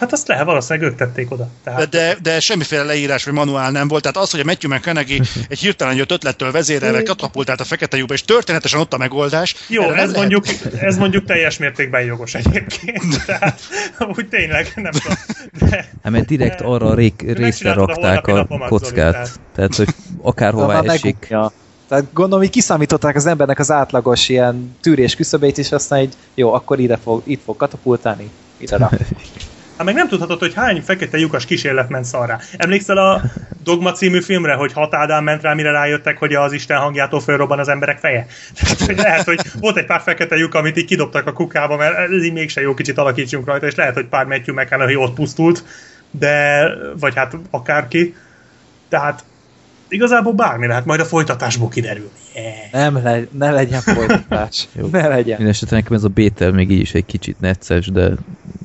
Hát 0.00 0.12
azt 0.12 0.28
lehet, 0.28 0.44
valószínűleg 0.44 0.90
ők 0.90 0.96
tették 0.96 1.30
oda. 1.30 1.42
De, 1.64 1.70
Tehát, 1.70 1.88
de, 1.88 2.16
de 2.22 2.40
semmiféle 2.40 2.82
leírás 2.82 3.24
vagy 3.24 3.34
manuál 3.34 3.70
nem 3.70 3.88
volt. 3.88 4.02
Tehát 4.02 4.16
az, 4.16 4.30
hogy 4.30 4.40
a 4.40 4.44
Matthew 4.44 4.74
McConaughey 4.74 5.20
egy 5.48 5.58
hirtelen 5.58 5.96
jött 5.96 6.10
ötlettől 6.10 6.52
vezérelve 6.52 7.02
katapultált 7.02 7.60
a 7.60 7.64
fekete 7.64 7.96
lyukba, 7.96 8.14
és 8.14 8.22
történetesen 8.24 8.80
ott 8.80 8.92
a 8.92 8.96
megoldás. 8.98 9.54
jó, 9.68 9.82
ez 9.82 9.90
lehet- 9.90 10.16
mondjuk, 10.16 10.44
ez 10.80 10.96
mondjuk 10.96 11.24
teljes 11.24 11.58
mértékben 11.58 12.02
jogos 12.02 12.34
egyébként. 12.34 13.24
Tehát, 13.26 13.60
úgy 14.16 14.28
tényleg 14.28 14.72
nem 14.74 14.92
tudom. 14.92 15.16
De, 15.70 15.88
Hát 16.02 16.12
mert 16.12 16.26
direkt 16.26 16.60
arra 16.60 16.86
a 16.86 16.94
ré- 16.94 17.22
részre 17.26 17.70
a 17.70 17.74
rakták 17.74 17.96
holnapi 18.04 18.30
a 18.30 18.34
napomat, 18.34 18.68
Zoli, 18.68 18.80
kockát. 18.80 19.12
tehát. 19.12 19.40
Tehát, 19.54 19.74
hogy 19.74 19.88
akárhová 20.22 20.66
Már 20.80 20.94
esik. 20.94 21.26
Tehát 21.88 22.04
gondolom, 22.12 22.40
hogy 22.40 22.50
kiszámították 22.50 23.16
az 23.16 23.26
embernek 23.26 23.58
az 23.58 23.70
átlagos 23.70 24.28
ilyen 24.28 24.76
tűrés 24.80 25.14
küszöbét, 25.14 25.58
és 25.58 25.72
aztán 25.72 26.00
így, 26.00 26.12
jó, 26.34 26.52
akkor 26.52 26.78
ide 26.80 26.96
fog, 26.96 27.22
itt 27.26 27.42
fog 27.44 27.56
katapultálni, 27.56 28.30
ide 28.58 28.76
rak. 28.76 28.92
Hát 29.80 29.88
meg 29.88 29.98
nem 29.98 30.08
tudhatod, 30.08 30.38
hogy 30.38 30.54
hány 30.54 30.82
fekete 30.82 31.18
lyukas 31.18 31.44
kísérlet 31.44 31.88
ment 31.88 32.04
szarrá. 32.04 32.38
Emlékszel 32.56 32.96
a 32.96 33.22
Dogma 33.62 33.92
című 33.92 34.20
filmre, 34.20 34.54
hogy 34.54 34.72
hat 34.72 34.94
Ádám 34.94 35.24
ment 35.24 35.42
rá, 35.42 35.54
mire 35.54 35.70
rájöttek, 35.70 36.18
hogy 36.18 36.34
az 36.34 36.52
Isten 36.52 36.78
hangjától 36.78 37.20
fölrobban 37.20 37.58
az 37.58 37.68
emberek 37.68 37.98
feje? 37.98 38.26
Hogy 38.86 38.96
lehet, 38.96 39.24
hogy 39.24 39.40
volt 39.60 39.76
egy 39.76 39.86
pár 39.86 40.00
fekete 40.00 40.36
lyuk, 40.36 40.54
amit 40.54 40.76
így 40.76 40.84
kidobtak 40.84 41.26
a 41.26 41.32
kukába, 41.32 41.76
mert 41.76 41.96
ez 41.96 42.24
így 42.24 42.32
mégse 42.32 42.60
jó 42.60 42.74
kicsit 42.74 42.98
alakítsunk 42.98 43.46
rajta, 43.46 43.66
és 43.66 43.74
lehet, 43.74 43.94
hogy 43.94 44.06
pár 44.06 44.26
Matthew 44.26 44.54
McConaughey 44.54 44.96
ott 44.96 45.14
pusztult, 45.14 45.64
de, 46.10 46.66
vagy 46.98 47.14
hát 47.14 47.36
akárki. 47.50 48.14
Tehát 48.88 49.24
igazából 49.88 50.32
bármi 50.32 50.66
lehet, 50.66 50.84
majd 50.84 51.00
a 51.00 51.04
folytatásból 51.04 51.68
kiderül. 51.68 52.10
Yeah. 52.34 52.54
Nem, 52.72 53.02
le, 53.04 53.20
ne 53.32 53.50
legyen 53.50 53.80
folytatás. 53.80 54.68
Jó. 54.78 54.88
ne 54.92 55.08
legyen. 55.08 55.36
Mindenesetre 55.36 55.76
nekem 55.76 55.96
ez 55.96 56.04
a 56.04 56.08
Bétel 56.08 56.52
még 56.52 56.70
így 56.70 56.80
is 56.80 56.94
egy 56.94 57.06
kicsit 57.06 57.40
necces, 57.40 57.86
de 57.86 58.10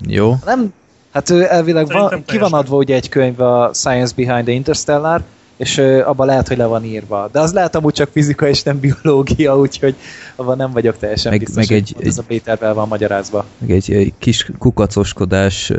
jó. 0.08 0.36
Nem, 0.46 0.74
hát 1.16 1.30
ő 1.30 1.46
elvileg 1.50 1.88
van, 1.92 2.10
Szerintem 2.10 2.36
ki 2.36 2.38
van 2.42 2.54
adva 2.54 2.76
ugye 2.76 2.96
egy 2.96 3.10
könyv 3.10 3.40
a 3.42 3.72
Science 3.74 4.14
Behind 4.16 4.44
the 4.46 4.54
Interstellar, 4.54 5.22
és 5.58 5.78
abban 6.06 6.28
lehet, 6.28 6.48
hogy 6.48 6.58
le 6.58 6.66
van 6.66 6.84
írva. 6.84 7.30
De 7.32 7.40
az 7.40 7.54
lehet 7.54 7.76
amúgy 7.76 7.94
csak 7.94 8.10
fizika 8.12 8.48
és 8.48 8.64
nem 8.64 8.80
biológia, 8.80 9.58
úgyhogy 9.58 9.96
abban 10.36 10.58
nem 10.58 10.72
vagyok 10.72 10.98
teljesen 10.98 11.32
Meg- 11.32 11.40
biztos, 11.40 11.56
meg 11.58 11.68
hogy 11.68 11.76
egy- 11.76 11.94
pont 11.94 12.08
ez 12.08 12.18
a 12.18 12.24
Pétervel 12.28 12.74
van 12.74 12.88
magyarázva. 12.88 13.46
Meg 13.58 13.72
egy, 13.72 13.92
egy 13.92 14.14
kis 14.18 14.50
kukacoskodás, 14.58 15.72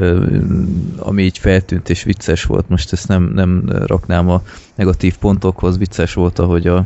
ami 0.99 1.23
így 1.23 1.39
feltűnt 1.39 1.89
és 1.89 2.03
vicces 2.03 2.45
volt. 2.45 2.69
Most 2.69 2.93
ezt 2.93 3.09
nem, 3.09 3.31
nem 3.35 3.63
raknám 3.87 4.31
a 4.31 4.43
negatív 4.75 5.17
pontokhoz. 5.17 5.79
Vicces 5.79 6.13
volt, 6.15 6.39
ahogy 6.39 6.67
a, 6.67 6.85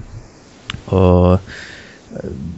a 0.97 1.41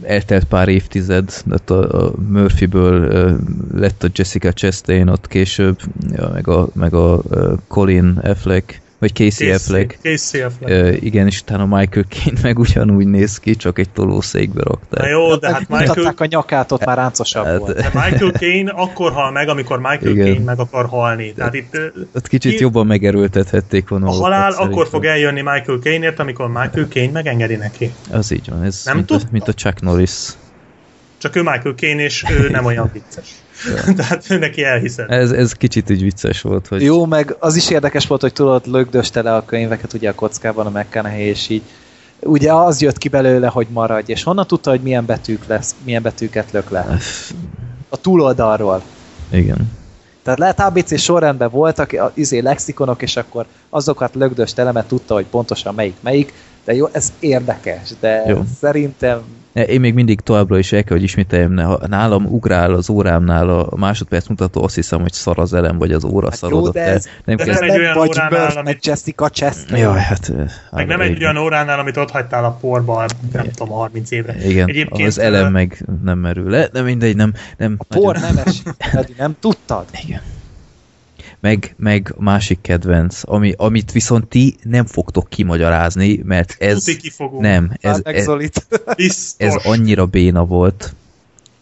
eltelt 0.01 0.43
pár 0.43 0.67
évtized, 0.67 1.43
ott 1.51 1.69
a, 1.69 2.05
a 2.05 2.11
Murphyből 2.27 3.37
lett 3.73 4.03
a 4.03 4.09
Jessica 4.13 4.53
Chastain 4.53 5.07
ott 5.07 5.27
később, 5.27 5.79
ja, 6.09 6.29
meg 6.33 6.47
a, 6.47 6.67
meg 6.73 6.93
a 6.93 7.21
Colin 7.67 8.19
Affleck, 8.23 8.81
vagy 9.03 9.13
Casey 9.13 9.51
Affleck. 9.51 9.97
Casey 10.01 10.41
Affleck. 10.41 10.71
Ö, 10.71 10.89
igen, 11.05 11.27
és 11.27 11.39
utána 11.41 11.65
Michael 11.65 12.05
Caine 12.09 12.39
meg 12.41 12.59
ugyanúgy 12.59 13.07
néz 13.07 13.37
ki, 13.39 13.55
csak 13.55 13.79
egy 13.79 13.89
tolószékbe 13.89 14.61
rakták. 14.63 15.01
Na 15.01 15.07
jó, 15.07 15.35
de 15.35 15.53
hát 15.53 15.69
Michael, 15.69 16.13
a 16.17 16.25
nyakát, 16.25 16.71
ott 16.71 16.85
már 16.85 16.97
ráncosabb 16.97 17.45
Hát- 17.45 17.57
volt. 17.57 17.75
de 17.75 17.89
Michael 17.93 18.31
Caine 18.31 18.71
akkor 18.71 19.11
hal 19.11 19.31
meg, 19.31 19.47
amikor 19.49 19.77
Michael 19.79 20.11
Igen. 20.11 20.25
Caine 20.25 20.43
meg 20.43 20.59
akar 20.59 20.85
halni. 20.85 21.33
Tehát 21.33 21.53
itt 21.53 21.77
Ott 22.15 22.27
kicsit 22.27 22.51
Ki- 22.51 22.59
jobban 22.59 22.85
megerőltethették 22.87 23.87
volna. 23.89 24.07
a 24.07 24.11
halál 24.11 24.51
szerintem. 24.51 24.73
akkor 24.73 24.87
fog 24.87 25.05
eljönni 25.05 25.41
Michael 25.41 25.77
Caine-ért, 25.81 26.19
amikor 26.19 26.47
Michael 26.47 26.87
Caine 26.89 27.11
megengedi 27.11 27.55
neki. 27.55 27.91
Az 28.11 28.31
így 28.31 28.49
van, 28.49 28.63
ez 28.63 28.81
Nem 28.85 28.95
mint, 28.95 29.11
a, 29.11 29.13
tudta? 29.13 29.29
mint 29.31 29.47
a 29.47 29.53
Chuck 29.53 29.81
Norris. 29.81 30.11
Csak 31.17 31.35
ő 31.35 31.41
Michael 31.41 31.73
Caine, 31.75 32.03
és 32.03 32.25
ő 32.29 32.49
nem 32.49 32.65
olyan 32.65 32.89
vicces. 32.93 33.29
Tehát 33.97 34.25
ő 34.29 34.37
neki 34.37 34.63
elhiszed. 34.63 35.11
Ez, 35.11 35.31
ez 35.31 35.53
kicsit 35.53 35.91
úgy 35.91 36.01
vicces 36.01 36.41
volt, 36.41 36.67
hogy 36.67 36.81
Jó, 36.81 37.05
meg 37.05 37.35
az 37.39 37.55
is 37.55 37.69
érdekes 37.69 38.07
volt, 38.07 38.21
hogy 38.21 38.33
tudod, 38.33 38.67
lögdöste 38.67 39.21
le 39.21 39.35
a 39.35 39.45
könyveket 39.45 39.93
ugye 39.93 40.09
a 40.09 40.15
kockában 40.15 40.65
a 40.65 40.79
McConaughey, 40.79 41.25
és 41.25 41.49
így 41.49 41.61
ugye 42.19 42.53
az 42.53 42.81
jött 42.81 42.97
ki 42.97 43.09
belőle, 43.09 43.47
hogy 43.47 43.67
maradj, 43.69 44.11
és 44.11 44.23
honnan 44.23 44.47
tudta, 44.47 44.69
hogy 44.69 44.81
milyen 44.81 45.05
betűk 45.05 45.45
lesz, 45.47 45.75
milyen 45.83 46.01
betűket 46.01 46.51
lök 46.51 46.69
le? 46.69 46.97
A 47.89 47.97
túloldalról. 47.97 48.81
igen. 49.31 49.71
Tehát 50.23 50.39
lehet 50.39 50.59
ABC 50.59 50.99
sorrendben 50.99 51.49
voltak 51.49 52.11
izé 52.13 52.39
lexikonok, 52.39 53.01
és 53.01 53.15
akkor 53.15 53.45
azokat 53.69 54.15
lögdöst 54.15 54.59
elemet 54.59 54.87
tudta, 54.87 55.13
hogy 55.13 55.25
pontosan 55.25 55.75
melyik 55.75 55.95
melyik, 55.99 56.33
de 56.65 56.73
jó, 56.73 56.85
ez 56.91 57.13
érdekes, 57.19 57.89
de 57.99 58.23
Jó. 58.27 58.41
szerintem 58.59 59.21
Ne, 59.53 59.65
Én 59.65 59.79
még 59.79 59.93
mindig 59.93 60.19
továbbra 60.19 60.57
is 60.57 60.71
el 60.71 60.83
kell, 60.83 60.95
hogy 60.95 61.05
ismételjem, 61.05 61.51
ne- 61.51 61.63
ha 61.63 61.79
nálam 61.87 62.25
ugrál 62.25 62.73
az 62.73 62.89
órámnál 62.89 63.49
a 63.49 63.75
másodperc 63.75 64.27
mutató, 64.27 64.63
azt 64.63 64.75
hiszem, 64.75 65.01
hogy 65.01 65.11
szar 65.13 65.39
az 65.39 65.53
elem, 65.53 65.77
vagy 65.77 65.91
az 65.91 66.03
óra 66.03 66.29
Hát 66.29 66.39
jó, 66.41 66.47
szarodott 66.49 66.73
de 66.73 66.81
ez- 66.83 67.07
Nem 67.25 67.35
de 67.35 67.43
kezd... 67.43 67.59
nem 67.59 67.69
egy 67.69 67.77
olyan 67.79 67.93
vagy 67.97 68.07
óránál, 68.09 68.39
Murph, 68.39 68.53
amit- 68.57 68.63
meg 68.65 68.77
Jessica 68.81 69.29
Chastain. 69.29 69.81
Jaj, 69.83 69.99
hát... 69.99 70.31
Meg 70.71 70.87
nem 70.87 71.01
igen. 71.01 71.13
egy 71.15 71.23
olyan 71.23 71.37
óránál, 71.37 71.79
amit 71.79 71.97
ott 71.97 72.09
hagytál 72.11 72.45
a 72.45 72.51
porba, 72.51 73.05
nem 73.31 73.45
tudom, 73.55 73.69
30 73.73 74.11
évre. 74.11 74.35
Igen, 74.45 74.67
Egyébként, 74.69 75.07
az 75.07 75.19
elem 75.19 75.51
meg 75.51 75.85
nem 76.03 76.17
merül 76.19 76.49
le, 76.49 76.67
de 76.67 76.81
mindegy, 76.81 77.15
nem... 77.15 77.33
nem 77.57 77.75
A 77.77 77.83
por 77.95 78.15
nem 78.19 78.37
esik, 78.45 78.67
nem 79.17 79.35
tudtad? 79.39 79.85
Igen. 80.05 80.21
Meg, 81.43 81.75
meg 81.77 82.13
a 82.17 82.23
másik 82.23 82.61
kedvenc, 82.61 83.21
ami, 83.23 83.53
amit 83.57 83.91
viszont 83.91 84.27
ti 84.27 84.55
nem 84.61 84.85
fogtok 84.85 85.29
kimagyarázni, 85.29 86.21
mert 86.25 86.55
ez... 86.59 86.85
Nem, 87.39 87.71
ez, 87.81 88.01
Ez, 88.03 88.27
ez, 88.95 89.33
ez 89.37 89.55
annyira 89.65 90.05
béna 90.05 90.45
volt. 90.45 90.93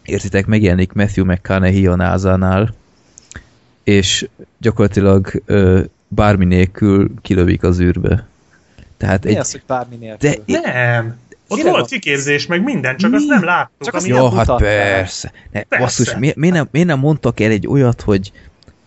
Értitek, 0.03 0.45
megjelenik 0.45 0.91
Matthew 0.93 1.25
McConaughey 1.25 1.85
a 1.87 1.95
NASA-nál, 1.95 2.73
és 3.83 4.27
gyakorlatilag 4.57 5.41
ö, 5.45 5.81
bármi 6.07 6.45
nélkül 6.45 7.11
kilövik 7.21 7.63
az 7.63 7.79
űrbe. 7.79 8.27
Tehát 8.97 9.23
Mi 9.23 9.29
egy... 9.29 9.37
az, 9.37 9.51
hogy 9.51 9.63
bármi 9.67 9.95
nélkül? 9.95 10.29
De, 10.29 10.59
Nem. 10.61 11.17
Ott 11.47 11.61
volt 11.61 11.75
van? 11.75 11.85
kiképzés, 11.85 12.45
meg 12.45 12.63
minden, 12.63 12.97
csak 12.97 13.13
azt 13.13 13.23
Mi? 13.23 13.29
nem 13.29 13.43
láttuk. 13.43 13.85
Csak 13.85 13.93
azt 13.93 14.07
Jó, 14.07 14.15
nem 14.15 14.23
hát 14.25 14.33
mutatták. 14.33 14.59
persze. 14.59 15.31
Ne, 15.51 15.61
Persze. 15.61 15.83
Basszus, 15.85 16.15
mi, 16.15 16.33
miért, 16.35 16.55
nem, 16.55 16.67
miért 16.71 16.87
nem 16.87 16.99
mondtak 16.99 17.39
el 17.39 17.51
egy 17.51 17.67
olyat, 17.67 18.01
hogy 18.01 18.31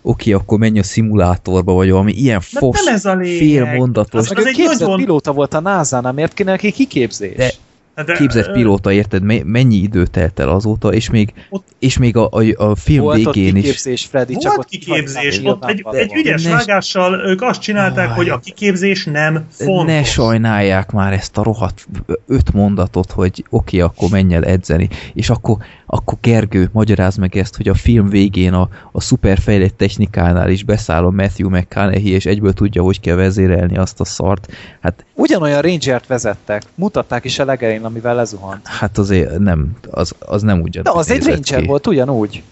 oké, 0.07 0.33
akkor 0.33 0.59
menj 0.59 0.79
a 0.79 0.83
szimulátorba, 0.83 1.73
vagy 1.73 1.91
valami 1.91 2.13
ilyen 2.13 2.43
De 2.53 2.59
fos, 2.59 2.85
nem 2.85 2.95
ez 2.95 3.05
a 3.05 3.15
lényeg. 3.15 3.39
félmondatos, 3.39 4.21
Az- 4.21 4.29
Meg 4.29 4.39
az 4.39 4.45
ő 4.45 4.49
egy 4.49 4.79
nagyon- 4.79 4.97
pilóta 4.97 5.33
volt 5.33 5.55
a 5.55 5.61
NASA-nál, 5.61 6.13
miért 6.13 6.35
kéne 6.35 6.51
neki 6.51 6.73
kiképzés? 6.73 7.37
De- 7.37 7.53
De, 7.95 8.13
képzett 8.13 8.53
pilóta, 8.53 8.93
érted? 8.93 9.23
Me- 9.23 9.45
Mennyi 9.45 9.77
idő 9.77 10.07
telt 10.07 10.41
el 10.41 10.49
azóta, 10.49 10.93
és 10.93 11.11
még, 11.11 11.33
Ott- 11.51 11.67
és 11.79 11.99
még 11.99 12.17
a, 12.17 12.29
a, 12.31 12.43
a 12.57 12.75
film 12.77 13.03
volt 13.03 13.27
ott 13.27 13.35
végén 13.35 13.57
is. 13.57 13.63
kiképzés, 13.63 14.05
Freddy, 14.07 14.33
Volt 14.33 14.45
csak 14.45 14.59
ott 14.59 14.67
kiképzés, 14.69 15.39
kihagyták 15.39 15.81
ott 15.87 15.95
egy, 15.95 16.01
egy 16.01 16.13
ügyes 16.15 16.43
ne- 16.43 16.51
vágással 16.51 17.21
ők 17.27 17.43
azt 17.43 17.61
csinálták, 17.61 18.09
Aj. 18.09 18.15
hogy 18.15 18.29
a 18.29 18.39
kiképzés 18.39 19.05
nem 19.05 19.45
fontos. 19.51 19.93
Ne 19.93 20.05
sajnálják 20.05 20.91
már 20.91 21.13
ezt 21.13 21.39
a 21.39 21.43
rohadt 21.43 21.87
öt 22.27 22.53
mondatot, 22.53 23.11
hogy 23.11 23.45
oké, 23.51 23.81
akkor 23.81 24.11
menj 24.11 24.35
el 24.35 24.45
edzeni. 24.45 24.89
És 25.15 25.31
akkor, 25.31 25.57
akkor 25.87 26.19
Gergő, 26.21 26.69
magyaráz 26.73 27.17
meg 27.17 27.37
ezt, 27.37 27.57
hogy 27.57 27.69
a 27.69 27.75
film 27.75 28.09
végén 28.09 28.53
a, 28.53 28.69
a 28.93 29.01
szuperfejlett 29.01 29.77
technikánál 29.77 30.51
is 30.51 30.65
beszáll 30.65 31.05
a 31.05 31.11
Matthew 31.11 31.49
McConaughey, 31.49 32.11
és 32.13 32.27
egyből 32.27 32.53
tudja, 32.53 32.83
hogy 32.83 33.01
kell 33.01 33.17
vezérelni 33.17 33.77
azt 33.77 34.01
a 34.01 34.05
szart. 34.05 34.53
Hát, 34.81 35.05
Ugyanolyan 35.15 35.61
Rangert 35.63 36.07
vezettek, 36.07 36.63
mutatták 36.75 37.25
is 37.25 37.39
a 37.39 37.45
legelején, 37.45 37.84
amivel 37.85 38.15
lezuhant. 38.15 38.67
hát 38.67 38.99
azért 38.99 39.39
nem, 39.39 39.77
az, 39.91 40.15
az 40.19 40.43
nem 40.43 40.61
ugyan. 40.61 40.83
De 40.83 40.91
az 40.91 41.11
egy 41.11 41.25
Ranger 41.27 41.61
ki. 41.61 41.67
volt, 41.67 41.87
ugyanúgy. 41.87 42.43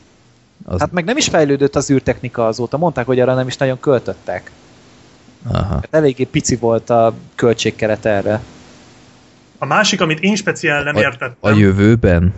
Az, 0.64 0.80
Hát 0.80 0.92
meg 0.92 1.04
nem 1.04 1.16
is 1.16 1.28
fejlődött 1.28 1.76
az 1.76 1.90
űrtechnika 1.90 2.46
azóta, 2.46 2.76
mondták, 2.76 3.06
hogy 3.06 3.20
arra 3.20 3.34
nem 3.34 3.46
is 3.46 3.56
nagyon 3.56 3.80
költöttek. 3.80 4.50
aha. 5.52 5.74
Hát 5.74 5.88
eléggé 5.90 6.24
pici 6.24 6.56
volt 6.56 6.90
a 6.90 7.14
költségkeret 7.34 8.04
erre. 8.04 8.40
A 9.58 9.66
másik, 9.66 10.00
amit 10.00 10.20
én 10.20 10.34
speciál 10.34 10.82
nem 10.82 10.96
A, 10.96 11.00
értettem, 11.00 11.34
a 11.40 11.50
jövőben? 11.50 12.34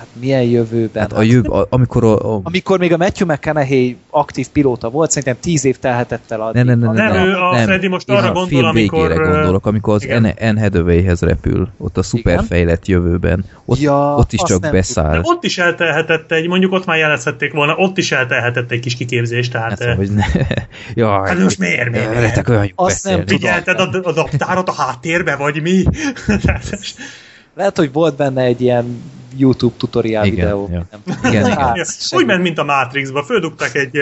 Hát 0.00 0.08
milyen 0.20 0.42
jövőben? 0.42 1.02
Hát 1.02 1.12
a 1.12 1.22
jövő, 1.22 1.48
a, 1.48 1.66
amikor 1.70 2.04
a, 2.04 2.34
a 2.34 2.40
Amikor 2.42 2.78
még 2.78 2.92
a 2.92 2.96
Matthew 2.96 3.26
McConaughey 3.26 3.96
aktív 4.10 4.48
pilóta 4.48 4.90
volt, 4.90 5.10
szerintem 5.10 5.36
tíz 5.40 5.64
év 5.64 5.78
telhetett 5.78 6.30
el 6.30 6.40
addig. 6.40 6.64
Ne, 6.64 6.74
ne, 6.74 6.86
ne, 6.86 6.92
ne, 6.92 7.08
Nem, 7.08 7.12
ne, 7.12 7.24
ő 7.24 7.34
a 7.34 7.54
nem. 7.54 7.64
Freddy 7.64 7.88
most 7.88 8.08
Én 8.08 8.16
arra 8.16 8.28
a 8.28 8.32
gondol, 8.32 8.48
film 8.48 8.64
amikor, 8.64 9.08
végére 9.08 9.30
gondolok, 9.30 9.66
amikor 9.66 9.94
az 9.94 10.04
igen. 10.04 10.34
Anne, 10.40 10.60
Hathawayhez 10.60 11.20
repül, 11.20 11.68
ott 11.78 11.98
a 11.98 12.02
szuperfejlett 12.02 12.86
jövőben. 12.86 13.44
Ott, 13.64 13.78
Ja, 13.78 14.14
ott 14.16 14.32
is 14.32 14.40
csak 14.44 14.60
nem 14.60 14.72
beszáll. 14.72 15.12
de 15.12 15.20
ott 15.22 15.44
is 15.44 15.58
eltelhetett 15.58 16.32
egy, 16.32 16.48
mondjuk 16.48 16.72
ott 16.72 16.84
már 16.84 16.98
jelezhették 16.98 17.52
volna, 17.52 17.74
ott 17.76 17.98
is 17.98 18.12
eltelhetett 18.12 18.70
egy 18.70 18.80
kis 18.80 18.96
kiképzés, 18.96 19.48
tehát... 19.48 19.70
Hát, 19.70 19.80
eh, 19.80 19.96
hogy 19.96 20.10
ne. 20.10 20.24
Jaj, 20.94 21.28
Hát 21.28 21.38
most 21.38 21.58
miért, 21.58 21.90
miért, 21.90 22.14
miért? 22.14 22.48
Olyan 22.48 22.72
Azt 22.74 23.04
nem 23.04 23.18
beszélni. 23.18 23.24
Figyelted 23.26 23.80
a, 23.80 24.08
a 24.08 24.12
naptárat 24.12 24.68
a 24.68 24.72
háttérbe, 24.72 25.36
vagy 25.36 25.62
mi? 25.62 25.82
Lehet, 27.56 27.76
hogy 27.76 27.92
volt 27.92 28.16
benne 28.16 28.42
egy 28.42 28.60
ilyen 28.60 29.02
YouTube 29.36 29.74
tutorial 29.76 30.24
Igen, 30.26 30.36
videó. 30.36 30.68
ja. 30.72 30.86
Nem. 30.90 31.18
Igen, 31.24 31.46
igen. 31.46 31.56
Hát. 31.56 31.88
Úgy 32.10 32.26
ment, 32.26 32.42
mint 32.42 32.58
a 32.58 32.64
Matrixba, 32.64 33.22
földugtak 33.22 33.74
egy, 33.74 33.98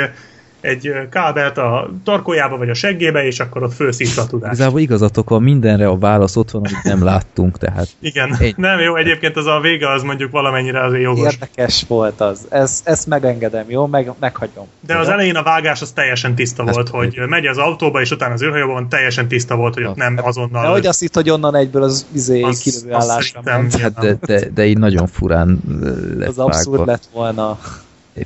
egy 0.61 0.93
kábelt 1.11 1.59
a 1.59 1.91
tarkójába 2.05 2.57
vagy 2.57 2.69
a 2.71 2.75
seggébe, 2.75 3.27
és 3.27 3.41
akkor 3.41 3.63
ott 3.63 3.75
fölszívta 3.75 4.23
a 4.23 4.27
tudást. 4.27 4.55
Igazából 4.55 4.81
igazatok 4.81 5.29
van, 5.31 5.43
mindenre 5.43 5.89
a 5.89 5.99
válasz 5.99 6.37
ott 6.37 6.51
van, 6.51 6.63
amit 6.65 6.83
nem 6.83 7.05
láttunk, 7.05 7.59
tehát 7.59 7.89
Igen, 8.01 8.37
Egy- 8.39 8.57
nem 8.57 8.81
jó, 8.81 8.97
egyébként 8.97 9.37
az 9.37 9.47
a 9.47 9.61
vége 9.61 9.93
az 9.93 10.03
mondjuk 10.03 10.31
valamennyire 10.31 10.85
azért 10.85 11.03
jogos. 11.03 11.33
Érdekes 11.33 11.85
volt 11.89 12.21
az. 12.21 12.47
Ez, 12.49 12.81
ezt 12.85 13.07
megengedem, 13.07 13.65
jó? 13.69 13.87
Meg, 13.87 14.13
meghagyom. 14.21 14.67
De 14.87 14.99
az 14.99 15.09
elején 15.09 15.37
a 15.37 15.43
vágás 15.43 15.83
az 15.83 15.91
teljesen 15.91 16.35
tiszta 16.35 16.65
Ez 16.67 16.75
volt, 16.75 16.89
hogy 16.89 17.19
megy 17.29 17.47
az 17.47 17.59
autóba, 17.59 18.01
és 18.01 18.11
utána 18.11 18.33
az 18.35 18.43
űrhajóban 18.43 18.89
teljesen 18.89 19.29
tiszta 19.29 19.57
volt, 19.57 19.75
hogy 19.75 19.85
ott 19.85 19.97
nem 19.97 20.15
De 20.15 20.23
azonnal... 20.23 20.71
hogy 20.71 20.87
azt 20.87 21.03
itt, 21.03 21.15
hogy 21.15 21.31
onnan 21.31 21.57
egyből 21.57 21.83
az 21.83 22.07
izé 22.13 22.43
Az- 22.43 22.59
kilövő 22.59 22.91
azt 22.93 23.11
állásra 23.11 23.41
hát 23.81 23.99
de, 23.99 24.17
de, 24.21 24.49
de 24.55 24.67
így 24.67 24.79
nagyon 24.79 25.07
furán 25.07 25.61
lett 26.19 26.29
Az 26.29 26.39
abszurd 26.39 26.77
vágva. 26.77 26.91
lett 26.93 27.09
volna. 27.13 27.59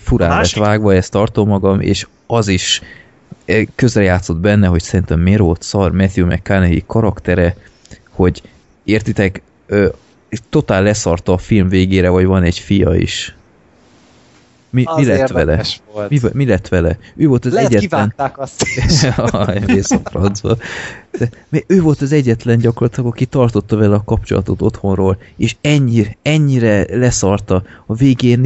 Furán 0.02 0.36
lett 0.40 0.50
vágva, 0.52 0.94
ezt 0.94 1.10
tartom 1.10 1.48
magam, 1.48 1.80
és 1.80 2.06
az 2.32 2.48
is 2.48 2.80
eh, 3.44 3.62
közrejátszott 3.74 4.36
benne, 4.36 4.66
hogy 4.66 4.82
szerintem 4.82 5.20
miért 5.20 5.40
volt 5.40 5.62
szar 5.62 5.92
Matthew 5.92 6.26
McConaughey 6.26 6.82
karaktere, 6.86 7.56
hogy 8.10 8.42
értitek, 8.84 9.42
ö, 9.66 9.88
totál 10.48 10.82
leszarta 10.82 11.32
a 11.32 11.38
film 11.38 11.68
végére, 11.68 12.08
hogy 12.08 12.24
van 12.24 12.42
egy 12.42 12.58
fia 12.58 12.94
is. 12.94 13.36
Mi, 14.70 14.82
Az 14.84 14.96
mi 14.96 15.04
lett 15.04 15.28
vele? 15.28 15.64
Volt. 15.92 16.10
Mi, 16.10 16.20
mi 16.32 16.46
lett 16.46 16.68
vele? 16.68 16.98
Ő 17.16 17.26
volt 17.26 17.44
az 17.44 17.52
Lehet 17.52 17.72
egyetlen... 17.72 18.14
azt 18.16 18.62
is. 18.62 19.02
A 19.16 20.00
francba. 20.04 20.56
De, 21.18 21.28
ő 21.66 21.80
volt 21.80 22.00
az 22.00 22.12
egyetlen 22.12 22.58
gyakorlatilag, 22.58 23.10
aki 23.10 23.26
tartotta 23.26 23.76
vele 23.76 23.94
a 23.94 24.02
kapcsolatot 24.04 24.62
otthonról, 24.62 25.18
és 25.36 25.56
ennyire, 25.60 26.16
ennyire 26.22 26.96
leszarta 26.96 27.62
a 27.86 27.94
végén, 27.94 28.40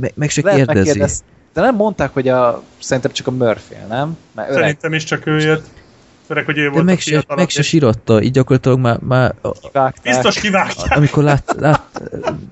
meg, 0.00 0.12
meg 0.14 0.30
se 0.30 0.40
Lehet 0.44 0.72
kérdezi. 0.72 1.22
De 1.54 1.60
nem 1.60 1.74
mondták, 1.74 2.12
hogy 2.12 2.28
a, 2.28 2.62
szerintem 2.78 3.12
csak 3.12 3.26
a 3.26 3.30
Murphy, 3.30 3.74
nem? 3.88 4.16
Mert 4.34 4.48
öreg. 4.50 4.60
Szerintem 4.62 4.92
is 4.92 5.04
csak 5.04 5.26
ő 5.26 5.40
jött. 5.40 5.66
Főleg, 6.26 6.44
hogy 6.44 6.58
ő 6.58 6.62
De 6.64 6.70
volt 6.70 6.84
meg 6.84 7.00
se, 7.00 7.24
meg 7.36 7.48
se 7.48 7.62
síratta, 7.62 8.22
így 8.22 8.30
gyakorlatilag 8.30 8.78
már, 8.78 8.98
már 9.00 9.34
kivágták. 9.62 10.02
Biztos 10.02 10.40
kivágták. 10.40 10.96
amikor 10.96 11.22
lát, 11.22 11.54
lát, 11.58 12.02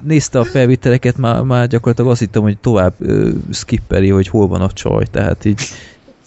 nézte 0.02 0.38
a 0.38 0.44
felvételeket, 0.44 1.16
már, 1.16 1.42
már 1.42 1.66
gyakorlatilag 1.66 2.10
azt 2.10 2.20
hittem, 2.20 2.42
hogy 2.42 2.58
tovább 2.58 2.92
uh, 2.98 3.30
skippeli, 3.52 4.08
hogy 4.08 4.28
hol 4.28 4.46
van 4.46 4.60
a 4.60 4.70
csaj, 4.72 5.04
tehát 5.10 5.44
így 5.44 5.60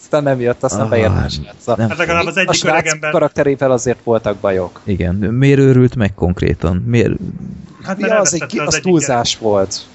Aztán 0.02 0.24
nem 0.24 0.40
jött, 0.40 0.64
aztán 0.64 0.92
Ah, 0.92 1.24
a 1.24 1.30
srác. 1.30 1.78
nem. 1.78 1.90
Hát 1.90 1.98
legalább 1.98 2.26
az 2.26 2.38
egyik 2.38 2.54
srác 2.54 2.74
öregember... 2.74 3.12
karakterével 3.12 3.72
azért 3.72 4.00
voltak 4.04 4.38
bajok. 4.38 4.82
igen. 4.84 5.16
Miért 5.16 5.60
őrült 5.60 5.96
meg 5.96 6.14
konkrétan? 6.14 6.76
Miért? 6.76 7.12
Hát 7.84 8.00
Ja, 8.00 8.20
az, 8.20 8.34
egy, 8.34 8.60
az 8.60 8.74
egyik 8.74 8.84
túlzás 8.92 9.38
volt. 9.38 9.86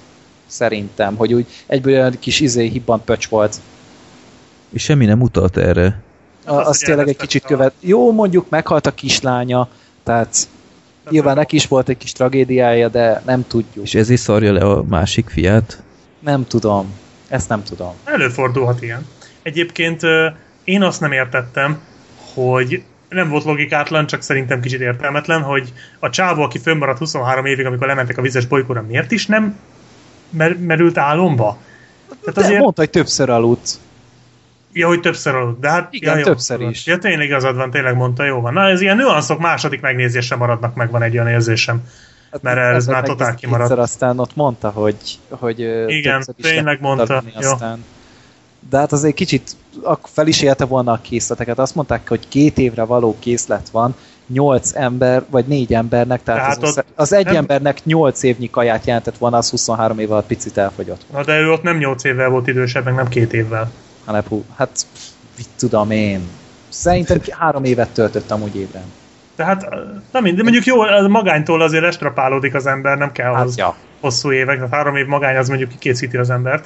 Szerintem, 0.51 1.17
hogy 1.17 1.35
úgy 1.35 1.47
egyből 1.67 1.93
olyan 1.95 2.17
kis 2.19 2.41
izé 2.41 2.67
hibbant 2.69 3.05
pöcs 3.05 3.29
volt. 3.29 3.57
És 4.73 4.83
semmi 4.83 5.05
nem 5.05 5.21
utalt 5.21 5.57
erre. 5.57 6.01
A, 6.47 6.53
Az, 6.55 6.67
az 6.69 6.79
tényleg 6.79 7.09
egy 7.09 7.17
kicsit 7.17 7.45
a- 7.45 7.47
követ. 7.47 7.73
Jó, 7.81 8.13
mondjuk 8.13 8.49
meghalt 8.49 8.87
a 8.87 8.95
kislánya, 8.95 9.69
tehát 10.03 10.49
nyilván 11.11 11.37
neki 11.37 11.57
is 11.57 11.67
volt 11.67 11.89
egy 11.89 11.97
kis 11.97 12.13
tragédiája, 12.13 12.89
de 12.89 13.23
nem 13.27 13.47
tudjuk. 13.47 13.85
És 13.85 13.95
ezért 13.95 14.21
szarja 14.21 14.53
le 14.53 14.61
a 14.61 14.83
másik 14.83 15.29
fiát. 15.29 15.83
Nem 16.21 16.47
tudom. 16.47 16.95
Ezt 17.29 17.49
nem 17.49 17.63
tudom. 17.63 17.93
Előfordulhat 18.05 18.83
ilyen. 18.83 19.07
Egyébként 19.43 20.01
én 20.65 20.83
azt 20.83 21.01
nem 21.01 21.13
értettem, 21.13 21.81
hogy 22.35 22.83
nem 23.09 23.29
volt 23.29 23.45
logikátlan, 23.45 24.07
csak 24.07 24.23
szerintem 24.23 24.61
kicsit 24.61 24.81
értelmetlen, 24.81 25.43
hogy 25.43 25.73
a 25.99 26.11
csávó, 26.11 26.43
aki 26.43 26.59
fönnmaradt 26.59 26.99
23 26.99 27.45
évig, 27.45 27.67
amikor 27.67 27.87
lementek 27.87 28.19
a 28.19 28.23
vizes 28.23 28.47
bolygóra, 28.47 28.83
miért 28.89 29.11
is 29.11 29.27
nem 29.27 29.57
mer- 30.31 30.59
merült 30.59 30.99
álomba? 30.99 31.59
Tehát 32.21 32.35
De 32.35 32.45
azért, 32.45 32.61
mondta, 32.61 32.81
hogy 32.81 32.91
többször 32.91 33.31
aludt. 33.31 33.79
ja, 34.73 34.87
hogy 34.87 35.01
többször 35.01 35.35
aludt, 35.35 35.61
de 35.61 35.69
hát... 35.69 35.93
Igen, 35.93 36.13
ja, 36.13 36.19
jó, 36.19 36.25
többször 36.25 36.61
is. 36.61 36.87
Ja, 36.87 36.99
tényleg 36.99 37.27
igazad 37.27 37.57
van, 37.57 37.71
tényleg 37.71 37.97
mondta, 37.97 38.25
jó 38.25 38.41
van. 38.41 38.53
Na, 38.53 38.69
ez 38.69 38.81
ilyen 38.81 38.97
nüanszok 38.97 39.39
második 39.39 39.81
megnézésre 39.81 40.37
maradnak 40.37 40.75
meg, 40.75 40.91
van 40.91 41.03
egy 41.03 41.13
olyan 41.15 41.29
érzésem. 41.29 41.83
Hát 42.33 42.43
Mert 42.43 42.75
ez 42.75 42.87
már 42.87 43.03
totál 43.03 43.17
kétszer 43.17 43.35
kimaradt. 43.35 43.71
Aztán 43.71 44.19
ott 44.19 44.37
mondta, 44.37 44.71
hogy, 44.71 44.97
hogy 45.29 45.61
Igen, 45.87 46.25
tényleg 46.43 46.81
mondta, 46.81 47.23
jó. 47.41 47.51
Aztán. 47.51 47.85
De 48.71 48.79
hát 48.79 48.93
azért 48.93 49.15
kicsit 49.15 49.57
fel 50.03 50.27
is 50.27 50.43
élte 50.43 50.65
volna 50.65 50.93
a 50.93 51.01
készleteket. 51.03 51.59
Azt 51.59 51.75
mondták, 51.75 52.09
hogy 52.09 52.29
két 52.29 52.59
évre 52.59 52.83
való 52.85 53.17
készlet 53.19 53.69
van, 53.71 53.95
nyolc 54.33 54.75
ember, 54.75 55.23
vagy 55.31 55.45
négy 55.47 55.75
embernek, 55.75 56.23
tehát, 56.23 56.41
Tehát 56.41 56.63
az, 56.63 56.85
az 56.95 57.13
egy 57.13 57.25
nem- 57.25 57.35
embernek 57.35 57.85
nyolc 57.85 58.23
évnyi 58.23 58.51
kaját 58.51 58.87
jelentett 58.87 59.19
volna, 59.19 59.37
az 59.37 59.51
23 59.51 59.99
év 59.99 60.13
alatt 60.13 60.27
picit 60.27 60.57
elfogyott. 60.59 61.01
Na, 61.13 61.25
de 61.25 61.39
ő 61.39 61.51
ott 61.51 61.63
nem 61.63 61.77
8 61.77 62.05
évvel 62.05 62.29
volt 62.29 62.47
idősebb, 62.47 62.85
meg 62.85 62.95
nem 62.95 63.09
két 63.09 63.33
évvel. 63.33 63.71
Hát, 64.07 64.27
hú, 64.27 64.45
hát 64.57 64.71
mit 65.37 65.49
tudom 65.59 65.91
én. 65.91 66.21
Szerintem 66.69 67.21
három 67.31 67.65
évet 67.65 67.89
töltött 67.89 68.31
amúgy 68.31 68.57
évben. 68.57 68.83
Tehát, 69.37 69.69
nem 70.13 70.23
mind, 70.23 70.37
de 70.37 70.43
mondjuk 70.43 70.65
jó, 70.65 70.77
magánytól 71.09 71.63
azért 71.63 71.83
lestrapálódik 71.83 72.55
az 72.55 72.67
ember, 72.67 72.99
nem 72.99 73.13
kell 73.13 73.33
Hát, 73.33 73.41
ahhoz 73.41 73.57
ja. 73.57 73.77
hosszú 74.01 74.33
évek, 74.33 74.57
tehát 74.57 74.75
három 74.75 74.97
év 74.97 75.07
magány 75.07 75.37
az 75.37 75.49
mondjuk 75.49 75.71
kikészíti 75.71 76.17
az 76.17 76.31
embert. 76.31 76.65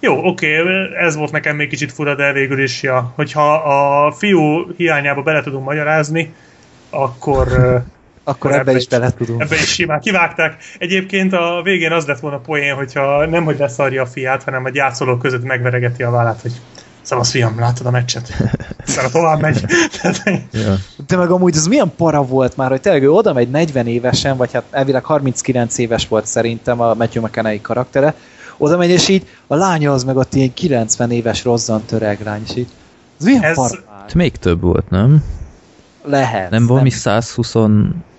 Jó, 0.00 0.26
oké, 0.26 0.62
ez 0.98 1.16
volt 1.16 1.30
nekem 1.32 1.56
még 1.56 1.68
kicsit 1.68 1.92
fura, 1.92 2.14
de 2.14 2.32
végül 2.32 2.62
is, 2.62 2.82
ja, 2.82 3.12
hogyha 3.14 3.54
a 3.54 4.12
fiú 4.12 4.70
hiányába 4.76 5.22
bele 5.22 5.42
tudunk 5.42 5.64
magyarázni, 5.64 6.34
akkor 7.04 7.48
Akkor 8.24 8.50
Ebbe 8.50 8.60
ebbe 8.60 8.76
is 8.76 8.86
bele 8.88 9.10
tudunk. 9.10 9.40
ebbe 9.42 9.54
is 9.54 9.72
simán 9.72 10.00
kivágták. 10.00 10.56
Egyébként 10.78 11.32
a 11.32 11.60
végén 11.62 11.92
az 11.92 12.06
lett 12.06 12.20
volna 12.20 12.38
poén, 12.38 12.74
hogyha 12.74 13.26
nem, 13.26 13.44
hogy 13.44 13.58
leszarja 13.58 14.02
a 14.02 14.06
fiát, 14.06 14.42
hanem 14.42 14.64
a 14.64 14.68
gyászolók 14.68 15.18
között 15.18 15.44
megveregeti 15.44 16.02
a 16.02 16.10
vállát, 16.10 16.40
hogy 16.40 16.52
Szavasz 17.02 17.30
fiam, 17.30 17.58
láttad 17.58 17.86
a 17.86 17.90
meccset? 17.90 18.28
Aztán 18.86 19.10
tovább 19.10 19.40
megy. 19.40 19.64
De 21.06 21.16
meg 21.16 21.30
amúgy 21.30 21.56
ez 21.56 21.66
milyen 21.66 21.92
para 21.96 22.22
volt 22.22 22.56
már, 22.56 22.70
hogy 22.70 22.80
tényleg 22.80 23.02
ő 23.02 23.10
oda 23.10 23.32
megy 23.32 23.50
40 23.50 23.86
évesen, 23.86 24.36
vagy 24.36 24.52
hát 24.52 24.62
elvileg 24.70 25.04
39 25.04 25.78
éves 25.78 26.08
volt 26.08 26.26
szerintem 26.26 26.80
a 26.80 26.94
Matthew 26.94 27.22
McConaughey 27.22 27.60
karaktere, 27.60 28.14
oda 28.56 28.76
megy, 28.76 28.90
és 28.90 29.08
így 29.08 29.26
a 29.46 29.54
lánya 29.54 29.92
az 29.92 30.04
meg 30.04 30.16
ott 30.16 30.34
ilyen 30.34 30.54
90 30.54 31.10
éves 31.10 31.44
rozzant 31.44 31.92
öreg 31.92 32.18
lány, 32.24 32.42
és 32.48 32.56
így 32.56 32.68
ez 33.18 33.24
milyen 33.24 33.42
Ez- 33.42 33.54
para? 33.54 33.74
Hát 34.00 34.14
Még 34.14 34.36
több 34.36 34.60
volt, 34.60 34.90
nem? 34.90 35.24
Lehet. 36.08 36.50
Nem 36.50 36.66
valami 36.66 36.90
120 36.90 37.54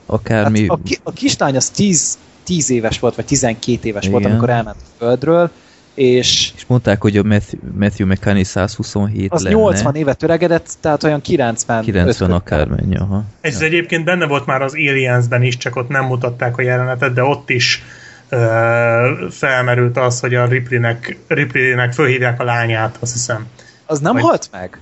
akármi... 0.06 0.60
Hát 0.60 0.70
a, 0.70 0.80
ki, 0.84 0.98
a 1.04 1.12
kislány 1.12 1.56
az 1.56 1.70
10, 1.70 2.18
10 2.44 2.70
éves 2.70 3.00
volt, 3.00 3.16
vagy 3.16 3.26
12 3.26 3.88
éves 3.88 4.08
volt, 4.08 4.20
Igen. 4.20 4.32
amikor 4.32 4.50
elment 4.50 4.78
a 4.82 5.04
földről, 5.04 5.52
és 5.94 6.52
És 6.56 6.66
mondták, 6.68 7.02
hogy 7.02 7.18
a 7.18 7.24
Matthew, 7.24 7.60
Matthew 7.80 8.08
McConaughey 8.08 8.44
127 8.44 9.32
az 9.32 9.44
lenne. 9.44 9.56
80 9.56 9.96
évet 9.96 10.24
öregedett, 10.24 10.74
tehát 10.82 11.04
olyan 11.04 11.22
90 11.22 11.84
90 11.84 12.32
akármennyi, 12.32 12.98
aha. 12.98 13.24
Ez 13.42 13.62
egyébként 13.62 14.04
benne 14.06 14.26
volt 14.26 14.46
már 14.46 14.62
az 14.62 14.74
Aliensben 14.74 15.44
is, 15.44 15.58
csak 15.58 15.76
ott 15.76 15.90
nem 15.90 16.06
mutatták 16.06 16.58
a 16.58 16.62
jelenetet, 16.62 17.14
de 17.14 17.24
ott 17.24 17.50
is 17.50 17.84
ö, 18.30 19.26
felmerült 19.30 19.98
az, 19.98 20.20
hogy 20.20 20.36
a 20.36 20.46
Ripleynek, 20.46 21.18
Ripleynek 21.28 21.94
fölhívják 21.94 22.40
a 22.40 22.44
lányát, 22.44 22.98
azt 23.00 23.14
hiszem. 23.14 23.48
Az 23.86 24.00
nem 24.00 24.14
Vagy- 24.14 24.22
halt 24.22 24.50
meg? 24.52 24.80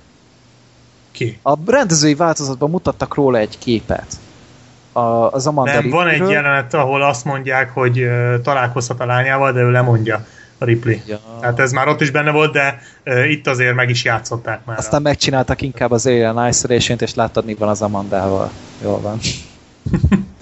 Ki? 1.18 1.38
A 1.42 1.54
rendezői 1.66 2.14
változatban 2.14 2.70
mutattak 2.70 3.14
róla 3.14 3.38
egy 3.38 3.58
képet. 3.58 4.06
A, 4.92 5.00
az 5.32 5.46
Amanda 5.46 5.72
Nem, 5.72 5.90
van 5.90 6.08
egy 6.08 6.28
jelenet, 6.28 6.74
ahol 6.74 7.02
azt 7.02 7.24
mondják, 7.24 7.70
hogy 7.70 7.98
ö, 7.98 8.40
találkozhat 8.42 9.00
a 9.00 9.06
lányával, 9.06 9.52
de 9.52 9.60
ő 9.60 9.70
lemondja 9.70 10.26
a 10.58 10.64
Ripley. 10.64 10.96
Ja. 11.06 11.20
Tehát 11.40 11.60
ez 11.60 11.72
már 11.72 11.88
ott 11.88 12.00
is 12.00 12.10
benne 12.10 12.30
volt, 12.30 12.52
de 12.52 12.80
ö, 13.02 13.24
itt 13.24 13.46
azért 13.46 13.74
meg 13.74 13.90
is 13.90 14.04
játszották 14.04 14.64
már. 14.64 14.78
Aztán 14.78 15.02
megcsináltak 15.02 15.62
inkább 15.62 15.90
az 15.90 16.06
Alien 16.06 16.48
isolation 16.48 16.98
és 17.00 17.14
láttad, 17.14 17.44
mi 17.44 17.54
van 17.54 17.68
az 17.68 17.82
Amandával. 17.82 18.50
Jól 18.82 19.00
van. 19.00 19.18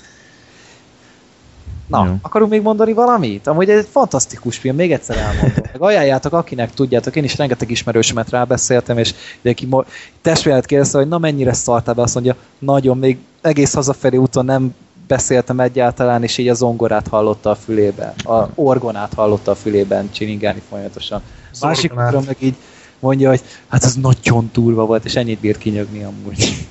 Na, 1.86 2.04
Jó. 2.06 2.14
akarunk 2.22 2.50
még 2.50 2.62
mondani 2.62 2.92
valamit? 2.92 3.46
Amúgy 3.46 3.70
ez 3.70 3.78
egy 3.78 3.88
fantasztikus 3.90 4.56
film, 4.56 4.76
még 4.76 4.92
egyszer 4.92 5.16
elmondom. 5.16 5.64
Meg 5.72 5.82
ajánljátok, 5.90 6.32
akinek 6.32 6.74
tudjátok, 6.74 7.16
én 7.16 7.24
is 7.24 7.36
rengeteg 7.36 7.70
ismerősömet 7.70 8.30
rábeszéltem, 8.30 8.98
és 8.98 9.14
ki 9.54 9.68
testvéret 10.22 10.66
kérdezte, 10.66 10.98
hogy 10.98 11.08
na 11.08 11.18
mennyire 11.18 11.52
szartál 11.52 11.94
be, 11.94 12.02
azt 12.02 12.14
mondja, 12.14 12.36
nagyon, 12.58 12.98
még 12.98 13.18
egész 13.40 13.74
hazafelé 13.74 14.16
úton 14.16 14.44
nem 14.44 14.74
beszéltem 15.06 15.60
egyáltalán, 15.60 16.22
és 16.22 16.38
így 16.38 16.48
a 16.48 16.54
zongorát 16.54 17.08
hallotta 17.08 17.50
a 17.50 17.54
fülében, 17.54 18.12
a 18.24 18.48
orgonát 18.54 19.14
hallotta 19.14 19.50
a 19.50 19.54
fülében 19.54 20.12
csiningálni 20.12 20.62
folyamatosan. 20.68 21.22
Másik 21.60 21.90
Orgonát. 21.90 22.12
úton 22.12 22.24
meg 22.26 22.36
így 22.38 22.54
mondja, 22.98 23.28
hogy 23.28 23.42
hát 23.68 23.84
ez 23.84 23.94
nagyon 23.94 24.50
durva 24.52 24.86
volt, 24.86 25.04
és 25.04 25.14
ennyit 25.14 25.38
bírt 25.38 25.58
kinyögni 25.58 26.02
amúgy. 26.02 26.66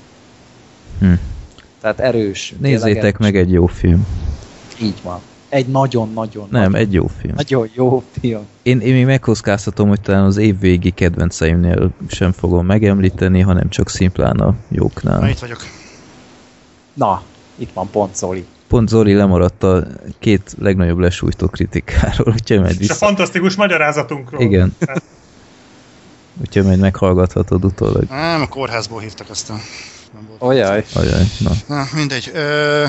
Hm. 1.00 1.14
Tehát 1.82 2.00
erős. 2.00 2.53
Nézzétek 2.60 2.98
erős. 2.98 3.18
meg 3.19 3.35
egy 3.35 3.52
jó 3.52 3.66
film. 3.66 4.08
Így 4.82 4.98
van. 5.04 5.20
Egy 5.50 5.68
nagyon-nagyon 5.68 6.48
Nem, 6.52 6.62
nagyon, 6.62 6.76
egy 6.76 6.94
jó 6.94 7.08
film. 7.22 7.34
nagyon 7.36 7.70
jó 7.74 8.04
film. 8.22 8.42
Én, 8.62 8.80
én 8.80 8.94
még 8.94 9.06
megkockáztatom, 9.06 9.88
hogy 9.88 10.02
talán 10.02 10.24
az 10.24 10.38
év 10.38 10.60
végi 10.60 10.92
kedvenceimnél 10.92 11.92
sem 12.08 12.32
fogom 12.32 12.66
megemlíteni, 12.66 13.40
hanem 13.42 13.70
csak 13.70 13.90
szimplán 13.90 14.40
a 14.40 14.45
Na, 14.45 14.56
jóknál. 14.70 15.30
itt 15.30 15.40
vagyok. 15.40 15.60
Na, 16.94 17.22
itt 17.56 17.70
van 17.74 17.90
pont 17.90 18.16
Zoli. 18.16 18.45
Pont 18.68 18.90
Zoli 18.90 19.14
lemaradt 19.14 19.64
a 19.64 19.88
két 20.20 20.56
legnagyobb 20.60 20.98
lesújtó 20.98 21.48
kritikáról, 21.48 22.34
úgyhogy 22.34 22.60
majd 22.60 22.70
És 22.72 22.76
a 22.76 22.80
vissza. 22.80 22.94
fantasztikus 22.94 23.56
magyarázatunkról. 23.56 24.42
Igen. 24.42 24.76
úgyhogy 26.42 26.64
majd 26.64 26.80
meghallgathatod 26.80 27.66
utólag. 27.66 28.04
Nem, 28.10 28.42
a 28.42 28.48
kórházból 28.48 29.00
hívtak 29.02 29.30
aztán. 29.30 29.58
Olyaj. 30.40 30.86
Ajaj, 30.95 31.24
na. 31.40 31.52
Na, 31.68 31.84
mindegy. 31.95 32.32
Ö, 32.34 32.84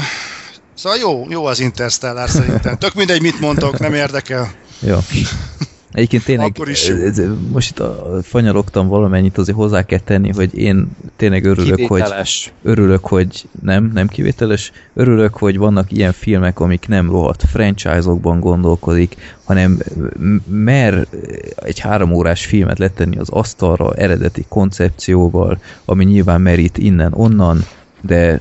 szóval 0.77 0.99
jó, 0.99 1.27
jó 1.29 1.45
az 1.45 1.61
Interstellar 1.61 2.29
szerintem. 2.29 2.77
Tök 2.79 2.95
mindegy, 2.95 3.23
mit 3.23 3.41
mondtok, 3.41 3.79
nem 3.79 3.95
érdekel. 3.95 4.53
Jó. 4.81 4.99
Egyébként 5.93 6.25
tényleg, 6.25 6.47
Akkor 6.47 6.69
is 6.69 6.89
jó. 6.89 6.95
ez, 6.97 7.21
most 7.53 7.71
itt 7.71 7.79
a, 7.79 8.19
fanyarogtam 8.23 8.89
valamennyit, 8.89 9.39
azért 9.39 9.57
hozzá 9.57 9.83
kell 9.83 9.99
tenni, 9.99 10.33
hogy 10.33 10.59
én 10.59 10.89
tényleg 11.17 11.45
örülök, 11.45 11.77
hogy 11.87 11.87
Kivételes. 11.87 12.53
örülök, 12.63 13.07
hogy 13.07 13.49
nem, 13.63 13.91
nem 13.95 14.09
kivételes, 14.09 14.73
örülök, 14.95 15.37
hogy 15.37 15.59
vannak 15.59 15.93
ilyen 15.93 16.13
filmek, 16.13 16.61
amik 16.61 16.89
nem 16.89 17.11
rohadt 17.11 17.45
franchise-okban 17.51 18.41
gondolkodik, 18.41 19.17
hanem 19.45 19.79
mer 20.47 21.07
egy 21.57 21.79
három 21.79 22.13
órás 22.13 22.47
filmet 22.47 22.79
letenni 22.79 23.17
az 23.19 23.29
asztalra 23.29 23.95
eredeti 23.95 24.45
koncepcióval, 24.49 25.59
ami 25.85 26.05
nyilván 26.05 26.41
merít 26.41 26.79
innen-onnan, 26.79 27.65
de 28.01 28.41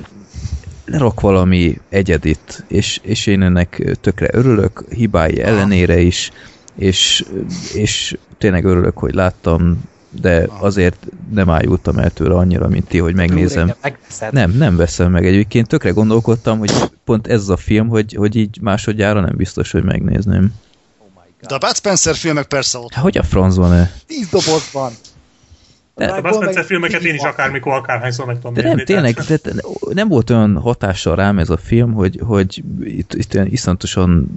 lerak 0.86 1.20
valami 1.20 1.80
egyedit, 1.88 2.64
és, 2.68 3.00
és 3.02 3.26
én 3.26 3.42
ennek 3.42 3.96
tökre 4.00 4.28
örülök, 4.32 4.84
hibái 4.90 5.40
ellenére 5.40 6.00
is, 6.00 6.30
és, 6.74 7.24
és 7.74 8.16
tényleg 8.38 8.64
örülök, 8.64 8.98
hogy 8.98 9.14
láttam, 9.14 9.82
de 10.20 10.48
azért 10.58 11.06
nem 11.32 11.50
ájultam 11.50 11.98
el 11.98 12.10
tőle 12.10 12.34
annyira, 12.34 12.68
mint 12.68 12.88
ti, 12.88 12.98
hogy 12.98 13.14
megnézem. 13.14 13.74
Nem, 14.30 14.50
nem 14.50 14.76
veszem 14.76 15.10
meg 15.10 15.26
egyébként. 15.26 15.68
Tökre 15.68 15.90
gondolkodtam, 15.90 16.58
hogy 16.58 16.72
pont 17.04 17.26
ez 17.26 17.48
a 17.48 17.56
film, 17.56 17.88
hogy, 17.88 18.14
hogy 18.14 18.36
így 18.36 18.58
másodjára 18.60 19.20
nem 19.20 19.36
biztos, 19.36 19.70
hogy 19.70 19.82
megnézném. 19.82 20.54
Oh. 20.98 21.48
De 21.48 21.54
a 21.54 21.58
Bud 21.58 21.76
Spencer 21.76 22.14
filmek 22.14 22.46
persze 22.46 22.78
ott. 22.78 22.92
Hát, 22.92 23.02
hogy 23.02 23.18
a 23.18 23.22
francban-e? 23.22 23.92
Tíz 24.06 24.28
dobozban. 24.28 24.92
De- 25.96 26.06
A 26.12 26.20
Bud 26.20 26.34
Spencer 26.34 26.64
filmeket 26.64 27.02
én 27.02 27.14
is 27.14 27.20
akármikor, 27.20 27.72
akárhányszor 27.72 28.26
meg 28.26 28.36
tudom 28.36 28.54
De 28.54 28.62
nem, 28.62 28.76
tényleg, 28.84 29.14
tehát- 29.14 29.54
de 29.54 29.62
nem 29.92 30.08
volt 30.08 30.30
olyan 30.30 30.56
hatással 30.58 31.16
rám 31.16 31.38
ez 31.38 31.50
a 31.50 31.56
film, 31.56 31.92
hogy, 31.92 32.20
hogy 32.24 32.62
itt, 32.80 33.14
itt 33.14 33.34
olyan 33.34 33.46
iszonyatosan 33.46 34.28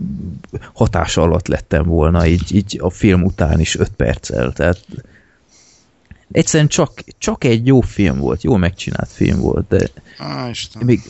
hatása 0.73 1.21
alatt 1.21 1.47
lettem 1.47 1.83
volna, 1.85 2.25
így, 2.25 2.55
így 2.55 2.77
a 2.81 2.89
film 2.89 3.23
után 3.23 3.59
is 3.59 3.75
öt 3.75 3.89
perccel. 3.89 4.53
Tehát 4.53 4.79
egyszerűen 6.31 6.69
csak, 6.69 6.91
csak 7.17 7.43
egy 7.43 7.65
jó 7.67 7.81
film 7.81 8.19
volt, 8.19 8.43
jó 8.43 8.55
megcsinált 8.55 9.09
film 9.11 9.39
volt, 9.39 9.67
de 9.67 9.87
Á, 10.17 10.49
Isten. 10.49 10.85
még 10.85 11.01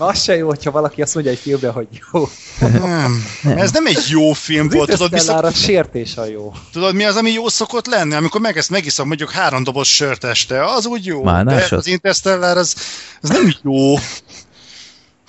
Na, 0.00 0.06
az 0.06 0.22
se 0.22 0.36
jó, 0.36 0.46
hogyha 0.46 0.70
valaki 0.70 1.02
azt 1.02 1.14
mondja 1.14 1.32
egy 1.32 1.38
filmbe, 1.38 1.68
hogy 1.68 1.86
jó. 2.12 2.28
Nem. 2.68 3.24
Ez 3.56 3.72
nem 3.72 3.86
egy 3.86 4.04
jó 4.08 4.32
film 4.32 4.66
Az 4.66 4.74
volt, 4.74 4.90
tudod, 4.90 5.10
vissza, 5.10 5.36
a 5.36 5.52
sértés 5.52 6.16
a 6.16 6.24
jó. 6.24 6.52
tudod 6.72 6.94
mi 6.94 7.04
az, 7.04 7.16
ami 7.16 7.30
jó 7.30 7.48
szokott 7.48 7.86
lenni? 7.86 8.14
Amikor 8.14 8.40
meg 8.40 8.56
ezt 8.56 8.70
megiszom 8.70 9.06
mondjuk 9.06 9.30
három 9.30 9.64
doboz 9.64 9.86
sört 9.86 10.24
este, 10.24 10.64
az 10.64 10.86
úgy 10.86 11.06
jó. 11.06 11.22
Málnásat? 11.22 11.70
De 11.70 11.76
az 11.76 11.86
Interstellar 11.86 12.56
az, 12.56 12.74
az 13.20 13.28
nem 13.28 13.52
jó, 13.62 13.94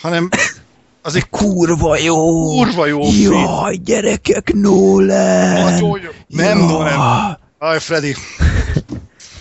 hanem 0.01 0.30
az 1.01 1.16
egy 1.16 1.30
kurva 1.30 1.98
jó! 1.98 2.45
kurva 2.45 2.85
jó 2.85 3.03
film. 3.09 3.33
Jaj, 3.33 3.75
gyerekek, 3.75 4.53
Nolan! 4.53 5.61
Nagyon 5.72 6.00
jó. 6.01 6.09
Nem, 6.27 6.58
no, 6.58 6.83
nem. 6.83 7.00
Aj, 7.58 7.80
Freddy. 7.80 8.16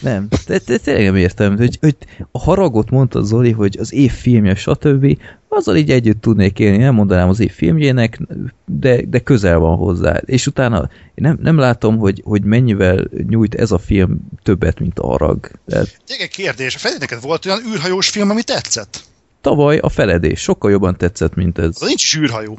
Nem, 0.00 0.28
de, 0.46 0.60
de 0.66 0.76
tényleg 0.76 1.04
nem 1.04 1.16
értem, 1.16 1.56
hogy, 1.56 1.78
hogy 1.80 1.96
a 2.30 2.38
haragot 2.38 2.90
mondta 2.90 3.22
Zoli, 3.22 3.50
hogy 3.50 3.76
az 3.80 3.92
év 3.92 4.12
filmje, 4.12 4.54
stb. 4.54 5.18
Azzal 5.48 5.76
így 5.76 5.90
együtt 5.90 6.20
tudnék 6.20 6.58
élni, 6.58 6.76
nem 6.76 6.94
mondanám 6.94 7.28
az 7.28 7.40
év 7.40 7.52
filmjének, 7.52 8.18
de, 8.66 9.02
de 9.06 9.18
közel 9.18 9.58
van 9.58 9.76
hozzá. 9.76 10.20
És 10.24 10.46
utána 10.46 10.88
nem, 11.14 11.38
nem 11.42 11.58
látom, 11.58 11.98
hogy, 11.98 12.22
hogy 12.24 12.42
mennyivel 12.42 13.08
nyújt 13.28 13.54
ez 13.54 13.70
a 13.70 13.78
film 13.78 14.20
többet, 14.42 14.80
mint 14.80 14.98
a 14.98 15.06
harag. 15.06 15.50
Tehát 15.66 16.00
Tényleg 16.06 16.28
kérdés, 16.28 16.76
Freddy, 16.76 16.96
neked 16.98 17.20
volt 17.20 17.46
olyan 17.46 17.60
űrhajós 17.72 18.08
film, 18.08 18.30
ami 18.30 18.42
tetszett? 18.42 19.08
tavaly 19.40 19.78
a 19.78 19.88
feledés 19.88 20.40
sokkal 20.40 20.70
jobban 20.70 20.96
tetszett, 20.96 21.34
mint 21.34 21.58
ez. 21.58 21.76
Az 21.80 21.86
nincs 21.86 22.02
is 22.02 22.16
űrhajó. 22.16 22.58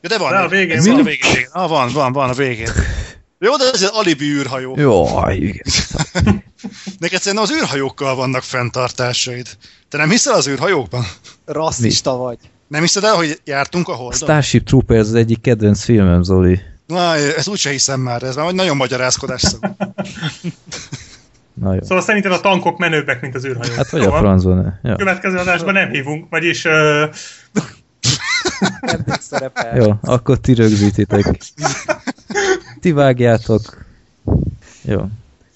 Ja, 0.00 0.08
de 0.08 0.18
van. 0.18 0.30
De 0.30 0.38
a 0.38 0.48
végén 0.48 0.76
van. 0.76 0.86
van. 0.86 1.00
A 1.00 1.02
végén, 1.02 1.32
végén. 1.32 1.48
Ah, 1.52 1.68
van, 1.68 1.92
van, 1.92 2.12
van 2.12 2.28
a 2.28 2.32
végén. 2.32 2.68
Jó, 3.38 3.56
de 3.56 3.64
ez 3.72 3.82
egy 3.82 3.88
alibi 3.92 4.24
űrhajó. 4.24 4.74
Jaj, 4.76 5.36
igen. 5.36 5.64
Neked 6.98 7.20
szerintem 7.20 7.42
az 7.42 7.52
űrhajókkal 7.52 8.14
vannak 8.14 8.42
fenntartásaid. 8.42 9.46
Te 9.88 9.96
nem 9.96 10.10
hiszel 10.10 10.34
az 10.34 10.48
űrhajókban? 10.48 11.04
Rasszista 11.44 12.16
vagy. 12.16 12.38
Nem 12.68 12.80
hiszed 12.80 13.04
el, 13.04 13.14
hogy 13.14 13.40
jártunk 13.44 13.88
a 13.88 13.92
holdon? 13.92 14.18
Starship 14.18 14.66
Troopers 14.66 15.00
az 15.00 15.14
egyik 15.14 15.40
kedvenc 15.40 15.84
filmem, 15.84 16.22
Zoli. 16.22 16.60
Na, 16.86 17.14
ezt 17.14 17.48
úgyse 17.48 17.70
hiszem 17.70 18.00
már, 18.00 18.22
ez 18.22 18.36
már 18.36 18.52
nagyon 18.52 18.76
magyarázkodás 18.76 19.40
szó. 19.40 19.58
Na 21.54 21.74
jó. 21.74 21.82
Szóval 21.82 22.00
szerinted 22.00 22.32
a 22.32 22.40
tankok 22.40 22.78
menőbbek, 22.78 23.20
mint 23.20 23.34
az 23.34 23.44
űrhajók. 23.44 23.76
Hát 23.76 23.90
vagy 23.90 24.04
a 24.04 24.18
francban 24.18 24.80
ja. 24.82 24.96
Következő 24.96 25.36
adásban 25.36 25.72
nem 25.72 25.90
hívunk, 25.90 26.26
vagyis 26.30 26.64
uh, 26.64 26.72
Nem 28.80 29.04
szerepel. 29.20 29.76
Jó, 29.76 29.92
akkor 30.02 30.38
ti 30.38 30.54
rögzítitek. 30.54 31.26
Ti 32.80 32.92
vágjátok. 32.92 33.84
Jó. 34.82 35.00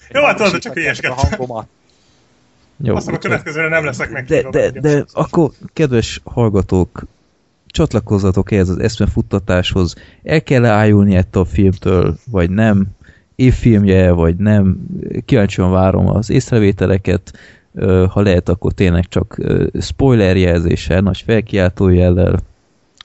jó, 0.09 0.23
hát 0.23 0.37
tudod, 0.37 0.59
csak 0.59 0.73
hülyeskedtem. 0.73 1.17
a 1.17 1.27
hangomat. 1.27 1.67
Jó. 2.83 2.95
Azt 2.95 3.05
hiszem, 3.05 3.19
a 3.19 3.23
következőre 3.23 3.67
nem 3.67 3.85
leszek 3.85 4.07
de, 4.07 4.13
meghívva. 4.13 4.49
de, 4.49 4.79
de 4.79 5.05
akkor, 5.11 5.51
kedves 5.73 6.21
hallgatók, 6.23 7.03
csatlakozzatok 7.67 8.51
ehhez 8.51 8.69
az 8.69 8.79
eszmefuttatáshoz. 8.79 9.95
El 10.23 10.43
kell 10.43 10.65
ájulni 10.65 11.15
ettől 11.15 11.43
a 11.43 11.45
filmtől, 11.45 12.17
vagy 12.25 12.49
nem? 12.49 12.85
Évfilmje, 13.35 14.11
vagy 14.11 14.35
nem? 14.35 14.77
Kíváncsian 15.25 15.71
várom 15.71 16.07
az 16.09 16.29
észrevételeket. 16.29 17.33
Ha 18.09 18.21
lehet, 18.21 18.49
akkor 18.49 18.71
tényleg 18.71 19.07
csak 19.07 19.37
ö, 19.37 19.67
spoiler 19.81 20.37
jelzéssel, 20.37 21.01
nagy 21.01 21.23
felkiáltó 21.25 21.89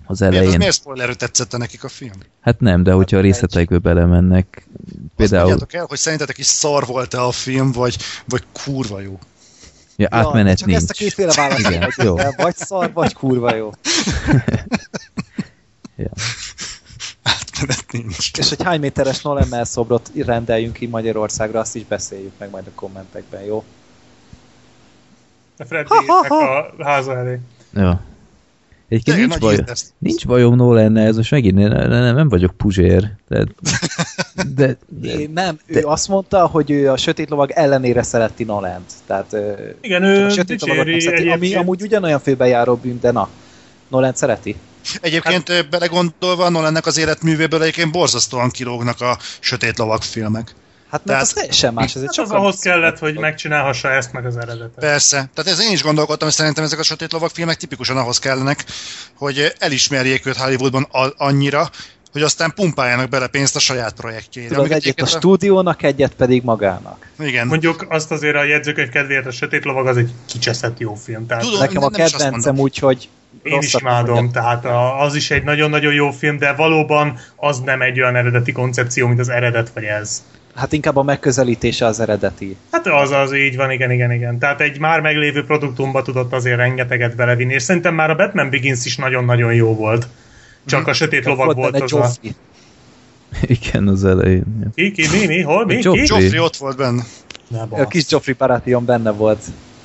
az 0.06 0.18
Miért, 0.18 0.34
az 0.34 0.40
elején. 0.40 0.58
miért 0.58 0.74
spoilerű 0.74 1.12
tetszett 1.12 1.56
neki 1.56 1.78
a 1.82 1.88
film? 1.88 2.12
Hát 2.40 2.60
nem, 2.60 2.82
de 2.82 2.92
hogyha 2.92 3.16
a 3.16 3.20
részletekbe 3.20 3.78
belemennek, 3.78 4.66
Azt 4.66 4.96
például 5.16 5.40
mondjátok 5.48 5.72
el, 5.74 5.84
hogy 5.88 5.98
szerintetek 5.98 6.38
is 6.38 6.46
szar 6.46 6.86
volt-e 6.86 7.22
a 7.22 7.30
film, 7.30 7.72
vagy, 7.72 7.96
vagy 8.24 8.42
kurva 8.52 9.00
jó. 9.00 9.18
ja, 9.96 10.08
átmenet 10.10 10.58
csak 10.58 10.66
nincs. 10.66 10.80
ezt 10.80 10.90
a 10.90 10.94
kétféle 10.94 11.32
választ 11.34 11.58
Igen, 11.58 11.72
Igen, 11.72 11.90
jó. 11.96 12.14
vagy 12.36 12.56
szar, 12.56 12.92
vagy 12.92 13.12
kurva 13.14 13.54
jó. 13.54 13.70
Ja. 15.98 16.10
Átmenet 17.22 17.84
nincs. 17.90 18.30
És 18.38 18.48
hogy 18.48 18.62
hány 18.62 18.80
méteres 18.80 19.22
Nolan 19.22 19.64
szobrot 19.64 20.10
rendeljünk 20.24 20.72
ki 20.72 20.86
Magyarországra, 20.86 21.60
azt 21.60 21.76
is 21.76 21.84
beszéljük 21.84 22.32
meg 22.38 22.50
majd 22.50 22.66
a 22.66 22.70
kommentekben, 22.74 23.42
jó? 23.42 23.64
A 25.58 25.64
Freddynek 25.64 26.30
a 26.30 26.74
háza 26.84 27.16
elé. 27.16 27.40
Ja. 27.72 28.00
Egyébként 28.88 29.16
nincs, 29.16 29.38
baj, 29.38 29.54
ízt- 29.54 29.92
nincs 29.98 30.26
bajom 30.26 30.54
Nolan 30.54 30.96
ez 30.96 31.16
most 31.16 31.30
megint 31.30 31.54
nem, 31.54 31.88
nem, 31.88 32.14
nem 32.14 32.28
vagyok 32.28 32.56
puzsér. 32.56 33.10
Tehát, 33.28 33.48
de, 34.54 34.76
de, 35.00 35.08
Én 35.08 35.30
nem, 35.34 35.58
ő 35.66 35.74
de- 35.74 35.86
azt 35.86 36.08
mondta, 36.08 36.46
hogy 36.46 36.70
ő 36.70 36.90
a 36.90 36.96
Sötét 36.96 37.30
Lovag 37.30 37.50
ellenére 37.50 38.02
szereti 38.02 38.44
Nolent. 38.44 38.92
Tehát 39.06 39.36
Igen, 39.80 40.02
ő 40.02 40.24
a 40.24 40.30
Sötét 40.30 40.60
Lovagot 40.60 40.86
nem 40.86 40.98
szereti, 41.00 41.28
ami 41.28 41.54
amúgy 41.54 41.82
ugyanolyan 41.82 42.20
főbejáró 42.20 42.74
bűn, 42.74 42.98
de 43.00 43.10
na, 43.10 43.28
Nolan 43.88 44.14
szereti. 44.14 44.56
Egyébként 45.00 45.48
hát, 45.48 45.68
belegondolva 45.70 46.48
Nolannek 46.48 46.86
az 46.86 46.98
életművéből 46.98 47.62
egyébként 47.62 47.92
borzasztóan 47.92 48.50
kilógnak 48.50 49.00
a 49.00 49.18
sötét 49.40 49.78
lovak 49.78 50.02
filmek. 50.02 50.54
Hát 50.90 51.04
mert 51.04 51.04
Tehát- 51.04 51.22
az 51.22 51.32
teljesen 51.32 51.74
más. 51.74 51.94
Ez 51.94 52.00
Hát 52.00 52.08
az 52.08 52.14
sokkal 52.14 52.36
ahhoz 52.36 52.58
kellett, 52.58 52.98
hogy 52.98 53.18
megcsinálhassa 53.18 53.90
ezt 53.90 54.12
meg 54.12 54.26
az 54.26 54.36
eredetet. 54.36 54.70
Persze. 54.80 55.28
Tehát 55.34 55.52
ez 55.52 55.60
én 55.60 55.72
is 55.72 55.82
gondolkodtam, 55.82 56.28
hogy 56.28 56.36
szerintem 56.36 56.64
ezek 56.64 56.78
a 56.78 56.82
sötét 56.82 57.12
lovak 57.12 57.30
filmek 57.30 57.56
tipikusan 57.56 57.96
ahhoz 57.96 58.18
kellenek, 58.18 58.64
hogy 59.16 59.52
elismerjék 59.58 60.26
őt 60.26 60.36
Hollywoodban 60.36 60.82
a- 60.82 61.12
annyira, 61.16 61.70
hogy 62.12 62.22
aztán 62.22 62.52
pumpáljanak 62.54 63.08
bele 63.08 63.26
pénzt 63.26 63.56
a 63.56 63.58
saját 63.58 63.92
projektjére. 63.92 64.48
Tudod, 64.48 64.64
egyet 64.64 64.74
a 64.76 64.76
egyébként 64.80 65.08
stúdiónak, 65.08 65.82
egyet 65.82 66.12
pedig 66.14 66.42
magának. 66.42 67.08
Igen. 67.18 67.46
Mondjuk 67.46 67.86
azt 67.88 68.10
azért 68.10 68.36
a 68.36 68.44
jegyzőkönyv 68.44 68.88
kedvéért 68.88 69.26
a 69.26 69.30
Sötét 69.30 69.64
Lovag 69.64 69.86
az 69.86 69.96
egy 69.96 70.10
kicseszett 70.26 70.78
jó 70.78 70.94
film. 70.94 71.26
Tehát 71.26 71.42
Tudom, 71.44 71.58
Nekem 71.58 71.74
nem- 71.74 71.82
a 71.82 71.90
kedvencem 71.90 72.58
úgy, 72.58 72.78
hogy 72.78 73.08
én 73.42 73.58
is 73.58 73.74
imádom, 73.74 74.30
tehát 74.32 74.64
a, 74.64 75.00
az 75.02 75.14
is 75.14 75.30
egy 75.30 75.42
nagyon-nagyon 75.42 75.92
jó 75.92 76.10
film, 76.10 76.38
de 76.38 76.52
valóban 76.52 77.18
az 77.36 77.58
nem 77.60 77.82
egy 77.82 78.00
olyan 78.00 78.16
eredeti 78.16 78.52
koncepció, 78.52 79.06
mint 79.06 79.20
az 79.20 79.28
eredet 79.28 79.70
vagy 79.74 79.84
ez. 79.84 80.22
Hát 80.56 80.72
inkább 80.72 80.96
a 80.96 81.02
megközelítése 81.02 81.86
az 81.86 82.00
eredeti. 82.00 82.56
Hát 82.70 82.86
az 82.86 83.10
az, 83.10 83.34
így 83.34 83.56
van, 83.56 83.70
igen, 83.70 83.90
igen, 83.90 84.12
igen. 84.12 84.38
Tehát 84.38 84.60
egy 84.60 84.78
már 84.78 85.00
meglévő 85.00 85.44
produktumba 85.44 86.02
tudott 86.02 86.32
azért 86.32 86.56
rengeteget 86.56 87.16
belevinni, 87.16 87.54
és 87.54 87.62
szerintem 87.62 87.94
már 87.94 88.10
a 88.10 88.14
Batman 88.14 88.50
Begins 88.50 88.84
is 88.84 88.96
nagyon-nagyon 88.96 89.54
jó 89.54 89.74
volt. 89.74 90.08
Csak 90.66 90.86
a 90.86 90.92
sötét 90.92 91.24
lovag 91.24 91.56
volt 91.56 91.80
az 91.80 91.92
a... 91.92 92.10
Igen, 93.42 93.88
az 93.88 94.04
elején. 94.04 94.70
Ki, 94.74 94.90
ki, 94.90 95.08
mi, 95.10 95.26
mi, 95.26 95.42
hol, 95.42 95.64
mi, 95.64 95.78
Joffrey. 95.82 96.04
ki? 96.04 96.14
Joffrey 96.14 96.38
ott 96.38 96.56
volt 96.56 96.76
benne. 96.76 97.02
Ne 97.48 97.60
A 97.60 97.86
kis 97.86 98.04
Joffrey 98.08 98.34
Baratheon 98.34 98.84
benne 98.84 99.10
volt. 99.10 99.44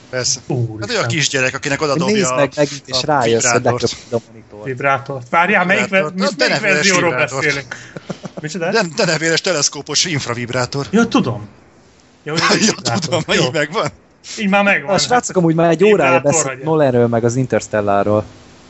Persze. 0.10 0.40
Úristen. 0.48 0.80
Hát 0.80 0.98
ő 0.98 1.00
a 1.00 1.06
kisgyerek, 1.06 1.56
akinek 1.56 1.82
oda 1.82 1.96
dobja 1.96 2.16
Nézd 2.16 2.36
meg 2.36 2.52
megint, 2.56 2.84
és 2.86 3.04
rájössz, 3.04 3.52
hogy 3.52 3.68
a 3.68 3.72
monitort. 3.72 4.64
Vibrátort. 4.64 5.30
Várjál, 5.30 5.66
melyik, 5.66 5.90
Na, 5.90 6.10
melyik 6.38 6.60
verzióról 6.60 7.16
beszélünk? 7.16 7.76
Micsoda? 8.42 8.72
De, 8.72 8.82
de 8.96 9.06
nevéres 9.06 9.42
teleszkópos 9.42 10.06
infravibrátor. 10.06 10.86
Ja, 10.92 11.08
tudom. 11.08 11.48
Ja, 12.24 12.34
Ja, 12.84 12.98
tudom, 13.00 13.22
Jó, 13.28 13.44
így 13.44 13.54
megvan. 13.54 13.88
Így 14.40 14.50
már 14.50 14.64
megvan. 14.64 14.94
A 14.94 14.98
srácok 14.98 15.36
amúgy 15.36 15.56
már 15.56 15.70
egy 15.70 15.84
órája 15.84 16.12
Vibrátor 16.12 16.32
beszél 16.32 16.56
vagy. 16.56 16.64
Nolanről 16.64 17.08
meg 17.08 17.24
az 17.24 17.36
Interstellárról. 17.36 18.24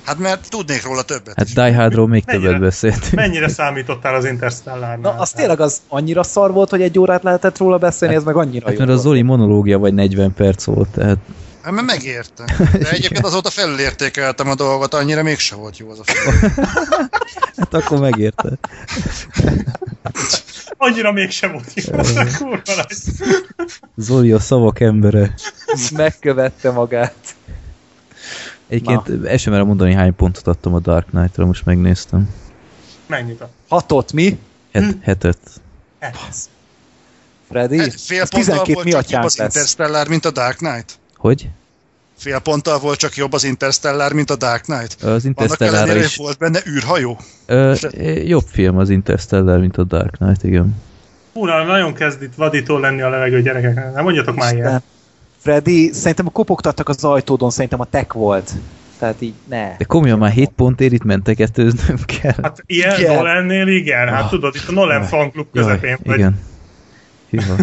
Hát 0.06 0.18
mert 0.18 0.50
tudnék 0.50 0.84
róla 0.84 1.02
többet. 1.02 1.34
Hát 1.38 1.48
Die 1.54 1.76
Hardról 1.76 2.08
még 2.08 2.24
Mennyire? 2.26 2.46
többet 2.48 2.62
beszéltünk. 2.62 3.12
Mennyire 3.14 3.48
számítottál 3.48 4.16
az 4.16 4.26
Interstellárnál? 4.26 5.14
Na, 5.14 5.22
az 5.22 5.32
tényleg 5.32 5.60
az 5.60 5.82
annyira 5.88 6.24
szar 6.24 6.52
volt, 6.52 6.70
hogy 6.70 6.82
egy 6.82 7.00
órát 7.00 7.24
lehetett 7.24 7.58
róla 7.58 7.78
beszélni, 7.78 8.16
ez 8.16 8.24
meg 8.24 8.36
annyira 8.36 8.66
Hát 8.68 8.78
jó 8.78 8.86
mert 8.86 8.98
a. 8.98 9.02
Zoli 9.02 9.22
monológia 9.22 9.80
vagy 9.80 9.94
40 9.94 10.34
perc 10.34 10.64
volt, 10.64 10.90
tehát 10.90 11.18
Hát 11.64 11.74
mert 11.74 11.86
megérte. 11.86 12.44
De 12.80 12.90
egyébként 12.90 13.26
azóta 13.26 13.50
felülértékeltem 13.50 14.50
a 14.50 14.56
dolgot, 14.56 14.94
annyira 14.94 15.24
mégse 15.24 15.56
volt 15.56 15.78
jó 15.78 15.90
az 15.90 16.00
a 16.00 16.04
film. 16.04 16.54
hát 17.58 17.74
akkor 17.74 18.00
megérte. 18.00 18.50
Annyira 20.78 21.12
mégsem 21.12 21.52
volt 21.52 21.74
jó. 21.74 21.96
Kurva 22.38 22.62
nagy. 22.66 22.98
Zoli 23.96 24.32
a 24.32 24.40
szavak 24.40 24.80
embere. 24.80 25.34
Megkövette 25.92 26.72
magát. 26.72 27.36
Egyébként 28.68 29.26
el 29.26 29.38
sem 29.38 29.52
merem 29.52 29.68
mondani, 29.68 29.94
hány 29.94 30.16
pontot 30.16 30.48
adtam 30.48 30.74
a 30.74 30.80
Dark 30.80 31.08
Knight-ra, 31.10 31.46
most 31.46 31.66
megnéztem. 31.66 32.30
Mennyit? 33.08 33.44
Hatot 33.68 34.14
mi? 34.14 34.40
Het, 34.72 34.96
hetet. 35.02 35.38
Freddy? 37.50 37.78
Hát 37.78 38.02
fél 38.02 38.22
Ez 38.22 38.30
ponttal 38.30 38.64
12 38.64 38.74
volt 38.74 38.86
mi 38.86 38.92
csak 38.92 39.24
az. 39.24 39.40
Interstellar, 39.40 40.08
mint 40.08 40.26
a 40.26 40.32
Dark 40.32 40.58
Knight. 40.58 41.00
Hogy? 41.22 41.50
Fél 42.18 42.40
ponttal 42.40 42.80
volt 42.80 43.00
csak 43.00 43.16
jobb 43.16 43.34
az 43.34 43.44
Interstellar, 43.44 44.14
mint 44.14 44.30
a 44.30 44.36
Dark 44.36 44.62
Knight. 44.62 44.96
Az 45.00 45.04
Annak 45.08 45.24
Interstellar 45.24 45.76
ellenére, 45.76 46.00
is 46.06 46.16
volt 46.16 46.38
benne 46.38 46.60
űrhajó. 46.68 47.20
ö, 47.46 47.74
jobb 48.26 48.46
film 48.52 48.78
az 48.78 48.90
Interstellar, 48.90 49.60
mint 49.60 49.78
a 49.78 49.84
Dark 49.84 50.12
Knight, 50.18 50.44
igen. 50.44 50.76
Fúra, 51.34 51.64
nagyon 51.64 51.94
kezd 51.94 52.22
itt 52.22 52.36
vadító 52.36 52.78
lenni 52.78 53.02
a 53.02 53.10
levegő 53.10 53.42
gyerekek. 53.42 53.94
Nem 53.94 54.04
mondjatok 54.04 54.36
már 54.36 54.54
ilyet. 54.56 54.82
Freddy, 55.38 55.92
szerintem 55.94 56.32
kopogtattak 56.32 56.90
az 56.90 57.04
ajtódon, 57.04 57.50
szerintem 57.50 57.80
a 57.80 57.86
tech 57.86 58.14
volt. 58.14 58.52
Tehát 59.00 59.22
így 59.22 59.34
ne. 59.50 59.76
De 59.78 59.84
komolyan 59.84 60.18
már 60.20 60.32
7 60.32 60.50
pontért 60.56 60.94
itt 60.94 61.04
mentegetőznöm 61.04 61.98
kell. 62.06 62.36
Hát 62.42 62.64
ilyen 62.66 63.00
Igen. 63.00 63.16
Nolannél 63.16 63.68
igen. 63.68 64.08
Hát 64.08 64.24
Ah. 64.24 64.30
tudod, 64.30 64.56
itt 64.56 64.68
a 64.68 64.72
Nolan 64.72 65.04
fanklub 65.04 65.48
közepén 65.54 65.98
vagy. 66.04 66.18
igen. 66.18 66.40
Hűha. 67.30 67.56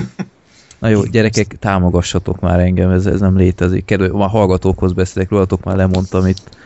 Na 0.79 0.89
jó, 0.89 1.03
gyerekek, 1.05 1.59
támogassatok 1.59 2.41
már 2.41 2.61
engem, 2.61 2.91
ez, 2.91 3.07
ez 3.07 3.21
nem 3.21 3.37
létezik. 3.37 3.85
Kedve, 3.85 4.09
már 4.09 4.29
hallgatókhoz 4.29 4.93
beszélek, 4.93 5.31
rólatok 5.31 5.65
már 5.65 5.77
lemondtam 5.77 6.27
itt. 6.27 6.57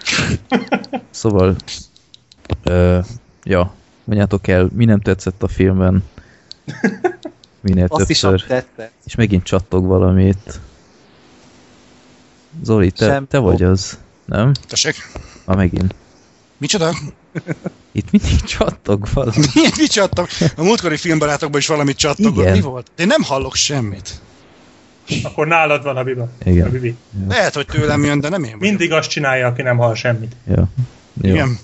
Szóval, 1.11 1.57
ö, 2.63 2.99
ja, 3.45 3.75
mondjátok 4.05 4.49
el, 4.49 4.69
mi 4.73 4.85
nem 4.85 5.01
tetszett 5.01 5.43
a 5.43 5.49
filmben, 5.49 6.05
minél 7.61 7.87
Azt 7.89 8.11
is 8.11 8.21
többször, 8.21 8.47
tette. 8.47 8.91
és 9.05 9.15
megint 9.15 9.43
csattog 9.43 9.87
valamit. 9.87 10.61
Zoli, 12.63 12.91
te, 12.91 13.07
Sem- 13.07 13.27
te 13.29 13.39
vagy 13.39 13.63
az, 13.63 13.99
nem? 14.25 14.53
Tessék? 14.69 14.95
Ma 15.45 15.55
megint. 15.55 15.95
Micsoda? 16.57 16.95
Itt 17.93 18.11
mindig 18.11 18.41
csattog 18.41 19.07
valami. 19.13 19.37
Milyen 19.55 19.73
mit 19.77 19.91
csattok? 19.91 20.29
A 20.57 20.63
múltkori 20.63 20.97
filmbarátokban 20.97 21.61
is 21.61 21.67
valamit 21.67 21.97
csattogott. 21.97 22.43
Igen. 22.43 22.57
Mi 22.57 22.61
volt? 22.61 22.91
Én 22.97 23.07
nem 23.07 23.23
hallok 23.23 23.55
semmit. 23.55 24.21
Akkor 25.23 25.47
nálad 25.47 25.83
van 25.83 25.97
a 25.97 26.03
biba. 26.03 26.29
Igen. 26.45 26.67
A 26.67 26.71
bibi. 26.71 26.97
Lehet, 27.29 27.55
hogy 27.55 27.67
tőlem 27.67 28.05
jön, 28.05 28.21
de 28.21 28.29
nem 28.29 28.43
én 28.43 28.51
vagyok. 28.51 28.61
Mindig 28.61 28.93
azt 28.93 29.11
csinálja, 29.11 29.47
aki 29.47 29.63
nem 29.63 29.77
hall 29.77 29.95
semmit. 29.95 30.37
Ja. 30.47 30.69
Jó. 31.23 31.33
Igen. 31.35 31.59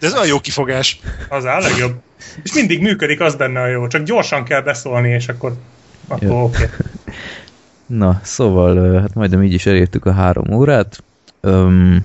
De 0.00 0.06
ez 0.06 0.12
olyan 0.12 0.26
jó 0.26 0.40
kifogás. 0.40 1.00
Az 1.28 1.44
a 1.44 1.58
legjobb. 1.58 1.94
És 2.42 2.52
mindig 2.52 2.80
működik, 2.80 3.20
az 3.20 3.34
benne 3.34 3.60
a 3.60 3.66
jó. 3.66 3.86
Csak 3.86 4.02
gyorsan 4.02 4.44
kell 4.44 4.60
beszólni, 4.60 5.08
és 5.08 5.28
akkor, 5.28 5.54
akkor 6.08 6.30
oké. 6.30 6.62
Okay. 6.62 6.66
Na, 7.86 8.20
szóval, 8.22 9.00
hát 9.00 9.14
majdnem 9.14 9.42
így 9.42 9.52
is 9.52 9.66
elértük 9.66 10.06
a 10.06 10.12
három 10.12 10.52
órát. 10.52 11.02
Öm, 11.40 12.04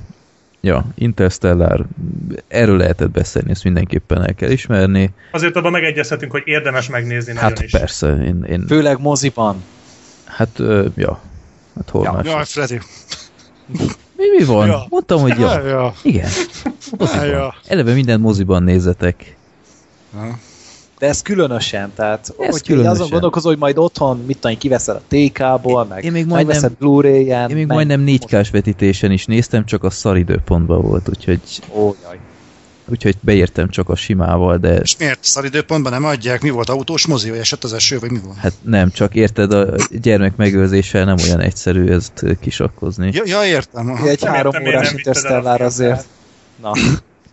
ja, 0.61 0.85
Interstellar, 0.95 1.85
erről 2.47 2.77
lehetett 2.77 3.09
beszélni, 3.11 3.51
ezt 3.51 3.63
mindenképpen 3.63 4.23
el 4.25 4.35
kell 4.35 4.49
ismerni. 4.49 5.13
Azért 5.31 5.55
abban 5.55 5.71
megegyezhetünk, 5.71 6.31
hogy 6.31 6.41
érdemes 6.45 6.89
megnézni 6.89 7.33
nagyon 7.33 7.49
Hát 7.49 7.61
is. 7.61 7.71
persze, 7.71 8.07
én, 8.07 8.43
én 8.49 8.65
Főleg 8.67 8.99
moziban. 8.99 9.63
hát, 10.25 10.59
ö, 10.59 10.85
ja, 10.95 11.19
hát 11.75 11.89
hol 11.89 12.03
Ja, 12.03 12.11
más. 12.11 12.25
Jaj, 12.25 12.43
Freddy. 12.45 12.79
Mi, 14.17 14.25
mi 14.37 14.43
van? 14.45 14.67
Ja. 14.67 14.85
Mondtam, 14.89 15.19
hogy 15.21 15.39
ja. 15.39 15.67
ja. 15.67 15.93
Igen. 16.03 16.29
Moziban. 16.97 17.25
Ja. 17.25 17.53
Eleve 17.67 17.93
minden 17.93 18.19
moziban 18.19 18.63
nézzetek. 18.63 19.35
ja. 20.13 20.39
De 20.99 21.07
ez 21.07 21.21
különösen, 21.21 21.91
tehát 21.95 22.33
Ez 22.39 22.51
hogy 22.51 22.63
különösen. 22.63 22.91
azon 22.91 23.09
gondolkozol, 23.09 23.51
hogy 23.51 23.59
majd 23.59 23.77
otthon, 23.77 24.23
mit 24.27 24.37
tudom, 24.39 24.57
kiveszed 24.57 24.95
a 24.95 25.01
TK-ból, 25.07 25.85
meg 25.85 26.03
Én 26.03 26.11
még 26.11 26.25
majdnem- 26.25 26.75
Blu-ray-en. 26.79 27.49
Én 27.49 27.55
még 27.55 27.65
meg- 27.65 27.75
majdnem 27.75 28.03
4K-s 28.05 28.49
vetítésen 28.49 29.11
is 29.11 29.25
néztem, 29.25 29.65
csak 29.65 29.83
a 29.83 29.89
szar 29.89 30.17
időpontban 30.17 30.81
volt, 30.81 31.09
úgyhogy, 31.09 31.39
Ó, 31.75 31.95
jaj. 32.03 32.19
úgyhogy 32.85 33.15
beértem 33.21 33.69
csak 33.69 33.89
a 33.89 33.95
simával, 33.95 34.57
de 34.57 34.75
És 34.75 34.97
miért 34.97 35.23
szar 35.23 35.45
időpontban 35.45 35.91
nem 35.91 36.05
adják? 36.05 36.41
Mi 36.41 36.49
volt? 36.49 36.69
Autós 36.69 37.07
mozi, 37.07 37.29
vagy 37.29 37.39
esett 37.39 37.63
az 37.63 37.73
eső, 37.73 37.99
vagy 37.99 38.11
mi 38.11 38.19
volt? 38.23 38.37
hát 38.37 38.53
nem, 38.61 38.91
csak 38.91 39.15
érted, 39.15 39.51
a 39.53 39.65
gyermek 40.01 40.35
megőrzéssel 40.35 41.05
nem 41.05 41.15
olyan 41.25 41.39
egyszerű 41.39 41.87
ezt 41.87 42.25
kisakkozni. 42.41 43.09
Ja, 43.13 43.23
ja 43.25 43.45
értem. 43.45 43.89
Aha. 43.89 44.07
Egy 44.07 44.21
Nem 44.21 44.33
három 44.33 44.53
órás 44.67 44.87
filmet. 44.89 45.61
azért. 45.61 46.05
Na, 46.61 46.71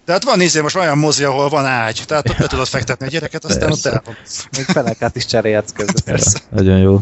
De 0.06 0.12
hát 0.12 0.24
van 0.24 0.38
nézzél 0.38 0.62
most 0.62 0.76
olyan 0.76 0.98
mozi, 0.98 1.24
ahol 1.24 1.48
van 1.48 1.64
ágy. 1.64 2.02
Tehát 2.06 2.28
ott 2.28 2.36
be 2.36 2.46
tudod 2.46 2.66
fektetni 2.66 3.06
a 3.06 3.08
gyereket, 3.08 3.44
aztán 3.44 3.68
Persze. 3.68 3.88
ott 3.88 3.94
el 3.94 4.02
van. 4.04 4.16
még 4.56 4.64
felekát 4.64 5.16
is 5.16 5.26
cserélhetsz 5.26 5.72
közben. 5.72 6.20
Nagyon 6.50 6.78
jó. 6.78 7.00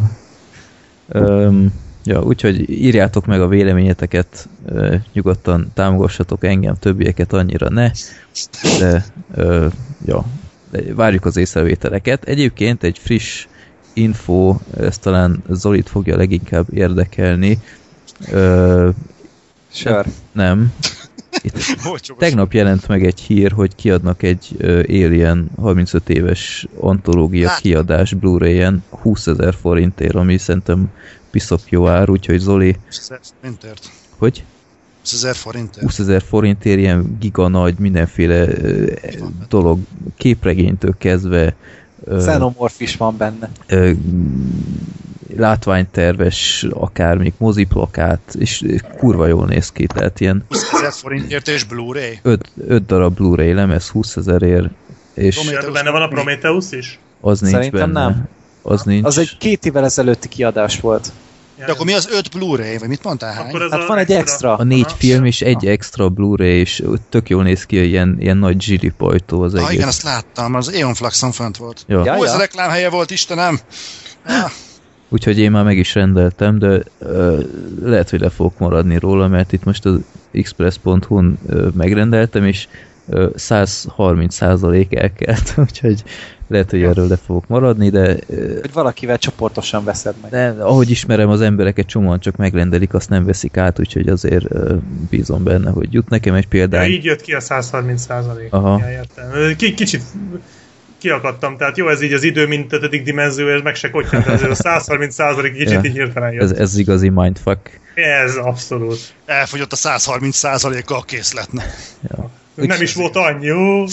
Öm, 1.09 1.73
ja, 2.05 2.23
úgyhogy 2.23 2.71
írjátok 2.71 3.27
meg 3.27 3.41
a 3.41 3.49
véleményeteket, 3.49 4.49
ö, 4.67 4.95
nyugodtan 5.13 5.71
támogassatok 5.75 6.45
engem, 6.45 6.79
többieket 6.79 7.33
annyira 7.33 7.69
ne, 7.69 7.91
de 8.79 9.05
ö, 9.35 9.67
ja, 10.07 10.25
várjuk 10.95 11.25
az 11.25 11.37
észrevételeket. 11.37 12.25
Egyébként 12.25 12.83
egy 12.83 12.99
friss 12.99 13.47
info, 13.93 14.57
ez 14.81 14.99
talán 14.99 15.43
Zolit 15.51 15.89
fogja 15.89 16.17
leginkább 16.17 16.67
érdekelni. 16.75 17.59
Ö, 18.31 18.89
Sure. 19.73 20.05
nem. 20.33 20.73
Itt. 21.43 21.59
Tegnap 22.19 22.53
jelent 22.53 22.89
meg 22.89 23.05
egy 23.05 23.21
hír, 23.21 23.53
hogy 23.53 23.75
kiadnak 23.75 24.23
egy 24.23 24.57
Alien 24.89 25.51
35 25.57 26.09
éves 26.09 26.67
antológia 26.81 27.49
Hát. 27.49 27.61
kiadás 27.61 28.15
Blu-ray-en 28.15 28.83
20 28.91 29.27
ezer 29.27 29.55
forintért, 29.55 30.15
ami 30.15 30.39
szerintem 30.39 30.91
piszok 31.31 31.61
jó 31.69 31.89
ár, 31.89 32.11
úgyhogy 32.11 32.39
Zoli, 32.39 32.77
20 32.85 32.99
ezer 32.99 33.21
forintért. 33.41 33.91
hogy 34.19 34.45
20 35.01 35.13
ezer 35.13 35.35
forintért. 35.35 35.85
20 35.85 35.99
ezer 35.99 36.23
forintért 36.23 36.79
ilyen 36.79 37.17
giga 37.21 37.49
nagy 37.49 37.75
mindenféle 37.79 38.49
ö, 38.49 38.93
dolog, 39.49 39.79
képregénytől 40.17 40.95
kezdve 40.99 41.55
ö, 42.05 42.17
Xenomorph 42.19 42.83
is 42.83 42.97
van 42.97 43.17
benne. 43.17 43.51
ö, 43.67 43.91
látványterves, 45.37 46.67
akár 46.71 47.17
még 47.17 47.33
moziplakát, 47.37 48.21
és 48.39 48.65
kurva 48.99 49.27
jól 49.27 49.47
néz 49.47 49.73
ki, 49.73 49.87
tehát 49.87 50.21
ilyen 50.21 50.45
20 50.49 50.73
ezer 50.73 50.93
forintért 50.93 51.49
és 51.49 51.65
Blu-ray. 51.65 52.19
5, 52.23 52.49
5 52.69 52.87
darab 52.87 53.15
Blu-ray 53.15 53.53
lemez 53.53 53.89
20 53.89 54.17
ezerért, 54.17 54.69
és 55.15 55.35
Prometheus 55.41 55.73
Benne 55.73 55.91
van 55.91 56.03
a 56.03 56.09
Prometheus 56.09 56.73
is? 56.73 56.99
az 57.21 57.41
nincs 57.41 57.55
Szerintem 57.55 57.93
benne. 57.93 58.07
nem. 58.07 58.29
Az 58.63 58.83
nincs. 58.83 59.05
Az 59.07 59.19
egy 59.19 59.37
két 59.39 59.67
évvel 59.67 59.85
ezelőtti 59.85 60.29
kiadás 60.29 60.81
volt. 60.81 61.13
De 61.67 61.73
akkor 61.73 61.87
mi 61.87 61.93
az 61.95 62.09
5 62.13 62.31
Blu-ray, 62.31 62.79
vagy 62.79 62.89
mit 62.89 63.05
mondtál 63.05 63.33
hány? 63.33 63.49
Akkor 63.49 63.63
ez 63.63 63.71
Hát 63.71 63.87
van 63.87 63.99
egy 63.99 64.11
extra. 64.13 64.57
A 64.57 64.63
négy 64.65 64.85
Aha. 64.87 64.97
film 64.97 65.25
és 65.25 65.41
egy 65.41 65.67
extra 65.67 66.09
Blu-ray, 66.09 66.59
és 66.59 66.83
tök 67.09 67.29
jól 67.29 67.43
néz 67.43 67.65
ki, 67.67 67.89
ilyen, 67.89 68.17
ilyen 68.21 68.37
nagy 68.37 68.61
zsiripajtó 68.63 69.43
az 69.43 69.55
Ah, 69.55 69.61
egész. 69.61 69.73
igen, 69.75 69.89
azt 69.89 70.03
láttam, 70.03 70.55
az 70.55 70.73
Eon 70.73 70.95
Fluxon 70.95 71.33
fönt 71.33 71.57
volt. 71.57 71.85
ja. 71.89 72.05
Ja. 72.05 72.17
Ó, 72.19 72.25
ez 72.25 72.33
a 72.35 72.39
reklámhelye 72.39 72.89
volt, 72.91 73.11
Istenem! 73.11 73.61
Ah, 74.27 74.51
Úgyhogy 75.09 75.39
én 75.39 75.51
már 75.51 75.65
meg 75.65 75.77
is 75.79 75.95
rendeltem, 75.95 76.59
de 76.59 76.81
ö, 76.99 77.41
lehet, 77.83 78.11
hogy 78.11 78.21
le 78.21 78.29
fogok 78.29 78.59
maradni 78.59 78.99
róla, 78.99 79.29
mert 79.29 79.53
itt 79.53 79.65
most 79.65 79.85
az 79.87 80.01
express.hu-n 80.33 81.39
ö, 81.47 81.69
megrendeltem, 81.75 82.45
és 82.45 82.67
ö, 83.09 83.29
130% 83.37 84.97
elkelt, 85.01 85.55
úgyhogy 85.69 86.03
lehet, 86.49 86.71
hogy 86.71 86.83
erről 86.83 87.09
le 87.09 87.17
fogok 87.17 87.47
maradni, 87.47 87.89
de, 87.91 88.17
ö, 88.29 88.59
Hogy 88.61 88.73
valakivel 88.73 89.19
csoportosan 89.19 89.85
veszed 89.85 90.15
meg. 90.23 90.31
de 90.31 90.55
ahogy 90.59 90.91
ismerem 90.91 91.29
az 91.29 91.41
embereket, 91.41 91.87
csomóan 91.87 92.21
csak 92.21 92.37
megrendelik, 92.37 92.95
azt 92.95 93.09
nem 93.09 93.25
veszik 93.25 93.57
át, 93.57 93.79
úgyhogy 93.81 94.09
azért 94.09 94.47
ö, 94.55 94.75
bízom 95.11 95.43
benne, 95.45 95.71
hogy 95.71 95.93
jut 95.93 96.09
nekem 96.09 96.35
egy 96.35 96.43
Ja, 96.43 96.49
példány. 96.49 96.91
így 96.91 97.05
jött 97.05 97.21
ki 97.21 97.33
a 97.33 97.41
130 97.41 98.03
százalék. 98.03 98.53
Aha. 98.53 98.79
Ja, 98.81 98.91
értem. 98.91 99.31
K- 99.57 99.75
kicsit 99.75 100.03
kiakadtam, 101.05 101.57
tehát 101.57 101.77
jó, 101.77 101.89
ez 101.89 102.03
így 102.03 102.13
az 102.13 102.23
idő, 102.23 102.47
mint 102.47 102.73
ötödik 102.73 103.03
dimenzió, 103.03 103.49
és 103.49 103.63
meg 103.63 103.75
se 103.75 103.91
kottyan, 103.91 104.23
de 104.23 104.33
azért 104.33 104.51
a 104.51 104.55
130 104.55 105.15
százalék 105.15 105.53
kicsit 105.59 105.71
Ja. 105.73 105.81
így 105.85 105.93
hirtelen 105.93 106.33
jött. 106.33 106.43
Ez, 106.43 106.51
ez 106.51 106.79
igazi 106.79 107.09
mindfuck. 107.09 107.81
Ez 107.95 108.37
abszolút. 108.37 109.15
elfogyott 109.27 109.73
a 109.73 109.77
130 109.77 110.41
kal 110.85 110.99
a 110.99 111.03
készletnek. 111.03 111.67
Nem 112.55 112.83
is 112.83 112.95
volt 112.95 113.17
annyi, 113.17 113.47
jó? 113.47 113.85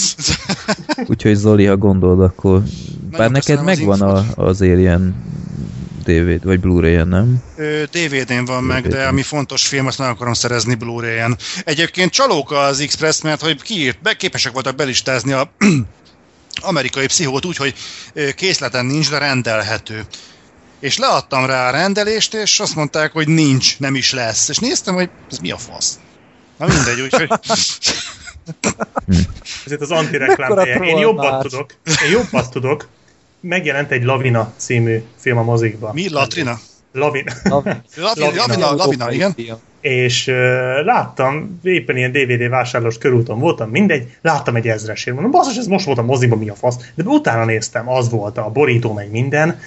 Úgyhogy 1.11 1.35
Zoli, 1.35 1.65
ha 1.65 1.77
gondolod, 1.77 2.21
akkor... 2.21 2.61
Bár 3.11 3.31
neked 3.31 3.63
megvan 3.63 4.01
a, 4.01 4.25
az 4.35 4.61
Alien 4.61 5.23
DVD, 6.05 6.43
vagy 6.43 6.59
Blu-ray-en, 6.59 7.07
nem? 7.07 7.43
DVD-n 7.91 8.45
van 8.45 8.63
meg, 8.63 8.87
de 8.87 9.03
ami 9.03 9.21
fontos 9.21 9.67
film, 9.67 9.85
azt 9.85 9.99
meg 9.99 10.09
akarom 10.09 10.33
szerezni 10.33 10.75
Blu-ray-en. 10.75 11.37
Egyébként 11.65 12.11
csalóka 12.11 12.59
az 12.59 12.79
Express, 12.79 13.21
mert 13.21 13.41
hogy 13.41 13.61
kiírt, 13.61 14.01
be, 14.01 14.13
képesek 14.13 14.51
voltak 14.51 14.75
belistázni 14.75 15.31
a 15.31 15.51
amerikai 16.61 17.05
pszichót 17.05 17.45
úgy, 17.45 17.57
hogy 17.57 17.73
készleten 18.35 18.85
nincs, 18.85 19.09
de 19.09 19.17
rendelhető. 19.17 20.05
És 20.79 20.97
leadtam 20.97 21.45
rá 21.45 21.67
a 21.67 21.71
rendelést, 21.71 22.33
és 22.33 22.59
azt 22.59 22.75
mondták, 22.75 23.11
hogy 23.11 23.27
nincs, 23.27 23.79
nem 23.79 23.95
is 23.95 24.11
lesz. 24.13 24.49
És 24.49 24.57
néztem, 24.57 24.93
hogy 24.93 25.09
ez 25.31 25.37
mi 25.37 25.51
a 25.51 25.57
fasz. 25.57 25.99
Na 26.57 26.65
mindegy, 26.67 27.01
úgyhogy 27.01 27.29
Ezért 29.65 29.81
az 29.81 29.91
antireklám 29.91 30.57
helye. 30.57 30.75
Én 30.75 30.97
jobbat 30.97 31.41
tudok. 31.41 31.73
Én 32.03 32.11
jobbat 32.11 32.51
tudok. 32.51 32.87
Megjelent 33.39 33.91
egy 33.91 34.03
Lavina 34.03 34.53
című 34.57 35.03
film 35.19 35.37
a 35.37 35.43
mozikba. 35.43 35.93
mi? 35.93 36.09
Latrina? 36.09 36.59
Lavina. 36.93 37.33
Lavina, 37.43 38.31
Lavina, 38.35 38.75
Lavina, 38.75 39.11
igen. 39.11 39.35
És 39.81 40.27
uh, 40.27 40.35
láttam, 40.85 41.59
éppen 41.63 41.97
ilyen 41.97 42.11
DVD 42.11 42.49
vásárlós 42.49 42.97
körúton 42.97 43.39
voltam, 43.39 43.69
mindegy, 43.69 44.07
láttam 44.21 44.55
egy 44.55 44.67
ezresért, 44.67 45.15
mondom, 45.15 45.31
basszus, 45.31 45.57
ez 45.57 45.67
most 45.67 45.85
volt 45.85 45.97
a 45.97 46.03
moziban, 46.03 46.37
mi 46.37 46.49
a 46.49 46.55
fasz, 46.55 46.75
de 46.95 47.03
utána 47.05 47.45
néztem, 47.45 47.89
az 47.89 48.09
volt 48.09 48.37
a 48.37 48.49
borító, 48.49 48.93
meg 48.93 49.11
minden, 49.11 49.59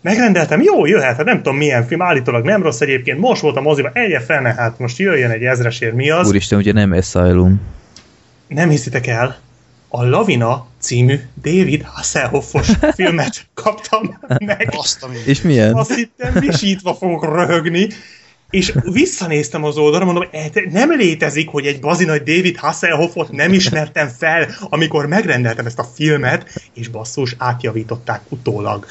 megrendeltem, 0.00 0.62
jó, 0.62 0.86
jöhet, 0.86 1.16
hát 1.16 1.24
nem 1.24 1.36
tudom 1.36 1.56
milyen 1.56 1.86
film, 1.86 2.02
állítólag 2.02 2.44
nem 2.44 2.62
rossz 2.62 2.80
egyébként, 2.80 3.18
most 3.18 3.40
volt 3.40 3.56
a 3.56 3.60
moziban, 3.60 3.90
egye 3.94 4.20
fene, 4.20 4.54
hát 4.54 4.78
most 4.78 4.98
jöjjön 4.98 5.30
egy 5.30 5.44
ezresért, 5.44 5.94
mi 5.94 6.10
az? 6.10 6.28
Úristen, 6.28 6.58
ugye 6.58 6.72
nem 6.72 6.92
Asylum. 6.92 7.60
Nem 8.48 8.68
hiszitek 8.68 9.06
el, 9.06 9.38
a 9.88 10.04
Lavina 10.04 10.66
című 10.78 11.20
David 11.42 11.82
Hasselhoffos 11.84 12.68
filmet 12.96 13.46
kaptam 13.54 14.18
meg. 14.38 14.68
Azt. 14.76 15.06
És 15.26 15.42
milyen? 15.42 15.74
Azt 15.74 15.94
hittem, 15.94 16.34
visítva 16.40 16.94
fogok 16.94 17.24
röhögni, 17.24 17.88
és 18.50 18.74
visszanéztem 18.92 19.64
az 19.64 19.76
oldalra, 19.76 20.04
mondom, 20.04 20.28
"E, 20.32 20.50
nem 20.70 20.96
létezik, 20.96 21.48
hogy 21.48 21.66
egy 21.66 21.80
bazinagy 21.80 22.22
David 22.22 22.56
Hasselhoffot 22.56 23.30
nem 23.30 23.52
ismertem 23.52 24.08
fel, 24.08 24.46
amikor 24.60 25.06
megrendeltem 25.06 25.66
ezt 25.66 25.78
a 25.78 25.88
filmet, 25.94 26.62
és 26.74 26.88
basszus, 26.88 27.34
átjavították 27.38 28.20
utólag. 28.28 28.86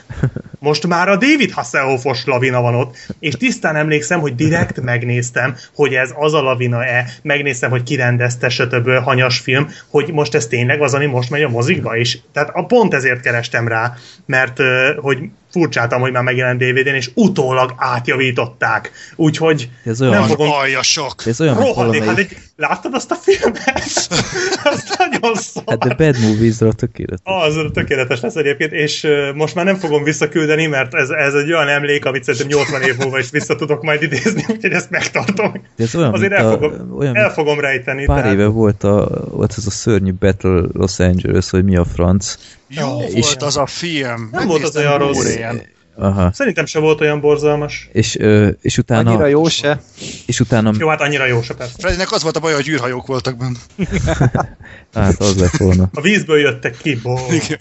Most 0.60 0.88
már 0.88 1.10
a 1.10 1.18
David 1.18 1.52
Hasselhoffos 1.52 2.26
lavina 2.26 2.62
van 2.62 2.76
ott, 2.76 2.96
és 3.20 3.34
tisztán 3.34 3.76
emlékszem, 3.76 4.20
hogy 4.20 4.36
direkt 4.36 4.82
megnéztem, 4.82 5.56
hogy 5.76 5.94
ez 5.94 6.14
az 6.18 6.34
a 6.34 6.42
lavina-e, 6.42 7.06
megnéztem, 7.22 7.70
hogy 7.70 7.84
kirendezte, 7.84 8.50
stb. 8.50 8.90
hanyas 8.90 9.40
film, 9.40 9.70
hogy 9.90 10.12
most 10.12 10.36
ez 10.36 10.48
tényleg 10.48 10.82
az, 10.82 10.94
ami 10.94 11.06
most 11.06 11.30
megy 11.30 11.44
a 11.44 11.50
mozikba 11.50 11.96
is. 11.96 12.22
Tehát 12.34 12.50
a 12.54 12.66
pont 12.66 12.94
ezért 12.94 13.22
kerestem 13.22 13.68
rá, 13.68 13.94
mert 14.26 14.60
hogy 14.98 15.20
furcsáltam, 15.52 16.02
hogy 16.02 16.12
már 16.12 16.24
megjelent 16.24 16.60
DVD-n, 16.60 16.96
és 16.96 17.12
utólag 17.14 17.74
átjavították. 17.78 18.92
Úgyhogy 19.16 19.70
Ez 19.84 20.00
nem 20.00 20.10
olyan, 20.10 20.28
fogom... 20.28 20.52
Aljasok. 20.52 21.26
ez 21.26 21.42
olyan, 21.42 21.56
Rohadék, 21.56 22.04
hát 22.04 22.18
egy, 22.18 22.38
láttad 22.60 22.94
azt 22.94 23.12
a 23.12 23.16
filmet? 23.16 24.08
az 24.72 24.84
nagyon 24.98 25.36
szar. 25.36 25.64
Hát 25.68 25.78
de 25.80 25.94
Bad 25.94 26.20
Movies-ra 26.20 26.72
tökéletes. 26.74 27.22
Az 27.24 27.60
tökéletes 27.74 28.20
lesz 28.22 28.36
egyébként, 28.36 28.72
és 28.72 29.08
most 29.36 29.56
már 29.56 29.66
nem 29.66 29.76
fogom 29.76 30.04
visszaküldeni, 30.04 30.66
mert 30.66 30.94
ez, 30.94 31.10
ez 31.10 31.34
egy 31.34 31.54
olyan 31.54 31.68
emlék, 31.68 32.06
amit 32.06 32.24
szerintem 32.24 32.58
80 32.60 32.82
év 32.82 32.98
múlva 32.98 33.20
is 33.20 33.30
vissza 33.30 33.56
tudok 33.56 33.82
majd 33.84 34.02
idézni, 34.02 34.46
úgyhogy 34.48 34.72
ezt 34.72 34.90
megtartom. 34.90 35.52
De 35.76 35.84
ez 35.84 35.96
olyan, 35.96 36.14
Azért 36.14 36.32
mint 36.32 36.44
el 36.44 36.48
a, 36.48 36.52
fogom, 36.60 36.98
olyan, 36.98 37.16
el 37.16 37.30
fogom 37.30 37.60
rejteni. 37.60 38.06
pár 38.06 38.18
tehát- 38.18 38.34
éve 38.34 38.46
volt, 38.46 38.84
a, 38.84 39.08
volt 39.32 39.54
ez 39.58 39.66
a 39.66 39.72
szörnyű 39.72 40.14
Battle 40.14 40.62
Los 40.74 41.00
Angeles, 41.00 41.50
hogy 41.50 41.64
mi 41.64 41.76
a 41.76 41.86
franc. 41.86 42.36
Jó 42.68 43.02
És- 43.02 43.26
volt 43.26 43.44
az 43.44 43.58
a 43.58 43.66
film. 43.66 44.30
Nem 44.32 44.48
volt 44.48 44.64
az 44.64 44.74
Megnéztem 44.74 44.86
olyan 44.86 44.98
rossz. 44.98 45.18
Blu-ray-en. 45.24 45.62
Aha. 46.00 46.32
Szerintem 46.34 46.66
se 46.66 46.80
volt 46.80 47.02
olyan 47.02 47.20
borzalmas. 47.20 47.90
És, 47.92 48.18
ö, 48.20 48.50
és 48.62 48.78
utána... 48.78 49.10
Annyira 49.10 49.26
jó 49.26 49.48
se. 49.48 49.82
És 50.26 50.40
utána... 50.40 50.72
Jó, 50.78 50.88
hát 50.88 51.02
annyira 51.02 51.26
jó 51.26 51.42
se 51.42 51.54
persze. 51.54 51.74
Freddynek 51.78 52.12
az 52.12 52.24
volt 52.24 52.36
a 52.36 52.40
baj, 52.40 52.54
hogy 52.54 52.68
űrhajók 52.70 53.08
voltak 53.08 53.38
benne. 53.38 53.58
Hát 54.94 55.20
az 55.22 55.40
lett 55.40 55.58
volna. 55.58 55.90
A 55.94 56.02
vízből 56.02 56.38
jöttek 56.38 56.78
ki. 56.78 57.02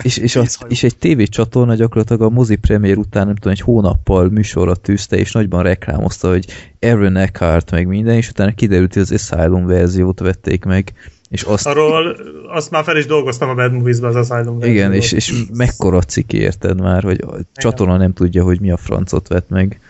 És, 0.02 0.16
és, 0.16 0.36
a, 0.36 0.40
Vízhajó. 0.40 0.70
és 0.70 0.82
egy 0.82 0.96
tévécsatorna 0.96 1.74
gyakorlatilag 1.74 2.22
a 2.22 2.28
mozi 2.28 2.56
premier 2.56 2.96
után 2.96 3.26
nem 3.26 3.34
tudom, 3.34 3.52
egy 3.52 3.60
hónappal 3.60 4.28
műsorra 4.28 4.74
tűzte, 4.74 5.16
és 5.16 5.32
nagyban 5.32 5.62
reklámozta, 5.62 6.28
hogy 6.28 6.46
Aaron 6.80 7.16
Eckhart 7.16 7.70
meg 7.70 7.86
minden, 7.86 8.14
és 8.14 8.28
utána 8.28 8.52
kiderült, 8.52 8.92
hogy 8.92 9.02
az 9.02 9.12
Asylum 9.12 9.66
verziót 9.66 10.20
vették 10.20 10.64
meg, 10.64 10.92
és 11.28 11.42
azt, 11.42 11.66
Arról 11.66 12.16
azt 12.48 12.70
már 12.70 12.84
fel 12.84 12.96
is 12.96 13.06
dolgoztam 13.06 13.48
a 13.48 13.54
Bad 13.54 13.72
Movies-be 13.72 14.06
az 14.06 14.30
Asylum 14.30 14.62
igen, 14.62 14.92
és, 14.92 15.12
és 15.12 15.32
mekkora 15.52 16.02
ciki 16.02 16.36
érted 16.36 16.80
már, 16.80 17.02
hogy 17.02 17.20
a 17.20 17.36
csatorna 17.54 17.96
nem 17.96 18.12
tudja, 18.12 18.42
hogy 18.42 18.60
mi 18.60 18.70
a 18.70 18.76
francot 18.76 19.28
vett 19.28 19.48
meg. 19.48 19.80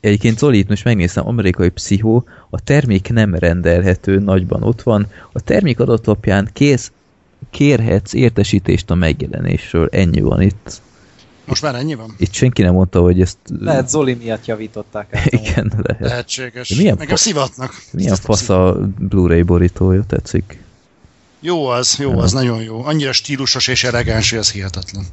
Egyébként 0.00 0.38
Zoli, 0.38 0.58
itt 0.58 0.68
most 0.68 0.84
megnéztem, 0.84 1.26
amerikai 1.26 1.68
pszichó, 1.68 2.24
a 2.50 2.60
termék 2.60 3.12
nem 3.12 3.34
rendelhető, 3.34 4.18
nagyban 4.18 4.62
ott 4.62 4.82
van, 4.82 5.06
a 5.32 5.40
termék 5.40 5.80
adatlapján 5.80 6.48
kész, 6.52 6.92
kérhetsz 7.50 8.14
értesítést 8.14 8.90
a 8.90 8.94
megjelenésről, 8.94 9.88
ennyi 9.92 10.20
van 10.20 10.40
itt. 10.42 10.80
Most 11.44 11.62
már 11.62 11.74
ennyi 11.74 11.94
van? 11.94 12.14
Itt 12.18 12.32
senki 12.32 12.62
nem 12.62 12.72
mondta, 12.72 13.00
hogy 13.00 13.20
ezt... 13.20 13.36
Lehet 13.58 13.88
Zoli 13.88 14.14
miatt 14.14 14.46
javították 14.46 15.14
át. 15.14 15.26
Igen, 15.26 15.72
lehet. 15.82 16.02
Lehetséges. 16.02 16.68
De 16.68 16.74
milyen 16.76 16.92
Engem 16.92 17.08
fa- 17.08 17.18
szivatnak. 17.18 17.82
Milyen 17.92 18.12
Ezt 18.12 18.24
fasz 18.24 18.48
a 18.48 18.88
Blu-ray 18.98 19.42
borítója, 19.42 20.02
tetszik? 20.06 20.62
Jó 21.40 21.66
az, 21.66 21.96
jó 21.98 22.18
az, 22.18 22.32
nagyon 22.32 22.62
jó. 22.62 22.84
Annyira 22.84 23.12
stílusos 23.12 23.68
és 23.68 23.84
elegáns, 23.84 24.30
hogy 24.30 24.38
ez 24.38 24.52
hihetetlen. 24.52 25.04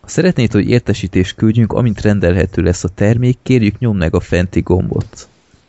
Ha 0.00 0.08
szeretnéd, 0.08 0.52
hogy 0.52 0.68
értesítést 0.68 1.34
küldjünk, 1.34 1.72
amint 1.72 2.00
rendelhető 2.00 2.62
lesz 2.62 2.84
a 2.84 2.88
termék, 2.88 3.38
kérjük 3.42 3.78
nyomd 3.78 3.98
meg 3.98 4.14
a 4.14 4.20
fenti 4.20 4.60
gombot. 4.60 5.28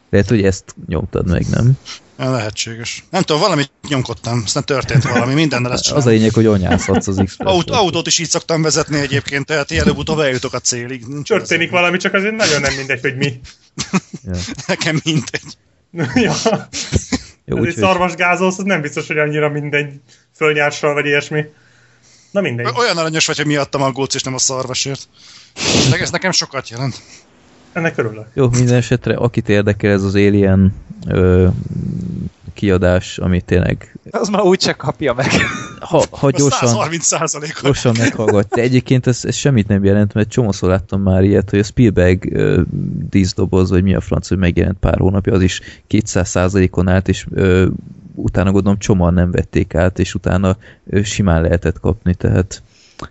Lehet, 0.09 0.29
hogy 0.29 0.43
ezt 0.43 0.75
nyomtad 0.87 1.27
meg, 1.27 1.45
nem? 1.49 1.77
Lehetséges. 2.29 3.03
Nem 3.09 3.21
tudom, 3.21 3.41
valamit 3.41 3.71
nyomkodtam, 3.87 4.41
aztán 4.45 4.65
történt 4.65 5.03
valami, 5.03 5.33
mindennel 5.33 5.71
ezt 5.71 5.81
Az 5.81 5.87
a 5.91 5.93
csinálom. 5.93 6.13
lényeg, 6.13 6.33
hogy 6.33 6.45
anyázhatsz 6.45 7.07
az 7.07 7.21
x 7.25 7.35
Aut- 7.37 7.69
autót 7.69 8.07
is 8.07 8.17
így 8.19 8.29
szoktam 8.29 8.61
vezetni 8.61 8.99
egyébként, 8.99 9.45
tehát 9.45 9.71
előbb-utóbb 9.71 10.19
eljutok 10.19 10.53
a 10.53 10.59
célig. 10.59 11.05
Nincs 11.07 11.27
Történik 11.27 11.61
igazán. 11.63 11.81
valami, 11.81 11.97
csak 11.97 12.13
azért 12.13 12.35
nagyon 12.35 12.61
nem 12.61 12.73
mindegy, 12.73 13.01
hogy 13.01 13.15
mi. 13.17 13.39
Ja. 14.25 14.31
Nekem 14.67 15.01
mindegy. 15.03 15.57
ja. 16.15 16.33
Jó, 17.45 17.57
Ez 17.57 17.63
egy 17.63 17.67
úgyhogy 17.67 17.83
szarvasgázolsz, 17.83 18.57
az 18.57 18.63
nem 18.63 18.81
biztos, 18.81 19.07
hogy 19.07 19.17
annyira 19.17 19.49
mindegy 19.49 19.89
fölnyással, 20.35 20.93
vagy 20.93 21.05
ilyesmi. 21.05 21.45
Na 22.31 22.41
mindegy. 22.41 22.67
Olyan 22.75 22.97
aranyos 22.97 23.25
vagy, 23.25 23.37
hogy 23.37 23.45
miattam 23.45 23.81
aggódsz, 23.81 24.15
és 24.15 24.21
nem 24.23 24.33
a 24.33 24.37
szarvasért. 24.37 25.07
De 25.89 25.97
ez 25.97 26.09
nekem 26.11 26.31
sokat 26.31 26.69
jelent. 26.69 27.01
Ennek 27.73 27.97
örülök. 27.97 28.25
jó, 28.33 28.49
minden 28.49 28.75
esetre, 28.75 29.15
akit 29.15 29.49
érdekel 29.49 29.91
ez 29.91 30.03
az 30.03 30.15
Alien 30.15 30.73
ö, 31.07 31.47
kiadás, 32.53 33.17
ami 33.17 33.41
tényleg 33.41 33.97
Az 34.11 34.27
már 34.29 34.41
úgyse 34.41 34.73
kapja 34.73 35.13
meg. 35.13 35.27
ha, 35.79 36.03
ha 36.11 36.29
gyorsan, 36.29 36.67
130 36.67 37.05
százalékot. 37.05 37.63
gyorsan 37.63 37.95
meghallgatja. 37.97 38.63
Egyébként 38.63 39.07
ez, 39.07 39.25
ez 39.25 39.35
semmit 39.35 39.67
nem 39.67 39.83
jelent, 39.83 40.13
mert 40.13 40.29
csomószor 40.29 40.69
láttam 40.69 41.01
már 41.01 41.23
ilyet, 41.23 41.49
hogy 41.49 41.59
a 41.59 41.63
Spielberg 41.63 42.33
ö, 42.33 42.61
díszdoboz, 43.09 43.69
vagy 43.69 43.83
mi 43.83 43.95
a 43.95 44.01
franc, 44.01 44.27
hogy 44.27 44.37
megjelent 44.37 44.77
pár 44.79 44.97
hónapja, 44.97 45.33
az 45.33 45.41
is 45.41 45.61
200%-on 45.89 46.87
állt, 46.87 47.07
és 47.07 47.25
ö, 47.33 47.67
utána 48.15 48.51
gondolom 48.51 48.79
csomóan 48.79 49.13
nem 49.13 49.31
vették 49.31 49.75
át, 49.75 49.99
és 49.99 50.13
utána 50.15 50.57
ö, 50.89 51.03
simán 51.03 51.41
lehetett 51.41 51.79
kapni, 51.79 52.15
tehát 52.15 52.61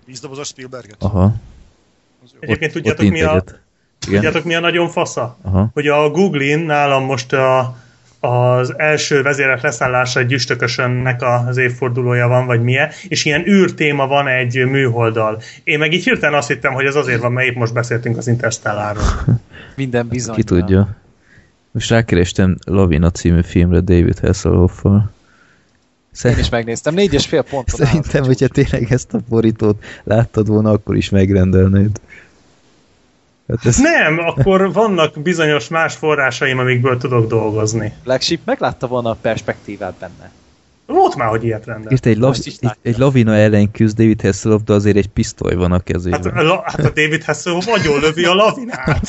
Vízdobozos 0.06 0.46
Spielberget. 0.46 0.96
aha. 0.98 1.34
Egyébként 2.40 2.70
ott 2.76 2.82
tudjátok, 2.82 3.08
mi 3.08 3.22
a. 3.22 3.44
Igen? 4.06 4.22
tudjátok 4.22 4.44
mi 4.44 4.54
a 4.54 4.60
nagyon 4.60 4.88
fasza? 4.88 5.36
Aha. 5.42 5.70
Hogy 5.72 5.86
a 5.86 6.10
Google-in 6.10 6.58
nálam 6.58 7.04
most 7.04 7.32
a, 7.32 7.76
az 8.20 8.74
első 8.78 9.22
vezérek 9.22 9.62
leszállása 9.62 10.20
egy 10.20 10.32
üstökösönnek 10.32 11.22
az 11.22 11.56
évfordulója 11.56 12.28
van, 12.28 12.46
vagy 12.46 12.62
milyen, 12.62 12.90
és 13.08 13.24
ilyen 13.24 13.46
űrtéma 13.48 14.06
van 14.06 14.28
egy 14.28 14.66
műholddal. 14.66 15.42
Én 15.64 15.78
meg 15.78 15.92
így 15.92 16.04
hirtelen 16.04 16.38
azt 16.38 16.48
hittem, 16.48 16.72
hogy 16.72 16.84
ez 16.84 16.94
azért 16.94 17.20
van, 17.20 17.32
mert 17.32 17.48
épp 17.48 17.56
most 17.56 17.72
beszéltünk 17.72 18.16
az 18.16 18.26
Interstellárról. 18.26 19.04
Minden 19.76 20.08
bizony. 20.08 20.34
Ki 20.34 20.42
tudja. 20.42 20.96
Most 21.70 21.90
rákerestem 21.90 22.56
Lavina 22.64 23.10
című 23.10 23.42
filmre 23.42 23.80
David 23.80 24.18
Hasselhoff-val. 24.18 25.10
Én 26.10 26.16
Szerint, 26.16 26.40
is 26.40 26.48
megnéztem. 26.48 26.94
Négy 26.94 27.14
és 27.14 27.26
fél 27.26 27.42
ponton 27.42 27.80
áll. 27.80 27.86
szerintem, 27.86 28.24
hogyha 28.24 28.48
tényleg 28.48 28.92
ezt 28.92 29.14
a 29.14 29.20
borítót 29.28 29.84
láttad 30.04 30.46
volna, 30.46 30.70
akkor 30.70 30.96
is 30.96 31.08
megrendelnéd. 31.08 32.00
Hát 33.50 33.66
ez, 33.66 33.76
Nem, 33.78 34.18
akkor 34.18 34.72
vannak 34.72 35.20
bizonyos 35.22 35.68
más 35.68 35.94
forrásaim, 35.94 36.58
amikből 36.58 36.96
tudok 36.96 37.26
dolgozni. 37.28 37.92
Black 38.04 38.22
Sheep 38.22 38.40
meglátta 38.44 38.86
volna 38.86 39.10
a 39.10 39.16
perspektívát 39.20 39.94
benne. 39.98 40.30
Volt 40.86 41.16
már, 41.16 41.28
hogy 41.28 41.44
ilyet 41.44 41.64
rendel. 41.66 41.92
Itt 41.92 42.06
egy, 42.06 42.16
lav, 42.18 42.34
egy, 42.44 42.58
egy 42.82 42.98
lavina 42.98 43.34
ellen 43.34 43.70
küzd 43.70 43.96
David 43.96 44.20
Hasselhoff, 44.20 44.60
de 44.64 44.72
azért 44.72 44.96
egy 44.96 45.08
pisztoly 45.08 45.54
van 45.54 45.70
a 45.70 45.74
Hát, 45.74 45.82
kezében. 45.84 46.36
a, 46.36 46.42
la- 46.42 46.62
hát 46.64 46.78
a 46.84 46.90
David 46.90 47.24
Hasselhoff 47.24 47.64
nagyon 47.66 48.00
lövi 48.00 48.24
a 48.24 48.34
lavinát. 48.34 49.00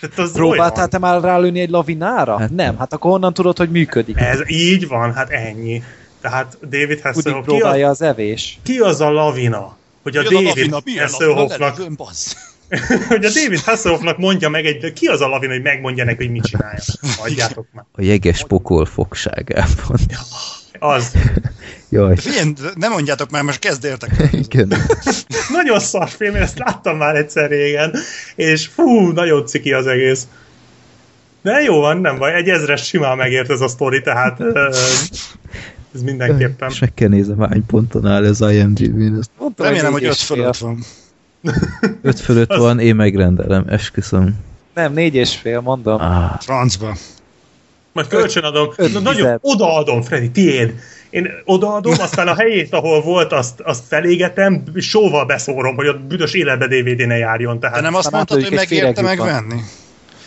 Tehát 0.00 0.18
az 0.18 0.32
Próbáltál 0.32 0.76
olyan. 0.76 0.88
te 0.90 0.98
már 0.98 1.20
rálőni 1.20 1.60
egy 1.60 1.70
lavinára? 1.70 2.30
Hát 2.32 2.40
Hát 2.40 2.50
nem. 2.50 2.78
Hát 2.78 2.92
akkor 2.92 3.10
honnan 3.10 3.34
tudod, 3.34 3.56
hogy 3.56 3.70
működik? 3.70 4.16
Ez 4.20 4.40
így 4.50 4.88
van, 4.88 5.12
hát 5.14 5.30
ennyi. 5.30 5.82
Tehát 6.20 6.58
David 6.62 6.90
Úgy 6.90 7.00
Hasselhoff, 7.02 7.44
ki, 7.46 7.50
a, 7.52 7.56
próbálja 7.56 7.88
az 7.88 8.02
evés. 8.02 8.58
ki 8.62 8.78
az 8.78 9.00
a 9.00 9.10
lavina? 9.10 9.76
Hogy 10.02 10.16
a 10.16 10.22
David? 10.22 10.74
Hasselhoffnak. 10.98 11.80
hogy 13.08 13.24
a 13.24 13.30
David 13.30 13.60
Hasselhoffnak 13.60 14.18
mondja 14.18 14.48
meg 14.48 14.66
egy, 14.66 14.92
ki 14.92 15.06
az 15.06 15.20
a 15.20 15.28
lavina, 15.28 15.52
hogy 15.52 15.62
megmondja 15.62 16.04
neki, 16.04 16.24
hogy 16.24 16.32
mit 16.32 16.44
csinálja. 16.44 16.80
Adjátok 17.22 17.66
már. 17.72 17.84
A 17.92 18.02
jeges 18.02 18.44
pokol 18.46 18.86
fogságában. 18.86 19.98
Az. 20.78 21.12
Jaj, 21.88 22.16
Figyelj, 22.16 22.52
nem 22.74 22.92
mondjátok 22.92 23.30
már, 23.30 23.42
most 23.42 23.58
kezd 23.58 23.84
értek. 23.84 24.28
igen. 24.32 24.72
Nagyon 25.50 25.80
szar 25.80 26.08
film, 26.08 26.34
én 26.34 26.42
ezt 26.42 26.58
láttam 26.58 26.96
már 26.96 27.16
egyszer 27.16 27.50
régen, 27.50 27.94
és 28.34 28.66
fú, 28.66 29.10
nagyon 29.10 29.46
ciki 29.46 29.72
az 29.72 29.86
egész. 29.86 30.26
De 31.42 31.60
jó 31.60 31.80
van, 31.80 32.00
nem 32.00 32.18
baj, 32.18 32.34
egy 32.34 32.48
ezres 32.48 32.86
simán 32.86 33.16
megért 33.16 33.50
ez 33.50 33.60
a 33.60 33.68
sztori, 33.68 34.00
tehát 34.00 34.40
ez 35.94 36.02
mindenképpen. 36.02 36.70
És 36.70 36.78
meg 36.78 36.94
kell 36.94 37.08
nézem, 37.08 37.38
hány 37.38 37.66
ponton 37.66 38.06
áll 38.06 38.24
ez 38.24 38.40
IMDb-n. 38.40 39.20
Remélem, 39.56 39.92
hogy 39.92 40.04
öt 40.04 40.16
fölött 40.16 40.56
van. 40.56 40.84
öt 42.02 42.20
fölött 42.20 42.50
Az- 42.50 42.58
van, 42.58 42.78
én 42.78 42.94
megrendelem, 42.94 43.64
esküszöm. 43.68 44.34
Nem, 44.74 44.92
négy 44.92 45.14
és 45.14 45.36
fél, 45.36 45.60
mondom. 45.60 46.00
Ah, 46.00 46.40
Francba. 46.40 46.96
Majd 47.92 48.06
kölcsönadom. 48.06 48.68
öt 48.76 48.92
Na, 48.92 49.00
nagyon 49.00 49.38
odaadom, 49.40 50.02
Freddy, 50.02 50.30
tiéd. 50.30 50.74
Én 51.10 51.28
odaadom, 51.44 51.94
aztán 52.00 52.28
a 52.28 52.34
helyét, 52.34 52.72
ahol 52.72 53.02
volt, 53.02 53.32
azt, 53.32 53.60
azt 53.60 53.84
felégetem, 53.88 54.62
sóval 54.76 55.26
beszórom, 55.26 55.76
hogy 55.76 55.86
a 55.86 55.98
büdös 55.98 56.32
életbe 56.32 56.66
DVD 56.66 57.06
ne 57.06 57.16
járjon. 57.16 57.60
Tehát 57.60 57.76
De 57.76 57.82
nem 57.82 57.94
azt 57.94 58.10
mondtad, 58.10 58.42
hogy 58.42 58.52
megérte 58.54 59.02
megvenni? 59.02 59.60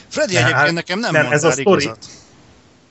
Freddy 0.08 0.34
Nem, 0.34 0.44
egyébként 0.44 0.66
hát 0.66 0.74
nekem 0.74 1.00
nem, 1.00 1.12
nem, 1.12 1.32
ez 1.32 1.44
a 1.44 1.52
sztori. 1.52 1.82
igazat. 1.82 2.06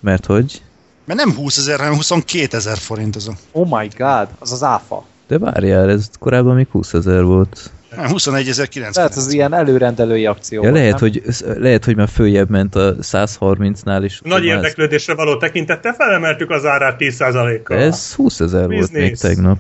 mert 0.01 0.27
hogy? 0.27 0.63
Mert 1.05 1.19
nem 1.19 1.35
20 1.35 1.57
ezer, 1.57 1.79
hanem 1.79 1.95
22 1.95 2.57
ezer 2.57 2.79
forint 2.79 3.17
ez 3.17 3.27
a... 3.27 3.33
Oh 3.53 3.79
my 3.79 3.89
god, 3.97 4.29
az 4.39 4.53
az 4.53 4.63
áfa. 4.63 5.05
De 5.29 5.39
várjál, 5.39 5.91
ez 5.91 6.09
korábban 6.19 6.55
még 6.55 6.67
20 6.71 6.93
ezer 6.93 7.23
volt. 7.25 7.71
Nem, 7.97 8.09
21 8.09 8.49
ezer 8.49 8.69
Tehát 8.69 9.15
az 9.15 9.33
ilyen 9.33 9.53
előrendelői 9.55 10.27
akció. 10.27 10.63
Ja, 10.63 10.73
lehet, 10.73 11.01
nem? 11.01 11.01
hogy, 11.01 11.23
lehet, 11.59 11.85
hogy 11.85 11.97
már 11.97 12.09
följebb 12.09 12.51
ment 12.51 12.75
a 12.75 12.97
130-nál 13.01 14.01
is. 14.05 14.21
nagy 14.25 14.47
ez- 14.49 14.55
érdeklődésre 14.55 15.15
való 15.15 15.37
tekintettel 15.37 15.93
felemeltük 15.93 16.51
az 16.51 16.65
árát 16.65 16.97
10%-kal. 16.99 17.79
Ez 17.79 18.15
20 18.15 18.41
ezer 18.41 18.69
volt 18.69 18.93
még 18.93 19.17
tegnap. 19.17 19.59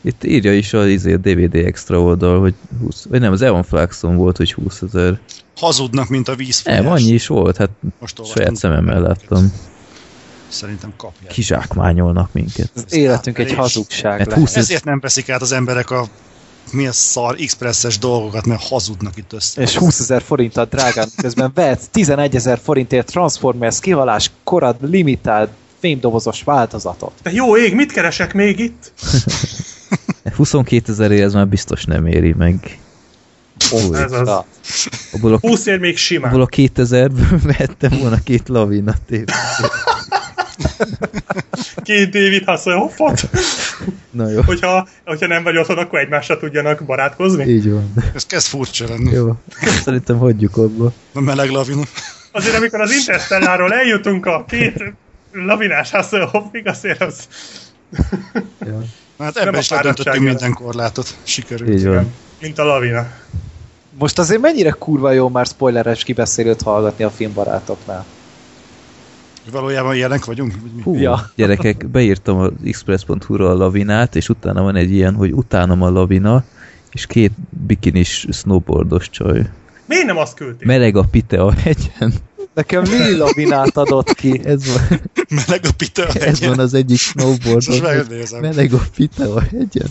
Itt 0.00 0.24
írja 0.24 0.54
is 0.54 0.72
az 0.72 0.86
izé, 0.86 1.14
DVD 1.14 1.54
extra 1.54 2.00
oldal, 2.00 2.40
hogy 2.40 2.54
20, 2.80 3.04
vagy 3.08 3.20
nem, 3.20 3.32
az 3.32 3.42
Eon 3.42 3.62
Flaxon 3.62 4.16
volt, 4.16 4.36
hogy 4.36 4.52
20 4.52 4.82
ezer. 4.82 5.18
Hazudnak, 5.56 6.08
mint 6.08 6.28
a 6.28 6.34
vízfolyás. 6.34 6.80
Nem, 6.80 6.92
annyi 6.92 7.12
is 7.12 7.26
volt, 7.26 7.56
hát 7.56 7.70
Most 8.00 8.24
saját 8.24 8.56
szememmel 8.56 9.00
láttam. 9.00 9.52
Szerintem 10.48 10.92
kapják. 10.96 11.32
Kizsákmányolnak 11.32 12.32
minket. 12.32 12.70
Az 12.74 12.94
életünk 12.94 13.38
egy 13.38 13.52
hazugság 13.52 14.18
lehet. 14.26 14.32
20 14.32 14.56
Ezért 14.56 14.84
nem 14.84 15.00
veszik 15.00 15.30
át 15.30 15.42
az 15.42 15.52
emberek 15.52 15.90
a 15.90 16.06
mi 16.70 16.86
a 16.86 16.92
szar 16.92 17.36
expresses 17.38 17.98
dolgokat, 17.98 18.46
mert 18.46 18.62
hazudnak 18.68 19.16
itt 19.16 19.32
össze. 19.32 19.62
És 19.62 19.76
20 19.76 20.00
ezer 20.00 20.22
forinttal 20.22 20.64
drágán, 20.64 21.08
közben 21.16 21.50
vehetsz 21.54 21.84
11 21.90 22.34
ezer 22.34 22.60
forintért 22.62 23.06
Transformers 23.06 23.80
kihalás 23.80 24.30
korad 24.44 24.76
limitált 24.80 25.50
fémdobozos 25.80 26.42
változatot. 26.42 27.12
De 27.22 27.32
jó 27.32 27.56
ég, 27.56 27.74
mit 27.74 27.92
keresek 27.92 28.34
még 28.34 28.58
itt? 28.58 28.92
22 30.36 30.92
ezerért 30.92 31.22
ez 31.22 31.32
már 31.32 31.48
biztos 31.48 31.84
nem 31.84 32.06
éri 32.06 32.32
meg. 32.32 32.78
Új, 33.70 33.96
Ez 33.96 34.12
az. 34.12 34.26
Na, 34.26 34.44
abból 35.12 35.32
a, 35.34 35.38
20 35.40 35.66
ér 35.66 35.78
még 35.78 35.96
simán. 35.96 36.30
abból 36.30 36.42
a 36.42 36.46
2000-ből 36.46 37.40
vettem 37.58 37.98
volna 37.98 38.18
két 38.24 38.48
lavina 38.48 38.94
tévét. 39.06 39.32
Két 41.82 42.10
David 42.10 42.44
Hasselhoffot. 42.44 43.20
Na 44.10 44.30
jó, 44.30 44.40
hogyha, 44.42 44.88
hogyha 45.04 45.26
nem 45.26 45.42
vagy 45.42 45.56
otthon, 45.56 45.78
akkor 45.78 45.98
egymásra 45.98 46.38
tudjanak 46.38 46.84
barátkozni. 46.84 47.44
így 47.44 47.70
van. 47.70 47.92
Ez 48.14 48.26
kezd 48.26 48.46
furcsa 48.46 48.88
lenni. 48.88 49.10
Jó, 49.10 49.36
szerintem 49.84 50.18
hagyjuk 50.18 50.56
abba. 50.56 50.92
A 51.12 51.20
meleg 51.20 51.50
lavina. 51.50 51.82
Azért, 52.32 52.56
amikor 52.56 52.80
az 52.80 52.92
Interstelláról 52.92 53.72
eljutunk 53.72 54.26
a 54.26 54.44
két 54.48 54.82
lavinás 55.32 55.90
Hasselhoffig, 55.90 56.66
azért 56.68 57.02
az... 57.02 57.28
Ja. 58.66 58.82
Hát 59.18 59.36
ebben 59.36 59.60
is 59.60 59.68
ledöntöttünk 59.68 60.24
minden 60.24 60.52
korlátot. 60.52 61.16
Sikerült. 61.22 61.70
Így 61.70 61.86
van. 61.86 62.12
Mint 62.40 62.58
a 62.58 62.64
lavina. 62.64 63.06
Most 63.98 64.18
azért 64.18 64.40
mennyire 64.40 64.70
kurva 64.70 65.10
jó 65.10 65.28
már 65.28 65.46
spoileres 65.46 66.04
kibeszélőt 66.04 66.62
hallgatni 66.62 67.04
a 67.04 67.10
filmbarátoknál. 67.10 68.04
Valójában 69.50 69.94
ilyenek 69.94 70.24
vagyunk? 70.24 70.52
Vagy 70.60 70.70
mi? 70.76 70.82
Hú, 70.82 70.96
Ja. 70.96 71.30
gyerekek, 71.36 71.86
beírtam 71.88 72.36
az 72.38 72.50
express.hu-ra 72.64 73.50
a 73.50 73.54
lavinát, 73.54 74.16
és 74.16 74.28
utána 74.28 74.62
van 74.62 74.76
egy 74.76 74.90
ilyen, 74.92 75.14
hogy 75.14 75.32
utánam 75.32 75.82
a 75.82 75.90
lavina, 75.90 76.44
és 76.92 77.06
két 77.06 77.32
bikinis 77.66 78.26
snowboardos 78.32 79.10
csaj. 79.10 79.50
Miért 79.86 80.06
nem 80.06 80.16
azt 80.16 80.34
küldték? 80.34 80.66
Meleg 80.66 80.96
a 80.96 81.02
pite 81.10 81.40
a 81.42 81.52
hegyen. 81.52 82.12
Nekem 82.54 82.82
Lili 82.82 83.16
Lavinát 83.16 83.76
adott 83.76 84.14
ki. 84.14 84.40
Ez 84.44 84.66
van, 84.66 85.00
Meleg 85.28 85.60
a 85.64 85.72
pita 85.76 86.02
a 86.02 86.06
ez 86.06 86.14
hegyen. 86.14 86.48
van 86.48 86.58
az 86.58 86.74
egyik 86.74 86.98
snowboardos. 86.98 87.80
Meleg 88.40 88.72
a 88.72 88.80
pite 88.96 89.24
a 89.24 89.40
hegyen. 89.40 89.88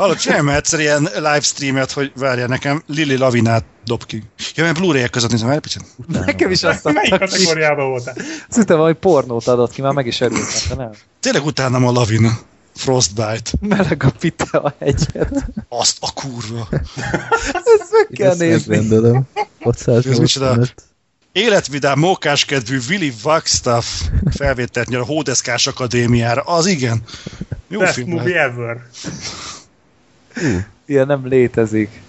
Hallod, 0.00 0.18
csinálj 0.18 0.42
már 0.42 0.56
egyszer 0.56 0.80
ilyen 0.80 1.08
livestreamet, 1.14 1.92
hogy 1.92 2.12
várja 2.14 2.46
nekem, 2.46 2.82
Lili 2.86 3.16
Lavinát 3.16 3.64
dob 3.84 4.04
ki. 4.04 4.22
Ja, 4.54 4.64
mert 4.64 4.78
blu 4.78 4.92
ray 4.92 5.08
között 5.10 5.30
nézem, 5.30 5.46
várj 5.46 5.56
egy 5.56 5.62
picit. 5.62 5.84
Nekem 6.26 6.50
is 6.50 6.62
azt 6.62 6.84
Melyik 6.84 7.12
adtak 7.12 7.28
ki. 7.28 7.34
kategóriában 7.34 7.88
voltál? 7.88 8.14
Szerintem 8.48 8.76
valami 8.76 8.94
pornót 8.94 9.46
adott 9.46 9.72
ki, 9.72 9.82
már 9.82 9.92
meg 9.92 10.06
is 10.06 10.20
örültem, 10.20 10.76
nem. 10.76 10.90
Tényleg 11.20 11.44
utánam 11.44 11.86
a 11.86 11.92
Lavina. 11.92 12.38
Frostbite. 12.74 13.50
Meleg 13.60 14.02
a 14.04 14.10
pite 14.18 14.58
a 14.58 14.74
hegyet. 14.78 15.44
Azt 15.68 15.96
a 16.00 16.12
kurva. 16.14 16.68
Ezt 16.70 17.90
meg 17.92 18.08
kell 18.12 18.30
Ezt 18.30 18.38
nézni. 18.38 18.76
megrendelem. 18.76 19.22
Ez 19.34 20.16
micsoda? 20.18 20.46
685. 20.46 20.74
Életvidám, 21.32 21.98
mókáskedvű 21.98 22.78
Willy 22.88 23.12
Wagstaff 23.24 23.86
felvételt 24.30 24.88
nyer 24.88 25.00
a 25.00 25.04
Hódeszkás 25.04 25.66
Akadémiára. 25.66 26.42
Az 26.42 26.66
igen. 26.66 27.02
Jó 27.68 27.78
Best 27.78 27.94
film 27.94 28.08
movie 28.08 28.42
ever. 28.42 28.76
Ilyen 30.84 31.06
nem 31.06 31.26
létezik. 31.26 32.00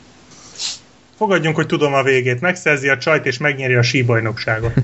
Fogadjunk, 1.16 1.56
hogy 1.56 1.66
tudom 1.66 1.94
a 1.94 2.04
végét. 2.04 2.42
Megszerzi 2.42 2.90
a 2.90 2.98
csajt 2.98 3.26
és 3.26 3.38
megnyeri 3.38 3.74
a 3.74 3.82
síbajnokságot. 3.82 4.74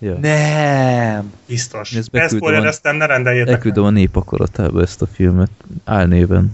Ja. 0.00 0.14
Nem. 0.20 1.32
Biztos. 1.46 1.92
Ezt 1.92 2.14
Ezt 2.14 2.82
ne 2.82 3.06
rendeljétek 3.06 3.54
Elküldöm 3.54 3.84
a 3.84 3.90
népakaratába 3.90 4.82
ezt 4.82 5.02
a 5.02 5.06
filmet. 5.06 5.50
Álnéven. 5.84 6.52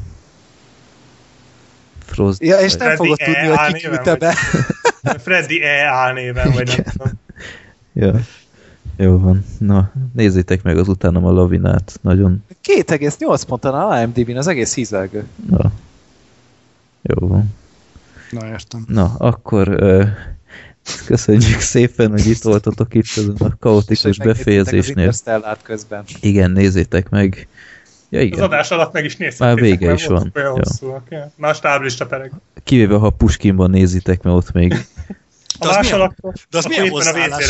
Frost. 2.05 2.43
Ja, 2.43 2.59
és 2.59 2.73
nem 2.75 2.79
Freddy 2.87 2.97
fogod 2.97 3.21
E. 3.21 3.25
tudni, 3.25 3.47
hogy 3.47 3.57
ki 3.57 3.63
álnéven 3.63 3.91
küldte 3.91 4.15
be. 4.15 4.35
meg. 5.03 5.19
Freddy 5.19 5.63
E. 5.63 5.87
álnéven, 5.87 6.53
vagy 6.53 6.67
nem 6.67 6.85
tudom. 6.93 7.13
Ja. 7.93 8.21
Jó 8.97 9.19
van. 9.19 9.45
Na, 9.59 9.93
nézzétek 10.13 10.63
meg 10.63 10.79
az 10.79 10.89
utánam 10.89 11.25
a 11.25 11.33
lavinát. 11.33 11.99
Nagyon. 12.01 12.45
2,8 12.65 13.43
ponton 13.47 13.75
a 13.75 14.01
IMDb-n, 14.01 14.37
az 14.37 14.47
egész 14.47 14.75
hízelgő. 14.75 15.27
Na. 15.51 15.73
Jó 17.07 17.29
van. 17.29 17.55
Na, 18.31 18.47
értem. 18.49 18.85
Na, 18.89 19.15
akkor 19.19 19.69
ö, 19.69 20.05
köszönjük 21.07 21.61
szépen, 21.61 22.11
hogy 22.11 22.27
itt 22.27 22.43
voltatok 22.43 22.95
itt 22.95 23.05
ezen 23.17 23.35
a 23.39 23.57
kaotikus 23.61 24.05
Az 24.05 24.17
befejezésnél. 24.17 24.97
Interstellárt 24.99 25.63
közben. 25.63 26.05
Igen, 26.21 26.51
nézzétek 26.51 27.09
meg. 27.09 27.49
Ja, 28.09 28.19
Az 28.19 28.25
igen. 28.25 28.43
adás 28.45 28.71
alatt 28.71 28.93
meg 28.93 29.05
is 29.05 29.17
nézhettétek. 29.17 29.55
Már 29.55 29.63
vége 29.71 29.93
is 29.93 30.07
van. 30.07 30.33
Olyan 30.35 30.63
Ja. 31.09 31.31
Más 31.37 31.61
táblista 31.61 32.07
pereg. 32.07 32.33
Kivéve, 32.65 32.97
ha 32.97 33.11
Puskinban 33.11 33.71
nézitek, 33.71 34.23
mert 34.23 34.37
ott 34.37 34.53
még 34.53 34.73
A 34.73 34.77
De 35.59 35.69
az 35.69 35.75
más 35.75 35.85
milyen- 35.85 36.01
alatt, 36.01 36.17
de 36.51 36.59
az 36.59 36.65
milyen 36.65 36.85
éppen 36.85 36.95
a 36.97 37.05
hozzáállás? 37.05 37.47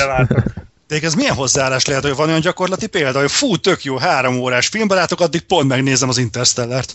De 1.00 1.06
ez 1.06 1.14
milyen 1.14 1.34
hozzáállás 1.34 1.86
lehet, 1.86 2.02
hogy 2.02 2.14
van 2.14 2.28
olyan 2.28 2.40
gyakorlati 2.40 2.86
példa, 2.86 3.20
hogy 3.20 3.30
fú, 3.30 3.56
tök 3.56 3.84
jó, 3.84 3.96
három 3.96 4.36
órás 4.36 4.66
filmbarátok, 4.66 5.20
addig 5.20 5.40
pont 5.40 5.68
megnézem 5.68 6.08
az 6.08 6.18
Interstellárt. 6.18 6.94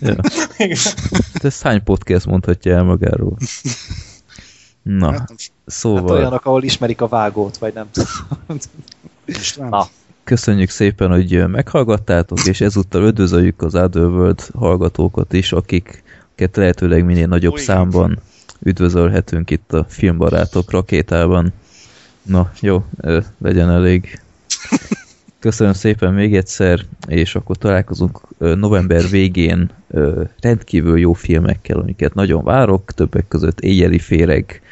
Ja. 0.00 0.16
Igen. 0.56 0.78
De 1.40 1.48
ezt 1.48 1.62
hány 1.62 1.82
podcast 1.82 2.26
mondhatja 2.26 2.74
el 2.74 2.82
magáról? 2.82 3.36
Na, 4.82 5.10
Hát, 5.10 5.32
szóval 5.66 6.08
Hát 6.08 6.10
olyanok, 6.10 6.46
ahol 6.46 6.62
ismerik 6.62 7.00
a 7.00 7.08
vágót, 7.08 7.56
vagy 7.56 7.74
nem 7.74 7.86
tudom. 7.92 8.58
Na. 9.70 9.88
köszönjük 10.24 10.70
szépen, 10.70 11.10
hogy 11.10 11.48
meghallgattátok, 11.48 12.46
és 12.46 12.60
ezúttal 12.60 13.06
üdvözöljük 13.06 13.62
az 13.62 13.74
Otherworld 13.74 14.40
hallgatókat 14.54 15.32
is, 15.32 15.52
akiket 15.52 16.56
lehetőleg 16.56 17.04
minél 17.04 17.26
nagyobb 17.26 17.52
igen. 17.52 17.64
számban 17.64 18.18
üdvözölhetünk 18.58 19.50
itt 19.50 19.72
a 19.72 19.86
filmbarátok 19.88 20.70
rakétában. 20.70 21.52
Na, 22.22 22.50
jó, 22.60 22.84
ö, 23.00 23.20
legyen 23.38 23.70
elég. 23.70 24.20
Köszönöm 25.38 25.72
szépen 25.72 26.14
még 26.14 26.36
egyszer, 26.36 26.80
és 27.06 27.34
akkor 27.34 27.56
találkozunk 27.56 28.20
ö, 28.38 28.54
november 28.54 29.08
végén 29.10 29.70
ö, 29.90 30.22
rendkívül 30.40 30.98
jó 30.98 31.12
filmekkel, 31.12 31.78
amiket 31.78 32.14
nagyon 32.14 32.44
várok, 32.44 32.92
többek 32.92 33.28
között 33.28 33.60
Éjjeli 33.60 33.98
Féreg 33.98 34.62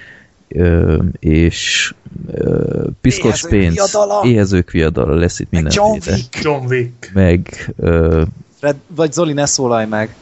ö, 0.48 1.02
és 1.18 1.94
ö, 2.32 2.86
piszkos 3.00 3.24
Éhezők 3.44 3.50
pénz, 3.50 3.74
viadala. 3.74 4.20
éhezők 4.24 4.70
viadala 4.70 5.14
lesz 5.14 5.38
itt 5.40 5.50
Meg 5.50 5.66
John 5.72 5.90
mindenféle. 5.90 6.16
Wick. 6.16 6.42
John 6.42 6.66
Wick. 6.66 7.10
Meg, 7.14 7.72
ö, 7.76 8.22
Fred, 8.58 8.76
vagy 8.86 9.12
Zoli, 9.12 9.32
ne 9.32 9.46
szólalj 9.46 9.86
meg. 9.86 10.14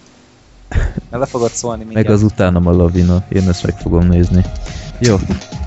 Le 1.11 1.27
fogod 1.27 1.51
szólni 1.51 1.85
mindjárt. 1.85 2.07
meg 2.07 2.17
az 2.17 2.23
utánam 2.23 2.67
a 2.67 2.73
lavina. 2.73 3.25
Én 3.29 3.49
ezt 3.49 3.63
meg 3.63 3.79
fogom 3.79 4.07
nézni. 4.07 4.45
Jó, 4.99 5.17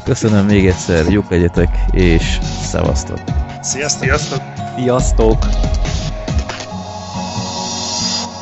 köszönöm 0.03 0.45
még 0.45 0.67
egyszer, 0.67 1.05
jók 1.09 1.29
legyetek, 1.29 1.77
és 1.91 2.39
szevasztok! 2.63 3.19
Sziasztok! 3.61 4.03
Sziasztok! 4.03 4.41
Sziasztok! 4.75 5.43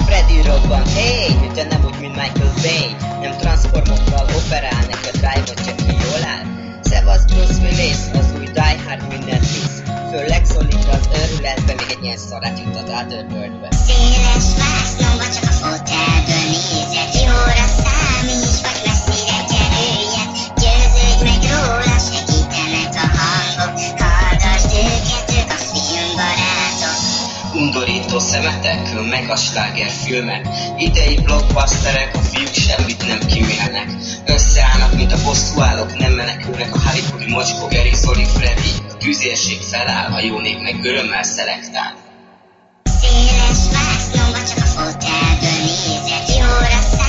Freddy 0.05 0.41
robban, 0.41 0.83
hey, 0.85 1.33
hogyha 1.39 1.63
nem 1.69 1.81
úgy, 1.85 1.99
mint 1.99 2.15
Michael 2.15 2.53
Bay 2.61 2.95
Nem 3.21 3.37
transformokkal 3.37 4.25
operál, 4.37 4.85
neked 4.89 5.11
drive 5.11 5.43
csak 5.43 5.75
ki 5.75 5.91
jól 5.91 6.23
áll 6.33 6.45
Szevasz 6.81 7.25
Bruce 7.25 7.61
Willis, 7.61 8.01
az 8.13 8.33
új 8.39 8.45
Die 8.45 8.79
Hard 8.87 9.07
mindent 9.09 9.39
visz 9.39 9.81
Főleg 10.11 10.45
szólít 10.45 10.87
az 10.91 11.09
őrületbe, 11.19 11.73
még 11.77 11.95
egy 11.97 12.03
ilyen 12.03 12.17
szarát 12.17 12.59
jutott 12.59 12.89
át 12.89 13.25
Széles 13.85 15.08
vásznomba 15.19 15.33
csak 15.33 15.43
a 15.43 15.53
fotelből 15.53 16.45
nézek 16.49 17.21
Jóra 17.23 17.67
számíts, 17.83 18.59
vagy 18.65 18.79
messzire 18.85 19.39
kerüljek 19.51 20.29
Győződj 20.61 21.23
meg 21.23 21.41
róla, 21.51 21.95
segítenek 22.09 22.93
a 23.03 23.07
hangok 23.17 23.79
Hallgasd 23.99 24.71
őket, 24.73 25.27
ők 25.37 25.51
a 25.51 25.59
filmbarátok 25.71 26.97
Undorító 27.53 28.19
szemetek, 28.19 29.09
meg 29.09 29.29
a 29.29 29.35
sláger 29.35 29.89
filmek. 29.89 30.47
Idei 30.77 31.15
blockbusterek, 31.15 32.15
a 32.15 32.19
fiúk 32.19 32.53
semmit 32.53 33.07
nem 33.07 33.19
kimélnek 33.19 33.87
Összeállnak, 34.25 34.93
mint 34.95 35.11
a 35.11 35.23
bosszúállók, 35.23 35.97
nem 35.97 36.11
menekülnek 36.11 36.75
A 36.75 36.79
Hollywoodi 36.79 37.31
mocskó, 37.31 37.67
Gary, 37.67 37.93
Zoli, 37.93 38.25
Freddy. 38.25 38.71
A 38.89 38.97
tűzérség 38.97 39.61
feláll, 39.61 40.11
a 40.11 40.19
jó 40.19 40.39
nép 40.39 40.61
meg 40.61 40.79
örömmel 40.83 41.23
szelektál. 41.23 41.93
Széles 43.01 43.61
vásznomba 43.71 43.88
csak 44.33 44.57
a 44.57 44.65
fotelből 44.65 45.59
nézek 45.61 46.37
Jóra 46.37 47.08